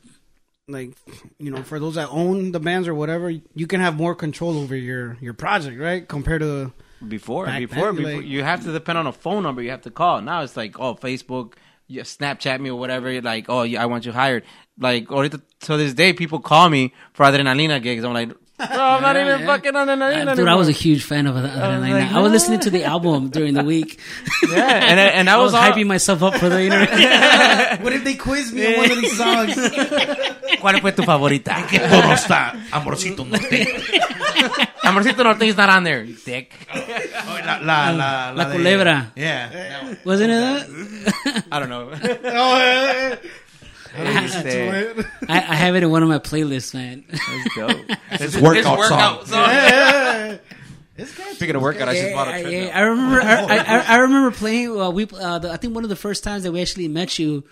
like 0.73 0.97
you 1.39 1.51
know, 1.51 1.63
for 1.63 1.79
those 1.79 1.95
that 1.97 2.09
own 2.11 2.53
the 2.53 2.61
bands 2.61 2.89
or 2.89 2.95
whatever, 2.95 3.31
you 3.31 3.67
can 3.67 3.81
have 3.81 3.97
more 3.97 4.15
control 4.15 4.59
over 4.59 4.77
your 4.77 5.17
your 5.21 5.35
project, 5.35 5.79
right? 5.79 6.07
Compared 6.07 6.43
to 6.43 6.73
before, 7.07 7.47
before, 7.47 7.93
then, 7.93 7.97
before 7.97 8.13
like- 8.17 8.27
you 8.27 8.43
have 8.43 8.65
to 8.65 8.73
depend 8.73 8.99
on 8.99 9.07
a 9.07 9.13
phone 9.13 9.43
number 9.43 9.63
you 9.63 9.71
have 9.71 9.83
to 9.83 9.91
call. 9.91 10.21
Now 10.21 10.43
it's 10.43 10.57
like, 10.57 10.79
oh, 10.79 10.95
Facebook, 10.95 11.55
you 11.87 12.03
Snapchat 12.03 12.61
me 12.61 12.71
or 12.71 12.79
whatever. 12.79 13.11
You're 13.11 13.23
like, 13.23 13.47
oh, 13.49 13.63
yeah, 13.63 13.83
I 13.83 13.87
want 13.87 14.07
you 14.07 14.13
hired. 14.13 14.45
Like, 14.79 15.09
ahorita 15.09 15.41
to 15.61 15.77
this 15.77 15.95
day, 15.95 16.13
people 16.13 16.41
call 16.41 16.69
me 16.69 16.93
for 17.13 17.25
adrenalina 17.25 17.83
gigs. 17.83 18.05
I'm 18.05 18.13
like, 18.13 18.33
bro, 18.69 18.79
I'm 18.85 19.03
not 19.03 19.17
even 19.17 19.47
fucking 19.47 19.75
on 19.77 19.89
adrenalina. 19.89 20.29
Uh, 20.29 20.35
Dude, 20.35 20.49
I 20.49 20.55
was 20.55 20.69
a 20.69 20.71
anymore." 20.71 20.81
huge 20.83 21.05
fan 21.05 21.27
of 21.27 21.35
that. 21.35 21.57
I, 21.57 21.79
like, 21.79 22.13
I 22.13 22.21
was 22.21 22.33
listening 22.33 22.61
to 22.61 22.71
the 22.71 22.85
album 22.85 23.29
during 23.31 23.55
the 23.55 23.65
week. 23.65 23.99
yeah, 24.51 24.85
and 24.91 25.01
and 25.01 25.31
I 25.31 25.35
I 25.35 25.37
was, 25.39 25.53
was 25.53 25.55
all- 25.55 25.71
hyping 25.73 25.87
myself 25.87 26.23
up 26.23 26.35
for 26.37 26.49
the 26.49 26.61
interview. 26.63 26.89
what 27.85 27.93
if 27.93 28.05
they 28.05 28.15
quiz 28.15 28.53
me 28.53 28.67
on 28.67 28.81
one 28.83 28.91
of 28.93 29.01
these 29.01 29.17
songs? 29.17 29.55
¿Cuál 30.61 30.81
fue 30.81 30.93
tu 30.93 31.03
favorita? 31.03 31.67
Que 31.69 31.79
todo 31.79 32.13
está 32.13 32.55
amorcito 32.71 33.25
norte. 33.25 33.81
Amorcito 34.83 35.23
Norte 35.23 35.43
is 35.47 35.57
not 35.57 35.69
on 35.69 35.85
there, 35.85 36.03
you 36.03 36.17
dick. 36.25 36.53
Oh, 36.75 36.79
la, 37.45 37.59
oh, 37.61 37.65
la, 37.65 37.91
la, 37.91 38.31
La 38.33 38.45
de- 38.45 38.57
culebra. 38.57 39.13
Yeah. 39.15 39.95
Wasn't 40.05 40.31
it 40.31 40.41
that? 40.41 41.45
I 41.53 41.59
don't 41.61 41.69
know. 41.69 41.91
Oh, 41.93 42.59
eh, 42.59 42.93
eh, 43.13 43.13
eh. 43.13 43.17
Este, 43.95 44.95
I, 45.29 45.37
I 45.39 45.55
have 45.55 45.75
it 45.77 45.83
in 45.83 45.91
one 45.91 46.03
of 46.03 46.09
my 46.09 46.19
playlists, 46.19 46.75
man. 46.75 47.05
That's 47.09 47.55
dope. 47.57 47.99
It's 48.13 48.37
workout 48.37 49.27
song. 49.27 50.39
Speaking 51.35 51.57
of 51.57 51.63
workout, 51.63 51.89
I 51.89 51.95
just 51.95 52.13
bought 52.13 52.29
a 52.29 52.33
treadmill. 52.33 52.53
yeah, 52.67 52.79
I 52.79 52.81
remember. 52.83 53.21
I, 53.23 53.57
I, 53.57 53.79
I 53.95 53.97
remember 54.05 54.31
playing. 54.33 54.79
Uh, 54.79 54.91
we, 54.91 55.05
uh, 55.19 55.39
the, 55.39 55.51
I 55.51 55.57
think 55.57 55.75
one 55.75 55.83
of 55.85 55.89
the 55.91 55.97
first 55.97 56.23
times 56.23 56.43
that 56.43 56.53
we 56.53 56.61
actually 56.61 56.89
met 56.89 57.19
you, 57.19 57.43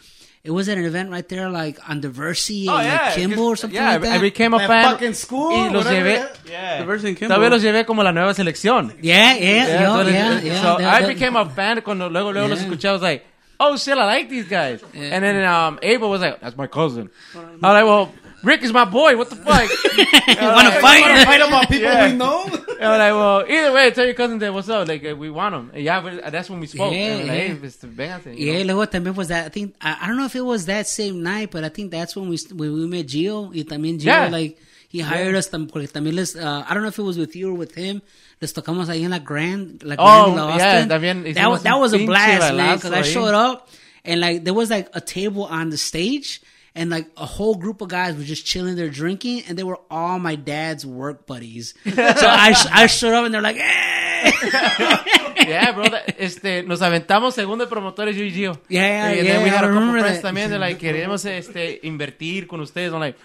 it 0.44 0.50
was 0.50 0.68
at 0.68 0.76
an 0.76 0.84
event 0.84 1.10
right 1.10 1.26
there, 1.26 1.48
like 1.48 1.78
on 1.88 2.02
Diversey 2.02 2.66
Oh, 2.68 2.76
and 2.76 2.86
yeah. 2.86 3.02
like 3.06 3.14
Kimball 3.14 3.46
or 3.46 3.56
something 3.56 3.74
yeah, 3.80 3.92
like 3.92 4.02
that. 4.02 4.12
I 4.12 4.18
became 4.18 4.52
a 4.52 4.58
fan. 4.58 4.84
fucking 4.92 5.14
school, 5.14 5.48
Y 5.50 5.68
los 5.70 5.86
llevé. 5.86 6.28
Yeah. 6.46 6.82
Diversey 6.84 7.08
and 7.08 7.16
Kimball. 7.16 7.38
Todavía 7.38 7.50
los 7.50 7.62
llevé 7.62 7.86
como 7.86 8.02
la 8.02 8.12
nueva 8.12 8.34
selección. 8.34 8.94
yeah, 9.00 9.34
yeah, 9.34 9.40
Yeah, 9.40 9.66
yeah, 9.66 9.92
so, 9.96 10.08
yeah, 10.10 10.40
yeah. 10.42 10.62
so 10.62 10.76
That- 10.78 10.94
I 10.94 11.00
that- 11.00 11.08
became 11.08 11.36
a 11.36 11.48
fan 11.48 11.80
cuando 11.80 12.10
luego 12.10 12.32
luego 12.32 12.48
los 12.48 12.60
escuché. 12.60 12.84
I 12.88 12.92
was 12.92 13.02
like, 13.02 13.24
oh 13.60 13.76
shit, 13.76 13.96
I 13.98 14.04
like 14.04 14.28
these 14.28 14.48
guys. 14.48 14.82
Yeah. 14.94 15.02
And 15.14 15.24
then 15.24 15.44
um, 15.44 15.78
Abel 15.82 16.10
was 16.10 16.20
like, 16.20 16.40
that's 16.40 16.56
my 16.56 16.66
cousin. 16.66 17.10
I 17.34 17.38
was 17.38 17.60
like, 17.62 17.84
well, 17.84 18.12
Rick 18.44 18.62
is 18.62 18.72
my 18.72 18.84
boy. 18.84 19.16
What 19.16 19.30
the 19.30 19.36
fuck? 19.48 19.68
you 19.68 20.46
wanna 20.46 20.70
fight? 20.80 21.00
Wanna 21.02 21.24
fight 21.24 21.40
about 21.40 21.68
people 21.68 21.82
Yeah. 21.84 22.10
we 22.10 22.16
know? 22.16 22.44
And 22.44 22.86
I'm 22.86 22.98
like, 23.00 23.12
well, 23.12 23.44
either 23.48 23.72
way, 23.74 23.90
tell 23.90 24.04
your 24.04 24.14
cousin 24.14 24.38
that 24.38 24.54
what's 24.54 24.68
up. 24.68 24.86
Like, 24.86 25.04
uh, 25.04 25.16
we 25.16 25.28
want 25.30 25.54
him. 25.54 25.70
And 25.74 25.82
yeah, 25.82 26.00
but 26.00 26.30
that's 26.30 26.48
when 26.48 26.60
we 26.60 26.68
spoke. 26.68 26.92
Yeah, 26.92 26.98
and 26.98 27.22
I'm 27.22 27.26
like, 27.28 27.36
yeah. 27.36 27.54
hey, 27.54 27.66
este, 27.66 27.86
vénganse. 27.88 28.38
you 28.38 28.52
Yeah, 28.52 28.62
know? 28.62 28.74
luego 28.76 28.86
también 28.92 29.16
was 29.16 29.28
that. 29.28 29.46
I 29.46 29.48
think 29.48 29.74
I, 29.80 29.98
I 30.02 30.06
don't 30.06 30.16
know 30.16 30.26
if 30.26 30.36
it 30.36 30.42
was 30.44 30.66
that 30.66 30.86
same 30.86 31.22
night, 31.24 31.50
but 31.50 31.64
I 31.64 31.68
think 31.70 31.90
that's 31.90 32.14
when 32.14 32.28
we 32.28 32.38
when 32.54 32.72
we 32.74 32.86
met 32.86 33.06
Gio. 33.08 33.48
Y 33.52 33.64
también 33.64 33.98
Gio, 33.98 34.04
Yeah. 34.06 34.28
like 34.28 34.56
he 34.88 35.00
hired 35.00 35.34
us 35.34 35.48
tam, 35.48 35.66
porque 35.66 35.88
también 35.92 36.14
les. 36.14 36.36
Uh, 36.36 36.64
I 36.68 36.72
don't 36.74 36.84
know 36.84 36.88
if 36.90 36.98
it 36.98 37.02
was 37.02 37.18
with 37.18 37.34
you 37.34 37.50
or 37.50 37.54
with 37.54 37.74
him. 37.74 38.00
Les 38.40 38.52
tocamos 38.52 38.88
ahí 38.88 39.04
en 39.04 39.10
la 39.10 39.18
Grand, 39.18 39.82
la 39.82 39.96
Oh, 39.98 40.34
Grand 40.34 40.48
La 40.48 40.56
yeah, 40.56 40.86
también 40.86 41.34
that 41.34 41.50
was 41.50 41.62
that 41.64 41.78
was 41.78 41.92
a 41.94 41.98
blast, 42.06 42.54
man. 42.54 42.76
Because 42.76 42.92
I 42.92 43.02
showed 43.02 43.34
up 43.34 43.68
and 44.04 44.20
like 44.20 44.44
there 44.44 44.54
was 44.54 44.70
like 44.70 44.88
a 44.94 45.00
table 45.00 45.44
on 45.44 45.70
the 45.70 45.76
stage. 45.78 46.40
And 46.74 46.90
like 46.90 47.08
a 47.16 47.26
whole 47.26 47.56
group 47.56 47.80
of 47.80 47.88
guys 47.88 48.14
were 48.14 48.22
just 48.22 48.46
chilling 48.46 48.76
there 48.76 48.88
drinking, 48.88 49.42
and 49.48 49.58
they 49.58 49.64
were 49.64 49.80
all 49.90 50.20
my 50.20 50.36
dad's 50.36 50.86
work 50.86 51.26
buddies. 51.26 51.74
so 51.84 51.90
I, 51.98 52.54
I 52.70 52.86
showed 52.86 53.14
up, 53.14 53.24
and 53.24 53.34
they're 53.34 53.42
like, 53.42 53.56
"Hey!" 53.56 54.30
yeah, 55.48 55.72
bro. 55.72 55.88
that- 55.88 56.14
Este, 56.18 56.62
nos 56.62 56.80
aventamos 56.80 57.34
segundo 57.34 57.64
de 57.64 57.70
promotores 57.70 58.16
yo 58.16 58.22
y 58.24 58.30
Gio. 58.30 58.60
Yeah, 58.68 59.06
and 59.08 59.16
yeah, 59.16 59.22
then 59.24 59.42
we 59.42 59.48
had 59.48 59.64
I 59.64 59.68
a 59.70 59.72
couple 59.72 59.90
friends 59.90 60.22
that. 60.22 60.28
también 60.28 60.50
de 60.50 60.58
like 60.60 60.78
queremos 60.78 61.24
este 61.24 61.80
invertir 61.82 62.46
con 62.46 62.60
ustedes. 62.60 62.92
I'm 62.92 63.00
like, 63.00 63.18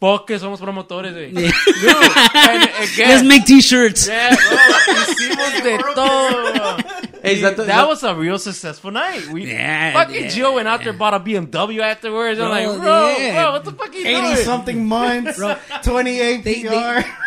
fuck 0.00 0.26
que 0.26 0.38
somos 0.38 0.60
promotores, 0.60 1.12
güey. 1.14 1.32
Yeah. 1.32 1.50
Dude, 1.64 1.94
and 2.34 2.62
again, 2.92 3.08
Let's 3.08 3.22
make 3.24 3.44
t-shirts. 3.44 4.06
yeah, 4.08 4.34
bro, 4.36 4.56
hicimos 4.94 5.62
de 5.62 5.78
todo. 5.94 6.76
Hey, 7.22 7.40
that 7.40 7.56
that 7.56 7.66
that- 7.66 7.88
was 7.88 8.02
a 8.04 8.14
real 8.14 8.38
successful 8.38 8.90
night. 8.92 9.26
We 9.32 9.46
Yeah, 9.50 9.94
fucking 9.94 10.14
yeah, 10.24 10.30
Gio 10.30 10.54
went 10.54 10.68
out 10.68 10.84
there 10.84 10.92
bought 10.92 11.14
a 11.14 11.18
BMW 11.20 11.80
afterwards. 11.80 12.38
I'm 12.38 12.50
like, 12.50 12.66
bro, 12.78 13.16
yeah. 13.16 13.42
bro, 13.42 13.52
what 13.52 13.64
the 13.64 13.72
fuck 13.72 13.88
are 13.90 13.96
you 13.96 14.06
80 14.06 14.20
doing? 14.20 14.36
something 14.44 14.86
months, 14.86 15.40
28 15.82 16.44
They, 16.44 16.62
they, 16.62 16.68
PR. 16.68 16.74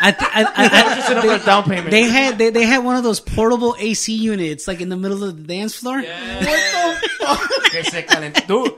I, 0.01 0.11
th- 0.11 0.31
I, 0.33 0.43
I, 0.43 1.17
I, 1.17 1.21
Put 1.21 1.41
a 1.41 1.45
down 1.45 1.63
payment. 1.63 1.91
they 1.91 2.03
had 2.03 2.37
they, 2.37 2.49
they 2.51 2.63
had 2.65 2.79
one 2.83 2.95
of 2.95 3.03
those 3.03 3.19
portable 3.19 3.75
AC 3.79 4.13
units 4.13 4.67
like 4.67 4.79
in 4.79 4.87
the 4.89 4.95
middle 4.95 5.21
of 5.23 5.35
the 5.35 5.43
dance 5.43 5.75
floor. 5.75 6.01
que 7.71 7.83
se 7.83 8.03
calentó. 8.05 8.47
Dude, 8.47 8.73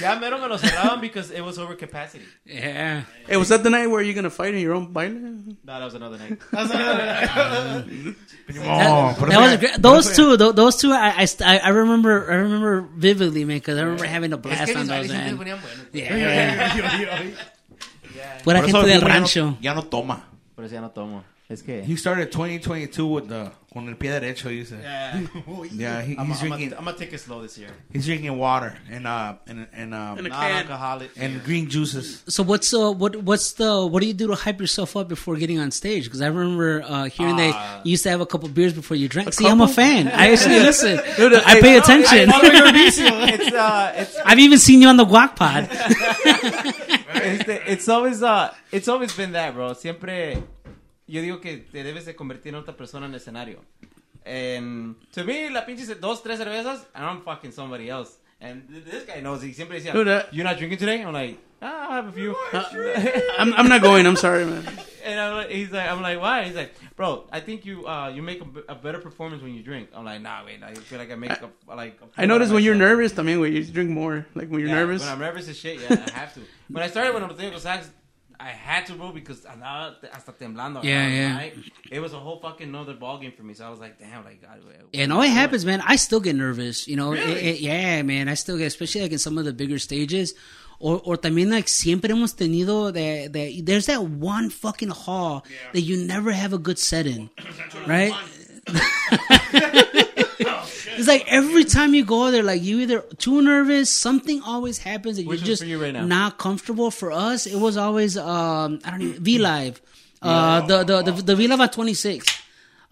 ya 0.00 0.18
mero 0.18 0.38
me 0.38 0.46
lo 0.48 0.56
cerraban 0.56 1.00
because 1.00 1.30
it 1.30 1.40
was 1.40 1.58
over 1.58 1.74
capacity. 1.74 2.24
Yeah. 2.44 3.02
Hey, 3.26 3.36
was 3.36 3.48
that 3.48 3.62
the 3.62 3.70
night 3.70 3.86
where 3.86 4.02
you're 4.02 4.14
gonna 4.14 4.30
fight 4.30 4.54
in 4.54 4.60
your 4.60 4.74
own 4.74 4.92
baile? 4.92 5.10
No, 5.12 5.54
that 5.64 5.84
was 5.84 5.94
another 5.94 6.18
night. 6.18 6.38
That, 6.52 6.68
that 6.68 7.86
was 8.48 8.56
a 8.56 8.62
oh, 8.66 9.58
great, 9.58 9.80
those 9.80 10.14
two. 10.16 10.36
Those 10.36 10.76
two. 10.76 10.92
I, 10.92 11.24
I, 11.24 11.26
I 11.44 11.58
I 11.58 11.68
remember. 11.70 12.30
I 12.30 12.34
remember 12.36 12.82
vividly, 12.94 13.44
man, 13.44 13.58
because 13.58 13.78
I 13.78 13.82
remember 13.82 14.06
having 14.06 14.32
a 14.32 14.38
blast 14.38 14.74
on 14.76 14.86
those. 14.86 15.08
Man. 15.08 15.38
Yeah. 18.12 18.42
Pura 18.42 18.60
Por 18.60 18.68
eso 18.68 18.78
gente 18.78 18.90
del 18.90 18.98
Hugo 18.98 19.06
ya 19.06 19.14
no- 19.14 19.14
rancho. 19.14 19.58
Ya 19.60 19.74
no 19.74 19.82
toma. 19.84 20.24
Por 20.54 20.64
eso 20.64 20.74
ya 20.74 20.80
no 20.80 20.90
tomo. 20.90 21.24
Es 21.50 21.62
que... 21.62 21.82
He 21.82 21.96
started 21.96 22.30
2022 22.30 23.06
with 23.06 23.28
the 23.28 23.50
con 23.72 23.88
el 23.88 23.96
pie 23.96 24.08
derecho. 24.08 24.48
Dice. 24.48 24.74
Yeah. 24.80 25.20
Yeah, 25.72 26.00
he, 26.02 26.16
I'm, 26.16 26.26
he's 26.26 26.42
I'm, 26.42 26.48
drinking. 26.48 26.74
I'm 26.78 26.84
gonna 26.84 26.96
take 26.96 27.12
it 27.12 27.18
slow 27.18 27.42
this 27.42 27.58
year. 27.58 27.70
He's 27.92 28.06
drinking 28.06 28.36
water 28.38 28.76
and 28.90 29.06
uh 29.06 29.34
and 29.46 29.66
and 29.72 29.94
um 29.94 30.18
And. 30.18 30.28
Non-alcoholic. 30.28 31.10
and 31.16 31.42
green 31.44 31.68
juices. 31.68 32.22
So 32.28 32.42
what's 32.42 32.72
uh 32.72 32.92
what 32.92 33.16
what's 33.16 33.52
the 33.52 33.86
what 33.86 34.00
do 34.00 34.06
you 34.06 34.14
do 34.14 34.28
to 34.28 34.34
hype 34.34 34.60
yourself 34.60 34.96
up 34.96 35.08
before 35.08 35.36
getting 35.36 35.58
on 35.58 35.70
stage? 35.70 36.04
Because 36.04 36.20
I 36.22 36.28
remember 36.28 36.82
uh, 36.82 37.04
hearing 37.04 37.36
that 37.36 37.84
you 37.84 37.90
used 37.92 38.04
to 38.04 38.10
have 38.10 38.20
a 38.20 38.26
couple 38.26 38.48
beers 38.48 38.72
before 38.72 38.96
you 38.96 39.08
drank. 39.08 39.32
See, 39.32 39.46
I'm 39.46 39.60
a 39.60 39.68
fan. 39.68 40.08
I 40.14 40.32
actually 40.32 40.60
listen. 40.60 41.00
Dude, 41.16 41.34
I 41.34 41.56
I- 41.56 41.60
pay 41.60 41.74
no, 41.74 41.82
attention. 41.82 42.30
it's 42.32 43.52
uh, 43.52 43.92
it's 43.96 44.16
I've 44.24 44.38
even 44.38 44.58
seen 44.58 44.82
you 44.82 44.88
on 44.88 44.96
the 44.96 45.04
Guac 45.04 45.36
Pod. 45.36 45.68
Este, 47.12 47.60
it's 47.66 47.88
always 47.88 48.22
uh, 48.22 48.52
it's 48.72 48.88
always 48.88 49.12
been 49.14 49.32
that, 49.32 49.54
bro. 49.54 49.72
Siempre 49.74 50.42
yo 51.10 51.20
digo 51.22 51.40
que 51.40 51.58
te 51.58 51.82
debes 51.82 52.04
de 52.06 52.14
convertir 52.14 52.54
en 52.54 52.60
otra 52.60 52.76
persona 52.76 53.06
en 53.06 53.12
el 53.12 53.16
escenario. 53.20 53.60
And 54.24 54.96
to 55.12 55.24
me, 55.24 55.48
la 55.50 55.64
pinche 55.64 55.86
dos, 55.98 56.22
tres 56.22 56.38
cervezas, 56.38 56.86
and 56.94 57.04
I'm 57.04 57.22
fucking 57.22 57.52
somebody 57.52 57.88
else. 57.88 58.18
And 58.40 58.62
this 58.68 59.04
guy 59.06 59.20
knows. 59.20 59.42
He 59.42 59.52
siempre 59.52 59.78
decía, 59.80 59.92
Dude, 59.92 60.08
uh, 60.08 60.22
"You're 60.32 60.44
not 60.44 60.56
drinking 60.58 60.78
today." 60.78 61.02
I'm 61.02 61.12
like, 61.12 61.38
ah, 61.60 61.88
"I 61.90 61.96
have 61.96 62.08
a 62.08 62.12
few." 62.12 62.34
I'm, 63.38 63.52
I'm 63.54 63.68
not 63.68 63.82
going. 63.82 64.06
I'm 64.06 64.16
sorry, 64.16 64.44
man. 64.46 64.64
and 65.04 65.20
I'm 65.20 65.34
like, 65.36 65.50
he's 65.50 65.70
like, 65.70 65.88
"I'm 65.90 66.00
like, 66.00 66.18
why?" 66.20 66.44
He's 66.44 66.54
like, 66.54 66.72
"Bro, 66.96 67.28
I 67.32 67.40
think 67.40 67.64
you 67.66 67.86
uh 67.86 68.08
you 68.08 68.22
make 68.22 68.40
a, 68.40 68.44
b- 68.46 68.62
a 68.68 68.74
better 68.74 68.98
performance 68.98 69.42
when 69.42 69.52
you 69.54 69.62
drink." 69.62 69.88
I'm 69.94 70.04
like, 70.06 70.22
"Nah, 70.22 70.44
wait, 70.46 70.62
I 70.62 70.72
feel 70.74 70.98
like 70.98 71.10
I 71.10 71.16
make 71.16 71.32
a, 71.32 71.50
like." 71.68 71.98
a 72.00 72.20
I 72.22 72.24
noticed 72.26 72.50
when 72.52 72.62
you're 72.62 72.74
myself." 72.74 72.90
nervous, 72.98 73.12
también, 73.12 73.40
when 73.40 73.52
you 73.52 73.62
drink 73.64 73.90
more. 73.90 74.26
Like 74.34 74.48
when 74.48 74.60
you're 74.60 74.68
Yeah, 74.70 74.74
nervous. 74.86 75.02
When 75.02 75.10
I'm 75.12 75.18
nervous 75.18 75.48
as 75.48 75.58
shit, 75.58 75.80
yeah, 75.80 76.02
I 76.14 76.18
have 76.20 76.32
to. 76.34 76.40
When 76.68 76.82
I 76.82 76.88
started 76.88 77.12
when 77.14 77.22
I 77.22 77.26
was 77.26 77.36
doing 77.38 77.58
sax, 77.58 77.90
I 78.40 78.48
had 78.48 78.86
to, 78.86 78.94
bro, 78.94 79.12
because 79.12 79.40
andaba 79.44 79.96
hasta 80.12 80.32
temblando. 80.32 80.82
Yeah, 80.82 81.06
yeah. 81.08 81.36
Right? 81.36 81.54
It 81.90 82.00
was 82.00 82.12
a 82.14 82.18
whole 82.18 82.40
fucking 82.40 82.74
other 82.74 82.94
ball 82.94 83.18
game 83.18 83.32
for 83.36 83.42
me. 83.42 83.52
So 83.54 83.66
I 83.66 83.70
was 83.70 83.78
like, 83.80 83.98
damn, 83.98 84.24
like, 84.24 84.40
God, 84.40 84.60
Yeah, 84.92 85.06
no, 85.06 85.20
it 85.22 85.28
happens, 85.30 85.64
man. 85.66 85.82
I 85.86 85.96
still 85.96 86.20
get 86.20 86.34
nervous, 86.36 86.88
you 86.88 86.96
know. 86.96 87.12
It- 87.12 87.20
it- 87.36 87.60
yeah, 87.60 88.00
man, 88.02 88.28
I 88.28 88.34
still 88.34 88.56
get, 88.56 88.66
especially 88.66 89.02
like 89.02 89.12
in 89.12 89.18
some 89.18 89.36
of 89.36 89.44
the 89.44 89.52
bigger 89.52 89.78
stages. 89.78 90.34
Or, 90.82 90.98
or 91.04 91.18
también 91.18 91.50
like 91.50 91.68
siempre 91.68 92.08
hemos 92.08 92.34
tenido 92.34 92.90
that, 92.90 93.34
that 93.34 93.62
there's 93.66 93.84
that 93.84 94.02
one 94.02 94.48
fucking 94.48 94.88
hall 94.88 95.44
that 95.74 95.82
you 95.82 95.98
never 96.06 96.32
have 96.32 96.54
a 96.54 96.58
good 96.58 96.78
set 96.78 97.06
in, 97.14 97.28
right? 97.86 98.14
It's 100.96 101.08
like 101.08 101.24
every 101.28 101.64
time 101.64 101.94
you 101.94 102.04
go 102.04 102.30
there, 102.30 102.42
like 102.42 102.62
you 102.62 102.80
either 102.80 103.00
too 103.18 103.42
nervous, 103.42 103.90
something 103.90 104.42
always 104.42 104.78
happens 104.78 105.16
that 105.16 105.26
Which 105.26 105.40
you're 105.40 105.46
just 105.46 105.64
you 105.64 105.82
right 105.82 105.92
now? 105.92 106.04
not 106.04 106.38
comfortable. 106.38 106.90
For 106.90 107.12
us, 107.12 107.46
it 107.46 107.56
was 107.58 107.76
always 107.76 108.16
um 108.16 108.80
I 108.84 108.90
don't 108.90 109.02
even 109.02 109.22
V 109.22 109.38
Live, 109.38 109.80
uh 110.22 110.60
the 110.66 110.84
the 110.84 111.02
the, 111.02 111.12
the 111.12 111.36
V 111.36 111.48
Live 111.48 111.60
at 111.60 111.72
26. 111.72 112.26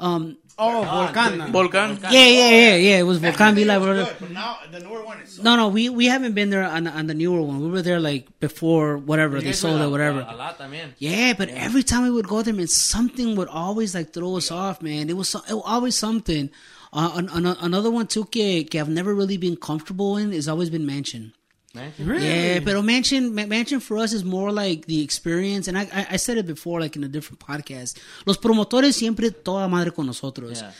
Um, 0.01 0.37
Oh, 0.61 0.83
Volcán. 0.83 1.53
Volcan. 1.53 1.99
yeah, 2.03 2.11
yeah, 2.11 2.51
yeah, 2.51 2.75
yeah. 2.75 2.99
It 2.99 3.05
was 3.05 3.19
Volcan 3.19 3.55
V 3.55 3.65
Live. 3.65 3.81
whatever. 3.81 4.13
But 4.19 4.31
now 4.33 4.59
the 4.73 4.81
newer 4.81 5.05
one 5.05 5.21
is. 5.21 5.41
No, 5.41 5.55
no, 5.55 5.69
we 5.69 5.89
we 5.89 6.07
haven't 6.07 6.35
been 6.35 6.51
there 6.51 6.65
on 6.65 6.89
on 6.89 7.07
the 7.07 7.15
newer 7.15 7.41
one. 7.41 7.61
We 7.61 7.71
were 7.71 7.83
there 7.83 8.01
like 8.01 8.27
before 8.41 8.99
whatever 8.99 9.41
they 9.41 9.53
sold 9.53 9.81
it, 9.81 9.89
whatever. 9.89 10.27
A 10.29 10.35
lot 10.35 10.59
también. 10.59 10.95
Yeah, 10.99 11.35
but 11.39 11.49
every 11.51 11.85
time 11.85 12.03
we 12.03 12.11
would 12.11 12.27
go 12.27 12.43
there, 12.43 12.53
man, 12.55 12.67
something 12.67 13.37
would 13.37 13.49
always 13.49 13.95
like 13.95 14.13
throw 14.13 14.37
us 14.37 14.51
off, 14.51 14.83
man. 14.83 15.09
It 15.09 15.17
was, 15.17 15.29
so, 15.29 15.41
it 15.49 15.55
was 15.55 15.63
always 15.65 15.95
something. 15.95 16.51
Uh, 16.93 17.13
an, 17.17 17.29
an, 17.31 17.47
another 17.61 17.91
one 17.91 18.07
too 18.09 18.25
que, 18.25 18.65
que 18.65 18.81
I've 18.81 18.89
never 18.89 19.15
really 19.15 19.37
been 19.37 19.57
comfortable 19.57 20.17
in 20.17 20.33
has 20.33 20.49
always 20.49 20.71
been 20.71 20.87
Mansion. 20.87 21.35
Man. 21.75 21.93
Yeah, 21.99 22.61
but 22.61 22.83
Mansion, 22.83 23.35
Ma- 23.35 23.47
Mansion 23.47 23.81
for 23.81 23.99
us 23.99 24.12
is 24.12 24.25
more 24.25 24.51
like 24.51 24.87
the 24.87 25.03
experience, 25.03 25.69
and 25.69 25.77
I, 25.79 25.83
I, 25.93 26.07
I 26.12 26.16
said 26.16 26.39
it 26.39 26.47
before, 26.47 26.81
like 26.81 26.97
in 26.97 27.05
a 27.05 27.09
different 27.09 27.41
podcast. 27.41 27.99
Los 28.27 28.39
promotores 28.39 28.95
siempre 28.95 29.31
toda 29.31 29.69
madre 29.69 29.91
con 29.91 30.07
nosotros. 30.07 30.62
Yeah. 30.62 30.73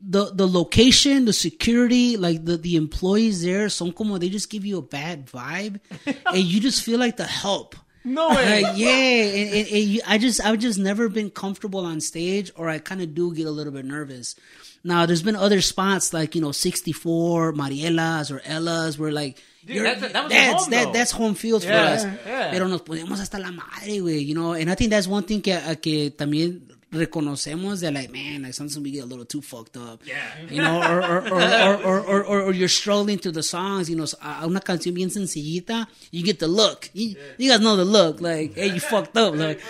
the 0.00 0.30
the 0.34 0.46
location, 0.46 1.24
the 1.24 1.32
security, 1.32 2.16
like 2.16 2.44
the 2.44 2.56
the 2.56 2.76
employees 2.76 3.42
there, 3.42 3.68
son 3.68 3.92
como 3.92 4.18
they 4.18 4.28
just 4.28 4.50
give 4.50 4.64
you 4.64 4.78
a 4.78 4.82
bad 4.82 5.26
vibe, 5.26 5.80
and 6.26 6.38
you 6.44 6.60
just 6.60 6.82
feel 6.84 6.98
like 6.98 7.16
the 7.16 7.24
help. 7.24 7.74
No 8.04 8.28
way. 8.28 8.62
Like, 8.62 8.76
yeah, 8.76 8.88
and, 8.88 9.50
and, 9.54 9.68
and 9.68 9.84
you, 9.84 10.00
I 10.06 10.18
just 10.18 10.44
I've 10.44 10.58
just 10.58 10.78
never 10.78 11.08
been 11.08 11.30
comfortable 11.30 11.84
on 11.84 12.00
stage, 12.00 12.52
or 12.56 12.68
I 12.68 12.78
kind 12.78 13.00
of 13.00 13.14
do 13.14 13.34
get 13.34 13.46
a 13.46 13.50
little 13.50 13.72
bit 13.72 13.84
nervous. 13.84 14.36
Now, 14.84 15.06
there's 15.06 15.22
been 15.22 15.34
other 15.34 15.60
spots 15.60 16.12
like 16.12 16.34
you 16.36 16.40
know 16.40 16.52
64, 16.52 17.52
Marielas 17.54 18.30
or 18.30 18.40
Ella's, 18.44 18.98
where 18.98 19.10
like 19.10 19.42
Dude, 19.66 19.84
that's- 19.84 20.12
that 20.12 20.22
was 20.24 20.32
that's 20.32 20.62
home, 20.62 20.70
that, 20.70 20.92
that's 20.92 21.10
home 21.12 21.34
field 21.34 21.62
for 21.64 21.70
Yeah, 21.70 21.92
us. 21.94 22.04
yeah. 22.24 22.50
Pero 22.52 22.68
nos 22.68 22.82
ponemos 22.82 23.18
hasta 23.20 23.38
la 23.38 23.50
madre, 23.50 23.98
güey, 24.00 24.24
you 24.24 24.34
know. 24.34 24.54
And 24.54 24.70
I 24.70 24.74
think 24.76 24.90
that's 24.90 25.08
one 25.08 25.24
thing 25.24 25.40
que, 25.42 25.52
a 25.54 25.74
que 25.76 26.10
también 26.16 26.62
reconocemos 26.92 27.80
that 27.80 27.92
like 27.92 28.12
man 28.12 28.42
like 28.42 28.54
sometimes 28.54 28.78
we 28.78 28.92
get 28.92 29.02
a 29.02 29.06
little 29.06 29.24
too 29.24 29.42
fucked 29.42 29.76
up. 29.76 30.00
Yeah. 30.04 30.16
You 30.48 30.62
know 30.62 30.80
or 30.80 31.02
or 31.02 31.28
or, 31.28 31.42
or, 31.42 31.76
or, 31.76 32.00
or, 32.00 32.24
or, 32.24 32.42
or 32.42 32.52
you're 32.52 32.68
strolling 32.68 33.18
through 33.18 33.32
the 33.32 33.42
songs 33.42 33.90
you 33.90 33.96
know 33.96 34.06
a 34.22 34.46
una 34.46 34.60
canción 34.60 34.94
bien 34.94 35.10
sencillita 35.10 35.86
you 36.10 36.22
get 36.22 36.38
the 36.38 36.48
look. 36.48 36.90
You, 36.92 37.16
you 37.38 37.50
guys 37.50 37.60
know 37.60 37.76
the 37.76 37.84
look 37.84 38.20
like 38.20 38.54
hey 38.54 38.68
you 38.68 38.80
fucked 38.80 39.16
up 39.16 39.34
like. 39.34 39.60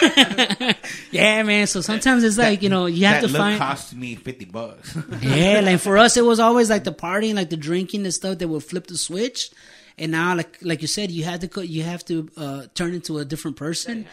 yeah 1.10 1.42
man 1.42 1.66
so 1.66 1.80
sometimes 1.80 2.22
it's 2.24 2.38
like 2.38 2.62
you 2.62 2.68
know 2.68 2.86
you 2.86 3.06
have 3.06 3.22
that 3.22 3.26
to 3.26 3.32
look 3.32 3.40
find 3.40 3.58
cost 3.58 3.94
me 3.94 4.14
fifty 4.14 4.44
bucks. 4.44 4.96
yeah, 5.20 5.60
like 5.60 5.80
for 5.80 5.98
us, 5.98 6.16
it 6.16 6.24
was 6.24 6.40
always 6.40 6.70
like 6.70 6.84
the 6.84 6.92
partying, 6.92 7.34
like 7.34 7.50
the 7.50 7.56
drinking 7.56 8.04
and 8.04 8.14
stuff 8.14 8.38
that 8.38 8.48
would 8.48 8.62
flip 8.64 8.86
the 8.86 8.96
switch. 8.96 9.50
And 9.96 10.10
now 10.10 10.34
like 10.34 10.58
like 10.60 10.82
you 10.82 10.88
said, 10.88 11.12
you 11.12 11.22
have 11.24 11.40
to 11.40 11.48
co- 11.48 11.60
you 11.60 11.84
have 11.84 12.04
to 12.06 12.28
uh, 12.36 12.62
turn 12.74 12.94
into 12.94 13.18
a 13.18 13.24
different 13.24 13.56
person, 13.56 14.06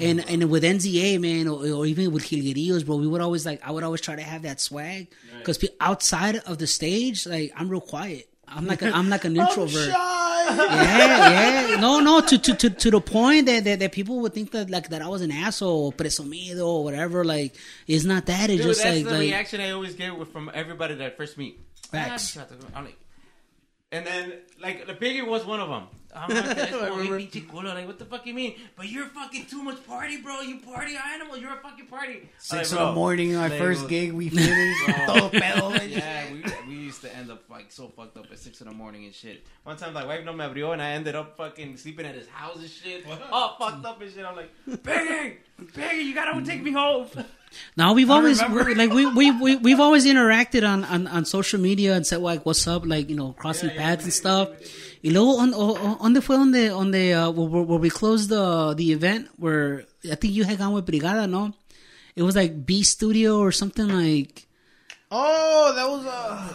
and 0.00 0.24
and 0.28 0.48
with 0.48 0.62
NZA 0.62 1.20
man, 1.20 1.46
or, 1.46 1.66
or 1.68 1.84
even 1.84 2.10
with 2.10 2.24
Jilguerillos, 2.24 2.86
bro, 2.86 2.96
we 2.96 3.06
would 3.06 3.20
always 3.20 3.44
like 3.44 3.60
I 3.62 3.70
would 3.70 3.84
always 3.84 4.00
try 4.00 4.16
to 4.16 4.22
have 4.22 4.42
that 4.42 4.60
swag 4.60 5.08
because 5.38 5.62
outside 5.78 6.36
of 6.46 6.56
the 6.56 6.66
stage, 6.66 7.26
like 7.26 7.52
I'm 7.54 7.68
real 7.68 7.82
quiet. 7.82 8.28
I'm 8.48 8.66
like 8.66 8.80
a, 8.80 8.90
I'm 8.90 9.10
like 9.10 9.24
an 9.24 9.36
introvert. 9.40 9.88
yeah, 9.88 11.70
yeah. 11.70 11.80
No, 11.80 12.00
no. 12.00 12.20
To 12.20 12.38
to 12.38 12.54
to, 12.54 12.70
to 12.70 12.90
the 12.90 13.00
point 13.00 13.46
that, 13.46 13.64
that 13.64 13.80
that 13.80 13.92
people 13.92 14.20
would 14.20 14.32
think 14.32 14.52
that 14.52 14.70
like 14.70 14.88
that 14.90 15.02
I 15.02 15.08
was 15.08 15.20
an 15.20 15.32
asshole, 15.32 15.86
or 15.86 15.92
presumido, 15.92 16.66
or 16.66 16.84
whatever. 16.84 17.24
Like 17.24 17.56
it's 17.86 18.04
not 18.04 18.26
that. 18.26 18.48
It's 18.48 18.58
Dude, 18.62 18.68
just 18.68 18.82
that's 18.82 18.96
like, 18.96 19.04
the 19.04 19.10
like 19.10 19.20
reaction 19.20 19.60
I 19.60 19.70
always 19.72 19.94
get 19.94 20.12
from 20.28 20.50
everybody 20.54 20.94
that 20.94 21.12
I 21.12 21.14
first 21.14 21.36
meet. 21.36 21.60
Facts. 21.90 22.38
I'm 22.74 22.84
like, 22.84 22.98
and 23.92 24.06
then 24.06 24.32
like 24.60 24.86
the 24.86 24.94
piggy 24.94 25.22
was 25.22 25.44
one 25.44 25.60
of 25.60 25.68
them. 25.68 25.84
I'm 26.16 26.34
like, 26.34 26.58
"Es 26.58 26.70
como 26.70 26.96
bien 26.96 27.28
pinche 27.28 27.46
culo." 27.46 27.74
like, 27.74 27.86
what 27.86 27.98
the 27.98 28.04
fuck 28.04 28.26
you 28.26 28.34
mean? 28.34 28.54
But 28.76 28.88
you're 28.88 29.06
fucking 29.06 29.46
too 29.46 29.62
much 29.62 29.86
party, 29.86 30.16
bro. 30.22 30.40
You 30.40 30.60
party 30.60 30.96
animal. 31.14 31.36
You're 31.36 31.52
a 31.52 31.60
fucking 31.60 31.86
party. 31.86 32.28
Six 32.38 32.72
I'm 32.72 32.78
in 32.78 32.84
the 32.86 32.92
morning, 32.92 33.34
my 33.34 33.48
like, 33.48 33.58
first 33.58 33.80
bro, 33.80 33.88
gig, 33.88 34.12
we 34.12 34.28
finished. 34.28 34.86
Todo 35.06 35.28
pedo. 35.28 35.90
Yeah, 35.90 36.32
we, 36.32 36.44
we 36.68 36.74
used 36.74 37.02
to 37.02 37.14
end 37.14 37.30
up 37.30 37.48
like 37.50 37.70
so 37.70 37.88
fucked 37.88 38.16
up 38.16 38.26
at 38.30 38.38
six 38.38 38.60
in 38.60 38.68
the 38.68 38.74
morning 38.74 39.04
and 39.04 39.14
shit. 39.14 39.46
One 39.64 39.76
time, 39.76 39.94
like 39.94 40.06
wife 40.06 40.24
no 40.24 40.32
me 40.32 40.44
abrió, 40.44 40.72
and 40.72 40.82
I 40.82 40.90
ended 40.90 41.14
up 41.14 41.36
fucking 41.36 41.76
sleeping 41.76 42.06
at 42.06 42.14
his 42.14 42.28
house 42.28 42.56
and 42.56 42.70
shit. 42.70 43.04
All 43.30 43.56
fucked 43.58 43.84
up 43.84 44.00
and 44.00 44.12
shit. 44.12 44.24
I'm 44.24 44.36
like, 44.36 44.50
Piggy, 44.82 45.38
Piggy, 45.74 46.02
you 46.02 46.14
gotta 46.14 46.42
take 46.44 46.62
me 46.62 46.72
home. 46.72 47.08
No, 47.76 47.92
we've 47.92 48.10
always 48.10 48.40
like 48.42 48.92
we 48.92 49.06
we 49.06 49.30
we 49.30 49.56
we've 49.56 49.80
always 49.80 50.04
interacted 50.04 50.68
on, 50.68 50.84
on 50.84 51.06
on 51.06 51.24
social 51.24 51.60
media 51.60 51.94
and 51.94 52.06
said 52.06 52.20
like 52.20 52.44
what's 52.44 52.66
up, 52.66 52.84
like 52.84 53.08
you 53.08 53.16
know 53.16 53.32
crossing 53.32 53.70
paths 53.70 54.04
and 54.04 54.12
stuff. 54.12 54.50
Y 55.06 55.10
luego 55.12 55.36
on 55.38 55.54
on 55.54 55.98
donde 56.02 56.20
fue 56.20 56.36
donde 56.36 56.68
donde 56.68 57.14
uh, 57.14 57.30
where, 57.30 57.62
where 57.62 57.78
we 57.78 57.90
closed 57.90 58.28
the 58.28 58.74
the 58.74 58.90
event 58.90 59.28
where 59.38 59.84
I 60.10 60.16
think 60.16 60.34
you 60.34 60.42
had 60.42 60.58
gone 60.58 60.72
with 60.74 60.84
Brigada, 60.84 61.28
no? 61.30 61.52
It 62.16 62.22
was 62.24 62.34
like 62.34 62.66
B 62.66 62.82
Studio 62.82 63.38
or 63.38 63.52
something 63.52 63.86
like 63.86 64.46
Oh, 65.12 65.72
that 65.76 65.86
was 65.88 66.04
uh 66.06 66.48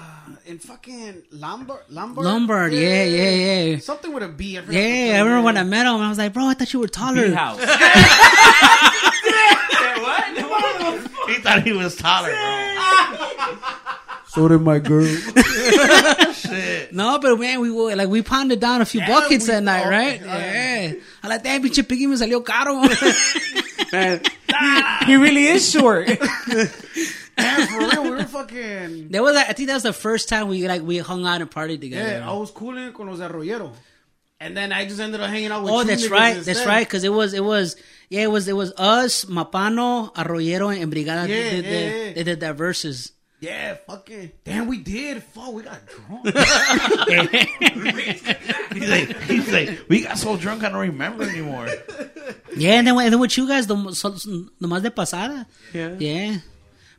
in 0.46 0.60
fucking 0.60 1.24
Lombard. 1.32 1.84
Lombard. 1.90 2.26
Lombard. 2.26 2.74
Yeah, 2.74 3.06
yeah, 3.06 3.30
yeah. 3.30 3.80
Something 3.80 4.12
with 4.12 4.24
a 4.24 4.28
B. 4.28 4.58
I 4.58 4.62
forgot 4.62 4.74
Yeah, 4.78 5.14
I 5.16 5.20
remember 5.24 5.38
the- 5.38 5.46
when 5.46 5.58
I 5.58 5.64
met 5.64 5.86
him. 5.86 5.96
I 6.02 6.10
was 6.10 6.18
like, 6.18 6.34
bro, 6.34 6.48
I 6.48 6.54
thought 6.56 6.74
you 6.74 6.80
were 6.82 6.90
taller. 6.90 7.34
house. 7.34 7.58
what? 10.04 10.26
He 11.30 11.36
thought 11.42 11.64
he 11.64 11.72
was 11.72 11.96
taller, 11.96 12.32
bro. 12.32 12.38
So 14.32 14.48
did 14.48 14.62
my 14.62 14.80
girl. 14.80 15.06
Shit. 16.34 16.94
No, 16.94 17.20
but 17.20 17.38
man, 17.38 17.60
we 17.60 17.70
were 17.70 17.94
like 17.98 18.08
we 18.08 18.22
pounded 18.22 18.62
down 18.62 18.80
a 18.80 18.86
few 18.86 19.02
buckets 19.02 19.48
that 19.48 19.62
night, 19.62 19.86
right? 19.86 20.22
yeah. 20.22 20.82
Yeah. 20.82 20.94
I 21.22 21.28
like 21.28 21.44
that 21.44 21.62
pinche 21.62 21.86
piggy 21.86 22.08
me 22.08 22.16
salió 22.16 22.44
caro. 22.44 22.76
Man, 23.92 24.22
he 25.06 25.16
really 25.18 25.48
is 25.48 25.70
short. 25.70 26.08
yeah, 26.08 27.66
for 27.66 27.80
real, 27.80 28.04
we 28.04 28.10
were 28.12 28.24
fucking. 28.24 29.10
That 29.10 29.22
was, 29.22 29.36
I 29.36 29.52
think 29.52 29.68
that 29.68 29.74
was 29.74 29.84
the 29.84 29.92
first 29.92 30.30
time 30.30 30.48
we 30.48 30.66
like 30.66 30.82
we 30.82 31.00
hung 31.00 31.26
out 31.26 31.42
and 31.42 31.52
partied 31.52 31.82
together. 31.82 32.20
Yeah, 32.20 32.30
I 32.30 32.34
was 32.34 32.52
cooling 32.52 32.94
con 32.94 33.08
los 33.08 33.20
de 33.20 33.28
Arroyero. 33.28 33.74
And 34.40 34.56
then 34.56 34.72
I 34.72 34.86
just 34.86 35.02
ended 35.02 35.20
up 35.20 35.30
hanging 35.30 35.52
out 35.52 35.64
with 35.64 35.74
oh, 35.74 35.82
you 35.82 35.88
that's 35.88 36.08
right, 36.08 36.38
instead. 36.38 36.56
that's 36.56 36.66
right. 36.66 36.88
Because 36.88 37.04
it 37.04 37.12
was, 37.12 37.34
it 37.34 37.44
was, 37.44 37.76
yeah, 38.10 38.22
it 38.22 38.32
was, 38.32 38.48
it 38.48 38.56
was 38.56 38.72
us, 38.78 39.26
Mapano, 39.26 40.14
Arroyero, 40.16 40.74
and 40.76 40.92
Brigada. 40.92 41.28
Yeah, 41.28 41.28
they, 41.28 41.50
did 41.50 41.66
yeah, 41.66 41.72
the, 41.72 42.06
yeah. 42.08 42.14
they 42.14 42.24
did 42.24 42.40
that 42.40 42.56
verses. 42.56 43.12
Yeah, 43.42 43.76
fucking. 43.88 44.32
Damn, 44.46 44.68
we 44.68 44.78
did. 44.78 45.22
Fuck, 45.24 45.52
we 45.54 45.64
got 45.64 45.80
drunk. 45.88 46.26
He's 48.72 48.90
like, 48.90 49.18
he's 49.24 49.52
like, 49.52 49.86
we 49.90 50.04
got 50.04 50.18
so 50.18 50.38
drunk 50.38 50.64
I 50.64 50.70
don't 50.70 50.80
remember 50.80 51.24
anymore. 51.24 51.68
Yeah, 52.56 52.74
and 52.80 52.88
then, 52.88 52.98
and 52.98 53.14
then 53.14 53.20
with 53.20 53.36
you 53.38 53.48
guys, 53.48 53.68
the, 53.68 53.76
so, 53.94 54.10
the 54.12 54.68
más 54.68 54.82
de 54.84 54.92
pasada. 54.92 55.46
yeah. 55.74 55.96
Yeah. 56.00 56.38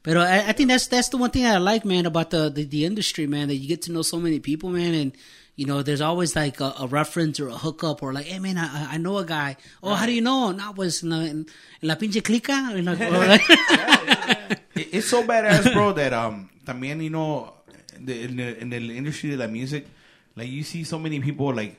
But 0.03 0.17
I, 0.17 0.49
I 0.49 0.53
think 0.53 0.69
that's 0.69 0.89
that's 0.89 1.11
the 1.11 1.17
one 1.17 1.31
thing 1.31 1.47
I 1.47 1.59
like, 1.59 1.85
man, 1.85 2.07
about 2.07 2.31
the, 2.31 2.51
the 2.51 2.65
the 2.65 2.85
industry, 2.85 3.29
man. 3.29 3.47
That 3.47 3.55
you 3.55 3.69
get 3.69 3.83
to 3.83 3.93
know 3.93 4.03
so 4.03 4.19
many 4.19 4.41
people, 4.41 4.69
man, 4.71 4.95
and 4.95 5.13
you 5.55 5.65
know, 5.67 5.83
there's 5.83 6.01
always 6.01 6.35
like 6.35 6.61
a, 6.61 6.75
a 6.81 6.87
reference 6.89 7.39
or 7.39 7.47
a 7.49 7.53
hookup 7.55 8.03
or 8.03 8.13
like, 8.13 8.27
hey, 8.27 8.41
man, 8.41 8.59
I, 8.59 8.95
I 8.95 8.99
know 8.99 9.19
a 9.19 9.25
guy. 9.25 9.57
Oh, 9.81 9.95
how 9.95 10.07
do 10.07 10.13
you 10.13 10.21
know? 10.23 10.51
No, 10.51 10.73
pues 10.73 11.05
en 11.05 11.11
la, 11.11 11.19
en 11.19 11.47
la 11.83 11.95
pinche 11.95 12.21
clica. 12.21 12.75
You 12.75 12.83
know, 12.83 12.95
or 12.95 13.27
like- 13.29 13.43
It- 13.49 14.39
It's 14.75 15.09
so 15.09 15.23
badass, 15.23 15.73
bro, 15.73 15.93
that 15.93 16.13
um, 16.13 16.49
también, 16.65 17.03
you 17.03 17.11
know, 17.11 17.53
the, 18.01 18.23
in 18.23 18.37
the 18.37 18.59
in 18.59 18.71
the 18.71 18.97
industry 18.97 19.33
of 19.33 19.39
the 19.39 19.49
music, 19.49 19.87
like 20.35 20.49
you 20.49 20.63
see 20.63 20.83
so 20.85 20.99
many 20.99 21.21
people 21.21 21.53
like, 21.55 21.79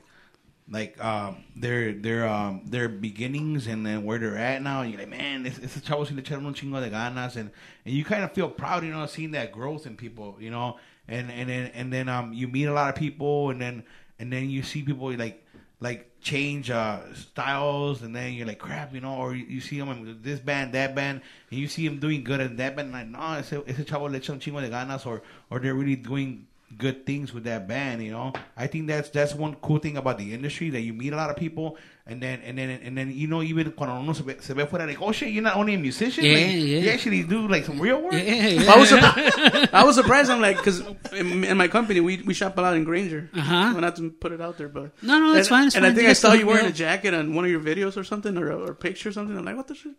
like 0.70 1.02
um, 1.02 1.44
their 1.56 1.92
their 1.92 2.26
um 2.28 2.62
their 2.66 2.88
beginnings 2.88 3.66
and 3.66 3.84
then 3.84 4.04
where 4.04 4.18
they're 4.18 4.38
at 4.38 4.62
now. 4.62 4.82
You're 4.82 5.00
like, 5.00 5.10
man, 5.10 5.44
it's 5.44 5.58
it's 5.58 5.76
a 5.76 5.80
chavo 5.80 6.06
si 6.06 6.14
le 6.14 6.22
echaron 6.22 6.46
un 6.46 6.54
chingo 6.54 6.80
de 6.80 6.88
ganas, 6.88 7.36
and 7.36 7.50
and 7.84 7.94
you 7.94 8.04
kind 8.04 8.22
of 8.22 8.32
feel 8.32 8.48
proud, 8.48 8.84
you 8.84 8.92
know, 8.92 9.06
seeing 9.06 9.32
that 9.32 9.50
growth 9.50 9.86
in 9.86 9.96
people, 9.96 10.36
you 10.38 10.50
know, 10.50 10.78
and 11.08 11.30
and 11.30 11.50
then 11.50 11.70
and 11.74 11.92
then 11.92 12.08
um 12.08 12.32
you 12.32 12.46
meet 12.46 12.66
a 12.66 12.72
lot 12.72 12.88
of 12.88 12.94
people, 12.94 13.50
and 13.50 13.60
then 13.60 13.82
and 14.20 14.32
then 14.32 14.48
you 14.48 14.62
see 14.62 14.82
people 14.82 15.12
like 15.16 15.44
like 15.80 16.10
change 16.24 16.70
uh 16.70 17.00
styles 17.14 18.00
and 18.00 18.16
then 18.16 18.32
you're 18.32 18.46
like 18.46 18.58
crap 18.58 18.94
you 18.94 19.00
know 19.00 19.14
or 19.14 19.34
you, 19.34 19.44
you 19.44 19.60
see 19.60 19.78
them 19.78 19.90
in 19.90 20.18
this 20.22 20.40
band 20.40 20.72
that 20.72 20.94
band 20.94 21.20
and 21.50 21.60
you 21.60 21.68
see 21.68 21.86
them 21.86 22.00
doing 22.00 22.24
good 22.24 22.40
in 22.40 22.56
that 22.56 22.74
band 22.74 22.92
like 22.92 23.06
no 23.06 23.34
ese, 23.34 23.52
ese 23.66 23.84
chavo 23.84 24.10
le 24.10 24.18
echa 24.18 24.30
un 24.30 24.40
chingo 24.40 24.60
de 24.62 24.70
ganas 24.70 25.04
or 25.06 25.22
or 25.50 25.60
they're 25.60 25.74
really 25.74 25.96
doing 25.96 26.46
good 26.78 27.04
things 27.04 27.34
with 27.34 27.44
that 27.44 27.68
band 27.68 28.02
you 28.02 28.10
know? 28.10 28.32
I 28.56 28.66
think 28.66 28.86
that's 28.86 29.10
that's 29.10 29.34
one 29.34 29.54
cool 29.56 29.78
thing 29.78 29.98
about 29.98 30.16
the 30.16 30.32
industry 30.32 30.70
that 30.70 30.80
you 30.80 30.94
meet 30.94 31.12
a 31.12 31.16
lot 31.16 31.28
of 31.28 31.36
people 31.36 31.76
and 32.06 32.20
then 32.22 32.40
and 32.44 32.58
then 32.58 32.68
and 32.68 32.98
then 32.98 33.10
you 33.10 33.26
know 33.26 33.42
even 33.42 33.70
cuando 33.72 33.98
uno 33.98 34.12
se 34.12 34.22
ve, 34.24 34.36
se 34.38 34.52
ve 34.52 34.64
fuera 34.66 34.86
like 34.86 35.00
oh 35.00 35.10
shit 35.10 35.30
you're 35.30 35.42
not 35.42 35.56
only 35.56 35.72
a 35.72 35.78
musician 35.78 36.22
Yeah, 36.22 36.34
like, 36.34 36.46
yeah. 36.50 36.78
you 36.84 36.90
actually 36.90 37.22
do 37.22 37.48
like 37.48 37.64
some 37.64 37.80
real 37.80 38.02
work 38.02 38.12
yeah, 38.12 38.20
yeah. 38.60 38.70
I 38.72 38.76
was 38.76 38.90
surprised. 38.90 39.68
I 39.72 39.84
was 39.84 39.96
surprised. 39.96 40.30
I'm 40.30 40.42
like, 40.42 40.58
because 40.58 40.80
in, 41.12 41.44
in 41.44 41.56
my 41.56 41.66
company 41.68 42.00
we 42.00 42.20
we 42.20 42.34
shop 42.34 42.58
a 42.58 42.60
lot 42.60 42.76
in 42.76 42.84
Granger. 42.84 43.30
Uh-huh. 43.34 43.70
Well, 43.72 43.80
not 43.80 43.96
to 43.96 44.10
put 44.10 44.32
it 44.32 44.40
out 44.42 44.58
there, 44.58 44.68
but 44.68 44.92
No, 45.02 45.18
no, 45.18 45.32
that's 45.32 45.48
and, 45.48 45.56
fine, 45.56 45.66
it's 45.68 45.76
and 45.76 45.84
fine. 45.84 45.92
I 45.92 45.94
think 45.94 46.04
You 46.04 46.10
I 46.10 46.12
saw 46.12 46.32
you 46.34 46.46
wearing 46.46 46.66
a 46.66 46.72
jacket 46.72 47.14
on 47.14 47.34
one 47.34 47.46
of 47.46 47.50
your 47.50 47.60
videos 47.60 47.96
or 47.96 48.04
something, 48.04 48.36
or 48.36 48.50
a, 48.50 48.56
or 48.68 48.74
picture 48.74 49.08
or 49.08 49.12
something. 49.12 49.36
I'm 49.38 49.44
like, 49.44 49.56
what 49.56 49.68
the 49.68 49.74
shit? 49.74 49.92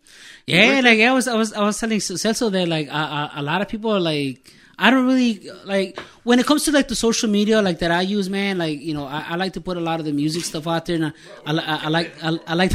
Yeah, 0.46 0.80
like 0.84 1.00
I 1.00 1.12
was, 1.12 1.26
I 1.26 1.34
was, 1.34 1.52
I 1.52 1.62
was 1.62 1.76
telling 1.80 1.98
Celso 1.98 2.52
that 2.52 2.68
like 2.68 2.88
uh, 2.88 3.30
a 3.34 3.42
lot 3.42 3.62
of 3.62 3.68
people 3.68 3.90
are 3.90 4.00
like, 4.00 4.52
I 4.78 4.90
don't 4.90 5.06
really 5.06 5.50
like 5.64 5.98
when 6.24 6.38
it 6.38 6.44
comes 6.44 6.64
to 6.64 6.72
like 6.72 6.88
the 6.88 6.94
social 6.94 7.30
media 7.30 7.62
like 7.62 7.78
that 7.78 7.90
I 7.90 8.02
use, 8.02 8.28
man. 8.28 8.58
Like 8.58 8.80
you 8.80 8.92
know, 8.92 9.06
I, 9.06 9.24
I 9.28 9.36
like 9.36 9.54
to 9.54 9.60
put 9.60 9.78
a 9.78 9.80
lot 9.80 10.00
of 10.00 10.06
the 10.06 10.12
music 10.12 10.44
stuff 10.44 10.66
out 10.66 10.84
there, 10.84 10.96
and 10.96 11.06
I, 11.06 11.12
I, 11.46 11.52
I, 11.56 11.84
I 11.84 11.88
like, 11.88 12.12
I, 12.22 12.38
I 12.46 12.54
like, 12.54 12.72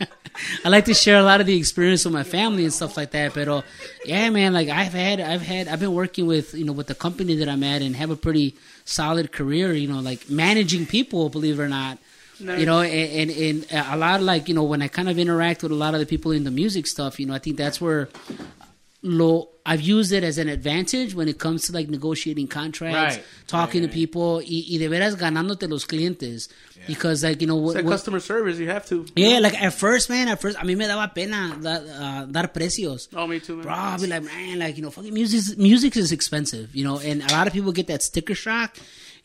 I 0.64 0.68
like 0.68 0.86
to 0.86 0.94
share 0.94 1.18
a 1.18 1.22
lot 1.22 1.40
of 1.40 1.46
the 1.46 1.56
experience 1.56 2.04
with 2.04 2.14
my 2.14 2.24
family 2.24 2.64
and 2.64 2.72
stuff 2.72 2.96
like 2.96 3.12
that. 3.12 3.34
But 3.34 3.46
uh, 3.46 3.62
yeah, 4.04 4.28
man, 4.30 4.54
like 4.54 4.68
I've 4.68 4.92
had, 4.92 5.20
I've 5.20 5.42
had, 5.42 5.68
I've 5.68 5.78
been 5.78 5.94
working 5.94 6.26
with 6.26 6.52
you 6.52 6.64
know 6.64 6.72
with 6.72 6.88
the 6.88 6.96
company 6.96 7.36
that 7.36 7.48
I'm 7.48 7.62
at 7.62 7.80
and 7.80 7.94
have 7.94 8.10
a 8.10 8.16
pretty 8.16 8.56
solid 8.84 9.30
career. 9.30 9.72
You 9.72 9.86
know, 9.86 10.00
like 10.00 10.28
managing 10.28 10.86
people, 10.86 11.28
believe 11.28 11.60
it 11.60 11.62
or 11.62 11.68
not. 11.68 11.98
You 12.38 12.66
know, 12.66 12.82
and, 12.82 13.30
and, 13.30 13.66
and 13.70 13.86
a 13.88 13.96
lot 13.96 14.20
of 14.20 14.26
like, 14.26 14.46
you 14.46 14.54
know, 14.54 14.64
when 14.64 14.82
I 14.82 14.88
kind 14.88 15.08
of 15.08 15.18
interact 15.18 15.62
with 15.62 15.72
a 15.72 15.74
lot 15.74 15.94
of 15.94 16.00
the 16.00 16.06
people 16.06 16.32
in 16.32 16.44
the 16.44 16.50
music 16.50 16.86
stuff, 16.86 17.18
you 17.18 17.24
know, 17.24 17.32
I 17.32 17.38
think 17.38 17.56
that's 17.56 17.80
where 17.80 18.10
lo 19.06 19.48
I've 19.68 19.80
used 19.80 20.12
it 20.12 20.22
as 20.22 20.38
an 20.38 20.48
advantage 20.48 21.12
when 21.16 21.26
it 21.26 21.38
comes 21.40 21.66
to 21.66 21.72
like 21.72 21.88
negotiating 21.88 22.46
contracts, 22.46 23.16
Right. 23.16 23.24
talking 23.48 23.82
to 23.82 23.88
people, 23.88 24.36
y, 24.36 24.64
y 24.70 24.78
de 24.78 24.88
veras 24.88 25.16
ganándote 25.16 25.68
los 25.68 25.84
clientes. 25.86 26.48
Because 26.86 27.24
like, 27.24 27.40
you 27.40 27.48
know, 27.48 27.56
what, 27.56 27.74
like 27.74 27.84
what- 27.84 27.90
customer 27.94 28.20
service. 28.20 28.58
You 28.60 28.68
have 28.68 28.86
to. 28.90 29.04
yeah, 29.16 29.40
like 29.40 29.60
at 29.60 29.72
first, 29.74 30.08
man, 30.08 30.28
at 30.28 30.40
first, 30.40 30.56
a 30.56 30.60
mí 30.64 30.76
me 30.76 30.84
daba 30.84 31.12
pena 31.12 31.58
da, 31.60 31.78
uh, 31.78 32.24
dar 32.26 32.46
precios. 32.48 33.08
Oh, 33.16 33.26
me 33.26 33.40
too, 33.40 33.56
man. 33.56 33.64
Bro, 33.64 33.74
I'll 33.74 33.98
be 34.00 34.06
like, 34.06 34.22
man, 34.22 34.60
like, 34.60 34.76
you 34.76 34.82
know, 34.84 34.90
fucking 34.92 35.12
music, 35.12 35.58
music 35.58 35.96
is 35.96 36.12
expensive, 36.12 36.70
you 36.72 36.84
know, 36.84 37.00
and 37.00 37.22
a 37.28 37.32
lot 37.32 37.48
of 37.48 37.52
people 37.52 37.72
get 37.72 37.88
that 37.88 38.04
sticker 38.04 38.36
shock. 38.36 38.76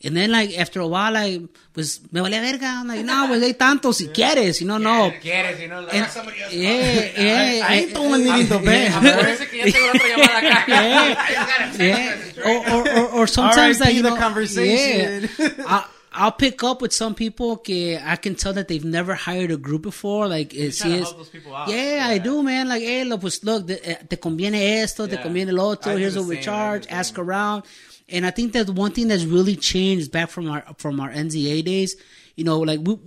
And 0.04 0.16
then, 0.16 0.32
like, 0.32 0.58
after 0.58 0.80
a 0.80 0.86
while, 0.86 1.12
like, 1.12 1.40
pues, 1.72 2.00
me 2.10 2.20
vale 2.20 2.40
verga. 2.40 2.66
I'm 2.80 2.88
like, 2.88 3.04
no, 3.04 3.26
pues, 3.28 3.40
hay 3.42 3.52
tanto 3.54 3.92
si 3.92 4.08
quieres, 4.08 4.60
you 4.60 4.66
know, 4.66 4.78
no. 4.78 5.12
¿Quieres? 5.22 5.60
You 5.60 5.68
know, 5.68 5.86
And- 5.86 6.10
somebody 6.10 6.42
else. 6.42 6.52
yeah, 6.52 7.12
yeah. 7.16 7.66
I 7.68 7.74
ain't 7.82 7.94
the 7.94 8.00
one 8.02 8.24
needing 8.24 8.48
to 8.48 8.58
pay. 8.58 8.88
Acuérdense 8.88 9.48
que 9.48 9.58
ya 9.58 9.72
tengo 9.72 9.92
otra 9.92 10.08
llamada 10.08 10.38
acá. 10.64 11.78
yeah. 11.78 12.16
Or, 12.44 12.68
or, 12.74 12.88
or, 12.98 13.08
or 13.20 13.26
sometimes 13.26 13.80
R.I.P. 13.80 13.84
like 13.84 13.94
you 13.94 14.02
the 14.02 14.16
conversation. 14.16 15.28
Yeah, 15.38 15.48
I, 15.66 15.84
I'll 16.14 16.32
pick 16.32 16.62
up 16.62 16.82
with 16.82 16.92
some 16.92 17.14
people 17.14 17.56
que 17.56 17.96
I 18.04 18.16
can 18.16 18.34
tell 18.34 18.52
that 18.54 18.68
they've 18.68 18.84
never 18.84 19.14
hired 19.14 19.50
a 19.50 19.56
group 19.56 19.82
before. 19.82 20.28
Like, 20.28 20.52
it's, 20.52 20.78
try 20.78 20.88
to 20.88 20.94
it's- 20.94 21.08
help 21.08 21.18
those 21.18 21.28
people 21.30 21.54
out. 21.54 21.68
yeah, 21.68 22.04
I 22.06 22.18
do, 22.18 22.42
man. 22.42 22.68
Like, 22.68 22.82
hey, 22.82 23.04
look, 23.04 23.20
pues, 23.22 23.42
look, 23.44 23.66
te, 23.66 23.78
eh, 23.82 23.94
te 24.08 24.16
conviene 24.16 24.82
esto, 24.82 25.06
te 25.06 25.16
conviene 25.16 25.52
lo 25.52 25.68
otro. 25.70 25.96
Here's 25.96 26.16
what 26.18 26.26
we 26.26 26.40
charge. 26.40 26.82
I 26.82 26.86
do 26.86 26.88
the 26.88 26.94
Ask 26.94 27.18
around. 27.18 27.62
And 28.08 28.26
I 28.26 28.30
think 28.30 28.52
that 28.52 28.68
one 28.70 28.92
thing 28.92 29.08
that's 29.08 29.24
really 29.24 29.56
changed 29.56 30.10
back 30.12 30.28
from 30.30 30.50
our 30.50 30.64
from 30.78 31.00
our 31.00 31.10
NZA 31.10 31.64
days, 31.64 31.96
you 32.36 32.44
know, 32.44 32.60
like 32.60 32.80
we 32.82 32.98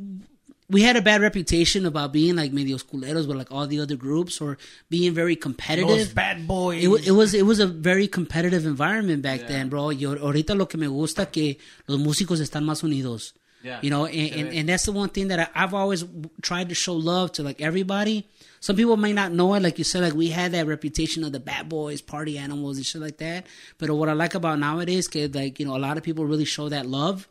we 0.67 0.81
had 0.81 0.95
a 0.95 1.01
bad 1.01 1.21
reputation 1.21 1.85
about 1.85 2.11
being 2.11 2.35
like 2.35 2.51
medios 2.51 2.83
culeros 2.83 3.27
with 3.27 3.37
like 3.37 3.51
all 3.51 3.67
the 3.67 3.79
other 3.79 3.95
groups 3.95 4.41
or 4.41 4.57
being 4.89 5.13
very 5.13 5.35
competitive. 5.35 5.89
Those 5.89 6.13
bad 6.13 6.47
boys. 6.47 6.83
It, 6.83 7.07
it 7.07 7.11
was 7.11 7.33
it 7.33 7.45
was 7.45 7.59
a 7.59 7.67
very 7.67 8.07
competitive 8.07 8.65
environment 8.65 9.21
back 9.21 9.47
then, 9.47 9.69
bro. 9.69 9.89
Y 9.91 10.03
ahor- 10.05 10.19
ahorita 10.19 10.55
lo 10.57 10.65
que 10.67 10.77
me 10.79 10.87
gusta 10.87 11.27
que 11.27 11.59
los 11.87 11.99
músicos 11.99 12.39
están 12.39 12.63
más 12.65 12.83
unidos. 12.83 13.33
Yeah. 13.65 13.79
You 13.81 13.89
know, 13.89 14.05
and, 14.05 14.31
and, 14.39 14.53
and 14.53 14.69
that's 14.69 14.85
the 14.85 14.91
one 14.91 15.09
thing 15.09 15.29
that 15.29 15.39
I, 15.39 15.63
I've 15.63 15.73
always 15.73 16.05
tried 16.43 16.69
to 16.69 16.75
show 16.75 16.93
love 16.93 17.31
to 17.33 17.43
like 17.43 17.61
everybody. 17.61 18.27
Some 18.59 18.75
people 18.75 18.95
may 18.95 19.11
not 19.11 19.31
know 19.31 19.53
it, 19.55 19.63
like 19.63 19.77
you 19.79 19.83
said, 19.83 20.01
like 20.03 20.13
we 20.13 20.29
had 20.29 20.51
that 20.51 20.67
reputation 20.67 21.23
of 21.23 21.31
the 21.31 21.39
bad 21.39 21.67
boys, 21.67 21.99
party 22.01 22.37
animals, 22.37 22.77
and 22.77 22.85
shit 22.85 23.01
like 23.01 23.17
that. 23.17 23.47
But 23.79 23.89
what 23.89 24.07
I 24.07 24.13
like 24.13 24.35
about 24.35 24.59
nowadays, 24.59 25.07
kid, 25.07 25.33
like 25.33 25.59
you 25.59 25.65
know, 25.65 25.75
a 25.75 25.79
lot 25.87 25.97
of 25.97 26.03
people 26.03 26.25
really 26.25 26.45
show 26.45 26.69
that 26.69 26.85
love. 26.85 27.27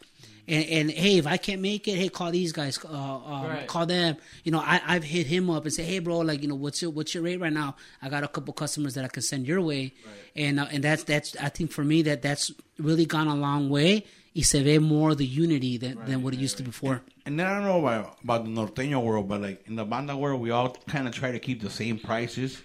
And, 0.47 0.65
and 0.67 0.91
hey, 0.91 1.17
if 1.17 1.27
I 1.27 1.39
can't 1.39 1.63
make 1.63 1.89
it, 1.89 1.97
hey, 1.97 2.09
call 2.11 2.31
these 2.31 2.53
guys, 2.53 2.79
uh, 2.85 2.89
um, 2.89 3.47
Right. 3.47 3.67
call 3.67 3.87
them. 3.87 4.17
You 4.43 4.53
know, 4.53 4.59
I, 4.61 4.79
I've 4.87 5.03
hit 5.05 5.27
him 5.27 5.49
up 5.49 5.65
and 5.65 5.73
say, 5.73 5.85
hey, 5.85 6.01
bro, 6.01 6.19
like 6.19 6.43
you 6.43 6.49
know, 6.49 6.55
what's 6.55 6.83
your 6.83 6.91
what's 6.91 7.15
your 7.15 7.23
rate 7.23 7.41
right 7.41 7.53
now? 7.53 7.77
I 8.03 8.09
got 8.11 8.25
a 8.25 8.29
couple 8.29 8.53
customers 8.53 8.93
that 8.95 9.05
I 9.05 9.09
can 9.09 9.23
send 9.23 9.47
your 9.47 9.61
way, 9.63 9.95
and 10.37 10.61
uh, 10.61 10.67
and 10.71 10.85
that's 10.85 11.05
that's 11.05 11.37
I 11.39 11.49
think 11.49 11.71
for 11.73 11.83
me 11.85 12.03
that 12.03 12.21
that's 12.23 12.51
really 12.79 13.07
gone 13.07 13.29
a 13.29 13.35
long 13.37 13.71
way. 13.71 14.05
Y 14.35 14.43
se 14.43 14.63
ve 14.65 14.81
more 14.81 15.15
the 15.15 15.25
unity 15.25 15.79
than, 15.79 15.97
than 16.07 16.23
what 16.23 16.35
it 16.35 16.41
used 16.41 16.57
to 16.57 16.65
before. 16.65 17.03
And 17.25 17.39
then 17.39 17.47
I 17.47 17.55
don't 17.55 17.65
know 17.65 17.79
about, 17.79 18.17
about 18.25 18.45
the 18.45 18.51
norteño 18.51 19.01
world, 19.01 19.29
but 19.29 19.41
like 19.41 19.63
in 19.69 19.77
the 19.77 19.85
banda 19.85 20.17
world, 20.17 20.41
we 20.41 20.51
all 20.51 20.77
kind 20.89 21.07
of 21.07 21.15
try 21.15 21.31
to 21.31 21.39
keep 21.39 21.63
the 21.63 21.71
same 21.71 21.99
prices, 21.99 22.61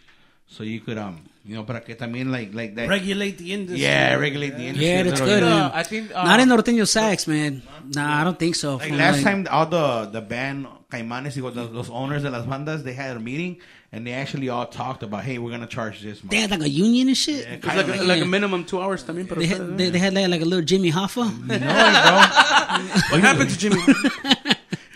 so 0.48 0.64
you 0.64 0.80
could 0.80 0.98
um, 0.98 1.30
you 1.46 1.56
know, 1.56 1.64
para 1.64 1.82
que 1.82 1.96
también 1.96 2.32
like 2.32 2.54
like 2.54 2.76
that. 2.76 2.90
Regulate 2.90 3.38
the 3.38 3.54
industry. 3.54 3.84
yeah, 3.84 4.16
regulate 4.16 4.58
the 4.58 4.68
industry. 4.68 4.88
Yeah, 4.88 5.02
a 5.02 5.04
that's 5.04 5.22
good. 5.22 5.44
you 5.44 5.50
man. 5.50 5.72
I 5.74 5.84
think 5.84 6.12
uh, 6.14 6.24
Not 6.24 6.40
in 6.40 6.50
norteño 6.50 6.88
sax, 6.88 7.28
man. 7.28 7.62
Nah, 7.94 8.22
I 8.22 8.24
don't 8.24 8.38
think 8.38 8.56
so. 8.56 8.78
Like 8.78 8.92
last 8.92 9.18
like- 9.18 9.24
time, 9.24 9.48
all 9.50 9.68
the 9.68 10.10
the 10.12 10.22
band 10.22 10.68
Caimanes, 10.90 11.38
y 11.38 11.50
the, 11.50 11.68
those 11.68 11.90
owners 11.90 12.24
of 12.24 12.34
las 12.34 12.46
bandas, 12.46 12.84
they 12.84 12.94
had 12.94 13.16
a 13.16 13.20
meeting 13.20 13.58
and 13.92 14.06
they 14.06 14.14
actually 14.14 14.50
all 14.50 14.66
talked 14.68 15.04
about, 15.04 15.24
hey, 15.24 15.38
we're 15.40 15.52
gonna 15.52 15.66
charge 15.68 16.02
this 16.02 16.24
much. 16.24 16.32
they 16.32 16.38
had 16.38 16.52
like 16.52 16.62
a 16.62 16.70
union 16.70 17.08
and 17.08 17.18
shit. 17.18 17.46
Yeah, 17.46 17.54
It's 17.56 17.66
kinda 17.66 17.82
like, 17.84 17.88
a, 17.88 17.92
like- 18.00 18.08
like 18.08 18.18
Yeah. 18.20 18.24
a 18.26 18.28
minimum 18.28 18.66
two 18.66 18.80
hours 18.82 19.04
también. 19.04 19.28
Pero 19.28 19.40
They 19.42 19.48
had, 19.48 19.78
they, 19.78 19.90
they 19.90 20.00
had 20.00 20.14
like, 20.14 20.28
like 20.30 20.42
a 20.42 20.46
little 20.46 20.64
Jimmy 20.66 20.92
Hoffa. 20.92 21.26
what 23.12 23.22
happened 23.22 23.50
to 23.50 23.58
Jimmy? 23.58 23.82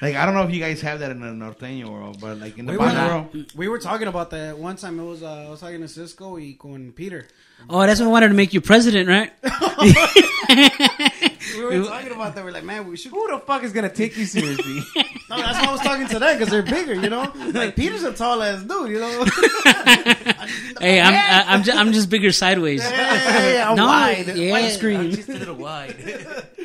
Like 0.02 0.16
I 0.18 0.26
don't 0.26 0.34
know 0.36 0.44
if 0.44 0.54
you 0.54 0.60
guys 0.60 0.82
have 0.82 1.00
that 1.00 1.12
in 1.12 1.22
the 1.22 1.28
norteño 1.28 1.88
world, 1.88 2.20
but 2.20 2.38
like 2.38 2.58
in 2.58 2.66
the 2.66 2.74
We 2.74 2.78
were, 2.78 2.88
world, 2.92 3.46
we 3.56 3.68
were 3.70 3.80
talking 3.80 4.10
about 4.10 4.32
that 4.32 4.58
one 4.58 4.76
time. 4.76 5.00
It 5.00 5.04
was 5.04 5.24
uh, 5.24 5.46
I 5.48 5.50
was 5.50 5.62
talking 5.62 5.80
to 5.80 5.88
Cisco 5.88 6.34
y 6.36 6.58
con 6.60 6.92
Peter. 6.94 7.26
Oh, 7.70 7.80
that's 7.88 8.02
when 8.02 8.10
I 8.10 8.12
wanted 8.12 8.28
to 8.28 8.34
make 8.34 8.54
you 8.54 8.60
president, 8.60 9.08
right? 9.08 9.32
We 11.56 11.64
were 11.80 11.86
talking 11.86 12.12
about 12.12 12.36
that. 12.36 12.44
We're 12.44 12.52
like, 12.52 12.64
man, 12.64 12.88
we 12.88 12.98
should. 12.98 13.12
who 13.12 13.28
the 13.32 13.40
fuck 13.40 13.64
is 13.64 13.72
gonna 13.74 13.90
take 13.90 14.18
you 14.18 14.26
seriously? 14.26 14.82
No, 15.30 15.38
that's 15.38 15.58
why 15.58 15.66
I 15.68 15.72
was 15.72 15.82
talking 15.82 16.08
to 16.10 16.20
them 16.20 16.38
because 16.38 16.52
they're 16.52 16.62
bigger. 16.62 16.94
You 16.94 17.10
know, 17.10 17.32
like 17.54 17.76
Peter's 17.76 18.04
a 18.04 18.14
tall 18.14 18.44
ass 18.44 18.62
dude. 18.62 18.92
You 18.92 19.00
know, 19.00 19.24
hey, 20.80 21.02
I'm 21.02 21.14
I, 21.14 21.44
I'm 21.48 21.64
just, 21.64 21.78
I'm 21.78 21.94
just 21.94 22.10
bigger 22.10 22.32
sideways. 22.32 22.84
hey, 22.88 23.60
I'm 23.62 23.76
No, 23.76 23.86
wide, 23.88 24.28
yeah. 24.28 24.52
widescreen. 24.60 25.16
just 25.16 25.30
a 25.30 25.34
little 25.38 25.56
wide. 25.56 25.96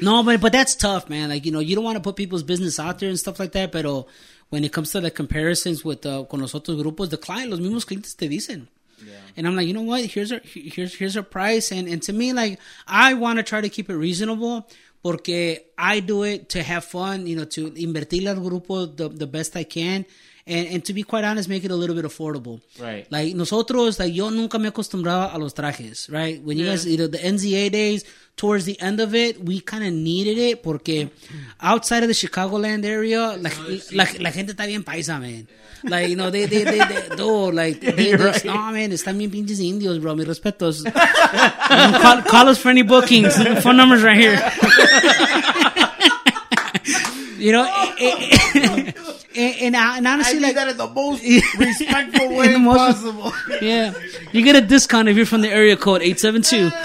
No, 0.02 0.22
but 0.22 0.40
but 0.40 0.52
that's 0.52 0.74
tough, 0.74 1.08
man. 1.08 1.28
Like 1.30 1.46
you 1.46 1.52
know, 1.52 1.60
you 1.60 1.74
don't 1.76 1.84
want 1.84 1.96
to 1.96 2.02
put 2.02 2.16
people's 2.16 2.42
business 2.42 2.78
out 2.78 2.98
there 2.98 3.08
and 3.08 3.18
stuff 3.18 3.38
like 3.38 3.52
that. 3.52 3.72
But 3.72 3.86
when 4.50 4.64
it 4.64 4.72
comes 4.72 4.90
to 4.92 5.00
the 5.00 5.10
comparisons 5.10 5.84
with 5.84 6.04
uh, 6.04 6.24
con 6.24 6.40
los 6.40 6.52
otros 6.52 6.82
grupos, 6.82 7.08
the 7.10 7.16
client, 7.16 7.50
los 7.50 7.60
mismos 7.60 7.86
clientes 7.86 8.14
te 8.16 8.28
dicen. 8.28 8.68
And 9.36 9.46
I'm 9.46 9.56
like, 9.56 9.66
you 9.66 9.74
know 9.74 9.82
what? 9.82 10.04
Here's 10.04 10.32
our 10.32 10.40
here's 10.44 10.94
here's 10.94 11.16
our 11.16 11.22
price, 11.22 11.70
and 11.72 11.88
and 11.88 12.02
to 12.02 12.12
me, 12.12 12.32
like, 12.32 12.58
I 12.86 13.14
want 13.14 13.38
to 13.38 13.42
try 13.42 13.60
to 13.60 13.68
keep 13.68 13.88
it 13.90 13.96
reasonable, 13.96 14.68
porque 15.02 15.58
I 15.76 16.00
do 16.00 16.24
it 16.24 16.48
to 16.50 16.62
have 16.62 16.84
fun, 16.84 17.26
you 17.26 17.36
know, 17.36 17.44
to 17.44 17.70
invertir 17.70 18.26
al 18.26 18.36
grupo 18.36 18.94
the 18.96 19.08
the 19.08 19.26
best 19.26 19.56
I 19.56 19.64
can, 19.64 20.06
and 20.48 20.68
and 20.68 20.84
to 20.84 20.92
be 20.92 21.02
quite 21.02 21.24
honest, 21.24 21.48
make 21.48 21.64
it 21.64 21.70
a 21.70 21.76
little 21.76 21.94
bit 21.94 22.04
affordable. 22.04 22.60
Right. 22.80 23.06
Like 23.10 23.34
nosotros, 23.34 23.98
like 23.98 24.14
yo 24.14 24.30
nunca 24.30 24.58
me 24.58 24.68
acostumbraba 24.68 25.34
a 25.34 25.38
los 25.38 25.52
trajes, 25.52 26.08
right? 26.10 26.42
When 26.42 26.58
you 26.58 26.66
guys, 26.66 26.86
you 26.86 26.96
know, 26.96 27.06
the 27.06 27.18
NZA 27.18 27.70
days, 27.70 28.04
towards 28.38 28.64
the 28.64 28.80
end 28.80 29.00
of 29.00 29.14
it, 29.14 29.44
we 29.44 29.60
kind 29.60 29.84
of 29.84 29.92
needed 29.92 30.38
it 30.38 30.62
porque 30.62 31.10
outside 31.60 32.02
of 32.02 32.08
the 32.08 32.14
Chicagoland 32.14 32.84
area, 32.84 33.36
like, 33.36 33.56
la, 33.92 34.06
la 34.20 34.30
gente 34.30 34.52
está 34.52 34.66
bien 34.66 34.84
paisa, 34.84 35.20
man. 35.20 35.46
Like, 35.84 36.08
you 36.08 36.16
know, 36.16 36.30
they, 36.30 36.46
they, 36.46 36.64
they, 36.64 36.78
they 36.78 37.16
do, 37.16 37.50
like, 37.52 37.80
they, 37.80 37.92
they, 37.92 38.16
no, 38.44 38.72
man, 38.72 38.92
están 38.92 39.18
bien 39.18 39.30
pinches 39.30 39.60
indios, 39.60 39.98
bro. 40.00 40.14
Mis 40.14 40.26
respetos. 40.26 40.84
call, 42.02 42.22
call 42.22 42.48
us 42.48 42.58
for 42.58 42.70
any 42.70 42.82
bookings. 42.82 43.36
Phone 43.62 43.76
numbers 43.76 44.02
right 44.02 44.16
here. 44.16 44.36
you 47.38 47.52
know, 47.52 47.64
and, 48.00 48.94
and, 49.36 49.54
and 49.62 49.76
I 49.76 49.98
honestly, 50.12 50.40
like, 50.40 50.54
that 50.54 50.68
in 50.68 50.76
the 50.76 50.88
most 50.88 51.22
respectful 51.58 52.36
way 52.36 52.56
most- 52.56 52.76
possible. 52.76 53.32
yeah, 53.60 53.92
you 54.32 54.42
get 54.44 54.56
a 54.56 54.60
discount 54.60 55.08
if 55.08 55.16
you're 55.16 55.26
from 55.26 55.40
the 55.40 55.50
area 55.50 55.76
code 55.76 56.02
eight 56.02 56.18
seven 56.20 56.42
two. 56.42 56.70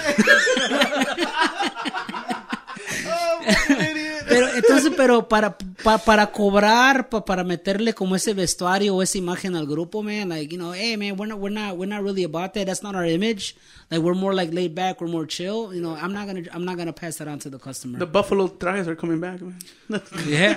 Pero 4.96 5.28
para 5.28 5.56
pa- 5.58 5.98
para 5.98 6.26
cobrar, 6.30 7.08
pa- 7.08 7.24
para 7.24 7.44
meterle 7.44 7.92
como 7.94 8.16
ese 8.16 8.34
vestuario 8.34 8.94
o 8.94 9.02
esa 9.02 9.18
imagen 9.18 9.56
al 9.56 9.66
grupo, 9.66 10.02
man, 10.02 10.28
like 10.28 10.52
you 10.52 10.58
know, 10.58 10.72
hey 10.72 10.96
man, 10.96 11.16
we're 11.16 11.26
not 11.28 11.38
we're 11.38 11.50
not 11.54 11.76
we're 11.76 11.88
not 11.88 12.02
really 12.02 12.24
about 12.24 12.54
that. 12.54 12.66
That's 12.66 12.82
not 12.82 12.94
our 12.94 13.04
image. 13.04 13.56
Like 13.90 14.00
we're 14.00 14.14
more 14.14 14.32
like 14.34 14.52
laid 14.52 14.74
back, 14.74 15.00
we're 15.00 15.08
more 15.08 15.26
chill. 15.26 15.74
You 15.74 15.82
know, 15.82 15.94
I'm 15.94 16.12
not 16.12 16.26
gonna 16.26 16.42
I'm 16.52 16.64
not 16.64 16.76
gonna 16.76 16.92
pass 16.92 17.16
that 17.16 17.28
on 17.28 17.38
to 17.40 17.50
the 17.50 17.58
customer. 17.58 17.98
the 17.98 18.06
Buffalo 18.06 18.48
trajes 18.48 18.88
are 18.88 18.96
coming 18.96 19.20
back, 19.20 19.40
man. 19.42 19.58
Yeah, 20.26 20.56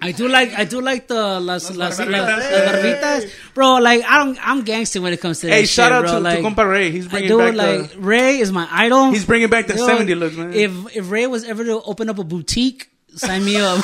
I 0.00 0.10
do 0.12 0.26
like 0.28 0.52
I 0.58 0.64
do 0.64 0.80
like 0.80 1.06
the 1.06 1.38
las 1.40 1.70
las, 1.76 1.98
las, 2.00 2.00
barbitas, 2.00 3.30
bro. 3.54 3.76
Like 3.78 4.02
I 4.04 4.18
don't 4.18 4.38
I'm 4.42 4.62
gangster 4.64 5.00
when 5.00 5.12
it 5.12 5.20
comes 5.20 5.40
to 5.40 5.46
that 5.46 5.52
hey, 5.54 5.66
shout 5.66 5.86
shit, 5.88 5.92
out 5.92 6.02
bro. 6.04 6.12
to, 6.14 6.20
like, 6.20 6.38
to 6.38 6.44
Compa 6.44 6.68
Ray. 6.68 6.90
He's 6.90 7.06
bringing 7.06 7.28
do 7.28 7.38
back 7.38 7.54
like 7.54 7.92
the. 7.92 7.98
Ray 8.00 8.38
is 8.38 8.50
my 8.50 8.66
idol. 8.70 9.10
He's 9.10 9.24
bringing 9.24 9.48
back 9.48 9.66
the 9.66 9.76
Yo, 9.76 9.86
70 9.86 10.14
looks, 10.16 10.36
man. 10.36 10.52
If 10.52 10.96
if 10.96 11.10
Ray 11.10 11.26
was 11.26 11.44
ever 11.44 11.64
to 11.64 11.80
open 11.82 12.08
up 12.10 12.18
a 12.18 12.24
boutique, 12.24 12.88
sign 13.16 13.44
me 13.44 13.56
up. 13.60 13.82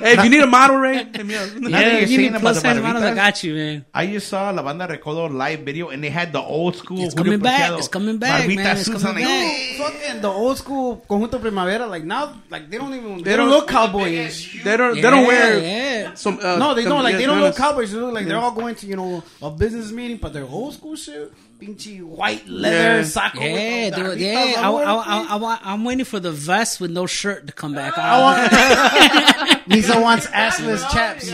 hey, 0.00 0.14
if 0.14 0.24
you 0.24 0.30
need 0.30 0.40
a 0.42 0.46
model, 0.46 0.76
Ray, 0.76 1.04
hit 1.04 1.26
me 1.26 1.34
up. 1.34 1.54
Now 1.56 1.68
that 1.70 1.86
yeah, 1.86 1.92
you're 1.92 2.00
you 2.00 2.06
saying 2.06 2.20
need 2.20 2.28
about 2.28 2.40
plus 2.40 2.56
the 2.56 2.60
size 2.62 2.80
models. 2.82 3.04
I 3.04 3.10
barbitas, 3.10 3.14
got 3.16 3.42
you, 3.44 3.54
man. 3.54 3.84
I 3.94 4.06
just 4.06 4.28
saw 4.28 4.50
La 4.50 4.62
Banda 4.62 4.86
Recodo 4.88 5.32
live 5.32 5.60
video 5.60 5.88
and 5.88 6.02
they 6.02 6.10
had 6.10 6.32
the 6.32 6.40
old 6.40 6.76
school. 6.76 7.00
It's 7.04 7.14
Julio 7.14 7.32
coming 7.32 7.40
back. 7.40 7.70
Preciado 7.70 7.78
It's 7.78 7.88
coming 7.88 8.18
back, 8.18 8.44
barbita 8.44 8.56
man. 8.56 8.76
It's 8.76 8.86
suits. 8.86 9.02
coming 9.02 9.24
I'm 9.26 9.44
like. 9.48 9.92
Fucking 9.94 10.20
the 10.22 10.28
old 10.28 10.56
school 10.58 11.04
conjunto 11.08 11.40
primavera. 11.40 11.86
Like 11.86 12.04
now, 12.04 12.34
like 12.50 12.70
they 12.70 12.78
don't 12.78 12.94
even 12.94 13.16
they, 13.18 13.22
They 13.22 13.36
don't 13.36 13.48
don't- 13.48 13.60
look 13.60 13.68
cowboyish. 13.68 14.62
They 14.64 14.76
don't. 14.76 14.94
they 14.94 15.02
don't 15.02 15.22
Yeah, 15.22 15.26
wear. 15.26 15.58
yeah. 15.58 16.14
Some, 16.14 16.38
uh, 16.42 16.56
No, 16.56 16.74
they 16.74 16.84
don't. 16.84 17.02
Like 17.02 17.16
they 17.16 17.26
don't 17.26 17.40
look 17.40 17.56
canas. 17.56 17.70
cowboys. 17.72 17.92
They 17.92 17.98
look 17.98 18.14
like 18.14 18.26
they're 18.26 18.38
all 18.38 18.52
going 18.52 18.74
to 18.76 18.86
you 18.86 18.96
know 18.96 19.22
a 19.42 19.50
business 19.50 19.90
meeting, 19.92 20.16
but 20.18 20.32
they're 20.32 20.44
old 20.44 20.74
school 20.74 20.96
shit, 20.96 21.32
pinchy 21.60 22.02
white 22.02 22.46
leather 22.48 22.98
Yeah. 22.98 23.02
saco. 23.04 23.40
Yeah, 23.40 23.84
with 23.86 23.94
those 23.96 24.18
yeah. 24.18 24.54
I, 24.58 24.62
I'm 24.62 24.74
I, 24.74 24.92
I, 24.92 25.36
waiting 25.36 25.44
I, 25.44 25.58
I'm 25.64 25.84
waiting 25.84 26.04
for 26.04 26.20
the 26.20 26.30
vest 26.32 26.80
with 26.80 26.90
no 26.90 27.06
shirt 27.06 27.46
to 27.48 27.52
come 27.52 27.74
back. 27.74 27.96
I 27.98 28.20
want- 28.22 29.68
Lisa 29.68 30.00
wants 30.00 30.26
assless 30.28 30.88
chaps. 30.90 31.30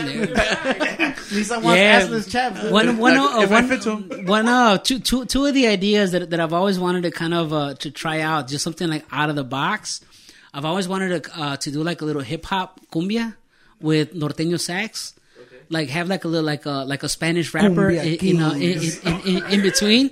Lisa 1.31 1.59
wants 1.59 1.77
Yeah. 1.79 2.01
assless 2.01 2.29
chaps. 2.29 2.63
one, 2.69 2.97
one, 2.97 3.17
Like, 3.17 3.35
uh, 3.35 3.41
if 3.41 3.51
I 3.51 3.53
one, 3.55 3.67
fit 3.67 3.81
to 3.83 3.91
'em. 3.91 4.25
one, 4.25 4.47
uh, 4.47 4.77
two, 4.77 4.99
two, 4.99 5.25
two 5.25 5.45
of 5.45 5.53
the 5.53 5.67
ideas 5.67 6.11
that, 6.11 6.29
that 6.29 6.39
I've 6.39 6.53
always 6.53 6.79
wanted 6.79 7.03
to 7.03 7.11
kind 7.11 7.33
of 7.33 7.53
uh, 7.53 7.73
to 7.75 7.91
try 7.91 8.21
out, 8.21 8.47
just 8.47 8.63
something 8.63 8.87
like 8.89 9.05
out 9.11 9.29
of 9.29 9.35
the 9.35 9.43
box. 9.43 10.01
I've 10.53 10.65
always 10.65 10.87
wanted 10.87 11.23
to 11.25 11.39
uh, 11.39 11.57
to 11.57 11.71
do 11.71 11.83
like 11.83 12.01
a 12.01 12.05
little 12.05 12.21
hip 12.21 12.45
hop 12.45 12.79
cumbia 12.91 13.35
with 13.81 14.13
norteño 14.13 14.59
sax. 14.59 15.13
Like 15.69 15.89
have 15.89 16.07
like 16.07 16.23
a 16.25 16.27
little 16.27 16.45
like 16.45 16.65
a 16.65 16.85
like 16.85 17.03
a 17.03 17.09
Spanish 17.09 17.53
rapper 17.53 17.91
Cumbia 17.91 18.21
in, 18.21 18.35
in, 18.37 18.41
uh, 18.41 18.51
in, 18.53 18.79
in, 19.31 19.37
in, 19.43 19.51
in 19.53 19.61
between. 19.61 20.11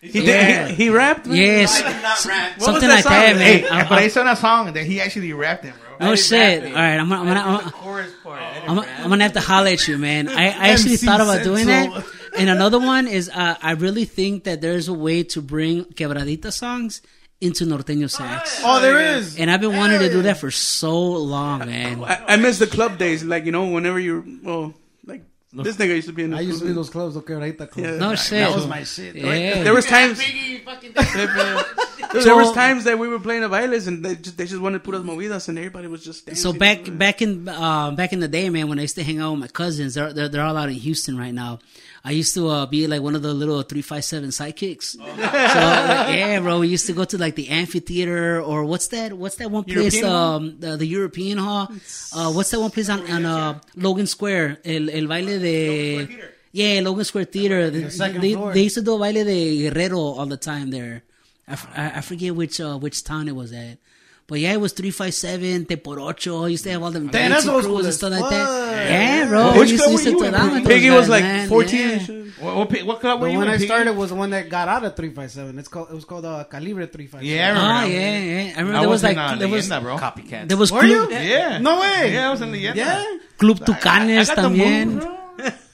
He 0.00 0.20
Yeah. 0.20 0.66
did. 0.68 0.76
He, 0.76 0.84
he 0.84 0.90
rapped. 0.90 1.26
man? 1.26 1.36
Yes, 1.36 1.80
What 1.82 2.56
was 2.56 2.64
something 2.64 2.88
that 2.88 2.94
like 2.96 3.04
song? 3.04 3.12
that, 3.12 3.36
man. 3.36 3.58
Hey, 3.60 3.68
I'm- 3.68 3.86
but 3.88 3.98
I 3.98 4.08
saw 4.08 4.30
a 4.30 4.36
song 4.36 4.72
that 4.74 4.84
he 4.84 5.00
actually 5.00 5.32
rapped 5.32 5.64
it, 5.64 5.72
bro. 5.98 6.08
No 6.08 6.14
shit. 6.16 6.64
All 6.64 6.72
right, 6.72 6.96
I'm 6.98 7.08
gonna, 7.08 7.20
I'm 7.22 7.26
gonna, 7.26 7.40
I'm 7.40 7.70
gonna. 7.70 8.06
I 8.26 8.54
didn't 8.54 8.68
I'm. 8.68 8.78
I'm 9.04 9.08
gonna 9.10 9.22
have 9.24 9.32
to 9.34 9.40
holler 9.40 9.68
at 9.68 9.86
you, 9.88 9.96
man. 9.96 10.28
I, 10.28 10.46
I 10.48 10.68
actually 10.68 10.96
thought 10.96 11.20
about 11.22 11.42
doing 11.44 11.64
Central. 11.64 12.00
that. 12.00 12.06
And 12.36 12.50
another 12.50 12.80
one 12.80 13.06
is 13.06 13.28
uh, 13.32 13.56
I 13.62 13.72
really 13.72 14.04
think 14.04 14.44
that 14.44 14.60
there's 14.60 14.88
a 14.88 14.92
way 14.92 15.22
to 15.22 15.40
bring 15.40 15.84
quebradita 15.84 16.52
songs 16.52 17.00
into 17.44 17.64
norteño 17.64 18.10
sax. 18.10 18.60
Oh, 18.64 18.80
there 18.80 19.16
is. 19.16 19.38
And 19.38 19.50
I've 19.50 19.60
been 19.60 19.76
wanting 19.76 20.00
to 20.00 20.10
do 20.10 20.22
that 20.22 20.38
for 20.38 20.50
so 20.50 21.12
long, 21.12 21.60
man. 21.60 22.02
I, 22.02 22.34
I 22.34 22.36
miss 22.36 22.58
the 22.58 22.66
club 22.66 22.98
days. 22.98 23.22
Like 23.22 23.44
you 23.44 23.52
know, 23.52 23.66
whenever 23.66 23.98
you're, 23.98 24.24
well, 24.42 24.74
like 25.06 25.22
this 25.52 25.76
nigga 25.76 25.94
used 25.94 26.08
to 26.08 26.14
be 26.14 26.24
in. 26.24 26.30
The 26.30 26.38
I 26.38 26.40
used 26.40 26.60
to 26.60 26.64
be 26.64 26.70
in 26.70 26.76
those 26.76 26.90
clubs. 26.90 27.16
Okay, 27.18 27.34
ahorita 27.34 27.70
clubs. 27.70 27.90
Yeah. 27.90 27.96
No 27.96 28.14
shit. 28.14 28.40
That 28.40 28.54
was 28.54 28.66
my 28.66 28.82
shit. 28.82 29.14
Yeah. 29.14 29.62
There 29.62 29.74
was 29.74 29.86
times. 29.86 30.18
there 32.24 32.36
was 32.36 32.52
times 32.52 32.84
that 32.84 32.98
we 32.98 33.08
were 33.08 33.20
playing 33.20 33.42
the 33.42 33.48
bailes 33.48 33.86
and 33.86 34.04
they 34.04 34.16
just 34.16 34.36
they 34.36 34.46
just 34.46 34.60
wanted 34.60 34.78
to 34.78 34.84
put 34.84 34.94
us 34.94 35.02
movidas 35.02 35.48
and 35.48 35.58
everybody 35.58 35.86
was 35.86 36.04
just 36.04 36.26
dancing. 36.26 36.42
So 36.42 36.58
back 36.58 36.80
back 36.98 37.22
in 37.22 37.48
uh, 37.48 37.92
back 37.92 38.12
in 38.12 38.20
the 38.20 38.28
day, 38.28 38.48
man, 38.50 38.68
when 38.68 38.78
I 38.78 38.82
used 38.82 38.96
to 38.96 39.04
hang 39.04 39.20
out 39.20 39.32
with 39.32 39.40
my 39.40 39.48
cousins, 39.48 39.94
they're 39.94 40.12
they're, 40.12 40.28
they're 40.28 40.44
all 40.44 40.56
out 40.56 40.70
in 40.70 40.76
Houston 40.76 41.18
right 41.18 41.34
now. 41.34 41.60
I 42.06 42.10
used 42.10 42.34
to 42.34 42.48
uh, 42.48 42.66
be 42.66 42.86
like 42.86 43.00
one 43.00 43.16
of 43.16 43.22
the 43.22 43.32
little 43.32 43.62
three 43.62 43.80
five 43.80 44.04
seven 44.04 44.28
sidekicks. 44.28 44.96
so 44.96 45.02
like, 45.02 46.18
yeah, 46.18 46.38
bro, 46.40 46.60
we 46.60 46.68
used 46.68 46.86
to 46.86 46.92
go 46.92 47.04
to 47.04 47.16
like 47.16 47.34
the 47.34 47.48
amphitheater 47.48 48.42
or 48.42 48.64
what's 48.64 48.88
that? 48.88 49.14
What's 49.14 49.36
that 49.36 49.50
one 49.50 49.64
place? 49.64 49.94
European 49.94 50.04
um, 50.04 50.60
the, 50.60 50.76
the 50.76 50.86
European 50.86 51.38
Hall. 51.38 51.68
Uh, 52.14 52.30
what's 52.32 52.50
that 52.50 52.60
one 52.60 52.70
place 52.70 52.90
on, 52.90 53.10
on 53.10 53.24
uh, 53.24 53.58
Logan 53.74 54.06
Square? 54.06 54.58
El, 54.64 54.90
el 54.90 55.06
baile 55.06 55.38
de. 55.40 56.08
Yeah, 56.52 56.82
Logan 56.82 57.04
Square 57.04 57.24
Theater. 57.26 57.70
They, 57.70 57.82
they, 57.84 58.34
they 58.34 58.62
used 58.62 58.76
to 58.76 58.82
do 58.82 58.94
a 58.94 58.98
baile 58.98 59.24
de 59.24 59.70
Guerrero 59.70 59.98
all 59.98 60.26
the 60.26 60.36
time 60.36 60.70
there. 60.70 61.02
I 61.48 62.00
forget 62.00 62.34
which 62.34 62.60
uh, 62.60 62.78
which 62.78 63.02
town 63.02 63.28
it 63.28 63.36
was 63.36 63.52
at. 63.52 63.78
But 64.26 64.40
yeah, 64.40 64.52
it 64.54 64.60
was 64.60 64.72
three 64.72 64.90
five 64.90 65.12
seven, 65.12 65.66
te 65.66 65.76
por 65.76 66.00
ocho. 66.00 66.46
Used 66.46 66.64
to 66.64 66.70
have 66.70 66.82
all 66.82 66.90
them 66.90 67.08
Damn, 67.08 67.30
fancy 67.30 67.34
that's 67.34 67.46
old 67.46 67.54
crews 67.62 67.64
school 67.64 67.84
and 67.84 67.92
stuff 67.94 68.10
like 68.12 68.30
that. 68.30 68.46
fuck. 68.48 68.88
Yeah, 68.90 69.28
bro. 69.28 69.58
Which 69.58 69.66
we 69.66 69.72
used, 69.72 69.82
club 69.84 69.92
used 69.92 70.04
were 70.06 70.10
to 70.12 70.18
you 70.18 70.24
in, 70.24 70.54
with 70.54 70.66
Piggy 70.66 70.90
was 70.90 71.08
like 71.10 71.24
man. 71.24 71.48
14 71.48 71.78
Yeah. 71.78 71.98
What, 72.40 72.56
what, 72.56 72.68
pi- 72.70 72.82
what 72.84 73.00
club 73.00 73.20
were 73.20 73.28
you 73.28 73.36
one 73.38 73.48
in, 73.48 73.52
I 73.52 73.56
Piggy? 73.56 73.66
started 73.66 73.96
was 73.96 74.08
the 74.10 74.16
one 74.16 74.30
that 74.30 74.48
got 74.48 74.66
out 74.68 74.82
of 74.84 74.96
357. 74.96 75.58
It's 75.58 75.68
called 75.68 75.90
it 75.90 75.94
was 75.94 76.04
called 76.06 76.24
uh, 76.24 76.44
Calibre 76.44 76.86
357. 76.86 77.20
Yeah, 77.26 77.44
I 77.44 77.48
remember 77.50 77.68
Oh 77.68 77.84
yeah, 77.84 78.18
yeah. 78.18 78.54
I 78.56 78.60
remember 78.60 78.78
I 78.78 78.80
there 78.80 78.88
was 78.88 79.02
was 79.02 79.10
in 79.10 79.16
like 79.16 79.30
uh, 79.32 79.36
there 79.36 79.48
was 79.48 79.68
Leyenda, 79.68 79.82
bro. 79.82 79.96
Copycats. 79.98 80.48
there 80.48 80.56
was 80.56 80.72
Were 80.72 80.80
Club, 80.80 81.10
you? 81.10 81.16
Yeah. 81.16 81.58
No 81.58 81.80
way. 81.80 82.12
Yeah, 82.14 82.28
I 82.28 82.30
was 82.32 82.40
in 82.40 82.48
Leyenda. 82.50 82.74
Yeah? 82.76 83.04
Club 83.36 83.58
I- 83.60 83.62
I 83.62 83.66
Tucanes 83.66 84.28
también. 84.34 85.00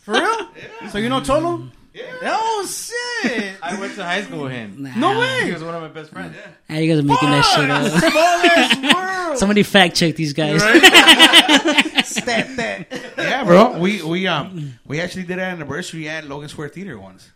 For 0.02 0.12
real? 0.14 0.48
So 0.90 0.98
you 0.98 1.08
know 1.08 1.20
Cholo? 1.20 1.70
Yeah. 1.92 2.04
Oh 2.22 2.66
shit. 2.66 3.54
I 3.62 3.78
went 3.80 3.94
to 3.96 4.04
high 4.04 4.22
school 4.22 4.44
with 4.44 4.52
him. 4.52 4.82
Nah. 4.84 4.94
No 4.96 5.18
way! 5.18 5.46
He 5.46 5.52
was 5.52 5.64
one 5.64 5.74
of 5.74 5.82
my 5.82 5.88
best 5.88 6.10
friends. 6.12 6.36
Ah, 6.68 6.74
you 6.76 6.88
guys 6.88 7.02
are 7.02 7.06
making 7.06 7.30
that 7.30 7.44
shit 7.44 7.70
up. 9.30 9.36
Somebody 9.38 9.62
fact 9.64 9.96
check 9.96 10.14
these 10.16 10.32
guys. 10.32 10.60
Stat 12.08 12.56
that. 12.56 12.86
Yeah, 13.18 13.44
bro. 13.44 13.78
We 13.78 14.02
we 14.02 14.26
um 14.28 14.74
we 14.86 15.00
actually 15.00 15.24
did 15.24 15.38
an 15.38 15.44
anniversary 15.44 16.08
at 16.08 16.26
Logan 16.26 16.48
Square 16.48 16.68
Theater 16.70 16.98
once. 16.98 17.28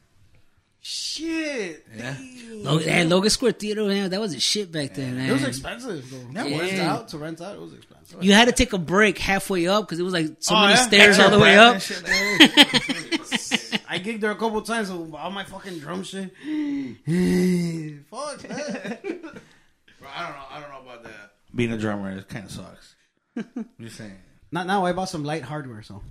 Shit. 0.86 1.86
Yeah. 1.96 2.14
Logan, 2.52 2.86
yeah, 2.88 3.04
Logan 3.04 3.30
Square 3.30 3.52
Theater, 3.52 3.84
man, 3.84 4.10
that 4.10 4.20
was 4.20 4.34
a 4.34 4.40
shit 4.40 4.70
back 4.70 4.92
then, 4.94 5.16
man. 5.16 5.30
It 5.30 5.32
was 5.32 5.44
expensive 5.44 6.04
though. 6.10 6.28
Yeah, 6.32 6.44
to 6.44 6.58
rent 6.58 6.78
out 6.80 7.08
to 7.08 7.18
rent 7.18 7.40
out, 7.40 7.54
it 7.56 7.60
was 7.60 7.72
expensive. 7.72 8.22
You 8.22 8.34
had 8.34 8.44
to 8.46 8.52
take 8.52 8.72
a 8.74 8.78
break 8.78 9.18
halfway 9.18 9.66
up 9.66 9.84
because 9.86 9.98
it 9.98 10.02
was 10.02 10.12
like 10.12 10.26
so 10.40 10.54
Oh, 10.54 10.60
many 10.60 10.74
yeah? 10.74 10.86
stairs 10.86 11.18
all 11.18 11.30
the 11.30 11.38
way 11.38 11.56
up. 11.56 11.80
and 13.94 14.04
shit. 14.04 14.10
I 14.10 14.16
gigged 14.16 14.20
there 14.20 14.30
a 14.30 14.36
couple 14.36 14.60
times 14.62 14.90
with 14.90 15.14
all 15.14 15.30
my 15.30 15.44
fucking 15.44 15.78
drum 15.78 16.02
shit. 16.02 16.30
Fuck 18.10 18.38
that. 18.42 19.02
Bro, 19.02 20.08
I 20.14 20.22
don't 20.26 20.36
know. 20.36 20.44
I 20.50 20.60
don't 20.60 20.70
know 20.70 20.80
about 20.82 21.04
that. 21.04 21.32
Being 21.54 21.72
a 21.72 21.78
drummer, 21.78 22.10
it 22.16 22.28
kind 22.28 22.44
of 22.44 22.50
sucks. 22.50 22.94
I'm 23.36 23.68
just 23.80 23.96
saying. 23.96 24.18
Not 24.52 24.66
now. 24.66 24.84
I 24.86 24.92
bought 24.92 25.08
some 25.08 25.24
light 25.24 25.42
hardware, 25.42 25.82
so 25.82 26.02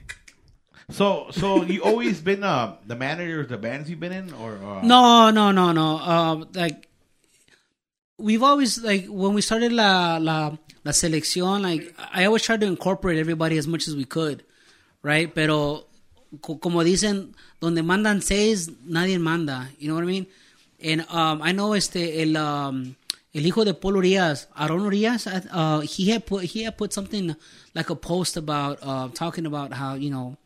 So, 0.90 1.28
so 1.32 1.64
you 1.64 1.84
always 1.84 2.20
been 2.22 2.44
uh, 2.44 2.76
the 2.86 2.96
manager 2.96 3.42
of 3.42 3.50
the 3.50 3.58
bands 3.58 3.90
you've 3.90 4.00
been 4.00 4.12
in, 4.12 4.34
or 4.34 4.54
uh, 4.58 4.82
No, 4.84 5.30
no, 5.30 5.52
no, 5.52 5.72
no. 5.72 5.98
Um, 5.98 6.48
like 6.54 6.88
we've 8.18 8.44
always 8.44 8.82
like 8.84 9.06
when 9.08 9.34
we 9.34 9.42
started 9.42 9.72
la 9.72 10.18
la 10.18 10.58
la 10.84 10.92
selección, 10.92 11.62
like 11.62 11.94
I 12.14 12.26
always 12.26 12.44
tried 12.44 12.62
to 12.62 12.68
incorporate 12.68 13.18
everybody 13.18 13.58
as 13.58 13.68
much 13.68 13.88
as 13.88 13.96
we 13.96 14.04
could, 14.06 14.44
right? 15.02 15.34
Pero 15.34 15.86
co- 15.86 15.88
como 16.42 16.84
dicen, 16.84 17.36
donde 17.60 17.84
mandan 17.84 18.22
seis, 18.22 18.72
nadie 18.86 19.20
manda. 19.20 19.70
You 19.80 19.88
know 19.88 19.96
what 19.96 20.04
I 20.04 20.08
mean? 20.08 20.28
And 20.84 21.02
um, 21.10 21.42
I 21.42 21.52
know 21.54 21.74
este 21.74 22.22
el 22.22 22.36
um, 22.38 22.96
el 23.34 23.46
hijo 23.46 23.64
de 23.64 23.74
Paul 23.74 23.96
Urias, 23.98 24.48
Aaron 24.58 24.84
Urias, 24.84 25.28
uh, 25.28 25.80
he 25.82 26.10
had 26.12 26.26
put 26.26 26.44
he 26.46 26.64
had 26.64 26.78
put 26.78 26.94
something 26.94 27.36
like 27.74 27.90
a 27.90 27.96
post 27.96 28.36
about 28.38 28.80
uh, 28.82 29.08
talking 29.14 29.46
about 29.46 29.74
how 29.74 29.96
you 29.96 30.10
know 30.10 30.38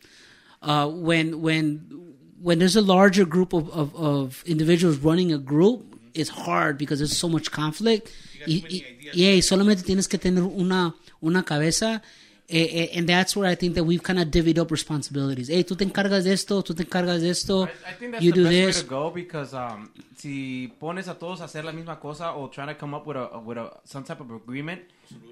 uh, 0.61 0.87
when 0.87 1.41
when 1.41 2.13
when 2.41 2.59
there's 2.59 2.75
a 2.75 2.81
larger 2.81 3.25
group 3.25 3.51
of, 3.53 3.69
of, 3.71 3.95
of 3.95 4.43
individuals 4.45 4.97
running 4.97 5.33
a 5.33 5.39
group, 5.39 5.99
it's 6.13 6.29
hard 6.29 6.77
because 6.77 6.99
there's 6.99 7.17
so 7.17 7.27
much 7.27 7.49
conflict. 7.51 8.11
Y, 8.45 8.63
y- 8.69 8.85
yeah, 9.13 9.41
solamente 9.41 9.83
tienes 9.83 10.07
que 10.07 10.19
tener 10.19 10.43
una 10.43 10.93
una 11.21 11.43
cabeza. 11.43 12.01
Eh, 12.49 12.69
eh, 12.93 12.97
and 12.97 13.07
that's 13.09 13.35
where 13.35 13.45
I 13.51 13.55
think 13.55 13.75
that 13.75 13.83
we've 13.83 14.01
kind 14.01 14.19
of 14.19 14.29
divvied 14.29 14.57
up 14.57 14.71
responsibilities. 14.71 15.49
Hey, 15.49 15.65
tú 15.65 15.75
te 15.75 15.83
encargas 15.83 16.23
de 16.23 16.31
esto, 16.31 16.63
tú 16.63 16.73
te 16.73 16.83
encargas 16.83 17.21
de 17.21 17.29
esto, 17.29 17.65
I, 17.65 17.91
I 17.91 17.93
think 17.99 18.11
that's 18.13 18.23
you 18.23 18.31
the 18.31 18.39
do 18.39 18.43
best 18.45 18.53
this. 18.55 18.75
way 18.77 18.81
to 18.83 18.87
go 18.87 19.11
because 19.11 19.53
um, 19.53 19.91
si 20.15 20.73
pones 20.79 21.09
a 21.09 21.15
todos 21.15 21.41
a 21.41 21.43
hacer 21.45 21.65
la 21.65 21.73
misma 21.73 21.99
cosa 21.99 22.31
or 22.31 22.49
trying 22.49 22.69
to 22.69 22.75
come 22.77 22.93
up 22.95 23.05
with 23.05 23.17
a 23.17 23.37
with 23.39 23.57
a 23.57 23.69
some 23.83 24.05
type 24.05 24.21
of 24.21 24.31
agreement, 24.31 24.81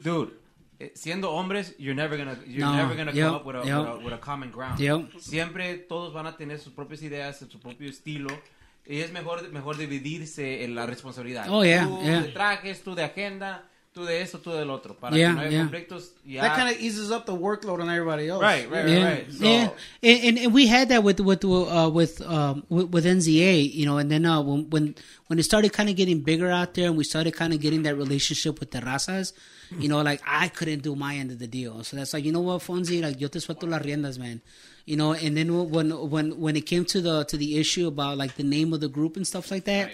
dude. 0.03 0.31
eh, 0.77 0.91
Siendo 0.93 1.29
hombres, 1.31 1.73
you're 1.79 1.95
never 1.95 2.17
gonna 2.17 2.37
you're 2.45 2.65
No, 2.65 2.75
never 2.75 2.95
gonna 2.95 3.13
yep, 3.13 3.27
come 3.27 3.35
up 3.35 3.45
with 3.45 3.55
a, 3.55 3.65
yep. 3.65 3.77
with 3.79 3.87
a 3.87 3.97
with 4.03 4.13
a 4.13 4.19
common 4.19 4.51
ground. 4.51 4.77
Yep. 4.77 5.17
Siempre 5.21 5.77
todos 5.87 6.13
van 6.13 6.27
a 6.27 6.35
tener 6.35 6.59
sus 6.59 6.73
propias 6.73 7.01
ideas, 7.01 7.37
su 7.49 7.59
propio 7.61 7.89
estilo. 7.89 8.27
Y 8.85 8.99
es 8.99 9.13
mejor 9.13 9.49
mejor 9.53 9.77
dividirse 9.77 10.65
en 10.65 10.75
la 10.75 10.85
responsabilidad. 10.85 11.47
Oh, 11.49 11.63
yeah, 11.63 11.85
tú 11.87 12.01
yeah. 12.03 12.21
de 12.23 12.27
trajes, 12.33 12.83
tú 12.83 12.93
de 12.93 13.03
agenda, 13.03 13.63
tú 13.95 14.03
de 14.03 14.21
esto, 14.21 14.39
tú 14.39 14.51
del 14.51 14.69
otro. 14.69 14.93
Para 14.93 15.15
Yeah, 15.15 15.29
que 15.29 15.35
no 15.35 15.41
haya 15.41 15.51
yeah. 15.51 15.61
conflictos. 15.61 16.11
Ya. 16.25 16.41
that 16.41 16.55
kind 16.57 16.69
of 16.69 16.81
eases 16.81 17.11
up 17.11 17.25
the 17.25 17.33
workload 17.33 17.79
on 17.81 17.89
everybody 17.89 18.27
else. 18.27 18.41
Right, 18.41 18.69
right, 18.69 18.87
yeah, 18.87 19.03
right. 19.09 19.31
So, 19.31 19.45
yeah, 19.45 19.69
and, 20.03 20.23
and, 20.23 20.37
and 20.37 20.53
we 20.53 20.67
had 20.67 20.89
that 20.89 21.01
with 21.01 21.21
with 21.21 21.45
uh, 21.45 21.89
with, 21.93 22.21
um, 22.21 22.65
with 22.67 22.89
with 22.89 23.05
NZA, 23.05 23.73
you 23.73 23.85
know, 23.85 23.97
and 23.97 24.11
then 24.11 24.25
uh, 24.25 24.41
when 24.41 24.69
when 24.69 24.95
when 25.27 25.39
it 25.39 25.43
started 25.43 25.71
kind 25.71 25.89
of 25.89 25.95
getting 25.95 26.19
bigger 26.19 26.51
out 26.51 26.73
there, 26.73 26.87
and 26.87 26.97
we 26.97 27.05
started 27.05 27.33
kind 27.33 27.53
of 27.53 27.61
getting 27.61 27.83
that 27.83 27.95
relationship 27.95 28.59
with 28.59 28.71
the 28.71 28.81
razas, 28.81 29.31
you 29.79 29.87
know, 29.87 30.01
like 30.01 30.21
I 30.27 30.49
couldn't 30.49 30.83
do 30.83 30.95
my 30.95 31.15
end 31.15 31.31
of 31.31 31.39
the 31.39 31.47
deal, 31.47 31.81
so 31.85 31.95
that's 31.95 32.13
like, 32.13 32.25
you 32.25 32.33
know 32.33 32.41
what, 32.41 32.61
Fonzie, 32.61 33.01
like 33.01 33.21
yo 33.21 33.29
te 33.29 33.39
suelto 33.39 33.65
las 33.67 33.81
riendas, 33.81 34.19
man, 34.19 34.41
you 34.85 34.97
know, 34.97 35.13
and 35.13 35.37
then 35.37 35.69
when 35.71 35.89
when 36.09 36.37
when 36.37 36.57
it 36.57 36.65
came 36.65 36.83
to 36.83 36.99
the 36.99 37.23
to 37.25 37.37
the 37.37 37.57
issue 37.57 37.87
about 37.87 38.17
like 38.17 38.35
the 38.35 38.43
name 38.43 38.73
of 38.73 38.81
the 38.81 38.89
group 38.89 39.15
and 39.15 39.25
stuff 39.25 39.51
like 39.51 39.63
that. 39.63 39.91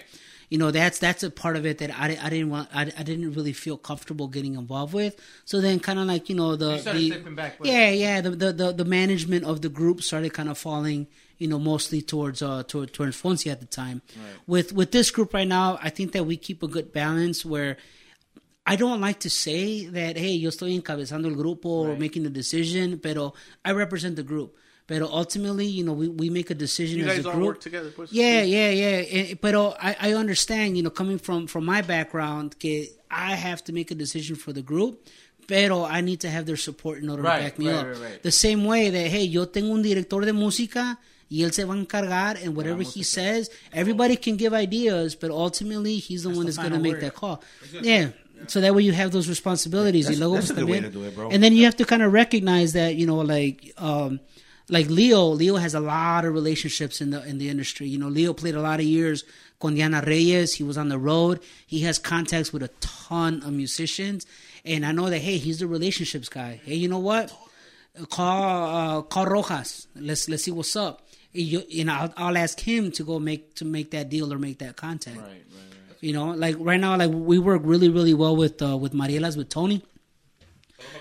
You 0.52 0.58
know 0.58 0.70
that's 0.70 0.98
that's 0.98 1.22
a 1.22 1.30
part 1.30 1.56
of 1.56 1.64
it 1.64 1.78
that 1.78 1.90
I, 1.98 2.18
I 2.22 2.28
didn't 2.28 2.50
want 2.50 2.68
I, 2.74 2.82
I 2.82 3.02
didn't 3.04 3.32
really 3.32 3.54
feel 3.54 3.78
comfortable 3.78 4.28
getting 4.28 4.54
involved 4.56 4.92
with. 4.92 5.16
So 5.46 5.62
then 5.62 5.80
kind 5.80 5.98
of 5.98 6.06
like 6.06 6.28
you 6.28 6.34
know 6.34 6.56
the 6.56 6.72
You 6.74 7.08
the 7.24 7.30
back 7.30 7.56
yeah 7.62 7.88
yeah 7.88 8.20
the, 8.20 8.32
the 8.32 8.52
the 8.52 8.72
the 8.72 8.84
management 8.84 9.46
of 9.46 9.62
the 9.62 9.70
group 9.70 10.02
started 10.02 10.34
kind 10.34 10.50
of 10.50 10.58
falling 10.58 11.06
you 11.38 11.48
know 11.48 11.58
mostly 11.58 12.02
towards 12.02 12.42
uh 12.42 12.64
toward, 12.64 12.92
towards 12.92 13.16
Fonzie 13.16 13.50
at 13.50 13.60
the 13.60 13.66
time. 13.66 14.02
With 14.46 14.74
with 14.74 14.92
this 14.92 15.10
group 15.10 15.32
right 15.32 15.48
now, 15.48 15.78
I 15.82 15.88
think 15.88 16.12
that 16.12 16.26
we 16.26 16.36
keep 16.36 16.62
a 16.62 16.68
good 16.68 16.92
balance 16.92 17.46
where 17.46 17.78
I 18.66 18.76
don't 18.76 19.00
like 19.00 19.20
to 19.20 19.30
say 19.30 19.86
that 19.86 20.18
hey 20.18 20.32
yo 20.32 20.50
estoy 20.50 20.74
encabezando 20.78 21.30
el 21.30 21.34
grupo 21.34 21.64
or 21.64 21.96
making 21.96 22.24
the 22.24 22.30
decision, 22.30 22.98
pero 22.98 23.32
I 23.64 23.72
represent 23.72 24.16
the 24.16 24.22
group. 24.22 24.54
Pero 24.92 25.06
ultimately, 25.08 25.64
you 25.66 25.84
know, 25.84 25.94
we, 25.94 26.08
we 26.08 26.28
make 26.28 26.50
a 26.50 26.54
decision 26.54 26.98
You 26.98 27.06
as 27.08 27.16
guys 27.16 27.24
a 27.24 27.28
all 27.30 27.34
group. 27.36 27.46
work 27.46 27.60
together, 27.60 27.90
pues. 27.96 28.12
Yeah, 28.12 28.42
yeah, 28.42 28.70
yeah. 28.70 29.34
But 29.40 29.54
I, 29.80 29.96
I 30.08 30.12
understand, 30.14 30.76
you 30.76 30.82
know, 30.82 30.90
coming 30.90 31.18
from 31.18 31.46
from 31.46 31.64
my 31.64 31.80
background, 31.80 32.58
que 32.58 32.88
I 33.10 33.34
have 33.34 33.64
to 33.64 33.72
make 33.72 33.90
a 33.90 33.94
decision 33.94 34.36
for 34.36 34.52
the 34.52 34.60
group, 34.62 35.08
pero 35.48 35.84
I 35.84 36.02
need 36.02 36.20
to 36.20 36.28
have 36.30 36.44
their 36.44 36.58
support 36.58 36.98
in 37.02 37.08
order 37.08 37.22
Right, 37.22 37.38
to 37.38 37.44
back 37.44 37.58
me 37.58 37.68
right, 37.68 37.76
up. 37.78 37.86
right, 37.86 37.98
right. 38.10 38.22
The 38.22 38.30
same 38.32 38.64
way 38.66 38.90
that 38.90 39.06
hey, 39.14 39.24
yo 39.24 39.46
tengo 39.46 39.72
un 39.72 39.82
director 39.82 40.24
de 40.26 40.32
música 40.32 40.98
y 41.30 41.42
él 41.44 41.52
se 41.52 41.64
va 41.64 41.72
a 41.74 41.78
encargar, 41.78 42.36
and 42.44 42.54
whatever 42.54 42.82
he 42.82 43.02
says, 43.02 43.48
everybody 43.72 44.16
can 44.16 44.36
give 44.36 44.52
ideas, 44.52 45.14
but 45.14 45.30
ultimately 45.30 45.96
he's 45.96 46.24
the 46.24 46.28
one 46.28 46.44
that's 46.44 46.58
going 46.58 46.72
to 46.72 46.78
make 46.78 46.92
word. 47.00 47.02
that 47.02 47.14
call. 47.14 47.42
Yeah. 47.80 48.10
So 48.48 48.60
that 48.60 48.74
way 48.74 48.82
you 48.82 48.92
have 48.92 49.12
those 49.12 49.28
responsibilities. 49.28 50.06
That's- 50.08 50.20
y 50.20 50.34
that's 50.34 50.50
a 50.50 50.54
good 50.54 50.68
way 50.68 50.80
to 50.80 50.90
do 50.90 51.04
it, 51.04 51.14
bro. 51.14 51.30
And 51.30 51.40
then 51.42 51.52
you 51.54 51.64
have 51.64 51.76
to 51.76 51.84
kind 51.86 52.02
of 52.02 52.12
recognize 52.12 52.72
that 52.74 52.96
you 52.96 53.06
know 53.06 53.20
like 53.22 53.72
um 53.78 54.20
like 54.68 54.88
Leo 54.88 55.26
Leo 55.26 55.56
has 55.56 55.74
a 55.74 55.80
lot 55.80 56.24
of 56.24 56.32
relationships 56.34 57.00
in 57.00 57.10
the 57.10 57.22
in 57.24 57.38
the 57.38 57.48
industry. 57.48 57.88
You 57.88 57.98
know 57.98 58.08
Leo 58.08 58.32
played 58.32 58.54
a 58.54 58.60
lot 58.60 58.80
of 58.80 58.86
years 58.86 59.24
con 59.60 59.74
Diana 59.74 60.02
Reyes. 60.04 60.54
He 60.54 60.64
was 60.64 60.76
on 60.76 60.88
the 60.88 60.98
road. 60.98 61.40
He 61.66 61.80
has 61.80 61.98
contacts 61.98 62.52
with 62.52 62.62
a 62.62 62.70
ton 62.80 63.42
of 63.42 63.52
musicians. 63.52 64.26
And 64.64 64.84
I 64.86 64.92
know 64.92 65.10
that 65.10 65.18
hey 65.18 65.38
he's 65.38 65.58
the 65.58 65.66
relationships 65.66 66.28
guy. 66.28 66.60
Hey 66.64 66.74
you 66.74 66.88
know 66.88 66.98
what? 66.98 67.32
Call 68.10 68.98
uh, 68.98 69.02
call 69.02 69.26
Rojas. 69.26 69.86
Let's 69.96 70.28
let's 70.28 70.44
see 70.44 70.50
what's 70.50 70.76
up. 70.76 71.06
You, 71.32 71.62
you 71.68 71.84
know 71.84 71.94
I'll, 71.94 72.14
I'll 72.16 72.38
ask 72.38 72.60
him 72.60 72.92
to 72.92 73.04
go 73.04 73.18
make 73.18 73.54
to 73.56 73.64
make 73.64 73.90
that 73.92 74.08
deal 74.08 74.32
or 74.32 74.38
make 74.38 74.58
that 74.58 74.76
contact. 74.76 75.16
Right, 75.16 75.26
right, 75.26 75.44
right. 75.88 75.96
you 76.00 76.12
know, 76.12 76.30
like 76.32 76.56
right 76.58 76.80
now, 76.80 76.96
like 76.96 77.10
we 77.10 77.38
work 77.38 77.62
really, 77.64 77.88
really 77.88 78.14
well 78.14 78.36
with 78.36 78.62
uh, 78.62 78.76
with 78.76 78.92
Marielas, 78.92 79.36
with 79.36 79.48
Tony. 79.48 79.82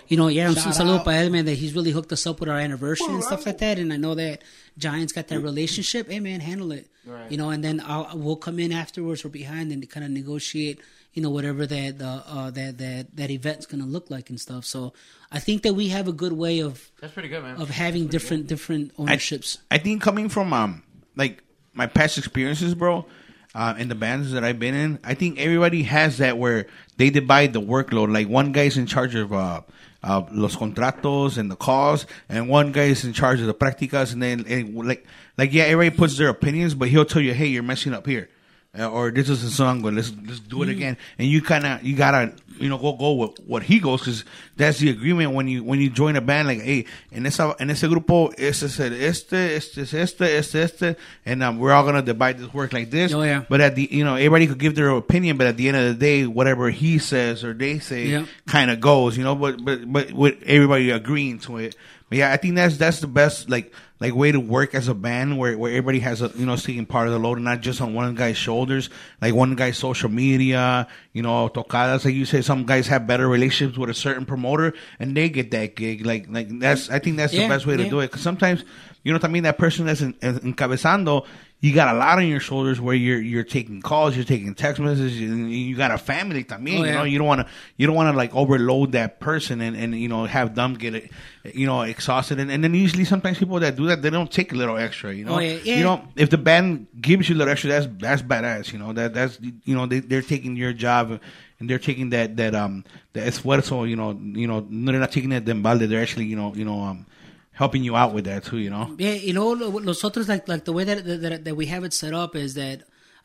You 0.08 0.18
know, 0.18 0.28
yeah, 0.28 0.50
un 0.50 0.56
Shout 0.56 0.74
saludo 0.74 1.00
out. 1.00 1.06
para 1.06 1.16
él, 1.24 1.32
man, 1.32 1.46
that 1.46 1.54
he's 1.56 1.74
really 1.74 1.92
hooked 1.92 2.12
us 2.12 2.28
up 2.28 2.40
with 2.42 2.50
our 2.50 2.58
anniversary 2.60 3.14
and 3.14 3.24
stuff 3.24 3.46
like 3.46 3.60
that. 3.60 3.80
And 3.80 3.94
I 3.94 3.98
know 3.98 4.14
that 4.16 4.42
Giants 4.78 5.14
got 5.14 5.28
that 5.30 5.40
relationship. 5.40 6.10
Hey, 6.10 6.20
man, 6.20 6.40
handle 6.42 6.72
it. 6.74 6.88
Right. 7.06 7.32
You 7.32 7.38
know, 7.38 7.50
and 7.50 7.64
then 7.64 7.82
I'll, 7.86 8.12
we'll 8.16 8.36
come 8.36 8.60
in 8.60 8.72
afterwards 8.72 9.24
or 9.24 9.30
behind 9.30 9.72
and 9.72 9.90
kind 9.90 10.06
of 10.06 10.12
negotiate, 10.12 10.80
you 11.14 11.22
know, 11.22 11.30
whatever 11.30 11.66
that 11.66 12.02
uh, 12.02 12.22
uh, 12.28 12.52
that 12.52 12.78
that 12.78 13.16
that 13.16 13.30
event's 13.32 13.66
gonna 13.66 13.86
look 13.86 14.12
like 14.12 14.30
and 14.30 14.40
stuff. 14.40 14.66
So 14.66 14.94
I 15.32 15.40
think 15.40 15.64
that 15.64 15.74
we 15.74 15.88
have 15.90 16.08
a 16.08 16.14
good 16.14 16.34
way 16.34 16.60
of 16.62 16.92
That's 17.00 17.14
pretty 17.14 17.30
good, 17.30 17.42
man. 17.44 17.56
of 17.62 17.70
having 17.70 18.08
different 18.08 18.48
different 18.48 18.92
ownerships. 18.98 19.60
I 19.72 19.78
think 19.78 20.02
coming 20.02 20.30
from 20.30 20.52
um 20.54 20.84
like 21.16 21.44
my 21.74 21.88
past 21.88 22.18
experiences, 22.18 22.76
bro, 22.76 23.06
uh, 23.54 23.76
in 23.78 23.90
the 23.90 23.96
bands 23.96 24.32
that 24.32 24.44
I've 24.44 24.60
been 24.60 24.74
in, 24.74 25.00
I 25.04 25.14
think 25.14 25.40
everybody 25.40 25.84
has 25.84 26.20
that 26.20 26.38
where 26.38 26.68
they 26.98 27.10
divide 27.10 27.54
the 27.54 27.62
workload. 27.62 28.14
Like 28.14 28.28
one 28.28 28.52
guy's 28.52 28.78
in 28.78 28.86
charge 28.86 29.16
of 29.16 29.34
uh, 29.34 29.62
uh 30.04 30.24
los 30.32 30.56
contratos 30.56 31.38
and 31.38 31.52
the 31.52 31.56
calls, 31.56 32.06
and 32.30 32.48
one 32.48 32.72
guy's 32.72 33.04
in 33.04 33.14
charge 33.14 33.40
of 33.40 33.48
the 33.48 33.54
practicas, 33.54 34.14
and 34.14 34.22
then 34.22 34.46
and 34.48 34.76
like 34.88 35.06
like 35.38 35.54
yeah, 35.54 35.64
everybody 35.64 35.96
puts 35.96 36.18
their 36.18 36.30
opinions, 36.30 36.76
but 36.76 36.88
he'll 36.88 37.06
tell 37.06 37.22
you, 37.22 37.34
hey, 37.34 37.48
you're 37.48 37.64
messing 37.64 37.94
up 37.94 38.06
here. 38.06 38.30
Uh, 38.78 38.88
or 38.90 39.12
this 39.12 39.28
is 39.30 39.44
a 39.44 39.52
song, 39.52 39.82
but 39.82 39.94
let's 39.94 40.12
let's 40.26 40.40
do 40.40 40.64
it 40.64 40.68
Mm. 40.68 40.72
again. 40.72 40.98
And 41.20 41.28
you 41.28 41.42
kind 41.42 41.66
of 41.66 41.84
you 41.84 41.96
gotta 41.96 42.34
you 42.58 42.70
know 42.70 42.78
go 42.78 42.94
go 42.94 43.14
with 43.14 43.40
what 43.46 43.64
he 43.64 43.80
goes 43.80 44.00
because 44.02 44.24
that's 44.56 44.78
the 44.80 44.90
agreement 44.92 45.34
when 45.34 45.48
you 45.48 45.64
when 45.64 45.82
you 45.82 45.90
join 45.90 46.16
a 46.16 46.22
band. 46.22 46.48
Like, 46.48 46.62
hey, 46.62 46.86
en 47.12 47.26
esa 47.26 47.54
en 47.60 47.70
ese 47.70 47.84
grupo 47.90 48.32
este 48.38 48.64
es 48.68 48.80
el 48.80 48.94
este, 48.94 49.56
este 49.56 49.80
es 49.80 49.94
este, 49.94 50.22
este 50.38 50.56
este, 50.56 50.96
and 51.26 51.44
um, 51.44 51.58
we're 51.60 51.72
all 51.74 51.84
gonna 51.84 52.02
divide 52.02 52.38
this 52.38 52.54
work 52.54 52.72
like 52.72 52.90
this. 52.92 53.14
Oh, 53.14 53.24
yeah. 53.24 53.44
But 53.50 53.60
at 53.62 53.76
the 53.76 53.90
you 53.92 54.06
know 54.06 54.16
everybody 54.16 54.48
could 54.48 54.60
give 54.60 54.76
their 54.76 54.90
opinion, 54.92 55.38
but 55.38 55.48
at 55.48 55.58
the 55.58 55.68
end 55.68 55.76
of 55.78 55.84
the 55.88 55.94
day, 55.96 56.26
whatever 56.26 56.70
he 56.70 56.98
says 57.00 57.44
or 57.44 57.54
they 57.54 57.80
say 57.80 58.06
Yeah. 58.08 58.26
kind 58.48 58.72
of 58.72 58.80
goes. 58.80 59.18
You 59.18 59.24
know, 59.26 59.36
but 59.36 59.64
but 59.66 59.92
but 59.92 60.14
with 60.14 60.42
everybody 60.46 60.92
agreeing 60.92 61.40
to 61.40 61.58
it. 61.58 61.76
But 62.10 62.18
yeah, 62.20 62.32
I 62.32 62.38
think 62.38 62.56
that's 62.56 62.78
that's 62.78 63.00
the 63.02 63.08
best 63.08 63.50
like 63.50 63.74
like 64.02 64.14
way 64.16 64.32
to 64.32 64.40
work 64.40 64.74
as 64.76 64.88
a 64.88 64.94
band 64.96 65.38
where, 65.38 65.56
where 65.58 65.72
everybody 65.72 66.00
has 66.00 66.22
a 66.22 66.32
you 66.36 66.46
know 66.46 66.56
taking 66.58 66.86
part 66.88 67.08
of 67.08 67.14
the 67.14 67.20
load 67.20 67.38
and 67.38 67.46
not 67.46 67.62
just 67.62 67.80
on 67.80 67.94
one 67.94 68.14
guy's 68.16 68.36
shoulders. 68.36 68.90
Like 69.22 69.34
one 69.36 69.56
guy's 69.56 69.78
social 69.78 70.10
media, 70.10 70.88
you 71.14 71.22
know, 71.22 71.48
tocadas. 71.48 72.04
Like 72.04 72.16
you 72.16 72.26
say, 72.26 72.42
some 72.42 72.66
guys 72.66 72.88
have 72.88 73.06
better 73.06 73.28
relationships 73.28 73.78
with 73.78 73.92
a 73.92 73.94
certain 73.94 74.26
promoter 74.26 74.74
and 75.00 75.16
they 75.16 75.30
get 75.30 75.52
that 75.52 75.76
gig. 75.76 76.06
Like 76.06 76.26
like 76.30 76.48
that's 76.60 76.90
I 76.90 77.00
think 77.00 77.16
that's 77.18 77.32
Yeah, 77.32 77.44
the 77.44 77.50
best 77.50 77.66
way 77.66 77.78
to 77.78 77.88
do 77.88 78.00
it. 78.00 78.08
Because 78.08 78.22
sometimes 78.22 78.66
you 79.04 79.14
know 79.14 79.18
what 79.18 79.26
I 79.26 79.30
mean 79.30 79.44
that 79.44 79.58
person 79.60 79.86
that's 79.86 80.02
en, 80.02 80.16
en- 80.22 80.40
encabezando. 80.40 81.26
You 81.64 81.76
got 81.76 81.94
a 81.94 81.98
lot 81.98 82.18
on 82.18 82.28
your 82.28 82.40
shoulders 82.40 82.82
where 82.82 82.96
you're 82.96 83.22
you're 83.22 83.44
taking 83.44 83.84
calls, 83.84 84.16
you're 84.16 84.26
taking 84.26 84.56
text 84.56 84.82
messages, 84.82 85.22
and 85.30 85.52
you 85.54 85.76
got 85.78 85.92
a 85.92 85.98
family 86.00 86.44
también. 86.44 86.80
Oh, 86.80 86.84
you 86.84 86.92
know, 86.92 87.04
you 87.04 87.20
don't 87.20 87.28
want 87.28 87.42
to 87.42 87.48
you 87.78 87.86
don't 87.86 87.96
want 87.96 88.12
to 88.12 88.18
like 88.18 88.34
overload 88.34 88.94
that 88.94 89.20
person 89.20 89.62
and, 89.62 89.78
and 89.78 89.94
you 89.94 90.08
know 90.10 90.26
have 90.26 90.56
them 90.56 90.74
get 90.74 90.96
it 90.96 91.12
you 91.54 91.68
know 91.68 91.82
exhausted 91.84 92.40
and, 92.40 92.52
and 92.52 92.64
then 92.64 92.74
usually 92.74 93.06
sometimes 93.06 93.38
people 93.38 93.60
that 93.60 93.76
do 93.76 93.86
that 93.88 94.02
they 94.02 94.10
don't 94.10 94.32
take 94.32 94.52
a 94.54 94.56
little 94.56 94.78
extra 94.78 95.14
you 95.14 95.24
know 95.26 95.36
Oh, 95.36 95.40
yeah, 95.40 95.58
yeah. 95.64 95.78
you 95.78 95.84
know 95.84 96.02
if 96.16 96.30
the 96.32 96.38
band 96.38 96.88
gives 97.00 97.30
you 97.30 97.36
a 97.36 97.38
little 97.38 97.52
extra 97.52 97.70
that's 97.70 97.88
that's 98.00 98.22
badass 98.24 98.72
you 98.74 98.80
know 98.80 98.94
that 98.94 99.14
that's 99.14 99.40
you 99.42 99.76
know 99.76 99.86
they 99.86 100.00
they're 100.02 100.22
taking 100.22 100.56
your 100.56 100.74
job 100.74 101.20
and 101.60 101.70
they're 101.70 101.80
taking 101.80 102.10
that 102.10 102.38
that 102.38 102.54
um 102.56 102.84
the 103.14 103.22
esfuerzo 103.22 103.88
you 103.90 103.96
know 103.96 104.12
you 104.34 104.48
know 104.48 104.62
they're 104.70 105.00
not 105.00 105.12
taking 105.12 105.32
it 105.32 105.46
de 105.46 105.52
embalde 105.52 105.88
they're 105.90 106.02
actually 106.02 106.26
you 106.26 106.36
know 106.36 106.54
you 106.56 106.66
know 106.66 106.80
um 106.82 107.06
helping 107.62 107.84
you 107.84 107.96
out 107.96 108.12
with 108.16 108.26
that 108.26 108.42
too 108.50 108.58
you 108.66 108.72
know 108.76 108.86
Yeah, 108.98 109.14
you 109.28 109.34
know, 109.38 109.54
nosotros 109.90 110.28
like 110.28 110.48
like 110.54 110.64
the 110.70 110.74
way 110.78 110.84
that, 110.90 111.00
that 111.24 111.44
that 111.46 111.56
we 111.56 111.66
have 111.74 111.84
it 111.88 111.94
set 111.94 112.14
up 112.24 112.36
is 112.36 112.52
that 112.62 112.78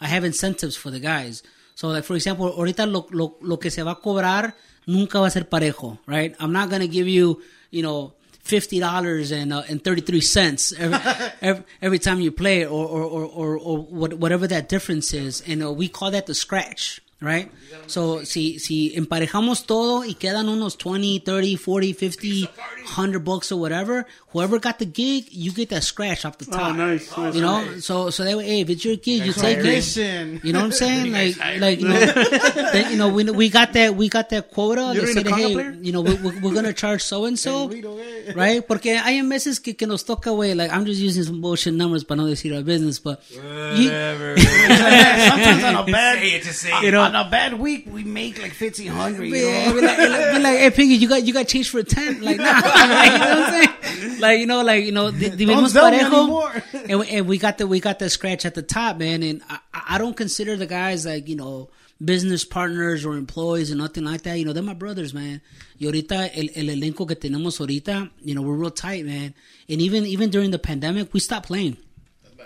I 0.04 0.06
have 0.14 0.24
incentives 0.32 0.76
for 0.82 0.90
the 0.90 1.00
guys. 1.00 1.42
So 1.74 1.88
like 1.88 2.04
for 2.04 2.16
example, 2.20 2.46
ahorita 2.52 2.84
lo 2.94 3.00
lo, 3.20 3.26
lo 3.40 3.56
que 3.56 3.70
se 3.70 3.82
va 3.82 3.92
a 3.92 4.00
cobrar 4.06 4.54
nunca 4.86 5.20
va 5.20 5.26
a 5.26 5.30
ser 5.30 5.44
parejo, 5.44 5.98
right? 6.06 6.34
I'm 6.38 6.52
not 6.52 6.68
gonna 6.70 6.86
give 6.98 7.08
you, 7.08 7.40
you 7.70 7.82
know. 7.82 8.12
Fifty 8.46 8.78
dollars 8.78 9.32
and 9.32 9.52
uh, 9.52 9.64
and 9.68 9.82
thirty 9.82 10.02
three 10.08 10.20
cents 10.20 10.72
every, 10.78 11.00
every 11.48 11.64
every 11.82 11.98
time 11.98 12.20
you 12.20 12.30
play, 12.30 12.64
or 12.64 12.86
or 12.86 13.02
or, 13.02 13.24
or, 13.40 13.50
or 13.58 13.76
whatever 14.22 14.46
that 14.46 14.68
difference 14.68 15.12
is, 15.12 15.42
and 15.50 15.64
uh, 15.64 15.72
we 15.72 15.88
call 15.88 16.12
that 16.12 16.26
the 16.26 16.34
scratch, 16.44 17.00
right? 17.20 17.51
So 17.86 18.24
si 18.24 18.59
si 18.59 18.93
emparejamos 18.94 19.64
todo 19.66 20.05
y 20.05 20.14
quedan 20.14 20.48
unos 20.48 20.76
20, 20.76 21.20
30, 21.24 21.62
40, 21.62 21.98
50, 21.98 22.51
100 22.84 23.24
bucks 23.24 23.51
or 23.52 23.60
whatever, 23.60 24.06
whoever 24.32 24.59
got 24.59 24.78
the 24.78 24.84
gig, 24.84 25.28
you 25.30 25.52
get 25.52 25.70
that 25.70 25.82
scratch 25.82 26.24
off 26.24 26.36
the 26.38 26.47
oh, 26.51 26.56
top. 26.56 26.70
Oh, 26.70 26.72
nice, 26.72 27.16
nice. 27.16 27.34
You 27.34 27.40
know, 27.40 27.78
so 27.80 28.10
so 28.10 28.24
that 28.24 28.36
way, 28.36 28.44
hey, 28.44 28.60
if 28.60 28.70
it's 28.70 28.84
your 28.84 28.97
gig, 28.97 29.24
you 29.24 29.32
take 29.32 29.59
it. 29.59 29.97
You 30.44 30.52
know 30.52 30.60
what 30.60 30.66
I'm 30.66 30.72
saying? 30.72 31.12
Like, 31.12 31.60
like 31.60 31.80
you 31.80 31.88
know, 31.88 31.98
then, 32.72 32.93
you 32.93 32.98
know, 32.98 33.09
we 33.09 33.24
we 33.24 33.48
got 33.48 33.72
that 33.72 33.94
we 33.94 34.09
got 34.09 34.28
that 34.30 34.51
quota. 34.51 34.93
You're 34.94 35.06
They 35.06 35.12
in 35.12 35.18
a 35.18 35.22
said, 35.22 35.26
hey, 35.28 35.55
player? 35.55 35.76
you 35.80 35.93
know, 35.93 36.02
we, 36.02 36.14
we, 36.14 36.38
we're 36.40 36.55
gonna 36.55 36.74
charge 36.74 37.02
so 37.02 37.24
and 37.24 37.38
so, 37.38 37.70
right? 38.34 38.66
Porque 38.66 39.01
hay 39.01 39.22
meses 39.22 39.59
que, 39.59 39.74
que 39.74 39.86
nos 39.86 40.05
toca, 40.05 40.34
way. 40.36 40.55
Like, 40.55 40.70
I'm 40.70 40.84
just 40.84 41.01
using 41.01 41.22
some 41.22 41.40
bullshit 41.40 41.72
numbers 41.72 42.05
para 42.05 42.16
no 42.16 42.24
decir 42.26 42.55
our 42.55 42.62
business, 42.62 42.98
but 42.98 43.22
you, 43.32 43.88
Sometimes 44.36 45.64
on 45.64 45.76
a 45.76 45.90
bad, 45.90 46.16
Say 46.16 46.36
it, 46.36 46.43
just 46.43 46.60
say 46.60 46.82
you 46.82 46.90
know, 46.90 47.05
on 47.06 47.26
a 47.26 47.30
bad 47.30 47.54
week, 47.54 47.86
we 47.90 48.04
make 48.04 48.40
like 48.40 48.52
fifteen 48.52 48.88
hundred. 48.88 49.26
You 49.26 49.36
Yeah, 49.36 49.68
know? 49.68 49.74
be 49.74 49.86
like, 49.86 49.96
be 49.98 50.38
like, 50.40 50.58
hey 50.58 50.70
Piggy, 50.70 50.94
you 50.94 51.08
got 51.08 51.22
you 51.24 51.32
got 51.32 51.48
change 51.48 51.70
for 51.70 51.78
a 51.78 51.84
ten? 51.84 52.20
Like, 52.22 52.36
nah, 52.38 52.44
like, 52.64 53.12
you 53.12 53.18
know 53.18 53.40
what 53.40 53.48
I'm 53.48 53.52
saying? 53.52 54.20
Like, 54.20 54.38
you 54.40 54.46
know, 54.46 54.62
like 54.62 54.84
you 54.84 54.92
know, 54.92 55.10
di- 55.10 55.30
dividimos 55.30 55.72
tell 55.72 55.90
parejo, 55.90 56.20
anymore. 56.22 56.62
and 56.88 56.98
we, 57.00 57.08
and 57.08 57.26
we 57.26 57.38
got 57.38 57.58
the 57.58 57.66
we 57.66 57.80
got 57.80 57.98
the 57.98 58.10
scratch 58.10 58.44
at 58.44 58.54
the 58.54 58.62
top, 58.62 58.98
man. 58.98 59.22
And 59.22 59.42
I, 59.48 59.58
I 59.90 59.98
don't 59.98 60.16
consider 60.16 60.56
the 60.56 60.66
guys 60.66 61.06
like 61.06 61.28
you 61.28 61.36
know 61.36 61.70
business 62.04 62.44
partners 62.44 63.06
or 63.06 63.16
employees 63.16 63.70
and 63.70 63.80
nothing 63.80 64.04
like 64.04 64.22
that. 64.22 64.38
You 64.38 64.44
know, 64.44 64.52
they're 64.52 64.62
my 64.62 64.74
brothers, 64.74 65.14
man. 65.14 65.40
Y 65.80 65.86
ahorita 65.86 66.30
el, 66.36 66.48
el 66.54 66.66
elenco 66.76 67.06
que 67.06 67.16
tenemos 67.16 67.58
ahorita, 67.60 68.10
you 68.22 68.34
know, 68.34 68.42
we're 68.42 68.54
real 68.54 68.70
tight, 68.70 69.04
man. 69.06 69.34
And 69.68 69.80
even 69.80 70.04
even 70.04 70.30
during 70.30 70.50
the 70.50 70.58
pandemic, 70.58 71.12
we 71.14 71.20
stopped 71.20 71.46
playing. 71.46 71.78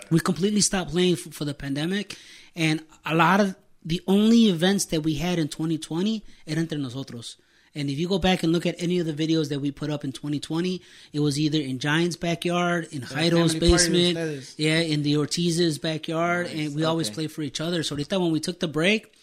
We 0.09 0.19
completely 0.19 0.61
stopped 0.61 0.91
playing 0.91 1.15
for, 1.17 1.31
for 1.31 1.45
the 1.45 1.53
pandemic, 1.53 2.17
and 2.55 2.81
a 3.05 3.15
lot 3.15 3.39
of 3.39 3.55
the 3.83 4.01
only 4.07 4.49
events 4.49 4.85
that 4.85 5.01
we 5.01 5.15
had 5.15 5.39
in 5.39 5.47
2020 5.47 6.23
era 6.47 6.59
entre 6.59 6.77
nosotros. 6.77 7.37
And 7.73 7.89
if 7.89 7.97
you 7.97 8.09
go 8.09 8.19
back 8.19 8.43
and 8.43 8.51
look 8.51 8.65
at 8.65 8.75
any 8.79 8.99
of 8.99 9.05
the 9.05 9.13
videos 9.13 9.47
that 9.47 9.61
we 9.61 9.71
put 9.71 9.89
up 9.89 10.03
in 10.03 10.11
2020, 10.11 10.81
it 11.13 11.19
was 11.21 11.39
either 11.39 11.57
in 11.57 11.79
Giant's 11.79 12.17
backyard, 12.17 12.89
in 12.91 13.01
Jairo's 13.01 13.53
party 13.53 13.59
with 13.59 13.59
basement, 13.59 14.53
yeah, 14.57 14.79
in 14.79 15.03
the 15.03 15.15
Ortiz's 15.15 15.77
backyard, 15.77 16.47
and 16.47 16.75
we 16.75 16.83
always 16.83 17.09
play 17.09 17.27
for 17.27 17.43
each 17.43 17.61
other. 17.61 17.81
So 17.83 17.95
ahorita 17.95 18.19
when 18.19 18.31
we 18.31 18.41
took 18.41 18.59
the 18.59 18.67
break, 18.67 19.13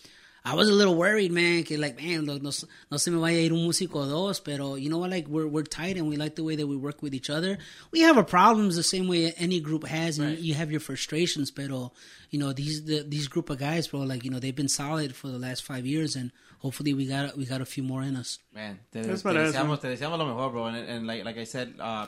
I 0.50 0.54
was 0.54 0.70
a 0.70 0.72
little 0.72 0.94
worried, 0.94 1.30
man. 1.30 1.62
Que 1.62 1.76
like, 1.76 2.00
man, 2.00 2.24
no, 2.24 2.38
no, 2.38 2.50
no 2.90 2.96
se 2.96 3.10
me 3.10 3.18
vaya 3.18 3.38
a 3.38 3.42
ir 3.42 3.52
un 3.52 3.66
músico 3.66 3.96
o 3.96 4.06
dos, 4.06 4.40
pero 4.40 4.76
you 4.76 4.88
know 4.88 4.96
what? 4.96 5.10
Like, 5.10 5.28
we're 5.28 5.46
we're 5.46 5.62
tight 5.62 5.98
and 5.98 6.08
we 6.08 6.16
like 6.16 6.36
the 6.36 6.42
way 6.42 6.56
that 6.56 6.66
we 6.66 6.74
work 6.74 7.02
with 7.02 7.14
each 7.14 7.28
other. 7.28 7.58
We 7.92 8.00
have 8.00 8.16
our 8.16 8.24
problems 8.24 8.74
the 8.76 8.82
same 8.82 9.08
way 9.08 9.32
any 9.36 9.60
group 9.60 9.86
has, 9.86 10.18
and 10.18 10.38
you 10.38 10.54
have 10.54 10.70
your 10.70 10.80
frustrations. 10.80 11.50
Pero 11.50 11.92
you 12.30 12.38
know 12.38 12.54
these 12.54 12.84
the, 12.84 13.04
these 13.06 13.28
group 13.28 13.50
of 13.50 13.58
guys, 13.58 13.88
bro, 13.88 14.00
like 14.00 14.24
you 14.24 14.30
know 14.30 14.38
they've 14.38 14.56
been 14.56 14.68
solid 14.68 15.14
for 15.14 15.28
the 15.28 15.38
last 15.38 15.64
five 15.64 15.84
years, 15.84 16.16
and 16.16 16.32
hopefully 16.60 16.94
we 16.94 17.06
got 17.06 17.36
we 17.36 17.44
got 17.44 17.60
a 17.60 17.66
few 17.66 17.82
more 17.82 18.02
in 18.02 18.16
us. 18.16 18.38
Man, 18.54 18.78
te, 18.90 19.02
te 19.02 19.08
deseamos, 19.08 19.80
te 19.80 19.88
deseamos 19.88 20.18
lo 20.18 20.26
mejor, 20.26 20.50
bro. 20.50 20.64
And, 20.66 20.76
and 20.88 21.06
like, 21.06 21.24
like 21.24 21.36
I 21.36 21.44
said, 21.44 21.74
uh, 21.78 22.06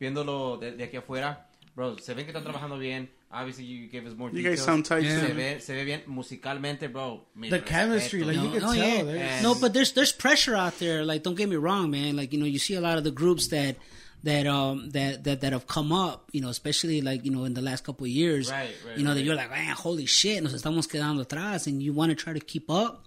viéndolo 0.00 0.58
de, 0.58 0.72
de 0.72 0.84
aquí 0.84 0.96
afuera, 0.96 1.46
bro, 1.74 1.96
se 1.98 2.14
ven 2.14 2.24
que 2.24 2.32
están 2.32 2.42
trabajando 2.42 2.78
bien. 2.78 3.08
Obviously, 3.30 3.64
you 3.64 3.88
gave 3.88 4.06
us 4.06 4.14
more 4.16 4.28
You 4.30 4.36
details. 4.36 4.56
guys 4.60 4.64
sound 4.64 4.84
tight, 4.84 5.02
Se 5.02 5.32
ve, 5.34 5.58
se 5.60 5.74
ve 5.74 5.84
bien 5.84 6.02
musicalmente, 6.06 6.90
bro. 6.90 7.26
Mi 7.34 7.50
The 7.50 7.58
respeto. 7.58 7.66
chemistry, 7.66 8.22
like, 8.22 8.36
you 8.36 8.42
No, 8.44 8.50
could 8.52 8.62
oh, 8.62 8.74
tell. 8.74 8.76
yeah. 8.76 9.02
there's- 9.02 9.42
No, 9.42 9.54
but 9.56 9.72
there's 9.74 9.92
there's 9.92 10.12
pressure 10.12 10.54
out 10.54 10.78
there. 10.78 11.04
Like, 11.04 11.22
don't 11.24 11.34
get 11.36 11.48
me 11.48 11.56
wrong, 11.56 11.90
man. 11.90 12.16
Like, 12.16 12.32
you 12.32 12.38
know, 12.38 12.46
you 12.46 12.58
see 12.60 12.74
a 12.74 12.80
lot 12.80 12.98
of 12.98 13.04
the 13.04 13.10
groups 13.10 13.48
that 13.48 13.76
that 14.22 14.46
um 14.46 14.90
that 14.90 15.24
that 15.24 15.40
that 15.42 15.52
have 15.52 15.66
come 15.66 15.92
up, 15.92 16.30
you 16.32 16.40
know, 16.40 16.48
especially 16.48 17.00
like 17.02 17.24
you 17.24 17.30
know 17.32 17.44
in 17.44 17.54
the 17.54 17.60
last 17.60 17.84
couple 17.84 18.04
of 18.04 18.10
years. 18.10 18.50
Right, 18.50 18.70
right, 18.86 18.96
you 18.98 19.04
know 19.04 19.12
that 19.12 19.22
you're 19.22 19.34
like, 19.36 19.50
man, 19.50 19.74
holy 19.74 20.06
shit, 20.06 20.42
nos 20.42 20.54
estamos 20.54 20.86
quedando 20.88 21.24
atrás, 21.26 21.66
and 21.66 21.82
you 21.82 21.92
want 21.92 22.10
to 22.10 22.14
try 22.16 22.32
to 22.32 22.40
keep 22.40 22.70
up. 22.70 23.04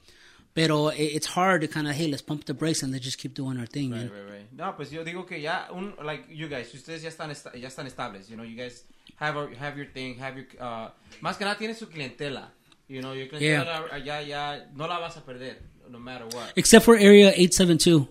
Pero 0.54 0.90
it- 0.90 0.98
it's 1.16 1.28
hard 1.28 1.62
to 1.62 1.68
kind 1.68 1.88
of 1.88 1.96
hey, 1.96 2.08
let's 2.08 2.22
pump 2.22 2.44
the 2.46 2.54
brakes 2.54 2.84
and 2.84 2.92
let's 2.92 3.06
just 3.06 3.18
keep 3.18 3.34
doing 3.34 3.58
our 3.58 3.66
thing, 3.66 3.90
man. 3.90 4.10
Right, 4.10 4.12
right, 4.12 4.32
right. 4.32 4.54
No, 4.54 4.74
pues 4.76 4.92
yo 4.92 5.04
digo 5.06 5.26
que 5.26 5.40
ya, 5.40 5.68
un, 5.72 5.94
like 6.04 6.26
you 6.30 6.48
guys, 6.50 6.74
ustedes 6.74 7.02
ya 7.04 7.10
están, 7.10 7.30
esta- 7.32 7.56
ya 7.58 7.68
están 7.70 7.86
estables, 7.88 8.30
you 8.30 8.36
know, 8.36 8.44
you 8.44 8.58
guys 8.58 8.84
have, 9.18 9.36
a- 9.38 9.56
have 9.56 9.78
your 9.78 9.88
thing, 9.88 10.16
have 10.18 10.38
your, 10.38 10.46
uh, 10.60 10.90
más 11.22 11.38
que 11.38 11.46
nada 11.46 11.58
tiene 11.58 11.74
su 11.74 11.88
clientela, 11.88 12.50
you 12.88 13.02
know, 13.02 13.14
your 13.14 13.28
clientela 13.28 13.88
yeah. 13.92 13.98
ya, 13.98 14.20
ya, 14.20 14.60
no 14.76 14.88
la 14.88 15.00
vas 15.00 15.18
a 15.18 15.22
perder, 15.22 15.58
no 15.90 16.00
matter 16.00 16.26
what. 16.36 16.54
Except 16.56 16.86
for 16.86 16.96
Area 16.96 17.32
872. 17.36 18.08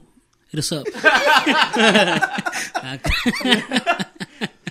Hit 0.50 0.58
us 0.60 0.72
up. 0.72 0.86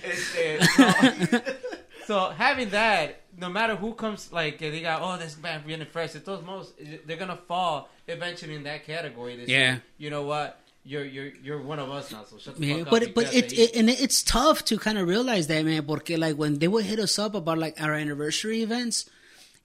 Este, 0.08 0.64
so, 0.64 1.40
so 2.06 2.30
having 2.30 2.70
that, 2.70 3.22
no 3.36 3.48
matter 3.48 3.76
who 3.76 3.94
comes, 3.94 4.32
like, 4.32 4.58
they 4.58 4.80
got, 4.80 5.02
oh, 5.02 5.18
this 5.18 5.34
band 5.34 5.66
being 5.66 5.84
fresh, 5.84 6.12
de 6.12 6.20
todos 6.20 6.44
modos, 6.44 6.72
they're 7.06 7.16
gonna 7.16 7.36
fall 7.36 7.88
eventually 8.06 8.54
in 8.54 8.62
that 8.64 8.86
category. 8.86 9.44
Yeah. 9.46 9.78
You 9.98 10.10
know 10.10 10.22
what? 10.22 10.60
You're, 10.88 11.04
you're, 11.04 11.32
you're 11.44 11.60
one 11.62 11.78
of 11.78 11.90
us 11.90 12.10
now, 12.10 12.24
so 12.24 12.38
shut 12.38 12.56
the 12.56 12.64
Yeah, 12.66 12.76
fuck 12.84 12.86
up. 12.86 12.90
but 12.90 13.14
but 13.14 13.26
it, 13.34 13.52
it 13.52 13.76
and 13.76 13.90
it's 13.90 14.22
tough 14.22 14.64
to 14.70 14.78
kind 14.78 14.96
of 14.96 15.06
realize 15.06 15.46
that, 15.48 15.62
man. 15.64 15.84
Porque 15.84 16.16
like 16.16 16.36
when 16.36 16.58
they 16.60 16.68
would 16.68 16.86
hit 16.86 16.98
us 16.98 17.18
up 17.18 17.34
about 17.34 17.58
like 17.58 17.76
our 17.84 17.92
anniversary 17.92 18.62
events, 18.62 19.04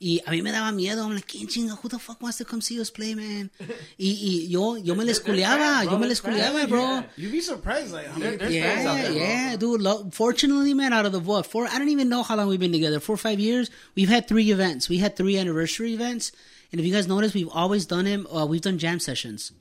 y 0.02 0.20
a 0.28 0.32
mí 0.32 0.44
me 0.44 0.52
daba 0.52 0.74
miedo. 0.76 1.06
I'm 1.06 1.16
like, 1.16 1.28
¿quién 1.28 1.48
chinga? 1.48 1.78
Who 1.80 1.88
the 1.88 1.98
fuck 1.98 2.22
wants 2.22 2.40
to 2.40 2.46
come 2.46 2.60
see 2.60 2.78
us 2.82 2.90
play, 2.90 3.16
man? 3.16 3.50
Y, 3.98 4.12
y 4.22 4.48
yo 4.50 4.76
yo 4.76 4.96
me 4.96 5.06
les 5.06 5.20
They're- 5.22 5.34
they're 5.38 5.48
culiaba, 5.48 5.86
yo 5.90 5.98
me 5.98 6.08
les 6.08 6.20
fans, 6.20 6.36
culiaba, 6.36 6.68
bro. 6.68 6.82
yeah. 6.82 7.04
You'd 7.16 7.32
be 7.32 7.40
surprised, 7.40 7.94
like 7.94 8.08
how 8.08 8.18
many 8.20 8.36
There's 8.36 8.54
fans 8.66 8.86
out 8.86 8.96
Yeah, 8.98 9.02
there, 9.04 9.12
bro. 9.14 9.22
yeah, 9.22 9.56
dude. 9.56 9.82
Lo, 9.82 10.10
fortunately, 10.12 10.74
man, 10.74 10.92
out 10.92 11.06
of 11.06 11.14
the 11.14 11.22
what 11.22 11.46
four, 11.46 11.68
I 11.72 11.80
don't 11.80 11.88
even 11.90 12.10
know 12.10 12.24
how 12.24 12.36
long 12.36 12.50
we've 12.50 12.60
been 12.60 12.74
together. 12.74 13.00
Four 13.00 13.14
or 13.16 13.24
five 13.30 13.40
years. 13.40 13.70
We've 13.96 14.10
had 14.10 14.28
three 14.28 14.52
events. 14.52 14.90
We 14.90 14.98
had 14.98 15.16
three 15.16 15.38
anniversary 15.38 15.94
events, 15.94 16.34
and 16.74 16.82
if 16.82 16.86
you 16.86 16.92
guys 16.92 17.08
notice, 17.08 17.34
we've 17.34 17.48
always 17.64 17.86
done 17.86 18.04
them. 18.04 18.28
Uh, 18.28 18.46
we've 18.46 18.60
done 18.70 18.78
jam 18.78 19.00
sessions, 19.00 19.54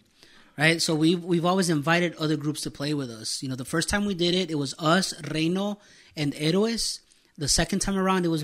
right? 0.57 0.81
So 0.81 0.95
we've 0.95 1.23
we've 1.23 1.45
always 1.45 1.69
invited 1.69 2.15
other 2.16 2.37
groups 2.37 2.62
to 2.62 2.70
play 2.70 2.95
with 2.95 3.11
us. 3.11 3.43
You 3.43 3.49
know, 3.49 3.57
the 3.57 3.65
first 3.65 3.89
time 3.89 4.05
we 4.05 4.15
did 4.15 4.35
it, 4.35 4.51
it 4.51 4.57
was 4.57 4.74
us, 4.79 5.15
Reino, 5.31 5.79
and 6.16 6.33
Héroes. 6.35 7.01
The 7.39 7.49
second 7.49 7.81
time 7.81 7.97
around, 7.97 8.24
it 8.24 8.29
was 8.29 8.43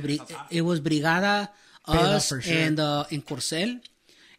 it 0.50 0.62
was 0.62 0.80
Brigada, 0.80 1.48
us, 1.86 2.28
sure. 2.28 2.40
and 2.46 2.80
uh, 2.80 3.04
and 3.10 3.24
Corcel. 3.24 3.80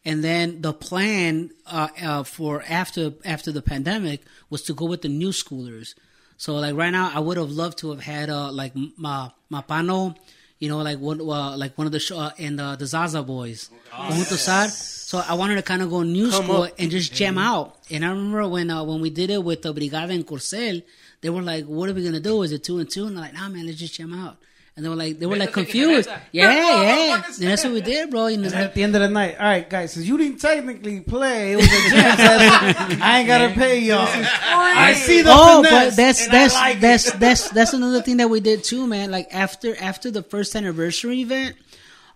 And 0.05 0.23
then 0.23 0.61
the 0.61 0.73
plan 0.73 1.51
uh, 1.67 1.89
uh, 2.01 2.23
for 2.23 2.63
after 2.67 3.13
after 3.25 3.51
the 3.51 3.61
pandemic 3.61 4.23
was 4.49 4.63
to 4.63 4.73
go 4.73 4.85
with 4.85 5.01
the 5.01 5.09
new 5.09 5.29
schoolers. 5.29 5.93
So 6.37 6.55
like 6.55 6.75
right 6.75 6.89
now, 6.89 7.11
I 7.13 7.19
would 7.19 7.37
have 7.37 7.51
loved 7.51 7.79
to 7.79 7.89
have 7.91 8.01
had 8.01 8.29
uh, 8.29 8.51
like 8.51 8.73
Ma 8.75 9.31
Mapano, 9.51 10.15
You 10.59 10.67
know, 10.69 10.79
like 10.79 10.99
one, 10.99 11.21
uh, 11.21 11.55
like 11.55 11.77
one 11.77 11.87
of 11.87 11.93
the 11.93 11.99
show, 11.99 12.19
uh, 12.19 12.31
and 12.37 12.59
uh, 12.59 12.75
the 12.75 12.85
Zaza 12.85 13.23
Boys, 13.23 13.69
Conjunto 13.91 14.35
Sad. 14.35 14.69
So 14.71 15.23
I 15.25 15.33
wanted 15.33 15.55
to 15.55 15.61
kind 15.63 15.81
of 15.81 15.89
go 15.89 16.03
new 16.03 16.29
Come 16.29 16.43
school 16.43 16.63
up. 16.63 16.73
and 16.77 16.91
just 16.91 17.13
jam 17.13 17.37
out. 17.37 17.77
And 17.89 18.03
I 18.05 18.09
remember 18.09 18.47
when 18.47 18.69
uh, 18.69 18.83
when 18.83 18.99
we 19.01 19.09
did 19.09 19.29
it 19.29 19.41
with 19.43 19.61
the 19.61 19.73
Brigada 19.73 20.11
and 20.13 20.27
Corcel, 20.27 20.81
they 21.21 21.29
were 21.29 21.41
like, 21.41 21.65
"What 21.65 21.89
are 21.89 21.93
we 21.93 22.03
gonna 22.03 22.19
do? 22.19 22.41
Is 22.43 22.51
it 22.51 22.63
two 22.63 22.79
and 22.79 22.89
two?" 22.89 23.07
And 23.07 23.17
I'm 23.17 23.23
like, 23.23 23.33
"Nah, 23.33 23.47
man, 23.49 23.65
let's 23.65 23.79
just 23.79 23.93
jam 23.95 24.13
out." 24.13 24.37
And 24.79 24.85
they 24.85 24.89
were 24.89 24.95
like, 24.95 25.19
they 25.19 25.25
were 25.25 25.35
like 25.35 25.51
confused. 25.51 26.07
Yeah, 26.31 26.53
yeah. 26.53 27.15
And 27.25 27.33
that's 27.49 27.65
what 27.65 27.73
we 27.73 27.81
did, 27.81 28.09
bro. 28.11 28.27
You 28.27 28.37
know, 28.37 28.47
At 28.47 28.73
the 28.73 28.81
end 28.81 28.95
of 28.95 29.01
the 29.01 29.09
night, 29.09 29.35
all 29.37 29.45
right, 29.45 29.69
guys, 29.69 29.91
since 29.91 30.05
you 30.05 30.17
didn't 30.17 30.37
technically 30.39 31.01
play, 31.01 31.51
it 31.51 31.55
was 31.57 31.65
a 31.65 31.89
jam 31.89 32.17
session. 32.17 33.01
I 33.01 33.19
ain't 33.19 33.27
gotta 33.27 33.49
pay 33.49 33.79
y'all. 33.81 34.07
I 34.07 34.93
see 34.93 35.21
the 35.21 35.31
oh, 35.33 35.63
finesse, 35.63 35.89
but 35.89 35.95
that's 35.97 36.27
that's 36.29 36.53
like 36.53 36.77
it. 36.77 36.79
that's 36.79 37.11
that's 37.11 37.49
that's 37.49 37.73
another 37.73 38.01
thing 38.01 38.15
that 38.17 38.29
we 38.29 38.39
did 38.39 38.63
too, 38.63 38.87
man. 38.87 39.11
Like 39.11 39.27
after 39.33 39.75
after 39.81 40.11
the 40.11 40.23
first 40.23 40.55
anniversary 40.55 41.19
event, 41.19 41.57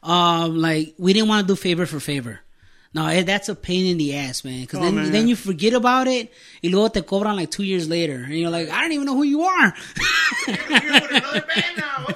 um, 0.01 0.57
like 0.57 0.93
we 0.97 1.11
didn't 1.11 1.27
want 1.27 1.45
to 1.45 1.51
do 1.53 1.57
favor 1.57 1.85
for 1.85 1.99
favor. 1.99 2.39
No, 2.95 3.07
eh, 3.07 3.23
that's 3.23 3.49
a 3.49 3.55
pain 3.55 3.87
in 3.87 3.97
the 3.97 4.15
ass, 4.15 4.45
man. 4.45 4.61
Because 4.61 4.79
Oh, 4.79 4.83
then 4.83 4.95
man. 4.95 5.11
then 5.11 5.27
you 5.27 5.35
forget 5.35 5.73
about 5.73 6.07
it, 6.07 6.31
y 6.63 6.69
luego 6.69 6.89
te 6.89 7.01
cobran 7.01 7.35
like 7.35 7.49
two 7.49 7.63
years 7.63 7.89
later, 7.89 8.23
and 8.23 8.35
you're 8.35 8.51
like, 8.51 8.69
I 8.69 8.81
don't 8.83 8.91
even 8.93 9.05
know 9.07 9.15
who 9.15 9.23
you 9.23 9.41
are. 9.41 9.73
Well, 10.47 10.57
Yeah, 10.57 10.99
the 10.99 11.43
band 11.55 11.77
so- 11.77 12.13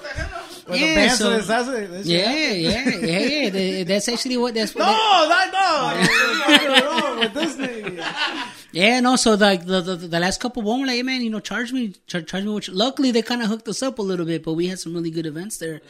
says 0.75 1.47
that's 1.47 1.67
it. 1.69 1.91
That's 1.91 2.07
yeah, 2.07 2.31
it. 2.31 2.59
yeah, 2.59 2.89
yeah, 2.89 3.19
yeah. 3.19 3.49
Th- 3.49 3.87
That's 3.87 4.07
actually 4.09 4.37
what 4.37 4.53
that's 4.53 4.73
what. 4.75 4.81
No, 4.85 5.27
that- 5.29 5.51
no. 5.53 6.73
What's 6.73 6.85
wrong 6.85 7.19
with 7.19 7.33
this 7.33 7.55
nigga? 7.55 8.47
Yeah, 8.73 8.99
no. 8.99 9.15
So 9.15 9.33
like 9.35 9.65
the, 9.65 9.81
the 9.81 9.95
the 9.95 10.19
last 10.19 10.39
couple 10.41 10.61
one 10.61 10.81
were 10.81 10.87
like, 10.87 10.97
hey 10.97 11.03
man, 11.03 11.21
you 11.21 11.29
know, 11.29 11.39
charge 11.39 11.71
me, 11.71 11.93
charge, 12.05 12.27
charge 12.27 12.43
me. 12.43 12.51
You, 12.53 12.61
luckily, 12.73 13.11
they 13.11 13.21
kind 13.21 13.41
of 13.41 13.47
hooked 13.47 13.67
us 13.67 13.81
up 13.81 13.97
a 13.99 14.01
little 14.01 14.25
bit, 14.25 14.43
but 14.43 14.53
we 14.53 14.67
had 14.67 14.79
some 14.79 14.93
really 14.93 15.09
good 15.11 15.25
events 15.25 15.57
there, 15.57 15.81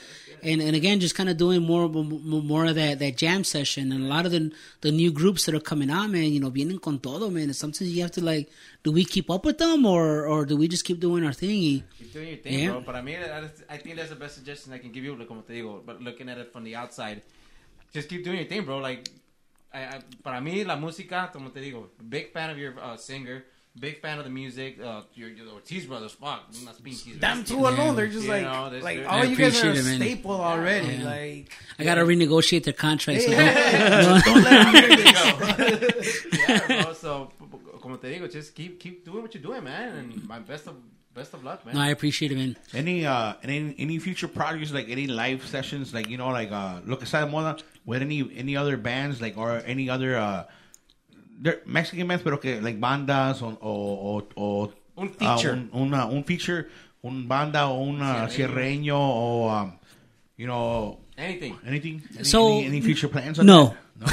and 0.44 0.62
and 0.62 0.76
again, 0.76 1.00
just 1.00 1.16
kind 1.16 1.30
of 1.30 1.38
doing 1.38 1.62
more 1.64 1.88
more 1.90 2.42
more 2.42 2.66
of 2.66 2.76
that 2.76 3.00
that 3.00 3.18
jam 3.18 3.44
session, 3.44 3.92
and 3.92 4.04
a 4.04 4.08
lot 4.08 4.26
of 4.26 4.32
the 4.32 4.52
the 4.82 4.92
new 4.92 5.12
groups 5.12 5.46
that 5.46 5.56
are 5.56 5.60
coming 5.60 5.90
out, 5.90 6.10
man. 6.10 6.32
You 6.34 6.40
know, 6.40 6.52
vienen 6.52 6.80
con 6.82 7.00
todo, 7.00 7.30
man. 7.30 7.44
And 7.44 7.56
sometimes 7.56 7.94
you 7.96 8.02
have 8.02 8.12
to 8.12 8.24
like, 8.24 8.50
do 8.84 8.92
we 8.92 9.06
keep 9.06 9.30
up 9.30 9.46
with 9.46 9.58
them, 9.58 9.86
or 9.86 10.26
or 10.26 10.46
do 10.46 10.56
we 10.58 10.68
just 10.68 10.86
keep 10.86 11.00
doing 11.00 11.24
our 11.26 11.34
thing? 11.34 11.50
Y- 11.50 11.84
Keep 12.00 12.14
doing 12.14 12.28
your 12.30 12.38
thing, 12.38 12.60
Yeah. 12.60 12.72
bro. 12.72 12.82
But 12.82 12.96
I 12.96 13.02
mean, 13.02 13.18
I 13.70 13.78
think 13.78 13.96
that's 13.96 14.10
the 14.10 14.16
best 14.16 14.36
suggestion 14.36 14.74
I 14.74 14.78
can 14.80 14.92
give 14.92 15.04
you, 15.04 15.16
like, 15.16 15.28
como 15.28 15.42
te 15.42 15.54
digo, 15.62 15.86
but 15.86 16.02
looking 16.02 16.30
at 16.30 16.38
it 16.38 16.52
from 16.54 16.64
the 16.64 16.76
outside, 16.76 17.22
just 17.94 18.10
keep 18.10 18.24
doing 18.24 18.38
your 18.38 18.48
thing, 18.48 18.64
bro. 18.66 18.78
Like, 18.80 19.10
I, 19.74 19.80
I, 19.84 20.00
para 20.24 20.40
mí, 20.42 20.66
la 20.66 20.76
música, 20.78 21.32
como 21.32 21.50
te 21.50 21.60
digo, 21.60 21.88
big 22.08 22.32
fan 22.32 22.50
of 22.50 22.58
your 22.58 22.74
uh, 22.80 22.96
singer, 22.98 23.44
big 23.80 24.00
fan 24.02 24.18
of 24.20 24.26
the 24.26 24.30
music. 24.32 24.80
Uh, 24.82 25.02
your, 25.14 25.30
your 25.30 25.48
Ortiz 25.50 25.86
brothers, 25.86 26.12
fuck, 26.14 26.44
unas 26.62 26.80
pinches. 26.84 27.20
Them 27.20 27.44
bestias. 27.44 27.48
two 27.48 27.60
alone, 27.60 27.96
they're 27.96 28.08
just 28.08 28.26
You 28.26 28.32
like, 28.32 28.44
know, 28.44 28.70
there's- 28.70 28.84
like 28.84 28.98
there- 28.98 29.10
all 29.10 29.22
I 29.22 29.24
you 29.24 29.36
guys 29.36 29.64
are 29.64 29.68
a 29.68 29.70
appreciate 29.72 29.78
it, 29.96 30.00
man. 30.00 30.08
staple 30.08 30.32
already. 30.42 30.88
Yeah. 30.96 31.06
Like, 31.06 31.52
I 31.80 31.84
gotta 31.84 32.02
renegotiate 32.02 32.64
their 32.64 32.74
contracts. 32.74 33.26
so 33.26 33.32
Yeah. 33.32 34.02
don't- 34.02 34.26
don't 34.26 34.44
let 34.44 34.74
them 34.74 34.76
hear 34.76 35.78
this. 35.78 36.26
yeah, 36.50 36.68
bro. 36.84 36.94
So, 36.94 37.32
como 37.82 37.98
te 37.98 38.08
digo, 38.20 38.32
just 38.32 38.54
keep 38.56 38.80
keep 38.80 39.06
doing 39.06 39.22
what 39.22 39.34
you're 39.34 39.44
doing, 39.44 39.64
man. 39.64 39.96
And 39.98 40.28
my 40.28 40.40
best 40.40 40.68
of 40.68 40.76
best 41.14 41.34
of 41.34 41.44
luck, 41.44 41.66
man. 41.66 41.74
no, 41.76 41.82
I 41.82 41.90
appreciate 41.90 42.32
it, 42.32 42.36
man. 42.38 42.56
Any 42.74 43.06
uh 43.06 43.34
any 43.44 43.76
any 43.80 43.98
future 44.00 44.28
projects 44.28 44.72
like 44.72 44.88
any 44.90 45.08
live 45.08 45.46
sessions 45.46 45.94
like 45.94 46.10
you 46.10 46.18
know 46.18 46.30
like 46.30 46.52
uh 46.52 46.80
look 46.86 47.00
que 47.00 47.08
está 47.08 47.26
de 47.26 47.32
moda 47.32 47.62
with 47.86 48.02
any 48.02 48.20
any 48.36 48.56
other 48.56 48.78
bands 48.78 49.20
like 49.22 49.36
or 49.38 49.62
any 49.66 49.90
other 49.90 50.16
uh 50.18 50.44
they're 50.44 50.67
Mexican 51.66 52.08
bands 52.08 52.24
pero 52.24 52.40
que 52.40 52.62
like 52.62 52.80
bandas 52.80 53.42
o 53.42 53.48
o, 53.62 54.24
o, 54.36 54.42
o 54.42 54.72
Un 54.96 55.08
uh, 55.10 55.14
feature. 55.14 55.54
un, 55.54 55.70
una, 55.74 56.06
un 56.06 56.24
feature 56.24 56.68
un 57.04 57.28
banda 57.28 57.68
o 57.68 57.82
un 57.84 58.02
uh, 58.02 58.28
Sierreño. 58.28 58.30
sierreño 58.30 58.98
o 58.98 59.50
um, 59.50 59.72
you 60.38 60.46
know 60.48 61.00
Anything. 61.18 61.56
anything 61.66 62.02
any, 62.16 62.24
So- 62.26 62.58
any, 62.58 62.66
any 62.68 62.82
future 62.82 63.08
plans 63.10 63.40
on 63.40 63.46
No. 63.46 63.76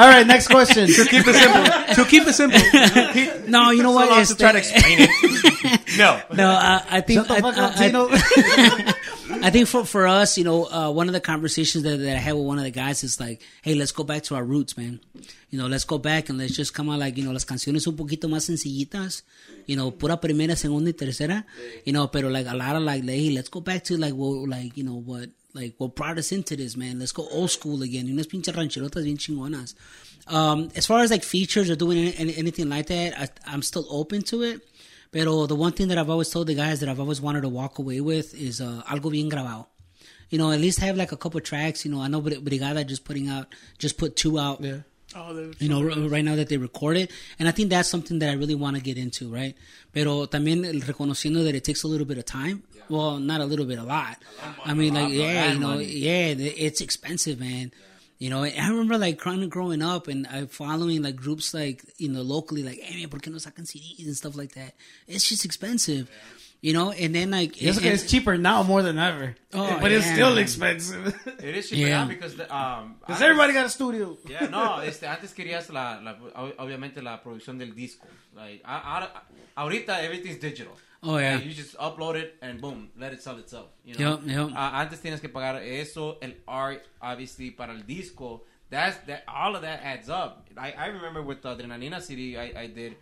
All 0.00 0.08
right, 0.08 0.26
next 0.26 0.48
question. 0.48 0.86
To 0.88 1.04
keep 1.04 1.26
it 1.26 1.34
simple. 1.36 1.94
to 1.94 2.04
keep 2.08 2.26
it 2.26 2.32
simple. 2.32 2.58
No, 3.48 3.70
you 3.70 3.82
know 3.82 3.92
what? 3.92 4.08
long 4.08 4.20
It's 4.20 4.30
to 4.32 4.36
try 4.36 4.52
to 4.52 4.58
explain 4.58 4.98
it. 5.00 5.10
no. 5.98 6.20
No, 6.32 6.50
uh, 6.52 6.80
I 6.88 7.02
think 7.02 7.20
Shut 7.20 7.28
the 7.28 7.34
I, 7.34 7.40
fuck 7.42 7.58
up, 7.58 7.76
I- 7.76 7.84
I- 7.84 7.86
Tino. 7.88 8.08
I 8.10 8.94
think 9.50 9.68
for 9.68 9.84
for 9.84 10.06
us, 10.06 10.36
you 10.38 10.44
know, 10.44 10.64
uh, 10.66 10.90
one 10.90 11.08
of 11.08 11.12
the 11.12 11.20
conversations 11.20 11.84
that, 11.84 11.96
that 11.98 12.16
I 12.16 12.18
had 12.18 12.34
with 12.34 12.44
one 12.44 12.58
of 12.58 12.64
the 12.64 12.70
guys 12.70 13.04
is 13.04 13.20
like, 13.20 13.42
hey, 13.62 13.74
let's 13.74 13.92
go 13.92 14.04
back 14.04 14.22
to 14.24 14.34
our 14.34 14.44
roots, 14.44 14.76
man. 14.76 15.00
You 15.50 15.58
know, 15.58 15.66
let's 15.66 15.84
go 15.84 15.98
back 15.98 16.28
and 16.28 16.38
let's 16.38 16.56
just 16.56 16.74
come 16.74 16.90
out 16.90 16.98
like, 16.98 17.16
you 17.16 17.24
know, 17.24 17.32
las 17.32 17.44
canciones 17.44 17.86
un 17.86 17.96
poquito 17.96 18.28
más 18.28 18.44
sencillitas, 18.48 19.22
you 19.66 19.76
know, 19.76 19.90
pura 19.92 20.16
primera, 20.20 20.56
segunda 20.56 20.90
y 20.90 20.94
tercera, 20.94 21.44
you 21.84 21.92
know, 21.92 22.08
pero 22.08 22.28
like 22.28 22.46
a 22.46 22.54
lot 22.54 22.76
of 22.76 22.82
like, 22.82 23.04
hey, 23.04 23.30
let's 23.30 23.48
go 23.48 23.60
back 23.60 23.84
to 23.84 23.96
like, 23.96 24.14
what, 24.14 24.48
like, 24.48 24.76
you 24.76 24.84
know, 24.84 24.96
what, 24.96 25.28
like, 25.54 25.74
what 25.78 25.94
brought 25.94 26.18
us 26.18 26.32
into 26.32 26.56
this, 26.56 26.76
man. 26.76 26.98
Let's 26.98 27.12
go 27.12 27.26
old 27.30 27.50
school 27.50 27.82
again. 27.82 28.06
Y 28.06 28.12
unas 28.12 28.26
pinches 28.26 28.54
rancherotas 28.54 29.04
bien 29.04 29.16
chingonas. 29.16 29.74
Um, 30.28 30.70
as 30.74 30.86
far 30.86 31.00
as 31.00 31.10
like 31.10 31.22
features 31.22 31.70
or 31.70 31.76
doing 31.76 32.08
any- 32.14 32.36
anything 32.36 32.68
like 32.68 32.86
that, 32.86 33.18
I, 33.18 33.28
I'm 33.46 33.62
still 33.62 33.86
open 33.88 34.22
to 34.22 34.42
it. 34.42 34.60
Pero 35.12 35.46
the 35.46 35.54
one 35.54 35.72
thing 35.72 35.88
that 35.88 35.98
I've 35.98 36.10
always 36.10 36.28
told 36.30 36.46
the 36.48 36.54
guys 36.54 36.80
that 36.80 36.88
I've 36.88 37.00
always 37.00 37.20
wanted 37.20 37.42
to 37.42 37.48
walk 37.48 37.78
away 37.78 38.00
with 38.00 38.34
is 38.34 38.60
uh, 38.60 38.82
algo 38.86 39.10
bien 39.10 39.30
grabado. 39.30 39.66
You 40.30 40.38
know, 40.38 40.50
at 40.50 40.60
least 40.60 40.80
have 40.80 40.96
like 40.96 41.12
a 41.12 41.16
couple 41.16 41.40
tracks. 41.40 41.84
You 41.84 41.92
know, 41.92 42.00
I 42.00 42.08
know 42.08 42.20
Bri- 42.20 42.40
Brigada 42.40 42.84
just 42.86 43.04
putting 43.04 43.28
out, 43.28 43.46
just 43.78 43.96
put 43.96 44.16
two 44.16 44.38
out. 44.38 44.60
Yeah. 44.60 44.78
Oh, 45.14 45.32
You 45.60 45.68
know, 45.68 45.80
r- 45.88 46.08
right 46.08 46.24
now 46.24 46.34
that 46.34 46.48
they 46.48 46.56
record 46.58 46.96
it, 46.96 47.10
and 47.38 47.48
I 47.48 47.52
think 47.52 47.70
that's 47.70 47.88
something 47.88 48.18
that 48.18 48.28
I 48.28 48.32
really 48.34 48.56
want 48.56 48.76
to 48.76 48.82
get 48.82 48.98
into, 48.98 49.32
right? 49.32 49.54
Pero 49.94 50.26
también 50.26 50.64
el 50.66 50.80
reconociendo 50.82 51.44
that 51.44 51.54
it 51.54 51.62
takes 51.64 51.84
a 51.84 51.88
little 51.88 52.04
bit 52.06 52.18
of 52.18 52.26
time. 52.26 52.64
Well, 52.88 53.18
not 53.18 53.40
a 53.40 53.44
little 53.46 53.64
bit, 53.64 53.78
a 53.78 53.84
lot. 53.84 54.16
I 54.64 54.74
mean, 54.74 54.94
like, 54.94 55.12
yeah, 55.12 55.52
you 55.52 55.58
know, 55.60 55.78
yeah, 55.78 56.34
it's 56.36 56.80
expensive, 56.80 57.38
man. 57.40 57.72
You 58.18 58.30
know, 58.30 58.44
I 58.44 58.68
remember 58.70 58.96
like 58.96 59.18
kind 59.18 59.42
of 59.42 59.50
growing 59.50 59.82
up 59.82 60.08
and 60.08 60.26
I 60.26 60.46
following 60.46 61.02
like 61.02 61.16
groups 61.16 61.52
like 61.52 61.84
you 61.98 62.08
know 62.08 62.22
locally, 62.22 62.62
like, 62.62 62.78
hey 62.80 63.00
man, 63.00 63.10
¿por 63.10 63.20
qué 63.20 63.30
no 63.30 63.36
sacan 63.38 63.66
CDs 63.66 64.06
and 64.06 64.16
stuff 64.16 64.36
like 64.36 64.52
that? 64.54 64.72
It's 65.06 65.28
just 65.28 65.44
expensive, 65.44 66.08
you 66.62 66.72
know. 66.72 66.92
And 66.92 67.14
then 67.14 67.30
like, 67.30 67.60
Yes, 67.60 67.76
okay, 67.76 67.90
it's 67.90 68.10
cheaper 68.10 68.38
now 68.38 68.62
more 68.62 68.80
than 68.82 68.98
ever. 68.98 69.36
Oh, 69.52 69.76
but 69.82 69.92
it's 69.92 70.06
still 70.10 70.38
expensive. 70.38 71.14
It 71.42 71.56
is 71.56 71.68
cheaper 71.68 71.88
Yeah. 71.88 72.04
now 72.04 72.08
because 72.08 72.36
the, 72.36 72.44
um. 72.54 72.94
Because 73.00 73.16
antes- 73.16 73.22
everybody 73.22 73.52
got 73.52 73.66
a 73.66 73.68
studio. 73.68 74.16
Yeah, 74.26 74.46
no, 74.46 74.80
este, 74.80 75.04
antes 75.06 75.34
querías 75.34 75.68
la, 75.70 76.00
la, 76.00 76.16
obviamente 76.58 77.02
la 77.02 77.22
producción 77.22 77.58
del 77.58 77.74
disco. 77.74 78.06
Like, 78.34 78.62
a- 78.64 78.80
ahora- 78.80 79.24
ahorita 79.58 80.00
everything's 80.02 80.38
digital. 80.40 80.72
Oh, 81.06 81.18
yeah. 81.18 81.38
You 81.38 81.54
just 81.54 81.76
upload 81.78 82.16
it 82.16 82.34
and 82.42 82.60
boom, 82.60 82.90
let 82.98 83.12
it 83.12 83.22
sell 83.22 83.38
itself. 83.38 83.68
You 83.84 83.94
know? 83.94 84.18
Yep, 84.24 84.26
yep. 84.26 84.50
Ah, 84.56 84.80
antes 84.80 85.00
tienes 85.00 85.20
que 85.20 85.28
pagar 85.28 85.62
eso, 85.62 86.18
el 86.20 86.32
art, 86.48 86.82
obviously, 87.00 87.50
para 87.50 87.72
el 87.72 87.82
disco. 87.86 88.42
That's 88.68 88.96
that. 89.06 89.22
All 89.28 89.54
of 89.54 89.62
that 89.62 89.80
adds 89.84 90.08
up. 90.08 90.48
I, 90.56 90.72
I 90.72 90.86
remember 90.86 91.22
with 91.22 91.42
the 91.42 91.54
Adrenalina 91.54 92.02
CD 92.02 92.36
I, 92.36 92.62
I 92.62 92.66
did. 92.66 92.96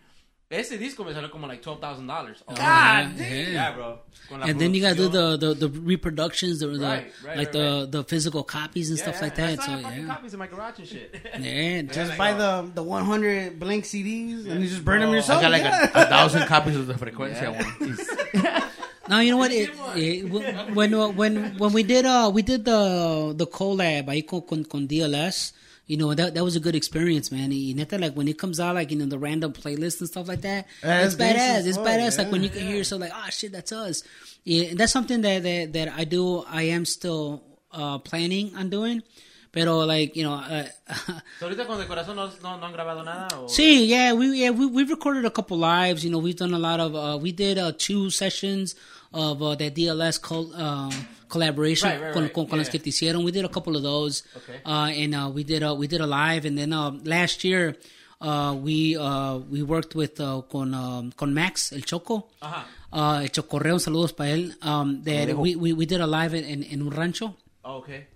Ese 0.47 0.77
disco 0.77 1.03
me 1.03 1.11
salió 1.11 1.31
como 1.31 1.47
like 1.47 1.61
twelve 1.63 1.81
thousand 1.81 2.05
dollars. 2.05 2.43
God 2.47 2.55
damn. 2.57 3.17
Yeah, 3.17 3.71
bro. 3.73 3.99
Con 4.29 4.39
la 4.41 4.45
and 4.45 4.59
then 4.61 4.75
you 4.75 4.81
gotta 4.81 4.95
do 4.95 5.09
the, 5.09 5.37
the, 5.37 5.53
the 5.55 5.69
reproductions, 5.69 6.59
the, 6.59 6.67
the 6.67 6.79
Right, 6.85 7.11
right, 7.25 7.37
like 7.37 7.47
right, 7.47 7.51
the 7.51 7.87
the 7.89 8.03
physical 8.03 8.43
copies 8.43 8.91
and 8.91 8.99
Yeah, 8.99 9.05
stuff 9.05 9.21
like 9.23 9.37
yeah. 9.39 9.43
I 9.43 9.55
that. 9.55 9.61
still 9.63 9.77
So 9.81 9.83
have 9.87 9.97
yeah, 9.97 10.05
copies 10.13 10.33
in 10.33 10.39
my 10.39 10.45
garage 10.47 10.77
and 10.79 10.87
shit. 10.87 11.15
yeah, 11.39 11.81
Just 11.81 12.09
like, 12.09 12.17
buy 12.19 12.33
the 12.33 12.69
the 12.75 12.83
100 12.83 13.59
blank 13.59 13.85
CDs 13.85 14.45
and 14.47 14.61
you 14.61 14.69
just 14.69 14.85
burn 14.85 15.01
them 15.01 15.09
Oh. 15.09 15.13
yourself. 15.13 15.39
I 15.39 15.41
got 15.41 15.51
like 15.51 15.63
yeah. 15.63 15.89
a, 15.95 16.03
a 16.03 16.05
thousand 16.05 16.45
copies 16.45 16.75
of 16.75 16.85
the 16.85 16.93
frecuencia 16.93 17.49
one. 17.51 18.61
No, 19.07 19.19
you 19.19 19.29
know 19.31 19.37
what? 19.37 19.51
It, 19.51 19.69
it, 19.95 20.23
when 20.73 21.15
when 21.15 21.57
when 21.59 21.73
we 21.73 21.83
did 21.83 22.05
uh 22.05 22.31
we 22.33 22.41
did 22.41 22.65
the 22.65 23.33
the 23.37 23.45
collab 23.45 24.07
ahí 24.09 24.25
con, 24.25 24.41
con, 24.41 24.63
con 24.65 24.87
DLS, 24.87 25.53
you 25.87 25.97
know 25.97 26.13
that 26.13 26.33
that 26.33 26.43
was 26.43 26.55
a 26.55 26.59
good 26.59 26.75
experience, 26.75 27.31
man. 27.31 27.49
Y 27.51 27.73
neta, 27.75 27.97
like 27.97 28.13
when 28.15 28.27
it 28.27 28.37
comes 28.37 28.59
out, 28.59 28.75
like 28.75 28.91
you 28.91 28.97
know 28.97 29.05
the 29.05 29.19
random 29.19 29.53
playlist 29.53 29.99
and 30.01 30.09
stuff 30.09 30.27
like 30.27 30.41
that, 30.41 30.65
Yeah, 30.83 31.03
it's 31.05 31.13
it's 31.13 31.15
decent 31.15 31.37
badass. 31.37 31.55
as 31.59 31.67
It's 31.67 31.77
fuck, 31.77 31.87
badass. 31.87 32.17
Like 32.17 32.31
when 32.31 32.43
you 32.43 32.49
can 32.49 32.65
hear 32.65 32.75
yourself, 32.77 33.01
like 33.01 33.11
oh 33.13 33.29
shit, 33.29 33.51
that's 33.51 33.71
us. 33.71 34.03
Yeah, 34.43 34.69
and 34.69 34.77
that's 34.79 34.91
something 34.91 35.21
that 35.21 35.43
that 35.43 35.73
that 35.73 35.89
I 35.95 36.03
do. 36.05 36.43
I 36.49 36.63
am 36.63 36.85
still 36.85 37.43
uh 37.71 37.99
planning 37.99 38.55
on 38.55 38.69
doing. 38.69 39.03
Pero 39.51 39.85
like 39.85 40.15
you 40.17 40.23
know, 40.23 40.33
uh, 40.33 40.65
So, 41.39 41.47
ahorita 41.47 41.65
con 41.65 41.79
De 41.79 41.85
Corazón 41.87 42.15
no, 42.17 42.27
no, 42.43 42.57
no 42.57 42.65
han 42.65 42.73
grabado 42.73 43.05
nada. 43.05 43.27
O... 43.39 43.47
See, 43.47 43.85
yeah, 43.85 44.11
we 44.13 44.41
yeah 44.41 44.49
we 44.49 44.65
we 44.65 44.83
recorded 44.83 45.23
a 45.23 45.29
couple 45.31 45.57
lives. 45.57 46.03
You 46.03 46.11
know, 46.11 46.17
we've 46.19 46.35
done 46.35 46.53
a 46.53 46.59
lot 46.59 46.79
of. 46.81 46.93
Uh, 46.93 47.17
we 47.21 47.31
did 47.31 47.57
uh, 47.57 47.71
two 47.77 48.09
sessions 48.09 48.75
of 49.13 49.41
uh, 49.41 49.55
that 49.55 49.73
DLS 49.75 50.21
col- 50.21 50.51
uh, 50.53 50.91
collaboration 51.35 51.89
Right, 51.89 52.01
right, 52.01 52.13
con, 52.13 52.23
right. 52.23 52.33
con, 52.33 52.47
con 52.47 52.57
las 52.59 52.69
que 52.69 52.79
te 52.79 52.89
hicieron. 52.89 53.23
We 53.25 53.31
did 53.31 53.45
a 53.45 53.49
couple 53.49 53.75
of 53.75 53.83
those. 53.83 54.23
Okay. 54.39 54.59
Uh, 54.65 54.89
and 55.01 55.11
uh, 55.15 55.29
we 55.35 55.43
did 55.43 55.61
uh, 55.63 55.75
we 55.81 55.87
did 55.87 56.01
a 56.01 56.07
live, 56.07 56.45
and 56.47 56.57
then 56.57 56.71
uh, 56.73 56.91
last 57.03 57.43
year 57.43 57.75
uh, 58.21 58.55
we 58.67 58.97
uh, 58.97 59.37
we 59.53 59.61
worked 59.63 59.93
with 59.95 60.19
uh, 60.19 60.41
con 60.51 60.73
um, 60.73 61.11
con 61.11 61.33
Max 61.33 61.71
El 61.73 61.81
Choco. 61.81 62.27
Ajá. 62.41 62.63
Uh, 62.91 63.23
el 63.23 63.29
Chocorreo, 63.29 63.77
saludos 63.77 64.15
para 64.15 64.29
él. 64.29 64.55
Um, 64.61 65.03
that 65.03 65.35
we, 65.37 65.55
we 65.55 65.73
we 65.73 65.85
did 65.85 65.99
a 65.99 66.07
live 66.07 66.33
in, 66.33 66.45
in, 66.45 66.63
in 66.63 66.81
un 66.81 66.89
rancho. 66.89 67.35
Oh, 67.63 67.77
okay. 67.79 68.07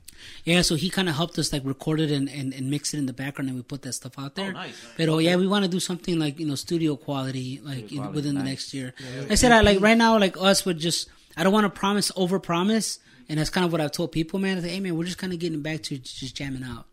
Yeah, 0.43 0.61
so 0.63 0.75
he 0.75 0.89
kind 0.89 1.09
of 1.09 1.15
helped 1.15 1.37
us 1.39 1.51
like 1.51 1.63
record 1.65 1.99
it 1.99 2.11
and, 2.11 2.29
and, 2.29 2.53
and 2.53 2.69
mix 2.69 2.93
it 2.93 2.97
in 2.97 3.05
the 3.05 3.13
background, 3.13 3.49
and 3.49 3.57
we 3.57 3.63
put 3.63 3.81
that 3.83 3.93
stuff 3.93 4.17
out 4.17 4.35
there. 4.35 4.51
nice. 4.53 4.75
But 4.97 5.07
yeah, 5.19 5.35
we 5.35 5.47
want 5.47 5.65
to 5.65 5.71
do 5.71 5.79
something 5.79 6.19
like 6.19 6.39
you 6.39 6.47
know 6.47 6.55
studio 6.55 6.95
quality, 6.95 7.59
like 7.63 7.91
in, 7.91 7.97
quality, 7.97 8.15
within 8.15 8.35
the 8.35 8.43
next 8.43 8.73
year. 8.73 8.93
Like 9.21 9.31
I 9.31 9.35
said, 9.35 9.51
I, 9.51 9.61
like 9.61 9.79
right 9.81 9.97
now, 9.97 10.17
like 10.17 10.35
us, 10.39 10.65
would 10.65 10.79
just 10.79 11.09
I 11.37 11.43
don't 11.43 11.53
want 11.53 11.65
to 11.65 11.79
promise 11.79 12.11
over 12.15 12.39
promise, 12.39 12.99
and 13.29 13.39
that's 13.39 13.51
kind 13.51 13.65
of 13.65 13.71
what 13.71 13.79
I've 13.79 13.91
told 13.91 14.11
people, 14.11 14.39
man. 14.39 14.57
I 14.57 14.61
say, 14.61 14.69
hey, 14.69 14.79
man, 14.79 14.97
we're 14.97 15.05
just 15.05 15.19
kind 15.19 15.31
of 15.31 15.39
getting 15.39 15.61
back 15.61 15.83
to 15.83 15.97
just 15.97 16.35
jamming 16.35 16.63
out. 16.63 16.85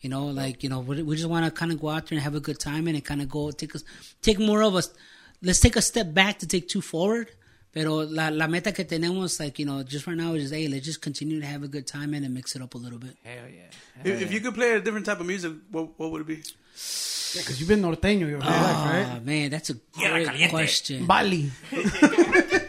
You 0.00 0.10
know, 0.10 0.26
like 0.26 0.62
you 0.62 0.68
know, 0.68 0.80
we, 0.80 1.02
we 1.02 1.16
just 1.16 1.28
want 1.28 1.46
to 1.46 1.50
kind 1.50 1.72
of 1.72 1.80
go 1.80 1.88
out 1.88 2.08
there 2.08 2.16
and 2.16 2.22
have 2.22 2.34
a 2.34 2.40
good 2.40 2.58
time 2.58 2.86
and 2.88 3.02
kind 3.02 3.22
of 3.22 3.28
go 3.30 3.50
take 3.52 3.74
us 3.74 3.84
take 4.20 4.38
more 4.38 4.62
of 4.62 4.74
us. 4.74 4.92
Let's 5.40 5.60
take 5.60 5.76
a 5.76 5.82
step 5.82 6.12
back 6.12 6.40
to 6.40 6.46
take 6.46 6.68
two 6.68 6.82
forward. 6.82 7.30
Pero 7.72 8.04
la, 8.04 8.28
la 8.28 8.46
meta 8.46 8.70
que 8.70 8.84
tenemos, 8.84 9.40
like, 9.40 9.58
you 9.58 9.66
know, 9.66 9.82
just 9.82 10.06
right 10.06 10.16
now 10.16 10.34
is, 10.34 10.52
hey, 10.52 10.68
let's 10.68 10.84
just 10.84 11.02
continue 11.02 11.40
to 11.40 11.46
have 11.46 11.64
a 11.64 11.68
good 11.68 11.88
time 11.88 12.14
and 12.14 12.32
mix 12.32 12.54
it 12.54 12.62
up 12.62 12.74
a 12.74 12.78
little 12.78 13.00
bit. 13.00 13.16
Hell 13.24 13.48
yeah. 13.52 13.62
If, 14.04 14.22
if 14.22 14.32
you 14.32 14.40
could 14.40 14.54
play 14.54 14.74
a 14.74 14.80
different 14.80 15.06
type 15.06 15.18
of 15.18 15.26
music, 15.26 15.54
what 15.70 15.98
what 15.98 16.12
would 16.12 16.20
it 16.20 16.26
be? 16.26 16.36
Because 16.36 17.58
you've 17.58 17.68
been 17.68 17.82
norteño 17.82 18.28
your 18.28 18.40
whole 18.40 18.52
ah, 18.52 18.62
life, 18.62 18.92
right? 18.92 19.16
Oh, 19.16 19.24
man, 19.24 19.50
that's 19.50 19.70
a 19.70 19.74
great 19.74 20.50
question. 20.50 21.06
Bali. 21.06 21.50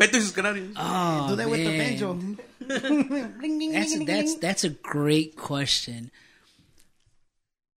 Beto 0.00 0.16
y 0.16 0.20
sus 0.24 0.32
canarios. 0.32 0.72
Oh, 0.80 1.28
Do 1.28 1.36
that 1.36 1.48
with 1.50 1.60
the 1.60 1.76
banjo. 1.76 2.16
That's 2.64 3.92
a, 3.94 4.04
that's 4.04 4.34
that's 4.40 4.64
a 4.64 4.70
great 4.70 5.36
question. 5.36 6.10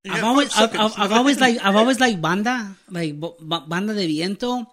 Yeah, 0.04 0.14
I've 0.14 0.24
always 0.24 0.52
fuck 0.52 0.70
I've, 0.74 0.80
I've. 0.80 0.98
I've 0.98 1.12
always 1.18 1.40
like 1.40 1.58
I've 1.62 1.74
always 1.74 1.98
liked 1.98 2.20
banda 2.22 2.76
like 2.90 3.18
bo- 3.18 3.36
ba- 3.40 3.64
banda 3.66 3.94
de 3.94 4.06
viento, 4.06 4.66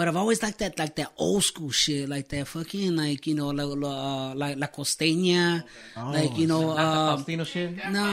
but 0.00 0.08
I've 0.08 0.16
always 0.16 0.42
liked 0.42 0.60
that 0.60 0.78
like 0.78 0.94
that 0.96 1.12
old 1.18 1.44
school 1.44 1.70
shit 1.70 2.08
like 2.08 2.28
that 2.28 2.46
fucking 2.48 2.96
like 2.96 3.26
you 3.26 3.34
know 3.34 3.48
like 3.48 3.68
la, 3.76 4.32
like 4.32 4.56
la 4.56 4.66
costeña 4.68 5.62
like 5.94 6.38
you 6.38 6.46
know 6.46 6.70
uh, 6.70 7.18
Faustino 7.18 7.44
shit. 7.44 7.76
no 7.90 8.06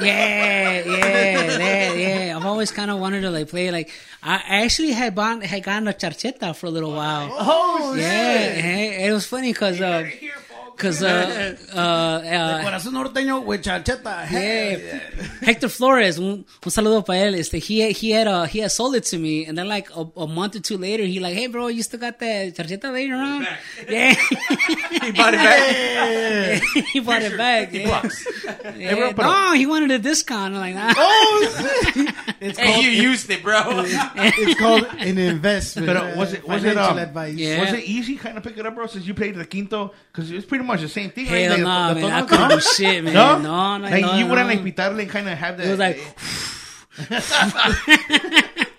yeah 0.00 0.84
yeah 0.86 1.58
yeah 1.58 1.92
yeah. 1.94 2.36
I've 2.36 2.46
always 2.46 2.70
kind 2.70 2.92
of 2.92 3.00
wanted 3.00 3.22
to 3.22 3.30
like 3.32 3.48
play 3.48 3.72
like 3.72 3.90
I 4.22 4.34
I 4.36 4.62
actually 4.62 4.92
had 4.92 5.16
bon- 5.16 5.40
had 5.40 5.64
gotten 5.64 5.88
a 5.88 5.92
charcheta 5.92 6.54
for 6.54 6.66
a 6.66 6.70
little 6.70 6.92
while. 6.92 7.28
Oh, 7.32 7.96
yeah 7.98 8.62
and 8.62 9.02
it 9.10 9.12
was 9.12 9.26
funny 9.26 9.52
because 9.52 9.80
uh, 9.80 10.08
cause 10.76 11.02
uh, 11.02 11.56
uh, 11.74 11.78
uh, 11.78 12.62
Corazón 12.62 12.94
norteño 12.94 13.40
with 13.44 13.62
charcheta. 13.62 14.26
yeah. 14.30 15.00
Hector 15.42 15.68
Flores, 15.68 16.18
un, 16.18 16.44
un 16.64 16.70
saludo 16.70 17.04
para 17.04 17.18
él. 17.28 17.34
Este, 17.34 17.58
he 17.58 17.92
he 17.92 18.10
had 18.12 18.26
uh, 18.26 18.44
he 18.44 18.60
had 18.60 18.70
sold 18.70 18.94
it 18.94 19.04
to 19.04 19.18
me, 19.18 19.44
and 19.46 19.56
then 19.56 19.68
like 19.68 19.88
a, 19.96 20.06
a 20.16 20.26
month 20.26 20.56
or 20.56 20.60
two 20.60 20.76
later, 20.78 21.04
he 21.04 21.20
like, 21.20 21.34
hey 21.34 21.46
bro, 21.48 21.68
you 21.68 21.82
still 21.82 22.00
got 22.00 22.18
that 22.18 22.54
charcheta 22.54 22.92
laying 22.92 23.12
around? 23.12 23.46
Yeah, 23.88 24.14
He 24.14 25.12
bought 25.12 25.34
it 25.34 25.38
back. 25.38 26.62
he 26.92 27.00
bought 27.00 27.22
it 27.22 27.36
back. 27.36 27.72
Yeah. 27.72 28.02
Yeah. 28.76 28.94
bro, 28.94 29.12
pero- 29.12 29.28
no, 29.30 29.52
he 29.54 29.66
wanted 29.66 29.90
a 29.90 29.98
discount. 29.98 30.54
I'm 30.54 30.60
like, 30.60 30.74
nah. 30.74 30.92
It's 32.40 32.58
Hey, 32.58 32.72
called, 32.74 32.84
you 32.84 32.90
used 32.90 33.30
it, 33.30 33.42
bro. 33.42 33.62
it's 33.86 34.60
called 34.60 34.86
an 34.98 35.16
investment. 35.16 35.86
But 35.86 36.16
was 36.16 36.32
it 36.34 36.46
was 36.46 36.62
it 36.64 36.76
um, 36.76 36.98
advice. 36.98 37.34
Yeah. 37.36 37.60
was 37.60 37.72
it 37.72 37.84
easy 37.84 38.16
kind 38.16 38.36
of 38.36 38.42
pick 38.44 38.58
it 38.58 38.66
up, 38.66 38.74
bro? 38.74 38.86
Since 38.86 39.06
you 39.06 39.14
played 39.14 39.34
the 39.36 39.46
quinto, 39.46 39.92
because 40.12 40.30
it's 40.30 40.44
pretty 40.44 40.63
much 40.64 40.80
the 40.80 40.88
same 40.88 41.10
thing. 41.10 41.26
right? 41.26 41.42
Hell 41.42 41.50
Like, 41.52 41.60
no, 41.60 41.94
the 41.94 42.00
man. 42.08 42.12
I 42.12 42.26
couldn't 42.26 42.48
no? 42.48 42.54
do 42.56 42.60
shit, 42.60 43.04
man. 43.04 43.14
No, 43.14 43.38
No, 43.38 43.76
no, 43.78 43.88
like 43.88 44.02
no, 44.02 44.14
you 44.16 44.26
wouldn't 44.26 44.48
no. 44.48 44.54
like 44.54 44.64
pitarle 44.64 45.00
and 45.00 45.10
kind 45.10 45.28
of 45.28 45.38
have 45.38 45.56
that. 45.58 45.66
It 45.66 45.70
was 45.70 45.78
like, 45.78 45.98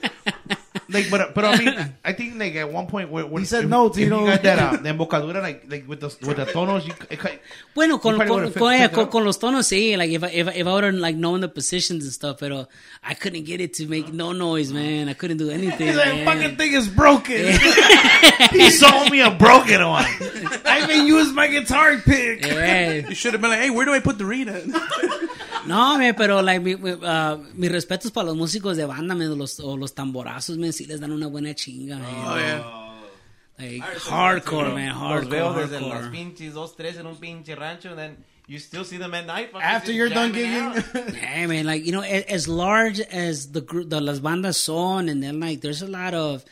like, 0.95 1.11
but 1.11 1.34
but 1.35 1.45
I 1.45 1.57
mean, 1.57 1.93
I 2.05 2.13
think 2.13 2.39
like 2.39 2.55
at 2.55 2.72
one 2.72 2.88
point 2.88 3.11
where, 3.11 3.26
when 3.26 3.41
He 3.43 3.45
said 3.45 3.65
if, 3.65 3.69
no 3.69 3.88
if 3.88 3.93
to, 3.93 3.99
you 3.99 4.05
you 4.07 4.09
know. 4.11 4.26
got 4.26 4.41
that 4.43 4.59
uh, 4.59 4.72
the 4.77 4.89
embocadura 4.89 5.41
like 5.41 5.69
like 5.69 5.88
with 5.88 5.99
the 5.99 6.07
with 6.26 6.38
the 6.38 6.45
tonos, 6.45 6.85
you 6.88 6.93
it, 7.09 7.19
ki- 7.22 7.39
Bueno, 7.76 7.97
con, 7.99 8.15
probably 8.15 8.27
con, 8.27 8.43
con, 8.43 8.51
picked 8.53 8.61
yeah, 8.80 8.85
it 8.85 8.91
con, 8.93 9.07
con 9.09 9.26
los 9.26 9.38
tonos, 9.38 9.67
sí. 9.67 9.97
Like, 9.97 10.11
if 10.11 10.23
I, 10.23 10.27
if, 10.30 10.47
I- 10.47 10.51
if 10.51 10.65
I 10.67 10.73
would 10.73 10.84
have, 10.85 10.93
like, 10.95 11.15
known 11.17 11.41
the 11.41 11.49
positions 11.49 12.05
and 12.05 12.13
stuff, 12.13 12.39
pero 12.39 12.67
I 13.03 13.13
couldn't 13.15 13.43
get 13.43 13.59
it 13.59 13.73
to 13.76 13.85
make 13.88 14.13
no 14.13 14.31
noise, 14.31 14.72
man. 14.72 15.09
I 15.09 15.13
couldn't 15.13 15.38
do 15.38 15.49
anything, 15.49 15.88
He's 15.88 15.95
like, 15.97 16.13
man. 16.15 16.26
fucking 16.26 16.55
thing 16.57 16.73
is 16.73 16.88
broken. 16.88 17.35
he 18.51 18.69
sold 18.72 19.11
me 19.11 19.19
a 19.22 19.31
broken 19.31 19.85
one. 19.85 20.05
I 20.65 20.81
even 20.84 21.05
used 21.07 21.34
my 21.35 21.47
guitar 21.47 21.97
pick. 21.97 22.45
Yeah. 22.45 22.93
You 23.09 23.15
should 23.15 23.34
have 23.34 23.41
been 23.41 23.51
like, 23.51 23.59
hey, 23.59 23.69
where 23.72 23.85
do 23.85 23.93
I 23.93 23.99
put 23.99 24.17
the 24.17 24.26
reed 24.26 24.47
at? 24.47 24.63
No, 25.68 25.98
man, 25.98 26.14
pero, 26.16 26.42
like, 26.42 26.60
mi, 26.62 26.76
mi, 26.76 26.92
uh, 26.92 27.38
mis 27.54 27.72
respetos 27.72 28.12
para 28.12 28.28
los 28.28 28.36
músicos 28.36 28.78
de 28.78 28.86
banda, 28.86 29.16
man, 29.16 29.38
los, 29.38 29.60
o 29.60 29.76
los 29.78 29.94
tamborazos, 29.94 30.58
man, 30.58 30.72
sí 30.74 30.86
les 30.86 31.00
dan 31.00 31.12
una 31.12 31.28
buena 31.28 31.54
chinga, 31.54 31.98
man. 31.98 32.16
Oh, 32.26 32.38
yeah. 32.38 32.64
Like, 33.58 33.82
hardcore, 34.10 34.74
man, 34.74 34.90
Los 35.00 35.28
veo 35.30 35.46
hardcore, 35.54 35.68
desde 35.68 35.82
las 35.82 35.92
hardcore. 35.92 36.12
pinches 36.12 36.54
dos, 36.54 36.76
tres 36.76 36.98
en 36.98 37.06
un 37.08 37.16
pinche 37.16 37.56
rancho, 37.56 37.90
and 37.90 37.98
then 37.98 38.18
you 38.48 38.60
still 38.60 38.84
see 38.84 38.98
them 38.98 39.14
at 39.14 39.26
night. 39.26 39.50
After 39.56 39.92
you're 39.94 40.10
done 40.10 40.34
jamming 40.34 40.52
gigging. 40.84 41.06
out. 41.08 41.14
Yeah, 41.22 41.48
man, 41.48 41.66
like 41.66 41.86
you 41.86 41.94
know, 41.94 42.02
as 42.02 42.48
large 42.50 43.00
as 43.00 43.52
the 43.54 43.62
group, 43.62 43.90
the 43.90 44.02
las 44.02 44.20
bandas 44.20 44.56
son, 44.56 45.08
and 45.10 45.24
then 45.24 45.40
like 45.40 45.62
there's 45.62 45.82
a 45.82 45.88
lot 45.88 46.14
of, 46.14 46.44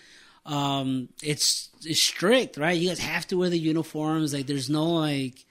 um, 0.46 1.10
it's 1.22 1.70
it's 1.86 2.00
strict, 2.02 2.56
right? 2.58 2.80
You 2.80 2.88
guys 2.88 3.00
have 3.00 3.28
to 3.28 3.38
wear 3.38 3.50
the 3.50 3.60
uniforms. 3.60 4.34
Like, 4.34 4.48
there's 4.48 4.70
no 4.70 4.86
like, 4.86 5.46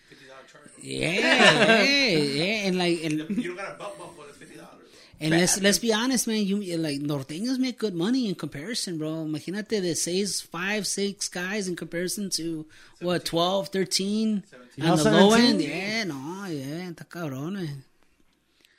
yeah, 0.83 1.83
yeah, 1.83 1.83
yeah, 2.19 2.67
and 2.67 2.79
like, 2.79 3.03
and, 3.05 3.13
You 3.37 3.49
don't 3.49 3.57
got 3.57 3.75
a 3.75 3.79
belt 3.79 3.99
bump 3.99 4.17
for 4.17 4.27
the 4.27 4.33
fifty 4.33 4.57
dollars. 4.57 4.89
and 5.21 5.31
let's 5.31 5.61
let's 5.61 5.79
be 5.79 5.93
honest, 5.93 6.27
man. 6.27 6.45
You 6.45 6.57
like 6.79 7.01
norteños 7.01 7.59
make 7.59 7.79
good 7.79 7.95
money 7.95 8.29
in 8.29 8.35
comparison, 8.35 8.99
bro. 8.99 9.25
Imagínate 9.25 9.81
de 9.81 9.95
seis, 9.95 10.41
five, 10.41 10.87
six 10.87 11.29
guys 11.29 11.69
in 11.69 11.77
comparison 11.77 12.29
to 12.31 12.67
what 13.01 13.25
12, 13.25 13.69
13 13.69 14.43
on 14.81 14.87
No, 14.87 14.97
the 14.97 15.11
low 15.11 15.33
end. 15.35 15.61
Yeah, 15.61 16.05
no, 16.05 16.47
yeah, 16.49 16.91
está 16.91 17.05
cabrón. 17.09 17.57
eh. 17.65 17.73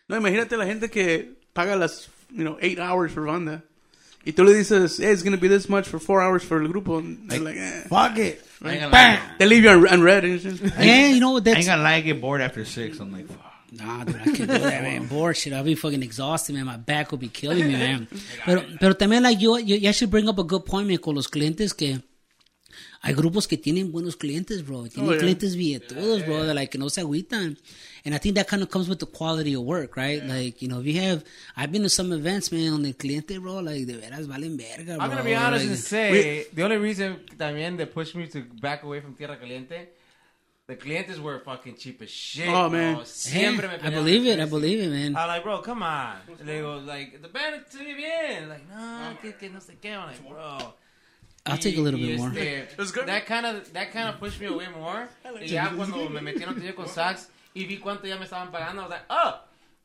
No, 0.09 0.17
imagínate 0.17 0.57
la 0.57 0.65
gente 0.65 0.89
que 0.89 1.31
paga 1.53 1.75
las, 1.77 2.09
you 2.29 2.43
know, 2.43 2.57
eight 2.61 2.77
hours 2.79 3.11
for 3.13 3.25
banda. 3.25 3.63
Y 4.25 4.31
tú 4.31 4.45
le 4.45 4.53
dices, 4.53 4.99
hey, 4.99 5.11
it's 5.11 5.21
going 5.21 5.35
to 5.35 5.41
be 5.41 5.49
this 5.49 5.67
much 5.67 5.85
for 5.87 5.99
four 5.99 6.21
hours 6.21 6.43
for 6.43 6.61
el 6.61 6.69
grupo. 6.69 6.97
And 6.99 7.29
they're 7.29 7.39
like, 7.41 7.57
eh. 7.57 7.81
Fuck 7.89 8.17
it. 8.17 8.41
I 8.63 8.71
ain't 8.71 8.79
gonna 8.81 8.91
Bam. 8.91 9.19
lie. 9.19 9.31
They 9.39 9.45
leave 9.45 9.63
you 9.63 9.69
un- 9.71 9.87
unread. 9.87 10.23
And 10.23 10.33
it's 10.35 10.43
just, 10.43 10.61
Yeah, 10.79 11.07
you 11.09 11.19
know 11.19 11.31
what? 11.31 11.47
I 11.47 11.51
ain't 11.51 11.65
gonna 11.65 11.83
lie, 11.83 11.95
I 11.95 12.01
get 12.01 12.21
bored 12.21 12.41
after 12.41 12.63
six. 12.65 12.99
I'm 12.99 13.11
like, 13.11 13.27
fuck. 13.27 13.39
Nah, 13.73 14.03
dude, 14.03 14.15
I 14.17 14.23
can't 14.25 14.37
do 14.37 14.45
that, 14.45 14.83
man. 14.83 15.05
Bored 15.09 15.35
shit. 15.35 15.51
I'll 15.51 15.63
be 15.63 15.73
fucking 15.73 16.03
exhausted, 16.03 16.53
man. 16.53 16.65
My 16.65 16.77
back 16.77 17.09
will 17.09 17.17
be 17.17 17.27
killing 17.27 17.65
me, 17.65 17.73
man. 17.73 18.07
Pero, 18.45 18.63
pero 18.79 18.93
también, 18.93 19.23
like, 19.23 19.41
you, 19.41 19.57
you, 19.57 19.77
you 19.77 19.89
actually 19.89 20.11
bring 20.11 20.29
up 20.29 20.37
a 20.37 20.43
good 20.43 20.63
point, 20.63 20.87
man, 20.87 20.99
con 20.99 21.15
los 21.15 21.27
clientes 21.27 21.73
que 21.75 21.99
hay 23.05 23.13
grupos 23.13 23.47
que 23.49 23.57
tienen 23.57 23.91
buenos 23.91 24.15
clientes, 24.15 24.65
bro. 24.65 24.87
Tienen 24.87 25.09
Oh, 25.09 25.13
yeah. 25.13 25.19
clientes 25.19 25.55
billetudos, 25.57 26.25
bro, 26.25 26.45
that, 26.45 26.55
like, 26.55 26.77
no 26.77 26.89
se 26.89 27.01
agüitan. 27.01 27.57
And 28.05 28.15
I 28.15 28.17
think 28.17 28.35
that 28.35 28.47
kind 28.47 28.63
of 28.63 28.69
comes 28.69 28.87
with 28.87 28.99
the 28.99 29.05
quality 29.05 29.53
of 29.55 29.63
work, 29.63 29.97
right? 29.97 30.23
Like, 30.23 30.61
you 30.61 30.69
know, 30.69 30.79
if 30.79 30.85
you 30.87 30.99
have, 31.01 31.23
I've 31.57 31.71
been 31.71 31.83
to 31.83 31.89
some 31.89 32.13
events, 32.13 32.49
man, 32.51 32.71
on 32.73 32.81
the 32.81 32.93
cliente, 32.93 33.39
bro, 33.41 33.59
like, 33.59 33.85
de 33.85 33.97
veras 33.97 34.25
valen 34.25 34.57
verga, 34.57 34.95
bro. 34.95 35.03
I'm 35.03 35.09
gonna 35.09 35.23
be 35.23 35.35
honest 35.35 35.65
Like, 35.65 35.69
and 35.71 35.79
say 35.79 36.47
the 36.53 36.63
only 36.63 36.77
reason 36.77 37.19
también 37.37 37.77
they 37.77 37.85
pushed 37.85 38.15
me 38.15 38.25
to 38.27 38.41
back 38.61 38.83
away 38.83 39.01
from 39.01 39.15
Tierra 39.15 39.37
Caliente, 39.37 39.89
the 40.67 40.77
clientes 40.77 41.19
were 41.19 41.39
fucking 41.43 41.75
cheap 41.75 42.01
as 42.01 42.09
shit. 42.09 42.47
Oh, 42.47 42.69
man. 42.69 42.95
yeah, 42.95 43.03
Siempre 43.03 43.67
me 43.67 43.75
I 43.83 43.89
believe 43.89 44.25
it, 44.25 44.39
I 44.39 44.45
believe 44.45 44.79
it, 44.79 44.89
man. 44.89 45.15
I'm 45.17 45.27
like, 45.27 45.43
bro, 45.43 45.59
come 45.61 45.83
on. 45.83 46.15
Le 46.45 46.53
digo, 46.53 46.85
like, 46.85 47.21
the 47.21 47.27
band 47.27 47.65
se 47.69 47.79
ve 47.79 47.95
bien. 47.95 48.47
Like, 48.47 48.63
no, 48.69 49.17
que, 49.21 49.33
que 49.33 49.49
no 49.49 49.59
sé 49.59 49.75
qué. 49.81 49.91
I'm 49.91 50.07
like, 50.07 50.25
bro. 50.25 50.73
I'll 51.45 51.57
take 51.57 51.77
a 51.77 51.81
little 51.81 51.99
bit 51.99 52.17
more. 52.17 52.29
este, 52.29 52.77
was 52.77 52.91
good. 52.91 53.05
That 53.07 53.25
kind 53.25 53.45
of 53.45 53.71
that 53.73 53.91
kind 53.91 54.07
of 54.09 54.19
pushed 54.19 54.39
me 54.39 54.47
away 54.47 54.67
more. 54.69 55.07
Y 55.41 55.45
ya 55.47 55.69
cuando 55.75 56.07
me 56.09 56.21
metí 56.21 56.41
en 56.43 56.49
otro 56.49 56.73
con 56.75 56.87
sax 56.87 57.27
y 57.53 57.65
vi 57.65 57.77
cuánto 57.79 58.05
ya 58.07 58.17
me 58.17 58.25
estaban 58.25 58.49
pagando, 58.51 58.79
I 58.81 58.85
was 58.85 58.89
like, 58.91 59.05
oh, 59.09 59.41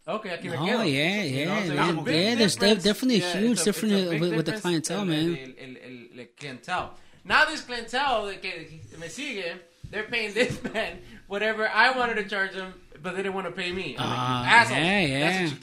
okay, 0.06 0.30
aquí 0.30 0.44
me 0.48 0.56
Oh, 0.56 0.64
quedo. 0.64 0.84
yeah, 0.84 1.22
You 1.24 1.46
know, 1.46 1.54
yeah, 1.54 1.66
so 1.66 1.74
man. 1.74 1.88
it's 1.90 1.98
a 1.98 2.02
big 2.02 2.14
Yeah, 2.14 2.34
there's 2.36 2.56
difference. 2.56 2.84
definitely 2.84 3.22
a 3.22 3.30
huge 3.38 3.52
it's 3.52 3.64
difference 3.64 3.92
it's 3.94 4.12
a 4.12 4.16
uh, 4.16 4.20
with- 4.20 4.34
with 4.36 4.46
the 4.46 4.52
clientele, 4.60 5.04
man. 5.04 5.36
El, 5.36 5.64
el, 5.64 5.76
el, 5.82 6.20
el 6.20 6.26
clientele. 6.38 6.90
Now 7.24 7.44
this 7.44 7.62
clientele 7.62 8.40
que 8.40 8.80
me 8.98 9.08
sigue, 9.08 9.58
they're 9.90 10.04
paying 10.04 10.32
this 10.34 10.62
man 10.72 10.98
whatever 11.26 11.68
I 11.68 11.90
wanted 11.98 12.14
to 12.22 12.24
charge 12.28 12.52
them, 12.54 12.72
but 13.02 13.12
they 13.16 13.22
didn't 13.22 13.34
want 13.34 13.46
to 13.46 13.52
pay 13.52 13.70
me. 13.72 13.96
I'm 13.98 14.06
Ah, 14.08 14.40
like, 14.40 14.70
you 14.70 14.76
assholes. 14.76 14.78
yeah, 14.86 15.00
yeah. 15.00 15.20
That's 15.30 15.52
what 15.52 15.52
you 15.52 15.58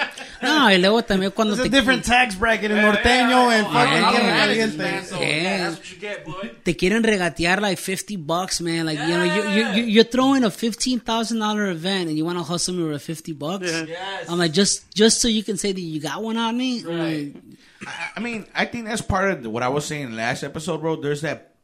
get. 0.00 0.10
No, 0.42 0.64
y 0.68 0.76
luego 0.78 1.02
también 1.02 1.32
cuando 1.34 1.52
It's 1.54 1.60
a 1.60 1.64
te, 1.64 1.68
different 1.68 2.04
tax 2.04 2.34
bracket 2.34 2.70
in 2.70 2.78
norteño 2.78 3.50
and 3.52 3.66
Yeah, 3.66 3.72
fucking 3.72 4.04
I'm 4.04 4.12
Tierra 4.12 4.24
an 4.24 4.40
analyst, 4.40 4.76
Caliente. 4.76 4.78
man, 4.78 5.04
so, 5.04 5.20
Yeah. 5.20 5.26
yeah, 5.42 5.58
that's 5.68 5.76
what 5.76 5.92
you 5.92 5.98
get, 5.98 6.24
boy. 6.24 6.50
te 6.64 6.74
quieren 6.74 7.02
regatear 7.04 7.60
like 7.60 7.78
50 7.78 8.16
bucks, 8.16 8.60
man. 8.62 8.86
Like, 8.86 8.98
you 8.98 9.08
know, 9.08 9.24
you, 9.24 9.42
you, 9.50 9.66
you, 9.74 9.82
you're 9.84 10.04
throwing 10.04 10.44
a 10.44 10.48
$15,000 10.50 11.70
event 11.70 12.08
and 12.08 12.16
you 12.16 12.24
want 12.24 12.38
to 12.38 12.44
hustle 12.44 12.74
me 12.74 12.84
with 12.84 13.02
50 13.02 13.32
bucks. 13.32 13.70
Yeah. 13.70 13.84
Yes. 13.86 14.28
I'm 14.30 14.38
like, 14.38 14.52
just, 14.52 14.90
just 14.94 15.20
so 15.20 15.28
you 15.28 15.42
can 15.44 15.56
say 15.58 15.72
that 15.72 15.80
you 15.80 16.00
got 16.00 16.22
one 16.22 16.36
on 16.38 16.56
me. 16.56 16.82
Right. 16.84 17.34
Like, 17.34 17.42
I, 17.86 18.08
I 18.16 18.20
mean, 18.20 18.46
I 18.54 18.64
think 18.64 18.86
that's 18.86 19.02
part 19.02 19.30
of 19.30 19.46
what 19.46 19.62
I 19.62 19.68
was 19.68 19.84
saying 19.84 20.04
in 20.04 20.10
the 20.12 20.16
last 20.16 20.42
episode, 20.42 20.80
bro. 20.80 20.96
There's 20.96 21.20
that 21.22 21.54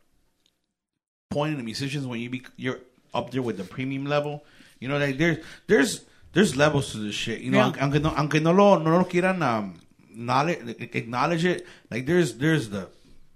point 1.30 1.52
in 1.52 1.58
the 1.58 1.64
musicians 1.64 2.06
when 2.06 2.20
you 2.20 2.30
be 2.30 2.42
you're 2.56 2.80
up 3.14 3.30
there 3.30 3.42
with 3.42 3.56
the 3.56 3.64
premium 3.64 4.04
level. 4.06 4.44
You 4.80 4.88
know, 4.88 4.98
like 4.98 5.18
there's 5.18 5.38
there's 5.66 6.04
there's 6.32 6.56
levels 6.56 6.92
to 6.92 6.98
this 6.98 7.14
shit. 7.14 7.40
You 7.40 7.50
know, 7.50 7.58
Yeah. 7.58 7.82
aunque 7.82 8.00
no 8.02 8.10
aunque 8.10 8.40
no 8.40 8.52
lo 8.52 8.78
no 8.78 8.98
lo 8.98 9.04
quieran 9.04 9.42
um, 9.42 9.80
knowledge, 10.14 10.58
acknowledge 10.94 11.44
it. 11.44 11.66
Like 11.90 12.06
there's 12.06 12.34
there's 12.34 12.68
the 12.70 12.88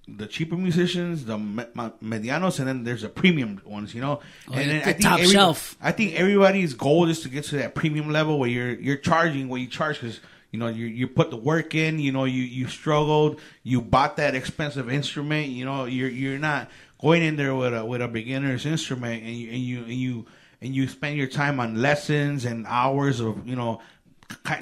the 0.09 0.27
cheaper 0.27 0.57
musicians, 0.57 1.25
the 1.25 1.39
me- 1.39 1.65
medianos, 2.03 2.59
and 2.59 2.67
then 2.67 2.83
there's 2.85 3.03
the 3.03 3.09
premium 3.09 3.61
ones. 3.65 3.95
You 3.95 4.01
know, 4.01 4.21
Oh, 4.49 4.53
and 4.55 4.71
then 4.71 4.97
the 4.97 5.01
top 5.03 5.21
shelf. 5.21 5.77
I 5.81 5.93
think 5.93 6.15
everybody's 6.15 6.75
goal 6.75 7.09
is 7.09 7.21
to 7.21 7.29
get 7.29 7.45
to 7.45 7.57
that 7.59 7.75
premium 7.75 8.11
level 8.11 8.39
where 8.39 8.49
you're 8.49 8.73
you're 8.75 8.97
charging 8.97 9.49
what 9.49 9.61
you 9.61 9.69
charge 9.69 10.01
because 10.01 10.19
you 10.51 10.59
know 10.59 10.67
you 10.67 10.87
you 10.87 11.07
put 11.07 11.31
the 11.31 11.37
work 11.37 11.75
in. 11.75 12.01
You 12.01 12.11
know, 12.13 12.25
you 12.25 12.43
you 12.43 12.67
struggled, 12.67 13.41
you 13.63 13.81
bought 13.81 14.17
that 14.17 14.35
expensive 14.35 14.91
instrument. 14.91 15.49
You 15.49 15.65
know, 15.65 15.85
you're 15.85 16.09
you're 16.11 16.39
not 16.39 16.69
going 17.01 17.23
in 17.23 17.37
there 17.37 17.55
with 17.55 17.73
a 17.73 17.85
with 17.85 18.03
a 18.03 18.09
beginner's 18.09 18.67
instrument, 18.67 19.23
and 19.23 19.35
you 19.37 19.49
and 19.51 19.59
you 19.61 19.79
and 19.85 19.93
you 19.95 20.27
and 20.63 20.75
you 20.75 20.89
spend 20.89 21.17
your 21.17 21.27
time 21.27 21.61
on 21.61 21.81
lessons 21.81 22.45
and 22.45 22.67
hours 22.67 23.21
of 23.21 23.47
you 23.47 23.57
know. 23.57 23.81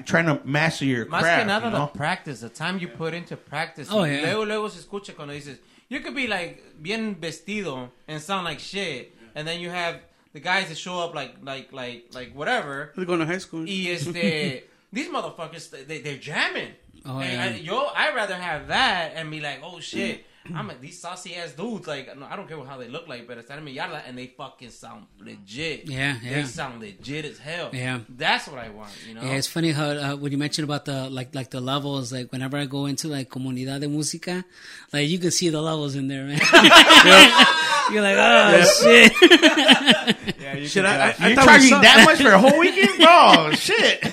Trying 0.07 0.25
to 0.27 0.41
master 0.47 0.87
your 0.87 1.05
Más 1.05 1.21
craft, 1.21 1.41
que 1.43 1.47
nada 1.47 1.67
you 1.67 1.73
the 1.73 1.79
know? 1.79 1.87
practice, 1.89 2.41
the 2.41 2.49
time 2.49 2.79
you 2.79 2.89
put 2.89 3.13
into 3.13 3.37
practice. 3.37 3.89
Oh, 3.93 4.03
yeah. 4.05 4.23
Luego, 4.23 4.45
luego 4.47 4.69
se 4.69 4.79
escucha 4.81 5.15
cuando 5.15 5.35
dices, 5.35 5.59
you 5.91 6.01
could 6.01 6.15
be 6.15 6.27
like 6.27 6.65
bien 6.81 7.17
vestido 7.17 7.91
and 8.09 8.19
sound 8.19 8.47
like 8.47 8.61
shit, 8.61 9.15
and 9.35 9.47
then 9.47 9.61
you 9.61 9.69
have 9.69 10.01
the 10.33 10.41
guys 10.41 10.71
that 10.71 10.79
show 10.79 10.99
up 11.01 11.15
like 11.15 11.35
like 11.45 11.71
like 11.75 12.07
like 12.15 12.33
whatever. 12.35 12.93
They're 12.97 13.05
going 13.05 13.21
to 13.21 13.27
high 13.27 13.37
school. 13.39 13.65
Y 13.65 13.89
este, 13.91 14.63
these 14.93 15.09
motherfuckers, 15.11 15.87
they, 15.87 16.01
they're 16.01 16.17
jamming. 16.17 16.73
Oh, 17.05 17.19
And 17.21 17.31
yeah. 17.31 17.45
I, 17.45 17.61
yo, 17.61 17.91
I'd 17.95 18.15
rather 18.15 18.37
have 18.37 18.69
that 18.69 19.13
and 19.17 19.31
be 19.31 19.41
like, 19.41 19.61
oh 19.63 19.81
shit, 19.81 20.25
I'm 20.55 20.67
like 20.69 20.81
these 20.81 21.01
saucy 21.01 21.35
ass 21.37 21.53
dudes. 21.53 21.87
Like, 21.87 22.17
no, 22.19 22.27
I 22.27 22.37
don't 22.37 22.49
care 22.49 22.59
how 22.65 22.77
they 22.79 22.89
look 22.89 23.07
like, 23.09 23.27
but 23.27 23.39
están 23.39 23.59
en 23.59 23.65
mi 23.65 23.75
yarda 23.77 24.03
and 24.07 24.17
they 24.17 24.27
fucking 24.29 24.71
sound 24.71 25.07
legit. 25.19 25.89
Yeah, 25.89 26.17
They 26.23 26.45
sound 26.45 26.81
legit 26.81 27.25
as 27.25 27.39
hell. 27.39 27.71
Yeah. 27.73 28.01
That's 28.09 28.49
what 28.49 28.59
I 28.59 28.71
want, 28.71 28.91
you 29.07 29.15
know? 29.15 29.23
Yeah, 29.23 29.33
it's 29.35 29.47
funny 29.47 29.73
how 29.73 29.87
uh, 29.91 30.17
when 30.17 30.33
you 30.33 30.39
mentioned 30.39 30.65
about 30.65 30.85
the 30.85 31.09
like 31.11 31.35
like 31.35 31.51
the 31.51 31.61
levels, 31.61 32.13
like 32.13 32.31
whenever 32.33 32.57
I 32.57 32.67
go 32.67 32.87
into 32.87 33.09
like 33.09 33.29
comunidad 33.31 33.81
de 33.81 33.87
música, 33.89 34.45
like 34.93 35.09
you 35.09 35.19
can 35.19 35.31
see 35.31 35.49
the 35.51 35.61
levels 35.61 35.95
in 35.95 36.09
there, 36.09 36.25
man. 36.25 36.41
You're 37.91 38.03
like, 38.03 38.17
oh 38.19 38.65
shit. 38.83 39.13
yeah, 40.41 40.57
you 40.57 40.67
Shit, 40.69 40.85
can- 40.85 40.87
I, 40.87 41.09
I, 41.11 41.15
I 41.19 41.27
You're 41.29 41.37
thought 41.37 41.47
we 41.61 41.71
charging 41.71 41.81
that 41.81 42.03
much 42.05 42.19
for 42.21 42.31
a 42.33 42.39
whole 42.39 42.59
weekend, 42.59 42.99
bro? 42.99 43.53
Shit. 43.53 44.05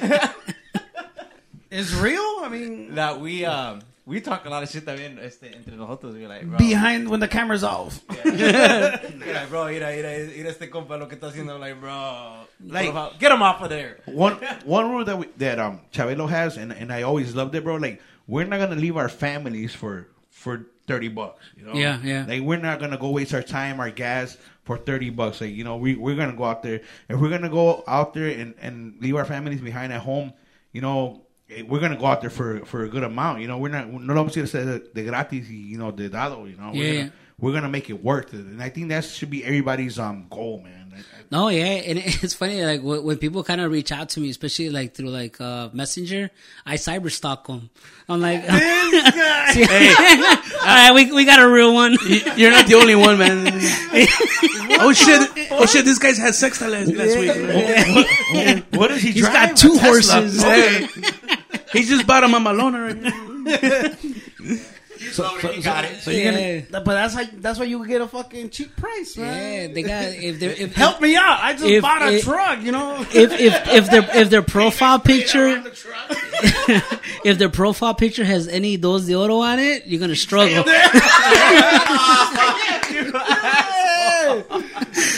It's 1.71 1.93
real. 1.93 2.21
I 2.41 2.47
mean, 2.49 2.95
that 2.95 3.19
we 3.19 3.43
um 3.45 3.81
we 4.05 4.21
talk 4.21 4.45
a 4.45 4.49
lot 4.49 4.61
of 4.61 4.69
shit 4.69 4.85
también 4.85 5.17
este, 5.19 5.45
entre 5.55 5.75
nosotros. 5.75 6.13
We're 6.13 6.27
like, 6.27 6.45
bro, 6.45 6.57
behind 6.57 7.09
when 7.09 7.19
the 7.19 7.27
camera's 7.27 7.63
off. 7.63 8.01
we're 8.25 9.33
like, 9.33 9.49
bro, 9.49 9.65
mira, 9.65 9.91
mira, 9.91 10.27
mira 10.27 10.49
este 10.49 10.69
compa 10.69 10.99
lo 10.99 11.07
que 11.07 11.17
está 11.17 11.31
haciendo. 11.31 11.59
Like, 11.59 11.79
bro, 11.79 12.45
Like- 12.65 12.91
por 12.91 13.11
get 13.19 13.31
him 13.31 13.41
off 13.41 13.61
of 13.61 13.69
there. 13.69 13.97
one 14.05 14.33
one 14.65 14.89
rule 14.91 15.05
that 15.05 15.17
we, 15.17 15.27
that 15.37 15.59
um 15.59 15.81
Chabelo 15.91 16.29
has, 16.29 16.57
and, 16.57 16.71
and 16.71 16.91
I 16.93 17.01
always 17.01 17.33
loved 17.35 17.55
it, 17.55 17.63
bro. 17.63 17.75
Like 17.77 18.01
we're 18.27 18.45
not 18.45 18.59
gonna 18.59 18.75
leave 18.75 18.97
our 18.97 19.09
families 19.09 19.73
for 19.73 20.07
for 20.29 20.67
thirty 20.87 21.07
bucks. 21.07 21.43
You 21.57 21.65
know? 21.65 21.73
Yeah, 21.73 21.99
yeah. 22.03 22.25
Like 22.27 22.41
we're 22.41 22.57
not 22.57 22.79
gonna 22.79 22.97
go 22.97 23.09
waste 23.09 23.33
our 23.33 23.41
time, 23.43 23.79
our 23.79 23.89
gas 23.89 24.37
for 24.63 24.77
thirty 24.77 25.09
bucks. 25.09 25.41
Like 25.41 25.51
you 25.53 25.63
know, 25.63 25.77
we 25.77 25.95
we're 25.95 26.15
gonna 26.15 26.35
go 26.35 26.43
out 26.45 26.61
there. 26.61 26.81
If 27.09 27.19
we're 27.19 27.29
gonna 27.29 27.49
go 27.49 27.83
out 27.87 28.13
there 28.13 28.27
and 28.27 28.53
and 28.61 28.95
leave 29.01 29.15
our 29.15 29.25
families 29.25 29.61
behind 29.61 29.91
at 29.91 30.01
home, 30.01 30.33
you 30.71 30.81
know. 30.81 31.21
Eh, 31.49 31.63
We're 31.67 31.79
gonna 31.79 31.97
go 31.97 32.05
out 32.05 32.21
there 32.21 32.29
for 32.29 32.65
for 32.65 32.83
a 32.83 32.89
good 32.89 33.03
amount, 33.03 33.41
you 33.41 33.47
know. 33.47 33.57
We're 33.57 33.69
not 33.69 33.87
no 33.89 34.13
lo 34.13 34.23
vamos 34.23 34.35
a 34.37 34.39
ir 34.39 34.43
a 34.45 34.47
hacer 34.47 34.93
de 34.93 35.03
gratis, 35.03 35.49
you 35.49 35.77
know, 35.77 35.91
de 35.91 36.09
dado, 36.09 36.45
you 36.45 36.57
know. 36.57 36.71
We're 36.73 36.83
Yeah, 36.93 36.99
gonna, 37.01 37.13
we're 37.39 37.53
gonna 37.53 37.69
make 37.69 37.89
it 37.89 38.03
worth 38.03 38.33
it, 38.33 38.45
and 38.45 38.61
I 38.63 38.69
think 38.69 38.89
that 38.89 39.03
should 39.05 39.29
be 39.29 39.43
everybody's 39.43 39.99
um 39.99 40.27
goal, 40.29 40.61
man. 40.63 40.81
I- 40.93 40.99
I- 40.99 41.01
No, 41.31 41.49
yeah, 41.49 41.65
and 41.65 41.99
it's 42.23 42.33
funny 42.33 42.63
like 42.63 42.81
when, 42.81 43.03
when 43.03 43.17
people 43.17 43.43
kind 43.43 43.59
of 43.59 43.69
reach 43.71 43.91
out 43.91 44.09
to 44.09 44.19
me, 44.21 44.29
especially 44.29 44.69
like 44.69 44.93
through 44.93 45.09
like 45.09 45.41
uh, 45.41 45.69
Messenger, 45.73 46.29
I 46.65 46.75
cyber 46.75 47.11
stalk 47.11 47.47
them. 47.47 47.69
I'm 48.07 48.21
like, 48.21 48.41
See- 49.51 49.65
all 50.61 50.75
right, 50.79 50.91
we 50.93 51.11
we 51.11 51.25
got 51.25 51.41
a 51.41 51.49
real 51.49 51.73
one. 51.73 51.97
You're 52.37 52.51
not 52.51 52.67
the 52.67 52.75
only 52.75 52.95
one, 52.95 53.17
man. 53.17 53.47
oh 54.79 54.93
shit! 54.93 55.29
Oh 55.51 55.65
shit! 55.65 55.83
This 55.83 55.99
guy's 55.99 56.17
had 56.17 56.33
sex 56.35 56.61
last, 56.61 56.93
last 56.93 57.17
week. 57.19 58.65
What 58.79 58.87
does 58.89 59.01
he 59.01 59.11
He's 59.11 59.21
drive? 59.23 59.33
got 59.33 59.57
two 59.57 59.73
A 59.73 59.79
Tesla. 59.79 60.21
horses. 60.21 61.34
Okay. 61.75 61.81
He 61.83 61.89
just 61.89 62.07
bought 62.07 62.23
a 62.23 62.27
mamalona 62.27 62.87
right 62.87 63.01
now. 63.01 63.11
So, 65.11 65.23
he 65.49 65.61
got 65.61 65.85
it. 65.85 66.01
So 66.01 66.09
you're 66.09 66.31
Yeah. 66.31 66.59
gonna, 66.61 66.83
but 66.83 66.93
that's 66.93 67.13
how 67.13 67.23
that's 67.35 67.59
why 67.59 67.65
you 67.65 67.85
get 67.85 68.01
a 68.01 68.07
fucking 68.07 68.49
cheap 68.49 68.75
price, 68.77 69.15
man. 69.17 69.69
Yeah, 69.69 69.73
they 69.73 69.83
got 69.83 70.05
if 70.05 70.39
they 70.39 70.47
if 70.47 70.73
Help 70.75 70.99
me 71.01 71.15
out! 71.15 71.39
I 71.41 71.51
just 71.53 71.65
If 71.65 71.81
bought 71.81 72.01
a 72.01 72.13
it- 72.15 72.23
truck, 72.23 72.61
you 72.63 72.71
know. 72.71 73.01
if 73.13 73.31
if 73.39 73.67
if 73.73 73.89
their 73.91 74.09
if 74.15 74.29
their 74.29 74.41
profile 74.55 74.99
picture 74.99 75.61
if 77.25 77.37
their 77.37 77.49
profile 77.49 77.93
picture 77.93 78.23
has 78.25 78.47
any 78.47 78.77
dos 78.77 79.05
de 79.05 79.15
oro 79.15 79.39
on 79.41 79.59
it, 79.59 79.85
you're 79.85 79.99
gonna 79.99 80.15
struggle. 80.15 80.63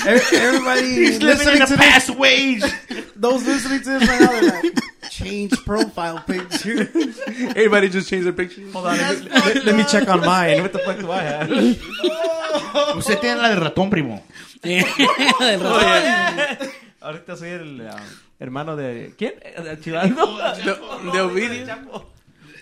Everybody 0.06 0.96
He's 0.96 1.20
living 1.22 1.28
listening 1.28 1.62
in 1.62 1.68
to 1.68 1.74
a 1.74 1.78
this, 1.78 1.78
past 1.78 2.10
wage. 2.12 2.64
those 3.16 3.46
listening 3.46 3.80
to 3.82 4.00
this 4.00 4.08
right 4.10 4.22
now, 4.22 4.32
they're 4.42 4.62
like, 4.62 4.80
change 5.18 5.52
profile 5.66 6.24
picture. 6.26 6.90
Everybody 7.56 7.90
just 7.90 8.10
changed 8.10 8.26
their 8.26 8.34
picture. 8.34 8.62
Hold 8.72 8.88
on, 8.88 8.98
let, 8.98 9.20
me- 9.24 9.30
let- 9.30 9.66
let 9.66 9.76
me 9.76 9.84
check 9.86 10.08
on 10.08 10.22
mine. 10.22 10.62
What 10.62 10.72
the 10.74 10.80
fuck 10.80 11.00
do 11.00 11.12
I 11.12 11.22
have? 11.22 11.50
Usted 12.98 13.20
tiene 13.20 13.42
la 13.42 13.50
de 13.50 13.56
ratón, 13.56 13.90
primo. 13.90 14.24
Ahorita 17.02 17.36
soy 17.36 17.50
el 17.50 17.82
um, 17.82 17.88
hermano 18.40 18.76
de 18.76 19.14
¿quién? 19.18 19.34
¿De 19.64 19.80
Chivaldo? 19.80 20.38
De, 20.58 21.12
de 21.12 21.22
Ovidio. 21.22 22.06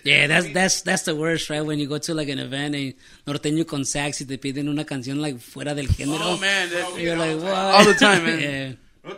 Yeah, 0.04 0.28
that's 0.28 0.52
that's 0.52 0.82
that's 0.82 1.02
the 1.04 1.14
worst, 1.16 1.50
right? 1.50 1.62
When 1.66 1.80
you 1.80 1.88
go 1.88 1.98
to 1.98 2.14
like 2.14 2.28
an 2.28 2.38
event 2.38 2.76
and 2.76 2.94
norteño 3.26 3.66
con 3.66 3.84
sax 3.84 4.20
y 4.20 4.24
te 4.26 4.38
piden 4.38 4.68
una 4.68 4.84
canción 4.84 5.20
like 5.20 5.40
fuera 5.40 5.74
del 5.74 5.88
género. 5.88 6.20
Oh 6.22 6.36
man, 6.38 6.70
that, 6.70 6.96
You're 6.96 7.16
like, 7.16 7.36
what? 7.42 7.52
all 7.52 7.84
the 7.84 7.94
time, 7.94 8.22
man. 8.24 8.40
Yeah. 8.40 8.72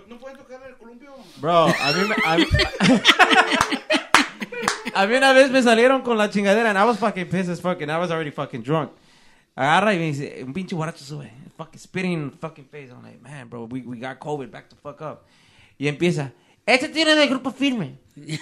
¿No 0.09 0.19
puede 0.19 0.37
tocar 0.37 0.61
el 0.69 0.77
columpio? 0.77 1.15
Bro, 1.39 1.67
a 1.67 1.93
mí, 1.93 2.09
me- 2.09 2.17
a 2.27 2.37
mí, 2.37 2.45
a 4.95 5.07
mí 5.07 5.15
una 5.15 5.33
vez 5.33 5.51
me 5.51 5.63
salieron 5.63 6.03
con 6.03 6.17
la 6.19 6.31
chingadera 6.31 6.71
and 6.71 6.79
I 6.79 6.85
was 6.85 6.99
fucking 6.99 7.29
pissed 7.29 7.51
as 7.51 7.61
fuck 7.61 7.81
and 7.83 7.91
I 7.91 7.99
was 7.99 8.11
already 8.11 8.31
fucking 8.31 8.63
drunk. 8.63 8.91
Agarra 9.57 9.95
y 9.95 9.99
me 9.99 10.05
dice, 10.07 10.43
un 10.45 10.53
pinche 10.53 10.75
guaracho 10.77 11.05
sube, 11.05 11.31
fucking 11.57 11.81
spitting 11.81 12.13
in 12.13 12.31
the 12.31 12.37
fucking 12.37 12.67
face. 12.67 12.91
I'm 12.93 13.03
like, 13.03 13.21
man, 13.21 13.49
bro, 13.49 13.65
we, 13.65 13.81
we 13.83 13.99
got 13.99 14.19
COVID, 14.19 14.51
back 14.51 14.69
the 14.69 14.77
fuck 14.77 15.01
up. 15.01 15.25
Y 15.79 15.89
empieza, 15.89 16.33
este 16.67 16.89
tiene 16.89 17.15
de 17.15 17.27
grupo 17.27 17.51
firme. 17.51 17.99
Le 18.15 18.39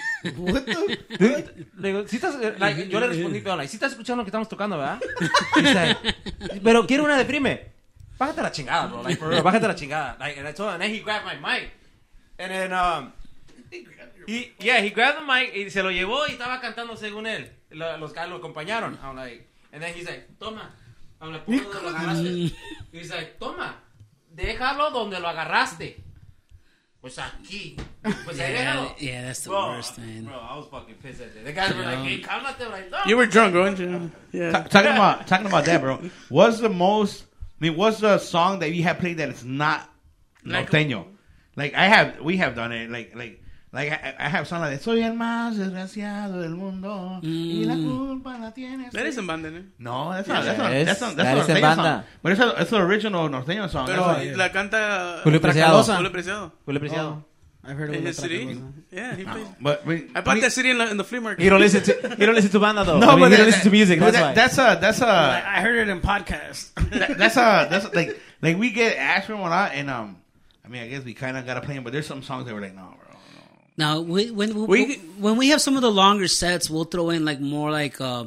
digo, 1.89 2.07
"Sí 2.07 2.15
estás, 2.17 2.35
eh, 2.41 2.55
like, 2.57 2.87
yo 2.87 2.99
le 2.99 3.07
respondí, 3.07 3.41
pero 3.41 3.55
like, 3.55 3.69
¿sí 3.69 3.77
estás 3.77 3.91
escuchando 3.91 4.21
lo 4.21 4.25
que 4.25 4.29
estamos 4.29 4.49
tocando, 4.49 4.77
verdad? 4.77 4.99
Like, 5.55 6.15
pero 6.63 6.85
quiero 6.85 7.03
una 7.03 7.17
de 7.17 7.25
firme. 7.25 7.76
Bájate 8.19 8.41
la 8.41 8.49
chingada, 8.51 8.89
bro. 8.89 9.01
Like, 9.01 9.17
for 9.19 9.29
real, 9.29 9.43
bájate 9.43 9.67
la 9.67 9.73
chingada. 9.75 10.19
Like, 10.19 10.37
and 10.37 10.47
I 10.47 10.51
told 10.53 10.69
him, 10.69 10.73
and 10.75 10.83
then 10.83 10.89
he 10.91 10.99
grabbed 10.99 11.25
my 11.25 11.35
mic. 11.35 11.69
And 12.39 12.51
then, 12.51 12.73
um, 12.73 13.13
he, 14.27 14.51
yeah, 14.59 14.79
he 14.81 14.89
grabbed 14.89 15.19
the 15.19 15.25
mic 15.25 15.53
y 15.55 15.69
se 15.69 15.81
lo 15.81 15.89
llevó 15.89 16.27
y 16.27 16.33
estaba 16.35 16.59
cantando 16.61 16.95
según 16.97 17.25
él. 17.27 17.47
Lo- 17.71 17.97
los 17.97 18.13
guys 18.13 18.29
lo 18.29 18.39
acompañaron. 18.39 18.97
I'm 19.03 19.15
like, 19.15 19.47
and 19.73 19.81
then 19.81 19.93
he's 19.93 20.05
like, 20.07 20.27
toma. 20.39 20.69
I'm 21.21 21.31
like, 21.33 21.45
"¿Por 21.45 21.55
dónde 21.55 21.81
lo 21.81 21.89
agarraste? 21.89 22.53
He's 22.91 23.09
like, 23.11 23.39
toma. 23.39 23.75
Déjalo 24.35 24.91
donde 24.91 25.19
lo 25.19 25.27
agarraste. 25.27 25.97
Pues 27.01 27.17
aquí. 27.19 27.75
Pues 28.25 28.39
ahí 28.39 28.53
déjalo. 28.53 28.95
yeah, 28.99 29.21
that's 29.23 29.41
the 29.43 29.49
Bro, 29.49 29.67
worst, 29.69 29.97
man. 29.99 30.25
Bro, 30.25 30.35
I 30.35 30.57
was 30.57 30.67
fucking 30.69 30.95
pissed 30.95 31.21
at 31.21 31.33
that. 31.35 31.45
The 31.45 31.53
guys 31.53 31.73
were 31.73 31.83
like, 31.83 31.99
hey, 31.99 32.21
cálmate. 32.21 32.61
I'm 32.65 32.71
like, 32.71 32.91
no. 32.91 32.97
You 33.05 33.17
were 33.17 33.27
drunk, 33.27 33.53
weren't 33.53 33.79
you? 33.79 34.11
Yeah. 34.31 34.51
Ta- 34.51 34.63
talking 34.63 34.91
about 34.91 35.27
talking 35.27 35.45
about 35.47 35.65
that, 35.65 35.79
bro. 35.81 35.97
What's 36.29 36.59
the 36.59 36.69
most? 36.69 37.23
I 37.59 37.65
mean, 37.65 37.75
what's 37.75 37.99
the 37.99 38.19
song 38.19 38.59
that 38.59 38.71
you 38.71 38.83
have 38.83 38.99
played 38.99 39.17
that 39.17 39.29
is 39.29 39.43
not 39.43 39.89
Like- 40.45 40.69
norteño? 40.69 41.05
Like 41.55 41.73
I 41.73 41.85
have, 41.85 42.19
we 42.21 42.37
have 42.37 42.53
done 42.55 42.71
it. 42.71 42.89
Like 42.91 43.15
like 43.15 43.41
like 43.73 43.91
I, 43.91 44.15
I 44.19 44.29
have 44.29 44.47
song 44.47 44.61
like 44.61 44.79
Soy 44.79 45.01
el 45.01 45.13
más 45.15 45.57
desgraciado 45.57 46.41
del 46.41 46.51
mundo 46.55 47.19
y 47.23 47.63
la 47.65 47.73
mm. 47.73 47.83
culpa 47.83 48.37
la 48.37 48.51
tienes. 48.51 48.91
That 48.93 49.07
isn't 49.07 49.25
banda, 49.25 49.49
¿no? 49.49 49.63
No, 49.79 50.11
that's 50.13 50.27
not. 50.27 50.45
That's 50.45 50.57
not. 50.57 50.71
Yes, 50.71 50.85
That's 50.85 51.01
not. 51.01 51.15
that 51.15 51.23
That's 51.23 51.41
is 51.41 51.47
not 51.47 51.57
en 51.57 51.63
norteño 51.63 51.75
banda. 51.75 51.83
song. 51.83 52.03
But 52.21 52.31
it's 52.33 52.41
a, 52.41 52.61
it's 52.61 52.71
an 52.71 52.81
original 52.81 53.29
norteño 53.29 53.69
song. 53.69 53.87
Pero 53.87 54.03
That's 54.05 54.25
what- 54.27 54.37
la 54.37 54.49
canta 54.49 55.21
Julio 55.23 55.41
Preciado. 55.41 55.83
Julio 55.83 56.11
Preciado. 56.11 56.51
Julio 56.63 56.79
Preciado. 56.79 57.09
Oh. 57.09 57.36
I've 57.63 57.75
heard 57.77 57.89
of 57.89 57.95
In 57.95 58.03
it. 58.03 58.07
his 58.07 58.17
CD? 58.17 58.57
Yeah, 58.91 59.15
he 59.15 59.23
played. 59.25 59.47
But 59.59 59.85
we, 59.85 60.09
I 60.15 60.21
bought 60.21 60.39
that 60.39 60.51
CD 60.53 60.69
in, 60.69 60.77
la, 60.77 60.85
in 60.87 60.95
the 60.97 61.03
flea 61.03 61.19
market. 61.19 61.43
He 61.43 61.49
don't 61.49 61.59
listen 61.59 61.83
to 61.83 62.15
he 62.15 62.25
don't 62.25 62.35
listen 62.35 62.51
to 62.51 62.59
banda 62.59 62.83
though. 62.85 62.99
No, 62.99 63.09
I 63.09 63.15
mean, 63.15 63.19
but 63.21 63.31
he 63.31 63.31
that- 63.31 63.37
don't 63.37 63.45
listen 63.47 63.63
to 63.63 63.69
music. 63.71 63.99
That's 63.99 64.15
that- 64.15 64.21
why. 64.21 64.33
That's 64.33 64.57
a 64.57 64.77
that's 64.79 65.01
a 65.01 65.07
I 65.07 65.61
heard 65.61 65.77
it 65.77 65.89
in 65.89 65.99
podcast. 65.99 66.73
that- 66.91 67.17
that's 67.17 67.35
a 67.35 67.67
that's 67.69 67.93
like 67.93 68.17
like 68.41 68.57
we 68.57 68.69
get 68.71 68.95
asked 68.97 69.27
from 69.27 69.39
a 69.39 69.43
lot, 69.49 69.71
and 69.73 69.89
um, 69.89 70.17
I 70.63 70.69
mean, 70.69 70.83
I 70.83 70.87
guess 70.87 71.03
we 71.03 71.13
kind 71.13 71.35
of 71.37 71.45
gotta 71.45 71.61
play 71.61 71.73
them, 71.75 71.83
but 71.83 71.91
there's 71.93 72.07
some 72.07 72.23
songs 72.23 72.45
that 72.45 72.53
we're 72.53 72.61
like, 72.61 72.75
no, 72.75 72.83
bro, 72.83 73.15
no. 73.15 73.41
Now, 73.77 73.99
we, 74.01 74.31
when 74.31 74.53
we, 74.55 74.65
We- 74.65 74.95
when 75.19 75.35
we 75.37 75.49
have 75.49 75.61
some 75.61 75.75
of 75.75 75.81
the 75.81 75.91
longer 75.91 76.27
sets, 76.27 76.69
we'll 76.69 76.85
throw 76.85 77.09
in 77.09 77.25
like 77.25 77.39
more 77.41 77.69
like 77.71 77.99
uh, 77.99 78.25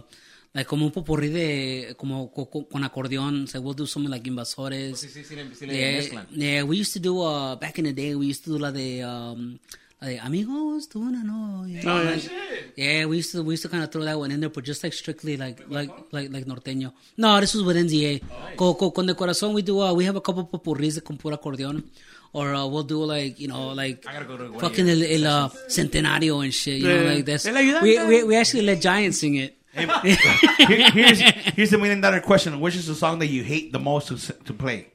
like 0.52 0.66
como 0.66 0.84
un 0.86 0.92
popurrí 0.92 1.28
de 1.28 1.94
como 1.96 2.32
co- 2.32 2.50
co- 2.50 2.66
con 2.68 2.82
acordeón. 2.84 3.46
So 3.46 3.60
we'll 3.60 3.74
do 3.76 3.86
something 3.86 4.10
like 4.10 4.28
invasores. 4.28 4.98
Sí, 4.98 5.08
sí, 5.08 5.22
sí, 5.24 5.36
le- 5.36 5.54
sí 5.54 5.66
le 5.66 5.76
Yeah, 5.76 6.24
yeah, 6.32 6.62
we 6.64 6.76
used 6.80 6.92
to 6.94 7.00
do 7.00 7.22
uh 7.22 7.56
back 7.56 7.78
in 7.78 7.84
the 7.84 7.92
day. 7.92 8.14
We 8.14 8.26
used 8.26 8.44
to 8.44 8.50
do 8.52 8.58
la 8.58 8.70
de 8.72 9.04
um 9.04 9.58
like 10.02 10.18
amigos, 10.20 10.88
tú 10.88 11.00
una 11.02 11.22
novia. 11.22 11.82
Oh, 11.84 12.02
yeah. 12.02 12.10
Like, 12.10 12.30
yeah, 12.76 13.04
we 13.06 13.18
used 13.18 13.32
to 13.32 13.42
we 13.42 13.52
used 13.54 13.62
to 13.64 13.68
kind 13.68 13.84
of 13.84 13.90
throw 13.92 14.02
that 14.04 14.18
one 14.18 14.32
in 14.32 14.40
there, 14.40 14.48
but 14.50 14.64
just 14.64 14.82
like 14.82 14.92
strictly 14.94 15.36
like 15.36 15.62
like 15.68 15.90
like 16.10 16.30
like 16.32 16.46
norteño. 16.46 16.94
No, 17.18 17.38
this 17.40 17.54
was 17.54 17.62
with 17.62 17.76
NZA. 17.76 18.20
Con, 18.56 18.74
con, 18.74 18.90
con 18.92 19.06
de 19.06 19.14
corazón, 19.14 19.54
we 19.54 19.62
do 19.62 19.80
uh, 19.82 19.92
we 19.92 20.04
have 20.06 20.16
a 20.16 20.20
couple 20.22 20.44
popurris 20.48 21.00
con 21.02 21.16
pura 21.18 21.36
acordeón. 21.36 21.84
Or 22.32 22.54
uh, 22.54 22.64
we'll 22.66 22.84
do 22.84 23.04
like 23.04 23.38
you 23.40 23.48
know 23.48 23.72
like 23.74 24.02
go 24.04 24.58
fucking 24.60 24.88
el, 24.88 25.02
el 25.02 25.26
uh, 25.26 25.48
centenario 25.68 26.40
and 26.42 26.52
shit. 26.52 26.80
You 26.80 26.88
Yeah. 26.88 27.02
know 27.02 27.14
like 27.14 27.24
that's 27.26 27.44
we, 27.82 27.98
we 28.06 28.22
we 28.24 28.36
actually 28.36 28.62
let 28.62 28.80
Giant 28.80 29.14
sing 29.14 29.34
it. 29.36 29.56
Here- 29.74 30.90
here's 30.90 31.20
here's 31.54 31.70
the 31.70 31.78
million 31.78 32.00
dollar 32.00 32.20
question: 32.20 32.58
Which 32.60 32.74
is 32.74 32.86
the 32.86 32.94
song 32.94 33.18
that 33.20 33.28
you 33.28 33.42
hate 33.44 33.72
the 33.72 33.78
most 33.78 34.08
to 34.08 34.14
s- 34.14 34.32
to 34.44 34.52
play? 34.52 34.88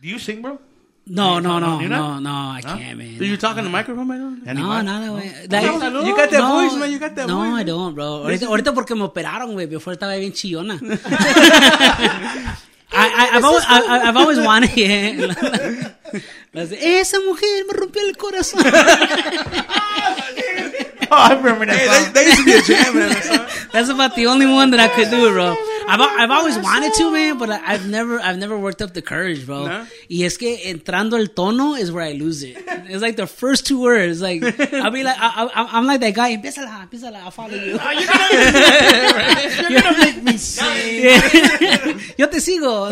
Do 0.00 0.08
you 0.08 0.18
sing, 0.18 0.40
bro? 0.40 0.58
No, 1.04 1.40
no, 1.40 1.58
no, 1.58 1.80
You're 1.80 1.90
no, 1.90 2.18
not? 2.18 2.22
no, 2.22 2.30
I 2.30 2.60
can't, 2.62 2.96
man. 2.96 3.18
Do 3.18 3.24
you 3.26 3.36
talk 3.36 3.58
in 3.58 3.64
the 3.64 3.70
microphone 3.70 4.08
right 4.08 4.20
now? 4.20 4.36
Any 4.46 4.60
No, 4.62 4.68
man? 4.68 4.84
nada, 4.86 5.08
güey. 5.10 5.50
Like, 5.50 6.06
You 6.06 6.14
got 6.16 6.30
that 6.30 6.46
voice, 6.48 6.74
man. 6.78 6.90
You 6.92 6.98
got 7.00 7.14
that 7.16 7.26
voice. 7.26 7.34
no, 7.34 7.50
voice. 7.50 7.60
I 7.60 7.64
don't, 7.64 7.92
bro. 7.94 8.22
Ahorita, 8.24 8.46
ahorita 8.46 8.72
porque 8.72 8.94
me 8.94 9.02
operaron, 9.02 9.52
güey. 9.52 9.66
Before 9.68 9.92
estaba 9.96 10.14
bien 10.16 10.32
chillona. 10.32 10.78
I, 12.94 13.08
I, 13.08 13.36
I've, 13.36 13.44
always, 13.44 13.64
I, 13.66 13.80
I- 13.82 14.08
I've 14.08 14.16
always 14.16 14.38
wanted, 14.38 14.76
yeah. 14.76 15.92
Las 16.54 16.68
de, 16.70 17.00
Esa 17.00 17.18
mujer 17.20 17.64
me 17.66 17.72
rompió 17.74 18.02
el 18.06 18.16
corazón. 18.16 18.62
Oh, 21.12 21.16
I 21.18 21.34
remember 21.34 21.66
that 21.66 21.76
Hey, 21.76 21.86
song. 21.86 22.04
that, 22.04 22.14
that 22.14 22.24
used 22.24 22.38
to 22.38 22.44
be 22.46 22.52
a 22.56 22.62
jam, 22.62 22.94
man. 22.96 23.08
that 23.10 23.24
song. 23.60 23.68
That's 23.72 23.88
about 23.90 24.16
the 24.16 24.26
only 24.28 24.46
one 24.46 24.70
that 24.70 24.80
I 24.80 24.88
could 24.88 25.10
do, 25.10 25.30
bro. 25.30 25.54
I've, 25.86 26.00
I've 26.00 26.30
always 26.30 26.56
wanted 26.58 26.94
to, 26.94 27.10
man, 27.12 27.36
but 27.38 27.50
I- 27.50 27.60
I've 27.74 27.86
never, 27.86 28.18
I've 28.18 28.38
never 28.38 28.56
worked 28.58 28.80
up 28.80 28.94
the 28.94 29.02
courage, 29.02 29.44
bro. 29.44 29.66
No? 29.66 29.86
Y 30.08 30.22
es 30.24 30.38
que 30.38 30.56
entrando 30.70 31.18
el 31.18 31.26
tono 31.34 31.74
is 31.74 31.90
where 31.92 32.04
I 32.04 32.12
lose 32.12 32.42
it. 32.44 32.56
It's 32.88 33.02
like 33.02 33.16
the 33.16 33.26
first 33.26 33.66
two 33.66 33.82
words. 33.82 34.22
Like 34.22 34.42
I'll 34.72 34.90
be 34.90 35.02
like, 35.04 35.16
I, 35.18 35.44
I, 35.52 35.68
I'm 35.76 35.86
like 35.86 36.00
that 36.00 36.14
guy. 36.14 36.34
Empiézala, 36.36 36.88
empiézala. 36.88 37.16
I'll 37.24 37.30
follow 37.30 37.54
you. 37.56 37.78
Oh, 37.78 37.90
you're 39.68 39.80
gonna 39.82 39.98
make 39.98 40.22
me 40.22 40.36
sing. 40.38 41.02
Yo 42.16 42.26
te 42.28 42.38
sigo. 42.40 42.88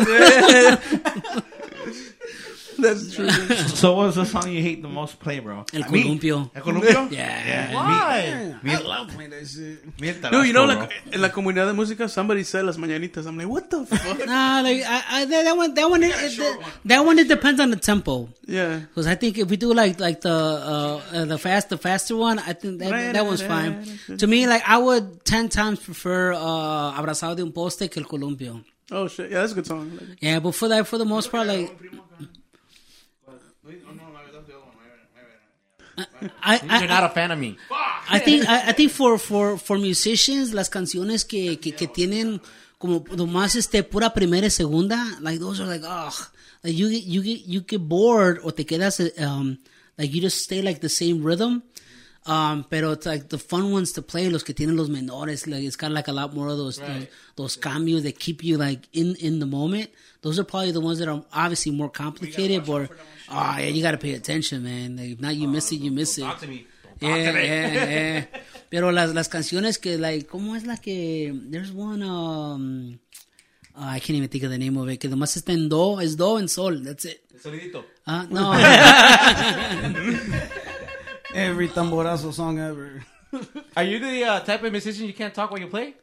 That's 2.87 3.13
true. 3.15 3.29
So, 3.29 3.95
what's 3.95 4.15
the 4.15 4.25
song 4.25 4.49
you 4.51 4.61
hate 4.61 4.81
the 4.81 4.87
most 4.89 5.19
play, 5.19 5.39
bro? 5.39 5.65
El 5.73 5.89
Me? 5.91 6.03
columpio. 6.03 6.49
El 6.55 6.61
columpio? 6.63 7.09
Yeah. 7.11 7.45
yeah. 7.45 7.73
Why? 7.73 8.55
Me, 8.63 8.73
I 8.73 8.79
love 8.79 9.07
playing 9.09 9.31
that 9.31 9.47
shit. 9.47 9.99
me 9.99 10.09
el 10.09 10.31
No, 10.31 10.41
you 10.41 10.53
know, 10.53 10.65
Tabasco, 10.67 10.81
like 10.81 11.13
en 11.15 11.21
la 11.21 11.29
comunidad 11.29 11.67
de 11.67 11.73
música, 11.73 12.09
somebody 12.09 12.43
said 12.43 12.65
las 12.65 12.77
mañanitas. 12.77 13.25
I'm 13.27 13.37
like, 13.37 13.47
what 13.47 13.69
the 13.69 13.85
fuck? 13.85 14.25
Nah, 14.25 14.61
like 14.61 14.83
I, 14.85 15.03
I, 15.09 15.25
that, 15.25 15.43
that 15.43 15.55
one, 15.57 15.73
that 15.73 15.89
one, 15.89 16.03
it, 16.03 16.13
it, 16.15 16.59
that 16.85 17.05
one, 17.05 17.19
it 17.19 17.27
depends 17.27 17.59
on 17.59 17.69
the 17.71 17.77
tempo. 17.77 18.29
yeah. 18.47 18.79
Because 18.79 19.07
I 19.07 19.15
think 19.15 19.37
if 19.37 19.49
we 19.49 19.57
do 19.57 19.73
like 19.73 19.99
like 19.99 20.21
the 20.21 20.31
uh, 20.33 21.01
uh, 21.13 21.25
the 21.25 21.37
fast 21.37 21.69
the 21.69 21.77
faster 21.77 22.15
one, 22.15 22.39
I 22.39 22.53
think 22.53 22.79
that 22.79 23.13
that 23.13 23.25
one's 23.25 23.41
fine. 23.41 23.85
To 24.17 24.27
me, 24.27 24.47
like 24.47 24.63
I 24.67 24.77
would 24.77 25.23
ten 25.25 25.49
times 25.49 25.79
prefer 25.79 26.33
uh, 26.33 26.93
Abrazado 26.99 27.35
de 27.35 27.43
un 27.43 27.51
poste 27.51 27.89
que 27.89 28.01
el 28.01 28.07
columpio. 28.07 28.63
Oh 28.91 29.07
shit, 29.07 29.31
yeah, 29.31 29.39
that's 29.39 29.53
a 29.53 29.55
good 29.55 29.65
song. 29.67 29.91
Like, 29.97 30.17
Yeah, 30.21 30.39
but 30.39 30.53
for 30.53 30.67
that, 30.67 30.85
for 30.85 30.97
the 30.97 31.05
most 31.05 31.31
part, 31.31 31.47
like 31.47 31.71
I, 36.41 36.79
You're 36.79 36.87
not 36.87 37.03
a 37.03 37.09
fan 37.09 37.31
of 37.31 37.39
me. 37.39 37.57
I 38.09 38.19
think 38.19 38.47
I, 38.47 38.69
I 38.69 38.73
think 38.73 38.91
for 38.91 39.17
for 39.17 39.57
for 39.57 39.77
musicians 39.77 40.53
las 40.53 40.69
canciones 40.69 41.25
que 41.25 41.59
que, 41.59 41.73
que 41.73 41.87
tienen 41.87 42.41
como 42.77 43.03
nomás 43.15 43.55
este 43.55 43.83
pura 43.83 44.13
primera 44.13 44.47
y 44.47 44.49
segunda 44.49 45.05
like 45.21 45.39
those 45.39 45.61
are 45.61 45.69
like 45.69 45.85
ugh 45.85 46.31
like 46.63 46.75
you 46.75 46.89
get 46.89 47.03
you 47.03 47.21
you 47.21 47.61
get 47.61 47.81
bored 47.87 48.39
or 48.43 48.51
te 48.51 48.65
quedas 48.65 48.99
um 49.19 49.59
like 49.97 50.11
you 50.13 50.21
just 50.21 50.43
stay 50.43 50.61
like 50.61 50.79
the 50.81 50.89
same 50.89 51.23
rhythm 51.23 51.61
um 52.27 52.63
pero 52.69 52.91
it's 52.91 53.05
like 53.07 53.29
the 53.29 53.37
fun 53.37 53.71
ones 53.71 53.93
to 53.93 54.01
play 54.01 54.29
los 54.29 54.43
que 54.43 54.53
tienen 54.53 54.75
los 54.75 54.89
menores 54.89 55.47
like 55.47 55.63
it's 55.63 55.75
kind 55.75 55.91
of 55.91 55.95
like 55.95 56.07
a 56.07 56.13
lot 56.13 56.33
more 56.35 56.49
of 56.49 56.57
those 56.57 56.77
those, 56.77 57.07
those 57.35 57.57
cambios 57.57 58.03
that 58.03 58.19
keep 58.19 58.43
you 58.43 58.57
like 58.57 58.87
in 58.93 59.15
in 59.19 59.39
the 59.39 59.45
moment 59.45 59.89
those 60.21 60.37
are 60.37 60.43
probably 60.43 60.71
the 60.71 60.79
ones 60.79 60.99
that 60.99 61.07
are 61.07 61.23
obviously 61.33 61.71
more 61.71 61.89
complicated 61.89 62.63
but 62.65 62.91
oh 63.29 63.55
yeah 63.57 63.61
you 63.61 63.81
got 63.81 63.91
to 63.91 63.97
pay 63.97 64.13
attention 64.13 64.63
man 64.63 64.97
like, 64.97 65.09
if 65.11 65.19
not 65.19 65.35
you 65.35 65.47
miss 65.47 65.71
it 65.71 65.77
you 65.77 65.89
miss 65.89 66.17
it 66.19 66.21
Talk 66.21 66.39
to 66.39 66.47
me. 66.47 66.67
yeah, 66.99 67.15
yeah, 67.15 67.73
yeah. 67.73 68.25
Pero 68.69 68.91
las, 68.91 69.13
las 69.13 69.27
canciones 69.27 69.77
que, 69.77 69.97
like, 69.97 70.27
¿cómo 70.27 70.55
es 70.55 70.65
la 70.65 70.77
que? 70.77 71.33
There's 71.49 71.73
one, 71.73 72.01
um, 72.03 72.99
oh, 73.75 73.83
I 73.83 73.99
can't 73.99 74.15
even 74.15 74.29
think 74.29 74.45
of 74.45 74.49
the 74.49 74.57
name 74.57 74.77
of 74.77 74.87
it, 74.87 74.97
que 74.97 75.09
nomás 75.09 75.35
está 75.35 75.51
en 75.51 75.67
do, 75.67 75.99
es 75.99 76.15
do 76.15 76.37
en 76.37 76.47
sol, 76.47 76.81
that's 76.81 77.03
it. 77.03 77.19
Solidito. 77.37 77.83
Ah, 78.05 78.25
no. 78.29 78.53
Every 81.33 81.69
tamborazo 81.69 82.33
song 82.33 82.59
ever. 82.59 83.03
Are 83.77 83.83
you 83.83 83.99
the 83.99 84.23
uh, 84.25 84.39
type 84.41 84.63
of 84.63 84.71
musician 84.71 85.05
you 85.05 85.13
can't 85.13 85.33
talk 85.33 85.51
while 85.51 85.59
you 85.59 85.67
play? 85.67 85.95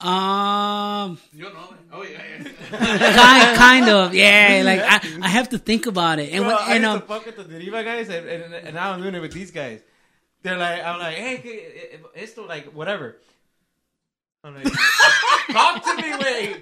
um, 0.00 1.18
you 1.32 1.44
know, 1.44 1.74
oh 1.92 2.02
yeah, 2.02 2.44
kind, 2.70 3.56
kind 3.56 3.88
of, 3.88 4.14
yeah. 4.14 4.62
Like, 4.64 4.80
I, 4.80 5.24
I 5.24 5.28
have 5.28 5.48
to 5.50 5.58
think 5.58 5.86
about 5.86 6.18
it. 6.18 6.30
And, 6.32 6.44
Bro, 6.44 6.56
when, 6.56 6.62
I 6.62 6.74
and 6.74 6.82
used 6.84 6.94
um, 6.94 7.00
to 7.00 7.06
fuck 7.06 7.26
with 7.26 7.36
the 7.36 7.44
Deriva 7.44 7.84
guys, 7.84 8.08
and, 8.10 8.28
and, 8.28 8.54
and 8.54 8.74
now 8.74 8.92
I'm 8.92 9.00
doing 9.00 9.14
it 9.14 9.20
with 9.20 9.32
these 9.32 9.50
guys. 9.50 9.80
They're 10.42 10.58
like, 10.58 10.84
I'm 10.84 10.98
like, 10.98 11.14
hey, 11.16 11.38
que- 11.38 11.60
eh, 11.94 12.22
esto, 12.22 12.46
like, 12.46 12.66
whatever. 12.74 13.16
I'm 14.42 14.56
like, 14.56 14.64
talk 15.52 15.82
to 15.84 15.96
me, 16.02 16.14
wey. 16.18 16.56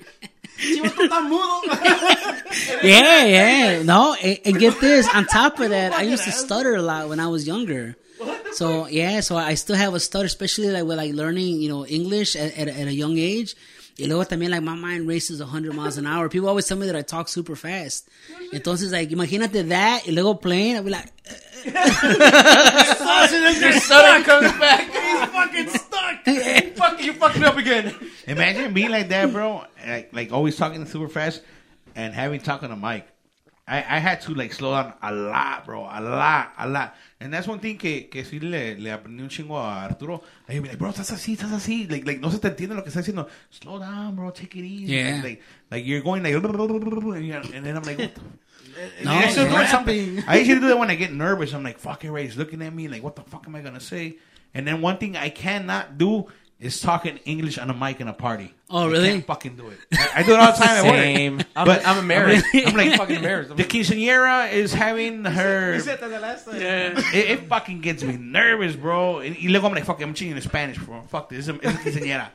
Chivo, 0.62 0.90
tú 0.90 1.02
estás 1.02 1.22
mudo. 1.24 1.62
yeah, 2.82 3.24
yeah. 3.24 3.82
No, 3.82 4.14
and, 4.14 4.38
and 4.44 4.58
get 4.58 4.78
this. 4.80 5.08
On 5.12 5.26
top 5.26 5.58
of 5.58 5.70
that, 5.70 5.92
I 5.92 6.02
used 6.02 6.24
to 6.24 6.32
stutter 6.32 6.76
a 6.76 6.82
lot 6.82 7.08
when 7.08 7.18
I 7.18 7.26
was 7.26 7.46
younger. 7.46 7.96
So 8.52 8.86
yeah, 8.86 9.20
so 9.20 9.36
I 9.36 9.54
still 9.54 9.76
have 9.76 9.94
a 9.94 10.00
stutter, 10.00 10.26
especially 10.26 10.70
like 10.70 10.84
with 10.84 10.98
like 10.98 11.14
learning, 11.14 11.60
you 11.60 11.68
know, 11.68 11.86
English 11.86 12.36
at, 12.36 12.56
at, 12.56 12.68
at 12.68 12.86
a 12.86 12.94
young 12.94 13.18
age. 13.18 13.56
Y 13.98 14.06
luego 14.06 14.24
también 14.24 14.50
like 14.50 14.62
my 14.62 14.74
mind 14.74 15.06
races 15.06 15.40
100 15.40 15.74
miles 15.74 15.98
an 15.98 16.06
hour. 16.06 16.28
People 16.28 16.48
always 16.48 16.66
tell 16.66 16.78
me 16.78 16.86
that 16.86 16.96
I 16.96 17.02
talk 17.02 17.28
super 17.28 17.56
fast. 17.56 18.08
Entonces 18.52 18.90
like 18.90 19.10
imagínate 19.10 19.68
that 19.68 20.06
y 20.06 20.12
luego 20.12 20.34
playing, 20.34 20.76
I'll 20.76 20.82
be 20.82 20.90
like, 20.90 21.12
Your 21.64 21.74
son 23.74 24.24
comes 24.24 24.50
back. 24.58 24.90
He's 24.90 25.24
fucking 25.30 25.68
stuck. 26.22 26.64
you, 26.64 26.70
fucking, 26.72 27.06
you 27.06 27.12
fucked 27.14 27.38
me 27.38 27.44
up 27.44 27.56
again. 27.56 27.94
Imagine 28.26 28.72
being 28.72 28.90
like 28.90 29.08
that, 29.08 29.32
bro. 29.32 29.64
Like, 29.86 30.12
like 30.12 30.32
always 30.32 30.56
talking 30.56 30.84
super 30.86 31.08
fast 31.08 31.42
and 31.94 32.14
having 32.14 32.40
talking 32.40 32.68
to 32.68 32.76
Mike. 32.76 33.08
I, 33.66 33.78
I 33.78 33.98
had 34.00 34.20
to 34.22 34.34
like 34.34 34.52
slow 34.52 34.72
down 34.72 34.92
a 35.00 35.12
lot, 35.12 35.64
bro, 35.64 35.82
a 35.82 36.00
lot, 36.00 36.52
a 36.58 36.68
lot. 36.68 36.94
And 37.20 37.32
that's 37.32 37.46
one 37.46 37.60
thing 37.60 37.78
que, 37.78 38.08
que 38.10 38.24
sí 38.24 38.40
le, 38.40 38.76
le 38.76 38.90
aprendí 38.90 39.20
un 39.20 39.28
chingo 39.28 39.56
a 39.56 39.84
Arturo. 39.84 40.22
Like, 40.48 40.54
he'd 40.54 40.62
be 40.62 40.68
like, 40.70 40.78
bro, 40.78 40.90
estás 40.90 41.12
así, 41.12 41.36
estás 41.36 41.52
así. 41.52 41.88
Like, 41.88 42.04
like, 42.04 42.20
no 42.20 42.28
se 42.30 42.38
te 42.38 42.48
entiende 42.48 42.74
lo 42.74 42.82
que 42.82 42.90
está 42.90 43.00
diciendo. 43.02 43.28
Slow 43.50 43.78
down, 43.78 44.16
bro, 44.16 44.30
take 44.32 44.56
it 44.56 44.64
easy. 44.64 44.94
Yeah. 44.94 45.20
Like, 45.22 45.40
like 45.70 45.86
you're 45.86 46.00
going 46.00 46.24
like, 46.24 46.34
and 46.34 47.24
you're- 47.24 47.50
and 47.54 47.64
then 47.64 47.76
I'm 47.76 47.84
like, 47.84 47.98
what 47.98 48.14
the 48.14 48.20
no, 49.04 49.10
I 49.12 49.24
used 49.24 49.36
to 49.36 49.44
do 49.44 49.50
yeah. 49.50 49.62
it 49.62 49.68
something. 49.68 50.24
I 50.26 50.38
usually 50.38 50.60
do 50.60 50.68
that 50.68 50.78
when 50.78 50.90
I 50.90 50.94
get 50.94 51.12
nervous. 51.12 51.52
I'm 51.54 51.62
like, 51.62 51.78
fuck, 51.78 52.04
everybody's 52.04 52.36
looking 52.36 52.62
at 52.62 52.74
me. 52.74 52.88
Like, 52.88 53.02
what 53.02 53.16
the 53.16 53.22
fuck 53.22 53.44
am 53.46 53.54
I 53.54 53.60
gonna 53.60 53.80
say? 53.80 54.16
And 54.54 54.66
then 54.66 54.80
one 54.80 54.98
thing 54.98 55.16
I 55.16 55.28
cannot 55.30 55.96
do 55.98 56.26
is 56.60 56.80
talking 56.80 57.16
English 57.24 57.58
on 57.58 57.68
a 57.70 57.74
mic 57.74 58.00
in 58.00 58.06
a 58.06 58.12
party. 58.12 58.54
Oh, 58.70 58.86
I 58.86 58.90
really? 58.92 59.08
can't 59.10 59.26
fucking 59.26 59.56
do 59.56 59.68
it. 59.68 59.78
I, 59.92 60.10
I 60.16 60.22
do 60.22 60.32
it 60.32 60.38
all 60.38 60.52
the 60.52 60.58
time 60.58 60.76
at 60.76 60.84
work. 60.84 60.94
Same. 60.94 61.40
I'm, 61.56 61.66
But- 61.66 61.86
I'm 61.86 61.98
embarrassed. 61.98 62.46
I'm 62.54 62.66
I'm 62.68 62.76
like- 62.76 62.88
like 62.90 62.98
fucking 62.98 63.16
embarrassed. 63.22 63.50
I'm 63.50 63.56
The 63.56 63.62
like, 63.64 63.72
quinceañera 63.72 64.52
is 64.52 64.72
having 64.72 65.24
her. 65.24 65.74
You 65.74 65.80
said 65.80 66.00
that 66.00 66.08
the 66.08 66.20
last 66.20 66.44
time. 66.46 66.60
yeah. 66.60 66.92
It, 67.12 67.30
it 67.30 67.48
fucking 67.48 67.80
gets 67.80 68.04
me 68.04 68.16
nervous, 68.16 68.76
bro. 68.76 69.18
And 69.18 69.34
y 69.36 69.48
luego 69.48 69.66
I'm 69.66 69.74
like, 69.74 69.84
fuck, 69.84 70.00
it, 70.00 70.04
I'm 70.04 70.14
cheating 70.14 70.36
in 70.36 70.42
Spanish, 70.42 70.78
bro. 70.78 71.02
Fuck 71.02 71.30
this. 71.30 71.48
It's 71.48 71.48
a, 71.48 71.54
it's 71.68 71.74
a 71.96 72.00
quinceañera. 72.00 72.28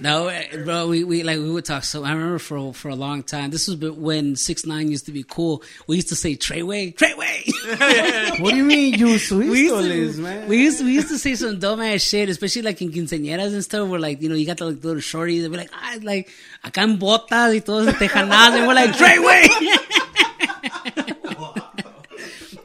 No, 0.00 0.28
eh, 0.28 0.62
bro, 0.64 0.88
we, 0.88 1.04
we 1.04 1.22
like 1.22 1.38
we 1.38 1.50
would 1.50 1.64
talk. 1.64 1.84
So 1.84 2.04
I 2.04 2.12
remember 2.12 2.38
for 2.38 2.74
for 2.74 2.88
a 2.88 2.94
long 2.94 3.22
time. 3.22 3.50
This 3.50 3.66
was 3.68 3.76
when- 3.76 4.00
when 4.02 4.36
six 4.36 4.66
nine 4.66 4.90
used 4.90 5.06
to 5.06 5.12
be 5.12 5.22
cool. 5.22 5.62
We 5.86 5.96
used 5.96 6.08
to 6.08 6.16
say 6.16 6.34
Treyway, 6.36 6.94
Treyway. 6.94 8.40
What 8.40 8.50
do 8.50 8.56
you 8.56 8.64
mean, 8.64 8.94
you 8.98 9.06
we 9.06 9.12
used 9.12 9.30
suistoles, 9.30 10.14
to, 10.16 10.20
man? 10.20 10.48
we 10.48 10.58
used 10.58 10.78
to, 10.78 10.84
we 10.84 10.92
used 10.92 11.08
to 11.08 11.18
say 11.18 11.34
some 11.34 11.58
dumbass 11.58 12.06
shit, 12.08 12.28
especially 12.28 12.62
like 12.62 12.82
in 12.82 12.90
quinceañeras 12.92 13.52
and 13.54 13.64
stuff. 13.64 13.88
Where 13.88 14.00
like 14.00 14.20
you 14.22 14.28
know 14.28 14.34
you 14.34 14.44
got 14.46 14.58
the 14.58 14.66
like, 14.66 14.84
little 14.84 15.00
shorties. 15.00 15.42
They'd 15.42 15.50
be 15.50 15.56
like, 15.56 15.70
ah, 15.72 15.96
like 16.02 16.28
acá 16.64 16.82
en 16.82 16.98
botas 16.98 17.52
y 17.54 17.60
todos 17.60 17.94
tejanas, 17.94 18.54
and 18.58 18.66
we're 18.66 18.74
like 18.74 18.90
Treyway. 18.92 19.46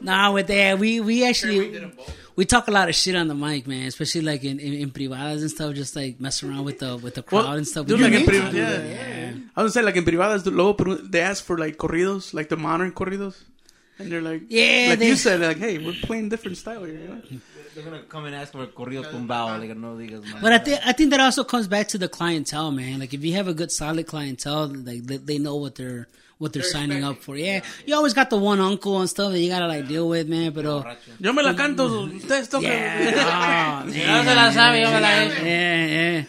nah, 0.00 0.32
with 0.32 0.46
that 0.48 0.78
we 0.78 1.00
we 1.00 1.26
actually. 1.26 1.90
We 2.34 2.44
talk 2.46 2.66
a 2.68 2.70
lot 2.70 2.88
of 2.88 2.94
shit 2.94 3.14
on 3.14 3.28
the 3.28 3.34
mic, 3.34 3.66
man. 3.66 3.86
Especially 3.86 4.22
like 4.22 4.42
in, 4.44 4.58
in, 4.58 4.72
in 4.74 4.90
privadas 4.90 5.42
and 5.42 5.50
stuff, 5.50 5.74
just 5.74 5.94
like 5.94 6.20
mess 6.20 6.42
around 6.42 6.64
with 6.64 6.78
the 6.78 6.96
with 6.96 7.14
the 7.14 7.22
crowd 7.22 7.44
Well, 7.44 7.52
and 7.54 7.66
stuff. 7.68 7.86
dude, 7.86 8.00
like 8.00 8.12
in 8.12 8.24
pri- 8.24 8.50
yeah, 8.50 8.82
yeah. 8.82 9.32
I 9.56 9.62
was 9.62 9.74
say 9.74 9.82
like 9.82 9.96
in 9.96 10.04
privadas, 10.04 10.46
luego 10.46 10.94
they 10.94 11.20
ask 11.20 11.44
for 11.44 11.58
like 11.58 11.76
corridos, 11.76 12.32
like 12.32 12.48
the 12.48 12.56
modern 12.56 12.92
corridos, 12.92 13.36
and 13.98 14.10
they're 14.10 14.22
like, 14.22 14.42
Yeah, 14.48 14.86
like 14.90 14.98
they- 15.00 15.08
you 15.08 15.16
said, 15.16 15.40
like, 15.40 15.58
hey, 15.58 15.78
we're 15.78 15.92
playing 16.02 16.30
different 16.30 16.56
style 16.56 16.84
here. 16.84 16.94
You 16.98 17.08
know? 17.08 17.22
They're 17.74 17.84
gonna 17.84 18.02
come 18.02 18.26
and 18.26 18.34
ask 18.34 18.52
for 18.52 18.66
corridos 18.66 19.06
tumbao. 19.10 19.58
Like, 19.58 19.76
no 19.76 19.94
digas, 19.94 20.22
man. 20.24 20.42
But 20.42 20.52
I 20.52 20.58
think 20.58 20.80
I 20.84 20.92
think 20.92 21.10
that 21.10 21.20
also 21.20 21.42
comes 21.44 21.68
back 21.68 21.88
to 21.88 21.98
the 21.98 22.08
clientele, 22.08 22.70
man. 22.70 23.00
Like 23.00 23.14
if 23.14 23.24
you 23.24 23.32
have 23.34 23.48
a 23.48 23.54
good 23.54 23.72
solid 23.72 24.06
clientele, 24.06 24.68
like 24.68 25.04
they, 25.04 25.16
they 25.16 25.38
know 25.38 25.56
what 25.56 25.74
they're 25.76 26.06
what 26.38 26.52
they're, 26.52 26.62
signing 26.64 27.04
up 27.04 27.22
for. 27.22 27.36
Yeah. 27.36 27.60
you 27.86 27.94
always 27.94 28.14
got 28.14 28.28
the 28.28 28.36
one 28.36 28.60
uncle 28.60 28.98
and 29.00 29.08
stuff 29.08 29.30
that 29.32 29.38
you 29.38 29.48
gotta 29.48 29.68
like 29.68 29.86
deal 29.86 30.08
with, 30.08 30.28
man. 30.28 30.52
But 30.52 30.66
uh, 30.66 30.94
Yo 31.20 31.32
me 31.32 31.42
la 31.42 31.54
canto, 31.54 32.06
ustedes 32.06 32.48
tocan. 32.48 32.62
yeah, 32.62 33.82
oh, 33.82 33.86
No 33.86 33.92
se 33.92 34.34
la 34.34 34.50
sabe, 34.52 34.80
yo 34.80 34.90
me 34.90 35.00
la 35.00 35.08
he. 35.08 35.28
yeah, 35.48 36.24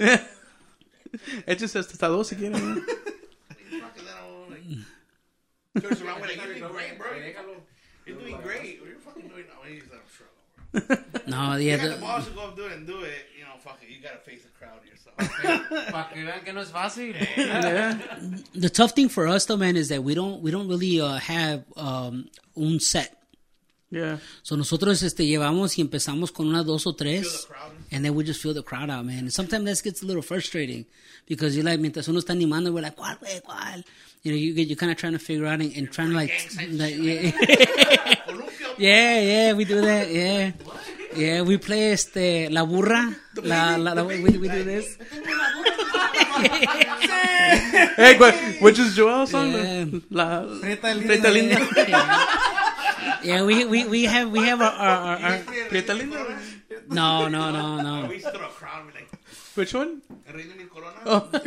yeah. 0.00 0.18
Échese 1.46 1.78
hasta 1.78 2.08
dos 2.08 2.28
si 2.28 2.36
quieren. 2.36 2.84
¿No? 5.82 5.88
Turns 5.88 6.02
around 6.02 6.20
with 6.20 6.30
like, 6.30 6.44
you're 6.44 6.54
doing 6.58 6.72
great, 6.72 6.98
bro. 6.98 7.08
You're 8.06 8.16
doing 8.18 8.36
great. 8.42 8.80
You're 8.84 8.96
fucking 9.00 9.28
doing 9.28 9.44
no, 9.48 9.68
he's 9.68 9.82
not 9.90 10.02
struggle. 10.08 11.04
No, 11.26 11.56
You 11.56 11.68
yeah. 11.70 11.76
got 11.76 11.82
the 11.82 11.94
The, 11.96 12.00
balls 12.00 12.26
to 12.26 12.30
go 12.32 12.40
up 12.42 12.56
do 12.56 12.64
it 12.66 12.72
and 12.72 12.86
do 12.86 13.00
it. 13.02 13.26
You 13.38 13.44
know, 13.44 13.56
fuck 13.60 13.78
it. 13.82 13.88
You 13.90 14.02
gotta 14.02 14.18
face 14.18 14.42
the 14.42 14.50
crowd 14.58 14.80
yourself. 14.84 15.16
Pa' 15.92 16.08
que 16.12 16.24
vean 16.24 16.44
que 16.44 16.52
no 16.52 16.60
es 16.60 16.70
fácil. 16.70 17.14
the 18.54 18.68
tough 18.70 18.92
thing 18.92 19.08
for 19.08 19.26
us 19.26 19.46
though, 19.46 19.56
man, 19.56 19.76
is 19.76 19.88
that 19.88 20.02
we 20.02 20.14
don't 20.14 20.40
we 20.42 20.50
don't 20.50 20.68
really 20.68 21.00
uh, 21.00 21.16
have 21.18 21.64
um, 21.76 22.28
un 22.56 22.80
set. 22.80 23.14
Yeah. 23.90 24.18
So 24.42 24.54
nosotros 24.56 25.02
este 25.02 25.24
llevamos 25.26 25.78
y 25.78 25.82
empezamos 25.82 26.30
con 26.32 26.48
una 26.48 26.62
dos 26.62 26.86
o 26.86 26.92
tres, 26.92 27.46
and 27.90 28.04
then 28.04 28.14
we 28.14 28.22
just 28.22 28.40
feel 28.42 28.52
the 28.52 28.62
crowd 28.62 28.90
out, 28.90 29.06
man. 29.06 29.20
And 29.20 29.32
sometimes 29.32 29.64
that 29.64 29.82
gets 29.82 30.02
a 30.02 30.06
little 30.06 30.20
frustrating 30.22 30.84
because 31.26 31.56
you're 31.56 31.64
like, 31.64 31.80
mientras 31.80 32.06
uno 32.08 32.20
está 32.20 32.34
animando, 32.34 32.70
we're 32.72 32.82
like, 32.82 32.96
¿cuál, 32.96 33.18
güey, 33.18 33.40
cuál? 33.42 33.82
You 34.28 34.34
know, 34.34 34.40
you 34.40 34.52
get, 34.52 34.68
you're 34.68 34.76
kind 34.76 34.92
of 34.92 34.98
trying 34.98 35.14
to 35.14 35.18
figure 35.18 35.46
out 35.46 35.62
and, 35.62 35.74
and 35.74 35.90
trying 35.90 36.10
to 36.10 36.14
like, 36.14 36.50
like 36.68 36.94
yeah. 36.98 37.32
yeah, 38.76 39.20
yeah, 39.20 39.52
we 39.54 39.64
do 39.64 39.80
that, 39.80 40.10
yeah. 40.10 40.50
Yeah, 41.16 41.40
we 41.40 41.56
play 41.56 41.92
este, 41.92 42.50
la 42.50 42.66
burra, 42.66 43.16
la, 43.36 43.76
la, 43.76 43.94
la 43.94 44.02
we, 44.02 44.20
we 44.20 44.48
do 44.48 44.64
this. 44.64 44.98
Hey, 47.96 48.18
what, 48.18 48.34
which 48.60 48.78
is 48.78 48.94
Joel's 48.94 49.30
song? 49.30 49.50
Yeah. 49.50 49.86
La 50.10 50.42
Prieta 50.60 50.92
linda. 50.94 51.16
Prieta 51.16 51.30
linda. 51.32 51.56
Yeah, 53.24 53.44
we, 53.44 53.64
we, 53.64 53.86
we 53.86 54.04
have, 54.04 54.30
we 54.30 54.40
have 54.44 54.60
our, 54.60 54.70
our, 54.70 55.16
our, 55.16 55.16
our 55.16 55.38
Prieta 55.70 55.94
linda. 55.94 56.38
no, 56.90 57.28
no, 57.28 57.50
no, 57.50 57.80
no. 57.80 58.06
We 58.08 58.16
used 58.16 58.26
to 58.26 58.32
throw 58.32 58.46
a 58.46 58.50
crowd 58.50 58.82
and 58.84 58.92
be 58.92 58.98
like, 59.00 59.07
Which 59.58 59.74
one? 59.74 60.02
"El 60.28 60.34
rey 60.34 60.44
de 60.44 60.54
mil 60.54 60.68
coronas." 60.68 61.02
Oh. 61.04 61.28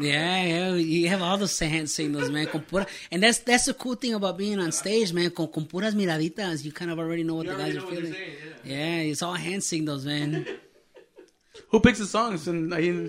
Yeah, 0.00 0.42
yeah, 0.44 0.74
you 0.74 1.08
have 1.08 1.22
all 1.22 1.38
those 1.38 1.56
hand 1.58 1.88
signals, 1.88 2.28
man. 2.28 2.46
Con 2.46 2.62
pura, 2.62 2.84
and 3.12 3.22
that's 3.22 3.38
that's 3.38 3.66
the 3.66 3.74
cool 3.74 3.94
thing 3.94 4.14
about 4.14 4.36
being 4.36 4.58
on 4.58 4.72
stage, 4.72 5.12
man. 5.12 5.30
Con, 5.30 5.46
con 5.46 5.66
puras 5.66 5.94
miraditas, 5.94 6.64
you 6.64 6.72
kind 6.72 6.90
of 6.90 6.98
already 6.98 7.22
know 7.22 7.36
what 7.36 7.46
the 7.46 7.54
guys 7.54 7.76
are 7.76 7.80
feeling. 7.80 8.14
yeah. 8.64 8.96
it's 8.96 9.22
all 9.22 9.34
hand 9.34 9.62
signals, 9.62 10.04
man. 10.04 10.46
Who 11.70 11.78
picks 11.78 12.00
the 12.00 12.06
songs? 12.06 12.48
And 12.48 12.74
I, 12.74 13.08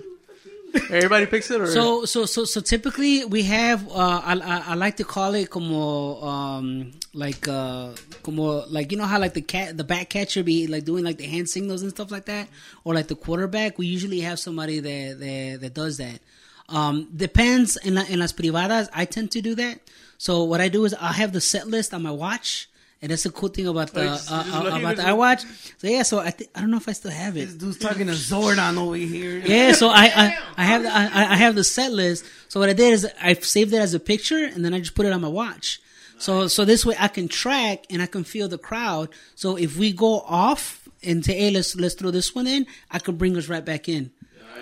everybody 0.90 1.26
picks 1.26 1.50
it, 1.50 1.60
or 1.60 1.66
So, 1.66 2.04
so, 2.04 2.26
so, 2.26 2.44
so 2.44 2.60
typically 2.60 3.24
we 3.24 3.42
have. 3.44 3.88
Uh, 3.88 4.20
I, 4.24 4.34
I, 4.34 4.62
I 4.68 4.74
like 4.74 4.96
to 4.98 5.04
call 5.04 5.34
it 5.34 5.50
como, 5.50 6.20
um, 6.22 6.92
like, 7.12 7.48
uh, 7.48 7.90
como, 8.22 8.66
like 8.66 8.92
you 8.92 8.98
know 8.98 9.04
how 9.04 9.18
like 9.18 9.34
the 9.34 9.42
cat, 9.42 9.76
the 9.76 9.84
back 9.84 10.10
catcher 10.10 10.42
be 10.42 10.66
like 10.66 10.84
doing 10.84 11.04
like 11.04 11.18
the 11.18 11.26
hand 11.26 11.48
signals 11.48 11.82
and 11.82 11.90
stuff 11.90 12.10
like 12.10 12.26
that, 12.26 12.48
or 12.84 12.94
like 12.94 13.08
the 13.08 13.16
quarterback. 13.16 13.78
We 13.78 13.86
usually 13.86 14.20
have 14.20 14.38
somebody 14.38 14.80
that 14.80 15.20
that, 15.20 15.58
that 15.60 15.74
does 15.74 15.98
that. 15.98 16.20
Um, 16.68 17.08
depends 17.14 17.76
in 17.76 17.94
la, 17.94 18.02
in 18.08 18.18
las 18.18 18.32
privadas. 18.32 18.88
I 18.92 19.04
tend 19.04 19.30
to 19.32 19.40
do 19.40 19.54
that. 19.56 19.80
So 20.18 20.44
what 20.44 20.60
I 20.60 20.68
do 20.68 20.84
is 20.84 20.94
I 20.94 21.12
have 21.12 21.32
the 21.32 21.40
set 21.40 21.68
list 21.68 21.94
on 21.94 22.02
my 22.02 22.10
watch. 22.10 22.68
And 23.06 23.12
that's 23.12 23.22
the 23.22 23.30
cool 23.30 23.50
thing 23.50 23.68
about 23.68 23.92
the 23.92 24.02
uh, 24.10 24.18
uh, 24.28 24.78
about 24.80 24.96
the 24.96 25.02
just- 25.04 25.06
iWatch. 25.06 25.70
So 25.80 25.86
yeah, 25.86 26.02
so 26.02 26.18
I 26.18 26.30
th- 26.32 26.50
I 26.56 26.60
don't 26.60 26.72
know 26.72 26.76
if 26.78 26.88
I 26.88 26.92
still 26.92 27.12
have 27.12 27.36
it. 27.36 27.46
This 27.46 27.54
dude's 27.54 27.78
talking 27.78 28.08
to 28.08 28.14
Zordon 28.14 28.76
over 28.76 28.96
here. 28.96 29.38
Yeah, 29.38 29.70
so 29.74 29.86
I 29.86 30.06
I, 30.06 30.38
I 30.56 30.64
have 30.64 30.82
the, 30.82 30.92
I, 30.92 31.04
I 31.34 31.36
have 31.36 31.54
the 31.54 31.62
set 31.62 31.92
list. 31.92 32.24
So 32.48 32.58
what 32.58 32.68
I 32.68 32.72
did 32.72 32.92
is 32.94 33.06
I 33.22 33.34
saved 33.34 33.72
it 33.72 33.78
as 33.78 33.94
a 33.94 34.00
picture 34.00 34.42
and 34.44 34.64
then 34.64 34.74
I 34.74 34.80
just 34.80 34.96
put 34.96 35.06
it 35.06 35.12
on 35.12 35.20
my 35.20 35.28
watch. 35.28 35.80
So 36.18 36.48
so 36.48 36.64
this 36.64 36.84
way 36.84 36.96
I 36.98 37.06
can 37.06 37.28
track 37.28 37.84
and 37.90 38.02
I 38.02 38.06
can 38.06 38.24
feel 38.24 38.48
the 38.48 38.58
crowd. 38.58 39.10
So 39.36 39.56
if 39.56 39.76
we 39.76 39.92
go 39.92 40.18
off 40.22 40.88
and 41.04 41.24
say, 41.24 41.34
hey, 41.38 41.50
let's 41.52 41.76
let's 41.76 41.94
throw 41.94 42.10
this 42.10 42.34
one 42.34 42.48
in, 42.48 42.66
I 42.90 42.98
can 42.98 43.14
bring 43.14 43.36
us 43.36 43.48
right 43.48 43.64
back 43.64 43.88
in. 43.88 44.10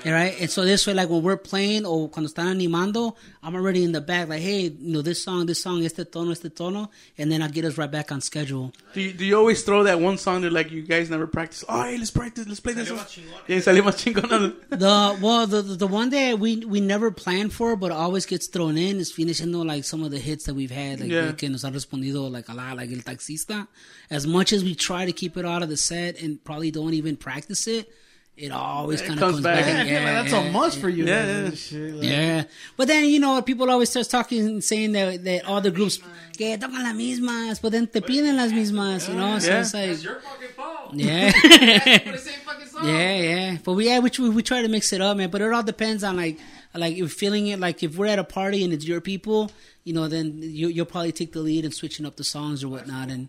All 0.06 0.12
right, 0.12 0.34
and 0.40 0.50
so 0.50 0.64
this 0.64 0.86
way, 0.86 0.92
like 0.94 1.08
when 1.08 1.22
we're 1.22 1.36
playing 1.38 1.86
or 1.86 2.08
cuando 2.10 2.28
están 2.30 2.46
animando, 2.60 3.16
I'm 3.42 3.54
already 3.54 3.84
in 3.84 3.92
the 3.92 4.00
back, 4.02 4.28
like, 4.28 4.40
hey, 4.42 4.62
you 4.68 4.92
know, 4.92 5.00
this 5.02 5.22
song, 5.22 5.46
this 5.46 5.62
song, 5.62 5.82
este 5.84 6.04
tono, 6.10 6.30
este 6.32 6.54
tono, 6.54 6.90
and 7.16 7.32
then 7.32 7.40
I'll 7.42 7.48
get 7.48 7.64
us 7.64 7.78
right 7.78 7.90
back 7.90 8.12
on 8.12 8.20
schedule. 8.20 8.72
do 8.92 9.00
you, 9.00 9.12
do 9.12 9.24
you 9.24 9.36
always 9.36 9.62
throw 9.62 9.82
that 9.84 10.00
one 10.00 10.18
song 10.18 10.42
that 10.42 10.52
like 10.52 10.70
you 10.70 10.82
guys 10.82 11.08
never 11.08 11.26
practice? 11.26 11.64
Oh, 11.68 11.82
hey, 11.84 11.96
let's 11.96 12.10
practice, 12.10 12.46
let's 12.46 12.60
play 12.60 12.74
this 12.74 12.90
one. 12.90 13.00
Yeah, 13.48 13.58
salió 13.58 13.82
más 13.82 13.96
chingón. 14.02 14.56
The 14.70 15.18
well, 15.22 15.46
the 15.46 15.62
the 15.62 15.74
the 15.76 15.86
one 15.86 16.10
that 16.10 16.38
we 16.38 16.64
we 16.66 16.80
never 16.80 17.10
plan 17.10 17.48
for, 17.48 17.74
but 17.76 17.90
always 17.90 18.26
gets 18.26 18.46
thrown 18.48 18.76
in 18.76 18.98
is 18.98 19.10
finishing 19.12 19.52
though 19.52 19.62
like 19.62 19.84
some 19.84 20.02
of 20.04 20.10
the 20.10 20.18
hits 20.18 20.44
that 20.44 20.54
we've 20.54 20.70
had, 20.70 21.00
like 21.00 21.10
Yeah. 21.10 21.32
que 21.32 21.48
nos 21.48 21.62
han 21.62 21.72
respondido 21.72 22.30
like 22.30 22.48
a 22.48 22.54
lot, 22.54 22.76
like 22.76 22.90
El 22.90 22.98
Taxista. 22.98 23.66
As 24.10 24.26
much 24.26 24.52
as 24.52 24.62
we 24.64 24.74
try 24.74 25.06
to 25.06 25.12
keep 25.12 25.36
it 25.38 25.46
out 25.46 25.62
of 25.62 25.68
the 25.70 25.76
set 25.78 26.20
and 26.20 26.42
probably 26.44 26.70
don't 26.70 26.92
even 26.94 27.16
practice 27.16 27.66
it, 27.66 27.88
it 28.36 28.50
always 28.50 29.00
It 29.00 29.06
kind 29.06 29.14
of 29.14 29.20
comes 29.20 29.32
comes, 29.34 29.44
back. 29.44 29.64
back. 29.64 29.86
Yeah, 29.86 30.00
I 30.00 30.04
feel 30.04 30.04
that's 30.04 30.32
yeah, 30.32 30.48
a 30.48 30.52
must 30.52 30.78
for 30.80 30.88
you. 30.88 31.04
Yeah, 31.06 31.26
yeah. 31.44 31.50
shit, 31.54 31.94
like- 31.94 32.08
Yeah, 32.08 32.44
but 32.76 32.88
then 32.88 33.04
you 33.04 33.20
know 33.20 33.40
people 33.42 33.70
always 33.70 33.90
start 33.90 34.08
talking 34.08 34.40
and 34.46 34.64
saying 34.64 34.92
that 34.92 35.22
that 35.24 35.44
all 35.46 35.60
the 35.60 35.70
groups 35.70 35.98
que 36.36 36.56
tocan 36.58 36.82
las 36.82 36.94
mismas, 36.96 37.60
but 37.62 37.70
then 37.72 37.86
te 37.86 38.00
piden 38.00 38.36
las 38.36 38.50
mismas, 38.52 39.08
you 39.08 39.14
know. 39.14 39.38
So 39.38 39.48
Yeah. 39.50 39.60
it's 39.60 39.72
like 39.74 40.02
Your 40.02 40.20
fucking 40.20 40.48
fault. 40.56 40.94
yeah. 40.94 41.30
the 42.10 42.18
same 42.18 42.40
fucking 42.44 42.66
song. 42.72 42.88
Yeah, 42.88 43.16
yeah. 43.16 43.56
But 43.64 43.74
we 43.74 43.86
yeah, 43.86 44.00
which 44.00 44.18
we, 44.18 44.28
we 44.30 44.42
try 44.42 44.62
to 44.62 44.68
mix 44.68 44.92
it 44.92 45.00
up, 45.00 45.16
man. 45.16 45.30
But 45.30 45.40
it 45.40 45.52
all 45.52 45.62
depends 45.62 46.02
on 46.02 46.16
like 46.16 46.38
like 46.74 46.96
if 46.96 47.12
feeling 47.12 47.46
it 47.46 47.60
like 47.60 47.84
if 47.84 47.96
we're 47.96 48.06
at 48.06 48.18
a 48.18 48.24
party 48.24 48.64
and 48.64 48.72
it's 48.72 48.84
your 48.84 49.00
people, 49.00 49.52
you 49.84 49.92
know, 49.94 50.08
then 50.08 50.38
you 50.42 50.66
you'll 50.68 50.86
probably 50.86 51.12
take 51.12 51.32
the 51.32 51.40
lead 51.40 51.64
and 51.64 51.72
switching 51.72 52.04
up 52.04 52.16
the 52.16 52.24
songs 52.24 52.64
or 52.64 52.68
whatnot. 52.68 53.10
And 53.10 53.28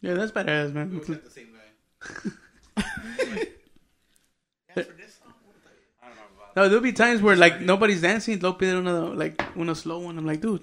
Yeah, 0.00 0.14
that's 0.14 0.32
badass, 0.32 0.72
man. 0.74 1.00
Looks 2.76 2.88
like 2.96 3.16
the 3.16 3.24
same 3.24 3.34
guy. 3.34 3.46
Yeah, 4.76 4.82
for 4.84 4.92
this 4.96 5.14
song, 5.18 5.32
what 5.44 5.56
the- 5.62 6.60
No, 6.60 6.68
there'll 6.68 6.82
be 6.82 6.92
times 6.92 7.20
where 7.22 7.36
like 7.36 7.60
nobody's 7.60 8.00
dancing. 8.02 8.38
They'll 8.38 8.54
put 8.54 8.68
una 8.68 9.08
like 9.14 9.42
una 9.56 9.74
slow 9.74 9.98
one. 10.00 10.16
I'm 10.18 10.26
like, 10.26 10.40
dude, 10.40 10.62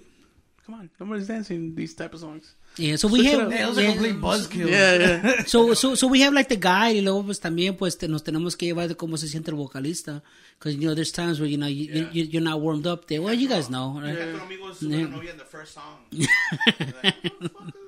come 0.65 0.76
on, 0.76 0.90
nobody's 0.99 1.27
dancing 1.27 1.76
these 1.76 1.94
type 1.95 2.14
of 2.14 2.19
songs. 2.22 2.56
yeah, 2.77 2.95
so 2.95 3.07
we 3.07 3.19
Switch 3.19 3.34
it 3.34 3.40
have 3.40 3.48
up. 3.48 3.53
Yeah, 3.53 3.65
those 3.65 3.77
are 3.80 3.81
yeah, 3.81 3.91
complete 3.91 4.15
buzzkills. 4.22 4.69
Yeah, 4.69 4.95
yeah. 4.95 5.44
so 5.45 5.73
so 5.73 5.95
so 5.95 6.07
we 6.07 6.22
have 6.22 6.34
like 6.34 6.48
the 6.49 6.56
guide 6.56 6.95
y 6.98 7.02
luego 7.02 7.23
pues 7.23 7.40
también 7.40 7.76
pues 7.76 7.98
te, 7.98 8.07
nos 8.07 8.23
tenemos 8.23 8.56
que 8.56 8.68
llevar 8.68 8.88
de 8.88 8.95
cómo 8.95 9.18
se 9.18 9.27
siente 9.27 9.49
el 9.52 9.57
vocalista 9.57 10.22
because 10.57 10.76
you 10.76 10.81
know 10.88 10.94
there's 10.95 11.11
times 11.11 11.40
where 11.40 11.49
you 11.49 11.57
know 11.57 11.68
you, 11.68 11.86
you- 11.91 12.10
you 12.14 12.23
you're 12.26 12.44
not 12.44 12.61
warmed 12.61 12.86
up 12.88 13.07
there. 13.07 13.22
Well, 13.22 13.34
you 13.34 13.48
guys 13.49 13.68
know, 13.69 13.99
right? 13.99 14.31
Con 14.31 14.41
amigos, 14.41 14.81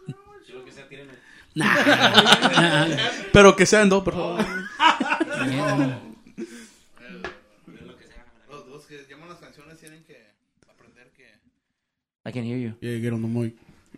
Nah. 1.56 1.76
Pero 3.34 3.56
que 3.56 3.66
sean 3.66 3.90
dos, 3.90 4.04
por 4.04 4.14
favor. 4.14 4.46
Los, 8.50 8.68
los 8.68 8.86
que 8.86 9.06
llaman 9.10 9.30
las 9.30 9.40
canciones 9.40 9.78
tienen 9.80 10.04
que 10.04 10.18
aprender 10.70 11.12
que... 11.16 11.26
I 12.26 12.32
can 12.32 12.44
hear 12.44 12.58
you. 12.58 12.74
Yeah, 12.82 13.00
get 13.00 13.14
on 13.14 13.22
the 13.22 13.28
mic. 13.28 13.56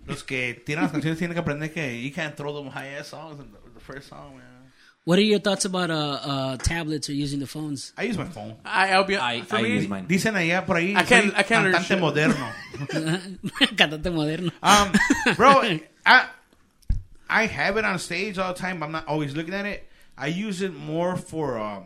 Los 0.08 0.24
que 0.24 0.62
tienen 0.66 0.84
las 0.84 0.92
canciones 0.92 1.18
tienen 1.18 1.34
que 1.36 1.40
aprender 1.40 1.72
que 1.72 2.02
you 2.04 2.12
can't 2.14 2.36
throw 2.36 2.54
them 2.54 2.72
high 2.72 2.98
ass 2.98 3.08
songs 3.08 3.40
in 3.40 3.52
the, 3.52 3.60
the 3.74 3.80
first 3.80 4.10
song, 4.10 4.38
man. 4.38 4.44
what 5.06 5.20
are 5.20 5.22
your 5.24 5.40
thoughts 5.40 5.66
about 5.66 5.92
uh, 5.92 6.20
uh 6.24 6.58
tablets 6.58 7.10
or 7.10 7.14
using 7.14 7.40
the 7.40 7.48
phones? 7.48 7.94
I 7.98 8.04
use 8.04 8.18
my 8.18 8.26
phone. 8.26 8.56
I, 8.66 8.92
I'll 8.94 9.04
be 9.04 9.18
I, 9.18 9.42
for 9.42 9.58
I 9.58 9.62
me. 9.62 9.70
use 9.70 9.88
mine. 9.88 10.06
Dicen 10.08 10.36
allá 10.36 10.66
por 10.66 10.78
ahí, 10.78 10.96
I 10.96 11.04
can't- 11.04 11.34
I 11.38 11.44
can't 11.44 11.72
cantante 11.72 11.98
moderno. 12.00 12.48
Cantante 13.78 14.10
moderno. 14.10 14.52
Um, 14.62 14.92
bro, 15.38 15.62
I 16.06 16.26
I 17.34 17.46
have 17.48 17.78
it 17.78 17.86
on 17.86 17.98
stage 18.00 18.38
all 18.38 18.54
the 18.54 18.60
time. 18.60 18.80
But 18.80 18.86
I'm 18.88 18.92
not 18.92 19.08
always 19.08 19.36
looking 19.36 19.54
at 19.54 19.66
it. 19.66 19.88
I 20.18 20.28
use 20.28 20.62
it 20.62 20.74
more 20.76 21.16
for 21.16 21.58
um, 21.58 21.86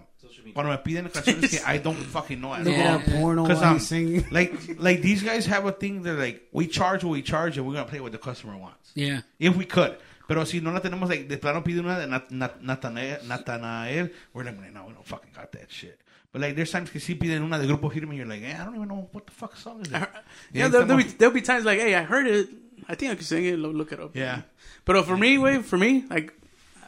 cuando 0.54 0.72
me 0.72 0.78
piden 0.78 1.10
canciones 1.12 1.50
que 1.50 1.60
I 1.66 1.78
don't 1.78 1.96
fucking 2.16 2.42
know 2.42 2.54
at 2.54 2.64
Look 2.66 2.74
all. 2.76 2.82
at 2.82 3.06
porno 3.06 3.44
Because 3.44 3.60
while 3.62 3.70
um, 3.70 3.76
he's 3.78 3.88
singing. 3.88 4.26
like 4.32 4.54
like 4.80 5.02
these 5.02 5.24
guys 5.24 5.46
have 5.46 5.66
a 5.66 5.72
thing 5.72 6.02
that 6.04 6.16
like 6.20 6.42
we 6.52 6.68
charge 6.68 7.04
what 7.04 7.12
we 7.12 7.22
charge 7.22 7.58
and 7.58 7.66
we're 7.66 7.74
gonna 7.74 7.88
play 7.88 8.02
what 8.02 8.12
the 8.12 8.18
customer 8.18 8.58
wants 8.58 8.92
Yeah. 8.96 9.22
if 9.40 9.56
we 9.56 9.66
could. 9.66 9.98
Pero 10.28 10.44
si 10.44 10.60
no 10.60 10.72
la 10.74 10.82
tenemos 10.82 11.08
like 11.08 11.30
de 11.30 11.38
plano 11.38 11.62
pide 11.62 11.80
una 11.80 11.98
de 12.00 12.08
Nat- 12.08 12.30
Nat- 12.32 12.62
Natanael, 12.62 13.22
Natanael, 13.24 14.12
we're 14.34 14.44
like 14.44 14.74
no, 14.74 14.86
we 14.88 14.94
don't 14.94 15.06
fucking 15.08 15.32
got 15.34 15.52
that 15.54 15.72
shit. 15.72 16.00
But 16.34 16.42
like 16.42 16.56
there's 16.58 16.70
times 16.70 16.90
que 16.90 17.00
sí 17.00 17.18
piden 17.18 17.42
una 17.44 17.58
de 17.58 17.66
Grupo 17.66 17.90
Firme, 17.90 18.14
you're 18.14 18.26
like, 18.26 18.44
eh, 18.44 18.54
I 18.60 18.66
don't 18.66 18.76
even 18.76 18.90
know 18.90 19.08
what 19.14 19.26
the 19.26 19.32
fuck 19.32 19.56
song 19.56 19.80
is 19.82 19.90
that. 19.92 20.12
Yeah, 20.52 20.68
there'll, 20.68 20.86
there'll 20.86 21.02
be 21.02 21.10
there'll 21.10 21.34
be 21.34 21.42
times 21.42 21.64
like, 21.64 21.80
hey, 21.80 21.96
I 21.96 22.04
heard 22.04 22.28
it. 22.28 22.50
I 22.90 22.96
think 22.96 23.12
I 23.12 23.16
can 23.16 23.24
sing 23.24 23.46
it. 23.46 23.58
Look 23.58 23.94
it 23.94 24.00
up. 24.02 24.16
Yeah. 24.16 24.42
Pero 24.88 25.04
for 25.04 25.18
me, 25.18 25.38
way 25.38 25.62
for 25.62 25.78
me, 25.78 26.06
like, 26.10 26.34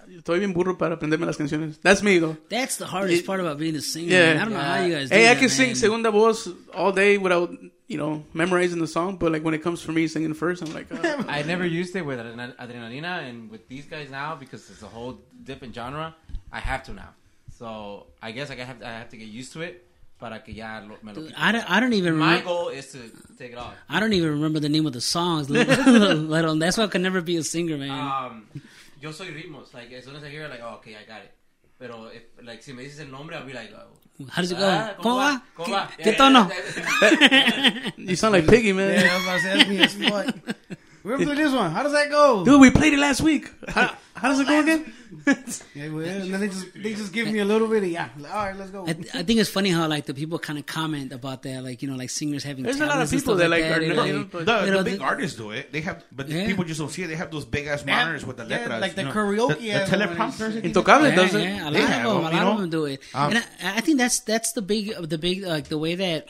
estoy 0.09 0.39
bien 0.39 0.53
burro 0.53 0.75
para 0.77 0.95
aprenderme 0.95 1.25
las 1.27 1.37
canciones. 1.37 1.77
That's 1.81 2.01
me 2.01 2.17
though. 2.19 2.37
That's 2.49 2.77
the 2.77 2.85
hardest 2.87 3.25
part 3.25 3.39
about 3.41 3.59
being 3.59 3.75
a 3.75 3.81
singer. 3.81 4.09
Yeah. 4.09 4.33
man. 4.33 4.37
I 4.37 4.43
don't 4.45 4.53
know 4.53 4.59
how 4.59 4.81
you 4.85 4.93
guys. 4.95 5.09
Do 5.09 5.15
Hey, 5.15 5.27
I 5.27 5.33
that, 5.33 5.39
can 5.41 5.49
sing 5.49 5.67
man. 5.67 5.75
segunda 5.75 6.09
voz 6.11 6.47
all 6.73 6.91
day 6.91 7.17
without 7.19 7.51
you 7.87 7.97
know, 7.97 8.23
memorizing 8.33 8.79
the 8.79 8.87
song. 8.87 9.17
But 9.17 9.31
like 9.31 9.43
when 9.43 9.53
it 9.55 9.63
comes 9.63 9.81
for 9.81 9.91
me 9.91 10.07
singing 10.07 10.33
first, 10.35 10.61
I'm 10.61 10.71
like, 10.73 10.87
uh, 10.91 11.23
I 11.27 11.41
never 11.43 11.65
used 11.65 11.95
it 11.95 12.05
with 12.05 12.19
Adrenal- 12.19 12.55
Adrenalina, 12.57 13.27
and 13.27 13.49
with 13.49 13.67
these 13.67 13.85
guys 13.85 14.09
now 14.11 14.35
because 14.35 14.69
it's 14.69 14.83
a 14.83 14.87
whole 14.87 15.19
different 15.43 15.73
genre. 15.75 16.15
I 16.51 16.59
have 16.59 16.83
to 16.83 16.93
now, 16.93 17.09
so 17.57 18.05
I 18.21 18.31
guess 18.31 18.49
I 18.51 18.55
have 18.55 18.81
I 18.83 18.91
have 18.91 19.09
to 19.09 19.17
get 19.17 19.27
used 19.27 19.53
to 19.53 19.61
it. 19.61 19.85
Para 20.19 20.43
que 20.43 20.53
ya 20.53 20.81
lo, 20.81 20.97
me 21.01 21.13
lo 21.13 21.21
Dude. 21.21 21.33
I 21.37 21.51
don't, 21.53 21.63
I 21.71 21.79
don't 21.79 21.93
even 21.93 22.17
My 22.17 22.31
remember. 22.39 22.45
goal 22.49 22.69
is 22.69 22.87
to 22.91 22.99
take 23.37 23.53
it 23.53 23.57
off. 23.57 23.73
I 23.87 24.01
don't 24.01 24.11
even 24.11 24.31
remember 24.31 24.59
the 24.59 24.67
name 24.67 24.85
of 24.85 24.91
the 24.91 24.99
songs. 25.01 25.49
let 25.49 26.43
alone- 26.43 26.59
that's 26.59 26.77
why 26.77 26.83
I 26.83 26.87
could 26.87 27.01
never 27.01 27.21
be 27.21 27.37
a 27.37 27.43
singer, 27.43 27.77
man. 27.77 27.89
Um, 27.91 28.47
yo 28.99 29.11
soy 29.11 29.27
ritmos. 29.31 29.73
Like 29.73 29.91
as 29.93 30.03
soon 30.03 30.15
as 30.17 30.23
I 30.23 30.29
hear 30.29 30.43
it, 30.43 30.49
like, 30.49 30.59
oh, 30.61 30.75
okay, 30.79 30.95
I 31.01 31.05
got 31.07 31.21
it. 31.21 31.31
Pero 31.79 32.09
if, 32.13 32.23
like 32.45 32.61
si 32.61 32.73
me 32.73 32.83
dices 32.83 32.99
el 32.99 33.07
nombre, 33.11 33.37
I'll 33.37 33.45
be 33.45 33.53
like, 33.53 33.71
oh, 33.73 34.25
How 34.29 34.41
does 34.41 34.51
it 34.51 34.57
go? 34.57 34.67
ah, 34.67 34.95
¿Cómo 34.99 35.15
va? 35.15 35.41
¿Cómo 35.55 35.65
¿Qué, 35.65 35.71
va? 35.71 35.89
qué 35.97 36.11
Yeah, 36.11 36.17
tono? 36.17 36.49
yeah, 36.49 37.29
yeah. 37.87 37.91
you 37.95 38.15
sound 38.17 38.33
like 38.33 38.45
Piggy, 38.45 38.73
man. 38.73 38.91
Yeah, 38.99 39.07
I 39.09 39.15
was 39.15 39.23
about 39.23 39.35
to 39.35 39.41
say, 39.41 39.79
that's 39.79 39.95
me 39.95 40.03
as 40.03 40.35
fuck. 40.35 40.35
We're 41.03 41.13
gonna 41.17 41.25
play 41.33 41.35
this 41.35 41.53
one. 41.53 41.71
How 41.71 41.83
does 41.83 41.93
that 41.93 42.09
go? 42.09 42.43
Dude, 42.45 42.59
we 42.59 42.71
played 42.71 42.93
it 42.93 42.99
last 42.99 43.21
week. 43.21 43.49
How, 43.67 43.95
how 44.15 44.29
does 44.29 44.39
it 44.39 44.47
go 44.47 44.59
again? 44.59 44.93
Yeah, 45.75 45.89
well, 45.89 46.05
and 46.05 46.31
then 46.33 46.39
they 46.39 46.47
just 46.47 46.67
they 46.75 46.93
just 46.93 47.11
give 47.11 47.27
me 47.27 47.39
a 47.39 47.45
little 47.45 47.67
bit 47.67 47.81
of 47.83 47.89
yeah. 47.89 48.09
All 48.17 48.45
right, 48.45 48.55
let's 48.55 48.69
go. 48.69 48.85
I, 48.85 48.91
I 48.91 49.23
think 49.23 49.39
it's 49.39 49.49
funny 49.49 49.69
how 49.71 49.87
like 49.87 50.05
the 50.05 50.13
people 50.13 50.37
kind 50.37 50.57
of 50.59 50.65
comment 50.67 51.11
about 51.13 51.41
that, 51.43 51.63
like 51.63 51.81
you 51.81 51.89
know, 51.89 51.95
like 51.95 52.09
singers 52.11 52.43
having. 52.43 52.63
There's 52.63 52.79
a 52.79 52.85
lot 52.85 53.01
of 53.01 53.09
people 53.09 53.35
stuff 53.35 53.37
that 53.39 53.49
like 53.49 53.63
that, 53.63 53.79
are 53.79 53.81
and, 53.81 53.95
not- 53.95 53.97
like- 53.97 54.07
you 54.07 54.19
know, 54.19 54.27
but- 54.31 54.45
The, 54.45 54.65
You 54.65 54.71
know, 54.71 54.77
the 54.83 54.83
big 54.91 54.99
they- 54.99 55.05
artists 55.05 55.37
do 55.37 55.49
it. 55.51 55.71
They 55.71 55.81
have, 55.81 56.03
but 56.11 56.29
Yeah. 56.29 56.45
people 56.45 56.63
just 56.63 56.79
don't 56.79 56.89
see 56.89 57.03
it. 57.03 57.07
They 57.07 57.15
have 57.15 57.31
those 57.31 57.45
big 57.45 57.65
ass 57.67 57.81
They 57.83 57.91
have- 57.91 58.05
monitors 58.05 58.25
with 58.25 58.37
the 58.37 58.45
yeah, 58.45 58.57
letras. 58.59 58.81
like 58.81 58.95
the 58.95 59.03
karaoke 59.03 59.57
the, 59.57 59.67
the 59.67 59.73
ones. 59.79 59.89
teleprompters. 59.89 60.61
Intocable 60.61 61.09
yeah, 61.09 61.15
does 61.15 61.35
it. 61.35 61.43
yeah, 61.43 61.63
a 61.63 61.65
lot 61.65 61.73
They 61.73 61.81
of 61.83 61.89
have 61.89 62.03
them, 62.03 62.15
a 62.17 62.21
lot 62.21 62.33
you 62.33 62.39
of 62.39 62.57
them 62.61 62.69
do 62.69 62.85
it, 62.85 63.01
Um, 63.15 63.29
and 63.35 63.37
I, 63.63 63.77
I 63.77 63.81
think 63.81 63.97
that's 63.97 64.19
that's 64.19 64.51
the 64.53 64.61
big 64.61 64.93
the 65.01 65.17
big 65.17 65.43
like 65.43 65.69
the 65.69 65.77
way 65.79 65.95
that 65.95 66.27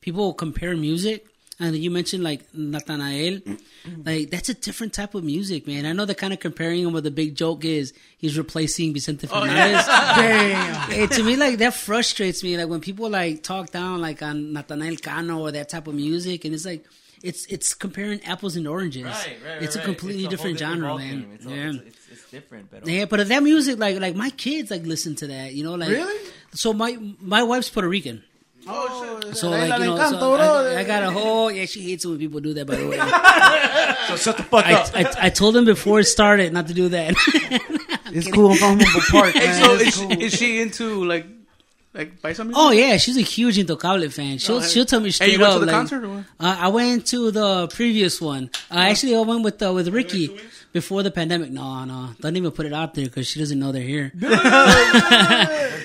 people 0.00 0.32
compare 0.34 0.74
music. 0.76 1.26
And 1.60 1.76
you 1.76 1.90
mentioned 1.90 2.22
like 2.22 2.50
Natanael, 2.52 3.60
like 4.04 4.30
that's 4.30 4.48
a 4.48 4.54
different 4.54 4.92
type 4.92 5.14
of 5.14 5.24
music, 5.24 5.66
man. 5.66 5.86
I 5.86 5.92
know 5.92 6.04
they're 6.04 6.14
kind 6.14 6.32
of 6.32 6.38
comparing 6.38 6.84
him, 6.84 6.92
but 6.92 7.02
the 7.02 7.10
big 7.10 7.34
joke 7.34 7.64
is 7.64 7.92
he's 8.16 8.38
replacing 8.38 8.94
Vicente 8.94 9.26
oh, 9.30 9.40
Fernandez. 9.40 9.86
Damn. 9.86 10.90
Hey, 10.90 11.06
to 11.08 11.22
me, 11.24 11.34
like 11.34 11.58
that 11.58 11.74
frustrates 11.74 12.44
me. 12.44 12.56
Like 12.56 12.68
when 12.68 12.80
people 12.80 13.10
like 13.10 13.42
talk 13.42 13.70
down 13.70 14.00
like 14.00 14.22
on 14.22 14.52
Natanael 14.52 15.02
Cano 15.02 15.40
or 15.40 15.50
that 15.50 15.68
type 15.68 15.88
of 15.88 15.94
music, 15.94 16.44
and 16.44 16.54
it's 16.54 16.64
like 16.64 16.84
it's 17.22 17.44
it's 17.46 17.74
comparing 17.74 18.22
apples 18.24 18.56
and 18.56 18.66
oranges. 18.68 19.04
Right, 19.04 19.36
right, 19.44 19.62
it's 19.62 19.74
a 19.74 19.78
right. 19.78 19.84
completely 19.84 20.24
It's 20.24 20.34
a 20.34 20.36
whole 20.36 20.52
different 20.52 20.58
genre, 20.58 20.98
man. 20.98 21.30
It's, 21.34 21.46
a- 21.46 21.50
yeah. 21.50 21.70
it's, 21.70 21.76
it's, 21.86 22.08
it's 22.12 22.30
different, 22.30 22.70
but 22.70 22.86
Yeah, 22.86 23.06
but 23.06 23.26
that 23.26 23.42
music, 23.42 23.78
like, 23.78 23.98
like 23.98 24.14
my 24.14 24.30
kids, 24.30 24.70
like 24.70 24.84
listen 24.86 25.16
to 25.16 25.26
that. 25.28 25.54
You 25.54 25.64
know, 25.64 25.74
like 25.74 25.90
Really? 25.90 26.30
So 26.52 26.72
my 26.72 26.96
my 27.20 27.42
wife's 27.42 27.68
Puerto 27.68 27.88
Rican, 27.88 28.22
Oh, 28.70 29.22
oh 29.24 29.32
so 29.32 29.50
like 29.50 29.78
you 29.78 29.86
know, 29.86 29.96
encanta, 29.96 30.10
so 30.10 30.36
bro. 30.36 30.76
I, 30.76 30.80
I 30.80 30.84
got 30.84 31.02
a 31.02 31.10
whole 31.10 31.50
yeah. 31.50 31.64
She 31.64 31.80
hates 31.82 32.04
it 32.04 32.08
when 32.08 32.18
people 32.18 32.40
do 32.40 32.52
that. 32.54 32.66
By 32.66 32.76
the 32.76 32.86
way, 32.86 32.96
so 34.08 34.16
shut 34.16 34.36
the 34.36 34.42
fuck 34.42 34.66
I, 34.66 34.74
up. 34.74 34.90
I 34.94 35.26
I 35.26 35.30
told 35.30 35.56
him 35.56 35.64
before 35.64 36.00
it 36.00 36.04
started 36.04 36.52
not 36.52 36.66
to 36.68 36.74
do 36.74 36.88
that. 36.90 37.14
It's 38.10 38.26
cool. 38.32 38.52
I'm 38.52 38.56
from 38.56 38.80
Humboldt 38.80 39.04
Park, 39.10 39.32
Hey, 39.34 39.46
man. 39.46 39.64
so 39.64 39.74
It's 39.74 39.82
is, 39.82 39.96
cool. 40.00 40.22
is 40.22 40.32
she 40.32 40.60
into 40.62 41.04
like 41.04 41.26
like 41.98 42.22
buy 42.22 42.32
something? 42.32 42.54
oh 42.56 42.70
yeah, 42.70 42.96
she's 42.96 43.16
a 43.18 43.20
huge 43.22 43.56
Intocable 43.58 44.10
fan. 44.12 44.38
She'll 44.38 44.56
Oh, 44.56 44.60
she'll 44.62 44.86
tell 44.86 45.00
me 45.00 45.10
straight 45.10 45.26
Hey, 45.26 45.32
you 45.34 45.40
went 45.40 45.52
up. 45.52 45.58
to 45.60 45.66
the 45.66 45.66
like, 45.66 45.74
concert 45.80 46.04
or 46.04 46.08
what? 46.08 46.24
Uh, 46.40 46.56
I 46.60 46.68
went 46.68 47.06
to 47.08 47.30
the 47.30 47.68
previous 47.68 48.20
one. 48.20 48.50
Uh, 48.70 48.76
actually, 48.90 49.14
I 49.16 49.20
went 49.20 49.42
with 49.42 49.60
uh, 49.62 49.72
with 49.72 49.88
Ricky 49.88 50.38
before 50.72 51.02
the 51.02 51.10
pandemic. 51.10 51.50
No, 51.50 51.84
no, 51.84 52.10
don't 52.20 52.36
even 52.36 52.52
put 52.52 52.64
it 52.66 52.72
out 52.72 52.94
there 52.94 53.04
because 53.06 53.26
she 53.26 53.38
doesn't 53.40 53.58
know 53.58 53.72
they're 53.72 53.82
here. 53.82 54.12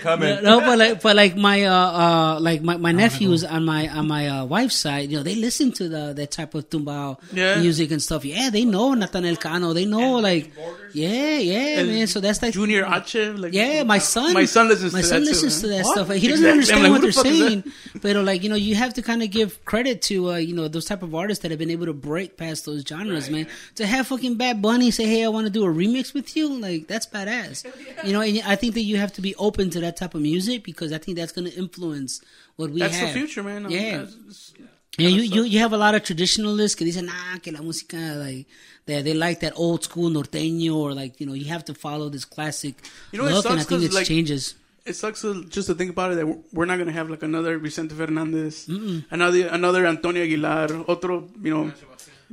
coming. 0.02 0.44
No, 0.44 0.60
but 0.60 0.78
like, 0.78 1.02
but 1.02 1.16
like 1.16 1.36
my 1.36 1.64
uh, 1.64 1.74
uh 1.74 2.40
like 2.40 2.62
my, 2.62 2.78
my 2.78 2.92
nephews 2.92 3.44
on 3.44 3.66
my 3.66 3.88
on 3.90 4.08
my 4.08 4.28
uh, 4.28 4.46
wife's 4.46 4.76
side, 4.76 5.10
you 5.10 5.18
know, 5.18 5.24
they 5.24 5.36
listen 5.36 5.72
to 5.74 5.90
the 5.90 6.14
that 6.14 6.32
type 6.32 6.54
of 6.56 6.70
tumbao 6.70 7.20
Yeah. 7.32 7.60
music 7.60 7.92
and 7.92 8.02
stuff. 8.02 8.26
Yeah, 8.26 8.50
they 8.50 8.66
know 8.66 8.94
Natanael 8.94 9.40
Cano. 9.40 9.74
They 9.74 9.86
know 9.86 10.18
like, 10.20 10.52
yeah, 10.94 11.38
yeah, 11.38 11.80
And 11.80 11.88
man. 11.90 12.08
So 12.08 12.20
that's 12.20 12.42
like 12.42 12.54
Junior 12.54 12.86
H, 12.86 13.16
like 13.16 13.54
Yeah, 13.54 13.84
my 13.84 13.98
son. 13.98 14.34
My 14.34 14.46
son 14.46 14.68
listens 14.68 14.94
My 14.94 15.02
to 15.02 15.08
son 15.08 15.20
that 15.22 15.26
too, 15.26 15.32
listens 15.32 15.62
to 15.62 15.68
that 15.68 15.84
What? 15.86 15.94
stuff. 16.06 16.16
He 16.16 16.28
doesn't 16.28 16.46
Exactly. 16.46 16.52
understand 16.52 16.84
like, 16.84 16.92
what 16.92 17.02
they're 17.02 17.12
the 17.12 17.30
is 17.30 17.40
saying, 17.40 17.64
but 18.02 18.16
like 18.18 18.44
you 18.44 18.50
know, 18.50 18.56
you 18.56 18.76
have 18.76 18.94
to 18.94 19.02
kind 19.02 19.24
of 19.24 19.30
give 19.32 19.64
credit 19.66 20.02
to 20.04 20.32
uh, 20.32 20.36
you 20.36 20.54
know 20.56 20.68
those 20.68 20.86
type 20.86 21.02
of 21.04 21.14
artists 21.16 21.42
that 21.42 21.52
have 21.52 21.60
been 21.60 21.72
able 21.72 21.86
to 21.88 21.94
break 21.94 22.38
past 22.38 22.66
those 22.66 22.84
genres, 22.88 23.30
man. 23.30 23.48
To 23.76 23.86
have 23.86 24.08
fucking 24.08 24.36
Bad 24.36 24.62
Bunny 24.62 24.92
say, 24.92 25.06
"Hey, 25.06 25.24
I 25.26 25.30
want 25.30 25.46
to 25.48 25.52
do 25.52 25.66
a 25.66 25.70
remix 25.74 26.14
with 26.14 26.36
you," 26.38 26.48
like 26.60 26.88
that's 26.88 27.08
badass. 27.08 27.66
You 28.06 28.14
know, 28.14 28.22
and 28.22 28.42
I 28.46 28.56
think 28.56 28.74
that 28.76 28.82
you 28.84 28.98
have 28.98 29.14
to 29.14 29.22
be 29.22 29.36
open 29.36 29.70
to 29.72 29.80
that 29.82 29.98
type 29.98 30.14
of 30.16 30.22
music 30.22 30.64
because 30.64 30.92
I 30.94 30.98
think 31.00 31.18
that's 31.18 31.32
going 31.32 31.50
to 31.50 31.58
influence 31.58 32.22
what 32.56 32.70
we 32.70 32.80
That's 32.82 32.96
have. 32.98 33.14
the 33.14 33.20
future, 33.20 33.42
man. 33.44 33.66
Yeah. 33.70 33.98
That's- 33.98 34.54
Yeah, 34.96 35.08
you, 35.10 35.24
you 35.24 35.42
you 35.44 35.58
have 35.58 35.74
a 35.74 35.78
lot 35.78 35.96
of 35.96 36.04
traditionalists 36.04 36.76
que 36.78 36.86
dicen, 36.86 37.10
ah, 37.10 37.40
que 37.42 37.52
la 37.52 37.62
música, 37.62 37.98
like, 38.24 38.46
they, 38.86 39.02
they 39.02 39.14
like 39.14 39.40
that 39.42 39.54
old 39.56 39.84
school 39.84 40.10
norteño, 40.10 40.76
or 40.76 40.94
like, 40.94 41.20
you 41.20 41.26
know, 41.28 41.34
you 41.34 41.46
have 41.46 41.64
to 41.66 41.74
follow 41.74 42.10
this 42.10 42.26
classic 42.26 42.76
You 43.12 43.20
know, 43.20 43.28
it 43.28 43.34
look, 43.34 43.46
and 43.46 43.54
I 43.56 43.58
sucks 43.64 43.70
think 43.70 43.82
'cause, 43.82 43.84
it 43.90 43.94
like, 43.94 44.06
changes. 44.08 44.56
It 44.86 44.96
sucks 44.98 45.22
to, 45.22 45.46
just 45.46 45.68
to 45.68 45.76
think 45.76 45.92
about 45.92 46.12
it 46.12 46.16
that 46.16 46.28
we're- 46.28 46.40
we're 46.52 46.66
not 46.66 46.78
gonna 46.78 46.92
have 46.92 47.10
like 47.10 47.24
another 47.24 47.58
Vicente 47.58 47.96
Fernandez, 47.96 48.68
another 49.12 49.48
another 49.48 49.86
Antonio 49.88 50.24
Aguilar, 50.24 50.84
otro, 50.90 51.30
you 51.42 51.54
know, 51.54 51.72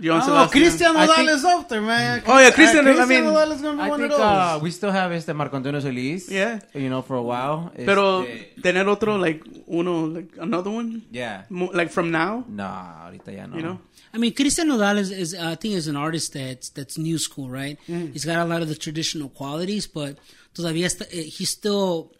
Joan 0.01 0.17
Oh, 0.17 0.25
Sebastian. 0.25 0.51
Christian 0.63 0.97
I 0.97 1.05
Nodal 1.07 1.15
think- 1.17 1.31
is 1.31 1.45
up 1.45 1.69
there, 1.69 1.83
man. 1.83 2.23
Oh, 2.27 2.39
yeah, 2.41 2.51
Christian, 2.53 2.87
Uh, 2.89 3.03
I 3.03 3.05
mean- 3.05 3.25
Nodal 3.25 3.53
is 3.53 3.61
gonna 3.61 3.77
be 3.77 3.83
I 3.83 3.89
one 3.91 4.01
think 4.01 4.13
of 4.13 4.19
those. 4.19 4.57
uh, 4.57 4.59
we 4.63 4.71
still 4.71 4.91
have 4.93 5.13
este 5.13 5.35
Marco 5.35 5.57
Antonio 5.57 5.79
Solís. 5.81 6.31
Yeah. 6.31 6.59
You 6.75 6.89
know, 6.89 7.03
for 7.03 7.17
a 7.17 7.23
while. 7.23 7.71
Pero 7.77 8.23
Este, 8.23 8.63
tener 8.63 8.89
otro 8.89 9.19
like 9.19 9.45
uno 9.69 10.07
like 10.07 10.31
another 10.41 10.71
one, 10.71 11.03
yeah. 11.13 11.43
mo- 11.51 11.71
like 11.75 11.91
from 11.91 12.11
now, 12.11 12.45
Nah, 12.49 13.07
ahorita 13.11 13.31
ya 13.31 13.47
no. 13.47 13.57
you 13.57 13.63
know. 13.63 13.79
I 14.13 14.19
mean, 14.19 14.35
Christian 14.35 14.69
Nodal 14.69 14.99
is, 14.99 15.11
is 15.11 15.35
uh, 15.35 15.51
I 15.51 15.55
think, 15.55 15.75
is 15.75 15.87
an 15.87 15.97
artist 15.97 16.33
that's 16.33 16.71
that's 16.71 16.99
new 16.99 17.19
school, 17.19 17.49
right? 17.49 17.79
Mm. 17.89 18.13
He's 18.13 18.25
got 18.25 18.39
a 18.39 18.45
lot 18.45 18.63
of 18.63 18.69
the 18.69 18.75
traditional 18.75 19.29
qualities, 19.29 19.87
but 19.87 20.19
todavía 20.55 20.87
está, 20.87 21.07
eh, 21.13 21.23
he's 21.23 21.51
still. 21.51 22.13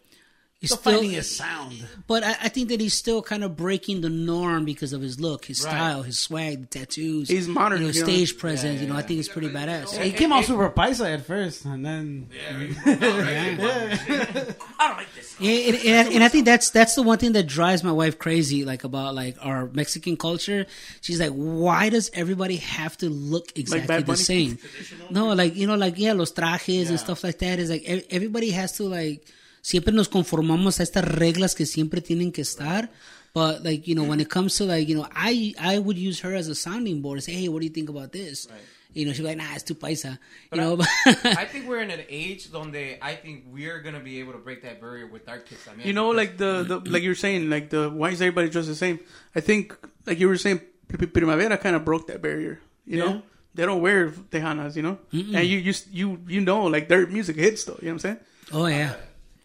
He's 0.61 0.69
Still 0.69 0.77
still, 0.77 0.93
finding 0.93 1.11
his 1.11 1.35
sound. 1.35 1.73
but 2.05 2.23
I, 2.23 2.35
I 2.43 2.47
think 2.49 2.69
that 2.69 2.79
he's 2.79 2.93
still 2.93 3.23
kind 3.23 3.43
of 3.43 3.57
breaking 3.57 4.01
the 4.01 4.09
norm 4.09 4.63
because 4.63 4.93
of 4.93 5.01
his 5.01 5.19
look, 5.19 5.45
his 5.45 5.63
Right. 5.65 5.71
style, 5.71 6.03
his 6.03 6.19
swag, 6.19 6.61
the 6.69 6.79
tattoos. 6.79 7.29
He's 7.29 7.47
modern, 7.47 7.79
you 7.81 7.87
know, 7.87 7.93
you 7.93 7.99
know. 8.01 8.05
stage 8.05 8.37
presence. 8.37 8.79
you 8.79 8.85
know, 8.87 8.95
I 8.95 9.01
think 9.01 9.19
it's 9.19 9.27
pretty 9.27 9.49
badass. 9.49 9.97
He 9.99 10.11
came 10.11 10.31
out 10.31 10.45
super 10.45 10.69
paisa 10.69 11.11
at 11.15 11.25
first, 11.25 11.65
and 11.65 11.83
then 11.83 12.29
Yeah, 15.39 15.51
and, 15.69 15.75
and, 15.77 16.13
and 16.15 16.23
I 16.23 16.27
think 16.27 16.45
that's 16.45 16.69
that's 16.69 16.93
the 16.93 17.01
one 17.01 17.17
thing 17.17 17.31
that 17.31 17.47
drives 17.47 17.83
my 17.83 17.91
wife 17.91 18.19
crazy, 18.19 18.63
like 18.63 18.83
about 18.83 19.15
like 19.15 19.37
our 19.41 19.65
Mexican 19.73 20.15
culture. 20.15 20.67
She's 21.01 21.19
like, 21.19 21.31
why 21.31 21.89
does 21.89 22.11
everybody 22.13 22.57
have 22.57 22.95
to 22.97 23.09
look 23.09 23.57
exactly 23.57 23.87
Bad 23.87 24.05
the 24.05 24.15
same? 24.17 24.59
No, 25.09 25.33
like 25.33 25.55
you 25.55 25.65
know, 25.65 25.75
like 25.75 25.97
yeah, 25.97 26.13
los 26.13 26.31
trajes 26.31 26.89
and 26.91 26.99
stuff 26.99 27.23
like 27.23 27.39
that. 27.39 27.57
Is 27.57 27.71
like 27.71 27.83
everybody 28.11 28.51
has 28.51 28.73
to 28.73 28.83
like 28.83 29.25
siempre 29.61 29.93
nos 29.93 30.09
conformamos 30.09 30.79
a 30.79 30.83
estas 30.83 31.05
reglas 31.05 31.55
que 31.55 31.65
siempre 31.65 32.01
tienen 32.01 32.31
que 32.31 32.41
estar. 32.41 32.89
But 33.33 33.63
like 33.63 33.87
you 33.87 33.95
know, 33.95 34.03
when 34.03 34.19
it 34.19 34.27
comes 34.29 34.55
to 34.57 34.65
like 34.65 34.89
you 34.89 34.95
know, 34.97 35.07
I 35.15 35.53
I 35.59 35.79
would 35.79 35.97
use 35.97 36.19
her 36.21 36.35
as 36.35 36.47
a 36.49 36.55
sounding 36.55 37.01
board. 37.01 37.23
Say, 37.23 37.33
hey, 37.33 37.47
what 37.49 37.59
do 37.61 37.65
you 37.65 37.71
think 37.73 37.89
about 37.89 38.11
this? 38.11 38.47
You 38.93 39.05
know, 39.05 39.13
she'd 39.13 39.21
be 39.21 39.29
like, 39.29 39.37
nah, 39.37 39.53
it's 39.55 39.63
too 39.63 39.73
paisa. 39.75 40.19
You 40.51 40.57
know, 40.59 40.77
I 41.05 41.45
think 41.45 41.65
we're 41.69 41.79
in 41.79 41.91
an 41.91 42.03
age 42.09 42.51
donde 42.51 42.75
I 43.01 43.15
think 43.15 43.45
we're 43.47 43.79
gonna 43.79 44.01
be 44.01 44.19
able 44.19 44.33
to 44.33 44.37
break 44.39 44.63
that 44.63 44.81
barrier 44.81 45.07
with 45.07 45.29
our 45.29 45.39
kids. 45.39 45.65
I 45.71 45.75
mean, 45.77 45.87
You 45.87 45.93
know, 45.93 46.09
like 46.09 46.35
the, 46.37 46.63
the 46.67 46.79
like 46.91 47.01
you 47.03 47.09
were 47.11 47.15
saying, 47.15 47.49
like 47.49 47.69
the 47.69 47.89
why 47.89 48.09
is 48.09 48.21
everybody 48.21 48.49
dressed 48.49 48.67
the 48.67 48.75
same? 48.75 48.99
I 49.33 49.39
think, 49.39 49.77
like 50.05 50.19
you 50.19 50.27
were 50.27 50.35
saying, 50.35 50.59
Primavera 50.89 51.57
kind 51.57 51.77
of 51.77 51.85
broke 51.85 52.07
that 52.07 52.21
barrier. 52.21 52.59
You 52.85 52.97
Yeah. 52.97 53.05
know, 53.05 53.21
they 53.55 53.65
don't 53.65 53.81
wear 53.81 54.09
tejanas, 54.09 54.75
you 54.75 54.81
know, 54.81 54.99
and 55.13 55.47
you 55.47 55.57
you 55.59 55.73
you 55.93 56.19
you 56.27 56.41
know, 56.41 56.65
like 56.65 56.89
their 56.89 57.07
music 57.07 57.37
hits 57.37 57.63
though. 57.63 57.79
You 57.81 57.87
know 57.87 57.93
what 57.95 58.05
I'm 58.05 58.17
saying? 58.17 58.19
oh 58.51 58.65
yeah, 58.67 58.95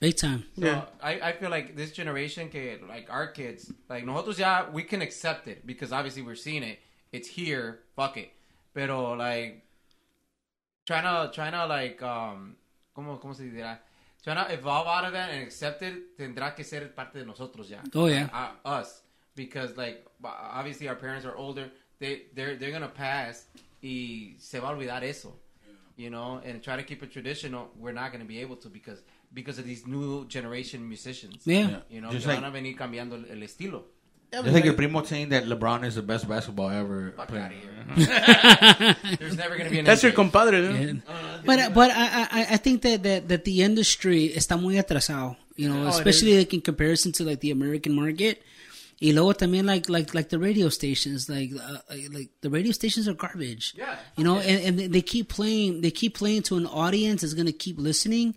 big 0.00 0.16
time. 0.16 0.44
So, 0.58 0.64
Yeah. 0.66 0.84
I, 1.02 1.20
I 1.20 1.32
feel 1.32 1.50
like 1.50 1.76
this 1.76 1.92
generation, 1.92 2.48
kid, 2.48 2.80
like 2.88 3.08
our 3.10 3.28
kids, 3.28 3.72
like 3.88 4.04
nosotros 4.04 4.38
ya, 4.38 4.66
we 4.72 4.82
can 4.82 5.02
accept 5.02 5.48
it 5.48 5.66
because 5.66 5.92
obviously 5.92 6.22
we're 6.22 6.34
seeing 6.36 6.62
it. 6.62 6.78
It's 7.12 7.28
here, 7.28 7.80
fuck 7.94 8.16
it. 8.16 8.30
Pero 8.74 9.14
like, 9.14 9.64
trying 10.86 11.04
to, 11.04 11.32
trying 11.34 11.52
to 11.52 11.66
like, 11.66 12.02
um, 12.02 12.56
¿cómo, 12.96 13.20
cómo 13.20 13.34
se 13.34 13.44
dirá? 13.44 13.78
Trying 14.22 14.44
to 14.44 14.52
evolve 14.52 14.86
out 14.86 15.04
of 15.04 15.12
that 15.12 15.30
and 15.30 15.42
accept 15.42 15.82
it 15.82 16.18
tendrá 16.18 16.54
que 16.54 16.64
ser 16.64 16.88
parte 16.94 17.18
de 17.18 17.24
nosotros 17.24 17.70
ya. 17.70 17.78
Oh, 17.94 18.06
yeah. 18.06 18.28
Uh, 18.32 18.68
us. 18.68 19.02
Because 19.34 19.76
like, 19.76 20.04
obviously 20.24 20.88
our 20.88 20.96
parents 20.96 21.24
are 21.24 21.36
older. 21.36 21.70
They, 22.00 22.22
they're, 22.34 22.56
they're 22.56 22.72
gonna 22.72 22.88
pass 22.88 23.46
y 23.82 24.34
se 24.38 24.58
va 24.58 24.68
a 24.68 24.74
olvidar 24.74 25.02
eso. 25.02 25.32
You 25.96 26.10
know, 26.10 26.42
and 26.44 26.62
try 26.62 26.76
to 26.76 26.82
keep 26.82 27.02
it 27.02 27.10
traditional. 27.10 27.70
We're 27.78 27.92
not 27.92 28.12
gonna 28.12 28.26
be 28.26 28.40
able 28.40 28.56
to 28.56 28.68
because 28.68 29.00
because 29.32 29.58
of 29.58 29.64
these 29.66 29.86
new 29.86 30.26
generation 30.26 30.88
musicians. 30.88 31.42
Yeah. 31.44 31.80
You 31.90 32.00
know, 32.00 32.10
Just 32.10 32.26
que 32.26 32.32
like- 32.32 32.40
van 32.42 32.50
a 32.50 32.52
venir 32.52 32.76
cambiando 32.76 33.14
el, 33.14 33.24
el 33.30 33.42
estilo. 33.42 33.84
Just 34.32 34.48
like 34.48 34.64
your 34.64 34.74
primo 34.74 35.02
saying 35.04 35.28
that 35.30 35.44
LeBron 35.44 35.84
is 35.84 35.94
the 35.94 36.02
best 36.02 36.28
basketball 36.28 36.68
ever 36.68 37.12
Fuck 37.16 37.28
played. 37.28 37.42
outta 37.42 37.54
here. 37.54 38.96
There's 39.20 39.36
never 39.36 39.56
gonna 39.56 39.70
be 39.70 39.78
an 39.78 39.84
That's 39.84 40.02
your 40.02 40.12
compadre. 40.12 40.60
¿no? 40.60 40.70
Yeah. 40.74 40.92
But 41.44 41.72
but 41.72 41.90
I, 41.92 42.26
I 42.30 42.46
I 42.50 42.56
think 42.56 42.82
that, 42.82 43.02
that 43.04 43.28
that 43.28 43.44
the 43.44 43.62
industry 43.62 44.32
está 44.34 44.60
muy 44.60 44.76
atrasado. 44.78 45.36
You 45.54 45.68
know, 45.70 45.86
especially 45.86 46.36
like 46.38 46.52
in 46.52 46.60
comparison 46.60 47.12
to 47.12 47.24
like 47.24 47.40
the 47.40 47.50
American 47.52 47.94
market. 47.94 48.42
Y 49.00 49.12
luego 49.12 49.32
también 49.32 49.64
like 49.64 49.88
like 49.88 50.12
like 50.12 50.28
the 50.28 50.38
radio 50.38 50.70
stations, 50.70 51.28
like 51.28 51.52
uh, 51.54 51.78
like 52.10 52.30
the 52.40 52.50
radio 52.50 52.72
stations 52.72 53.06
are 53.06 53.14
garbage. 53.14 53.74
Yeah. 53.76 53.94
You 54.16 54.24
know, 54.24 54.38
and, 54.38 54.80
and 54.80 54.92
they 54.92 55.02
keep 55.02 55.28
playing 55.28 55.82
they 55.82 55.90
keep 55.92 56.16
playing 56.16 56.42
to 56.44 56.56
an 56.56 56.66
audience 56.66 57.22
that's 57.22 57.34
gonna 57.34 57.52
keep 57.52 57.78
listening 57.78 58.34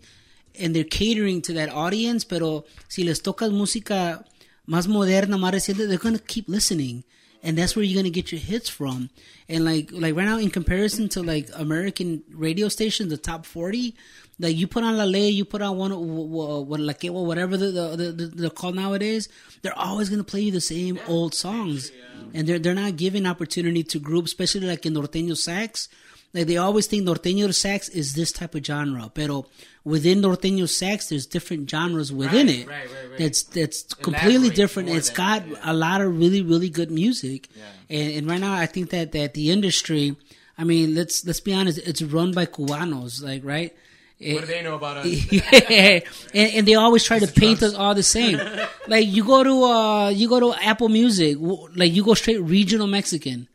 and 0.58 0.74
they're 0.74 0.84
catering 0.84 1.42
to 1.42 1.52
that 1.54 1.70
audience, 1.70 2.24
pero 2.24 2.64
si 2.88 3.04
les 3.04 3.20
tocas 3.22 3.50
música 3.50 4.24
más 4.66 4.86
moderna, 4.86 5.36
más 5.36 5.52
reciente, 5.52 5.86
they're 5.86 5.98
gonna 5.98 6.18
keep 6.18 6.48
listening. 6.48 7.04
And 7.42 7.56
that's 7.56 7.74
where 7.74 7.82
you're 7.82 7.98
gonna 7.98 8.10
get 8.10 8.32
your 8.32 8.40
hits 8.40 8.68
from. 8.68 9.08
And 9.48 9.64
like 9.64 9.90
like 9.92 10.14
right 10.14 10.26
now 10.26 10.38
in 10.38 10.50
comparison 10.50 11.08
to 11.10 11.22
like 11.22 11.48
American 11.54 12.22
radio 12.32 12.68
stations, 12.68 13.08
the 13.08 13.16
top 13.16 13.46
forty, 13.46 13.94
like 14.38 14.56
you 14.56 14.66
put 14.66 14.84
on 14.84 14.98
La 14.98 15.04
Ley, 15.04 15.30
you 15.30 15.46
put 15.46 15.62
on 15.62 15.78
one 15.78 15.90
what 15.90 16.66
whatever 16.66 17.56
the, 17.56 17.70
the, 17.96 18.12
the 18.12 18.26
they're 18.26 18.50
called 18.50 18.74
nowadays, 18.74 19.28
they're 19.62 19.78
always 19.78 20.10
gonna 20.10 20.22
play 20.24 20.40
you 20.40 20.52
the 20.52 20.60
same 20.60 20.98
old 21.08 21.34
songs. 21.34 21.90
And 22.34 22.46
they're 22.46 22.58
they're 22.58 22.74
not 22.74 22.96
giving 22.96 23.26
opportunity 23.26 23.84
to 23.84 23.98
groups, 23.98 24.32
especially 24.32 24.66
like 24.66 24.84
in 24.84 24.92
Norteño 24.92 25.36
Sax. 25.36 25.88
Like 26.32 26.46
they 26.46 26.58
always 26.58 26.86
think 26.86 27.04
Norteño 27.06 27.52
Sax 27.52 27.88
is 27.88 28.14
this 28.14 28.30
type 28.30 28.54
of 28.54 28.64
genre, 28.64 29.10
pero 29.12 29.46
within 29.84 30.20
Norteño 30.22 30.68
Sax, 30.68 31.08
there's 31.08 31.26
different 31.26 31.68
genres 31.68 32.12
within 32.12 32.46
Right, 32.46 32.56
it. 32.60 32.68
right, 32.68 32.84
right, 32.84 33.10
right. 33.10 33.18
That's 33.18 33.42
that's 33.42 33.94
completely 33.94 34.50
different. 34.50 34.90
It's 34.90 35.10
got 35.10 35.46
yeah. 35.48 35.56
a 35.64 35.72
lot 35.74 36.00
of 36.00 36.16
really 36.16 36.42
really 36.42 36.70
good 36.70 36.90
music, 36.92 37.48
and, 37.88 38.12
and 38.12 38.26
right 38.28 38.40
now 38.40 38.54
I 38.54 38.66
think 38.66 38.90
that 38.90 39.10
that 39.12 39.34
the 39.34 39.50
industry, 39.50 40.14
I 40.56 40.62
mean, 40.62 40.94
let's 40.94 41.26
let's 41.26 41.40
be 41.40 41.52
honest, 41.52 41.78
it's 41.78 42.00
run 42.02 42.32
by 42.32 42.46
Cubanos, 42.46 43.22
like 43.22 43.44
right. 43.44 43.74
What 44.22 44.42
do 44.42 44.46
they 44.46 44.62
know 44.62 44.74
about 44.74 44.98
us? 44.98 45.06
yeah, 45.32 46.00
and, 46.34 46.52
and 46.52 46.68
they 46.68 46.74
always 46.74 47.02
try 47.02 47.18
to 47.18 47.26
paint 47.26 47.62
us 47.62 47.74
all 47.74 47.94
the 47.94 48.02
same. 48.02 48.38
like 48.86 49.08
you 49.08 49.24
go 49.24 49.42
to 49.42 49.64
uh 49.64 50.08
you 50.10 50.28
go 50.28 50.38
to 50.38 50.52
Apple 50.62 50.90
Music, 50.90 51.38
like 51.74 51.90
you 51.92 52.04
go 52.04 52.14
straight 52.14 52.40
regional 52.42 52.86
Mexican. 52.86 53.48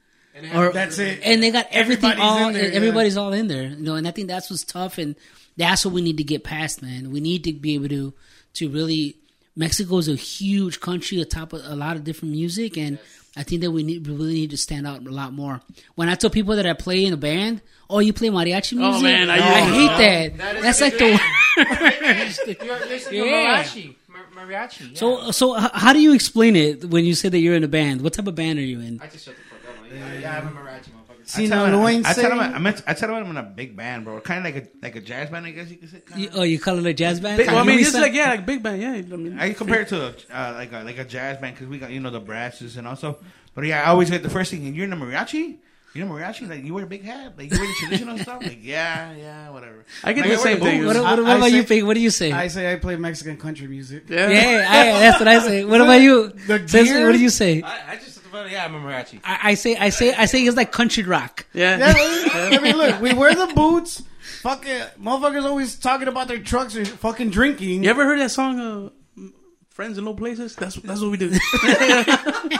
Or, 0.53 0.71
That's 0.71 0.99
it. 0.99 1.21
and 1.23 1.41
they 1.41 1.49
got 1.51 1.67
everything 1.71 2.11
Everybody's 2.11 2.41
all. 2.41 2.47
in 2.49 2.53
there, 2.53 2.69
yeah. 2.69 2.75
everybody's 2.75 3.17
all 3.17 3.33
in 3.33 3.47
there, 3.47 3.63
you 3.63 3.77
know. 3.77 3.95
And 3.95 4.05
I 4.07 4.11
think 4.11 4.27
that's 4.27 4.49
what's 4.49 4.65
tough, 4.65 4.97
and 4.97 5.15
that's 5.55 5.85
what 5.85 5.93
we 5.93 6.01
need 6.01 6.17
to 6.17 6.25
get 6.25 6.43
past, 6.43 6.81
man. 6.81 7.11
We 7.11 7.21
need 7.21 7.45
to 7.45 7.53
be 7.53 7.75
able 7.75 7.89
to 7.89 8.13
to 8.55 8.69
really. 8.69 9.15
Mexico 9.57 9.97
is 9.99 10.09
a 10.09 10.15
huge 10.15 10.81
country, 10.81 11.21
atop 11.21 11.53
of 11.53 11.61
a 11.63 11.77
lot 11.77 11.95
of 11.95 12.03
different 12.03 12.33
music, 12.33 12.77
and 12.77 12.99
I 13.37 13.43
think 13.43 13.61
that 13.61 13.71
we 13.71 13.83
need 13.83 14.05
we 14.05 14.13
really 14.13 14.33
need 14.33 14.49
to 14.49 14.57
stand 14.57 14.85
out 14.85 15.07
a 15.07 15.09
lot 15.09 15.31
more. 15.31 15.61
When 15.95 16.09
I 16.09 16.15
tell 16.15 16.29
people 16.29 16.57
that 16.57 16.65
I 16.65 16.73
play 16.73 17.05
in 17.05 17.13
a 17.13 17.17
band, 17.17 17.61
oh, 17.89 17.99
you 17.99 18.11
play 18.11 18.27
mariachi 18.27 18.77
oh, 18.77 18.91
music? 18.91 18.99
Oh, 18.99 19.03
man, 19.03 19.29
I- 19.29 19.35
I, 19.35 19.61
hate 19.61 19.97
that. 20.31 20.37
That 20.37 20.55
is 20.57 20.63
That's 20.63 20.81
like 20.81 20.97
the 20.97 21.07
You're, 21.57 22.77
you're, 22.87 23.13
you're 23.13 23.25
Yeah. 23.27 23.63
mariachi. 23.63 23.95
Mariachi. 24.35 24.91
Yeah. 24.91 24.97
So, 24.97 25.31
so 25.31 25.53
how 25.53 25.93
do 25.93 25.99
you 25.99 26.13
explain 26.13 26.55
it 26.55 26.85
when 26.85 27.05
you 27.05 27.15
say 27.15 27.29
that 27.29 27.39
you're 27.39 27.55
in 27.55 27.63
a 27.63 27.69
band? 27.69 28.01
What 28.01 28.13
type 28.13 28.27
of 28.27 28.35
band 28.35 28.59
are 28.59 28.63
you 28.63 28.79
in? 28.81 28.99
I 29.01 29.07
just 29.07 29.25
shut 29.25 29.35
the 29.35 29.41
fuck 29.41 29.53
up. 29.53 29.54
Like, 29.54 29.54
yeah, 29.95 30.13
yeah, 30.19 30.37
I'm 30.39 30.47
a 30.47 30.51
mariachi 30.51 30.89
motherfucker. 30.89 31.27
See, 31.27 31.45
I 31.45 31.47
now, 31.47 31.65
tell 31.65 31.73
him- 31.73 31.81
Luis 31.95 32.05
I 32.05 32.13
tell 32.13 32.31
him 32.31 32.39
I'm 32.39 32.67
I 32.67 32.93
tell 32.93 33.09
him 33.09 33.15
I'm 33.15 33.29
in 33.31 33.37
a 33.37 33.43
big 33.43 33.75
band, 33.75 34.05
bro. 34.05 34.19
Kind 34.21 34.45
of 34.45 34.53
like 34.53 34.63
a 34.63 34.67
like 34.85 34.95
a 34.95 35.01
jazz 35.01 35.29
band, 35.29 35.45
I 35.47 35.51
guess 35.51 35.69
you 35.69 35.77
could 35.77 35.89
say. 35.89 36.01
kinda. 36.05 36.21
You, 36.23 36.29
oh, 36.35 36.43
you 36.43 36.59
call 36.59 36.77
it 36.77 36.85
a 36.85 36.93
jazz 36.93 37.19
band? 37.19 37.37
Big, 37.37 37.47
well, 37.47 37.57
I 37.57 37.63
mean, 37.63 37.77
Luis 37.77 37.87
it's 37.87 37.97
like 37.97 38.13
yeah, 38.13 38.29
like 38.29 38.45
big 38.45 38.61
band. 38.61 38.81
Yeah, 38.81 38.91
I 38.93 39.01
mean, 39.17 39.39
I 39.39 39.53
compare 39.53 39.81
it 39.81 39.87
to 39.89 40.07
uh, 40.31 40.53
like 40.55 40.71
a 40.73 40.83
like 40.83 40.97
a 40.99 41.05
jazz 41.05 41.37
band 41.39 41.55
because 41.55 41.67
we 41.67 41.79
got 41.79 41.89
you 41.91 41.99
know 41.99 42.11
the 42.11 42.19
brasses 42.19 42.77
and 42.77 42.87
also. 42.87 43.17
But 43.55 43.65
yeah, 43.65 43.81
I 43.83 43.85
always 43.87 44.09
get 44.09 44.21
the 44.21 44.29
first 44.29 44.51
thing. 44.51 44.73
You're 44.75 44.85
in 44.85 44.93
a 44.93 44.97
mariachi. 44.97 45.57
You're 45.93 46.05
in 46.05 46.11
a 46.11 46.13
mariachi. 46.13 46.49
Like 46.49 46.63
you 46.65 46.73
wear 46.73 46.83
a 46.83 46.87
big 46.87 47.03
hat. 47.05 47.37
Like 47.37 47.49
you 47.51 47.57
wear 47.57 47.67
the 47.67 47.73
traditional 47.79 48.17
stuff. 48.17 48.43
Like 48.43 48.59
yeah, 48.61 49.13
yeah, 49.15 49.49
whatever. 49.49 49.85
I 50.03 50.11
get 50.11 50.21
Like, 50.21 50.29
the 50.31 50.35
wear 50.35 50.37
same 50.55 50.59
thing. 50.59 50.85
What, 50.85 50.97
what, 50.97 51.03
what 51.05 51.19
I- 51.25 51.33
I 51.33 51.37
about 51.37 51.51
you, 51.53 51.61
say- 51.61 51.67
Pig? 51.67 51.83
What 51.85 51.93
do 51.93 52.01
you 52.01 52.09
say? 52.09 52.31
I 52.33 52.49
say 52.49 52.71
I 52.71 52.75
play 52.75 52.97
Mexican 52.97 53.37
country 53.37 53.67
music. 53.67 54.03
Yeah. 54.09 54.29
yeah, 54.29 54.67
I, 54.69 54.99
that's 54.99 55.19
what 55.19 55.27
I 55.29 55.39
say. 55.39 55.63
What 55.65 55.79
about 55.85 56.01
you? 56.01 56.29
The 56.47 56.67
Cesar, 56.67 56.83
gear- 56.83 57.05
what 57.07 57.13
do 57.13 57.19
you 57.19 57.29
say? 57.29 57.61
I, 57.61 57.93
I 57.93 57.95
just, 57.95 58.14
yeah, 58.43 58.65
I'm 58.65 58.75
a 58.75 58.79
mariachi. 58.79 59.19
I, 59.23 59.39
I 59.43 59.53
say, 59.55 59.75
I 59.75 59.89
say, 59.89 60.13
I 60.13 60.25
say 60.25 60.43
it's 60.43 60.57
like 60.57 60.71
country 60.71 61.03
rock. 61.03 61.45
Yeah. 61.53 61.77
Yeah, 61.77 62.57
I 62.57 62.59
mean, 62.59 62.77
look, 62.77 63.01
we 63.01 63.13
wear 63.13 63.33
the 63.33 63.51
boots. 63.53 64.03
Fucking 64.41 64.81
motherfuckers 65.01 65.43
always 65.45 65.75
talking 65.75 66.07
about 66.07 66.27
their 66.27 66.39
trucks 66.39 66.75
and 66.75 66.87
fucking 66.87 67.29
drinking. 67.29 67.83
You 67.83 67.89
ever 67.89 68.05
heard 68.05 68.19
that 68.19 68.31
song, 68.31 68.59
uh, 68.59 69.29
"Friends 69.69 69.97
in 69.97 70.05
Low 70.05 70.13
Places"? 70.13 70.55
That's 70.55 70.75
that's 70.75 71.01
what 71.01 71.11
we 71.11 71.17
do. 71.17 71.31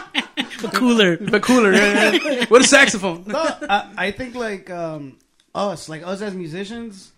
But 0.62 0.74
cooler. 0.74 1.18
but 1.18 1.44
cooler, 1.44 1.74
yeah, 1.74 2.12
yeah. 2.12 2.46
with 2.50 2.64
a 2.64 2.68
saxophone. 2.68 3.24
No, 3.28 3.40
I, 3.70 3.92
I 3.98 4.12
think 4.12 4.36
like 4.36 4.70
um 4.70 5.18
us, 5.54 5.90
like 5.90 6.06
us 6.06 6.22
as 6.22 6.34
musicians, 6.34 7.12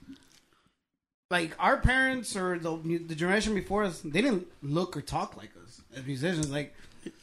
like 1.30 1.56
our 1.60 1.78
parents 1.78 2.36
or 2.36 2.60
the 2.60 2.76
the 3.08 3.16
generation 3.16 3.54
before 3.54 3.84
us, 3.84 4.02
they 4.02 4.22
didn't 4.22 4.48
look 4.62 4.98
or 4.98 5.02
talk 5.02 5.38
like 5.38 5.52
us 5.64 5.82
as 5.96 6.06
musicians. 6.06 6.50
Like 6.52 6.76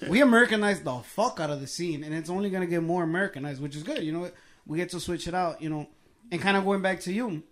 we 0.08 0.20
Americanized 0.20 0.84
the 0.84 0.98
fuck 0.98 1.40
out 1.40 1.50
of 1.50 1.60
the 1.60 1.66
scene, 1.66 2.04
and 2.04 2.14
it's 2.14 2.30
only 2.30 2.50
gonna 2.50 2.66
get 2.66 2.82
more 2.82 3.02
Americanized, 3.02 3.62
which 3.62 3.76
is 3.76 3.82
good. 3.82 4.02
You 4.02 4.12
know, 4.12 4.30
we 4.66 4.78
get 4.78 4.90
to 4.90 5.00
switch 5.00 5.28
it 5.28 5.34
out. 5.34 5.60
You 5.62 5.70
know, 5.70 5.88
and 6.30 6.40
kind 6.40 6.56
of 6.56 6.64
going 6.64 6.82
back 6.82 7.00
to 7.00 7.12
you, 7.12 7.42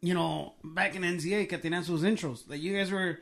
you 0.00 0.14
know, 0.14 0.54
back 0.62 0.94
in 0.94 1.02
NZA, 1.02 1.50
sus 1.50 2.02
intros, 2.02 2.48
like 2.48 2.60
you 2.60 2.76
guys 2.76 2.90
were 2.90 3.18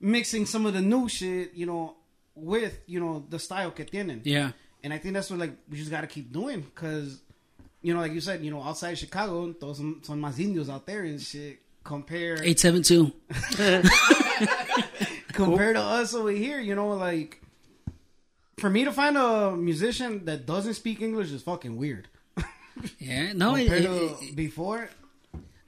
mixing 0.00 0.46
some 0.46 0.66
of 0.66 0.74
the 0.74 0.82
new 0.82 1.08
shit, 1.08 1.54
you 1.54 1.66
know, 1.66 1.96
with 2.34 2.80
you 2.86 3.00
know 3.00 3.24
the 3.28 3.38
style 3.38 3.70
que 3.70 3.84
tienen. 3.84 4.20
Yeah. 4.24 4.52
And 4.84 4.92
I 4.92 4.98
think 4.98 5.14
that's 5.14 5.30
what 5.30 5.40
like 5.40 5.52
we 5.68 5.78
just 5.78 5.90
got 5.90 6.02
to 6.02 6.06
keep 6.06 6.32
doing 6.32 6.60
because, 6.60 7.20
you 7.82 7.94
know, 7.94 8.00
like 8.00 8.12
you 8.12 8.20
said, 8.20 8.44
you 8.44 8.50
know, 8.50 8.62
outside 8.62 8.96
Chicago, 8.98 9.52
those 9.58 9.78
some 9.78 10.00
some 10.02 10.20
más 10.22 10.38
indios 10.38 10.68
out 10.68 10.86
there 10.86 11.04
and 11.04 11.20
shit. 11.20 11.60
Compare 11.82 12.42
Eight 12.42 12.58
seven 12.58 12.82
two. 12.82 13.12
compared 15.32 15.76
to 15.76 15.82
us 15.82 16.14
over 16.14 16.30
here, 16.30 16.58
you 16.58 16.74
know, 16.74 16.88
like 16.88 17.40
for 18.58 18.70
me 18.70 18.84
to 18.84 18.92
find 18.92 19.16
a 19.18 19.54
musician 19.56 20.24
that 20.24 20.46
doesn't 20.46 20.74
speak 20.74 21.02
English 21.02 21.30
is 21.32 21.42
fucking 21.42 21.76
weird. 21.76 22.08
Yeah. 22.98 23.32
No, 23.32 23.54
it, 23.56 23.72
it, 23.72 23.84
it- 23.84 24.36
before, 24.36 24.90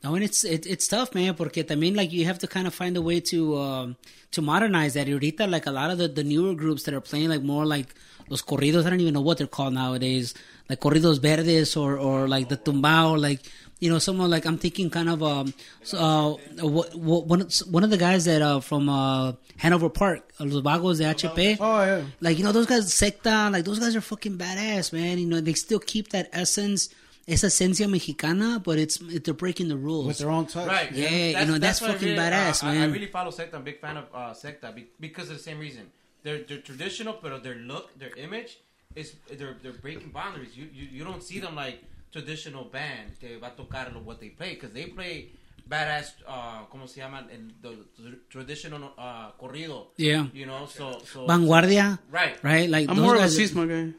no, 0.05 0.15
and 0.15 0.23
it's 0.23 0.45
it, 0.45 0.67
it's 0.67 0.87
tough, 0.87 1.15
man. 1.15 1.35
Porque 1.35 1.65
también 1.67 1.97
like 1.97 2.13
you 2.13 2.27
have 2.27 2.39
to 2.41 2.47
kind 2.47 2.67
of 2.67 2.75
find 2.75 2.97
a 2.99 3.03
way 3.03 3.19
to 3.33 3.57
um, 3.59 3.97
to 4.33 4.43
modernize 4.43 4.93
that. 4.95 5.07
Ahorita, 5.09 5.51
like 5.51 5.67
a 5.67 5.71
lot 5.71 5.91
of 5.91 5.97
the, 5.99 6.07
the 6.09 6.23
newer 6.23 6.55
groups 6.55 6.83
that 6.85 6.93
are 6.95 7.01
playing 7.01 7.31
like 7.31 7.43
more 7.43 7.65
like 7.65 7.95
los 8.29 8.43
corridos. 8.43 8.85
I 8.87 8.91
don't 8.91 9.01
even 9.01 9.15
know 9.15 9.23
what 9.23 9.39
they're 9.39 9.47
called 9.47 9.73
nowadays. 9.73 10.35
Like 10.69 10.81
corridos 10.81 11.19
verdes 11.21 11.77
or 11.77 11.97
or 11.97 12.29
like 12.29 12.49
the 12.51 12.59
tumbao. 12.59 13.19
Like 13.19 13.41
you 13.81 13.89
know, 13.91 13.99
someone 13.99 14.29
like 14.31 14.45
I'm 14.45 14.59
thinking 14.59 14.91
kind 14.91 15.09
of 15.09 15.23
um 15.23 15.55
so, 15.83 15.99
uh 15.99 16.65
what, 16.67 16.95
what, 16.95 17.27
one 17.27 17.41
one 17.71 17.85
of 17.85 17.91
the 17.91 17.97
guys 17.99 18.25
that 18.25 18.43
uh 18.43 18.61
from 18.61 18.89
uh 18.89 19.33
Hanover 19.59 19.89
Park, 19.89 20.33
los 20.41 20.63
vagos 20.63 20.99
de 20.99 21.05
HP. 21.05 21.57
oh 21.61 21.83
yeah, 21.85 22.03
Like, 22.21 22.39
you 22.39 22.45
know, 22.45 22.53
those 22.53 22.67
guys, 22.67 22.93
Secta, 22.95 23.51
like, 23.53 23.65
those 23.65 23.79
guys 23.81 23.97
are 23.97 24.01
fucking 24.01 24.39
badass, 24.39 24.93
man. 24.93 25.19
You 25.19 25.27
know, 25.27 25.41
they 25.41 25.55
still 25.55 25.81
keep 25.81 26.11
that 26.11 26.29
essence, 26.33 26.91
esa 27.27 27.49
esencia 27.49 27.91
mexicana, 27.91 28.61
but 28.63 28.79
it's, 28.79 28.99
they're 28.99 29.35
breaking 29.35 29.69
the 29.69 29.77
rules. 29.77 30.07
with 30.07 30.19
their 30.19 30.31
own 30.31 30.47
touch. 30.47 30.69
Right. 30.69 30.93
Yeah, 30.93 31.41
you 31.41 31.47
know, 31.47 31.59
that's 31.59 31.81
why 31.81 31.89
I 31.89 31.93
fucking 31.95 32.09
really, 32.11 32.21
badass, 32.21 32.63
uh, 32.63 32.69
I- 32.69 32.83
I, 32.83 32.85
really 32.87 33.07
follow 33.07 33.31
Secta. 33.33 33.55
I'm 33.57 33.63
a 33.63 33.65
big 33.65 33.81
fan 33.81 33.97
of 33.97 34.05
uh, 34.15 34.33
Secta 34.33 34.73
because 35.01 35.29
of 35.29 35.37
the 35.37 35.43
same 35.43 35.59
reason. 35.59 35.91
They're 36.23 36.43
they're 36.43 36.59
traditional, 36.59 37.17
but 37.23 37.43
their 37.43 37.57
look, 37.57 37.97
their 37.99 38.15
image 38.17 38.59
is 38.95 39.15
they're 39.31 39.57
they're 39.63 39.73
breaking 39.73 40.11
boundaries. 40.11 40.57
You 40.57 40.69
you, 40.73 40.87
you 40.99 41.05
don't 41.05 41.23
see 41.23 41.39
them 41.41 41.55
like 41.57 41.83
traditional 42.13 42.65
band 42.71 43.19
que 43.21 43.37
va 43.39 43.49
a 43.49 43.57
tocar 43.57 43.93
lo- 43.93 44.01
what 44.05 44.19
they 44.21 44.31
play 44.31 44.55
because 44.55 44.73
they 44.73 44.87
play 44.87 45.31
badass. 45.69 46.15
Uh, 46.27 46.65
¿Cómo 46.71 46.89
se 46.89 47.01
llama? 47.01 47.27
En 47.31 47.53
the, 47.63 47.71
the 48.03 48.19
traditional 48.31 48.93
uh, 48.97 49.33
corrido. 49.39 49.89
Yeah. 49.97 50.27
You 50.33 50.47
know, 50.47 50.67
so 50.67 51.01
so 51.05 51.27
Vanguardia. 51.27 51.99
Right. 52.11 52.43
Right? 52.43 52.69
Like, 52.71 52.89
I'm 52.89 52.97
those 52.97 53.05
more 53.05 53.15
of 53.17 53.21
a 53.21 53.25
guys- 53.25 53.39
Sisma 53.39 53.69
guy. 53.69 53.95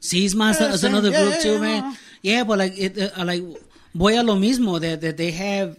Sisma 0.00 0.50
is, 0.50 0.82
Yeah, 0.82 0.88
another 0.90 1.10
Yeah, 1.10 1.22
group 1.22 1.34
yeah, 1.34 1.40
too, 1.42 1.52
yeah, 1.54 1.58
man. 1.60 1.82
no. 1.82 1.96
Yeah, 2.22 2.44
but 2.44 2.58
like 2.58 2.78
it, 2.78 2.98
uh, 3.16 3.24
like 3.24 3.42
voy 3.94 4.18
a 4.18 4.22
lo 4.22 4.36
mismo 4.36 4.78
that 4.80 5.00
that 5.00 5.16
they 5.16 5.30
have, 5.30 5.78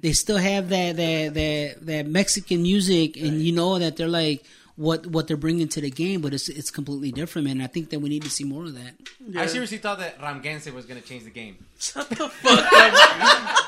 they 0.00 0.12
still 0.12 0.38
have 0.38 0.68
that 0.70 0.96
that 0.96 1.34
that, 1.34 1.84
that 1.86 2.06
Mexican 2.06 2.62
music, 2.62 3.16
and 3.18 3.42
you 3.42 3.52
know 3.52 3.78
that 3.78 3.96
they're 3.96 4.08
like 4.08 4.44
what 4.76 5.06
what 5.06 5.26
they're 5.26 5.36
bringing 5.36 5.68
to 5.68 5.80
the 5.80 5.90
game, 5.90 6.20
but 6.20 6.34
it's 6.34 6.48
it's 6.48 6.70
completely 6.70 7.10
different, 7.10 7.48
man. 7.48 7.60
I 7.60 7.66
think 7.66 7.90
that 7.90 8.00
we 8.00 8.08
need 8.08 8.22
to 8.22 8.30
see 8.30 8.44
more 8.44 8.64
of 8.64 8.74
that. 8.74 8.94
I 9.36 9.46
seriously 9.46 9.78
thought 9.78 9.98
that 9.98 10.20
Ramgense 10.20 10.72
was 10.72 10.84
going 10.84 11.00
to 11.00 11.06
change 11.06 11.24
the 11.24 11.30
game. 11.30 11.56
What 11.94 12.08
the 12.10 12.28
fuck? 12.28 13.66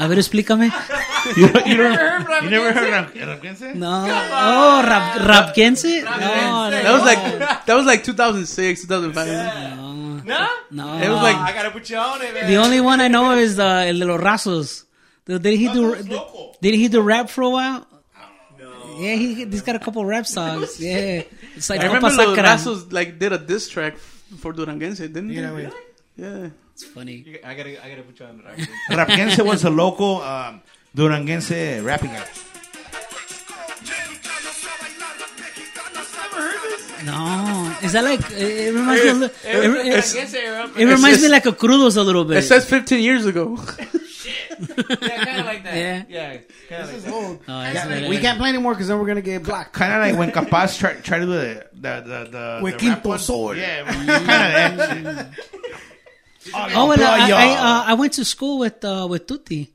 A 0.00 0.06
ver, 0.06 0.16
explícame. 0.16 0.70
You, 1.36 1.46
you, 1.46 1.76
don't, 1.76 2.44
you 2.44 2.50
never 2.50 2.72
heard 2.72 2.92
of 2.92 3.12
Ramquense? 3.12 3.74
No. 3.74 4.04
Oh, 4.06 4.82
rap, 4.86 5.20
rapquense? 5.22 5.84
No, 6.04 6.10
no, 6.10 6.70
That 6.70 6.92
was 6.92 7.02
like 7.02 7.66
that 7.66 7.74
was 7.74 7.86
like 7.86 8.04
2006, 8.04 8.82
2005. 8.82 9.26
no. 9.76 10.20
No? 10.24 10.48
no. 10.70 10.98
It 10.98 11.08
was 11.08 11.22
like 11.22 11.36
I 11.36 11.52
got 11.52 11.64
to 11.64 11.70
put 11.70 11.88
you 11.90 11.96
on 11.96 12.20
it, 12.22 12.34
man. 12.34 12.48
the 12.48 12.56
only 12.56 12.80
one 12.80 13.00
I 13.00 13.08
know 13.08 13.32
is 13.32 13.58
uh, 13.58 13.84
El 13.88 13.98
de 13.98 14.04
los 14.04 14.20
Razos. 14.20 14.84
Did 15.26 15.44
he 15.44 15.68
do? 15.72 15.94
that's. 15.94 16.58
Did 16.60 16.74
he 16.74 16.88
do 16.88 17.00
rap 17.00 17.28
for 17.30 17.42
a 17.42 17.50
while? 17.50 17.86
Yeah, 18.98 19.14
he 19.14 19.44
he's 19.44 19.62
got 19.62 19.76
a 19.76 19.78
couple 19.78 20.04
rap 20.04 20.26
songs. 20.38 20.80
Yeah, 20.80 21.22
it's 21.56 21.70
like 21.70 21.80
I 21.80 21.86
remember 21.86 22.08
Copa 22.10 22.22
Los 22.22 22.36
Sacra. 22.36 22.74
Razos 22.74 22.92
like 22.92 23.18
did 23.18 23.32
a 23.32 23.38
diss 23.38 23.68
track 23.68 23.96
for 23.96 24.52
Duranguense, 24.52 24.98
didn't 24.98 25.30
You 25.30 25.42
know, 25.42 25.56
they? 25.56 25.64
wait. 25.66 25.72
Yeah. 26.16 26.48
It's 26.74 26.84
funny. 26.84 27.24
You- 27.26 27.38
I 27.44 27.54
gotta, 27.54 27.84
I 27.84 27.88
gotta 27.90 28.02
put 28.02 28.18
you 28.20 28.26
on 28.26 28.42
it. 28.56 28.68
Rapquense 28.90 29.44
was 29.44 29.64
a 29.64 29.70
local 29.70 30.20
um, 30.22 30.60
Duranguense 30.96 31.84
rapping 31.84 32.10
guy. 32.10 32.26
No, 37.04 37.76
is 37.82 37.92
that 37.92 38.02
like 38.02 38.20
it, 38.32 38.68
it 38.68 38.74
reminds 38.74 39.04
me? 39.04 39.10
A 39.10 39.14
li- 39.14 39.30
eh, 39.44 39.50
eh, 39.50 39.58
it, 39.58 39.70
it, 39.70 39.86
It's- 39.86 40.34
eh, 40.34 40.68
it 40.76 40.84
reminds 40.84 41.22
me 41.22 41.28
like 41.28 41.46
a 41.46 41.52
crudos 41.52 41.96
a 41.96 42.02
little 42.02 42.24
bit. 42.24 42.38
It 42.38 42.42
says 42.42 42.68
15 42.68 43.00
years 43.02 43.24
ago. 43.26 43.58
Yeah, 45.00 45.17
Yeah. 45.78 46.02
yeah, 46.08 46.36
kind 46.68 46.82
of 46.82 46.88
like 46.88 46.88
This 46.88 46.94
is 46.96 47.04
that. 47.04 47.12
old. 47.14 47.40
That's 47.46 47.74
Yeah, 47.74 48.00
what 48.02 48.10
we 48.10 48.18
can't 48.18 48.38
play 48.38 48.48
anymore 48.50 48.74
because 48.74 48.88
then 48.88 48.98
we're 48.98 49.06
gonna 49.06 49.22
get 49.22 49.42
blocked. 49.42 49.72
Kind 49.72 49.92
of 49.92 50.00
like 50.00 50.18
when 50.18 50.30
Capaz 50.32 50.76
try, 50.78 50.94
try 50.94 51.18
to 51.18 51.24
do 51.24 51.30
the 51.32 51.66
the 51.74 52.00
the, 52.00 52.28
the 52.30 52.60
With 52.62 52.78
the 52.78 52.88
rap 52.88 53.02
Quinto 53.02 53.08
one. 53.10 53.18
Sword. 53.18 53.56
Yeah, 53.58 53.84
kind 53.84 54.00
of 54.00 55.04
that. 55.04 55.30
Oh, 56.54 56.88
well, 56.88 56.98
I, 57.00 57.30
I, 57.30 57.48
uh, 57.56 57.84
I 57.88 57.94
went 57.94 58.14
to 58.14 58.24
school 58.24 58.58
with 58.58 58.82
uh, 58.84 59.06
with 59.10 59.26
Tutti 59.26 59.70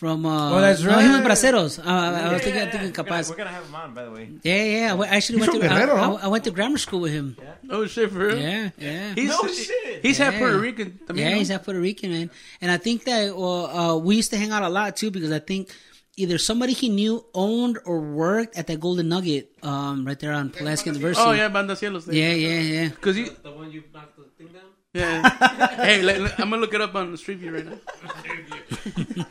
from. 0.00 0.24
Uh, 0.26 0.52
Oh, 0.56 0.60
that's 0.60 0.82
No, 0.82 0.98
he 0.98 1.08
was. 1.08 1.20
Braceros. 1.20 1.78
Uh, 1.78 1.82
I 1.88 2.32
was 2.32 2.42
thinking, 2.42 2.54
Yeah, 2.62 2.70
thinking 2.72 2.88
We're 2.88 2.92
gonna, 3.04 3.08
Capaz. 3.10 3.30
we're 3.30 3.36
gonna 3.36 3.50
have 3.50 3.66
him 3.68 3.74
on, 3.74 3.94
by 3.94 4.04
the 4.06 4.10
way. 4.10 4.24
Yeah, 4.42 4.64
yeah. 4.64 4.90
I 4.92 4.94
went- 4.94 5.12
actually 5.12 5.38
He's 5.38 5.48
went 5.48 5.60
to 5.62 5.68
from 5.68 5.76
I, 5.76 5.80
Guerrero, 5.80 5.96
I, 5.96 6.04
huh? 6.06 6.18
I 6.22 6.28
went 6.28 6.44
to 6.44 6.50
grammar 6.50 6.78
school 6.78 7.00
with 7.00 7.12
him. 7.12 7.36
Yeah. 7.38 7.54
oh, 7.76 7.86
shit, 7.86 8.10
for 8.10 8.18
real? 8.26 8.38
Yeah, 8.38 8.70
yeah. 8.78 9.14
He's, 9.14 9.28
No 9.28 9.46
shit. 9.46 10.00
He's 10.02 10.18
half 10.18 10.34
Puerto 10.40 10.58
Rican. 10.58 10.98
I 11.08 11.12
mean, 11.12 11.22
yeah, 11.26 11.34
he's 11.36 11.48
half 11.50 11.64
Puerto 11.64 11.78
Rican, 11.80 12.10
man. 12.10 12.30
And 12.62 12.70
I 12.72 12.78
think 12.78 13.04
that 13.04 13.36
well, 13.36 13.66
uh, 13.66 13.96
we 13.98 14.16
used 14.16 14.30
to 14.30 14.38
hang 14.38 14.50
out 14.50 14.62
a 14.64 14.68
lot 14.72 14.96
too 14.96 15.10
because 15.12 15.30
I 15.30 15.38
think 15.38 15.68
either 16.16 16.38
somebody 16.38 16.72
he 16.72 16.88
knew 16.88 17.24
owned 17.34 17.78
or 17.84 18.00
worked 18.00 18.56
at 18.56 18.66
that 18.68 18.80
Golden 18.80 19.08
Nugget 19.08 19.52
um, 19.62 20.04
right 20.06 20.18
there 20.18 20.32
on 20.32 20.48
Pulaski 20.50 20.90
University. 20.90 21.22
Oh, 21.28 21.32
yeah, 21.32 21.48
Banda 21.48 21.74
Cielos. 21.74 22.06
Yeah, 22.12 22.32
yeah, 22.32 22.60
yeah. 22.60 22.88
Because 22.88 23.16
you, 23.18 23.30
The 23.42 23.52
one 23.52 23.70
you 23.70 23.84
knocked 23.94 24.16
the 24.16 24.24
thing 24.36 24.48
down. 24.52 24.62
Yeah. 24.94 25.76
hey, 25.84 26.02
let, 26.02 26.20
let- 26.20 26.40
I'm 26.40 26.48
going 26.50 26.60
to 26.60 26.66
look 26.66 26.74
it 26.74 26.80
up 26.80 26.94
on 26.94 27.12
the 27.12 27.18
Street 27.18 27.38
View 27.38 27.54
right 27.54 27.66
now. 27.66 29.24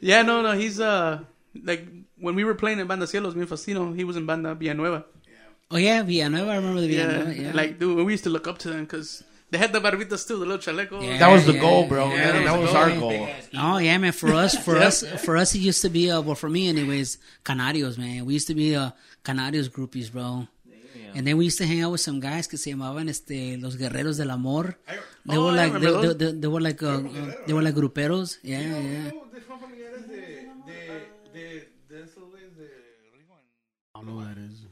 yeah, 0.00 0.22
no, 0.22 0.42
no, 0.42 0.52
he's, 0.52 0.80
uh, 0.80 1.20
like, 1.64 1.86
when 2.18 2.34
we 2.34 2.44
were 2.44 2.54
playing 2.54 2.78
in 2.78 2.86
Banda 2.86 3.06
Cielos, 3.06 3.34
me 3.34 3.42
and 3.42 3.50
Faustino, 3.50 3.94
he 3.94 4.04
was 4.04 4.16
in 4.16 4.26
Banda 4.26 4.54
Villanueva. 4.54 5.04
Oh 5.70 5.76
yeah, 5.78 6.02
Villanueva. 6.02 6.50
I 6.50 6.56
remember 6.56 6.80
the 6.82 6.86
Yeah, 6.88 7.06
Villanueva. 7.08 7.42
Yeah, 7.42 7.52
like, 7.54 7.78
dude, 7.78 8.04
we 8.04 8.12
used 8.12 8.24
to 8.24 8.30
look 8.30 8.46
up 8.46 8.58
to 8.58 8.68
them 8.68 8.82
because 8.84 9.24
they 9.50 9.56
had 9.58 9.72
the 9.72 9.80
barbitas 9.80 10.26
too, 10.28 10.38
the 10.38 10.44
little 10.44 10.58
chaleco. 10.58 11.02
Yeah. 11.02 11.16
That 11.18 11.28
was 11.28 11.46
the 11.46 11.54
Yeah, 11.54 11.60
goal, 11.60 11.86
bro. 11.88 12.10
yeah, 12.10 12.32
that, 12.32 12.44
that 12.44 12.58
was 12.60 12.70
the 12.72 12.76
our 12.78 12.90
goal. 12.90 13.10
goal. 13.10 13.28
Oh 13.56 13.78
yeah, 13.78 13.96
man. 13.96 14.12
For 14.12 14.34
us, 14.34 14.54
for 14.56 14.76
Yeah. 14.76 14.86
us, 14.88 15.02
for 15.24 15.36
us, 15.36 15.54
it 15.54 15.60
used 15.60 15.80
to 15.82 15.88
be. 15.88 16.10
Uh, 16.10 16.20
well, 16.20 16.34
for 16.34 16.50
me, 16.50 16.68
anyways, 16.68 17.16
Canarios, 17.44 17.96
man. 17.96 18.26
We 18.26 18.34
used 18.34 18.48
to 18.48 18.54
be 18.54 18.76
uh, 18.76 18.90
Canarios 19.24 19.70
groupies, 19.70 20.12
bro. 20.12 20.46
And 21.14 21.26
then 21.26 21.36
we 21.36 21.44
used 21.46 21.58
to 21.58 21.66
hang 21.66 21.82
out 21.82 21.92
with 21.92 22.00
some 22.00 22.20
guys 22.20 22.48
que 22.48 22.56
se 22.58 22.70
llamaban 22.70 23.08
este 23.08 23.56
los 23.58 23.76
guerreros 23.76 24.16
del 24.16 24.30
amor. 24.30 24.78
They 25.24 25.36
Oh, 25.36 25.44
were 25.46 25.52
I 25.52 25.56
like 25.68 25.72
they, 25.72 25.86
remember 25.86 26.14
they, 26.14 26.26
they, 26.32 26.38
they 26.40 26.48
were 26.48 26.60
like 26.60 26.82
uh, 26.82 26.96
uh, 26.98 27.32
they 27.46 27.52
were 27.52 27.62
like 27.62 27.74
gruperos. 27.74 28.38
Yeah, 28.42 28.60
yeah. 28.60 29.10
I 33.94 33.98
don't 33.98 34.06
know 34.06 34.14
what 34.16 34.34
that 34.34 34.38
is. 34.38 34.66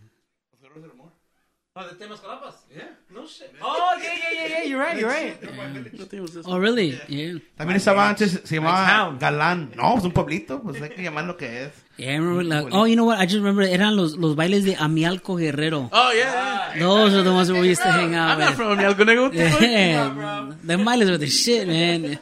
Oh, 1.77 1.83
the? 1.83 2.75
Yeah. 2.77 2.85
No 3.15 3.27
shit. 3.27 3.55
Oh, 3.63 3.97
yeah, 4.03 4.13
yeah, 4.13 4.33
yeah, 4.33 4.49
yeah. 4.49 4.63
You're 4.65 4.79
right, 4.79 4.99
you're 4.99 5.09
right. 5.09 5.39
I 5.43 6.43
Oh 6.47 6.59
really? 6.59 6.99
Yeah. 7.09 7.39
También 7.57 7.77
estaba 7.77 8.09
antes, 8.09 8.41
se 8.45 8.55
llamaba. 8.57 9.17
Galán. 9.19 9.73
No, 9.77 9.97
es 9.97 10.05
un 10.05 10.13
pueblito, 10.13 10.61
pues 10.63 10.81
hay 10.83 10.91
que 10.91 11.03
llamar 11.03 11.25
lo 11.25 11.37
que 11.37 11.65
es. 11.65 11.73
Yeah, 12.01 12.13
I 12.13 12.17
remember 12.17 12.45
like 12.45 12.75
oh, 12.75 12.85
you 12.85 12.97
know 12.97 13.05
what? 13.05 13.19
I 13.19 13.27
just 13.27 13.37
remember 13.37 13.63
eran 13.63 13.97
los 13.97 14.17
los 14.17 14.35
bailes 14.35 14.65
de 14.65 14.75
Amialco 14.75 15.37
Guerrero. 15.37 15.91
Oh, 15.93 16.13
yeah. 16.13 16.75
Those 16.79 17.15
are 17.15 17.23
the 17.23 17.33
ones 17.33 17.53
where 17.53 17.61
we 17.61 17.69
used 17.69 17.83
to 17.83 17.93
hang 17.93 18.15
out. 18.15 18.33
I'm 18.33 18.39
not 18.39 18.57
man. 18.57 18.57
from 18.57 19.37
the 19.37 19.51
fuck? 19.51 19.63
Yeah, 19.63 20.55
them 20.63 20.85
bailes 20.85 21.11
were 21.11 21.19
the 21.19 21.27
shit, 21.27 21.69
man. 21.69 22.19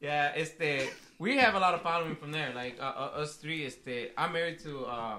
Yeah, 0.00 0.32
este, 0.34 0.90
we 1.18 1.38
have 1.38 1.54
a 1.54 1.60
lot 1.60 1.74
of 1.74 1.82
following 1.82 2.16
from 2.16 2.32
there. 2.32 2.52
Like 2.54 2.78
uh, 2.80 2.82
uh, 2.84 3.20
us 3.22 3.36
three, 3.36 3.64
este, 3.64 4.12
I'm 4.16 4.32
married 4.32 4.58
to, 4.60 4.84
uh, 4.86 5.18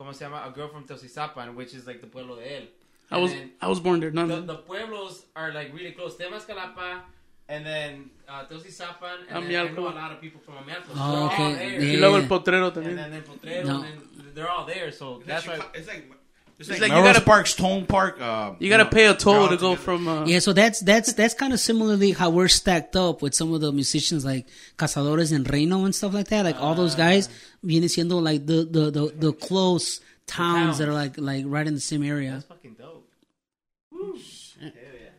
¿cómo 0.00 0.14
se 0.14 0.24
llama? 0.24 0.44
A 0.46 0.50
girl 0.50 0.68
from 0.68 0.84
Teosizapan, 0.84 1.54
which 1.54 1.74
is 1.74 1.86
like 1.86 2.00
the 2.00 2.06
pueblo 2.06 2.36
de 2.36 2.42
él. 2.42 2.66
I 3.10 3.18
was 3.18 3.32
And 3.32 3.50
I 3.60 3.68
was 3.68 3.80
born 3.80 4.00
there. 4.00 4.10
No, 4.10 4.26
the, 4.26 4.40
no. 4.40 4.46
the 4.46 4.56
pueblos 4.56 5.22
are 5.36 5.52
like 5.52 5.72
really 5.74 5.92
close. 5.92 6.16
Temascalapa, 6.16 7.02
and 7.48 7.64
then 7.66 8.10
uh, 8.28 8.44
Teosizapan, 8.46 9.28
and 9.28 9.28
then 9.28 9.36
I 9.36 9.40
Amialco. 9.68 9.74
know 9.76 9.88
a 9.88 9.94
lot 9.94 10.12
of 10.12 10.20
people 10.20 10.40
from 10.44 10.54
Amialco. 10.54 10.88
So 10.88 10.92
Oh, 10.96 11.10
they're 11.12 11.20
all 11.20 11.26
okay. 11.32 11.54
there. 11.54 11.80
Yeah. 11.82 11.92
Y 11.92 11.96
luego 12.00 12.16
el 12.16 12.26
potrero 12.28 12.66
And 12.76 12.86
then, 12.98 13.10
then 13.10 13.22
Potrero, 13.22 13.66
No. 13.66 13.74
and 13.82 13.84
then 13.84 14.00
they're 14.34 14.48
all 14.50 14.64
there. 14.66 14.90
So 14.92 15.22
that's 15.26 15.46
why. 15.46 15.54
It's 15.74 15.86
like, 15.88 16.10
it's 16.58 16.70
like 16.70 16.80
like, 16.80 16.90
you 16.92 17.02
gotta- 17.02 17.20
Park, 17.20 17.46
Stone 17.48 17.84
Park. 17.86 18.20
Uh, 18.20 18.54
You 18.60 18.70
gotta 18.70 18.84
know, 18.84 18.90
pay 18.90 19.06
a 19.06 19.14
toll 19.14 19.48
to 19.48 19.56
go 19.56 19.74
together. 19.74 19.76
from. 19.76 20.08
Uh, 20.08 20.24
Yeah, 20.24 20.38
so 20.38 20.52
that's 20.52 20.80
that's 20.80 21.12
that's 21.12 21.34
kind 21.34 21.52
of 21.52 21.58
similarly 21.60 22.12
how 22.12 22.30
we're 22.30 22.48
stacked 22.48 22.94
up 22.96 23.22
with 23.22 23.34
some 23.34 23.52
of 23.52 23.60
the 23.60 23.72
musicians 23.72 24.24
like 24.24 24.46
Cazadores 24.78 25.32
and 25.32 25.44
Reino 25.52 25.84
and 25.84 25.94
stuff 25.94 26.14
like 26.14 26.28
that. 26.28 26.44
Like 26.44 26.56
all 26.60 26.74
those 26.74 26.94
guys 26.94 27.28
viene 27.62 27.84
siendo 27.88 28.22
like 28.22 28.46
the 28.46 28.64
the 28.64 28.90
the, 28.90 29.12
the 29.18 29.32
close 29.32 30.00
towns 30.26 30.78
that 30.78 30.88
are 30.88 30.94
like 30.94 31.18
like 31.18 31.44
right 31.46 31.66
in 31.66 31.74
the 31.74 31.80
same 31.80 32.02
area. 32.04 32.32
That's 32.34 32.46
fucking 32.46 32.76
dope. 32.78 33.02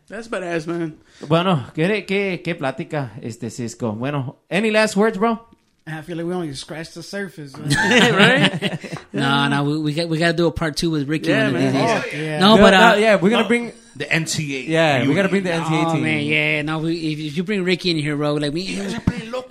That's 0.07 0.27
badass, 0.27 0.67
man. 0.67 0.99
Bueno, 1.27 1.65
¿qué, 1.73 2.05
qué, 2.05 2.41
qué 2.43 2.55
plática, 2.55 3.13
este 3.21 3.49
Cisco? 3.49 3.93
Bueno, 3.93 4.37
any 4.51 4.69
last 4.69 4.95
words, 4.95 5.17
bro? 5.17 5.47
I 5.87 6.01
feel 6.01 6.17
like 6.17 6.25
we 6.25 6.33
only 6.33 6.53
scratched 6.53 6.95
the 6.95 7.03
surface. 7.03 7.55
right? 7.59 8.97
No, 9.13 9.47
no, 9.47 9.63
we, 9.63 9.79
we 9.79 9.93
got 9.93 10.09
we 10.09 10.17
got 10.17 10.27
to 10.27 10.33
do 10.33 10.47
a 10.47 10.51
part 10.51 10.75
two 10.75 10.89
with 10.89 11.07
Ricky 11.07 11.29
Yeah, 11.29 11.45
one 11.45 11.55
of 11.55 11.61
these 11.61 11.73
man. 11.73 12.03
Oh, 12.03 12.17
yeah. 12.17 12.39
No, 12.39 12.57
but 12.57 12.73
uh, 12.73 12.95
yeah, 12.99 13.15
we're 13.15 13.29
gonna 13.29 13.47
bring. 13.47 13.71
The 13.95 14.03
NTA. 14.03 14.67
Yeah, 14.67 15.07
we 15.07 15.15
gotta 15.15 15.29
bring 15.29 15.43
the 15.43 15.51
NTA. 15.51 15.85
Oh 15.85 15.93
team. 15.93 16.03
man, 16.03 16.25
yeah. 16.25 16.61
No, 16.63 16.79
we, 16.79 17.13
if, 17.13 17.19
if 17.19 17.37
you 17.37 17.43
bring 17.45 17.63
Ricky 17.63 17.91
in 17.91 17.97
here, 17.97 18.17
bro, 18.17 18.33
like 18.33 18.51
me, 18.51 18.65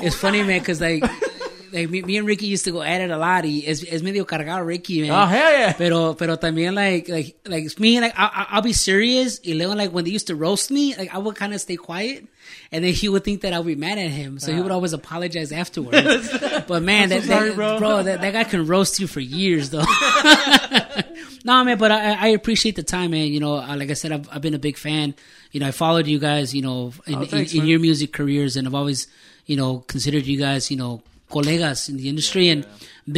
it's 0.01 0.16
funny, 0.16 0.43
man, 0.43 0.59
because 0.59 0.82
like, 0.82 1.02
like 1.74 1.90
me, 1.90 2.02
me 2.02 2.16
and 2.16 2.26
Ricky 2.26 2.46
used 2.46 2.64
to 2.66 2.70
go 2.72 2.80
at 2.82 3.01
it 3.01 3.10
a 3.10 3.18
lot. 3.18 3.44
Y 3.44 3.64
es, 3.66 3.84
es 3.84 4.02
medio 4.02 4.24
cargado 4.24 4.64
Ricky, 4.66 5.02
man. 5.02 5.10
Oh 5.10 5.26
hell 5.26 5.52
yeah! 5.52 5.72
Pero, 5.72 6.14
pero 6.14 6.36
también 6.36 6.74
like, 6.74 7.09
like, 7.09 7.36
like 7.46 7.78
me, 7.80 8.01
like 8.01 8.14
I, 8.16 8.24
I- 8.26 8.46
I'll 8.51 8.62
be 8.62 8.72
serious. 8.72 9.40
Y 9.44 9.52
luego, 9.55 9.74
like 9.74 9.90
when 9.90 10.05
they 10.05 10.10
used 10.12 10.28
to 10.28 10.36
roast 10.36 10.70
me, 10.70 10.94
like 10.96 11.12
I 11.14 11.18
would 11.18 11.34
kind 11.36 11.52
of 11.52 11.60
stay 11.60 11.76
quiet, 11.76 12.24
and 12.72 12.84
then 12.84 12.92
he 12.94 13.09
would 13.09 13.24
think 13.24 13.42
that 13.42 13.52
I 13.52 13.59
would 13.59 13.66
be 13.66 13.74
mad 13.74 13.98
at 13.98 14.10
him, 14.10 14.38
so 14.38 14.55
he 14.55 14.60
would 14.62 14.70
always 14.72 14.92
apologize 14.92 15.52
afterwards. 15.52 16.30
but 16.68 16.82
man, 16.82 17.09
that, 17.10 17.24
sorry, 17.24 17.51
that 17.51 17.56
bro. 17.80 18.02
that, 18.02 18.20
that 18.20 18.32
guy 18.32 18.44
can 18.44 18.66
roast 18.66 19.01
you 19.01 19.06
for 19.06 19.20
years, 19.20 19.70
though. 19.70 19.84
no, 21.44 21.64
man, 21.64 21.78
but 21.78 21.90
I, 21.90 22.12
I 22.14 22.26
appreciate 22.28 22.76
the 22.76 22.82
time, 22.82 23.10
man. 23.10 23.26
You 23.28 23.40
know, 23.40 23.56
uh, 23.56 23.76
like 23.76 23.90
I 23.90 23.94
said, 23.94 24.12
I've, 24.12 24.28
I've 24.30 24.42
been 24.42 24.55
a 24.55 24.59
big 24.59 24.76
fan. 24.76 25.14
You 25.52 25.60
know, 25.60 25.68
I 25.68 25.70
followed 25.72 26.06
you 26.06 26.18
guys, 26.18 26.55
you 26.55 26.62
know, 26.62 26.92
in, 27.06 27.14
Oh, 27.16 27.24
thanks, 27.24 27.52
in, 27.55 27.62
in 27.62 27.66
your 27.66 27.80
music 27.80 28.12
careers, 28.12 28.56
and 28.56 28.66
I've 28.66 28.74
always, 28.74 29.06
you 29.46 29.56
know, 29.56 29.78
considered 29.80 30.26
you 30.26 30.38
guys, 30.38 30.70
you 30.70 30.76
know, 30.76 31.02
colegas 31.35 31.89
in 31.89 31.97
the 32.01 32.06
industry, 32.09 32.48
and 32.52 32.65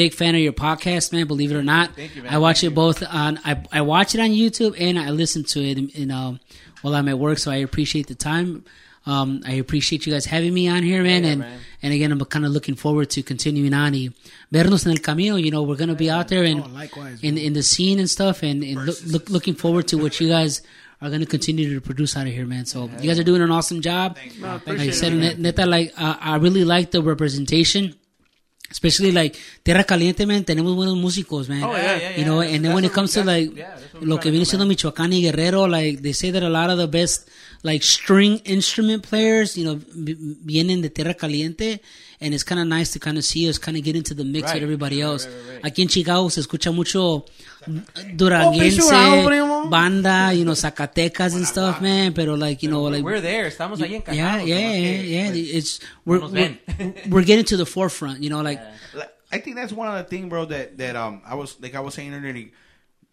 big 0.02 0.12
fan 0.14 0.34
of 0.34 0.40
your 0.40 0.52
podcast, 0.66 1.12
man. 1.12 1.26
Believe 1.26 1.52
it 1.52 1.56
or 1.56 1.62
not, 1.74 1.86
Thank 1.94 2.16
you, 2.16 2.22
man. 2.22 2.32
I 2.34 2.38
watch 2.38 2.64
it 2.64 2.74
both 2.74 3.02
on. 3.24 3.38
I 3.44 3.52
I 3.70 3.80
watch 3.82 4.14
it 4.14 4.20
on 4.26 4.30
YouTube 4.30 4.74
and 4.86 4.98
I 4.98 5.10
listen 5.22 5.44
to 5.52 5.60
it, 5.70 5.76
in, 5.78 5.88
in 5.90 6.10
um, 6.10 6.40
while 6.82 6.94
I'm 6.94 7.08
at 7.08 7.18
work. 7.18 7.38
So 7.38 7.50
I 7.50 7.56
appreciate 7.68 8.06
the 8.08 8.14
time. 8.30 8.64
Um, 9.14 9.42
I 9.46 9.52
appreciate 9.64 10.04
you 10.04 10.12
guys 10.12 10.26
having 10.26 10.52
me 10.52 10.66
on 10.68 10.82
here, 10.82 11.02
man. 11.04 11.24
and 11.24 11.40
man. 11.40 11.60
and 11.82 11.90
again, 11.94 12.10
I'm 12.10 12.18
kind 12.24 12.44
of 12.44 12.50
looking 12.50 12.74
forward 12.74 13.08
to 13.10 13.22
continuing 13.22 13.72
on. 13.72 13.92
Y 13.92 14.10
vernos 14.52 14.84
en 14.86 14.90
el 14.92 14.98
camino. 14.98 15.36
You 15.36 15.52
know, 15.52 15.62
we're 15.62 15.76
gonna 15.82 15.94
be 15.94 16.10
out 16.10 16.26
there 16.26 16.42
and 16.42 16.60
Oh, 16.64 16.68
likewise, 16.82 17.20
in 17.22 17.38
in 17.38 17.52
the 17.52 17.62
scene 17.62 18.00
and 18.00 18.10
stuff, 18.10 18.42
and, 18.42 18.64
and 18.64 18.84
look, 18.84 18.98
look, 19.06 19.30
looking 19.30 19.54
forward 19.54 19.86
to 19.88 19.96
what 19.98 20.18
you 20.20 20.28
guys 20.28 20.60
are 21.00 21.10
going 21.10 21.20
to 21.20 21.26
continue 21.36 21.66
to 21.74 21.80
produce 21.80 22.16
out 22.16 22.26
of 22.26 22.32
here, 22.32 22.46
man. 22.46 22.64
So 22.64 22.88
you 23.00 23.06
guys 23.08 23.18
are 23.20 23.22
doing 23.30 23.42
an 23.42 23.50
awesome 23.50 23.80
job. 23.82 24.16
No, 24.40 24.46
Like 24.48 24.52
I 24.52 24.56
appreciate 24.72 24.94
said, 24.94 25.12
it. 25.12 25.38
neta, 25.38 25.66
like 25.66 25.92
uh, 26.00 26.16
I 26.18 26.36
really 26.36 26.64
like 26.64 26.90
the 26.90 27.02
representation. 27.02 27.94
Especially 28.70 29.12
like 29.12 29.38
Tierra 29.62 29.84
Caliente, 29.84 30.26
man, 30.26 30.44
tenemos 30.44 30.74
buenos 30.74 30.96
músicos, 30.96 31.48
man. 31.48 31.62
Oh, 31.62 31.76
yeah. 31.76 32.16
You 32.16 32.24
know, 32.24 32.42
and 32.42 32.64
then 32.64 32.74
when 32.74 32.84
it 32.84 32.92
comes 32.92 33.12
to 33.12 33.24
like 33.24 33.54
yeah, 33.54 33.76
lo 34.00 34.18
que 34.18 34.30
viene 34.30 34.44
siendo 34.44 34.66
Michoacán 34.66 35.12
y 35.12 35.22
Guerrero, 35.22 35.68
like 35.68 36.02
they 36.02 36.12
say 36.12 36.30
that 36.32 36.42
a 36.42 36.48
lot 36.48 36.70
of 36.70 36.78
the 36.78 36.86
best 36.86 37.28
like 37.62 37.82
string 37.82 38.38
instrument 38.44 39.02
players, 39.02 39.56
you 39.56 39.64
know, 39.64 39.76
v- 39.94 40.16
vienen 40.44 40.82
de 40.82 40.88
Tierra 40.88 41.14
Caliente, 41.14 41.80
and 42.20 42.32
it's 42.34 42.44
kind 42.44 42.60
of 42.60 42.66
nice 42.66 42.92
to 42.92 42.98
kind 42.98 43.18
of 43.18 43.24
see 43.24 43.48
us 43.48 43.58
kind 43.58 43.76
of 43.76 43.82
get 43.84 43.94
into 43.96 44.14
the 44.14 44.24
mix 44.24 44.44
Right. 44.46 44.54
with 44.54 44.62
everybody 44.62 45.00
else. 45.00 45.26
right, 45.26 45.62
right. 45.62 45.64
Aquí 45.72 45.82
en 45.82 45.88
Chicago 45.88 46.28
se 46.30 46.40
escucha 46.40 46.70
mucho 46.74 47.24
Oh, 47.68 47.72
duranguense, 48.14 48.80
banda, 49.70 50.32
you 50.32 50.44
know, 50.44 50.52
Zacatecas 50.54 51.34
and 51.34 51.46
stuff, 51.46 51.80
man. 51.80 52.12
Pero 52.12 52.34
like, 52.36 52.62
you 52.62 52.70
know, 52.70 52.82
like 52.84 53.02
We're 53.04 53.20
there. 53.20 53.46
Estamos 53.48 53.80
ahí 53.80 53.94
encajados. 53.94 54.16
yeah, 54.16 54.40
yeah, 54.42 54.72
yeah, 54.72 55.30
que, 55.32 55.40
yeah. 55.40 55.56
It's 55.58 55.80
we're 56.04 56.20
we're, 56.28 56.56
we're 57.08 57.24
getting 57.24 57.44
to 57.46 57.56
the 57.56 57.66
forefront, 57.66 58.22
you 58.22 58.30
know, 58.30 58.40
like 58.42 58.60
Like, 58.94 59.10
I 59.32 59.38
think 59.38 59.56
that's 59.56 59.72
one 59.72 59.88
of 59.88 59.94
the 59.96 60.04
things, 60.04 60.28
bro. 60.28 60.44
That 60.46 60.78
that 60.78 60.94
um, 60.96 61.20
I 61.26 61.34
was 61.34 61.56
like 61.60 61.74
I 61.74 61.80
was 61.80 61.94
saying 61.94 62.14
earlier. 62.14 62.50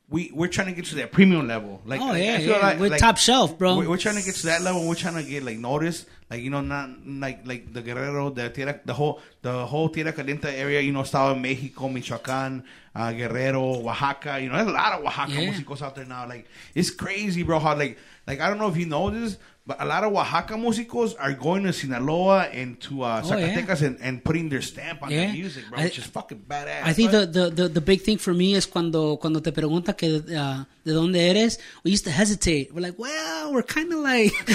We 0.09 0.29
we're 0.33 0.47
trying 0.47 0.67
to 0.67 0.73
get 0.73 0.85
to 0.85 0.95
that 0.95 1.11
premium 1.11 1.47
level. 1.47 1.81
Like, 1.85 2.01
oh 2.01 2.13
yeah, 2.13 2.37
yeah. 2.37 2.57
like- 2.57 2.79
we're 2.79 2.89
like, 2.89 2.99
top 2.99 3.17
shelf, 3.17 3.57
bro. 3.57 3.77
We're, 3.77 3.89
we're 3.89 3.97
trying 3.97 4.17
to 4.17 4.23
get 4.23 4.35
to 4.35 4.45
that 4.47 4.61
level. 4.61 4.87
We're 4.87 4.95
trying 4.95 5.15
to 5.15 5.23
get 5.23 5.43
like 5.43 5.57
noticed, 5.57 6.05
like 6.29 6.41
you 6.41 6.49
know, 6.49 6.61
not 6.61 6.89
like 7.05 7.47
like 7.47 7.73
the 7.73 7.81
Guerrero, 7.81 8.29
the 8.29 8.49
tierra, 8.49 8.79
the 8.85 8.93
whole 8.93 9.21
the 9.41 9.65
whole 9.65 9.89
Tierra 9.89 10.11
Caliente 10.11 10.53
area. 10.55 10.81
You 10.81 10.91
know, 10.91 11.01
Estado 11.01 11.33
de 11.33 11.39
Mexico, 11.39 11.87
Michoacán, 11.89 12.63
uh, 12.93 13.11
Guerrero, 13.13 13.63
Oaxaca. 13.87 14.39
You 14.39 14.49
know, 14.49 14.55
there's 14.57 14.67
a 14.67 14.71
lot 14.71 14.93
of 14.99 15.05
Oaxaca 15.05 15.31
Yeah. 15.31 15.51
músicos 15.51 15.81
out 15.81 15.95
there 15.95 16.05
now. 16.05 16.27
Like 16.27 16.47
it's 16.75 16.91
crazy, 16.91 17.43
bro. 17.43 17.59
How 17.59 17.75
like 17.75 17.97
like 18.27 18.39
I 18.41 18.49
don't 18.49 18.57
know 18.59 18.69
if 18.69 18.77
you 18.77 18.85
know 18.85 19.09
this, 19.09 19.37
but 19.65 19.81
a 19.81 19.85
lot 19.85 20.03
of 20.03 20.11
Oaxaca 20.13 20.55
músicos 20.55 21.15
are 21.19 21.31
going 21.33 21.63
to 21.63 21.71
Sinaloa 21.71 22.49
and 22.51 22.79
to 22.81 23.03
uh, 23.03 23.21
Oh, 23.23 23.37
yeah. 23.37 23.47
Zacatecas 23.55 23.81
and, 23.81 23.97
and 24.01 24.21
putting 24.23 24.49
their 24.49 24.61
stamp 24.61 25.01
on 25.01 25.09
Yeah. 25.09 25.25
their 25.25 25.33
music, 25.33 25.63
bro, 25.69 25.79
I- 25.79 25.83
which 25.85 25.97
is 25.97 26.03
fucking 26.05 26.43
badass. 26.47 26.83
I 26.83 26.91
think 26.93 27.11
the, 27.11 27.25
the, 27.25 27.49
the, 27.49 27.67
the 27.69 27.81
big 27.81 28.01
thing 28.01 28.17
for 28.17 28.33
me 28.33 28.55
is 28.55 28.65
cuando, 28.65 29.15
cuando 29.17 29.39
te 29.39 29.51
pregunta 29.51 29.95
que, 29.95 30.17
uh, 30.35 30.65
de 30.85 30.91
dónde 30.91 31.15
eres, 31.17 31.59
we 31.85 31.91
used 31.91 32.03
to 32.03 32.11
hesitate. 32.11 32.73
We're 32.73 32.81
like, 32.81 32.99
well, 32.99 33.53
we're 33.53 33.63
kind 33.63 33.91
of 33.93 33.99
like, 33.99 34.33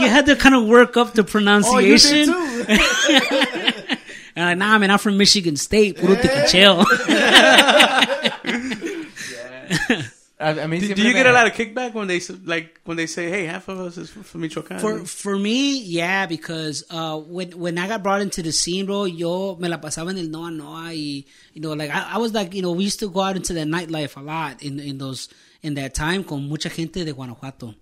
you 0.00 0.08
had 0.08 0.26
to 0.26 0.34
kind 0.36 0.54
of 0.56 0.66
work 0.66 0.96
up 0.96 1.12
the 1.14 1.22
Oh, 1.22 1.24
pronunciation. 1.24 2.26
too. 2.26 2.64
And 4.36 4.44
like, 4.46 4.58
nah, 4.58 4.78
man, 4.78 4.92
I'm 4.92 4.98
from 5.00 5.16
Michigan 5.18 5.56
State. 5.56 5.96
Puro 5.98 6.14
Tiquicheo. 6.14 6.84
I, 10.40 10.62
I 10.62 10.66
mean, 10.66 10.80
Do, 10.80 10.94
do 10.94 11.02
you 11.02 11.12
get 11.12 11.26
a 11.26 11.32
lot 11.32 11.46
of 11.46 11.52
kickback 11.52 11.92
when 11.92 12.08
they 12.08 12.18
like 12.44 12.80
when 12.84 12.96
they 12.96 13.06
say, 13.06 13.28
"Hey, 13.28 13.44
half 13.44 13.68
of 13.68 13.78
us 13.78 13.98
is 13.98 14.08
from, 14.08 14.22
from 14.22 14.40
Michoacan"? 14.40 14.78
For 14.78 15.04
for 15.04 15.38
me, 15.38 15.78
yeah, 15.82 16.24
because 16.26 16.82
uh, 16.90 17.18
when 17.18 17.58
when 17.58 17.76
I 17.76 17.86
got 17.86 18.02
brought 18.02 18.22
into 18.22 18.42
the 18.42 18.50
scene, 18.52 18.86
bro, 18.86 19.04
yo 19.04 19.56
me 19.56 19.68
la 19.68 19.76
pasaba 19.78 20.10
en 20.10 20.18
el 20.18 20.28
Noa 20.28 20.50
Noa, 20.50 20.84
y 20.86 21.24
you 21.52 21.60
know, 21.60 21.74
like 21.74 21.90
I, 21.90 22.14
I 22.14 22.18
was 22.18 22.32
like, 22.32 22.54
you 22.54 22.62
know, 22.62 22.72
we 22.72 22.84
used 22.84 23.00
to 23.00 23.10
go 23.10 23.20
out 23.20 23.36
into 23.36 23.52
the 23.52 23.60
nightlife 23.64 24.16
a 24.16 24.20
lot 24.20 24.62
in 24.62 24.80
in 24.80 24.96
those 24.98 25.28
in 25.62 25.74
that 25.74 25.92
time 25.94 26.24
con 26.24 26.48
mucha 26.48 26.70
gente 26.70 27.04
de 27.04 27.12
Guanajuato. 27.12 27.74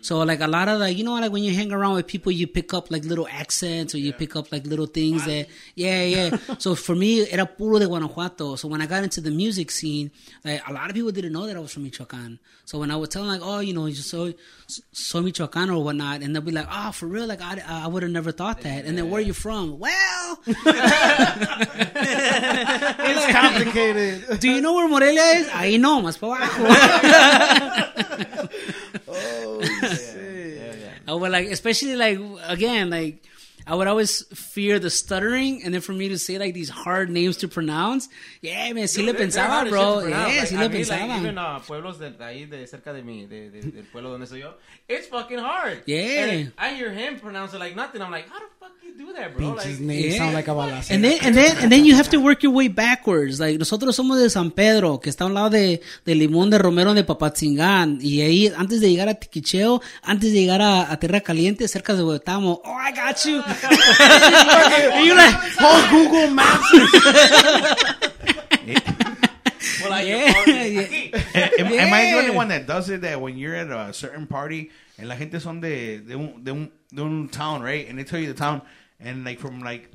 So 0.00 0.18
like 0.20 0.40
a 0.40 0.46
lot 0.46 0.68
of 0.68 0.78
like 0.80 0.96
you 0.96 1.04
know 1.04 1.14
like 1.14 1.32
when 1.32 1.42
you 1.42 1.52
hang 1.54 1.72
around 1.72 1.94
with 1.94 2.06
people 2.06 2.30
you 2.32 2.46
pick 2.46 2.72
up 2.74 2.90
like 2.90 3.04
little 3.04 3.26
accents 3.30 3.94
or 3.94 3.98
you 3.98 4.12
pick 4.12 4.36
up 4.36 4.52
like 4.52 4.66
little 4.66 4.86
things 4.86 5.24
that 5.24 5.46
yeah 5.74 6.02
yeah. 6.04 6.36
so 6.58 6.74
for 6.74 6.94
me 6.94 7.28
era 7.30 7.46
puro 7.46 7.78
de 7.78 7.86
Guanajuato. 7.86 8.56
So 8.56 8.68
when 8.68 8.80
I 8.82 8.86
got 8.86 9.02
into 9.04 9.20
the 9.20 9.30
music 9.30 9.70
scene, 9.70 10.10
like 10.44 10.62
a 10.68 10.72
lot 10.72 10.88
of 10.88 10.94
people 10.94 11.10
didn't 11.12 11.32
know 11.32 11.46
that 11.46 11.56
I 11.56 11.60
was 11.60 11.72
from 11.72 11.82
Michoacan. 11.84 12.38
So 12.64 12.78
when 12.78 12.90
I 12.90 12.96
would 12.96 13.10
tell 13.10 13.22
them 13.22 13.32
like 13.32 13.42
oh 13.42 13.60
you 13.60 13.74
know 13.74 13.86
you 13.86 13.94
soy 13.94 14.34
soy 14.92 15.20
Michoacan 15.20 15.70
or 15.70 15.82
whatnot, 15.82 16.22
and 16.22 16.34
they'll 16.34 16.42
be 16.42 16.52
like 16.52 16.68
oh 16.70 16.92
for 16.92 17.06
real 17.06 17.26
like 17.26 17.40
I 17.40 17.62
I 17.66 17.86
would 17.86 18.02
have 18.02 18.12
never 18.12 18.32
thought 18.32 18.60
that. 18.62 18.84
And 18.84 18.96
then 18.96 19.10
where 19.10 19.18
are 19.20 19.24
you 19.24 19.32
from? 19.32 19.78
Well, 19.78 20.40
It's 23.08 23.32
complicated. 23.32 24.40
do 24.40 24.50
you 24.50 24.60
know 24.60 24.74
where 24.74 24.88
Morelia 24.88 25.22
is? 25.40 25.48
Ahí 25.48 25.78
no, 25.78 26.00
más 26.02 26.18
para 26.18 26.44
abajo. 26.44 26.62
I 31.08 31.12
would 31.12 31.30
like, 31.30 31.48
especially 31.48 31.96
like 31.96 32.18
again, 32.48 32.90
like 32.90 33.22
I 33.68 33.74
would 33.74 33.86
always 33.88 34.22
fear 34.34 34.78
the 34.78 34.90
stuttering, 34.90 35.62
and 35.64 35.74
then 35.74 35.80
for 35.80 35.92
me 35.92 36.08
to 36.10 36.18
say 36.18 36.38
like 36.38 36.54
these 36.54 36.68
hard 36.68 37.10
names 37.10 37.38
to 37.38 37.48
pronounce, 37.48 38.08
yeah, 38.40 38.72
man, 38.72 38.84
sí 38.84 39.04
le 39.04 39.12
pensaba, 39.14 39.68
bro, 39.68 40.00
shit 40.00 40.04
to 40.04 40.10
pronounce. 40.10 40.52
yeah, 40.52 40.58
a 40.58 40.62
le 40.62 40.68
mí, 40.68 40.74
pensaba. 40.84 41.18
even, 41.18 41.38
uh, 41.38 41.58
pueblos 41.60 41.98
de 41.98 42.10
ahí 42.20 42.48
de 42.48 42.66
cerca 42.66 42.92
de 42.92 43.02
mi 43.02 43.26
de, 43.26 43.50
de- 43.50 43.60
del 43.62 43.84
pueblo 43.84 44.10
donde 44.10 44.26
soy 44.26 44.40
yo, 44.40 44.54
it's 44.88 45.08
fucking 45.08 45.38
hard. 45.38 45.82
Yeah. 45.86 46.24
And 46.26 46.52
I 46.58 46.74
hear 46.74 46.90
him 46.92 47.18
pronounce 47.18 47.54
it 47.54 47.58
like 47.60 47.74
nothing. 47.74 48.02
I'm 48.02 48.10
like, 48.10 48.28
how 48.28 48.38
the 48.38 48.46
fuck 48.66 48.82
you 48.82 48.94
do 48.96 49.12
that, 49.12 49.36
bro? 49.36 49.50
Like, 49.52 49.78
names 49.80 50.14
yeah. 50.14 50.18
sound 50.18 50.34
like 50.34 50.48
a 50.48 50.52
balacera. 50.52 50.94
And 50.94 51.04
then, 51.04 51.18
and 51.22 51.36
then, 51.36 51.56
and 51.58 51.70
then 51.72 51.84
you 51.84 51.94
have 51.94 52.08
to 52.10 52.18
work 52.18 52.42
your 52.42 52.52
way 52.52 52.68
backwards. 52.68 53.38
Like 53.40 53.58
nosotros 53.58 53.96
somos 53.96 54.18
de 54.20 54.28
San 54.30 54.50
Pedro, 54.50 54.98
que 54.98 55.10
está 55.10 55.24
a 55.24 55.26
un 55.26 55.34
lado 55.34 55.50
de, 55.50 55.80
de 56.04 56.14
Limón 56.14 56.50
de 56.50 56.58
Romero 56.58 56.94
de 56.94 57.04
Papatzingán. 57.04 57.98
Y 58.00 58.22
ahí, 58.22 58.52
antes 58.56 58.80
de 58.80 58.90
llegar 58.90 59.08
a 59.08 59.14
Tiquicheo, 59.14 59.80
antes 60.02 60.32
de 60.32 60.40
llegar 60.40 60.62
a, 60.62 60.90
a 60.90 60.96
Tierra 60.98 61.20
Caliente, 61.20 61.68
cerca 61.68 61.94
de 61.94 62.02
Huetamo, 62.02 62.60
oh, 62.64 62.76
I 62.78 62.92
got 62.92 63.16
you. 63.24 63.42
and 64.92 65.06
you're 65.06 65.16
like, 65.16 65.36
Oh, 65.60 65.88
Google 65.90 66.30
Maps. 66.30 66.72
well, 69.80 69.90
like, 69.90 70.06
Yeah, 70.06 70.32
you're 70.46 70.56
yeah. 70.56 70.82
aquí. 70.82 71.14
am, 71.60 71.66
am 71.66 71.92
I 71.92 72.10
the 72.10 72.18
only 72.18 72.30
one 72.36 72.48
that 72.48 72.66
does 72.66 72.88
it? 72.90 73.02
That 73.02 73.20
when 73.20 73.36
you're 73.36 73.54
at 73.54 73.70
a 73.70 73.92
certain 73.92 74.26
party 74.26 74.70
and 74.98 75.08
la 75.08 75.16
gente 75.16 75.38
son 75.40 75.60
de 75.60 75.98
de 75.98 76.16
un, 76.16 76.42
de 76.42 76.52
un, 76.52 76.70
de 76.94 77.26
town, 77.28 77.62
right? 77.62 77.88
And 77.88 77.98
they 77.98 78.04
tell 78.04 78.18
you 78.20 78.28
the 78.28 78.34
town, 78.38 78.62
and 79.00 79.24
like 79.24 79.38
from 79.38 79.60
like, 79.60 79.90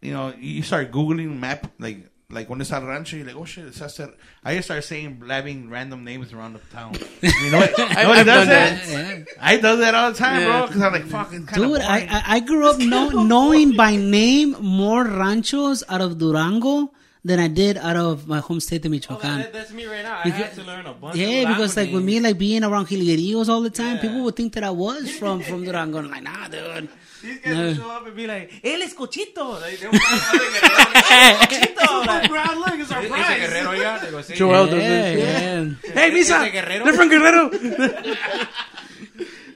you 0.00 0.12
know, 0.12 0.32
you 0.38 0.62
start 0.62 0.90
googling 0.92 1.38
map 1.38 1.70
like. 1.78 2.08
Like 2.34 2.48
when 2.48 2.62
it's 2.62 2.72
at 2.72 2.82
rancho, 2.82 3.18
you're 3.18 3.26
like, 3.26 3.36
oh 3.36 3.44
shit, 3.44 3.66
it's 3.66 3.76
Cesar. 3.76 4.14
I 4.42 4.54
just 4.56 4.68
start 4.68 4.82
saying, 4.84 5.16
blabbing 5.16 5.68
random 5.68 6.02
names 6.02 6.32
around 6.32 6.54
the 6.54 6.60
town. 6.74 6.94
You 7.22 7.50
know 7.50 7.58
what? 7.58 7.78
I've 7.78 7.94
Nobody 8.06 8.24
does 8.24 8.24
done 8.24 8.46
that. 8.48 8.88
yeah. 8.88 9.24
I 9.38 9.56
do 9.56 9.76
that 9.76 9.94
all 9.94 10.12
the 10.12 10.16
time, 10.16 10.40
Yeah. 10.40 10.46
bro. 10.60 10.66
Because 10.66 10.80
I'm 10.80 10.92
like, 10.94 11.04
fucking 11.08 11.44
kind 11.44 11.62
Dude, 11.62 11.76
of 11.76 11.82
I, 11.86 11.98
I 12.10 12.22
I 12.36 12.40
grew 12.40 12.70
up 12.70 12.78
know, 12.78 13.10
knowing 13.10 13.76
by 13.76 13.96
name 13.96 14.52
more 14.62 15.04
ranchos 15.04 15.84
out 15.90 16.00
of 16.00 16.16
Durango 16.16 16.94
than 17.24 17.38
I 17.38 17.46
did 17.48 17.76
out 17.78 17.96
of 17.96 18.26
my 18.26 18.40
home 18.40 18.58
state 18.60 18.84
of 18.84 18.90
Oh, 18.90 18.94
Michoacan. 18.94 19.38
that, 19.38 19.52
that's 19.52 19.70
me 19.72 19.86
right 19.86 20.02
now. 20.02 20.18
I 20.18 20.22
Because- 20.24 20.40
had 20.40 20.54
to 20.54 20.62
learn 20.64 20.86
a 20.86 20.92
bunch. 20.92 21.16
Yeah, 21.16 21.42
of 21.42 21.48
because 21.56 21.76
like 21.76 21.92
with 21.92 22.02
me, 22.04 22.18
like 22.20 22.36
being 22.36 22.64
around 22.64 22.86
Jilguerillos 22.88 23.48
all 23.48 23.60
the 23.62 23.70
time, 23.70 23.96
Yeah. 23.96 24.02
people 24.02 24.22
would 24.24 24.34
think 24.36 24.54
that 24.54 24.64
I 24.64 24.70
was 24.70 25.08
from 25.20 25.40
from 25.42 25.64
Durango. 25.64 25.98
I'm 25.98 26.10
like, 26.10 26.22
nah, 26.24 26.48
dude. 26.48 26.88
These 27.22 27.38
guys 27.38 27.54
No. 27.54 27.62
would 27.68 27.76
show 27.76 27.90
up 27.90 28.04
and 28.08 28.16
be 28.16 28.26
like, 28.26 28.50
él 28.64 28.82
es 28.82 28.94
cochito. 28.94 29.60
Like, 29.60 29.78
they 29.78 29.86
would 29.86 30.00
come 30.00 30.20
out 30.20 31.48
de 31.48 31.56
cochito. 31.56 32.06
Like, 32.06 32.28
Ground 32.28 32.58
look 32.58 32.78
is 32.80 32.90
our 32.90 33.02
prize. 33.04 33.38
guerrero, 33.40 33.70
oiga. 33.70 33.98
Digo, 34.00 34.18
sí. 34.24 34.34
Joel 34.34 34.66
does 34.66 34.82
Yeah, 34.82 35.14
this. 35.14 35.76
yeah. 35.84 35.92
Hey, 35.94 36.10
Misa, 36.10 36.50
Guerrero. 36.50 36.84
they're 36.84 36.94
from 36.94 37.08
Guerrero. 37.08 37.48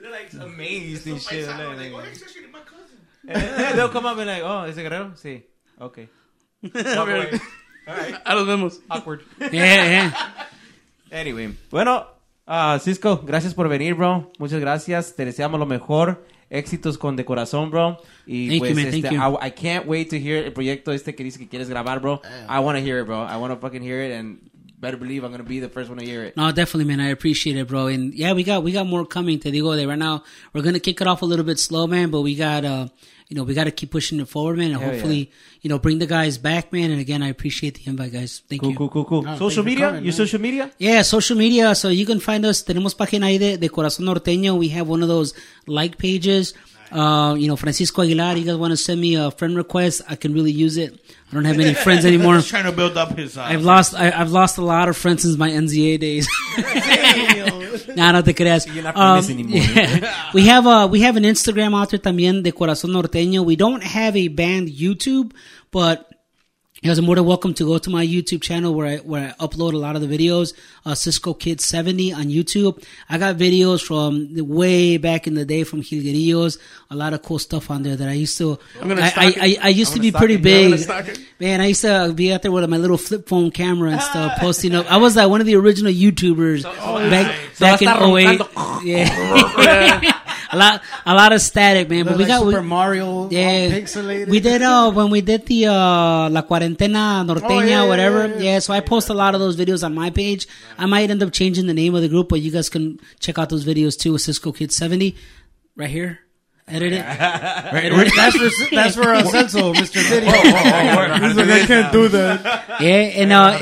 They're 0.00 0.10
like 0.12 0.32
amazed 0.40 1.06
and 1.08 1.20
shit. 1.20 1.48
Like, 1.48 1.92
like, 1.92 2.06
Eh, 3.28 3.72
They'll 3.74 3.88
come 3.88 4.06
up 4.06 4.16
and 4.18 4.28
like, 4.28 4.42
oh, 4.44 4.62
ese 4.64 4.76
guerrero? 4.76 5.10
Sí. 5.16 5.42
Okay. 5.80 6.08
A 8.24 8.34
los 8.34 8.46
vemos. 8.46 8.80
Awkward. 8.88 9.20
Yeah, 9.38 9.50
yeah. 9.52 10.12
Anyway, 11.10 11.54
bueno, 11.70 12.06
ah, 12.46 12.78
Cisco, 12.82 13.22
gracias 13.24 13.54
por 13.54 13.68
venir, 13.68 13.94
bro. 13.94 14.32
Muchas 14.38 14.60
gracias. 14.60 15.14
Te 15.14 15.24
deseamos 15.24 15.60
lo 15.60 15.66
mejor. 15.66 16.26
Éxitos 16.48 16.96
con 16.98 17.16
de 17.16 17.24
corazón, 17.24 17.70
bro. 17.70 17.98
Y 18.26 18.48
Thank 18.48 18.54
you, 18.54 18.58
pues, 18.60 18.74
man. 18.76 18.86
este, 18.86 19.02
Thank 19.02 19.14
you. 19.14 19.38
I, 19.40 19.48
I 19.48 19.50
can't 19.50 19.86
wait 19.86 20.10
to 20.10 20.16
hear 20.16 20.44
el 20.44 20.52
proyecto 20.52 20.92
este 20.92 21.14
que 21.14 21.24
dice 21.24 21.38
que 21.38 21.48
quieres 21.48 21.68
grabar, 21.68 22.00
bro. 22.00 22.20
I 22.48 22.60
want 22.60 22.78
to 22.78 22.84
hear 22.84 23.00
it, 23.00 23.06
bro. 23.06 23.22
I 23.22 23.36
want 23.36 23.52
to 23.52 23.60
fucking 23.60 23.82
hear 23.82 24.00
it 24.00 24.12
and 24.12 24.38
better 24.78 24.96
believe 24.96 25.24
I'm 25.24 25.30
going 25.30 25.42
to 25.42 25.48
be 25.48 25.60
the 25.60 25.68
first 25.68 25.88
one 25.88 25.98
to 25.98 26.04
hear 26.04 26.22
it. 26.24 26.36
No, 26.36 26.52
definitely, 26.52 26.84
man. 26.84 27.00
I 27.00 27.08
appreciate 27.10 27.56
it, 27.56 27.66
bro. 27.66 27.86
And 27.86 28.14
yeah, 28.14 28.32
we 28.32 28.44
got 28.44 28.62
we 28.62 28.72
got 28.72 28.86
more 28.86 29.04
coming. 29.06 29.40
Te 29.40 29.50
digo 29.50 29.76
that 29.76 29.86
right 29.88 29.98
now 29.98 30.22
we're 30.52 30.62
gonna 30.62 30.80
kick 30.80 31.00
it 31.00 31.06
off 31.06 31.22
a 31.22 31.24
little 31.24 31.44
bit 31.44 31.58
slow, 31.58 31.86
man. 31.86 32.10
But 32.10 32.22
we 32.22 32.34
got 32.36 32.64
uh, 32.64 32.88
you 33.28 33.36
know, 33.36 33.42
we 33.42 33.54
got 33.54 33.64
to 33.64 33.70
keep 33.72 33.90
pushing 33.90 34.20
it 34.20 34.28
forward, 34.28 34.56
man. 34.56 34.70
And 34.72 34.80
Hell 34.80 34.90
hopefully, 34.90 35.30
you 35.60 35.68
know, 35.68 35.78
bring 35.78 35.98
the 35.98 36.06
guys 36.06 36.38
back, 36.38 36.72
man. 36.72 36.90
And 36.92 37.00
again, 37.00 37.22
I 37.22 37.28
appreciate 37.28 37.74
the 37.74 37.90
invite, 37.90 38.12
guys. 38.12 38.42
Thank 38.48 38.62
Cool, 38.62 38.70
you. 38.70 38.76
cool, 38.76 38.88
cool, 38.88 39.04
cool. 39.04 39.22
No, 39.22 39.36
social 39.36 39.64
media? 39.64 39.86
coming, 39.86 40.04
Your 40.04 40.12
man. 40.12 40.16
social 40.16 40.40
media? 40.40 40.70
Yeah, 40.78 41.02
social 41.02 41.36
media. 41.36 41.74
So 41.74 41.88
you 41.88 42.06
can 42.06 42.20
find 42.20 42.44
us. 42.46 42.62
Tenemos 42.64 42.94
página 42.94 43.26
ahí 43.26 43.38
de, 43.38 43.56
de 43.58 43.68
Corazón 43.68 44.04
Norteño. 44.06 44.56
We 44.56 44.68
have 44.68 44.88
one 44.88 45.02
of 45.02 45.08
those 45.08 45.34
like 45.66 45.98
pages. 45.98 46.54
Uh, 46.92 47.34
you 47.34 47.48
know, 47.48 47.56
Francisco 47.56 48.02
Aguilar. 48.02 48.36
You 48.36 48.44
guys 48.44 48.56
want 48.56 48.70
to 48.72 48.76
send 48.76 49.00
me 49.00 49.16
a 49.16 49.30
friend 49.30 49.56
request? 49.56 50.02
I 50.08 50.16
can 50.16 50.32
really 50.32 50.52
use 50.52 50.76
it. 50.76 50.94
I 51.30 51.34
don't 51.34 51.44
have 51.44 51.58
any 51.58 51.74
friends 51.86 52.04
anymore. 52.04 52.36
Just 52.36 52.50
trying 52.50 52.64
to 52.64 52.72
build 52.72 52.96
up 52.96 53.16
his. 53.18 53.36
Uh, 53.36 53.42
I've 53.42 53.62
lost. 53.64 53.94
I, 53.94 54.10
I've 54.10 54.30
lost 54.30 54.58
a 54.58 54.62
lot 54.64 54.88
of 54.88 54.96
friends 54.96 55.22
since 55.22 55.36
my 55.36 55.50
NZA 55.50 55.98
days. 56.00 56.28
nah, 57.96 58.12
no 58.12 58.22
te 58.22 58.32
creas. 58.32 58.66
You're 58.72 58.84
not 58.84 58.96
Um, 58.96 59.24
anymore. 59.24 59.58
yeah. 59.74 60.30
we 60.34 60.46
have 60.46 60.66
a 60.66 60.86
we 60.86 61.00
have 61.00 61.16
an 61.16 61.24
Instagram 61.24 61.74
out 61.74 61.90
there 61.90 61.98
también 62.00 62.42
de 62.42 62.52
Corazón 62.52 62.92
Norteño. 62.92 63.44
We 63.44 63.56
don't 63.56 63.82
have 63.82 64.16
a 64.16 64.28
band 64.28 64.68
YouTube, 64.68 65.32
but 65.70 66.10
you 66.86 66.92
guys 66.92 67.00
are 67.00 67.02
more 67.02 67.16
than 67.16 67.24
welcome 67.24 67.52
to 67.52 67.64
go 67.64 67.78
to 67.78 67.90
my 67.90 68.06
YouTube 68.06 68.40
channel 68.40 68.72
where 68.72 68.86
I 68.86 68.96
where 68.98 69.34
I 69.40 69.44
upload 69.44 69.72
a 69.72 69.76
lot 69.76 69.96
of 69.96 70.02
the 70.02 70.06
videos. 70.06 70.54
Uh, 70.84 70.94
Cisco 70.94 71.34
Kid 71.34 71.60
seventy 71.60 72.12
on 72.12 72.26
YouTube. 72.26 72.80
I 73.08 73.18
got 73.18 73.34
videos 73.34 73.84
from 73.84 74.32
the 74.32 74.42
way 74.42 74.96
back 74.96 75.26
in 75.26 75.34
the 75.34 75.44
day 75.44 75.64
from 75.64 75.82
Jilguerillos. 75.82 76.58
A 76.90 76.94
lot 76.94 77.12
of 77.12 77.22
cool 77.22 77.40
stuff 77.40 77.72
on 77.72 77.82
there 77.82 77.96
that 77.96 78.08
I 78.08 78.12
used 78.12 78.38
to. 78.38 78.60
I'm 78.80 78.86
gonna 78.86 79.02
I, 79.02 79.12
I. 79.16 79.34
I, 79.40 79.56
I 79.62 79.68
used 79.70 79.94
I'm 79.94 79.96
to 79.96 80.00
be 80.00 80.12
pretty 80.12 80.34
it. 80.34 80.42
Big. 80.42 80.70
gonna 80.70 80.78
stalk 80.80 81.08
it. 81.08 81.18
Man, 81.40 81.60
I 81.60 81.66
used 81.66 81.82
to 81.82 82.12
be 82.14 82.32
out 82.32 82.42
there 82.42 82.52
with 82.52 82.70
my 82.70 82.76
little 82.76 82.98
flip 82.98 83.28
phone 83.28 83.50
camera 83.50 83.90
and 83.90 84.00
stuff, 84.00 84.34
posting 84.38 84.76
up. 84.76 84.86
I 84.88 84.98
was 84.98 85.16
like 85.16 85.28
one 85.28 85.40
of 85.40 85.46
the 85.48 85.56
original 85.56 85.92
YouTubers 85.92 86.62
back 86.62 87.10
back 87.10 87.34
in 87.34 87.55
hasta 87.64 87.84
08. 87.84 88.40
roncando. 88.40 88.48
Yeah. 88.84 90.00
a 90.52 90.56
lot 90.56 90.82
a 91.04 91.14
lot 91.14 91.32
of 91.32 91.40
static, 91.40 91.88
man. 91.88 92.04
But 92.04 92.16
we 92.16 92.24
like 92.24 92.28
got 92.28 92.44
we, 92.46 92.52
Super 92.52 92.62
Mario, 92.62 93.06
all 93.06 93.28
yeah, 93.32 93.68
pixelated. 93.70 94.28
we 94.28 94.40
did 94.40 94.62
uh 94.62 94.90
when 94.92 95.10
we 95.10 95.20
did 95.20 95.46
the 95.46 95.66
uh 95.66 96.28
la 96.30 96.42
cuarentena 96.42 97.24
norteña 97.24 97.50
Oh, 97.50 97.60
yeah, 97.60 97.68
yeah, 97.68 97.86
whatever. 97.88 98.26
yeah, 98.28 98.34
Yeah, 98.36 98.42
yeah. 98.52 98.58
so 98.60 98.72
I 98.72 98.80
post 98.80 99.08
a 99.08 99.14
lot 99.14 99.34
of 99.34 99.40
those 99.40 99.56
videos 99.56 99.82
on 99.84 99.94
my 99.94 100.10
page. 100.10 100.46
I 100.78 100.86
might 100.86 101.10
end 101.10 101.22
up 101.22 101.32
changing 101.32 101.66
the 101.66 101.74
name 101.74 101.94
of 101.94 102.02
the 102.02 102.08
group, 102.08 102.28
but 102.28 102.40
you 102.40 102.50
guys 102.50 102.68
can 102.68 103.00
check 103.20 103.38
out 103.38 103.48
those 103.48 103.64
videos 103.64 103.98
too. 103.98 104.12
With 104.12 104.22
Cisco 104.22 104.52
Kid 104.52 104.70
seventy, 104.72 105.16
right 105.76 105.90
here. 105.90 106.20
Edit 106.68 106.94
it. 106.94 106.98
That's 106.98 108.36
for 108.36 108.74
that's 108.74 108.94
for 108.96 109.14
uh, 109.14 109.22
Celso, 109.22 109.72
Mr. 109.72 110.02
Video. 110.02 110.32
He's 110.32 111.36
like, 111.36 111.48
I 111.48 111.64
can't 111.64 111.92
do 111.92 112.08
that. 112.08 112.80
Yeah, 112.80 113.22
and 113.22 113.32
uh, 113.32 113.58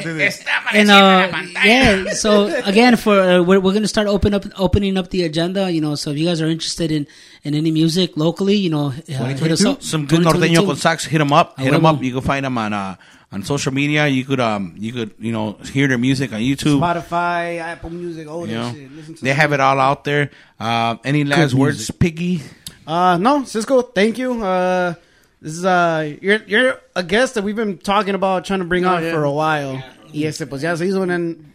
and 0.72 0.90
uh, 0.90 1.42
yeah. 1.62 2.14
So 2.14 2.46
again, 2.64 2.96
for 2.96 3.20
uh, 3.20 3.42
we're 3.42 3.60
we're 3.60 3.74
gonna 3.74 3.88
start 3.88 4.06
open 4.08 4.32
up 4.32 4.46
opening 4.56 4.96
up 4.96 5.10
the 5.10 5.24
agenda. 5.24 5.70
You 5.70 5.82
know, 5.82 5.96
so 5.96 6.12
if 6.12 6.16
you 6.16 6.24
guys 6.24 6.40
are 6.40 6.46
interested 6.48 6.90
in 6.90 7.06
in 7.42 7.54
any 7.54 7.70
music 7.70 8.16
locally, 8.16 8.56
you 8.56 8.70
know, 8.70 8.86
uh, 8.86 8.92
hit 9.02 9.52
us 9.52 9.66
up. 9.66 9.82
Some 9.82 10.06
good 10.06 10.20
2022. 10.24 10.62
norteño 10.62 10.66
con 10.66 10.76
sax. 10.76 11.04
Hit 11.04 11.18
them 11.18 11.34
up. 11.34 11.60
Hit 11.60 11.72
them 11.72 11.84
up. 11.84 12.02
You 12.02 12.10
can 12.12 12.22
find 12.22 12.46
them 12.46 12.56
on 12.56 12.72
uh, 12.72 12.96
on 13.32 13.42
social 13.42 13.74
media. 13.74 14.06
You 14.06 14.24
could 14.24 14.40
um 14.40 14.76
you 14.78 14.94
could 14.94 15.12
you 15.18 15.32
know 15.32 15.58
hear 15.74 15.88
their 15.88 15.98
music 15.98 16.32
on 16.32 16.40
YouTube. 16.40 16.80
Spotify, 16.80 17.58
Apple 17.58 17.90
Music, 17.90 18.26
all 18.28 18.46
You 18.48 18.54
that 18.54 18.54
know, 18.54 18.72
shit. 18.72 18.92
Listen 18.92 19.14
to 19.16 19.24
they 19.24 19.34
have 19.34 19.52
it 19.52 19.60
all 19.60 19.78
out 19.78 20.04
there. 20.04 20.30
Uh, 20.58 20.96
any 21.04 21.24
last 21.24 21.52
words, 21.52 21.90
Piggy? 21.90 22.40
Uh, 22.86 23.16
no, 23.18 23.44
Cisco, 23.44 23.82
thank 23.82 24.18
you. 24.18 24.42
Uh, 24.44 24.94
this 25.40 25.52
is 25.52 25.64
uh, 25.64 26.16
you're 26.20 26.42
you're 26.46 26.80
a 26.94 27.02
guest 27.02 27.34
that 27.34 27.44
we've 27.44 27.56
been 27.56 27.78
talking 27.78 28.14
about 28.14 28.44
trying 28.44 28.60
to 28.60 28.64
bring 28.64 28.84
on 28.84 29.02
yeah. 29.02 29.12
for 29.12 29.24
a 29.24 29.32
while. 29.32 29.82
Y 30.12 30.24
este, 30.24 30.46
pues 30.48 30.62
ya 30.62 30.74
se 30.76 30.86
hizo, 30.86 31.02
and 31.02 31.52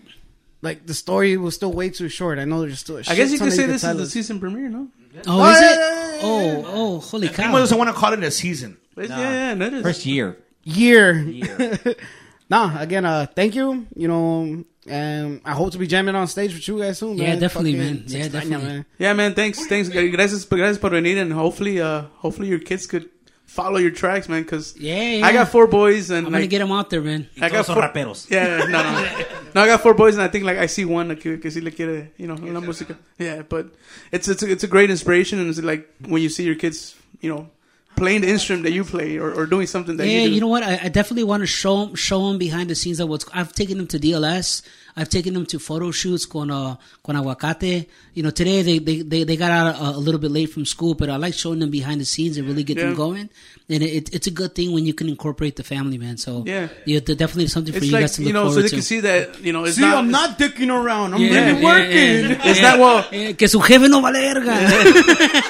like 0.62 0.86
the 0.86 0.94
story 0.94 1.38
was 1.38 1.56
still 1.56 1.72
way 1.72 1.90
too 1.90 2.10
short. 2.10 2.40
I 2.40 2.46
know 2.46 2.62
there's 2.62 2.80
still. 2.80 2.98
A 2.98 3.02
I 3.08 3.16
guess 3.16 3.32
you 3.32 3.40
could 3.40 3.54
say 3.54 3.66
this 3.66 3.84
is 3.84 3.98
the 3.98 4.06
season 4.08 4.40
premiere, 4.40 4.70
no? 4.70 4.90
Oh, 5.28 5.42
Oh, 5.42 5.52
is 5.52 5.58
it? 5.58 5.64
yeah, 5.64 6.14
yeah, 6.16 6.20
Oh, 6.22 6.64
oh, 6.68 7.00
holy 7.00 7.30
Primo 7.30 7.52
cow! 7.54 7.58
doesn't 7.58 7.78
want 7.78 7.90
to 7.90 7.96
call 7.96 8.14
it 8.14 8.24
a 8.24 8.32
season. 8.32 8.78
But 8.96 9.10
Yeah, 9.10 9.20
yeah, 9.20 9.56
that 9.56 9.74
is. 9.74 9.84
First 9.84 10.06
year. 10.06 10.38
year. 10.64 11.26
nah, 12.50 12.80
again, 12.80 13.06
uh, 13.06 13.26
thank 13.34 13.56
you. 13.56 13.88
You 13.96 14.08
know, 14.08 14.64
and 14.90 15.42
I 15.46 15.54
hope 15.54 15.72
to 15.72 15.78
be 15.78 15.88
jamming 15.88 16.16
on 16.16 16.28
stage 16.28 16.54
with 16.54 16.68
you 16.68 16.80
guys 16.80 16.98
soon. 16.98 17.18
man. 17.18 17.28
Yeah, 17.28 17.36
definitely, 17.36 17.74
Fucking 17.74 17.96
man. 17.96 18.04
Yeah, 18.08 18.20
extraña, 18.26 18.32
definitely. 18.32 18.68
man. 18.68 18.86
Yeah, 18.98 19.14
man. 19.14 19.34
Thanks, 19.36 19.66
thanks. 19.68 19.90
Gracias, 19.90 20.46
gracias 20.46 20.78
por 20.78 20.90
venir, 20.92 21.18
and 21.22 21.32
hopefully, 21.34 21.80
uh, 21.82 22.04
hopefully 22.18 22.48
your 22.50 22.60
kids 22.60 22.88
could 22.88 23.10
follow 23.46 23.78
your 23.78 23.92
tracks, 23.92 24.28
man. 24.30 24.44
Because 24.44 24.76
Yeah, 24.78 25.12
yeah. 25.20 25.26
I 25.28 25.32
got 25.34 25.50
four 25.50 25.68
boys, 25.68 26.10
and 26.12 26.26
I'm 26.28 26.32
gonna 26.34 26.48
get 26.48 26.60
them 26.60 26.72
out 26.72 26.90
there, 26.90 27.02
man. 27.02 27.28
I 27.42 27.50
got 27.50 27.66
four. 27.66 27.76
raperos. 27.78 28.30
Yeah, 28.30 28.58
no, 28.58 28.66
no, 28.68 29.26
no. 29.56 29.62
I 29.62 29.68
got 29.68 29.82
four 29.82 29.94
boys, 29.94 30.16
and 30.16 30.24
I 30.24 30.28
think 30.28 30.44
like 30.46 30.58
I 30.58 30.66
see 30.68 30.86
one 30.86 31.08
like, 31.10 31.22
que, 31.22 31.38
que 31.38 31.50
sí 31.50 31.62
le 31.64 31.72
quiere, 31.72 32.12
you 32.18 32.28
know, 32.28 32.36
la 32.36 32.60
música. 32.62 32.96
Yeah, 33.18 33.42
but 33.42 33.68
it's 34.12 34.28
it's 34.28 34.44
a, 34.44 34.52
it's 34.52 34.64
a 34.64 34.68
great 34.68 34.90
inspiration, 34.92 35.40
and 35.40 35.50
it's 35.50 35.62
like 35.62 35.90
when 36.08 36.22
you 36.22 36.30
see 36.30 36.44
your 36.44 36.56
kids, 36.56 36.96
you 37.22 37.34
know, 37.34 37.50
playing 37.96 38.22
the 38.22 38.30
instrument 38.30 38.64
that 38.64 38.72
you 38.72 38.84
play 38.86 39.18
or, 39.18 39.34
or 39.34 39.46
doing 39.46 39.68
something 39.68 39.98
that 39.98 40.08
Yeah, 40.08 40.22
you 40.22 40.30
do. 40.30 40.36
you 40.36 40.42
know 40.42 40.48
what? 40.48 40.64
I, 40.64 40.80
I 40.84 40.88
definitely 40.90 41.26
want 41.26 41.42
to 41.42 41.48
show 41.48 41.82
'em- 41.88 41.96
show 41.96 42.28
them 42.30 42.38
behind 42.38 42.70
the 42.70 42.76
scenes 42.76 43.00
of 43.00 43.10
what's. 43.10 43.26
I've 43.34 43.52
taken 43.54 43.78
them 43.78 43.88
to 43.88 44.00
DLS. 44.00 44.62
I've 44.96 45.10
taken 45.10 45.34
them 45.34 45.46
to 45.48 45.60
photo 45.60 45.92
shoots 45.92 46.26
con 46.26 46.50
uh, 46.52 46.76
con 47.04 47.16
aguacate. 47.16 47.88
You 48.14 48.24
know, 48.24 48.30
today 48.32 48.62
they 48.62 48.80
they, 48.80 49.02
they, 49.02 49.24
they 49.24 49.36
got 49.38 49.52
out 49.52 49.76
a, 49.76 49.98
a 49.98 50.00
little 50.00 50.20
bit 50.20 50.32
late 50.32 50.48
from 50.48 50.66
school, 50.66 50.94
but 50.96 51.10
I 51.10 51.18
like 51.18 51.34
showing 51.34 51.60
them 51.60 51.70
behind 51.72 52.02
the 52.02 52.06
scenes 52.06 52.38
and 52.38 52.48
really 52.48 52.64
get 52.64 52.78
them 52.78 52.96
going. 52.96 53.30
And 53.72 53.84
it, 53.84 54.14
it's 54.14 54.26
a 54.28 54.32
good 54.32 54.56
thing 54.56 54.72
when 54.74 54.86
you 54.86 54.94
can 54.96 55.08
incorporate 55.10 55.56
the 55.56 55.64
family, 55.64 55.98
man. 56.00 56.18
So 56.18 56.44
Yeah. 56.46 56.70
yeah, 56.86 57.00
definitely 57.00 57.48
something 57.48 57.72
for 57.72 57.78
it's 57.78 57.86
you 57.88 57.92
like 57.94 58.02
guys 58.02 58.14
to 58.16 58.22
look 58.24 58.28
you 58.28 58.34
know, 58.34 58.50
so 58.50 58.62
they 58.62 58.68
to. 58.68 58.76
can 58.76 58.82
see 58.82 59.00
that 59.02 59.40
you 59.44 59.54
know 59.54 59.64
it's 59.66 59.76
See, 59.76 59.82
not. 59.82 59.98
I'm 59.98 60.10
not 60.12 60.40
dicking 60.40 60.70
around. 60.74 61.14
I'm 61.14 61.22
Yeah, 61.22 61.46
really 61.50 61.62
yeah, 61.62 61.66
working. 61.66 62.30
yeah. 62.32 62.50
It's 62.50 62.62
not 62.62 62.80
well. 62.80 63.04
Que 63.36 63.48
su 63.48 63.60
jefe 63.62 63.88
no 63.90 64.02
vale 64.02 64.34
verga. 64.34 64.50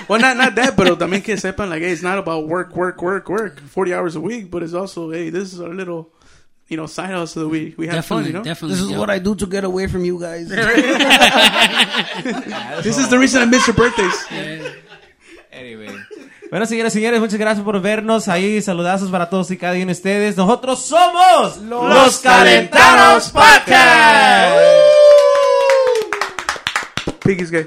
Well, 0.09 0.19
not 0.19 0.37
not 0.37 0.55
that, 0.55 0.75
but 0.75 0.87
también 0.99 1.23
que 1.23 1.35
sepan 1.35 1.69
like, 1.69 1.81
hey, 1.81 1.91
it's 1.91 2.01
not 2.01 2.17
about 2.17 2.47
work, 2.47 2.75
work, 2.75 3.01
work, 3.01 3.29
work, 3.29 3.59
forty 3.61 3.93
hours 3.93 4.15
a 4.15 4.21
week, 4.21 4.49
but 4.51 4.63
it's 4.63 4.73
also, 4.73 5.11
hey, 5.11 5.29
this 5.29 5.53
is 5.53 5.61
our 5.61 5.73
little, 5.73 6.09
you 6.69 6.77
know, 6.77 6.85
side 6.85 7.09
hustle 7.09 7.43
that 7.43 7.49
we 7.49 7.73
we 7.77 7.87
have 7.87 7.95
definitely, 7.95 8.23
fun, 8.23 8.31
you 8.31 8.37
know. 8.37 8.43
definitely. 8.43 8.75
This 8.75 8.85
is 8.85 8.91
yeah. 8.91 8.99
what 8.99 9.09
I 9.09 9.19
do 9.19 9.35
to 9.35 9.45
get 9.47 9.63
away 9.63 9.87
from 9.87 10.05
you 10.05 10.19
guys. 10.19 10.49
This 12.83 12.97
is 12.97 13.09
the 13.09 13.19
reason 13.19 13.41
I 13.41 13.45
miss 13.45 13.67
your 13.67 13.75
birthdays. 13.75 14.25
Anyway. 15.51 15.89
Bueno, 16.51 16.65
señores, 16.65 16.93
señores, 16.93 17.19
muchas 17.19 17.37
gracias 17.37 17.65
por 17.65 17.81
vernos. 17.81 18.27
Ahí 18.27 18.61
saludazos 18.61 19.09
para 19.09 19.29
todos 19.29 19.51
y 19.51 19.57
cada 19.57 19.73
uno 19.73 19.87
de 19.87 19.91
ustedes. 19.91 20.37
Nosotros 20.37 20.85
somos 20.85 21.57
los, 21.57 22.19
Calentanos 22.19 23.29
Podcast. 23.29 24.55
Piggy's 27.23 27.51
gay. 27.51 27.65